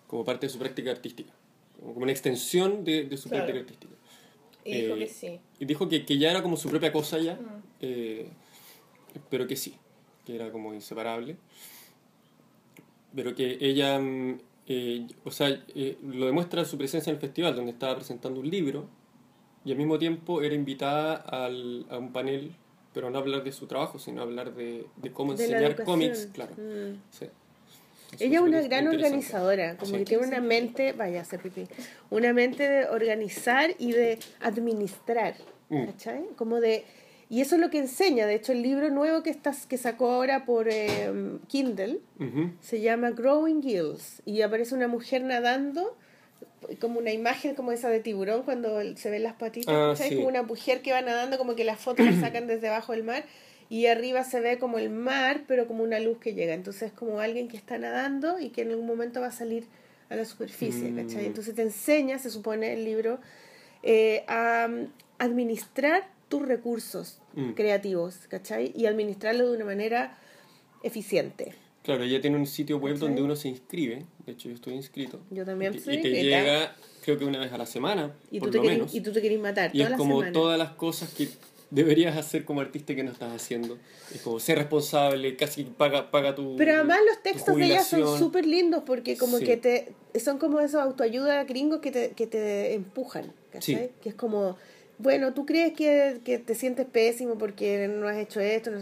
como 0.06 0.24
parte 0.24 0.47
de 0.47 0.52
su 0.52 0.59
práctica 0.59 0.90
artística, 0.93 1.32
como 1.81 2.02
una 2.02 2.12
extensión 2.12 2.85
de, 2.85 3.05
de 3.05 3.16
su 3.16 3.28
Claro. 3.28 3.44
práctica 3.47 3.64
artística. 3.64 3.93
Y 4.64 4.82
dijo 4.82 4.94
Eh, 4.94 4.98
que 5.01 5.06
sí. 5.09 5.40
Y 5.59 5.64
dijo 5.64 5.89
que, 5.89 6.05
que 6.06 6.19
ya 6.19 6.31
era 6.31 6.40
como 6.43 6.56
su 6.56 6.69
propia 6.69 6.93
cosa 6.93 7.19
ya, 7.19 7.35
Mm. 7.35 7.62
eh, 7.81 8.28
pero 9.28 9.47
que 9.48 9.56
sí, 9.56 9.74
que 10.24 10.35
era 10.36 10.51
como 10.51 10.73
inseparable. 10.74 11.36
Pero 13.15 13.35
que 13.35 13.59
ella, 13.61 13.99
mm, 13.99 14.39
eh, 14.69 15.07
o 15.24 15.31
sea, 15.31 15.49
eh, 15.74 15.99
lo 16.03 16.27
demuestra 16.27 16.65
su 16.65 16.78
presencia 16.78 17.11
en 17.11 17.16
el 17.16 17.20
festival, 17.20 17.55
donde 17.55 17.73
estaba 17.73 17.97
presentando 17.97 18.40
un 18.40 18.49
libro 18.51 18.86
y 19.65 19.73
al 19.73 19.78
mismo 19.78 19.99
tiempo 19.99 20.43
era 20.43 20.55
invitada 20.55 21.15
al, 21.15 21.86
a 21.90 21.99
un 21.99 22.12
panel, 22.12 22.53
pero 22.94 23.11
no 23.11 23.19
hablar 23.19 23.44
de 23.44 23.53
su 23.53 23.66
trabajo, 23.66 23.99
sino 23.99 24.23
hablar 24.23 24.55
de, 24.55 24.86
de 24.97 25.12
cómo 25.12 25.35
De 25.35 25.44
enseñar 25.44 25.85
cómics, 25.85 26.28
claro. 26.32 26.53
Mm. 26.57 26.97
Sí. 27.11 27.27
Eso 28.12 28.24
Ella 28.24 28.36
es 28.39 28.43
una 28.43 28.61
gran 28.61 28.89
organizadora, 28.89 29.77
como 29.78 29.93
Sí. 29.93 29.99
que 29.99 30.05
tiene 30.05 30.27
una 30.27 30.40
mente, 30.40 30.93
vaya 30.93 31.23
a 31.23 31.39
pipí, 31.39 31.66
una 32.11 32.35
mente 32.35 32.69
de 32.69 32.86
organizar 32.89 33.70
y 33.78 33.93
de 33.93 34.19
administrar, 34.40 35.35
Mm. 35.70 35.86
¿cachai? 35.86 36.24
Como 36.36 36.61
de, 36.61 36.85
y 37.32 37.40
eso 37.40 37.54
es 37.54 37.62
lo 37.62 37.70
que 37.70 37.78
enseña, 37.78 38.26
de 38.26 38.34
hecho 38.34 38.52
el 38.52 38.60
libro 38.60 38.90
nuevo 38.90 39.22
que, 39.22 39.30
estás, 39.30 39.64
que 39.64 39.78
sacó 39.78 40.10
ahora 40.10 40.44
por 40.44 40.68
eh, 40.68 41.10
Kindle 41.48 42.00
se 42.60 42.82
llama 42.82 43.10
Growing 43.12 43.62
Gills. 43.62 44.20
Y 44.26 44.42
aparece 44.42 44.74
una 44.74 44.86
mujer 44.86 45.22
nadando 45.24 45.96
como 46.78 46.98
una 46.98 47.10
imagen 47.10 47.54
como 47.54 47.72
esa 47.72 47.88
de 47.88 48.00
tiburón 48.00 48.42
cuando 48.42 48.80
se 48.96 49.09
ven 49.09 49.22
las 49.22 49.32
patitas, 49.32 49.74
Ah, 49.98 50.04
como 50.10 50.28
una 50.28 50.42
mujer 50.42 50.82
que 50.82 50.92
va 50.92 51.00
nadando 51.00 51.38
como 51.38 51.54
que 51.54 51.64
las 51.64 51.80
fotos 51.80 52.04
las 52.04 52.20
sacan 52.20 52.46
desde 52.46 52.68
abajo 52.68 52.92
del 52.92 53.02
mar 53.02 53.24
y 53.70 53.86
arriba 53.86 54.24
se 54.24 54.40
ve 54.40 54.59
como 54.59 54.78
el 54.78 54.90
mar 54.90 55.44
pero 55.48 55.66
como 55.66 55.82
una 55.84 56.00
luz 56.00 56.18
que 56.18 56.34
llega, 56.34 56.52
entonces 56.52 56.82
es 56.82 56.92
como 56.92 57.18
alguien 57.20 57.48
que 57.48 57.56
está 57.56 57.78
nadando 57.78 58.40
y 58.40 58.50
que 58.50 58.60
en 58.60 58.72
algún 58.72 58.86
momento 58.86 59.22
va 59.22 59.28
a 59.28 59.32
salir 59.32 59.64
a 60.10 60.16
la 60.16 60.26
superficie, 60.26 60.90
Mm. 60.90 60.96
¿cachai? 60.96 61.24
Entonces 61.24 61.54
te 61.54 61.62
enseña, 61.62 62.18
se 62.18 62.28
supone 62.28 62.74
el 62.74 62.84
libro, 62.84 63.18
eh, 63.82 64.22
a 64.28 64.68
um, 64.68 64.88
administrar 65.18 66.06
tus 66.28 66.46
recursos 66.46 67.22
Mm. 67.34 67.52
creativos, 67.52 68.16
¿cachai? 68.28 68.72
Y 68.76 68.86
administrarlo 68.86 69.50
de 69.50 69.56
una 69.56 69.64
manera 69.64 70.18
eficiente. 70.82 71.54
Claro, 71.82 72.04
ella 72.04 72.20
tiene 72.20 72.36
un 72.36 72.46
sitio 72.46 72.78
web 72.78 72.94
¿Cachai? 72.94 73.09
donde 73.09 73.22
uno 73.22 73.34
se 73.36 73.48
inscribe. 73.48 74.04
De 74.24 74.32
hecho, 74.32 74.48
yo 74.48 74.54
estoy 74.54 74.74
inscrito. 74.74 75.20
Yo 75.30 75.44
también 75.44 75.74
y, 75.74 75.78
estoy 75.78 75.96
y 75.96 76.02
te 76.02 76.09
inscrita. 76.10 76.38
llega, 76.42 76.76
creo 77.04 77.18
que 77.18 77.24
una 77.24 77.40
vez 77.40 77.52
a 77.52 77.59
la 77.59 77.66
semana, 77.66 78.12
Y 78.30 78.38
por 78.38 78.48
tú, 78.48 78.52
te 78.52 78.56
lo 78.59 78.62
querís, 78.62 78.78
menos. 78.78 78.94
y 78.94 79.00
tú 79.00 79.12
te 79.12 79.20
querés 79.22 79.40
matar 79.40 79.70
Y 79.72 79.78
toda 79.78 79.84
es 79.86 79.90
la 79.90 79.96
como 79.96 80.14
semana. 80.18 80.32
todas 80.32 80.59
las 80.59 80.70
cosas 80.72 81.12
que 81.12 81.28
deberías 81.70 82.16
hacer 82.16 82.44
como 82.44 82.60
artista 82.60 82.94
que 82.94 83.02
no 83.02 83.10
estás 83.10 83.32
haciendo. 83.32 83.78
Es 84.14 84.20
como 84.20 84.38
ser 84.38 84.59
responsable, 84.59 85.34
casi 85.36 85.64
paga, 85.64 86.10
paga 86.10 86.34
tu. 86.34 86.54
Pero 86.56 86.74
además 86.74 86.98
los 87.09 87.22
textos 87.22 87.56
de 87.56 87.64
ella 87.64 87.82
son 87.82 88.18
súper 88.18 88.46
lindos 88.46 88.82
porque 88.86 89.16
como 89.16 89.38
Sí. 89.38 89.44
que 89.44 89.56
te 89.56 89.92
son 90.20 90.38
como 90.38 90.60
esos 90.60 90.80
autoayuda 90.80 91.42
gringos 91.44 91.80
que 91.80 91.90
te, 91.90 92.10
que 92.10 92.26
te 92.26 92.74
empujan, 92.74 93.32
¿cachai? 93.50 93.74
Sí. 93.86 93.90
Que 94.02 94.10
es 94.10 94.14
como, 94.14 94.56
bueno, 94.98 95.32
tú 95.35 95.47
crees 95.47 95.73
que, 95.73 96.20
que 96.24 96.39
te 96.39 96.55
sientes 96.55 96.86
pésimo 96.86 97.36
porque 97.36 97.89
no 97.89 98.09
has 98.09 98.16
hecho 98.19 98.40
esto, 98.40 98.70
no, 98.70 98.78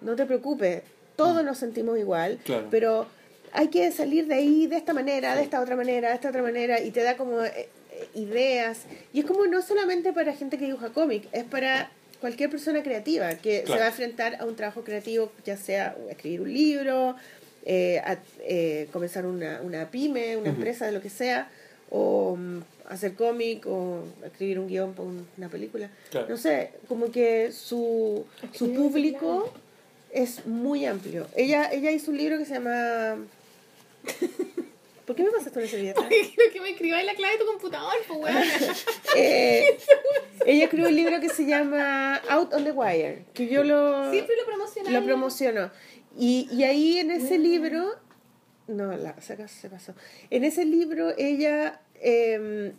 no 0.00 0.16
te 0.16 0.26
preocupes, 0.26 0.82
todos 1.16 1.44
nos 1.44 1.58
sentimos 1.58 1.98
igual, 1.98 2.34
Mm. 2.40 2.44
Claro. 2.44 2.66
pero 2.70 3.06
hay 3.52 3.68
que 3.68 3.90
salir 3.92 4.26
de 4.26 4.34
ahí 4.34 4.66
de 4.66 4.76
esta 4.76 4.92
manera, 4.92 5.34
de 5.34 5.42
esta 5.42 5.60
otra 5.60 5.74
manera, 5.74 6.10
de 6.10 6.14
esta 6.16 6.28
otra 6.28 6.42
manera, 6.42 6.80
y 6.80 6.90
te 6.90 7.02
da 7.02 7.16
como 7.16 7.42
eh, 7.42 7.68
eh, 7.92 8.08
ideas. 8.14 8.80
Y 9.12 9.20
es 9.20 9.26
como 9.26 9.46
no 9.46 9.62
solamente 9.62 10.12
para 10.12 10.34
gente 10.34 10.58
que 10.58 10.66
dibuja 10.66 10.90
cómic, 10.90 11.26
es 11.32 11.44
para 11.44 11.90
cualquier 12.20 12.50
persona 12.50 12.82
creativa 12.82 13.34
que 13.36 13.62
Claro. 13.62 13.72
se 13.74 13.78
va 13.80 13.84
a 13.86 13.88
enfrentar 13.88 14.36
a 14.40 14.44
un 14.44 14.54
trabajo 14.54 14.82
creativo, 14.84 15.32
ya 15.46 15.56
sea 15.56 15.96
escribir 16.10 16.42
un 16.42 16.52
libro, 16.52 17.16
eh, 17.64 18.00
a- 18.04 18.18
eh, 18.40 18.88
comenzar 18.92 19.24
una, 19.26 19.60
una 19.62 19.90
pyme, 19.90 20.36
una 20.36 20.50
empresa, 20.50 20.84
de 20.86 20.92
lo 20.92 21.00
que 21.00 21.10
sea, 21.10 21.48
o 21.90 22.36
mm, 22.36 22.60
hacer 22.88 23.14
cómic 23.14 23.66
o 23.66 24.02
escribir 24.24 24.58
un 24.58 24.66
guion 24.68 24.92
para 24.94 25.08
un- 25.08 25.26
una 25.36 25.48
película. 25.48 25.90
Claro. 26.10 26.26
No 26.28 26.36
sé, 26.36 26.72
como 26.88 27.10
que 27.10 27.52
su, 27.52 28.24
su 28.52 28.72
público 28.74 29.52
es 30.10 30.46
muy 30.46 30.84
amplio. 30.86 31.26
Ella, 31.36 31.70
ella 31.72 31.90
hizo 31.90 32.10
un 32.10 32.16
libro 32.18 32.38
que 32.38 32.44
se 32.44 32.54
llama... 32.54 33.16
¿Por 35.06 35.16
qué 35.16 35.22
me 35.22 35.30
pasaste 35.30 35.58
una 35.58 35.68
servilleta? 35.68 36.06
Quiero 36.08 36.52
que 36.52 36.60
me 36.60 36.70
escribáis 36.70 37.06
la 37.06 37.14
clave 37.14 37.38
de 37.38 37.40
tu 37.40 37.46
computador, 37.46 37.94
pues 38.06 38.18
weón. 38.20 38.42
Eh, 39.16 39.78
ella 40.44 40.64
escribió 40.64 40.88
un 40.88 40.94
libro 40.96 41.18
que 41.18 41.30
se 41.30 41.46
llama 41.46 42.16
Out 42.28 42.52
on 42.52 42.64
the 42.64 42.72
Wire, 42.72 43.24
que 43.32 43.46
yo 43.48 43.64
lo, 43.64 44.10
Siempre 44.10 44.36
lo 44.36 44.44
promocionaba. 44.44 44.98
lo 44.98 45.04
promociono. 45.06 45.70
Y, 46.18 46.46
y 46.52 46.64
ahí 46.64 46.98
en 46.98 47.10
ese 47.10 47.38
libro, 47.38 47.94
no, 48.66 48.94
la, 48.98 49.18
se 49.22 49.68
pasó. 49.70 49.94
En 50.30 50.44
ese 50.44 50.66
libro 50.66 51.14
ella 51.16 51.80
eh, 52.00 52.72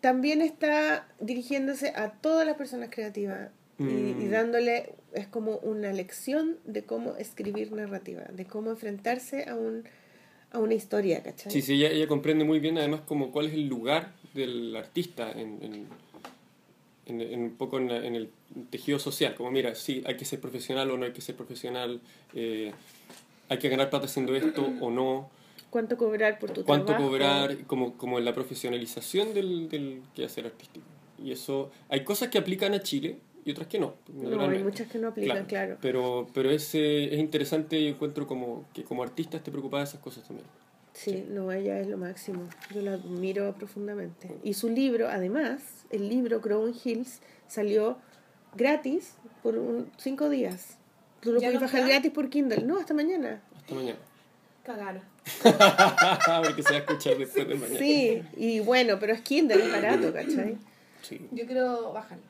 también 0.00 0.40
está 0.42 1.06
dirigiéndose 1.20 1.88
a 1.94 2.12
todas 2.12 2.46
las 2.46 2.56
personas 2.56 2.90
creativas 2.90 3.50
y, 3.78 3.82
Mm. 3.82 4.22
y 4.22 4.28
dándole, 4.28 4.94
es 5.12 5.26
como 5.26 5.56
una 5.58 5.92
lección 5.92 6.56
de 6.64 6.84
cómo 6.84 7.16
escribir 7.16 7.72
narrativa, 7.72 8.22
de 8.32 8.46
cómo 8.46 8.70
enfrentarse 8.70 9.48
a, 9.48 9.54
un, 9.54 9.84
a 10.50 10.58
una 10.58 10.72
historia, 10.74 11.22
¿cachai? 11.22 11.52
Sí, 11.52 11.60
sí, 11.62 11.74
ella, 11.74 11.90
ella 11.90 12.06
comprende 12.08 12.44
muy 12.44 12.58
bien 12.58 12.78
además 12.78 13.00
como 13.06 13.30
cuál 13.30 13.46
es 13.48 13.52
el 13.52 13.66
lugar 13.68 14.12
del 14.32 14.74
artista 14.76 15.30
en, 15.30 15.58
en, 15.62 15.86
en- 17.06 17.20
en 17.20 17.40
un 17.42 17.56
poco 17.56 17.78
en, 17.78 17.88
la- 17.88 18.04
en 18.06 18.14
el 18.14 18.30
tejido 18.70 18.98
social. 18.98 19.34
Como 19.34 19.50
mira, 19.50 19.74
sí, 19.74 20.02
hay 20.06 20.16
que 20.16 20.24
ser 20.24 20.40
profesional 20.40 20.90
o 20.90 20.96
no 20.96 21.04
hay 21.04 21.12
que 21.12 21.20
ser 21.20 21.34
profesional, 21.36 22.00
eh, 22.34 22.72
hay 23.48 23.58
que 23.58 23.68
ganar 23.68 23.90
plata 23.90 24.06
haciendo 24.06 24.34
esto 24.34 24.66
o 24.80 24.90
no, 24.90 25.28
¿Cuánto 25.70 25.96
cobrar 25.96 26.38
por 26.38 26.50
tu 26.52 26.64
cuánto 26.64 26.86
trabajo? 26.86 27.08
cobrar, 27.10 27.56
como, 27.66 27.96
como 27.98 28.18
en 28.18 28.24
la 28.24 28.32
profesionalización 28.32 29.34
del, 29.34 29.68
del 29.68 30.02
quehacer 30.14 30.46
artístico. 30.46 30.86
Y 31.22 31.32
eso, 31.32 31.70
hay 31.88 32.04
cosas 32.04 32.28
que 32.28 32.38
aplican 32.38 32.72
a 32.74 32.80
Chile 32.80 33.18
y 33.44 33.50
otras 33.50 33.66
que 33.68 33.78
no. 33.78 33.94
No, 34.12 34.40
hay 34.42 34.62
muchas 34.62 34.88
que 34.88 34.98
no 34.98 35.08
aplican, 35.08 35.44
claro. 35.46 35.76
Pero, 35.80 36.28
pero 36.32 36.50
es, 36.50 36.74
eh, 36.74 37.12
es 37.14 37.18
interesante 37.18 37.78
y 37.78 37.88
encuentro 37.88 38.26
como 38.26 38.64
que 38.72 38.84
como 38.84 39.02
artista 39.02 39.36
esté 39.38 39.50
preocupada 39.50 39.82
de 39.84 39.88
esas 39.90 40.00
cosas 40.00 40.24
también. 40.24 40.46
Sí, 40.94 41.26
no, 41.28 41.52
ella 41.52 41.78
es 41.78 41.88
lo 41.88 41.98
máximo. 41.98 42.48
Yo 42.74 42.80
la 42.80 42.94
admiro 42.94 43.52
profundamente. 43.54 44.30
Y 44.42 44.54
su 44.54 44.70
libro, 44.70 45.08
además, 45.08 45.62
el 45.90 46.08
libro 46.08 46.40
Crown 46.40 46.72
Hills 46.84 47.20
salió 47.48 47.98
gratis 48.56 49.14
por 49.42 49.58
un- 49.58 49.90
cinco 49.98 50.30
días. 50.30 50.78
Tú 51.20 51.32
lo 51.32 51.40
¿Ya 51.40 51.48
puedes 51.48 51.60
no 51.60 51.66
bajar 51.66 51.80
está? 51.80 51.92
gratis 51.92 52.12
por 52.12 52.30
Kindle. 52.30 52.62
No, 52.62 52.78
hasta 52.78 52.94
mañana. 52.94 53.42
Hasta 53.56 53.74
mañana. 53.74 53.98
Cagaron. 54.64 55.02
Porque 55.42 56.62
se 56.62 56.70
va 56.70 56.76
a 56.76 56.80
escuchar 56.80 57.18
después 57.18 57.48
de 57.48 57.54
mañana. 57.56 57.78
Sí, 57.78 58.22
y 58.36 58.60
bueno, 58.60 58.98
pero 59.00 59.12
es 59.12 59.20
Kindle, 59.22 59.62
es 59.64 59.72
barato, 59.72 60.12
¿cachai? 60.12 60.56
Sí. 61.02 61.20
Yo 61.32 61.46
quiero 61.46 61.92
bajarlo. 61.92 62.22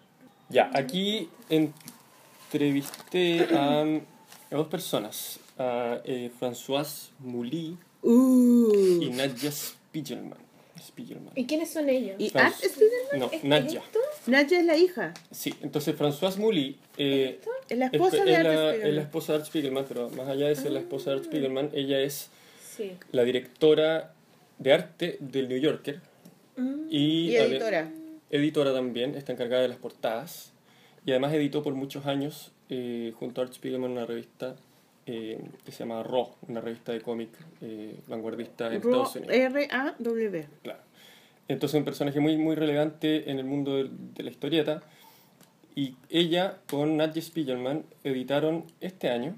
Ya, 0.48 0.70
aquí 0.74 1.28
entrevisté 2.46 3.46
a, 3.54 3.82
a 3.82 4.56
dos 4.56 4.68
personas, 4.68 5.38
a 5.58 6.00
eh, 6.04 6.30
Françoise 6.40 7.10
Mouly 7.20 7.76
Uh. 8.02 9.02
y 9.02 9.10
Nadja 9.10 9.50
Spiegelman. 9.50 10.38
Spiegelman. 10.80 11.32
¿Y 11.34 11.46
quiénes 11.46 11.70
son 11.72 11.88
ellos? 11.88 12.14
¿Y 12.18 12.28
Spiegelman? 12.28 13.18
No, 13.18 13.30
¿Es- 13.32 13.42
Nadja. 13.42 13.66
es 13.66 13.74
esto? 13.84 13.98
Nadia 14.28 14.60
es 14.60 14.64
la 14.66 14.76
hija. 14.76 15.14
Sí, 15.32 15.52
entonces 15.62 15.96
Françoise 15.98 16.36
Mouly 16.38 16.78
eh, 16.98 17.40
Es 17.68 17.78
la 17.78 17.86
es, 17.86 17.94
esposa 17.94 18.18
es 18.18 18.24
de 18.26 18.36
Art 18.36 18.44
la, 18.44 18.52
es 18.52 18.56
la 18.58 18.70
Spiegelman. 18.74 19.04
esposa 19.04 19.32
de 19.32 19.38
Art 19.38 19.46
Spiegelman, 19.46 19.84
pero 19.88 20.10
más 20.10 20.28
allá 20.28 20.46
de 20.48 20.54
ser 20.54 20.70
la 20.72 20.78
esposa 20.80 21.10
de 21.10 21.16
Art 21.16 21.24
Spiegelman, 21.24 21.70
ella 21.72 21.98
es 22.00 22.28
Sí. 22.76 22.96
la 23.12 23.24
directora 23.24 24.12
de 24.58 24.72
arte 24.72 25.16
del 25.20 25.48
New 25.48 25.58
Yorker 25.58 26.00
y, 26.90 27.30
Y 27.30 27.36
editora. 27.36 27.90
editora 28.30 28.72
también, 28.72 29.14
está 29.14 29.32
encargada 29.32 29.62
de 29.62 29.68
las 29.68 29.78
portadas 29.78 30.52
y 31.04 31.10
además 31.10 31.32
editó 31.34 31.62
por 31.62 31.74
muchos 31.74 32.06
años 32.06 32.52
eh, 32.68 33.12
junto 33.18 33.40
a 33.40 33.44
Art 33.44 33.52
Spiegelman 33.54 33.90
una 33.92 34.06
revista 34.06 34.56
eh, 35.06 35.38
que 35.64 35.70
se 35.72 35.80
llama 35.80 36.02
Raw, 36.02 36.30
una 36.48 36.60
revista 36.60 36.92
de 36.92 37.00
cómic 37.00 37.30
eh, 37.60 37.94
vanguardista 38.08 38.66
en 38.68 38.74
Estados 38.74 39.14
Unidos. 39.16 39.34
R-A-W. 39.36 40.46
Claro. 40.62 40.80
Entonces 41.48 41.78
un 41.78 41.84
personaje 41.84 42.18
muy, 42.18 42.36
muy 42.36 42.56
relevante 42.56 43.30
en 43.30 43.38
el 43.38 43.44
mundo 43.44 43.76
de, 43.76 43.88
de 44.14 44.22
la 44.24 44.30
historieta. 44.30 44.82
Y 45.76 45.94
ella 46.08 46.56
con 46.68 46.96
Nadja 46.96 47.20
Spiegelman 47.20 47.84
editaron 48.02 48.64
este 48.80 49.10
año 49.10 49.36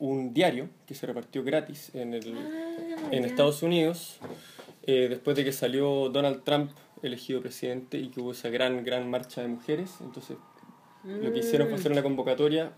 un 0.00 0.34
diario 0.34 0.68
que 0.86 0.94
se 0.94 1.06
repartió 1.06 1.44
gratis 1.44 1.94
en, 1.94 2.14
el, 2.14 2.34
en 3.10 3.24
Estados 3.24 3.62
Unidos 3.62 4.18
eh, 4.84 5.06
después 5.08 5.36
de 5.36 5.44
que 5.44 5.52
salió 5.52 6.08
Donald 6.08 6.42
Trump 6.42 6.72
elegido 7.02 7.40
presidente 7.40 7.98
y 7.98 8.08
que 8.08 8.20
hubo 8.20 8.32
esa 8.32 8.48
gran, 8.48 8.82
gran 8.82 9.08
marcha 9.08 9.42
de 9.42 9.48
mujeres. 9.48 9.92
Entonces 10.00 10.36
lo 11.04 11.32
que 11.32 11.38
hicieron 11.38 11.68
fue 11.68 11.78
hacer 11.78 11.92
una 11.92 12.02
convocatoria 12.02 12.72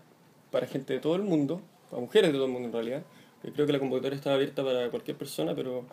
para 0.51 0.67
gente 0.67 0.93
de 0.93 0.99
todo 0.99 1.15
el 1.15 1.23
mundo, 1.23 1.61
para 1.89 2.01
mujeres 2.01 2.31
de 2.31 2.37
todo 2.37 2.45
el 2.45 2.51
mundo 2.51 2.67
en 2.67 2.73
realidad. 2.73 3.03
Creo 3.41 3.65
que 3.65 3.73
la 3.73 3.79
convocatoria 3.79 4.15
estaba 4.15 4.35
abierta 4.35 4.63
para 4.63 4.89
cualquier 4.89 5.17
persona, 5.17 5.55
pero 5.55 5.85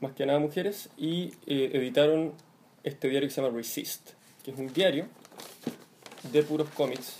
más 0.00 0.12
que 0.12 0.26
nada 0.26 0.38
mujeres, 0.38 0.90
y 0.98 1.32
eh, 1.46 1.70
editaron 1.72 2.32
este 2.82 3.08
diario 3.08 3.28
que 3.28 3.34
se 3.34 3.40
llama 3.40 3.56
Resist, 3.56 4.10
que 4.42 4.50
es 4.50 4.58
un 4.58 4.72
diario 4.72 5.06
de 6.30 6.42
puros 6.42 6.68
cómics 6.70 7.16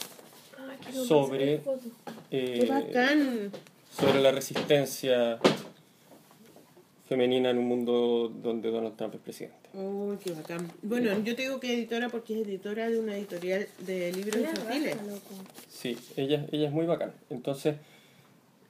sobre, 0.93 1.61
eh, 2.31 3.51
sobre 3.97 4.20
la 4.20 4.32
resistencia 4.32 5.39
femenina 7.09 7.51
en 7.51 7.59
un 7.59 7.66
mundo 7.66 8.32
donde 8.43 8.70
Donald 8.70 8.97
Trump 8.97 9.15
es 9.15 9.20
presidente. 9.20 9.69
Oh, 9.74 10.16
qué 10.23 10.32
bacán. 10.32 10.70
Bueno, 10.82 11.19
yo 11.23 11.35
te 11.36 11.43
digo 11.43 11.61
que 11.61 11.73
editora 11.74 12.09
porque 12.09 12.40
es 12.40 12.47
editora 12.47 12.89
de 12.89 12.98
una 12.98 13.16
editorial 13.16 13.69
de 13.81 14.12
libros 14.12 14.36
infantiles. 14.36 14.97
Sí, 15.69 15.97
ella, 16.16 16.47
ella 16.51 16.69
es 16.69 16.73
muy 16.73 16.86
bacán. 16.86 17.12
Entonces, 17.31 17.77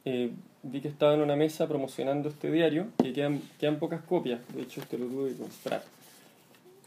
eh, 0.05 0.31
vi 0.62 0.81
que 0.81 0.89
estaba 0.89 1.15
en 1.15 1.20
una 1.20 1.36
mesa 1.36 1.69
promocionando 1.69 2.28
este 2.28 2.51
diario, 2.51 2.89
que 3.03 3.12
quedan, 3.12 3.41
quedan 3.59 3.78
pocas 3.78 4.03
copias. 4.03 4.41
De 4.55 4.62
hecho, 4.62 4.81
este 4.81 4.99
lo 4.99 5.07
tuve 5.07 5.31
que 5.31 5.36
comprar. 5.36 5.85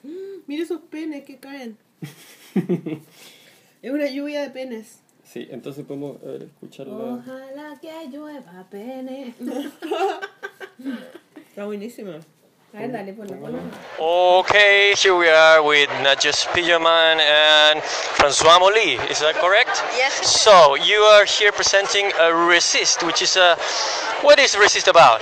Mira 0.48 0.64
esos 0.64 0.82
penes 0.82 1.24
que 1.24 1.38
caen. 1.38 1.78
es 3.82 3.92
una 3.92 4.10
lluvia 4.10 4.42
de 4.42 4.50
penes. 4.50 5.00
Sí, 5.32 5.48
entonces 5.52 5.86
podemos 5.86 6.18
a 6.24 6.26
ver, 6.26 6.44
escucharla. 6.44 6.94
Ojalá 6.94 7.78
que 7.82 8.08
llueva 8.08 8.66
pene. 8.72 9.34
Está 11.50 11.66
buenísima. 11.66 12.20
A 12.74 12.88
dale, 12.88 13.14
ponlo, 13.14 13.36
ponlo. 13.40 13.60
Okay, 14.00 14.94
here 14.96 15.16
we 15.16 15.30
are 15.30 15.62
with 15.62 15.90
Nadja 16.04 16.32
Spiegelman 16.32 17.20
and 17.20 17.82
Francois 17.84 18.60
Molly. 18.60 18.98
Is 19.10 19.20
that 19.20 19.36
correct? 19.36 19.84
Yes. 19.98 20.14
So 20.14 20.76
you 20.76 21.00
are 21.00 21.26
here 21.26 21.52
presenting 21.52 22.12
a 22.20 22.34
Resist, 22.34 23.04
which 23.04 23.22
is 23.22 23.36
a 23.36 23.58
what 24.22 24.40
is 24.40 24.56
Resist 24.58 24.88
about? 24.88 25.22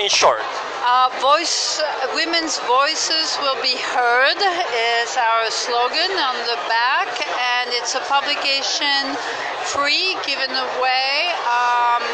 In 0.00 0.08
short. 0.08 0.40
Uh, 0.88 1.10
voice, 1.18 1.82
women's 2.14 2.60
voices 2.60 3.36
will 3.42 3.60
be 3.60 3.74
heard 3.74 4.38
is 4.38 5.16
our 5.18 5.50
slogan 5.50 6.14
on 6.14 6.38
the 6.46 6.54
back, 6.70 7.10
and 7.26 7.74
it's 7.74 7.96
a 7.96 8.00
publication 8.06 9.18
free, 9.66 10.14
given 10.22 10.46
away, 10.46 11.34
um, 11.42 12.06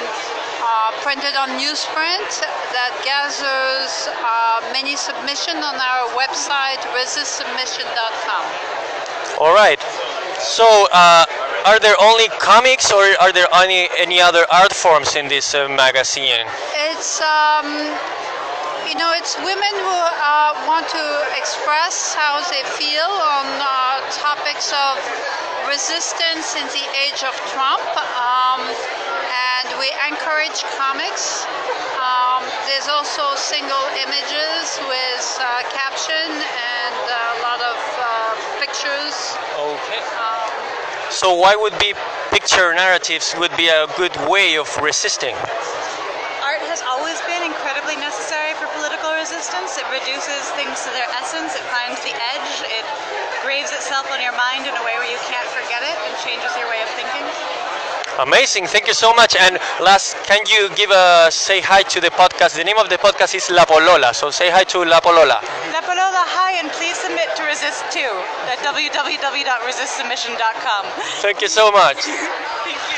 uh, 0.64 0.88
printed 1.04 1.36
on 1.36 1.52
newsprint 1.60 2.24
that 2.72 2.96
gathers 3.04 4.08
uh, 4.08 4.64
many 4.72 4.96
submission 4.96 5.60
on 5.60 5.76
our 5.76 6.08
website 6.16 6.80
resistsubmission.com. 6.96 8.44
All 9.38 9.52
right. 9.52 9.84
So 10.40 10.88
uh, 10.94 11.26
are 11.66 11.78
there 11.78 11.96
only 12.00 12.28
comics, 12.40 12.90
or 12.90 13.04
are 13.20 13.32
there 13.32 13.48
any 13.52 13.90
any 13.98 14.18
other 14.18 14.46
art 14.50 14.72
forms 14.72 15.14
in 15.14 15.28
this 15.28 15.54
uh, 15.54 15.68
magazine? 15.68 16.48
It's 16.88 17.20
um, 17.20 17.68
you 18.88 18.94
know, 18.98 19.12
it's 19.16 19.36
women 19.38 19.74
who 19.80 19.98
uh, 20.20 20.52
want 20.66 20.88
to 20.90 21.04
express 21.38 22.14
how 22.14 22.42
they 22.50 22.62
feel 22.76 23.06
on 23.06 23.46
uh, 23.62 24.02
topics 24.10 24.72
of 24.74 24.98
resistance 25.70 26.56
in 26.58 26.66
the 26.74 26.84
age 27.06 27.22
of 27.24 27.32
Trump, 27.54 27.82
um, 28.18 28.60
and 28.66 29.66
we 29.78 29.88
encourage 30.10 30.62
comics. 30.76 31.46
Um, 31.96 32.42
there's 32.68 32.88
also 32.88 33.22
single 33.36 33.86
images 34.02 34.80
with 34.90 35.24
uh, 35.40 35.62
caption 35.70 36.28
and 36.28 36.94
a 37.06 37.32
lot 37.46 37.60
of 37.62 37.78
uh, 37.96 38.04
pictures. 38.60 39.14
Okay. 39.56 40.02
Um, 40.18 40.50
So 41.12 41.32
why 41.32 41.54
would 41.54 41.78
be 41.78 41.94
picture 42.30 42.74
narratives 42.74 43.34
would 43.38 43.54
be 43.56 43.68
a 43.68 43.86
good 43.96 44.16
way 44.26 44.56
of 44.56 44.66
resisting? 44.80 45.36
Art 46.42 46.64
has 46.68 46.82
always 46.82 47.20
been 47.22 47.31
incredibly 47.31 47.31
necessary 47.31 47.31
for 47.31 47.31
It 49.42 49.90
reduces 49.90 50.54
things 50.54 50.86
to 50.86 50.90
their 50.94 51.10
essence, 51.18 51.50
it 51.56 51.64
finds 51.66 51.98
the 52.06 52.14
edge, 52.14 52.62
it 52.62 52.86
graves 53.42 53.72
itself 53.72 54.06
on 54.12 54.22
your 54.22 54.30
mind 54.38 54.68
in 54.70 54.70
a 54.70 54.82
way 54.86 54.94
where 55.02 55.10
you 55.10 55.18
can't 55.26 55.48
forget 55.50 55.82
it 55.82 55.98
and 56.06 56.14
changes 56.22 56.54
your 56.54 56.70
way 56.70 56.78
of 56.78 56.86
thinking. 56.94 57.26
Amazing, 58.22 58.68
thank 58.68 58.86
you 58.86 58.94
so 58.94 59.12
much. 59.12 59.34
And 59.34 59.58
last, 59.82 60.14
can 60.30 60.46
you 60.46 60.70
give 60.76 60.92
a 60.92 61.26
say 61.32 61.60
hi 61.60 61.82
to 61.90 62.00
the 62.00 62.10
podcast? 62.10 62.54
The 62.54 62.62
name 62.62 62.78
of 62.78 62.88
the 62.88 62.98
podcast 62.98 63.34
is 63.34 63.50
La 63.50 63.64
Polola, 63.64 64.14
so 64.14 64.30
say 64.30 64.48
hi 64.48 64.62
to 64.62 64.84
La 64.84 65.00
Polola. 65.00 65.42
La 65.74 65.82
Polola, 65.82 66.22
hi, 66.22 66.60
and 66.62 66.70
please 66.70 66.94
submit 66.94 67.34
to 67.34 67.42
Resist 67.42 67.82
2 67.90 67.98
at 68.46 68.62
www.resistsubmission.com. 68.62 70.86
Thank 71.18 71.42
you 71.42 71.48
so 71.48 71.72
much. 71.72 72.06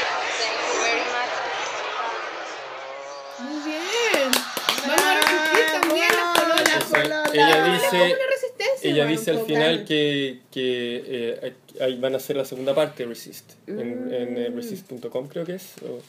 ella 7.35 7.73
dice, 7.73 7.97
una 7.97 8.27
resistencia, 8.31 8.91
ella 8.91 9.07
dice 9.07 9.31
al 9.33 9.41
final 9.41 9.85
que, 9.85 10.41
que 10.51 11.03
eh, 11.07 11.53
ahí 11.81 11.99
van 11.99 12.15
a 12.15 12.17
hacer 12.19 12.37
la 12.37 12.45
segunda 12.45 12.75
parte 12.75 13.03
de 13.03 13.09
Resist, 13.09 13.53
en, 13.67 13.79
en 14.13 14.39
eh, 14.39 14.51
resist.com 14.55 15.29
creo 15.29 15.45
que 15.45 15.55
es, 15.55 15.75
o 15.83 16.01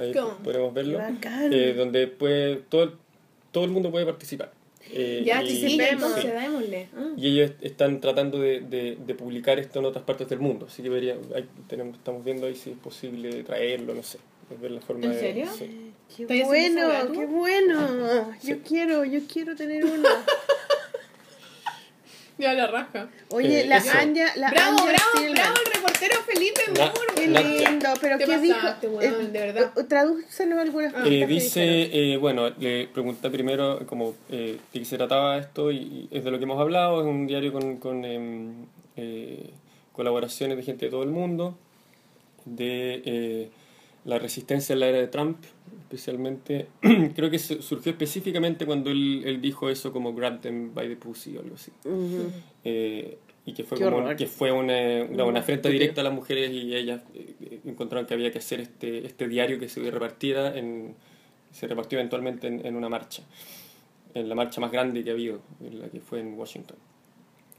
ahí 0.00 0.12
podemos 0.44 0.72
verlo, 0.74 0.98
Bacán. 0.98 1.52
eh, 1.52 1.74
donde 1.74 2.06
puede, 2.08 2.56
todo, 2.56 2.84
el- 2.84 2.92
todo 3.50 3.64
el 3.64 3.70
mundo 3.70 3.90
puede 3.90 4.06
participar. 4.06 4.52
Eh, 4.90 5.22
Ya, 5.24 5.42
y- 5.42 5.48
sí, 5.48 5.68
sí, 5.70 5.78
entonces 5.80 6.22
sí. 6.24 6.28
démosle. 6.28 6.88
Ah. 6.96 7.12
Y 7.16 7.28
ellos 7.28 7.52
están 7.62 8.00
tratando 8.00 8.38
de, 8.40 8.60
de, 8.60 8.96
de 8.96 9.14
publicar 9.14 9.58
esto 9.58 9.78
en 9.78 9.84
otras 9.86 10.04
partes 10.04 10.28
del 10.28 10.40
mundo, 10.40 10.66
así 10.68 10.82
que 10.82 10.88
vería, 10.88 11.16
ahí 11.34 11.48
tenemos, 11.68 11.96
estamos 11.96 12.24
viendo 12.24 12.46
ahí 12.46 12.54
si 12.56 12.70
es 12.70 12.76
posible 12.78 13.42
traerlo, 13.44 13.94
no 13.94 14.02
sé, 14.02 14.18
ver 14.60 14.70
la 14.72 14.80
forma 14.80 15.06
¿En 15.06 15.12
de... 15.12 15.20
serio? 15.20 15.46
sí. 15.56 15.91
Qué 16.16 16.22
¿Estás 16.24 16.48
haciendo 16.48 16.90
esa 16.92 17.04
bueno, 17.04 17.12
qué 17.20 17.26
bueno. 17.26 18.36
Yo 18.42 18.58
quiero, 18.62 19.04
yo 19.04 19.20
quiero 19.32 19.54
tener 19.56 19.84
uno. 19.86 20.08
Ya 22.38 22.54
la 22.54 22.66
raja. 22.66 23.08
Oye, 23.28 23.60
Eh, 23.62 23.66
la 23.66 23.76
eso. 23.76 23.90
Anya, 23.96 24.26
la 24.36 24.50
bravo, 24.50 24.78
Anya 24.80 24.92
bravo, 24.92 25.10
Stillman. 25.14 25.34
bravo 25.34 25.54
el 25.64 25.72
reportero 25.74 26.14
Felipe 26.22 26.60
Moore. 26.76 27.14
Qué 27.14 27.26
lindo, 27.28 27.88
pero 28.00 28.18
¿qué 28.18 28.26
pasaste, 28.26 28.86
dijo? 28.88 28.96
weón, 28.98 29.14
Eh, 29.14 29.28
de 29.28 29.38
verdad. 29.38 29.72
eh, 29.76 29.84
Tradúcenos 29.84 30.58
algunas 30.58 30.92
cosas. 30.92 31.06
Eh, 31.06 31.10
que 31.20 31.26
dice, 31.26 32.12
eh, 32.12 32.16
bueno, 32.16 32.50
le 32.58 32.88
pregunté 32.88 33.30
primero 33.30 33.86
como 33.86 34.14
eh, 34.30 34.58
de 34.72 34.78
qué 34.80 34.84
se 34.84 34.96
trataba 34.96 35.38
esto 35.38 35.70
y, 35.70 35.76
y 35.76 36.08
es 36.10 36.24
de 36.24 36.30
lo 36.30 36.38
que 36.38 36.44
hemos 36.44 36.58
hablado, 36.60 37.00
es 37.00 37.06
un 37.06 37.26
diario 37.26 37.52
con, 37.52 37.76
con 37.76 38.04
em, 38.04 38.66
eh, 38.96 39.50
colaboraciones 39.92 40.56
de 40.56 40.62
gente 40.64 40.86
de 40.86 40.90
todo 40.90 41.02
el 41.04 41.10
mundo, 41.10 41.56
de 42.44 43.02
eh, 43.04 43.50
la 44.04 44.18
resistencia 44.18 44.72
en 44.72 44.80
la 44.80 44.88
era 44.88 44.98
de 44.98 45.06
Trump, 45.06 45.36
especialmente, 45.92 46.66
creo 47.14 47.30
que 47.30 47.38
su- 47.38 47.60
surgió 47.62 47.92
específicamente 47.92 48.64
cuando 48.64 48.90
él, 48.90 49.22
él 49.26 49.40
dijo 49.40 49.68
eso 49.68 49.92
como 49.92 50.14
grab 50.14 50.40
them 50.40 50.72
by 50.74 50.88
the 50.88 50.96
pussy 50.96 51.36
o 51.36 51.40
algo 51.40 51.54
así. 51.56 51.70
Eh, 52.64 53.18
y 53.44 53.52
que 53.52 53.64
fue, 53.64 53.76
Qué 53.76 53.84
como, 53.84 53.96
horror. 53.98 54.16
que 54.16 54.26
fue 54.26 54.52
una, 54.52 55.04
una, 55.10 55.24
una 55.24 55.40
afrenta 55.40 55.68
directa 55.68 56.00
a 56.00 56.04
las 56.04 56.12
mujeres 56.12 56.50
y 56.52 56.74
ellas 56.74 57.02
eh, 57.14 57.60
encontraron 57.66 58.06
que 58.06 58.14
había 58.14 58.30
que 58.30 58.38
hacer 58.38 58.60
este, 58.60 59.04
este 59.06 59.28
diario 59.28 59.58
que 59.58 59.68
se 59.68 59.90
repartiera 59.90 60.56
en, 60.56 60.94
se 61.50 61.66
repartió 61.66 61.98
eventualmente 61.98 62.46
en, 62.46 62.64
en 62.64 62.76
una 62.76 62.88
marcha, 62.88 63.22
en 64.14 64.28
la 64.28 64.34
marcha 64.34 64.60
más 64.60 64.70
grande 64.72 65.02
que 65.04 65.10
ha 65.10 65.12
habido, 65.12 65.40
en 65.60 65.80
la 65.80 65.88
que 65.88 66.00
fue 66.00 66.20
en 66.20 66.34
Washington. 66.38 66.76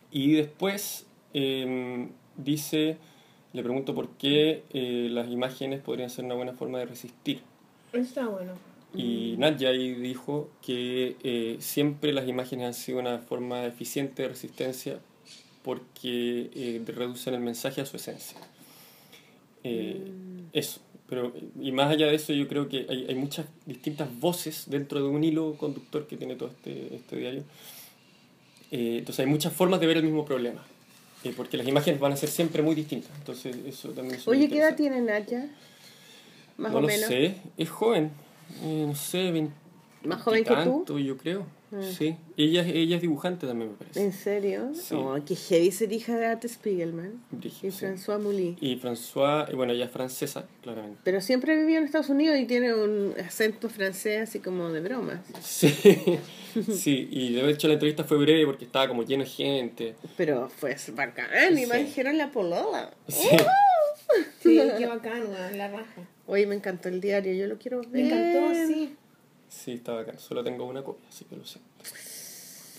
Y 0.09 0.33
después 0.33 1.05
eh, 1.33 2.07
dice, 2.37 2.97
le 3.51 3.61
pregunto 3.61 3.93
por 3.93 4.09
qué 4.17 4.63
eh, 4.73 5.09
las 5.11 5.29
imágenes 5.29 5.81
podrían 5.81 6.09
ser 6.09 6.23
una 6.25 6.35
buena 6.35 6.53
forma 6.53 6.79
de 6.79 6.85
resistir. 6.85 7.41
Está 7.93 8.27
bueno. 8.27 8.53
Y 8.95 9.35
Nadia 9.37 9.69
ahí 9.69 9.93
dijo 9.93 10.49
que 10.61 11.15
eh, 11.23 11.57
siempre 11.59 12.13
las 12.13 12.27
imágenes 12.27 12.65
han 12.67 12.73
sido 12.73 12.99
una 12.99 13.19
forma 13.19 13.65
eficiente 13.65 14.21
de 14.23 14.29
resistencia 14.29 14.99
porque 15.63 16.49
eh, 16.53 16.81
reducen 16.85 17.33
el 17.33 17.39
mensaje 17.41 17.81
a 17.81 17.85
su 17.85 17.95
esencia. 17.97 18.37
Eh, 19.63 20.11
Eso. 20.53 20.81
Pero, 21.09 21.33
y 21.61 21.71
más 21.71 21.91
allá 21.91 22.07
de 22.07 22.15
eso, 22.15 22.33
yo 22.33 22.47
creo 22.47 22.69
que 22.69 22.85
hay, 22.89 23.05
hay 23.07 23.15
muchas 23.15 23.45
distintas 23.65 24.07
voces 24.19 24.63
dentro 24.67 24.99
de 24.99 25.05
un 25.07 25.23
hilo 25.23 25.55
conductor 25.57 26.07
que 26.07 26.17
tiene 26.17 26.35
todo 26.35 26.49
este, 26.49 26.95
este 26.95 27.17
diario. 27.17 27.43
Eh, 28.71 28.97
entonces 28.99 29.19
hay 29.25 29.31
muchas 29.31 29.53
formas 29.53 29.79
de 29.79 29.87
ver 29.87 29.97
el 29.97 30.03
mismo 30.03 30.25
problema. 30.25 30.63
eh, 31.23 31.33
porque 31.35 31.57
las 31.57 31.67
imágenes 31.67 31.99
van 31.99 32.13
a 32.13 32.17
ser 32.17 32.29
siempre 32.29 32.61
muy 32.63 32.73
distintas. 32.75 33.11
Entonces 33.19 33.55
eso 33.67 33.89
también 33.89 34.15
es 34.15 34.27
Oye, 34.27 34.49
¿qué 34.49 34.57
edad 34.59 34.75
tiene 34.75 35.01
Naya? 35.01 35.49
Más 36.57 36.71
no 36.71 36.77
o 36.77 36.81
lo 36.81 36.87
menos. 36.87 37.07
sé, 37.07 37.35
es 37.57 37.69
joven, 37.69 38.11
eh, 38.63 38.85
no 38.87 38.95
sé, 38.95 39.31
20 39.31 39.53
¿Más 40.03 40.21
joven 40.21 40.43
que 40.43 40.49
tú? 40.49 40.55
tanto, 40.55 40.99
yo 40.99 41.17
creo. 41.17 41.45
Sí, 41.97 42.15
ella, 42.37 42.61
es- 42.61 42.71
ella 42.75 42.97
es 42.97 43.01
dibujante 43.01 43.47
también, 43.47 43.71
me 43.71 43.77
parece. 43.77 44.03
¿En 44.03 44.13
serio? 44.13 44.69
Sí. 44.75 44.93
Oh, 44.95 45.17
qué 45.25 45.35
heavy 45.35 45.71
ser 45.71 45.91
hija 45.91 46.15
de 46.15 46.27
Art 46.27 46.45
Spiegelman 46.47 47.19
Brígido, 47.31 47.69
y 47.69 47.71
sí. 47.71 47.83
François 47.87 48.19
Mouly. 48.21 48.55
Y 48.61 48.75
François, 48.75 49.49
eh, 49.49 49.55
bueno, 49.55 49.73
ella 49.73 49.85
es 49.85 49.91
francesa, 49.91 50.45
claramente. 50.61 50.99
Pero 51.03 51.19
siempre 51.19 51.55
vivió 51.57 51.79
en 51.79 51.85
Estados 51.85 52.09
Unidos 52.09 52.37
y 52.37 52.45
tiene 52.45 52.75
un 52.75 53.15
acento 53.19 53.69
francés 53.69 54.21
así 54.29 54.37
como 54.39 54.69
de 54.69 54.81
bromas. 54.81 55.21
Sí, 55.41 55.73
sí, 56.71 57.07
y 57.09 57.33
de 57.33 57.49
hecho 57.49 57.67
la 57.67 57.73
entrevista 57.73 58.03
fue 58.03 58.17
breve 58.19 58.45
porque 58.45 58.65
estaba 58.65 58.87
como 58.87 59.01
lleno 59.01 59.23
de 59.23 59.29
gente. 59.31 59.95
Pero 60.15 60.49
fue 60.49 60.75
bacán, 60.93 61.57
y 61.57 61.61
Sí. 61.63 61.65
me 61.65 61.83
dijeron 61.85 62.19
la 62.19 62.31
polola. 62.31 62.93
Sí, 63.07 63.29
Sí, 64.41 64.61
qué 64.77 64.85
bacán, 64.85 65.23
la 65.57 65.69
raja. 65.69 66.07
Oye, 66.27 66.45
me 66.47 66.55
encantó 66.55 66.89
el 66.89 67.01
diario, 67.01 67.33
yo 67.33 67.47
lo 67.47 67.57
quiero 67.57 67.79
ver. 67.79 67.89
Me 67.89 68.01
encantó, 68.07 68.53
sí. 68.67 68.95
sí, 69.49 69.73
está 69.73 69.93
bacán. 69.93 70.17
Solo 70.19 70.43
tengo 70.43 70.65
una 70.65 70.83
copia, 70.83 71.05
así 71.09 71.25
que 71.25 71.35
lo 71.35 71.45
sé. 71.45 71.59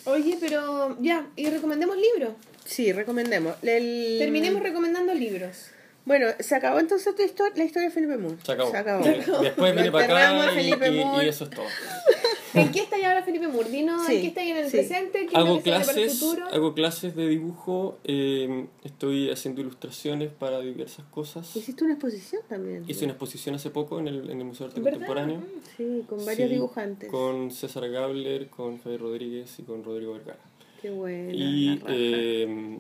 Oye, 0.07 0.37
pero 0.41 0.97
ya, 1.01 1.27
y 1.37 1.49
recomendemos 1.51 1.97
libros. 1.97 2.35
Sí, 2.65 2.93
recomendemos. 2.93 3.57
El... 3.63 4.17
Terminemos 4.19 4.63
recomendando 4.63 5.15
libros. 5.15 5.69
Bueno, 6.07 6.27
se 6.39 6.55
acabó 6.55 6.81
entonces 6.81 7.15
tu 7.15 7.23
histo- 7.23 7.51
la 7.55 7.65
historia 7.65 7.89
de 7.89 7.95
Felipe 7.95 8.17
Moore. 8.19 8.37
Se 8.45 8.53
acabó. 8.53 8.71
Se 8.71 8.77
acabó. 8.77 9.05
Después 9.43 9.75
viene 9.75 9.91
para 9.91 10.05
acá 10.05 10.53
y, 10.53 10.55
Felipe 10.55 10.89
y- 10.91 11.25
y 11.25 11.29
eso 11.29 11.45
es 11.45 11.51
todo. 11.51 11.65
¿En 12.61 12.71
qué 12.73 12.81
está 12.81 12.97
ahora 12.97 13.23
Felipe 13.23 13.49
Moore? 13.49 13.69
Dinos, 13.71 14.07
Sí, 14.07 14.15
¿en 14.17 14.21
qué 14.23 14.27
está 14.29 14.41
ahí 14.41 14.51
en 14.51 14.57
el 14.59 14.65
sí. 14.67 14.71
presente? 14.79 15.27
¿Qué 15.27 15.37
Hago 15.37 15.47
es 15.49 15.55
lo 15.57 15.63
que 15.63 15.63
se 15.65 15.71
viene 15.71 15.85
para 15.85 15.99
el 15.99 16.05
clases, 16.05 16.21
futuro? 16.21 16.47
hago 16.49 16.75
clases 16.75 17.17
de 17.17 17.29
dibujo, 17.29 17.99
eh, 18.05 18.67
estoy 18.85 19.31
haciendo 19.31 19.61
ilustraciones 19.61 20.31
para 20.33 20.61
diversas 20.61 21.05
cosas. 21.07 21.55
Hiciste 21.57 21.85
una 21.85 21.95
exposición 21.95 22.43
también. 22.49 22.85
Hice 22.89 23.05
una 23.05 23.13
exposición 23.15 23.55
hace 23.55 23.71
poco 23.71 23.99
en 23.99 24.09
el, 24.09 24.31
en 24.31 24.39
el 24.39 24.45
Museo 24.45 24.67
de 24.67 24.71
Arte 24.71 24.81
¿Verdad? 24.81 24.99
Contemporáneo. 25.07 25.43
Sí, 25.77 26.05
con 26.09 26.25
varios 26.25 26.49
Sí, 26.49 26.55
dibujantes. 26.55 27.11
Con 27.11 27.51
César 27.51 27.89
Gabler, 27.91 28.49
con 28.49 28.79
Javier 28.79 29.01
Rodríguez 29.01 29.59
y 29.59 29.63
con 29.63 29.83
Rodrigo 29.85 30.13
Vergara. 30.15 30.39
Qué 30.81 30.91
bueno. 30.91 31.31
y 31.33 31.81
eh, 31.89 32.79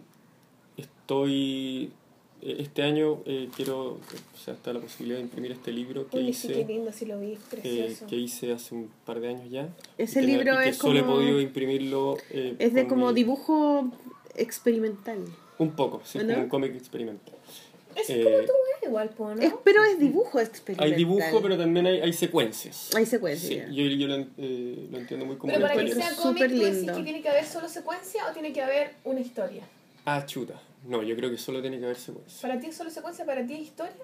estoy. 0.76 1.92
Eh, 2.44 2.56
Este 2.60 2.82
año 2.82 3.22
eh, 3.26 3.48
quiero. 3.56 3.92
O 3.94 3.98
sea, 4.44 4.54
está 4.54 4.72
la 4.72 4.80
posibilidad 4.80 5.16
de 5.18 5.24
imprimir 5.24 5.52
este 5.52 5.72
libro 5.72 6.06
que 6.08 6.18
Uy, 6.18 6.32
sí, 6.34 6.48
qué 6.48 6.60
hice. 6.60 6.64
lindo, 6.72 6.92
sí 6.92 7.06
lo 7.06 7.18
vi, 7.18 7.32
eh, 7.32 7.38
precioso. 7.50 8.06
que 8.06 8.16
hice 8.16 8.52
hace 8.52 8.74
un 8.74 8.90
par 9.06 9.20
de 9.20 9.28
años 9.28 9.50
ya. 9.50 9.68
Ese 9.98 10.20
y 10.20 10.26
que, 10.26 10.32
no- 10.32 10.38
libro 10.38 10.60
y 10.60 10.64
que 10.64 10.68
es 10.70 10.76
solo 10.76 11.00
como- 11.00 11.12
he 11.12 11.16
podido 11.24 11.40
imprimirlo. 11.40 12.16
eh, 12.30 12.56
es 12.58 12.74
de 12.74 12.86
como 12.86 13.08
mi- 13.08 13.14
dibujo 13.14 13.90
experimental. 14.36 15.18
Un 15.58 15.70
poco, 15.72 16.02
sí, 16.04 16.18
es 16.18 16.24
¿No? 16.24 16.32
como 16.32 16.42
un 16.44 16.48
cómic 16.50 16.74
experimental. 16.74 17.34
es 17.96 18.10
eh, 18.10 18.24
como 18.24 18.36
tú, 18.38 18.52
es 18.82 18.88
igual, 18.88 19.10
¿no? 19.18 19.32
Es, 19.40 19.54
pero 19.62 19.84
es 19.84 19.98
dibujo 20.00 20.40
experimental. 20.40 20.90
Hay 20.90 20.96
dibujo, 20.98 21.40
pero 21.40 21.56
también 21.56 21.86
hay, 21.86 22.00
hay 22.00 22.12
secuencias. 22.12 22.90
Hay 22.96 23.06
secuencias. 23.06 23.68
Sí, 23.70 23.74
yo, 23.74 23.84
yo 23.84 24.08
lo, 24.08 24.16
eh, 24.36 24.88
lo 24.90 24.98
entiendo 24.98 25.24
muy 25.26 25.36
como 25.36 25.52
Pero 25.52 25.66
para 25.68 25.84
que 25.84 25.92
sea 25.94 26.10
cómic, 26.16 26.48
¿tú 26.48 26.54
decís 26.58 26.76
lindo. 26.78 26.96
que 26.96 27.02
tiene 27.04 27.22
que 27.22 27.28
haber 27.28 27.44
solo 27.46 27.68
secuencia 27.68 28.28
o 28.28 28.32
tiene 28.32 28.52
que 28.52 28.60
haber 28.60 28.94
una 29.04 29.20
historia? 29.20 29.62
Ah, 30.04 30.26
chuta. 30.26 30.60
No, 30.86 31.02
yo 31.02 31.16
creo 31.16 31.31
que 31.31 31.39
solo 31.39 31.61
tiene 31.61 31.78
que 31.78 31.85
haber 31.85 31.97
secuencias. 31.97 32.40
¿Para 32.43 32.61
ti 32.61 32.66
es 32.69 32.77
solo 32.77 32.90
secuencia? 32.90 33.24
¿Para 33.24 33.47
ti 33.47 33.55
es 33.55 33.61
historia? 33.61 33.94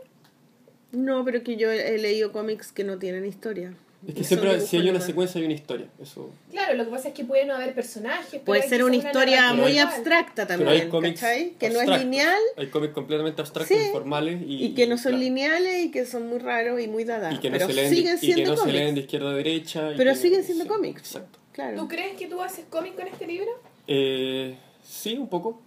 No, 0.92 1.24
pero 1.24 1.42
que 1.42 1.56
yo 1.56 1.70
he 1.70 1.98
leído 1.98 2.32
cómics 2.32 2.72
que 2.72 2.84
no 2.84 2.98
tienen 2.98 3.24
historia. 3.24 3.74
Es 4.08 4.14
que 4.14 4.24
siempre, 4.24 4.58
si 4.62 4.78
hay 4.78 4.88
una 4.88 5.00
secuencia, 5.00 5.38
hay 5.38 5.44
una 5.44 5.52
historia. 5.54 5.86
Eso. 6.00 6.30
Claro, 6.50 6.72
lo 6.74 6.86
que 6.86 6.90
pasa 6.90 7.08
es 7.08 7.14
que 7.14 7.22
puede 7.22 7.44
no 7.44 7.54
haber 7.54 7.74
personajes. 7.74 8.40
Puede 8.40 8.66
ser 8.66 8.82
una 8.82 8.96
historia 8.96 9.42
narrativa 9.42 9.62
muy 9.62 9.72
igual. 9.72 9.88
abstracta 9.88 10.46
Pero 10.46 10.70
hay 10.70 10.78
también, 10.78 10.88
cómics 10.90 11.20
¿cachai? 11.20 11.50
Que 11.58 11.68
no 11.68 11.82
es 11.82 11.88
lineal 12.00 12.38
Hay 12.56 12.68
cómics 12.68 12.94
completamente 12.94 13.42
abstractos, 13.42 13.76
Sí. 13.76 13.84
informales 13.84 14.40
y, 14.40 14.64
y 14.64 14.74
que 14.74 14.86
no 14.86 14.96
son 14.96 15.10
claro, 15.12 15.18
lineales 15.18 15.84
y 15.84 15.90
que 15.90 16.06
son 16.06 16.26
muy 16.28 16.38
raros 16.38 16.80
y 16.80 16.88
muy 16.88 17.04
dadados. 17.04 17.36
y 17.36 17.40
que 17.42 17.50
no 17.50 17.56
pero 17.58 17.66
se 17.68 17.74
leen, 17.74 17.90
de- 17.90 17.96
siguen 17.96 18.16
y 18.16 18.20
que 18.20 18.26
siendo 18.32 18.50
no 18.52 18.56
se 18.56 18.60
cómics. 18.62 18.78
leen 18.78 18.94
de 18.94 19.00
izquierda 19.02 19.30
a 19.30 19.34
derecha. 19.34 19.90
Pero 19.98 20.12
que- 20.12 20.16
siguen 20.18 20.44
siendo 20.44 20.64
sí, 20.64 20.70
cómics. 20.70 21.02
Exacto. 21.02 21.38
Claro. 21.52 21.76
¿Tú 21.76 21.88
crees 21.88 22.16
que 22.16 22.26
tú 22.26 22.40
haces 22.40 22.64
cómic 22.70 22.94
con 22.96 23.06
este 23.06 23.26
libro? 23.26 23.50
Eh, 23.86 24.56
sí, 24.82 25.18
un 25.18 25.28
poco. 25.28 25.60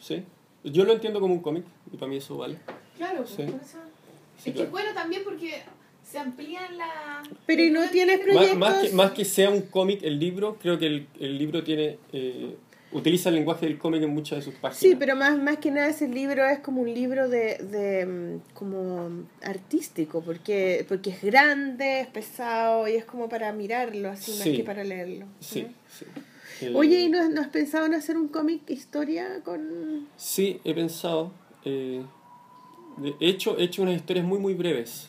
Sí. 0.00 0.24
Yo 0.70 0.84
lo 0.84 0.92
entiendo 0.92 1.20
como 1.20 1.34
un 1.34 1.40
cómic 1.40 1.64
y 1.92 1.96
para 1.96 2.08
mí 2.10 2.16
eso 2.16 2.36
vale. 2.38 2.56
Claro, 2.96 3.26
Sí. 3.26 3.42
por 3.42 3.54
eso. 3.60 3.78
Sí, 4.38 4.50
es 4.50 4.54
claro. 4.54 4.66
que 4.66 4.70
bueno 4.70 4.90
también 4.94 5.22
porque 5.24 5.62
se 6.04 6.18
amplían 6.18 6.78
la... 6.78 7.22
Pero 7.46 7.62
¿y 7.62 7.70
no 7.70 7.88
tienes 7.90 8.18
Más, 8.18 8.26
proyectos? 8.26 8.58
más 8.58 8.78
que, 8.82 8.92
más 8.94 9.10
que 9.12 9.24
sea 9.24 9.50
un 9.50 9.62
cómic, 9.62 10.02
el 10.02 10.18
libro, 10.18 10.56
creo 10.60 10.78
que 10.78 10.86
el, 10.86 11.06
el 11.20 11.36
libro 11.38 11.62
tiene 11.64 11.98
eh, 12.12 12.54
utiliza 12.92 13.28
el 13.28 13.34
lenguaje 13.34 13.66
del 13.66 13.78
cómic 13.78 14.02
en 14.02 14.10
muchas 14.10 14.38
de 14.38 14.42
sus 14.46 14.54
páginas. 14.54 14.78
Sí, 14.78 14.96
pero 14.98 15.14
más, 15.16 15.36
más 15.38 15.58
que 15.58 15.70
nada 15.70 15.88
ese 15.88 16.08
libro 16.08 16.46
es 16.48 16.60
como 16.60 16.80
un 16.80 16.92
libro 16.94 17.28
de, 17.28 17.58
de 17.58 18.06
mm, 18.06 18.54
como 18.54 19.10
artístico, 19.42 20.22
porque, 20.22 20.86
porque 20.88 21.10
es 21.10 21.22
grande, 21.22 22.00
es 22.00 22.06
pesado 22.06 22.88
y 22.88 22.92
es 22.94 23.04
como 23.04 23.28
para 23.28 23.52
mirarlo 23.52 24.08
así 24.08 24.30
más 24.32 24.42
que 24.44 24.64
para 24.64 24.84
leerlo. 24.84 25.26
Sí, 25.40 25.62
¿no? 25.64 25.68
sí. 25.90 26.04
Oye, 26.74 27.00
¿y 27.00 27.08
no, 27.08 27.28
no 27.28 27.40
has 27.40 27.48
pensado 27.48 27.86
en 27.86 27.94
hacer 27.94 28.16
un 28.16 28.28
cómic 28.28 28.68
historia 28.70 29.40
con...? 29.44 30.08
Sí, 30.16 30.60
he 30.64 30.74
pensado. 30.74 31.32
eh, 31.64 32.02
de- 32.98 33.14
he, 33.20 33.28
hecho, 33.28 33.56
he 33.58 33.64
hecho 33.64 33.82
unas 33.82 33.96
historias 33.96 34.24
muy, 34.26 34.38
muy 34.38 34.54
breves. 34.54 35.08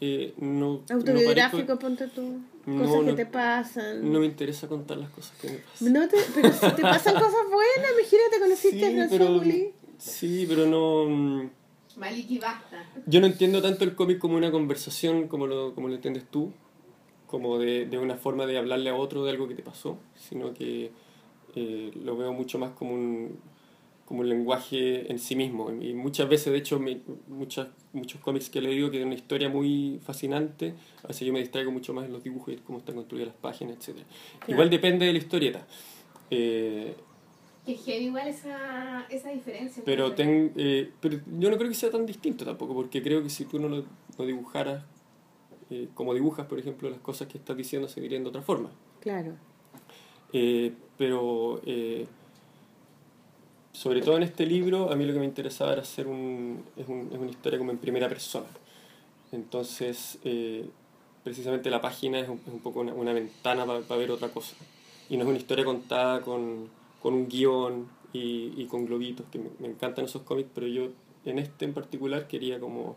Eh, 0.00 0.34
no, 0.38 0.82
no 0.88 0.94
Autobiográfico, 0.94 1.74
parezco- 1.74 1.78
ponte 1.78 2.08
tú. 2.08 2.40
No, 2.66 2.82
Cosas 2.84 3.00
que 3.04 3.10
no- 3.10 3.14
te 3.14 3.26
pasan. 3.26 4.12
no 4.12 4.20
me 4.20 4.26
interesa 4.26 4.66
contar 4.68 4.96
las 4.98 5.10
cosas 5.10 5.36
que 5.40 5.48
me 5.50 5.56
pasan. 5.58 5.92
No 5.92 6.08
te, 6.08 6.16
pero 6.34 6.52
si 6.52 6.70
te 6.72 6.82
pasan 6.82 7.14
cosas 7.14 7.44
buenas, 7.50 7.92
imagínate, 7.92 8.40
conociste 8.40 8.86
a 8.86 8.90
Sí, 8.90 9.06
pero, 9.10 9.30
Mouly. 9.32 9.72
sí, 9.98 10.44
pero 10.48 10.66
no... 10.66 11.04
mm, 11.08 11.50
Maliki, 11.96 12.38
basta. 12.38 12.84
Yo 13.06 13.20
no 13.20 13.26
entiendo 13.26 13.62
tanto 13.62 13.84
el 13.84 13.94
cómic 13.94 14.18
como 14.18 14.36
una 14.36 14.50
conversación 14.50 15.28
como 15.28 15.46
lo, 15.46 15.74
como 15.74 15.88
lo 15.88 15.94
entiendes 15.94 16.24
tú, 16.30 16.52
como 17.26 17.58
de, 17.58 17.86
de 17.86 17.98
una 17.98 18.16
forma 18.16 18.46
de 18.46 18.56
hablarle 18.58 18.90
a 18.90 18.94
otro 18.94 19.24
de 19.24 19.30
algo 19.30 19.48
que 19.48 19.54
te 19.54 19.62
pasó, 19.62 19.98
sino 20.14 20.54
que 20.54 20.90
eh, 21.54 21.90
lo 22.04 22.16
veo 22.16 22.32
mucho 22.32 22.58
más 22.58 22.70
como 22.72 22.94
un, 22.94 23.38
como 24.04 24.20
un 24.20 24.28
lenguaje 24.28 25.10
en 25.10 25.18
sí 25.18 25.34
mismo. 25.34 25.72
Y 25.72 25.92
muchas 25.94 26.28
veces, 26.28 26.52
de 26.52 26.58
hecho, 26.58 26.78
me- 26.78 27.00
muchas, 27.28 27.68
muchos 27.92 28.20
cómics 28.20 28.48
que 28.50 28.60
he 28.60 28.62
leído 28.62 28.90
que 28.90 29.00
es 29.00 29.04
una 29.06 29.14
historia 29.14 29.48
muy 29.48 29.98
fascinante, 30.04 30.74
a 31.02 31.08
veces 31.08 31.26
yo 31.26 31.32
me 31.32 31.40
distraigo 31.40 31.70
mucho 31.72 31.92
más 31.94 32.06
en 32.06 32.12
los 32.12 32.22
dibujos 32.22 32.54
y 32.54 32.56
cómo 32.58 32.78
están 32.78 32.94
construidas 32.94 33.28
las 33.28 33.36
páginas, 33.36 33.76
etc. 33.78 33.98
Igual 34.48 34.70
depende 34.70 35.06
de 35.06 35.12
la 35.12 35.18
historieta. 35.18 35.66
Eh, 36.30 36.94
Que 37.64 37.74
heavy 37.74 38.06
igual 38.06 38.28
esa, 38.28 39.06
esa 39.10 39.30
diferencia. 39.30 39.82
pero, 39.84 40.12
ten, 40.14 40.52
eh, 40.56 40.90
pero 41.00 41.18
yo 41.38 41.50
no 41.50 41.56
creo 41.56 41.68
que 41.68 41.74
sea 41.74 41.90
tan 41.90 42.06
distinto 42.06 42.44
tampoco, 42.44 42.74
porque 42.74 43.02
creo 43.02 43.22
que 43.22 43.30
si 43.30 43.44
tú 43.44 43.58
no 43.58 43.68
lo, 43.68 43.84
lo 44.18 44.24
dibujaras 44.26 44.84
eh, 45.70 45.88
como 45.94 46.14
dibujas, 46.14 46.46
por 46.46 46.58
ejemplo, 46.58 46.88
las 46.90 47.00
cosas 47.00 47.28
que 47.28 47.38
estás 47.38 47.56
diciendo 47.56 47.88
se 47.88 48.00
dirían 48.00 48.22
de 48.22 48.28
otra 48.30 48.42
forma. 48.42 48.70
Claro. 49.00 49.32
Eh, 50.32 50.72
pero 50.98 51.60
eh, 51.66 52.06
sobre 53.72 54.00
todo 54.00 54.16
en 54.16 54.22
este 54.22 54.46
libro, 54.46 54.90
a 54.90 54.96
mí 54.96 55.04
lo 55.04 55.12
que 55.12 55.18
me 55.18 55.24
interesaba 55.26 55.72
era 55.72 55.82
hacer 55.82 56.06
un, 56.06 56.64
es, 56.76 56.88
un- 56.88 57.08
es 57.12 57.18
una 57.18 57.30
historia 57.30 57.58
como 57.58 57.70
en 57.70 57.78
primera 57.78 58.08
persona. 58.08 58.46
Entonces, 59.32 60.18
eh, 60.24 60.66
precisamente 61.24 61.68
la 61.70 61.80
página 61.80 62.20
es 62.20 62.28
un, 62.28 62.40
es 62.46 62.52
un 62.52 62.60
poco 62.60 62.80
una, 62.80 62.94
una 62.94 63.12
ventana 63.12 63.66
para 63.66 63.98
ver 63.98 64.10
otra 64.10 64.28
cosa. 64.28 64.56
Y 65.08 65.16
no 65.16 65.24
es 65.24 65.28
una 65.28 65.38
historia 65.38 65.64
contada 65.64 66.20
con, 66.22 66.68
con 67.02 67.14
un 67.14 67.28
guion 67.28 67.86
y, 68.12 68.52
y 68.56 68.66
con 68.66 68.86
globitos, 68.86 69.26
que 69.30 69.38
me, 69.38 69.50
me 69.58 69.68
encantan 69.68 70.06
esos 70.06 70.22
cómics, 70.22 70.48
pero 70.54 70.66
yo 70.66 70.88
en 71.24 71.38
este 71.38 71.64
en 71.64 71.74
particular 71.74 72.26
quería 72.28 72.58
como 72.60 72.96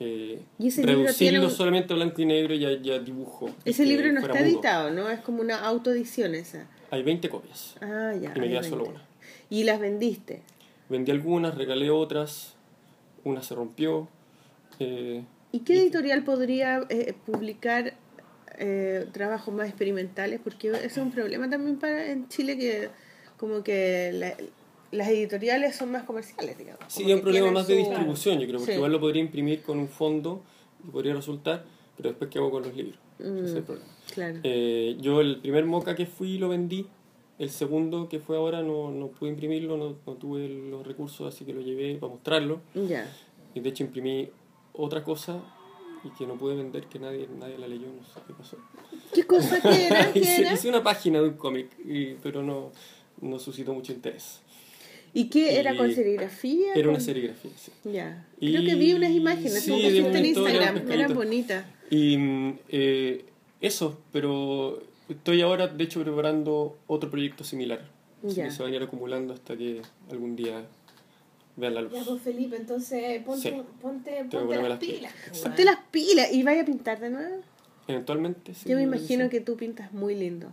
eh, 0.00 0.40
Y 0.58 0.68
ese 0.68 0.82
libro 1.30 1.46
un- 1.46 1.50
solamente 1.52 1.92
a 1.92 1.96
blanco 1.96 2.20
y 2.22 2.26
negro 2.26 2.54
ya, 2.54 2.70
ya 2.80 2.98
dibujo. 2.98 3.50
Ese 3.64 3.84
que 3.84 3.88
libro 3.90 4.10
no 4.12 4.20
está 4.20 4.34
mudo. 4.34 4.44
editado, 4.44 4.90
¿no? 4.90 5.08
Es 5.10 5.20
como 5.20 5.40
una 5.42 5.58
autoedición 5.60 6.34
esa. 6.34 6.66
Hay 6.90 7.02
20 7.02 7.28
copias. 7.28 7.76
Ah, 7.80 8.12
ya. 8.20 8.32
Y 8.34 8.40
me 8.40 8.48
queda 8.48 8.62
solo 8.62 8.84
una. 8.86 9.02
Y 9.50 9.64
las 9.64 9.78
vendiste. 9.78 10.42
Vendí 10.88 11.10
algunas, 11.12 11.54
regalé 11.54 11.90
otras, 11.90 12.54
una 13.24 13.42
se 13.42 13.54
rompió. 13.54 14.08
eh, 14.78 15.22
¿Y 15.52 15.60
qué 15.60 15.80
editorial 15.80 16.24
podría 16.24 16.84
eh, 16.88 17.12
publicar 17.26 17.94
eh, 18.58 19.06
trabajos 19.12 19.52
más 19.54 19.68
experimentales? 19.68 20.40
Porque 20.42 20.68
ese 20.70 20.86
es 20.86 20.96
un 20.96 21.10
problema 21.12 21.48
también 21.50 21.78
para 21.78 22.10
en 22.10 22.28
Chile 22.28 22.56
que 22.56 22.88
como 23.36 23.62
que 23.62 24.10
la- 24.14 24.34
las 24.92 25.08
editoriales 25.08 25.76
son 25.76 25.92
más 25.92 26.04
comerciales, 26.04 26.56
digamos. 26.58 26.84
sí, 26.88 27.04
es 27.08 27.14
un 27.14 27.20
problema 27.22 27.50
más 27.50 27.66
de 27.68 27.74
su- 27.74 27.78
distribución, 27.88 28.38
yo 28.40 28.46
creo, 28.46 28.58
porque 28.58 28.72
Sí. 28.72 28.76
igual 28.78 28.92
lo 28.92 29.00
podría 29.00 29.22
imprimir 29.22 29.62
con 29.62 29.78
un 29.78 29.88
fondo 29.88 30.42
y 30.86 30.90
podría 30.90 31.14
resultar, 31.14 31.64
pero 31.96 32.08
después, 32.10 32.30
¿qué 32.30 32.38
hago 32.38 32.50
con 32.50 32.62
los 32.62 32.74
libros? 32.74 32.98
Ese 33.18 33.44
es 33.44 33.52
el 33.54 33.62
Mm, 33.62 33.64
problema. 33.64 33.88
claro. 34.14 34.38
Eh, 34.42 34.96
yo 35.00 35.20
el 35.20 35.36
primer 35.40 35.64
moca 35.66 35.94
que 35.94 36.06
fui 36.06 36.38
lo 36.38 36.48
vendí, 36.48 36.86
el 37.38 37.50
segundo 37.50 38.08
que 38.08 38.18
fue 38.20 38.36
ahora 38.36 38.62
no, 38.62 38.90
no 38.90 39.08
pude 39.08 39.30
imprimirlo, 39.30 39.76
no, 39.76 39.96
no 40.06 40.12
tuve 40.14 40.48
los 40.48 40.86
recursos, 40.86 41.32
así 41.32 41.44
que 41.44 41.52
lo 41.52 41.60
llevé 41.60 41.96
para 41.96 42.12
mostrarlo. 42.12 42.60
Ya. 42.74 43.10
Y 43.54 43.60
de 43.60 43.68
hecho 43.70 43.84
imprimí 43.84 44.28
otra 44.72 45.02
cosa 45.04 45.40
y 46.04 46.08
que 46.10 46.26
no 46.26 46.34
pude 46.36 46.54
vender, 46.56 46.86
que 46.86 46.98
nadie, 46.98 47.28
nadie 47.38 47.58
la 47.58 47.68
leyó, 47.68 47.86
no 47.88 48.02
sé 48.04 48.20
qué 48.26 48.32
pasó. 48.34 48.56
¿Qué 49.14 49.26
cosa 49.26 49.60
que 49.60 49.86
era? 49.86 50.10
¿Qué 50.12 50.20
hice, 50.20 50.42
era? 50.42 50.52
hice 50.54 50.68
una 50.68 50.82
página 50.82 51.20
de 51.20 51.28
un 51.28 51.34
cómic, 51.34 51.68
pero 52.22 52.42
no, 52.42 52.72
no 53.20 53.38
suscitó 53.38 53.72
mucho 53.74 53.92
interés. 53.92 54.40
¿Y 55.12 55.24
qué 55.28 55.58
era 55.58 55.74
y- 55.74 55.76
con 55.76 55.92
serigrafía? 55.92 56.72
Era 56.74 56.88
una 56.88 56.98
Con- 56.98 57.04
serigrafía, 57.04 57.50
sí. 57.56 57.72
Ya. 57.84 58.26
Y- 58.38 58.52
Creo 58.52 58.64
que 58.64 58.74
vi 58.76 58.92
unas 58.94 59.10
imágenes, 59.10 59.60
sí, 59.62 59.70
pusiste 59.72 60.18
en 60.18 60.26
Instagram, 60.26 60.90
eran 60.90 61.14
bonitas. 61.14 61.64
Y 61.90 62.16
eh, 62.68 63.24
eso, 63.60 63.98
pero 64.12 64.82
estoy 65.08 65.40
ahora, 65.42 65.66
de 65.66 65.82
hecho, 65.84 66.02
preparando 66.02 66.78
otro 66.86 67.10
proyecto 67.10 67.44
similar. 67.44 67.80
Ya. 68.22 68.44
que 68.44 68.50
se 68.50 68.62
van 68.62 68.70
a 68.74 68.76
ir 68.76 68.82
acumulando 68.82 69.32
hasta 69.32 69.56
que 69.56 69.80
algún 70.10 70.36
día 70.36 70.62
vean 71.56 71.74
la 71.74 71.80
luz. 71.80 71.92
Ya, 71.94 72.04
pues 72.04 72.20
Felipe, 72.20 72.54
entonces 72.54 73.22
ponte, 73.24 73.48
Sí. 73.50 73.56
ponte, 73.80 74.10
que 74.10 74.24
ponte 74.36 74.56
las 74.56 74.68
las 74.68 74.78
pilas. 74.78 75.12
pilas. 75.14 75.40
Ponte 75.42 75.64
las 75.64 75.78
pilas 75.90 76.30
y 76.30 76.42
vaya 76.42 76.60
a 76.60 76.64
pintar 76.66 77.00
de 77.00 77.08
nuevo. 77.08 77.36
Eventualmente, 77.88 78.52
sí. 78.54 78.68
Yo 78.68 78.76
me 78.76 78.82
imagino 78.82 79.30
que 79.30 79.40
tú 79.40 79.56
pintas 79.56 79.90
muy 79.94 80.14
lindo. 80.14 80.52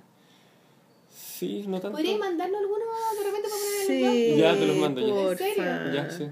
Sí, 1.38 1.64
no 1.68 1.80
tanto. 1.80 1.97
¿Podrías 1.97 2.19
mandarnos 2.19 2.59
algunos 2.61 2.88
de 3.18 3.23
repente 3.23 3.47
para 3.49 3.61
poner 3.61 3.73
en 3.73 4.05
el 4.05 4.14
Sí, 4.14 4.27
blog? 4.34 4.39
Ya, 4.39 4.59
te 4.59 4.68
los 4.68 4.77
mando, 4.77 5.01
ya. 5.01 5.31
¿En 5.31 5.38
serio? 5.38 5.64
Ya, 5.93 6.09
sí. 6.09 6.27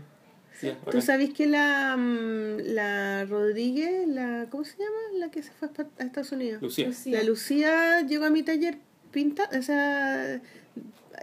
Ya, 0.62 0.80
¿Tú 0.90 1.02
sabes 1.02 1.34
que 1.34 1.48
la, 1.48 1.96
mm, 1.98 2.58
la 2.74 3.26
Rodríguez, 3.26 4.08
la 4.08 4.48
¿cómo 4.50 4.64
se 4.64 4.78
llama? 4.78 4.98
La 5.20 5.30
que 5.30 5.44
se 5.44 5.52
fue 5.52 5.68
a 6.00 6.04
Estados 6.04 6.32
Unidos. 6.32 6.62
Lucía. 6.62 6.88
Lucía. 6.88 7.18
La 7.18 7.24
Lucía 7.26 8.02
llegó 8.08 8.26
a 8.26 8.30
mi 8.30 8.42
taller 8.42 8.78
pinta, 9.12 9.50
o 9.58 9.62
sea, 9.62 10.42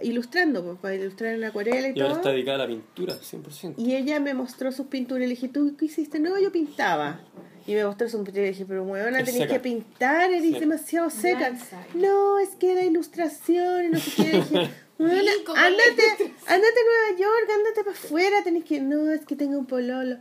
ilustrando, 0.01 0.63
pues, 0.63 0.77
para 0.79 0.95
ilustrar 0.95 1.33
en 1.33 1.43
acuarela 1.43 1.89
y, 1.89 1.93
Y 1.95 2.01
ahora 2.01 2.09
todo. 2.13 2.17
está 2.21 2.29
dedicada 2.31 2.55
a 2.63 2.67
la 2.67 2.67
pintura, 2.67 3.15
100%. 3.15 3.75
Y 3.77 3.95
ella 3.95 4.19
me 4.19 4.33
mostró 4.33 4.71
sus 4.71 4.87
pinturas 4.87 5.23
y 5.25 5.27
le 5.27 5.35
dije, 5.35 5.47
¿tú 5.49 5.75
qué 5.77 5.85
hiciste? 5.85 6.19
No, 6.19 6.39
yo 6.39 6.51
pintaba. 6.51 7.19
Y 7.65 7.75
me 7.75 7.85
mostró 7.85 8.09
sus 8.09 8.17
pinturas 8.21 8.37
y 8.37 8.41
le 8.41 8.47
dije, 8.49 8.65
pero 8.67 8.83
huevona, 8.83 9.19
Es 9.19 9.25
tenés 9.25 9.41
seca. 9.41 9.53
que 9.53 9.59
pintar, 9.61 10.29
eres 10.31 10.41
Sí. 10.41 10.59
demasiado 10.59 11.09
seca. 11.09 11.53
No, 11.93 12.39
es 12.39 12.49
que 12.59 12.71
era 12.73 12.81
ilustración 12.83 13.85
y 13.85 13.89
no 13.89 13.99
sé 13.99 14.11
qué. 14.15 14.31
Dije, 14.37 14.71
ándate, 14.99 16.33
ándate 16.47 16.79
a 16.79 16.85
Nueva 16.85 17.17
York, 17.17 17.49
ándate 17.53 17.83
para 17.83 17.91
afuera, 17.95 18.43
tenés 18.43 18.65
que, 18.65 18.79
no, 18.81 19.11
es 19.11 19.25
que 19.25 19.35
tengo 19.35 19.57
un 19.57 19.65
pololo. 19.65 20.17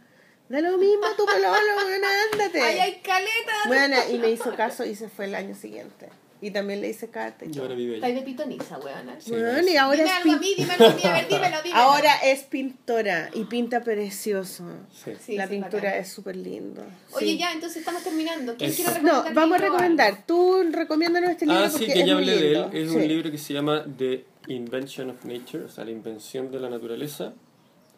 Da 0.49 0.61
lo 0.61 0.77
mismo 0.79 1.07
tu 1.17 1.25
pololo, 1.25 1.49
huevona, 1.79 2.09
ándate. 2.33 2.61
¡Ay, 2.61 2.79
hay 2.79 3.01
caleta! 3.01 3.53
Bueno, 3.67 3.97
y 4.13 4.19
me 4.19 4.31
hizo 4.31 4.55
caso 4.55 4.85
y 4.85 4.95
se 4.95 5.09
fue 5.09 5.25
el 5.25 5.35
año 5.35 5.55
siguiente. 5.55 6.09
Y 6.45 6.51
también 6.51 6.81
le 6.81 6.89
hice 6.91 7.09
carta 7.09 7.45
y 7.45 7.57
Y 7.57 7.59
ahora 7.61 7.75
vive 7.77 7.95
Estáis 7.95 8.17
allá. 8.17 8.21
de 8.21 8.27
pitoniza, 8.27 8.77
weona. 8.81 9.21
Sí, 9.21 9.31
Bueno, 9.31 9.63
y 9.69 9.77
ahora 9.77 9.97
Dime 9.99 10.11
es, 10.11 10.17
algo 10.17 10.33
a 10.33 10.37
mí, 10.41 10.55
dime 10.59 10.73
algo 10.73 10.85
a 10.87 10.95
mí, 10.95 11.03
a 11.05 11.13
ver, 11.13 11.29
dímelo, 11.29 11.63
dímelo. 11.63 11.81
ahora 11.81 12.15
es 12.25 12.43
pintora 12.43 13.31
y 13.33 13.45
pinta 13.45 13.81
precioso. 13.85 14.65
Sí. 14.93 15.13
Sí, 15.25 15.37
la 15.37 15.47
sí, 15.47 15.51
pintura 15.55 15.85
bacán. 15.85 16.01
es 16.01 16.09
súper 16.13 16.35
lindo. 16.35 16.83
Oye, 17.13 17.37
ya, 17.39 17.53
entonces 17.53 17.79
estamos 17.79 18.03
terminando. 18.03 18.57
¿Quién 18.57 18.71
Es- 18.71 18.77
quiere 18.77 18.91
No, 18.91 18.97
recomendar 19.23 19.35
vamos 19.35 19.55
a 19.57 19.61
recomendar. 19.63 20.27
Tú 20.27 20.65
recomiéndanos 20.73 21.31
este 21.31 21.47
libro 21.47 21.61
Ah, 21.65 21.69
porque 21.71 21.87
sí, 21.87 21.93
que 21.93 22.01
es 22.01 22.07
ya 22.07 22.15
hablé 22.15 22.37
de 22.37 22.53
él. 22.53 22.67
Es 22.73 22.91
Sí. 22.91 22.97
un 22.97 23.07
libro 23.09 23.31
que 23.31 23.39
se 23.39 23.55
llama 23.55 23.85
The 23.97 24.25
Invention 24.49 25.11
of 25.11 25.25
Nature, 25.25 25.65
o 25.65 25.69
sea, 25.69 25.85
la 25.85 25.93
invención 25.93 26.51
de 26.51 26.59
la 26.59 26.69
naturaleza. 26.69 27.33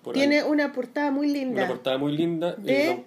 Por 0.03 0.13
Tiene 0.13 0.41
ahí. 0.41 0.47
una 0.47 0.71
portada 0.75 1.11
muy 1.11 1.29
linda. 1.29 1.63
una 1.63 1.69
portada 1.69 1.97
muy 1.97 2.15
linda. 2.15 2.53
de... 2.57 3.05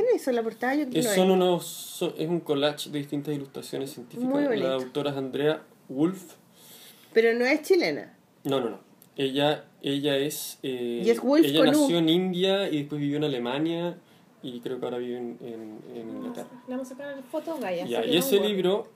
¿Quién 0.00 0.14
hizo 0.14 0.30
la 0.30 0.42
portada? 0.44 0.76
Yo 0.76 0.84
Es, 0.92 1.12
son 1.14 1.30
unos, 1.32 1.66
son- 1.66 2.14
es 2.16 2.28
un 2.28 2.38
collage 2.40 2.88
de 2.90 2.98
distintas 2.98 3.34
ilustraciones 3.34 3.90
científicas. 3.94 4.28
Muy. 4.32 4.56
La 4.58 4.74
autora 4.74 5.10
es 5.10 5.16
Andrea 5.16 5.62
Wolf. 5.88 6.34
Pero 7.12 7.36
no 7.36 7.44
es 7.44 7.62
chilena. 7.62 8.14
No, 8.44 8.60
no, 8.60 8.70
no. 8.70 8.78
Ella, 9.16 9.64
ella 9.82 10.16
es. 10.16 10.60
eh, 10.62 11.02
Y 11.04 11.10
es 11.10 11.20
Wolf 11.20 11.44
ella 11.46 11.58
con 11.64 11.68
U. 11.74 11.80
nació 11.82 11.98
en 11.98 12.08
India 12.08 12.68
y 12.70 12.78
después 12.78 13.00
vivió 13.00 13.16
en 13.16 13.24
Alemania 13.24 13.98
y 14.40 14.60
creo 14.60 14.78
que 14.78 14.84
ahora 14.84 14.98
vive 14.98 15.16
en, 15.18 15.36
en- 15.42 15.78
en 15.96 16.08
Inglaterra. 16.10 16.48
Le 16.68 16.74
vamos 16.74 16.86
a 16.86 16.90
sacar 16.90 17.20
fotos, 17.32 17.58
Gaya. 17.58 17.84
Ya, 17.86 18.04
y 18.04 18.16
ese 18.16 18.38
libro, 18.38 18.86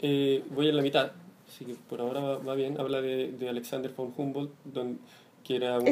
eh, 0.00 0.42
voy 0.50 0.68
en 0.68 0.76
la 0.76 0.82
mitad, 0.82 1.12
así 1.48 1.64
que 1.64 1.74
por 1.88 2.02
ahora 2.02 2.20
va, 2.20 2.36
va 2.38 2.54
bien. 2.54 2.78
Habla 2.78 3.00
de, 3.00 3.32
de 3.32 3.48
Alexander 3.48 3.90
von 3.96 4.12
Humboldt, 4.14 4.52
don- 4.64 4.98
que 5.42 5.56
era, 5.56 5.78
una, 5.78 5.88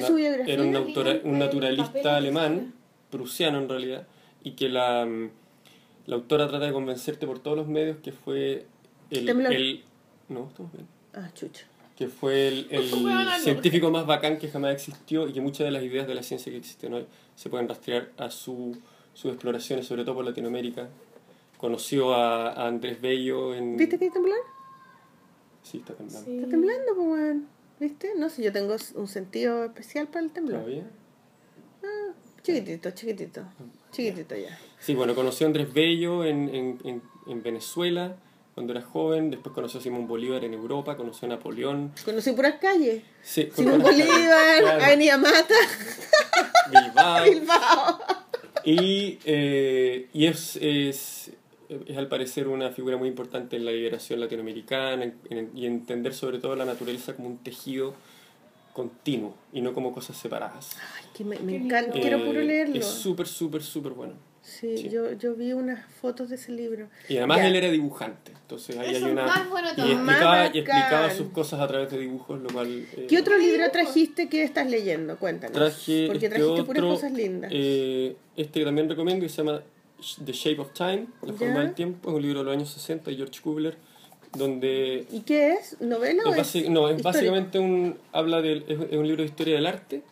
era 0.46 0.62
un, 0.62 0.76
autora- 0.76 1.20
un 1.24 1.38
naturalista 1.38 2.16
alemán, 2.16 2.74
prusiano 3.10 3.56
en 3.58 3.68
realidad, 3.70 4.06
y 4.42 4.52
que 4.52 4.68
la, 4.68 5.04
mm, 5.06 5.30
la 6.06 6.16
autora 6.16 6.48
trata 6.48 6.66
de 6.66 6.72
convencerte 6.72 7.26
por 7.26 7.38
todos 7.40 7.56
los 7.56 7.66
medios 7.68 7.98
que 7.98 8.12
fue 8.12 8.66
el... 9.10 9.28
El 9.28 9.84
no, 10.28 10.48
estamos 10.48 10.72
bien 10.72 10.86
Ah, 11.12 11.28
chucha. 11.34 11.66
que 11.96 12.06
fue 12.08 12.48
el, 12.48 12.66
el 12.70 12.88
científico 13.40 13.90
más 13.90 14.06
bacán 14.06 14.38
que 14.38 14.48
jamás 14.48 14.72
existió 14.74 15.26
y 15.28 15.32
que 15.32 15.40
muchas 15.40 15.64
de 15.66 15.72
las 15.72 15.82
ideas 15.82 16.06
de 16.06 16.14
la 16.14 16.22
ciencia 16.22 16.50
que 16.52 16.58
existen 16.58 16.94
hoy 16.94 17.06
se 17.34 17.50
pueden 17.50 17.68
rastrear 17.68 18.10
a 18.16 18.30
su, 18.30 18.76
sus 19.12 19.32
exploraciones, 19.32 19.86
sobre 19.86 20.04
todo 20.04 20.14
por 20.16 20.24
Latinoamérica. 20.24 20.88
Conoció 21.58 22.14
a, 22.14 22.52
a 22.52 22.68
Andrés 22.68 23.00
Bello 23.00 23.54
en... 23.54 23.76
¿Viste 23.76 23.98
que 23.98 24.04
hay 24.06 24.10
temblor? 24.10 24.38
Sí, 25.62 25.78
está 25.78 25.94
temblando. 25.94 26.24
Sí. 26.24 26.36
Está 26.36 26.48
temblando, 26.48 26.94
pues. 26.94 27.36
¿Viste? 27.80 28.12
No 28.16 28.28
sé, 28.30 28.42
yo 28.42 28.52
tengo 28.52 28.76
un 28.94 29.08
sentido 29.08 29.64
especial 29.64 30.06
para 30.08 30.24
el 30.24 30.30
temblor. 30.32 30.60
¿Todavía? 30.60 30.84
Chiquitito, 32.42 32.90
chiquitito. 32.92 33.42
Chiquitito 33.92 34.36
ya. 34.36 34.58
Sí, 34.78 34.94
bueno, 34.94 35.14
conoció 35.14 35.46
a 35.46 35.48
Andrés 35.48 35.72
Bello 35.72 36.24
en, 36.24 36.48
en, 36.54 36.78
en, 36.84 37.02
en 37.26 37.42
Venezuela 37.42 38.16
cuando 38.54 38.72
era 38.72 38.82
joven, 38.82 39.30
después 39.30 39.54
conoció 39.54 39.80
a 39.80 39.82
Simón 39.82 40.06
Bolívar 40.06 40.44
en 40.44 40.52
Europa, 40.54 40.96
conoció 40.96 41.26
a 41.26 41.30
Napoleón. 41.30 41.92
Conocí 42.04 42.32
puras 42.32 42.56
calles. 42.60 43.02
Sí, 43.22 43.48
Simón 43.54 43.80
Bolívar, 43.80 44.08
claro, 44.60 44.84
Avenida 44.84 45.16
Mata, 45.16 45.54
Bilbao. 46.70 47.24
Bilbao. 47.30 47.98
Y, 48.64 49.18
eh, 49.24 50.08
y 50.12 50.26
es, 50.26 50.56
es, 50.56 51.30
es 51.86 51.96
al 51.96 52.08
parecer 52.08 52.48
una 52.48 52.70
figura 52.70 52.96
muy 52.96 53.08
importante 53.08 53.56
en 53.56 53.64
la 53.64 53.70
liberación 53.70 54.20
latinoamericana 54.20 55.04
en- 55.04 55.14
en- 55.30 55.50
y 55.54 55.66
entender 55.66 56.12
sobre 56.12 56.38
todo 56.38 56.54
la 56.56 56.64
naturaleza 56.66 57.14
como 57.16 57.28
un 57.28 57.38
tejido 57.38 57.94
continuo 58.82 59.34
y 59.52 59.60
no 59.60 59.72
como 59.74 59.92
cosas 59.92 60.16
separadas. 60.16 60.76
Ay, 60.96 61.04
que 61.14 61.24
me, 61.24 61.38
me 61.40 61.56
encanta. 61.56 61.92
Quiero 61.92 62.18
Eh, 62.18 62.24
puro 62.26 62.40
leerlo. 62.40 62.76
Es 62.76 62.86
súper, 62.86 63.26
súper, 63.26 63.62
súper 63.62 63.92
bueno. 63.92 64.14
Sí, 64.42 64.76
sí. 64.78 64.88
Yo, 64.88 65.12
yo 65.12 65.34
vi 65.34 65.52
unas 65.52 65.84
fotos 66.00 66.30
de 66.30 66.36
ese 66.36 66.50
libro. 66.52 66.88
Y 67.08 67.18
además 67.18 67.38
Ya. 67.38 67.46
él 67.48 67.56
era 67.56 67.68
dibujante, 67.70 68.32
entonces 68.32 68.76
ahí 68.78 68.88
Eso 68.94 69.04
hay 69.04 69.12
es 69.12 69.12
una... 69.12 69.26
más 69.26 69.48
bueno 69.50 69.68
y, 69.68 69.80
explicaba, 69.92 70.34
Más 70.44 70.54
y 70.54 70.58
explicaba 70.58 71.10
sus 71.10 71.26
cosas 71.28 71.60
a 71.60 71.68
través 71.68 71.90
de 71.90 71.98
dibujos, 71.98 72.40
lo 72.40 72.48
cual... 72.48 72.86
eh, 72.96 73.06
¿Qué 73.08 73.18
otro 73.18 73.36
libro 73.38 73.70
trajiste 73.70 74.28
que 74.28 74.42
estás 74.42 74.68
leyendo? 74.68 75.18
Cuéntanos. 75.18 75.54
Traje 75.56 76.06
Porque 76.08 76.26
este 76.26 76.38
trajiste 76.38 76.64
puras 76.64 76.82
otro, 76.82 76.94
cosas 76.94 77.12
lindas. 77.12 77.50
eh, 77.54 78.16
este 78.36 78.60
que 78.60 78.64
también 78.64 78.88
recomiendo, 78.88 79.22
que 79.24 79.28
se 79.28 79.36
llama 79.44 79.62
The 80.24 80.32
Shape 80.32 80.60
of 80.60 80.72
Time, 80.72 81.06
La 81.22 81.32
forma 81.34 81.54
Ya. 81.56 81.60
del 81.60 81.74
tiempo, 81.74 82.08
es 82.08 82.16
un 82.16 82.22
libro 82.22 82.38
de 82.40 82.44
los 82.46 82.54
años 82.56 82.70
60 82.70 83.10
de 83.10 83.16
George 83.18 83.40
Kubler, 83.42 83.76
donde 84.32 85.06
¿Y 85.10 85.20
qué 85.20 85.52
es? 85.54 85.80
¿Novela 85.80 86.22
o 86.24 86.34
es, 86.34 86.38
basi- 86.38 86.68
no, 86.68 86.88
es 86.88 86.96
histórico? 86.96 87.02
básicamente 87.02 87.58
un, 87.58 87.96
habla 88.12 88.40
del, 88.40 88.64
es, 88.68 88.78
es 88.90 88.96
un 88.96 89.06
libro 89.06 89.22
de 89.22 89.28
historia 89.28 89.54
del 89.56 89.66
arte, 89.66 90.02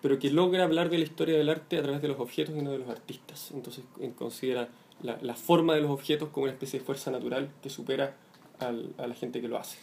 pero 0.00 0.18
que 0.18 0.30
logra 0.30 0.64
hablar 0.64 0.90
de 0.90 0.98
la 0.98 1.04
historia 1.04 1.36
del 1.36 1.48
arte 1.48 1.78
a 1.78 1.82
través 1.82 2.00
de 2.02 2.08
los 2.08 2.20
objetos 2.20 2.54
y 2.56 2.62
no 2.62 2.70
de 2.72 2.78
los 2.78 2.88
artistas. 2.88 3.50
Entonces 3.52 3.84
considera 4.16 4.68
la, 5.02 5.18
la 5.22 5.34
forma 5.34 5.74
de 5.74 5.80
los 5.80 5.90
objetos 5.90 6.28
como 6.30 6.44
una 6.44 6.52
especie 6.52 6.78
de 6.78 6.84
fuerza 6.84 7.10
natural 7.10 7.48
que 7.62 7.70
supera 7.70 8.14
al- 8.60 8.92
a 8.98 9.06
la 9.06 9.14
gente 9.14 9.40
que 9.40 9.48
lo 9.48 9.58
hace. 9.58 9.78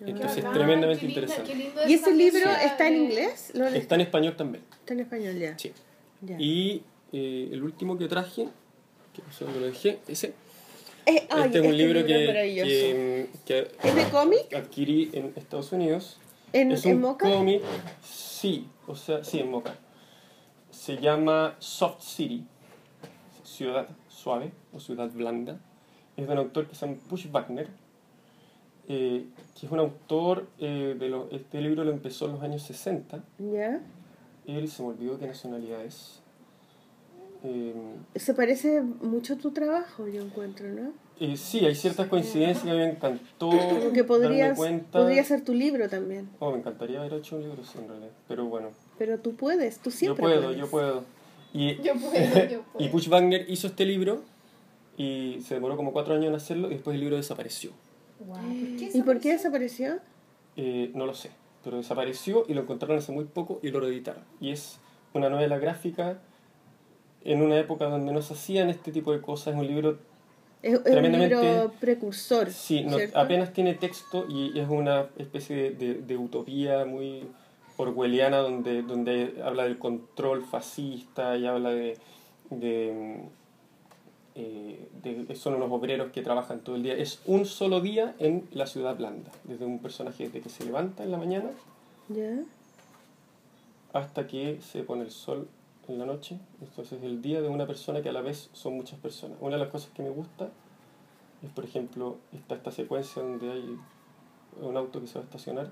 Entonces 0.00 0.38
es 0.38 0.44
Ah, 0.44 0.52
tremendamente 0.52 1.00
qué 1.00 1.06
linda- 1.06 1.20
interesante. 1.22 1.52
qué 1.52 1.58
lindo 1.58 1.80
¿Y 1.88 1.94
ese 1.94 2.12
libro 2.14 2.40
pieza 2.40 2.64
está 2.64 2.88
en 2.88 2.94
de- 2.94 3.00
inglés? 3.00 3.52
¿Lo 3.54 3.66
Está 3.66 3.94
en 3.96 4.00
español 4.02 4.36
también. 4.36 4.64
Está 4.80 4.94
en 4.94 5.00
español 5.00 5.38
ya. 5.38 5.58
Sí. 5.58 5.72
Ya. 6.22 6.36
Y 6.40 6.82
eh, 7.12 7.48
el 7.52 7.62
último 7.62 7.96
que 7.98 8.08
traje, 8.08 8.48
que 9.14 9.22
no 9.26 9.32
sé 9.32 9.44
dónde 9.44 9.60
lo 9.60 9.66
dejé, 9.66 9.98
ese. 10.08 10.34
Eh, 11.06 11.26
ay, 11.30 11.44
este 11.46 11.58
es 11.60 11.66
un 11.66 11.76
libro, 11.76 11.98
es 12.00 12.06
que, 12.06 13.28
que, 13.44 13.68
que 13.80 13.88
¿Es 13.88 13.94
de 13.94 14.04
cómic? 14.10 14.54
adquirí 14.54 15.10
en 15.12 15.32
Estados 15.36 15.72
Unidos. 15.72 16.18
¿En, 16.52 16.70
es 16.72 16.84
en 16.86 16.96
un 16.96 17.00
Moca? 17.02 17.28
cómic, 17.28 17.62
sí, 18.04 18.68
o 18.86 18.94
sea, 18.94 19.24
sí, 19.24 19.40
en 19.40 19.50
Moca. 19.50 19.74
Se 20.70 20.98
llama 20.98 21.56
Soft 21.58 22.02
City, 22.02 22.44
Ciudad 23.44 23.88
Suave 24.08 24.52
o 24.72 24.80
Ciudad 24.80 25.10
Blanda. 25.10 25.58
Es 26.16 26.26
de 26.26 26.32
un 26.32 26.38
autor 26.38 26.66
que 26.68 26.74
se 26.74 26.86
llama 26.86 26.98
Push 27.08 27.30
Wagner, 27.30 27.68
eh, 28.88 29.24
que 29.58 29.66
es 29.66 29.72
un 29.72 29.78
autor 29.78 30.46
eh, 30.58 30.94
de 30.98 31.08
los, 31.08 31.32
este 31.32 31.60
libro 31.60 31.84
lo 31.84 31.90
empezó 31.90 32.26
en 32.26 32.32
los 32.32 32.42
años 32.42 32.62
60. 32.62 33.24
Ya. 33.52 33.80
Él 34.46 34.68
se 34.68 34.82
me 34.82 34.88
olvidó 34.90 35.18
qué 35.18 35.26
nacionalidad 35.26 35.82
es. 35.84 36.21
Eh, 37.44 37.74
Se 38.14 38.34
parece 38.34 38.80
mucho 38.82 39.34
a 39.34 39.36
tu 39.36 39.50
trabajo, 39.50 40.06
yo 40.08 40.22
encuentro, 40.22 40.68
¿no? 40.68 40.92
eh, 41.20 41.36
sí, 41.36 41.64
hay 41.64 41.74
ciertas 41.74 42.08
coincidencias 42.08 42.64
que 42.64 42.72
me 42.72 42.90
encantó 42.90 43.48
Como 43.50 43.58
que 43.92 44.02
darme 44.02 44.04
podrías, 44.04 44.56
cuenta. 44.56 44.98
podría 45.00 45.22
ser 45.24 45.44
tu 45.44 45.52
libro 45.54 45.88
también. 45.88 46.28
Oh, 46.40 46.50
me 46.52 46.58
encantaría 46.58 46.98
haber 47.00 47.14
hecho 47.14 47.36
un 47.36 47.42
libro, 47.42 47.64
sí, 47.64 47.78
en 47.78 47.88
realidad. 47.88 48.10
Pero 48.28 48.46
bueno, 48.46 48.70
Pero 48.98 49.18
tú 49.18 49.34
puedes, 49.34 49.78
tú 49.78 49.90
yo 49.90 49.96
siempre 49.96 50.22
puedo, 50.22 50.42
puedes. 50.42 50.58
yo 50.58 50.66
puedo. 50.68 51.04
Y, 51.52 51.74
Yo 51.82 51.94
puedo, 51.94 52.48
yo 52.48 52.62
puedo. 52.72 52.86
y 52.86 52.88
Push 52.88 53.08
Wagner 53.08 53.44
hizo 53.48 53.66
este 53.66 53.84
libro 53.84 54.22
y 54.96 55.38
se 55.46 55.54
demoró 55.54 55.76
como 55.76 55.92
cuatro 55.92 56.14
años 56.14 56.26
en 56.28 56.34
hacerlo 56.34 56.68
y 56.68 56.74
después 56.74 56.94
el 56.94 57.00
libro 57.00 57.16
desapareció. 57.16 57.72
Guau, 58.20 58.40
¿por 58.40 58.76
qué 58.78 58.90
¿Y 58.94 59.02
por 59.02 59.20
qué 59.20 59.32
desapareció? 59.32 59.90
desapareció? 59.94 59.98
Eh, 60.56 60.90
no 60.94 61.06
lo 61.06 61.14
sé, 61.14 61.30
pero 61.64 61.76
desapareció 61.76 62.44
y 62.48 62.54
lo 62.54 62.62
encontraron 62.62 62.98
hace 62.98 63.12
muy 63.12 63.24
poco 63.24 63.58
y 63.62 63.70
lo 63.70 63.80
reeditaron. 63.80 64.22
Y 64.40 64.50
es 64.50 64.78
una 65.14 65.28
novela 65.28 65.58
gráfica 65.58 66.18
en 67.24 67.42
una 67.42 67.58
época 67.58 67.86
donde 67.86 68.12
no 68.12 68.22
se 68.22 68.34
hacían 68.34 68.68
este 68.70 68.92
tipo 68.92 69.12
de 69.12 69.20
cosas. 69.20 69.54
Es 69.54 69.60
un 69.60 69.66
libro, 69.66 69.98
Es, 70.62 70.72
es 70.74 70.78
un 70.78 70.84
Tremendamente- 70.84 71.34
libro 71.36 71.72
precursor. 71.80 72.50
sí, 72.50 72.86
apenas 73.14 73.52
tiene 73.52 73.74
texto 73.74 74.26
y 74.28 74.58
es 74.58 74.68
una 74.68 75.06
especie 75.18 75.56
de, 75.56 75.70
de- 75.72 75.94
de 76.02 76.16
utopía 76.16 76.84
muy 76.84 77.24
orwelliana 77.76 78.38
donde, 78.38 78.82
donde 78.82 79.40
habla 79.44 79.64
del 79.64 79.78
control 79.78 80.44
fascista 80.44 81.36
y 81.36 81.46
habla 81.46 81.70
de... 81.70 81.96
de 82.50 83.18
mm, 83.24 83.42
eh, 84.34 84.88
de- 85.02 85.34
son 85.36 85.54
unos 85.54 85.70
obreros 85.70 86.10
que 86.12 86.22
trabajan 86.22 86.60
todo 86.60 86.76
el 86.76 86.82
día. 86.82 86.94
Es 86.94 87.20
un 87.26 87.44
solo 87.44 87.80
día 87.80 88.14
en 88.18 88.46
la 88.52 88.66
ciudad 88.66 88.96
blanda, 88.96 89.30
desde 89.44 89.66
un 89.66 89.78
personaje 89.80 90.28
de 90.28 90.40
que 90.40 90.48
se 90.48 90.64
levanta 90.64 91.02
en 91.04 91.10
la 91.10 91.18
mañana 91.18 91.50
¿Ya? 92.08 92.38
hasta 93.92 94.26
que 94.26 94.58
se 94.62 94.82
pone 94.84 95.02
el 95.02 95.10
sol 95.10 95.48
en 95.88 95.98
la 95.98 96.06
noche. 96.06 96.38
Entonces 96.60 97.02
el 97.02 97.20
día 97.22 97.40
de 97.42 97.48
una 97.48 97.66
persona 97.66 98.02
que 98.02 98.08
a 98.08 98.12
la 98.12 98.20
vez 98.22 98.50
son 98.52 98.74
muchas 98.74 98.98
personas. 98.98 99.36
Una 99.40 99.56
de 99.56 99.62
las 99.62 99.70
cosas 99.70 99.90
que 99.94 100.02
me 100.02 100.10
gusta 100.10 100.50
es, 101.42 101.50
por 101.50 101.64
ejemplo, 101.64 102.18
está 102.32 102.54
esta 102.54 102.70
secuencia 102.70 103.22
donde 103.22 103.50
hay 103.50 103.76
un 104.60 104.76
auto 104.76 105.00
que 105.00 105.06
se 105.06 105.14
va 105.14 105.20
a 105.22 105.24
estacionar. 105.24 105.70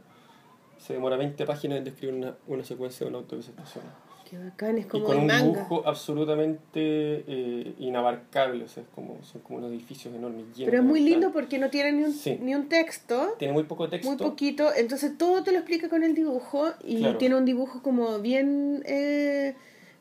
Se 0.79 0.95
demora 0.95 1.17
20 1.17 1.45
páginas 1.47 1.79
en 1.79 1.85
describir 1.85 2.15
una, 2.15 2.35
una 2.49 2.65
secuencia 2.65 3.05
de 3.05 3.11
un 3.11 3.17
auto 3.17 3.37
que 3.37 3.43
se 3.43 3.51
estaciona. 3.51 3.89
Qué 4.29 4.39
bacán, 4.39 4.79
es 4.79 4.87
Y 4.87 4.89
como 4.89 5.05
con 5.05 5.17
el 5.17 5.21
un 5.23 5.27
manga. 5.27 5.43
dibujo 5.45 5.83
absolutamente 5.87 7.25
eh, 7.27 7.75
inabarcable. 7.81 8.65
O 8.65 8.69
sea, 8.69 8.83
es 8.85 8.89
como, 8.95 9.23
son 9.25 9.41
como 9.43 9.59
unos 9.59 9.71
edificios 9.73 10.15
enormes. 10.15 10.45
llenos 10.57 10.71
Pero 10.71 10.79
es 10.79 10.85
muy 10.89 11.01
lindo 11.01 11.33
porque 11.33 11.59
no 11.59 11.69
tiene 11.69 11.93
ni 11.93 12.05
un, 12.05 12.13
Sí. 12.13 12.39
ni 12.41 12.55
un 12.55 12.69
texto, 12.69 13.35
Tiene 13.39 13.53
muy 13.53 13.65
poco 13.65 13.89
texto. 13.89 14.09
muy 14.09 14.17
poquito, 14.17 14.73
entonces 14.75 15.19
todo 15.19 15.43
te 15.43 15.51
lo 15.53 15.59
explica 15.59 15.89
con 15.89 16.03
el 16.05 16.15
dibujo 16.15 16.69
y 16.85 16.99
Claro. 16.99 17.19
tiene 17.19 17.35
un 17.37 17.45
dibujo 17.45 17.83
como 17.83 18.19
bien... 18.21 18.83
Eh, 18.87 19.55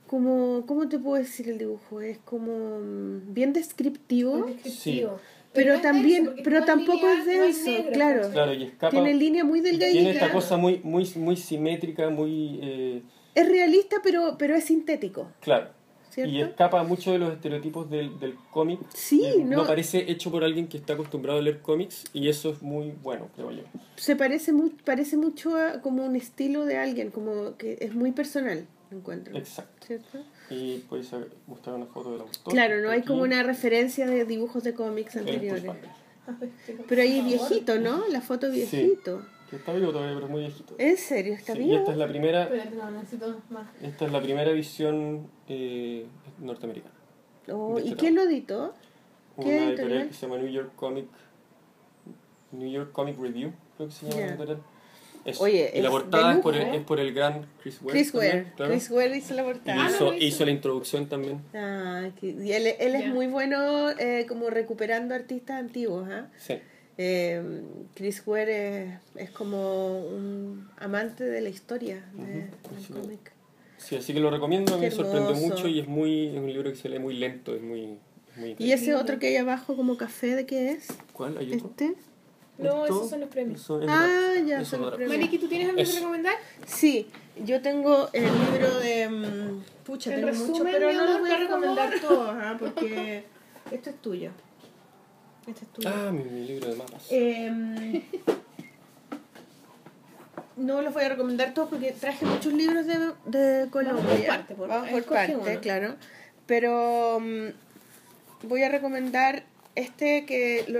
como, 0.09 0.65
¿Cómo 0.65 0.89
te 0.89 0.97
puedo 0.97 1.21
decir 1.21 1.47
el 1.49 1.57
dibujo? 1.59 2.01
Es 2.01 2.17
como 2.19 2.79
mm, 2.79 3.33
bien 3.33 3.53
descriptivo, 3.53 4.45
Descriptivo. 4.63 5.17
pero 5.53 5.69
no 5.69 5.75
es 5.75 5.81
también, 5.83 6.25
denso, 6.25 6.41
pero 6.43 6.59
no 6.61 6.65
tampoco 6.65 7.07
es 7.07 7.19
no 7.19 7.25
denso, 7.25 7.69
negro, 7.71 7.91
claro. 7.91 8.15
¿cachai? 8.21 8.33
Claro, 8.33 8.53
y 8.55 8.63
escapa. 8.63 8.89
Tiene 8.89 9.13
línea 9.13 9.43
muy 9.43 9.59
y 9.59 9.61
delgadita. 9.61 9.91
tiene 9.91 10.11
esta 10.11 10.31
cosa 10.31 10.57
muy, 10.57 10.79
muy, 10.83 11.07
muy 11.15 11.37
simétrica, 11.37 12.09
muy. 12.09 12.59
eh, 12.61 13.01
Es 13.35 13.47
realista, 13.47 13.97
pero, 14.03 14.35
pero 14.39 14.55
es 14.55 14.63
sintético, 14.63 15.27
claro. 15.41 15.67
¿cierto? 16.09 16.33
Y 16.33 16.41
escapa 16.41 16.83
mucho 16.83 17.11
de 17.11 17.19
los 17.19 17.31
estereotipos 17.31 17.87
del, 17.89 18.19
del 18.19 18.33
cómic. 18.51 18.79
Sí, 18.95 19.21
Y 19.37 19.43
no. 19.43 19.67
parece 19.67 20.09
hecho 20.11 20.31
por 20.31 20.43
alguien 20.43 20.67
que 20.67 20.77
está 20.77 20.93
acostumbrado 20.93 21.37
a 21.37 21.41
leer 21.43 21.59
cómics 21.61 22.05
y 22.13 22.29
eso 22.29 22.49
es 22.49 22.63
muy 22.63 22.93
bueno, 23.03 23.27
creo 23.35 23.51
yo. 23.51 23.61
Se 23.95 24.15
parece, 24.15 24.51
mu 24.51 24.71
parece 24.83 25.17
mucho 25.17 25.55
a 25.55 25.81
como 25.81 26.03
un 26.03 26.15
estilo 26.15 26.65
de 26.65 26.77
alguien, 26.77 27.11
como 27.11 27.55
que 27.57 27.77
es 27.79 27.93
muy 27.93 28.11
personal, 28.11 28.65
encuentro. 28.91 29.35
Exacto. 29.37 29.85
¿Cierto? 29.87 30.19
Y 30.49 30.79
puedes 30.89 31.11
mostrar 31.47 31.75
una 31.75 31.85
foto 31.87 32.11
del 32.11 32.21
autor. 32.21 32.53
Claro, 32.53 32.81
no 32.81 32.89
hay 32.89 32.99
Aquí, 32.99 33.07
como 33.07 33.23
una 33.23 33.43
referencia 33.43 34.05
de 34.07 34.25
dibujos 34.25 34.63
de 34.63 34.73
cómics 34.73 35.15
anteriores. 35.15 35.63
Pero 36.87 37.01
ahí 37.01 37.21
viejito, 37.21 37.79
¿no? 37.79 38.07
La 38.09 38.21
foto 38.21 38.51
viejito. 38.51 39.21
Que 39.49 39.55
está 39.55 39.73
vivo 39.73 39.91
todavía, 39.91 40.13
pero 40.13 40.25
es 40.27 40.31
muy 40.31 40.41
viejito. 40.41 40.75
¿En 40.77 40.95
serio? 40.97 41.33
¿Está 41.33 41.53
Sí, 41.53 41.59
y 41.59 41.63
vivo? 41.63 41.77
esta 41.79 41.91
es 41.93 41.97
la 41.97 42.07
primera, 42.07 42.43
Espérate, 42.43 42.75
no, 42.75 42.91
necesito 42.91 43.41
más. 43.49 43.67
esta 43.81 44.05
es 44.05 44.11
la 44.11 44.21
primera 44.21 44.51
edición 44.51 45.27
eh, 45.47 46.05
norteamericana. 46.39 46.93
Oh, 47.51 47.75
de 47.77 47.81
¿Y 47.81 47.87
este 47.87 47.99
quién 47.99 48.13
lo 48.15 48.21
editó? 48.23 48.75
¿Qué 49.37 49.41
Una 49.41 49.49
editorial 49.49 49.69
editorial? 49.79 50.07
que 50.09 50.13
se 50.13 50.21
llama 50.27 50.37
New 50.37 50.51
York 50.51 50.71
Comic 50.75 51.07
New 52.51 52.69
York 52.71 52.91
Comic 52.91 53.17
Review, 53.19 53.51
creo 53.77 53.89
que 53.89 53.95
se 53.95 54.05
llama 54.05 54.15
Ya. 54.19 54.25
la 54.25 54.31
editorial. 54.33 54.61
Eso. 55.29 55.43
Oye, 55.43 55.71
y 55.73 55.81
la 55.81 55.89
portada 55.89 56.33
es 56.33 56.39
por, 56.39 56.55
el, 56.55 56.63
lujo. 56.63 56.73
es 56.75 56.81
por 56.83 56.99
el 56.99 57.13
gran 57.13 57.45
Chris 57.61 57.79
Ware. 57.81 57.91
Chris 57.99 58.11
también, 58.11 58.35
Ware. 58.35 58.53
claro. 58.55 58.71
Chris 58.71 58.89
Ware 58.91 59.17
hizo 59.17 59.33
la 59.33 59.41
Y 59.41 59.45
portada. 59.45 59.89
hizo, 59.89 60.05
lo 60.05 60.13
hizo. 60.15 60.25
hizo 60.25 60.45
la 60.45 60.51
introducción 60.51 61.07
también. 61.09 61.41
Ah, 61.53 62.09
y 62.21 62.51
él, 62.51 62.67
él 62.79 62.95
es 62.95 63.07
muy 63.07 63.27
bueno 63.27 63.89
eh, 63.91 64.25
como 64.27 64.49
recuperando 64.49 65.13
artistas 65.15 65.57
antiguos, 65.59 66.07
¿ah? 66.09 66.27
Sí. 66.37 66.55
Eh, 66.97 67.41
Chris 67.95 68.21
Ware 68.25 68.83
es, 68.83 68.89
es 69.15 69.29
como 69.31 69.99
un 70.05 70.69
amante 70.77 71.23
de 71.23 71.39
la 71.41 71.47
historia 71.49 72.03
de- 72.13 72.21
Ujú, 72.21 72.75
del 72.75 72.83
sí. 72.85 72.93
cómic. 72.93 73.31
sí, 73.77 73.95
así 73.95 74.13
que 74.13 74.19
lo 74.19 74.29
recomiendo. 74.29 74.77
Me 74.77 74.91
sorprendió 74.91 75.33
mucho 75.35 75.67
y 75.69 75.79
es 75.79 75.87
muy 75.87 76.27
es 76.27 76.35
un 76.37 76.51
libro 76.51 76.69
que 76.69 76.75
se 76.75 76.89
lee 76.89 76.99
muy 76.99 77.15
lento. 77.15 77.55
Es 77.55 77.61
muy, 77.61 77.97
muy 78.35 78.55
¿Y 78.59 78.73
ese 78.73 78.95
otro 78.95 79.17
que 79.17 79.27
hay 79.27 79.37
abajo 79.37 79.77
como 79.77 79.95
café 79.95 80.35
de 80.35 80.45
qué 80.45 80.71
es? 80.71 80.87
¿Cuál? 81.13 81.37
¿Hay 81.37 81.53
otro? 81.53 81.67
¿Este? 81.69 81.93
No, 82.59 82.83
¿Esto? 82.83 82.95
esos 82.97 83.09
son 83.09 83.19
los 83.21 83.29
premios. 83.29 83.61
Eso 83.61 83.81
es 83.81 83.87
Ah, 83.89 84.33
ya, 84.45 84.61
eso 84.61 84.71
son 84.71 84.81
los 84.81 84.95
premios. 84.95 85.17
Maliki, 85.17 85.37
¿tú 85.39 85.47
tienes 85.47 85.69
algo 85.69 85.77
que 85.83 85.91
recomendar? 85.99 86.35
Sí, 86.67 87.07
yo 87.43 87.61
tengo 87.61 88.09
el 88.13 88.23
libro 88.25 88.79
de... 88.79 89.09
mm, 89.09 89.63
Pucha, 89.85 90.09
En 90.11 90.15
tengo 90.17 90.27
resumen, 90.29 90.51
mucho, 90.51 90.63
pero 90.65 90.93
no 90.93 91.05
los 91.05 91.19
voy 91.19 91.31
a 91.31 91.37
recomendar 91.37 91.93
todos, 92.01 92.29
¿ah? 92.37 92.57
porque 92.59 93.23
este 93.71 93.89
es 93.91 93.95
tuyo. 94.01 94.31
Este 95.47 95.65
es 95.65 95.71
tuyo. 95.73 95.89
Ah, 95.91 96.11
mi, 96.11 96.23
mi 96.25 96.45
libro 96.45 96.69
de 96.69 96.75
mapas. 96.75 97.07
Em, 97.09 98.01
no 100.57 100.81
los 100.81 100.93
voy 100.93 101.03
a 101.03 101.09
recomendar 101.09 101.53
todos 101.53 101.69
porque 101.69 101.91
traje 101.93 102.25
muchos 102.25 102.51
libros 102.53 102.85
de, 102.85 103.13
de 103.25 103.69
Colombia. 103.69 104.03
por 104.05 104.25
parte, 104.27 104.55
por- 104.55 104.67
Vamos 104.69 104.89
por 104.89 105.03
parte, 105.05 105.35
uno. 105.35 105.61
claro. 105.61 105.95
Pero 106.45 107.19
mm, 107.21 108.47
voy 108.47 108.63
a 108.63 108.69
recomendar 108.69 109.43
este 109.75 110.25
que 110.25 110.65
lo, 110.67 110.79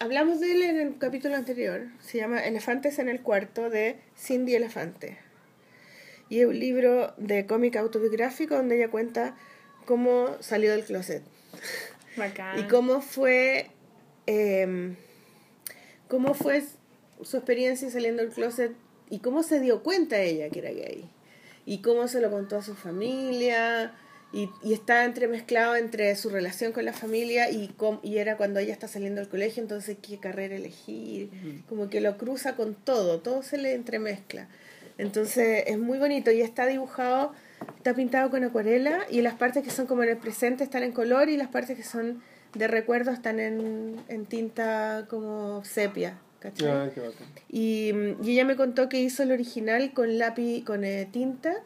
hablamos 0.00 0.40
de 0.40 0.52
él 0.52 0.62
en 0.62 0.80
el 0.80 0.98
capítulo 0.98 1.36
anterior. 1.36 1.86
Se 2.00 2.18
llama 2.18 2.44
Elefantes 2.44 2.98
en 2.98 3.08
el 3.08 3.20
cuarto 3.20 3.70
de 3.70 4.00
Cindy 4.18 4.56
Elefante. 4.56 5.18
Y 6.28 6.40
es 6.40 6.46
un 6.46 6.58
libro 6.58 7.14
de 7.18 7.46
cómic 7.46 7.76
autobiográfico 7.76 8.56
donde 8.56 8.76
ella 8.76 8.90
cuenta 8.90 9.36
cómo 9.84 10.36
salió 10.40 10.72
del 10.72 10.84
closet. 10.84 11.22
Bacán. 12.16 12.58
Y 12.58 12.62
cómo 12.64 13.02
fue, 13.02 13.70
eh, 14.26 14.96
cómo 16.08 16.34
fue 16.34 16.64
su 17.22 17.36
experiencia 17.36 17.90
saliendo 17.90 18.22
del 18.22 18.32
closet 18.32 18.72
y 19.10 19.18
cómo 19.18 19.42
se 19.42 19.60
dio 19.60 19.82
cuenta 19.82 20.18
ella 20.20 20.48
que 20.48 20.60
era 20.60 20.70
gay. 20.70 21.10
Y 21.66 21.82
cómo 21.82 22.08
se 22.08 22.20
lo 22.20 22.30
contó 22.30 22.56
a 22.56 22.62
su 22.62 22.74
familia. 22.74 23.94
Y, 24.32 24.48
y 24.62 24.74
está 24.74 25.04
entremezclado 25.04 25.74
entre 25.74 26.14
su 26.14 26.28
relación 26.30 26.70
con 26.72 26.84
la 26.84 26.92
familia 26.92 27.50
y, 27.50 27.66
com- 27.68 27.98
y 28.04 28.18
era 28.18 28.36
cuando 28.36 28.60
ella 28.60 28.72
está 28.72 28.86
saliendo 28.86 29.20
del 29.20 29.28
colegio, 29.28 29.60
entonces 29.60 29.96
qué 30.00 30.18
carrera 30.18 30.54
elegir. 30.54 31.30
Como 31.68 31.90
que 31.90 32.00
lo 32.00 32.16
cruza 32.16 32.54
con 32.54 32.74
todo, 32.74 33.18
todo 33.20 33.42
se 33.42 33.58
le 33.58 33.74
entremezcla. 33.74 34.46
Entonces 34.98 35.64
es 35.66 35.78
muy 35.78 35.98
bonito 35.98 36.30
y 36.30 36.42
está 36.42 36.66
dibujado, 36.66 37.32
está 37.76 37.94
pintado 37.94 38.30
con 38.30 38.44
acuarela 38.44 39.00
y 39.10 39.22
las 39.22 39.34
partes 39.34 39.64
que 39.64 39.70
son 39.70 39.86
como 39.86 40.04
en 40.04 40.10
el 40.10 40.18
presente 40.18 40.62
están 40.62 40.84
en 40.84 40.92
color 40.92 41.28
y 41.28 41.36
las 41.36 41.48
partes 41.48 41.76
que 41.76 41.82
son 41.82 42.22
de 42.54 42.68
recuerdo 42.68 43.10
están 43.10 43.40
en, 43.40 43.96
en 44.08 44.26
tinta 44.26 45.06
como 45.08 45.64
sepia. 45.64 46.18
¿cachai? 46.38 46.68
Ah, 46.70 46.88
qué. 46.94 47.02
Y, 47.50 47.92
y 48.22 48.32
ella 48.32 48.44
me 48.44 48.56
contó 48.56 48.88
que 48.88 49.00
hizo 49.00 49.22
el 49.22 49.32
original 49.32 49.92
con 49.92 50.18
lápiz, 50.18 50.64
con 50.64 50.84
eh, 50.84 51.08
tinta 51.10 51.56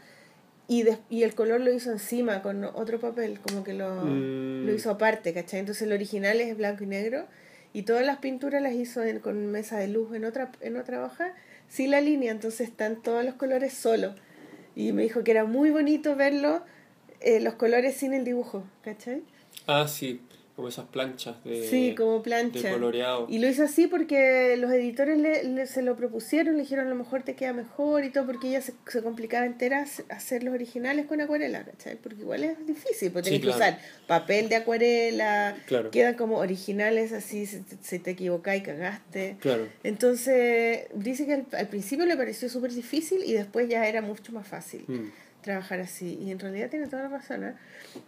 y, 0.68 0.82
des- 0.82 0.98
y 1.10 1.22
el 1.24 1.34
color 1.34 1.60
lo 1.60 1.72
hizo 1.72 1.92
encima 1.92 2.42
con 2.42 2.64
otro 2.64 2.98
papel, 3.00 3.38
como 3.40 3.64
que 3.64 3.74
lo, 3.74 3.94
Mm. 3.94 4.66
lo 4.66 4.74
hizo 4.74 4.90
aparte, 4.90 5.32
¿cachai? 5.34 5.60
Entonces 5.60 5.82
el 5.82 5.92
original 5.92 6.40
es 6.40 6.56
blanco 6.56 6.84
y 6.84 6.86
negro 6.86 7.26
y 7.72 7.82
todas 7.82 8.04
las 8.06 8.18
pinturas 8.18 8.62
las 8.62 8.72
hizo 8.74 9.02
en- 9.02 9.20
con 9.20 9.46
mesa 9.48 9.78
de 9.78 9.88
luz 9.88 10.14
en 10.14 10.24
otra, 10.24 10.52
en 10.60 10.76
otra 10.76 11.04
hoja, 11.04 11.34
sin 11.68 11.90
la 11.90 12.00
línea, 12.00 12.30
entonces 12.32 12.68
están 12.68 13.02
todos 13.02 13.24
los 13.24 13.34
colores 13.34 13.74
solos. 13.74 14.14
Y 14.76 14.92
me 14.92 15.02
dijo 15.02 15.22
que 15.22 15.30
era 15.32 15.44
muy 15.44 15.70
bonito 15.70 16.16
verlo, 16.16 16.62
eh, 17.20 17.40
los 17.40 17.54
colores 17.54 17.96
sin 17.96 18.12
el 18.14 18.24
dibujo, 18.24 18.64
¿cachai? 18.82 19.22
Ah, 19.66 19.86
sí, 19.88 20.20
como 20.56 20.68
esas 20.68 20.86
planchas 20.86 21.42
de, 21.42 21.68
Sí, 21.68 21.94
como 21.96 22.22
plancha. 22.22 22.60
de 22.68 22.70
coloreado. 22.72 23.26
Y 23.28 23.38
lo 23.40 23.48
hizo 23.48 23.64
así 23.64 23.88
porque 23.88 24.56
los 24.56 24.70
editores 24.72 25.18
le, 25.18 25.42
le- 25.42 25.66
se 25.66 25.82
lo 25.82 25.96
propusieron, 25.96 26.54
le 26.54 26.60
dijeron 26.62 26.86
a 26.86 26.90
lo 26.90 26.94
mejor 26.94 27.22
te 27.24 27.34
queda 27.34 27.52
mejor 27.52 28.04
y 28.04 28.10
todo, 28.10 28.26
porque 28.26 28.48
ella 28.50 28.60
se, 28.62 28.72
se 28.86 29.02
complicaba 29.02 29.46
entera 29.46 29.84
hac- 29.84 30.04
hacer 30.10 30.44
los 30.44 30.54
originales 30.54 31.06
con 31.06 31.20
acuarela, 31.20 31.64
¿cachai? 31.64 31.96
Porque 31.96 32.20
igual 32.20 32.44
es 32.44 32.64
difícil, 32.66 33.10
porque 33.10 33.30
Sí, 33.30 33.38
tenés 33.40 33.56
que 33.56 33.62
usar 33.62 33.78
papel 34.06 34.48
de 34.48 34.54
acuarela, 34.56 35.56
Claro. 35.66 35.90
quedan 35.90 36.14
como 36.14 36.36
originales 36.38 37.12
así, 37.12 37.46
si 37.46 37.60
te, 37.60 37.76
si 37.82 37.98
te 37.98 38.12
equivocás 38.12 38.56
y 38.56 38.60
cagaste. 38.62 39.36
Claro. 39.40 39.66
Entonces, 39.82 40.86
dice 40.94 41.26
que 41.26 41.32
al, 41.34 41.46
al 41.52 41.66
principio 41.68 42.06
le 42.06 42.16
pareció 42.16 42.48
súper 42.48 42.72
difícil 42.72 43.24
y 43.24 43.32
después 43.32 43.68
ya 43.68 43.88
era 43.88 44.02
mucho 44.02 44.32
más 44.32 44.46
fácil 44.46 44.84
Mm. 44.86 45.08
Trabajar 45.44 45.80
así. 45.80 46.18
Y 46.20 46.32
en 46.32 46.40
realidad 46.40 46.70
tiene 46.70 46.88
toda 46.88 47.02
la 47.04 47.08
razón. 47.08 47.44
¿eh? 47.44 47.54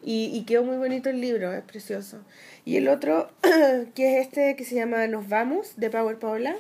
Y, 0.03 0.31
y 0.35 0.45
quedó 0.45 0.65
muy 0.65 0.77
bonito 0.77 1.09
el 1.11 1.21
libro, 1.21 1.53
es 1.53 1.63
precioso. 1.63 2.25
Y 2.65 2.77
el 2.77 2.89
otro, 2.89 3.31
que 3.95 4.19
es 4.19 4.27
este 4.27 4.57
que 4.57 4.65
se 4.65 4.75
llama 4.75 5.07
Nos 5.07 5.29
Vamos, 5.29 5.75
de 5.77 5.91
Power 5.91 6.19
Paola, 6.19 6.57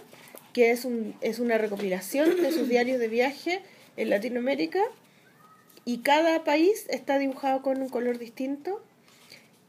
que 0.53 0.70
es, 0.70 0.85
un, 0.85 1.15
es 1.20 1.39
una 1.40 1.59
recopilación 1.59 2.40
de 2.40 2.53
sus 2.53 2.69
diarios 2.69 3.01
de 3.01 3.09
viaje 3.09 3.62
en 3.97 4.11
Latinoamérica. 4.11 4.81
Y 5.85 5.98
cada 5.98 6.44
país 6.44 6.86
está 6.89 7.19
dibujado 7.19 7.62
con 7.62 7.81
un 7.81 7.89
color 7.89 8.19
distinto. 8.19 8.82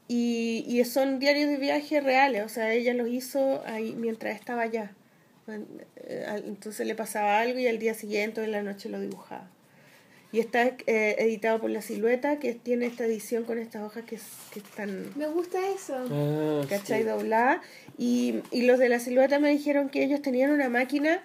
Y, 0.06 0.64
y 0.66 0.82
son 0.84 1.18
diarios 1.18 1.50
de 1.50 1.58
viaje 1.58 2.00
reales, 2.00 2.42
o 2.42 2.48
sea, 2.48 2.72
ella 2.72 2.94
los 2.94 3.08
hizo 3.08 3.62
ahí 3.66 3.94
mientras 3.94 4.34
estaba 4.34 4.62
allá. 4.62 4.92
Eh, 5.96 6.42
Entonces 6.46 6.86
le 6.86 6.94
pasaba 6.94 7.40
algo 7.40 7.58
y 7.58 7.66
al 7.66 7.78
día 7.78 7.92
siguiente 7.92 8.40
o 8.40 8.44
en 8.44 8.52
la 8.52 8.62
noche 8.62 8.88
lo 8.88 9.00
dibujaba. 9.00 9.50
Y 10.30 10.40
está 10.40 10.66
eh, 10.86 11.16
editado 11.18 11.58
por 11.60 11.70
La 11.70 11.80
Silueta, 11.80 12.38
que 12.38 12.52
tiene 12.54 12.84
esta 12.86 13.06
edición 13.06 13.44
con 13.44 13.58
estas 13.58 13.82
hojas 13.82 14.04
que, 14.04 14.18
que 14.52 14.58
están, 14.60 15.10
Me 15.16 15.26
gusta 15.26 15.58
eso. 15.70 15.94
Ah, 16.10 16.66
¿cachai? 16.68 17.02
sí. 17.02 17.08
Dobladas. 17.08 17.60
Y, 17.96 18.40
y 18.50 18.62
los 18.62 18.78
de 18.78 18.90
La 18.90 19.00
Silueta 19.00 19.38
me 19.38 19.50
dijeron 19.50 19.88
que 19.88 20.04
ellos 20.04 20.20
tenían 20.20 20.50
una 20.50 20.68
máquina 20.68 21.22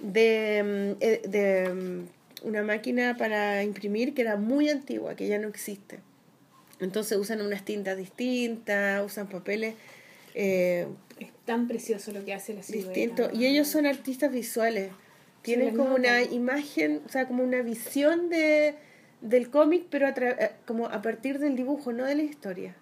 de, 0.00 0.96
mm, 0.98 1.02
eh, 1.02 1.22
de 1.26 1.68
mm, 1.72 2.46
una 2.48 2.62
máquina 2.62 3.16
para 3.16 3.62
imprimir 3.62 4.12
que 4.12 4.20
era 4.22 4.36
muy 4.36 4.68
antigua, 4.68 5.14
que 5.16 5.28
ya 5.28 5.38
no 5.38 5.48
existe. 5.48 6.00
Entonces 6.80 7.16
usan 7.16 7.40
unas 7.40 7.64
tintas 7.64 7.96
distintas, 7.96 9.02
usan 9.06 9.28
papeles 9.28 9.76
eh, 10.34 10.86
Es 11.20 11.28
tan 11.44 11.68
precioso 11.68 12.10
lo 12.12 12.24
que 12.24 12.34
hace 12.34 12.54
la 12.54 12.62
silueta. 12.62 12.88
distintos. 12.90 13.30
Y 13.32 13.46
ellos 13.46 13.68
son 13.68 13.86
artistas 13.86 14.32
visuales. 14.32 14.90
Tienen 15.42 15.66
les 15.68 15.76
como 15.76 15.94
una 15.94 16.22
imagen, 16.22 17.02
o 17.04 17.08
sea, 17.08 17.26
como 17.26 17.42
una 17.42 17.62
visión 17.62 18.28
de, 18.28 18.74
del 19.20 19.50
cómic, 19.50 19.86
pero 19.90 20.06
a 20.06 20.14
tra- 20.14 20.36
eh, 20.38 20.50
como 20.66 20.86
a 20.86 21.02
partir 21.02 21.38
del 21.38 21.56
dibujo, 21.56 21.92
no 21.92 22.04
de 22.04 22.14
la 22.14 22.22
historia. 22.22 22.74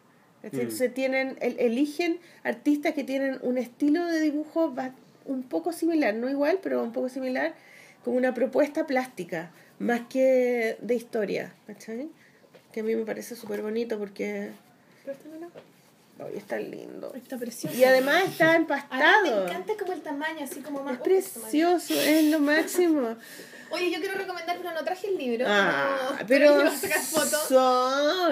¿cachai? 0.42 0.58
Mm. 0.60 0.62
Entonces 0.62 0.94
tienen, 0.94 1.36
el- 1.40 1.58
eligen 1.58 2.18
artistas 2.44 2.94
que 2.94 3.04
tienen 3.04 3.38
un 3.42 3.58
estilo 3.58 4.04
de 4.06 4.20
dibujo 4.20 4.74
un 5.26 5.42
poco 5.42 5.72
similar, 5.72 6.14
no 6.14 6.28
igual, 6.28 6.58
pero 6.62 6.82
un 6.82 6.92
poco 6.92 7.08
similar, 7.08 7.54
como 8.04 8.16
una 8.16 8.32
propuesta 8.34 8.86
plástica, 8.86 9.50
más 9.78 10.02
que 10.08 10.76
de 10.80 10.94
historia, 10.94 11.52
¿cachai? 11.66 12.08
Que 12.72 12.80
a 12.80 12.82
mí 12.82 12.94
me 12.94 13.04
parece 13.04 13.36
súper 13.36 13.62
bonito 13.62 13.98
porque 13.98 14.50
Ay, 16.26 16.36
está 16.36 16.58
lindo. 16.58 17.12
Está 17.14 17.38
precioso. 17.38 17.76
Y 17.76 17.84
además 17.84 18.24
está 18.24 18.56
empastado. 18.56 19.22
me 19.22 19.42
encanta 19.44 19.72
como 19.78 19.92
el 19.92 20.02
tamaño, 20.02 20.44
así 20.44 20.60
como 20.60 20.82
más. 20.82 21.00
Es 21.00 21.06
Uy, 21.06 21.14
este 21.14 21.40
precioso, 21.40 21.94
es 21.94 22.24
lo 22.24 22.40
máximo. 22.40 23.16
Oye, 23.70 23.90
yo 23.90 23.98
quiero 24.00 24.14
recomendar, 24.14 24.56
pero 24.58 24.72
no 24.72 24.82
traje 24.84 25.06
el 25.08 25.16
libro. 25.18 25.46
Ah, 25.48 26.16
no, 26.20 26.26
pero 26.26 26.60
a 26.60 26.76
sacar 26.76 27.00
fotos. 27.02 27.50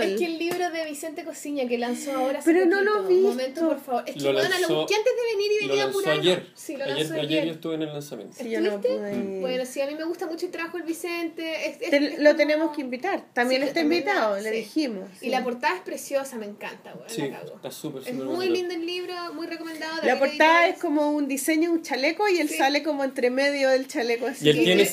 Es 0.02 0.18
que 0.18 0.26
el 0.26 0.38
libro 0.38 0.70
de 0.70 0.84
Vicente 0.84 1.24
Cociña 1.24 1.66
que 1.68 1.78
lanzó 1.78 2.12
ahora. 2.16 2.38
hace 2.40 2.52
Pero 2.52 2.66
no 2.66 2.80
lo 2.82 3.04
he 3.04 3.08
visto. 3.08 3.28
Momento, 3.28 3.68
por 3.68 3.80
favor. 3.80 4.04
Es 4.06 4.14
que 4.14 4.20
Lo 4.20 4.32
bueno, 4.32 4.48
lanzó- 4.48 4.68
lo 4.72 4.80
busqué 4.80 4.94
antes 4.96 5.12
de 5.16 5.36
venir 5.36 5.52
y 5.52 5.62
Lo 5.62 5.68
venía 5.68 5.84
lanzó 5.84 5.98
apurado. 6.00 6.20
ayer. 6.20 6.46
Sí, 6.54 6.76
lo 6.76 6.84
ayer, 6.84 6.96
lanzó 6.98 7.14
ayer 7.14 7.24
ayer. 7.26 7.44
yo 7.46 7.52
estuve 7.52 7.74
en 7.74 7.82
el 7.82 7.88
lanzamiento. 7.92 8.34
Sí, 8.38 8.50
yo 8.50 8.60
no 8.60 8.66
ir. 8.74 9.40
Bueno, 9.40 9.64
sí, 9.66 9.80
a 9.80 9.86
mí 9.86 9.94
me 9.94 10.04
gusta 10.04 10.26
mucho 10.26 10.46
el 10.46 10.52
trabajo 10.52 10.76
del 10.78 10.86
Vicente. 10.86 11.66
Es- 11.68 11.80
es- 11.82 11.90
Te- 11.90 11.96
es 11.96 12.18
lo 12.18 12.24
como- 12.24 12.36
tenemos 12.36 12.74
que 12.76 12.80
invitar. 12.82 13.24
También 13.32 13.62
Sí, 13.62 13.68
está 13.68 13.80
también 13.80 14.02
invitado, 14.02 14.36
la- 14.36 14.42
le 14.42 14.50
sí. 14.50 14.56
dijimos. 14.56 15.08
Y 15.20 15.28
la 15.30 15.44
portada 15.44 15.76
es 15.76 15.82
preciosa, 15.82 16.36
me 16.36 16.46
encanta, 16.46 16.92
bueno, 16.94 17.08
Sí, 17.08 17.22
está 17.54 17.70
súper, 17.70 18.02
Es 18.06 18.14
muy 18.14 18.48
lindo 18.48 18.74
el 18.74 18.84
libro, 18.86 19.14
muy 19.34 19.46
recomendado. 19.46 20.02
La 20.04 20.18
portada 20.18 20.68
es 20.68 20.78
como 20.78 21.10
un 21.12 21.28
diseño 21.28 21.70
de 21.70 21.76
un 21.76 21.82
chaleco 21.82 22.28
y 22.28 22.38
él 22.40 22.48
sale 22.48 22.82
como 22.82 23.04
entre 23.04 23.30
medio 23.30 23.68
del 23.70 23.86
chaleco 23.88 24.26
así. 24.26 24.46
Y 24.46 24.50
él 24.50 24.56
Sí, 24.56 24.64
tiene, 24.64 24.84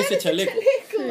es 0.00 0.08
tiene 0.08 0.16
ese 0.16 0.18
chaleco. 0.18 0.52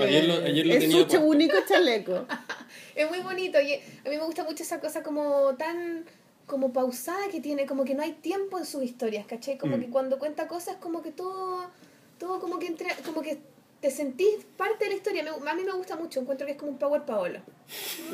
Ayer 0.01 0.25
lo, 0.25 0.33
ayer 0.43 0.65
lo 0.67 0.73
es 0.73 0.79
tenía 0.79 0.97
su 1.01 1.07
puesto. 1.07 1.25
único 1.25 1.55
chaleco. 1.67 2.25
Es 2.95 3.09
muy 3.09 3.19
bonito 3.21 3.59
y 3.61 3.73
a 3.75 4.09
mí 4.09 4.17
me 4.17 4.23
gusta 4.25 4.43
mucho 4.43 4.63
esa 4.63 4.81
cosa 4.81 5.01
como 5.01 5.55
tan 5.55 6.03
como 6.45 6.73
pausada 6.73 7.29
que 7.29 7.39
tiene, 7.39 7.65
como 7.65 7.85
que 7.85 7.95
no 7.95 8.03
hay 8.03 8.11
tiempo 8.11 8.57
en 8.59 8.65
sus 8.65 8.83
historias, 8.83 9.25
¿cachai? 9.25 9.57
Como 9.57 9.77
Mm. 9.77 9.81
que 9.81 9.89
cuando 9.89 10.19
cuenta 10.19 10.49
cosas 10.49 10.75
como 10.81 11.01
que 11.01 11.11
todo, 11.11 11.69
todo 12.19 12.41
como 12.41 12.59
que 12.59 12.67
entre, 12.67 12.89
como 13.05 13.21
que 13.21 13.37
te 13.81 13.89
sentís 13.91 14.45
parte 14.57 14.85
de 14.85 14.91
la 14.91 14.95
historia. 14.97 15.23
Me- 15.23 15.49
a 15.49 15.53
mí 15.55 15.63
me 15.63 15.71
gusta 15.73 15.95
mucho, 15.95 16.19
encuentro 16.21 16.45
que 16.45 16.53
es 16.53 16.57
como 16.59 16.71
un 16.71 16.77
Power 16.77 17.01
Paolo. 17.03 17.39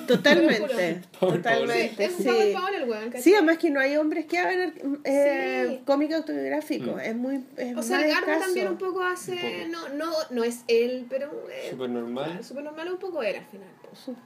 Totalmente. 0.07 1.01
Totalmente. 1.19 2.05
es 2.05 2.11
un 2.13 2.17
sí. 2.23 2.29
Power 2.29 2.53
Paolo 2.53 2.77
el 2.77 2.89
weón, 2.89 3.05
¿cachai? 3.05 3.21
Sí, 3.21 3.33
además 3.33 3.57
que 3.57 3.69
no 3.69 3.79
hay 3.79 3.97
hombres 3.97 4.25
que 4.25 4.37
hagan 4.37 4.73
eh, 5.03 5.65
Sí. 5.69 5.81
cómic 5.85 6.11
autobiográfico. 6.13 6.93
Mm. 6.93 6.99
Es 6.99 7.15
muy. 7.15 7.43
Es 7.57 7.75
o 7.77 7.81
sea, 7.83 8.01
el 8.05 8.11
Garbo 8.13 8.39
también 8.39 8.67
un 8.69 8.77
poco 8.77 9.01
hace, 9.03 9.33
Un 9.33 9.71
poco. 9.71 9.89
No, 9.89 10.05
no, 10.05 10.11
no 10.29 10.43
es 10.43 10.61
él, 10.67 11.05
pero 11.09 11.31
eh, 11.51 11.67
Súper 11.71 11.89
normal. 11.89 12.25
claro, 12.25 12.43
súper 12.43 12.63
normal 12.63 12.91
un 12.91 12.97
poco 12.99 13.21
era 13.23 13.39
al 13.39 13.45
final. 13.45 13.67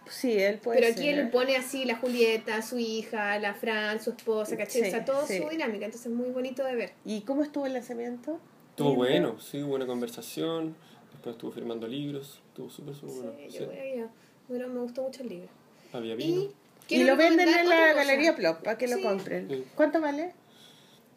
Sí, 0.10 0.38
él 0.38 0.58
puede 0.58 0.80
Pero 0.80 0.92
aquí 0.92 1.04
ser. 1.06 1.20
él 1.20 1.30
pone 1.30 1.56
así 1.56 1.86
la 1.86 1.96
Julieta, 1.96 2.62
su 2.62 2.78
hija, 2.78 3.40
la 3.40 3.54
Fran, 3.54 4.02
su 4.02 4.10
esposa, 4.12 4.58
¿cachai? 4.58 4.82
Sí, 4.82 4.88
o 4.88 4.92
sea, 4.92 5.06
todo 5.06 5.26
sí. 5.26 5.38
su 5.42 5.48
dinámica, 5.50 5.86
entonces 5.86 6.08
es 6.08 6.12
muy 6.12 6.30
bonito 6.30 6.64
de 6.66 6.76
ver. 6.76 6.92
¿Y 7.06 7.22
cómo 7.22 7.42
estuvo 7.42 7.66
el 7.66 7.74
lanzamiento? 7.74 8.38
Estuvo 8.72 8.96
bueno, 8.96 9.40
sí, 9.40 9.62
buena 9.62 9.86
conversación. 9.86 10.76
Después 11.22 11.36
estuvo 11.36 11.52
firmando 11.52 11.88
libros. 11.88 12.40
Estuvo 12.48 12.68
súper, 12.72 12.96
súper 12.96 13.14
bueno. 13.16 13.32
Sí, 13.38 13.52
Sí. 13.52 13.60
yo 13.60 13.66
voy 13.68 13.76
a 13.78 13.96
ir. 13.96 14.08
Bueno, 14.48 14.68
me 14.70 14.80
gustó 14.80 15.04
mucho 15.04 15.22
el 15.22 15.30
libro. 15.30 15.50
Había 15.94 16.16
vino. 16.16 16.50
Y, 16.90 16.96
Y 16.96 17.04
lo 17.04 17.16
venden 17.16 17.48
en 17.48 17.70
la. 17.70 17.94
Galería 17.94 18.36
Plop 18.36 18.64
para 18.64 18.76
que 18.80 18.88
lo 18.88 19.00
compren. 19.04 19.48
Sí. 19.48 19.64
¿Cuánto 19.76 20.02
vale? 20.02 20.34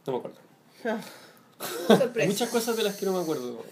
No 0.07 0.13
me 0.13 0.19
acuerdo. 0.19 0.39
Muchas 2.27 2.51
cosas 2.51 2.77
de 2.77 2.83
las 2.83 2.97
que 2.97 3.07
no 3.07 3.15
me 3.15 3.23
acuerdo. 3.23 3.65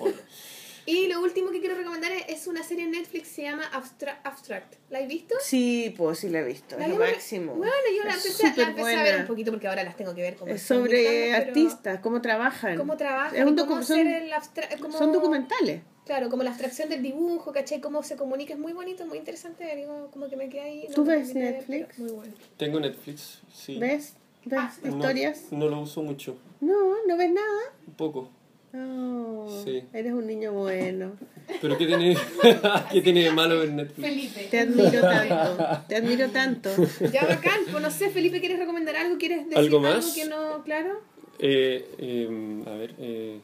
Y 0.84 1.06
lo 1.06 1.20
último 1.20 1.50
que 1.52 1.60
quiero 1.60 1.76
recomendar 1.76 2.10
es, 2.28 2.46
una 2.48 2.62
serie 2.64 2.84
en 2.84 2.90
Netflix 2.90 3.28
que 3.28 3.34
se 3.34 3.42
llama 3.42 3.62
Abstra- 3.72 4.20
Abstract. 4.24 4.74
¿La 4.90 4.98
has 4.98 5.06
visto? 5.06 5.34
Sí, 5.40 5.94
pues 5.96 6.18
sí 6.18 6.28
la 6.28 6.40
he 6.40 6.44
visto, 6.44 6.76
La 6.76 6.86
es 6.86 6.90
lo 6.90 6.96
máximo. 6.98 7.54
Bueno, 7.54 7.72
yo 7.96 8.04
la 8.04 8.14
empecé, 8.14 8.52
la 8.56 8.68
empecé 8.68 8.94
a 8.96 9.02
ver 9.04 9.20
un 9.20 9.26
poquito 9.28 9.52
porque 9.52 9.68
ahora 9.68 9.84
las 9.84 9.96
tengo 9.96 10.12
que 10.14 10.22
ver 10.22 10.34
como 10.36 10.52
Es 10.52 10.62
sobre 10.62 11.32
artistas, 11.34 12.00
cómo 12.00 12.20
trabajan. 12.20 12.76
Cómo 12.76 12.96
trabajan, 12.96 13.36
Es 13.36 13.44
un 13.46 13.52
y 13.54 13.56
cómo 13.62 13.82
son, 13.82 14.00
hacer 14.00 14.22
el 14.24 14.32
abstra- 14.32 14.68
cómo- 14.80 14.98
son 14.98 15.12
documentales. 15.12 15.82
Claro, 16.04 16.28
como 16.30 16.42
la 16.42 16.50
abstracción 16.50 16.88
del 16.88 17.00
dibujo, 17.00 17.52
¿cachai? 17.52 17.80
Cómo 17.80 18.02
se 18.02 18.16
comunica, 18.16 18.54
es 18.54 18.58
muy 18.58 18.72
bonito, 18.72 19.06
muy 19.06 19.18
interesante. 19.18 19.76
Digo, 19.76 20.10
como 20.12 20.28
que 20.28 20.36
me 20.36 20.48
quedé 20.48 20.62
ahí. 20.62 20.86
no 20.88 20.94
¿Tú 20.96 21.04
ves 21.04 21.32
ver, 21.32 21.54
Netflix? 21.54 21.96
Muy 22.00 22.10
bueno. 22.10 22.34
Tengo 22.56 22.80
Netflix, 22.80 23.40
sí. 23.54 23.78
¿Ves? 23.78 24.14
¿Ves 24.44 24.58
Ah, 24.60 24.72
No- 24.82 24.96
historias? 24.96 25.42
No, 25.52 25.68
lo 25.68 25.80
uso 25.80 26.02
mucho. 26.02 26.36
No, 26.60 26.96
no 27.06 27.16
ves 27.16 27.30
nada. 27.30 27.72
Un 27.86 27.94
poco. 27.94 28.28
Oh, 28.74 29.62
Sí. 29.64 29.84
Eres 29.92 30.12
un 30.12 30.26
niño 30.26 30.52
bueno. 30.52 31.12
¿Pero 31.60 31.76
qué 31.76 31.86
tiene, 31.86 32.16
qué 32.92 33.02
tiene 33.02 33.24
de 33.24 33.30
malo 33.30 33.58
ver 33.58 33.70
Netflix? 33.72 34.08
Felipe. 34.08 34.48
Te 34.50 34.60
admiro 34.60 35.00
tanto. 35.00 35.82
Te 35.88 35.96
admiro 35.96 36.28
tanto. 36.30 36.70
Ya 37.12 37.26
bacán, 37.26 37.60
pues 37.70 37.82
no 37.82 37.90
sé, 37.90 38.10
Felipe, 38.10 38.40
¿quieres 38.40 38.58
recomendar 38.58 38.96
algo? 38.96 39.18
¿Quieres 39.18 39.44
decir 39.44 39.58
¿Algo 39.58 39.78
algo, 39.78 39.90
más? 39.96 40.14
que 40.14 40.24
no, 40.24 40.62
claro? 40.64 41.00
Eh, 41.38 41.86
eh, 41.98 42.62
a 42.66 42.70
ver, 42.76 42.94
eh, 42.98 43.40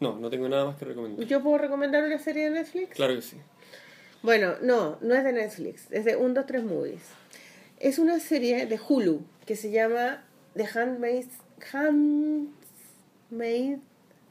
no, 0.00 0.18
no 0.18 0.30
tengo 0.30 0.48
nada 0.48 0.66
más 0.66 0.76
que 0.76 0.84
recomendar. 0.84 1.26
¿Yo 1.26 1.42
puedo 1.42 1.58
recomendar 1.58 2.04
una 2.04 2.18
serie 2.18 2.44
de 2.44 2.50
Netflix? 2.50 2.94
Claro 2.94 3.14
que 3.16 3.22
sí. 3.22 3.36
Bueno, 4.22 4.54
no, 4.62 4.98
no 5.00 5.14
es 5.14 5.24
de 5.24 5.32
Netflix, 5.32 5.86
es 5.90 6.04
de 6.04 6.16
1, 6.16 6.34
2, 6.34 6.46
3 6.46 6.64
Movies. 6.64 7.02
Es 7.80 7.98
una 7.98 8.20
serie 8.20 8.66
de 8.66 8.78
Hulu 8.88 9.22
que 9.46 9.56
se 9.56 9.70
llama 9.70 10.24
The 10.54 10.66
Handmaid's, 10.74 11.28
Handmaid's 11.72 13.80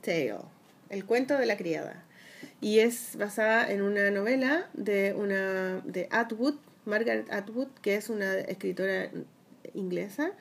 Tale, 0.01 0.35
el 0.89 1.05
cuento 1.05 1.37
de 1.37 1.45
la 1.45 1.57
criada. 1.57 2.03
Y 2.61 2.79
es 2.79 3.15
basada 3.17 3.71
en 3.71 3.81
una 3.81 4.09
novela 4.11 4.69
de 4.73 5.13
una 5.13 5.81
de 5.85 6.07
Atwood, 6.11 6.55
Margaret 6.85 7.31
Atwood, 7.31 7.67
que 7.81 7.95
es 7.95 8.09
una 8.09 8.35
escritora 8.35 9.11
inglesa 9.73 10.31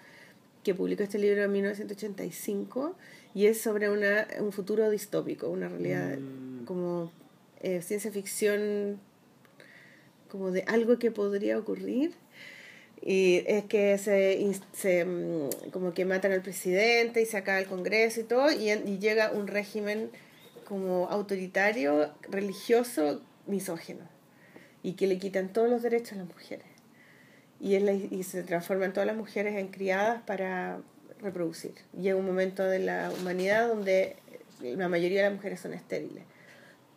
que 0.62 0.74
publicó 0.74 1.02
este 1.02 1.18
libro 1.18 1.44
en 1.44 1.52
1985 1.52 2.96
y 3.34 3.46
es 3.46 3.60
sobre 3.60 3.88
una, 3.88 4.26
un 4.40 4.50
futuro 4.50 4.90
distópico, 4.90 5.48
una 5.48 5.68
realidad 5.68 6.18
como 6.64 7.12
eh, 7.60 7.82
ciencia 7.82 8.10
ficción 8.10 8.98
como 10.28 10.50
de 10.50 10.62
algo 10.62 10.98
que 10.98 11.10
podría 11.10 11.58
ocurrir 11.58 12.14
y 13.02 13.42
es 13.46 13.64
que 13.64 13.96
se, 13.98 14.52
se, 14.72 15.04
mm, 15.04 15.70
como 15.70 15.94
que 15.94 16.04
matan 16.04 16.32
al 16.32 16.42
presidente 16.42 17.22
y 17.22 17.26
se 17.26 17.36
acaba 17.36 17.58
el 17.58 17.66
congreso 17.66 18.20
y 18.20 18.24
todo 18.24 18.50
y, 18.50 18.70
y 18.70 18.98
llega 18.98 19.30
un 19.32 19.46
régimen 19.46 20.10
como 20.66 21.08
autoritario 21.08 22.10
religioso 22.28 23.22
misógino 23.46 24.04
y 24.82 24.94
que 24.94 25.06
le 25.06 25.18
quitan 25.18 25.52
todos 25.52 25.68
los 25.70 25.82
derechos 25.82 26.12
a 26.12 26.16
las 26.16 26.26
mujeres 26.26 26.66
y, 27.60 27.74
es 27.76 27.82
la- 27.82 27.92
y 27.92 28.22
se 28.22 28.42
transforman 28.42 28.92
todas 28.92 29.06
las 29.06 29.16
mujeres 29.16 29.54
en 29.56 29.68
criadas 29.68 30.22
para 30.22 30.80
reproducir. 31.20 31.72
Llega 31.98 32.16
un 32.16 32.26
momento 32.26 32.64
de 32.64 32.78
la 32.80 33.10
humanidad 33.18 33.68
donde 33.68 34.16
la 34.60 34.88
mayoría 34.88 35.22
de 35.22 35.28
las 35.30 35.34
mujeres 35.36 35.60
son 35.60 35.72
estériles. 35.74 36.24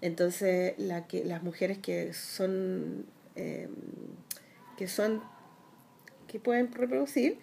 Entonces, 0.02 0.74
la 0.78 1.08
que, 1.08 1.24
las 1.26 1.44
mujeres 1.44 1.78
que 1.78 2.14
son, 2.14 3.06
eh, 3.36 3.68
que 4.78 4.88
son, 4.88 5.22
que 6.30 6.40
pueden 6.40 6.72
reproducir, 6.74 7.38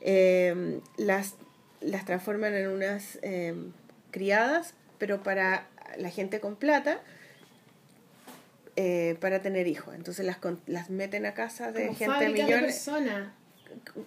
eh, 0.00 0.80
las, 0.96 1.34
las 1.80 2.04
transforman 2.06 2.54
en 2.54 2.68
unas 2.68 3.18
eh, 3.22 3.54
criadas, 4.10 4.72
pero 4.98 5.22
para 5.22 5.66
la 5.98 6.08
gente 6.10 6.40
con 6.40 6.56
plata, 6.56 7.00
eh, 8.76 9.16
para 9.20 9.42
tener 9.42 9.66
hijos. 9.66 9.94
Entonces 9.94 10.24
las, 10.24 10.36
con- 10.36 10.60
las 10.66 10.88
meten 10.90 11.26
a 11.26 11.34
casa 11.34 11.72
de 11.72 11.86
Como 11.88 11.98
gente 11.98 12.14
fábricas 12.14 12.36
de 12.36 12.42
millones 12.44 12.74
personas. 12.76 13.32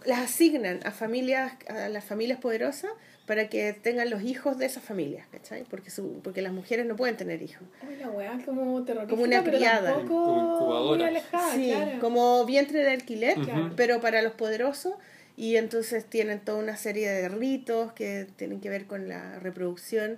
Las 0.05 0.19
asignan 0.19 0.79
a 0.83 0.91
familias, 0.91 1.53
a 1.67 1.89
las 1.89 2.03
familias 2.03 2.39
poderosas 2.39 2.91
para 3.25 3.49
que 3.49 3.73
tengan 3.73 4.09
los 4.09 4.23
hijos 4.23 4.57
de 4.57 4.65
esas 4.65 4.83
familias, 4.83 5.25
¿cachai? 5.31 5.63
Porque, 5.63 5.89
su, 5.89 6.19
porque 6.23 6.41
las 6.41 6.51
mujeres 6.51 6.85
no 6.85 6.95
pueden 6.95 7.15
tener 7.15 7.41
hijos. 7.41 7.63
Uy, 7.87 7.95
la 7.95 8.09
weá 8.09 8.37
es 8.37 8.45
como 8.45 8.73
una 8.73 9.43
criada. 9.43 9.93
Como 10.05 10.93
alejada, 10.93 11.55
sí, 11.55 11.69
claro. 11.69 11.99
como 12.01 12.45
vientre 12.45 12.79
de 12.79 12.91
alquiler, 12.91 13.37
pero 13.75 14.01
para 14.01 14.21
los 14.21 14.33
poderosos. 14.33 14.95
Y 15.37 15.55
entonces 15.55 16.05
tienen 16.05 16.39
toda 16.39 16.57
una 16.57 16.75
serie 16.75 17.09
de 17.09 17.29
ritos 17.29 17.93
que 17.93 18.27
tienen 18.35 18.59
que 18.59 18.69
ver 18.69 18.85
con 18.85 19.07
la 19.07 19.39
reproducción. 19.39 20.17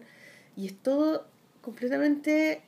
Y 0.55 0.67
es 0.67 0.77
todo 0.81 1.27
completamente 1.61 2.61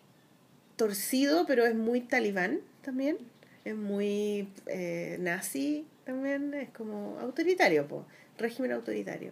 torcido, 0.75 1.45
pero 1.47 1.65
es 1.65 1.75
muy 1.75 2.01
talibán 2.01 2.59
también. 2.83 3.17
Es 3.63 3.75
muy 3.75 4.47
eh, 4.67 5.17
nazi 5.19 5.85
también. 6.05 6.53
Es 6.53 6.69
como 6.69 7.17
autoritario, 7.19 7.87
po, 7.87 8.05
régimen 8.37 8.71
autoritario. 8.71 9.31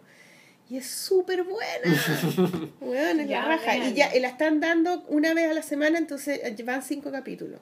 Y 0.68 0.76
es 0.78 0.86
súper 0.86 1.44
buena. 1.44 2.70
Weón, 2.80 3.20
es 3.20 3.26
la 3.28 3.32
Ya, 3.42 3.44
raja. 3.44 3.76
Y 3.76 3.94
ya 3.94 4.14
y 4.16 4.20
la 4.20 4.28
están 4.28 4.60
dando 4.60 5.02
una 5.08 5.34
vez 5.34 5.50
a 5.50 5.54
la 5.54 5.62
semana, 5.62 5.98
entonces 5.98 6.40
eh, 6.42 6.62
van 6.64 6.82
cinco 6.82 7.10
capítulos. 7.12 7.60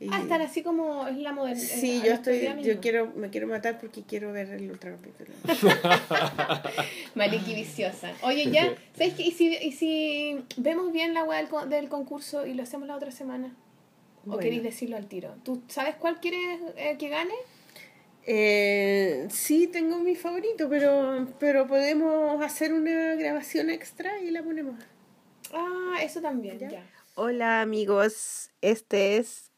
Y- 0.00 0.08
Ah, 0.10 0.20
están 0.22 0.40
así 0.40 0.62
como 0.62 1.06
es 1.06 1.18
la 1.18 1.32
modernidad. 1.32 1.66
Sí, 1.68 2.00
yo 2.02 2.12
estoy, 2.14 2.48
yo 2.62 2.80
quiero, 2.80 3.12
me 3.16 3.28
quiero 3.28 3.46
matar 3.46 3.78
porque 3.78 4.02
quiero 4.02 4.32
ver 4.32 4.48
el 4.48 4.70
ultra 4.70 4.92
capítulo. 4.96 5.30
Maliki 7.14 7.54
viciosa. 7.54 8.12
Oye, 8.22 8.50
ya, 8.50 8.74
¿sabes 8.96 9.14
qué? 9.14 9.22
¿Y 9.24 9.32
si, 9.32 9.54
y 9.56 9.72
si 9.72 10.42
vemos 10.56 10.92
bien 10.92 11.12
la 11.14 11.24
weá 11.24 11.38
del, 11.38 11.48
con- 11.48 11.68
del 11.68 11.88
concurso 11.90 12.46
y 12.46 12.54
lo 12.54 12.62
hacemos 12.62 12.88
la 12.88 12.96
otra 12.96 13.10
semana? 13.10 13.54
¿O 14.22 14.28
Bueno. 14.28 14.40
queréis 14.40 14.62
decirlo 14.62 14.96
al 14.96 15.06
tiro? 15.06 15.34
¿Tú 15.44 15.62
sabes 15.68 15.94
cuál 15.96 16.20
quieres 16.20 16.60
eh, 16.76 16.96
que 16.98 17.08
gane? 17.08 17.34
Eh, 18.26 19.26
sí, 19.30 19.66
tengo 19.66 19.98
mi 20.00 20.14
favorito, 20.14 20.68
pero, 20.68 21.26
pero 21.38 21.66
podemos 21.66 22.42
hacer 22.44 22.72
una 22.72 23.14
grabación 23.14 23.70
extra 23.70 24.20
y 24.20 24.30
la 24.30 24.42
ponemos. 24.42 24.76
Ah, 25.52 25.98
eso 26.02 26.20
también, 26.20 26.58
ya. 26.58 26.84
Hola 27.14 27.60
amigos, 27.60 28.50
este 28.60 29.16
es 29.16 29.50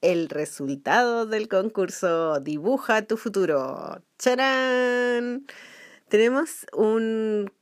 el 0.00 0.28
resultado 0.28 1.26
del 1.26 1.48
concurso 1.48 2.40
Dibuja 2.40 3.02
tu 3.02 3.16
futuro. 3.16 4.02
¡Charán! 4.18 5.46
Tenemos 6.08 6.66
un, 6.72 7.52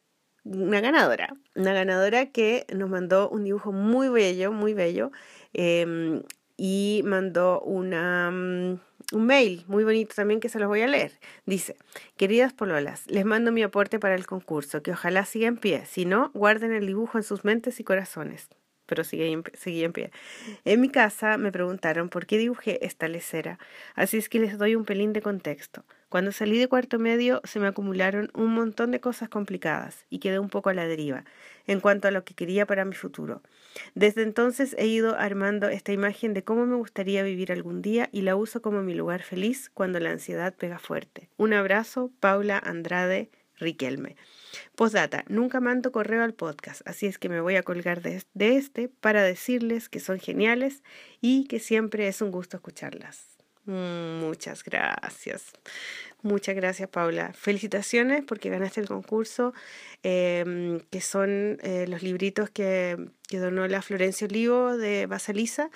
una 0.45 0.81
ganadora, 0.81 1.37
una 1.55 1.73
ganadora 1.73 2.31
que 2.31 2.67
nos 2.75 2.89
mandó 2.89 3.29
un 3.29 3.45
dibujo 3.45 3.73
muy 3.73 4.09
bello, 4.09 4.53
muy 4.53 4.75
bello, 4.75 5.11
eh, 5.53 6.23
y 6.57 7.03
mandó 7.05 7.61
una, 7.61 8.31
mm, 8.31 8.81
un 9.13 9.27
mail 9.27 9.65
muy 9.69 9.85
bonito 9.85 10.15
también 10.15 10.41
que 10.41 10.49
se 10.49 10.59
los 10.59 10.69
voy 10.69 10.83
a 10.83 10.87
leer. 10.87 11.13
Dice, 11.45 11.77
queridas 12.17 12.53
pololas, 12.53 13.05
les 13.07 13.25
mando 13.25 13.53
mi 13.53 13.63
aporte 13.63 13.99
para 13.99 14.15
el 14.15 14.27
concurso, 14.27 14.83
que 14.83 14.93
ojalá 14.93 15.25
siga 15.25 15.47
en 15.47 15.57
pie, 15.57 15.85
si 15.87 16.05
no, 16.05 16.31
guarden 16.35 16.73
el 16.73 16.87
dibujo 16.87 17.19
en 17.19 17.25
sus 17.25 17.45
mentes 17.45 17.81
y 17.81 17.85
corazones 17.85 18.49
pero 18.87 19.05
sigue 19.05 19.27
en, 19.31 19.93
pie. 19.93 20.11
En 20.65 20.81
mi 20.81 20.89
casa 20.89 21.37
me 21.39 21.53
preguntaron 21.53 22.09
por 22.09 22.27
qué 22.27 22.39
dibujé 22.39 22.85
esta 22.87 23.09
lecera, 23.09 23.59
así 23.95 24.17
es 24.17 24.29
que 24.29 24.39
les 24.39 24.57
doy 24.59 24.77
un 24.77 24.85
pelín 24.85 25.13
de 25.13 25.23
contexto. 25.23 25.85
Cuando 26.09 26.31
salí 26.33 26.59
de 26.59 26.69
cuarto 26.69 26.99
medio 26.99 27.41
se 27.45 27.59
me 27.59 27.67
acumularon 27.67 28.31
un 28.35 28.55
montón 28.55 28.91
de 28.93 29.01
cosas 29.01 29.29
complicadas 29.29 30.07
y 30.09 30.21
quedé 30.21 30.39
un 30.39 30.49
poco 30.49 30.71
a 30.71 30.75
la 30.75 30.87
deriva 30.87 31.25
en 31.67 31.81
cuanto 31.81 32.07
a 32.07 32.13
lo 32.13 32.25
que 32.25 32.35
quería 32.35 32.65
para 32.65 32.85
mi 32.85 32.95
futuro. 32.95 33.43
Desde 33.95 34.23
entonces 34.23 34.75
he 34.79 34.87
ido 34.87 35.17
armando 35.19 35.69
esta 35.69 35.93
imagen 35.93 36.33
de 36.33 36.45
cómo 36.45 36.65
me 36.65 36.77
gustaría 36.77 37.23
vivir 37.25 37.51
algún 37.51 37.83
día 37.83 38.09
y 38.13 38.23
la 38.23 38.37
uso 38.37 38.63
como 38.63 38.83
mi 38.83 38.95
lugar 38.95 39.23
feliz 39.23 39.69
cuando 39.75 39.99
la 39.99 40.11
ansiedad 40.11 40.55
pega 40.55 40.79
fuerte. 40.79 41.29
Un 41.37 41.53
abrazo, 41.53 42.11
Paula 42.21 42.59
Andrade 42.59 43.31
Riquelme. 43.59 44.17
Postdata, 44.77 45.25
nunca 45.29 45.61
mando 45.61 45.91
correo 45.91 46.23
al 46.23 46.35
podcast, 46.35 46.83
así 46.87 47.07
es 47.07 47.19
que 47.19 47.29
me 47.29 47.41
voy 47.41 47.57
a 47.57 47.63
colgar 47.63 48.03
de, 48.03 48.17
es- 48.17 48.27
de 48.35 48.57
este 48.57 48.89
para 48.89 49.23
decirles 49.23 49.89
que 49.89 49.99
son 49.99 50.21
geniales 50.21 50.83
y 51.21 51.47
que 51.49 51.59
siempre 51.59 52.07
es 52.07 52.23
un 52.23 52.31
gusto 52.31 52.59
escucharlas. 52.59 53.36
Mm, 53.67 54.21
Muchas 54.21 54.65
gracias. 54.65 55.53
Muchas 56.23 56.57
gracias, 56.57 56.89
Paula. 56.89 57.33
Felicitaciones 57.35 58.25
porque 58.27 58.49
ganaste 58.51 58.81
el 58.81 58.89
concurso, 58.89 59.53
em, 60.03 60.81
que 60.91 61.01
son 61.01 61.59
eh, 61.63 61.87
los 61.89 62.03
libritos 62.03 62.51
que, 62.51 62.97
que 63.29 63.39
donó 63.39 63.67
la 63.69 63.83
Florencia 63.83 64.27
Olivo 64.27 64.77
de 64.77 65.07
Basalisa, 65.07 65.71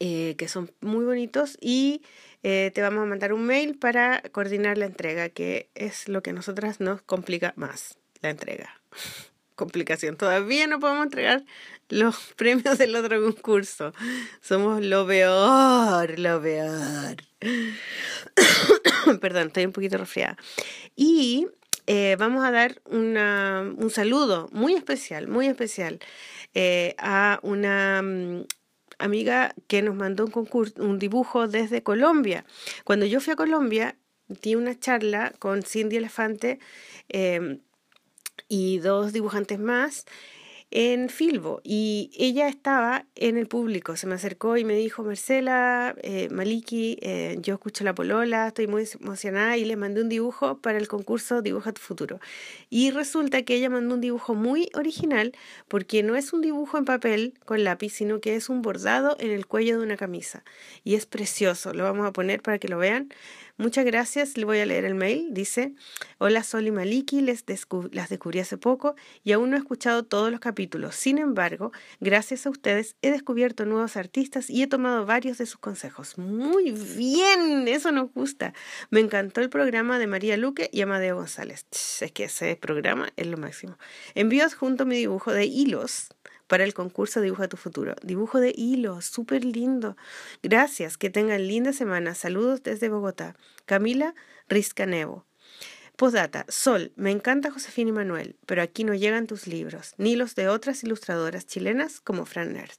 eh, 0.00 0.34
que 0.38 0.48
son 0.48 0.70
muy 0.80 1.04
bonitos 1.04 1.58
y 1.60 2.02
eh, 2.42 2.70
te 2.74 2.82
vamos 2.82 3.02
a 3.02 3.06
mandar 3.06 3.32
un 3.32 3.44
mail 3.44 3.78
para 3.78 4.22
coordinar 4.32 4.78
la 4.78 4.86
entrega, 4.86 5.28
que 5.28 5.68
es 5.74 6.08
lo 6.08 6.22
que 6.22 6.30
a 6.30 6.32
nosotras 6.32 6.80
nos 6.80 7.02
complica 7.02 7.52
más, 7.56 7.98
la 8.22 8.30
entrega. 8.30 8.80
Complicación. 9.60 10.16
Todavía 10.16 10.66
no 10.66 10.80
podemos 10.80 11.04
entregar 11.04 11.44
los 11.90 12.16
premios 12.36 12.78
del 12.78 12.96
otro 12.96 13.22
concurso. 13.22 13.92
Somos 14.40 14.82
lo 14.82 15.06
peor, 15.06 16.18
lo 16.18 16.40
peor. 16.40 17.16
Perdón, 19.20 19.48
estoy 19.48 19.66
un 19.66 19.72
poquito 19.72 19.98
resfriada. 19.98 20.38
Y 20.96 21.46
eh, 21.86 22.16
vamos 22.18 22.42
a 22.44 22.50
dar 22.50 22.80
una- 22.86 23.70
un 23.76 23.90
saludo 23.90 24.48
muy 24.52 24.74
especial, 24.74 25.28
muy 25.28 25.46
especial 25.46 25.98
eh, 26.54 26.94
a 26.98 27.38
una 27.42 28.00
mm, 28.02 28.44
amiga 28.98 29.54
que 29.68 29.82
nos 29.82 29.94
mandó 29.94 30.24
un 30.24 30.30
concurso, 30.30 30.82
un 30.82 30.98
dibujo 30.98 31.48
desde 31.48 31.82
Colombia. 31.82 32.44
Cuando 32.84 33.04
yo 33.04 33.20
fui 33.20 33.32
a 33.34 33.36
Colombia, 33.36 33.96
di 34.28 34.54
una 34.54 34.78
charla 34.78 35.32
con 35.38 35.62
Cindy 35.62 35.96
Elefante 35.96 36.60
eh, 37.08 37.58
y 38.48 38.78
dos 38.78 39.12
dibujantes 39.12 39.58
más. 39.58 40.04
en 40.70 41.08
Filbo 41.08 41.60
y 41.64 42.10
ella 42.16 42.48
estaba 42.48 43.04
en 43.16 43.36
el 43.36 43.48
público. 43.48 43.96
Se 43.96 44.06
me 44.06 44.14
acercó 44.14 44.56
y 44.56 44.64
me 44.64 44.74
dijo, 44.74 45.02
Marcela, 45.02 45.96
eh, 46.02 46.28
Maliki, 46.30 46.96
eh, 47.02 47.36
yo 47.40 47.54
escucho 47.54 47.82
la 47.82 47.94
polola, 47.94 48.48
estoy 48.48 48.68
muy 48.68 48.86
emocionada 49.00 49.56
y 49.56 49.64
le 49.64 49.76
mandé 49.76 50.00
un 50.00 50.08
dibujo 50.08 50.58
para 50.58 50.78
el 50.78 50.86
concurso 50.88 51.42
Dibuja 51.42 51.72
tu 51.72 51.80
futuro. 51.80 52.20
Y 52.68 52.90
resulta 52.92 53.42
que 53.42 53.56
ella 53.56 53.68
mandó 53.68 53.94
un 53.94 54.00
dibujo 54.00 54.34
muy 54.34 54.70
original 54.74 55.32
porque 55.68 56.02
no 56.02 56.14
es 56.14 56.32
un 56.32 56.40
dibujo 56.40 56.78
en 56.78 56.84
papel 56.84 57.34
con 57.44 57.64
lápiz, 57.64 57.90
sino 57.90 58.20
que 58.20 58.36
es 58.36 58.48
un 58.48 58.62
bordado 58.62 59.16
en 59.18 59.30
el 59.32 59.46
cuello 59.46 59.78
de 59.78 59.84
una 59.84 59.96
camisa. 59.96 60.44
Y 60.84 60.94
es 60.94 61.06
precioso, 61.06 61.74
lo 61.74 61.84
vamos 61.84 62.06
a 62.06 62.12
poner 62.12 62.42
para 62.42 62.58
que 62.58 62.68
lo 62.68 62.78
vean. 62.78 63.08
Muchas 63.60 63.84
gracias, 63.84 64.38
le 64.38 64.46
voy 64.46 64.58
a 64.60 64.64
leer 64.64 64.86
el 64.86 64.94
mail. 64.94 65.34
Dice, 65.34 65.74
hola 66.16 66.42
Sol 66.42 66.66
y 66.66 66.70
Maliki, 66.70 67.20
les 67.20 67.44
las 67.92 68.08
descubrí 68.08 68.38
hace 68.40 68.56
poco 68.56 68.94
y 69.22 69.32
aún 69.32 69.50
no 69.50 69.56
he 69.56 69.58
escuchado 69.58 70.02
todos 70.02 70.30
los 70.30 70.40
capítulos. 70.40 70.94
Sin 70.94 71.18
embargo, 71.18 71.70
gracias 72.00 72.46
a 72.46 72.50
ustedes 72.50 72.96
he 73.02 73.10
descubierto 73.10 73.66
nuevos 73.66 73.98
artistas 73.98 74.48
y 74.48 74.62
he 74.62 74.66
tomado 74.66 75.04
varios 75.04 75.36
de 75.36 75.44
sus 75.44 75.58
consejos. 75.58 76.16
Muy 76.16 76.70
bien, 76.70 77.68
eso 77.68 77.92
nos 77.92 78.10
gusta. 78.14 78.54
Me 78.88 79.00
encantó 79.00 79.42
el 79.42 79.50
programa 79.50 79.98
de 79.98 80.06
María 80.06 80.38
Luque 80.38 80.70
y 80.72 80.80
Amadeo 80.80 81.16
González. 81.16 81.66
Es 82.00 82.12
que 82.12 82.24
ese 82.24 82.56
programa 82.56 83.10
es 83.16 83.26
lo 83.26 83.36
máximo. 83.36 83.76
Envío 84.14 84.46
junto 84.58 84.86
mi 84.86 84.96
dibujo 84.96 85.34
de 85.34 85.44
hilos 85.44 86.08
para 86.50 86.64
el 86.64 86.74
concurso 86.74 87.20
Dibuja 87.20 87.46
tu 87.46 87.56
futuro. 87.56 87.94
Dibujo 88.02 88.40
de 88.40 88.52
hilo, 88.56 89.00
súper 89.02 89.44
lindo. 89.44 89.96
Gracias, 90.42 90.98
que 90.98 91.08
tengan 91.08 91.46
linda 91.46 91.72
semana. 91.72 92.16
Saludos 92.16 92.64
desde 92.64 92.88
Bogotá. 92.88 93.36
Camila 93.66 94.16
Rizcanevo. 94.48 95.24
Postdata, 95.94 96.44
Sol, 96.48 96.90
me 96.96 97.12
encanta 97.12 97.52
Josefina 97.52 97.90
y 97.90 97.92
Manuel, 97.92 98.34
pero 98.46 98.62
aquí 98.62 98.82
no 98.82 98.94
llegan 98.94 99.28
tus 99.28 99.46
libros, 99.46 99.94
ni 99.96 100.16
los 100.16 100.34
de 100.34 100.48
otras 100.48 100.82
ilustradoras 100.82 101.46
chilenas 101.46 102.00
como 102.00 102.26
Fran 102.26 102.52
Nerd. 102.52 102.78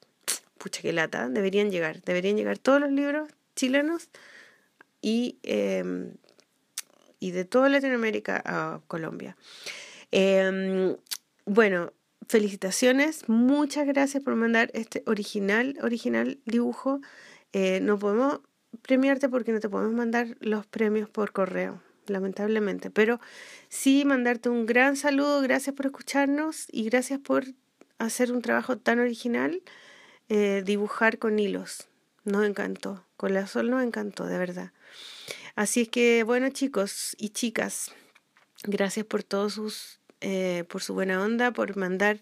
Pucha, 0.58 0.82
qué 0.82 0.92
lata, 0.92 1.30
deberían 1.30 1.72
llegar, 1.72 2.02
deberían 2.02 2.36
llegar 2.36 2.58
todos 2.58 2.82
los 2.82 2.92
libros 2.92 3.30
chilenos 3.56 4.10
y, 5.02 5.38
em, 5.44 6.16
y 7.22 7.32
de 7.32 7.46
toda 7.46 7.70
Latinoamérica 7.70 8.42
a 8.44 8.82
Colombia. 8.88 9.38
Em, 10.12 10.98
bueno, 11.46 11.94
felicitaciones, 12.32 13.28
muchas 13.28 13.86
gracias 13.86 14.24
por 14.24 14.36
mandar 14.36 14.72
este 14.74 15.04
original, 15.06 15.78
original 15.84 16.40
dibujo. 16.46 17.02
Eh, 17.52 17.82
no 17.82 18.00
podemos 18.00 18.40
premiarte 18.82 19.28
porque 19.28 19.52
no 19.52 19.60
te 19.60 19.68
podemos 19.68 19.94
mandar 19.94 20.38
los 20.40 20.66
premios 20.66 21.10
por 21.10 21.34
correo, 21.34 21.84
lamentablemente, 22.08 22.90
pero 22.90 23.20
sí 23.68 24.06
mandarte 24.06 24.48
un 24.48 24.66
gran 24.66 24.96
saludo, 24.96 25.42
gracias 25.42 25.76
por 25.76 25.88
escucharnos 25.88 26.68
y 26.72 26.86
gracias 26.86 27.20
por 27.20 27.44
hacer 27.98 28.32
un 28.32 28.42
trabajo 28.42 28.78
tan 28.78 29.00
original, 29.00 29.62
eh, 30.30 30.64
dibujar 30.66 31.20
con 31.20 31.38
hilos. 31.38 31.90
Nos 32.24 32.46
encantó, 32.46 33.06
con 33.18 33.34
la 33.34 33.46
sol 33.46 33.70
nos 33.70 33.84
encantó, 33.84 34.26
de 34.26 34.38
verdad. 34.38 34.72
Así 35.56 35.82
es 35.82 35.90
que, 35.90 36.24
bueno, 36.24 36.50
chicos 36.50 37.14
y 37.20 37.30
chicas, 37.30 37.92
gracias 38.64 39.06
por 39.06 39.24
todos 39.24 39.56
sus 39.56 40.01
eh, 40.22 40.64
por 40.70 40.82
su 40.82 40.94
buena 40.94 41.22
onda, 41.22 41.52
por 41.52 41.76
mandar, 41.76 42.20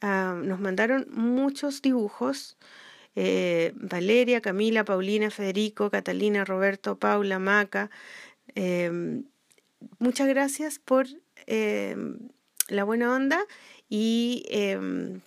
ah, 0.00 0.40
nos 0.42 0.60
mandaron 0.60 1.06
muchos 1.10 1.82
dibujos. 1.82 2.56
Eh, 3.14 3.72
Valeria, 3.74 4.40
Camila, 4.40 4.84
Paulina, 4.84 5.30
Federico, 5.30 5.90
Catalina, 5.90 6.44
Roberto, 6.44 6.98
Paula, 6.98 7.38
Maca. 7.38 7.90
Em, 8.54 9.24
muchas 9.98 10.28
gracias 10.28 10.78
por 10.78 11.06
em, 11.46 12.16
la 12.68 12.84
buena 12.84 13.12
onda 13.12 13.44
y 13.88 14.44
em, 14.48 15.20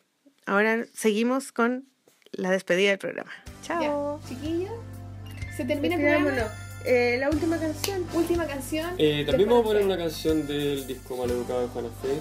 ahora 0.46 0.86
seguimos 0.94 1.52
con 1.52 1.86
la 2.32 2.50
despedida 2.50 2.90
del 2.90 3.00
programa. 3.00 3.32
Chao. 3.62 4.20
Chiquillos, 4.28 4.72
se 5.56 5.66
termina 5.66 5.96
el 5.96 6.02
programa. 6.02 6.65
Eh, 6.86 7.18
la 7.20 7.30
última 7.30 7.58
canción. 7.58 8.06
Última 8.14 8.46
canción. 8.46 8.94
Eh, 8.98 9.24
también 9.26 9.50
vamos 9.50 9.66
a 9.66 9.68
poner 9.70 9.86
una 9.86 9.98
canción 9.98 10.46
del 10.46 10.86
disco 10.86 11.18
Maleducado 11.18 11.62
de 11.62 11.68
Juana 11.68 11.90
Fe. 12.02 12.20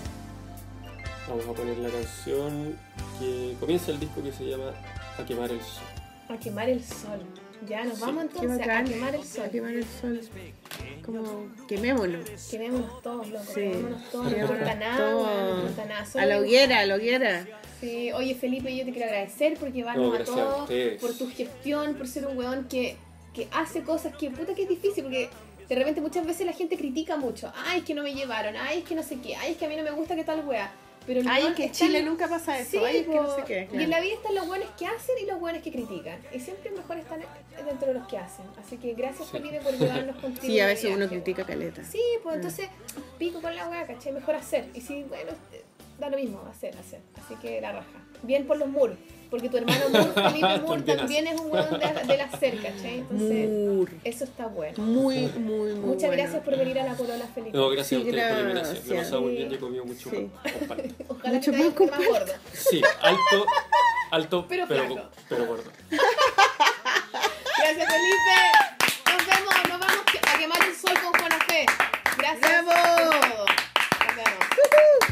Vamos 1.29 1.47
a 1.47 1.53
poner 1.53 1.79
la 1.79 1.89
canción 1.91 2.79
que 3.19 3.55
comienza 3.61 3.91
el 3.91 4.01
disco 4.01 4.23
que 4.23 4.33
se 4.33 4.45
llama 4.45 4.73
A 5.19 5.25
quemar 5.25 5.51
el 5.51 5.61
sol. 5.61 5.85
A 6.29 6.39
quemar 6.39 6.69
el 6.69 6.83
sol. 6.83 7.21
Ya, 7.69 7.85
nos 7.85 8.01
vamos 8.01 8.25
entonces 8.25 8.69
a 8.69 8.85
quemar 8.85 9.15
el 9.15 9.25
sol. 9.25 9.45
A 9.45 9.49
quemar 9.49 9.75
el 9.75 9.85
sol. 9.85 10.21
Como 11.05 11.49
quemémoslo. 11.69 12.19
Quemémonos 12.51 13.03
todos, 13.03 13.29
loco. 13.29 13.45
Sí. 13.47 13.61
Quemémonos 13.61 14.11
todos. 14.11 14.25
No 14.25 14.31
Quemémonos 14.31 14.51
importa 14.59 14.75
nada, 14.75 15.11
no 15.11 15.61
importa 15.61 15.85
nada. 15.87 16.07
Solo 16.07 16.23
A 16.23 16.27
la 16.27 16.39
hoguera, 16.39 16.81
a 16.81 16.87
la 16.87 16.95
hoguera. 16.95 17.47
Sí, 17.81 18.13
oye 18.13 18.35
Felipe, 18.35 18.75
yo 18.75 18.85
te 18.85 18.93
quiero 18.93 19.07
agradecer 19.07 19.59
por 19.59 19.73
llevarnos 19.73 20.09
No, 20.09 20.15
a 20.15 20.25
todos, 20.25 20.71
por 21.01 21.15
tu 21.17 21.29
gestión, 21.31 21.95
por 21.95 22.09
ser 22.09 22.27
un 22.27 22.37
weón 22.37 22.65
que, 22.69 22.97
que 23.35 23.49
hace 23.53 23.83
cosas 23.83 24.17
que 24.17 24.31
puta 24.31 24.55
que 24.55 24.63
es 24.63 24.69
difícil, 24.69 25.05
porque 25.05 25.29
de 25.69 25.75
repente 25.75 26.01
muchas 26.01 26.27
veces 26.27 26.47
la 26.47 26.53
gente 26.53 26.77
critica 26.77 27.17
mucho. 27.17 27.53
Ay, 27.67 27.81
es 27.81 27.85
que 27.85 27.95
no 27.95 28.03
me 28.03 28.15
llevaron, 28.15 28.57
ay, 28.57 28.79
es 28.79 28.85
que 28.85 28.95
no 28.95 29.03
sé 29.03 29.19
qué, 29.21 29.37
ay, 29.37 29.53
es 29.53 29.59
que 29.59 29.67
a 29.67 29.69
mí 29.69 29.77
no 29.77 29.83
me 29.83 29.91
gusta 29.91 30.15
que 30.15 30.25
tal 30.25 30.47
wea. 30.47 30.73
Pero 31.07 31.21
Ay, 31.29 31.53
que 31.55 31.65
en 31.65 31.73
Chile 31.73 32.03
nunca 32.03 32.29
pasa 32.29 32.59
eso. 32.59 32.71
Sí, 32.71 32.79
Ay, 32.79 32.99
es 32.99 33.07
que 33.07 33.15
no 33.15 33.37
sé 33.37 33.43
qué. 33.47 33.69
Y 33.73 33.83
en 33.83 33.91
la 33.91 34.01
vida 34.01 34.15
están 34.15 34.35
los 34.35 34.47
buenos 34.47 34.71
que 34.79 34.87
hacen 34.87 35.15
y 35.23 35.27
los 35.27 35.39
buenos 35.39 35.63
que 35.63 35.71
critican. 35.71 36.19
Y 36.33 36.41
siempre 36.41 36.71
es 36.71 36.77
mejor 36.77 36.97
estar 36.97 37.19
dentro 37.63 37.89
de 37.89 37.95
los 37.95 38.09
que 38.09 38.17
hacen. 38.17 38.47
Así 38.59 38.79
que 38.79 38.95
gracias 38.95 39.29
Felipe 39.31 39.61
por 39.61 39.75
llevarnos 39.77 40.17
contigo. 40.21 40.47
Sí, 40.47 40.61
a 40.61 40.67
veces 40.67 40.91
uno 40.95 41.07
critica 41.07 41.45
caleta. 41.45 41.85
Sí, 41.85 42.01
pues 42.23 42.37
entonces 42.37 42.69
pico 43.19 43.43
con 43.43 43.55
la 43.55 43.69
weá, 43.69 43.87
¿cachai? 43.87 44.13
Mejor 44.13 44.37
hacer. 44.37 44.71
Y 44.73 44.81
si, 44.81 45.03
bueno, 45.03 45.33
da 45.99 46.09
lo 46.09 46.17
mismo, 46.17 46.43
hacer, 46.51 46.75
hacer. 46.79 47.01
Así 47.23 47.35
que 47.37 47.61
la 47.61 47.73
raja. 47.73 48.01
Bien 48.23 48.47
por 48.47 48.57
los 48.57 48.69
muros 48.69 48.97
porque 49.35 49.49
tu 49.49 49.57
hermano 49.57 49.89
Moore, 49.89 50.13
Felipe 50.31 50.61
Moore, 50.61 50.83
también 50.83 51.27
es 51.27 51.41
un 51.41 51.51
hueón 51.51 51.81
de, 51.81 52.07
de 52.07 52.17
las 52.17 52.39
cercas, 52.39 52.73
¿che? 52.81 52.99
Entonces, 52.99 53.99
eso 54.05 54.23
está 54.23 54.47
bueno. 54.47 54.81
Muy, 54.81 55.27
muy, 55.27 55.73
muy 55.73 55.75
Muchas 55.75 56.13
gracias 56.13 56.45
por 56.45 56.57
venir 56.57 56.79
a 56.79 56.85
la 56.85 56.95
Corona, 56.95 57.27
Felipe. 57.35 57.59
No, 57.59 57.69
gracias 57.69 58.01
a 58.01 58.05
ustedes 58.05 58.29
por 58.29 58.37
la 58.37 58.51
invitación. 58.51 58.89
Me 58.89 58.95
he 58.95 58.99
pasado 58.99 59.23
muy 59.23 59.33
bien, 59.33 59.53
he 59.53 59.59
comido 59.59 59.85
mucho 59.85 60.09
sí. 60.09 60.31
Ojalá 61.09 61.35
mucho 61.35 61.53
que 61.53 61.87
más 61.91 62.07
gordo. 62.07 62.33
Sí, 62.53 62.81
alto, 63.03 63.47
alto, 64.13 64.47
pero, 64.49 64.67
pero, 64.69 64.87
gordo. 65.47 65.65
Gracias, 67.59 67.89
Felipe. 67.93 68.37
Nos 69.11 69.27
vemos, 69.27 69.55
nos 69.69 69.81
vamos 69.81 70.05
a 70.33 70.39
quemar 70.39 70.59
el 70.63 70.77
sol 70.77 70.95
con 71.03 71.13
Juana 71.13 71.39
Fe. 71.49 71.67
Gracias. 72.19 72.65
¡Bravo! 72.65 73.47
Nos 74.07 74.17
vemos. 74.17 75.04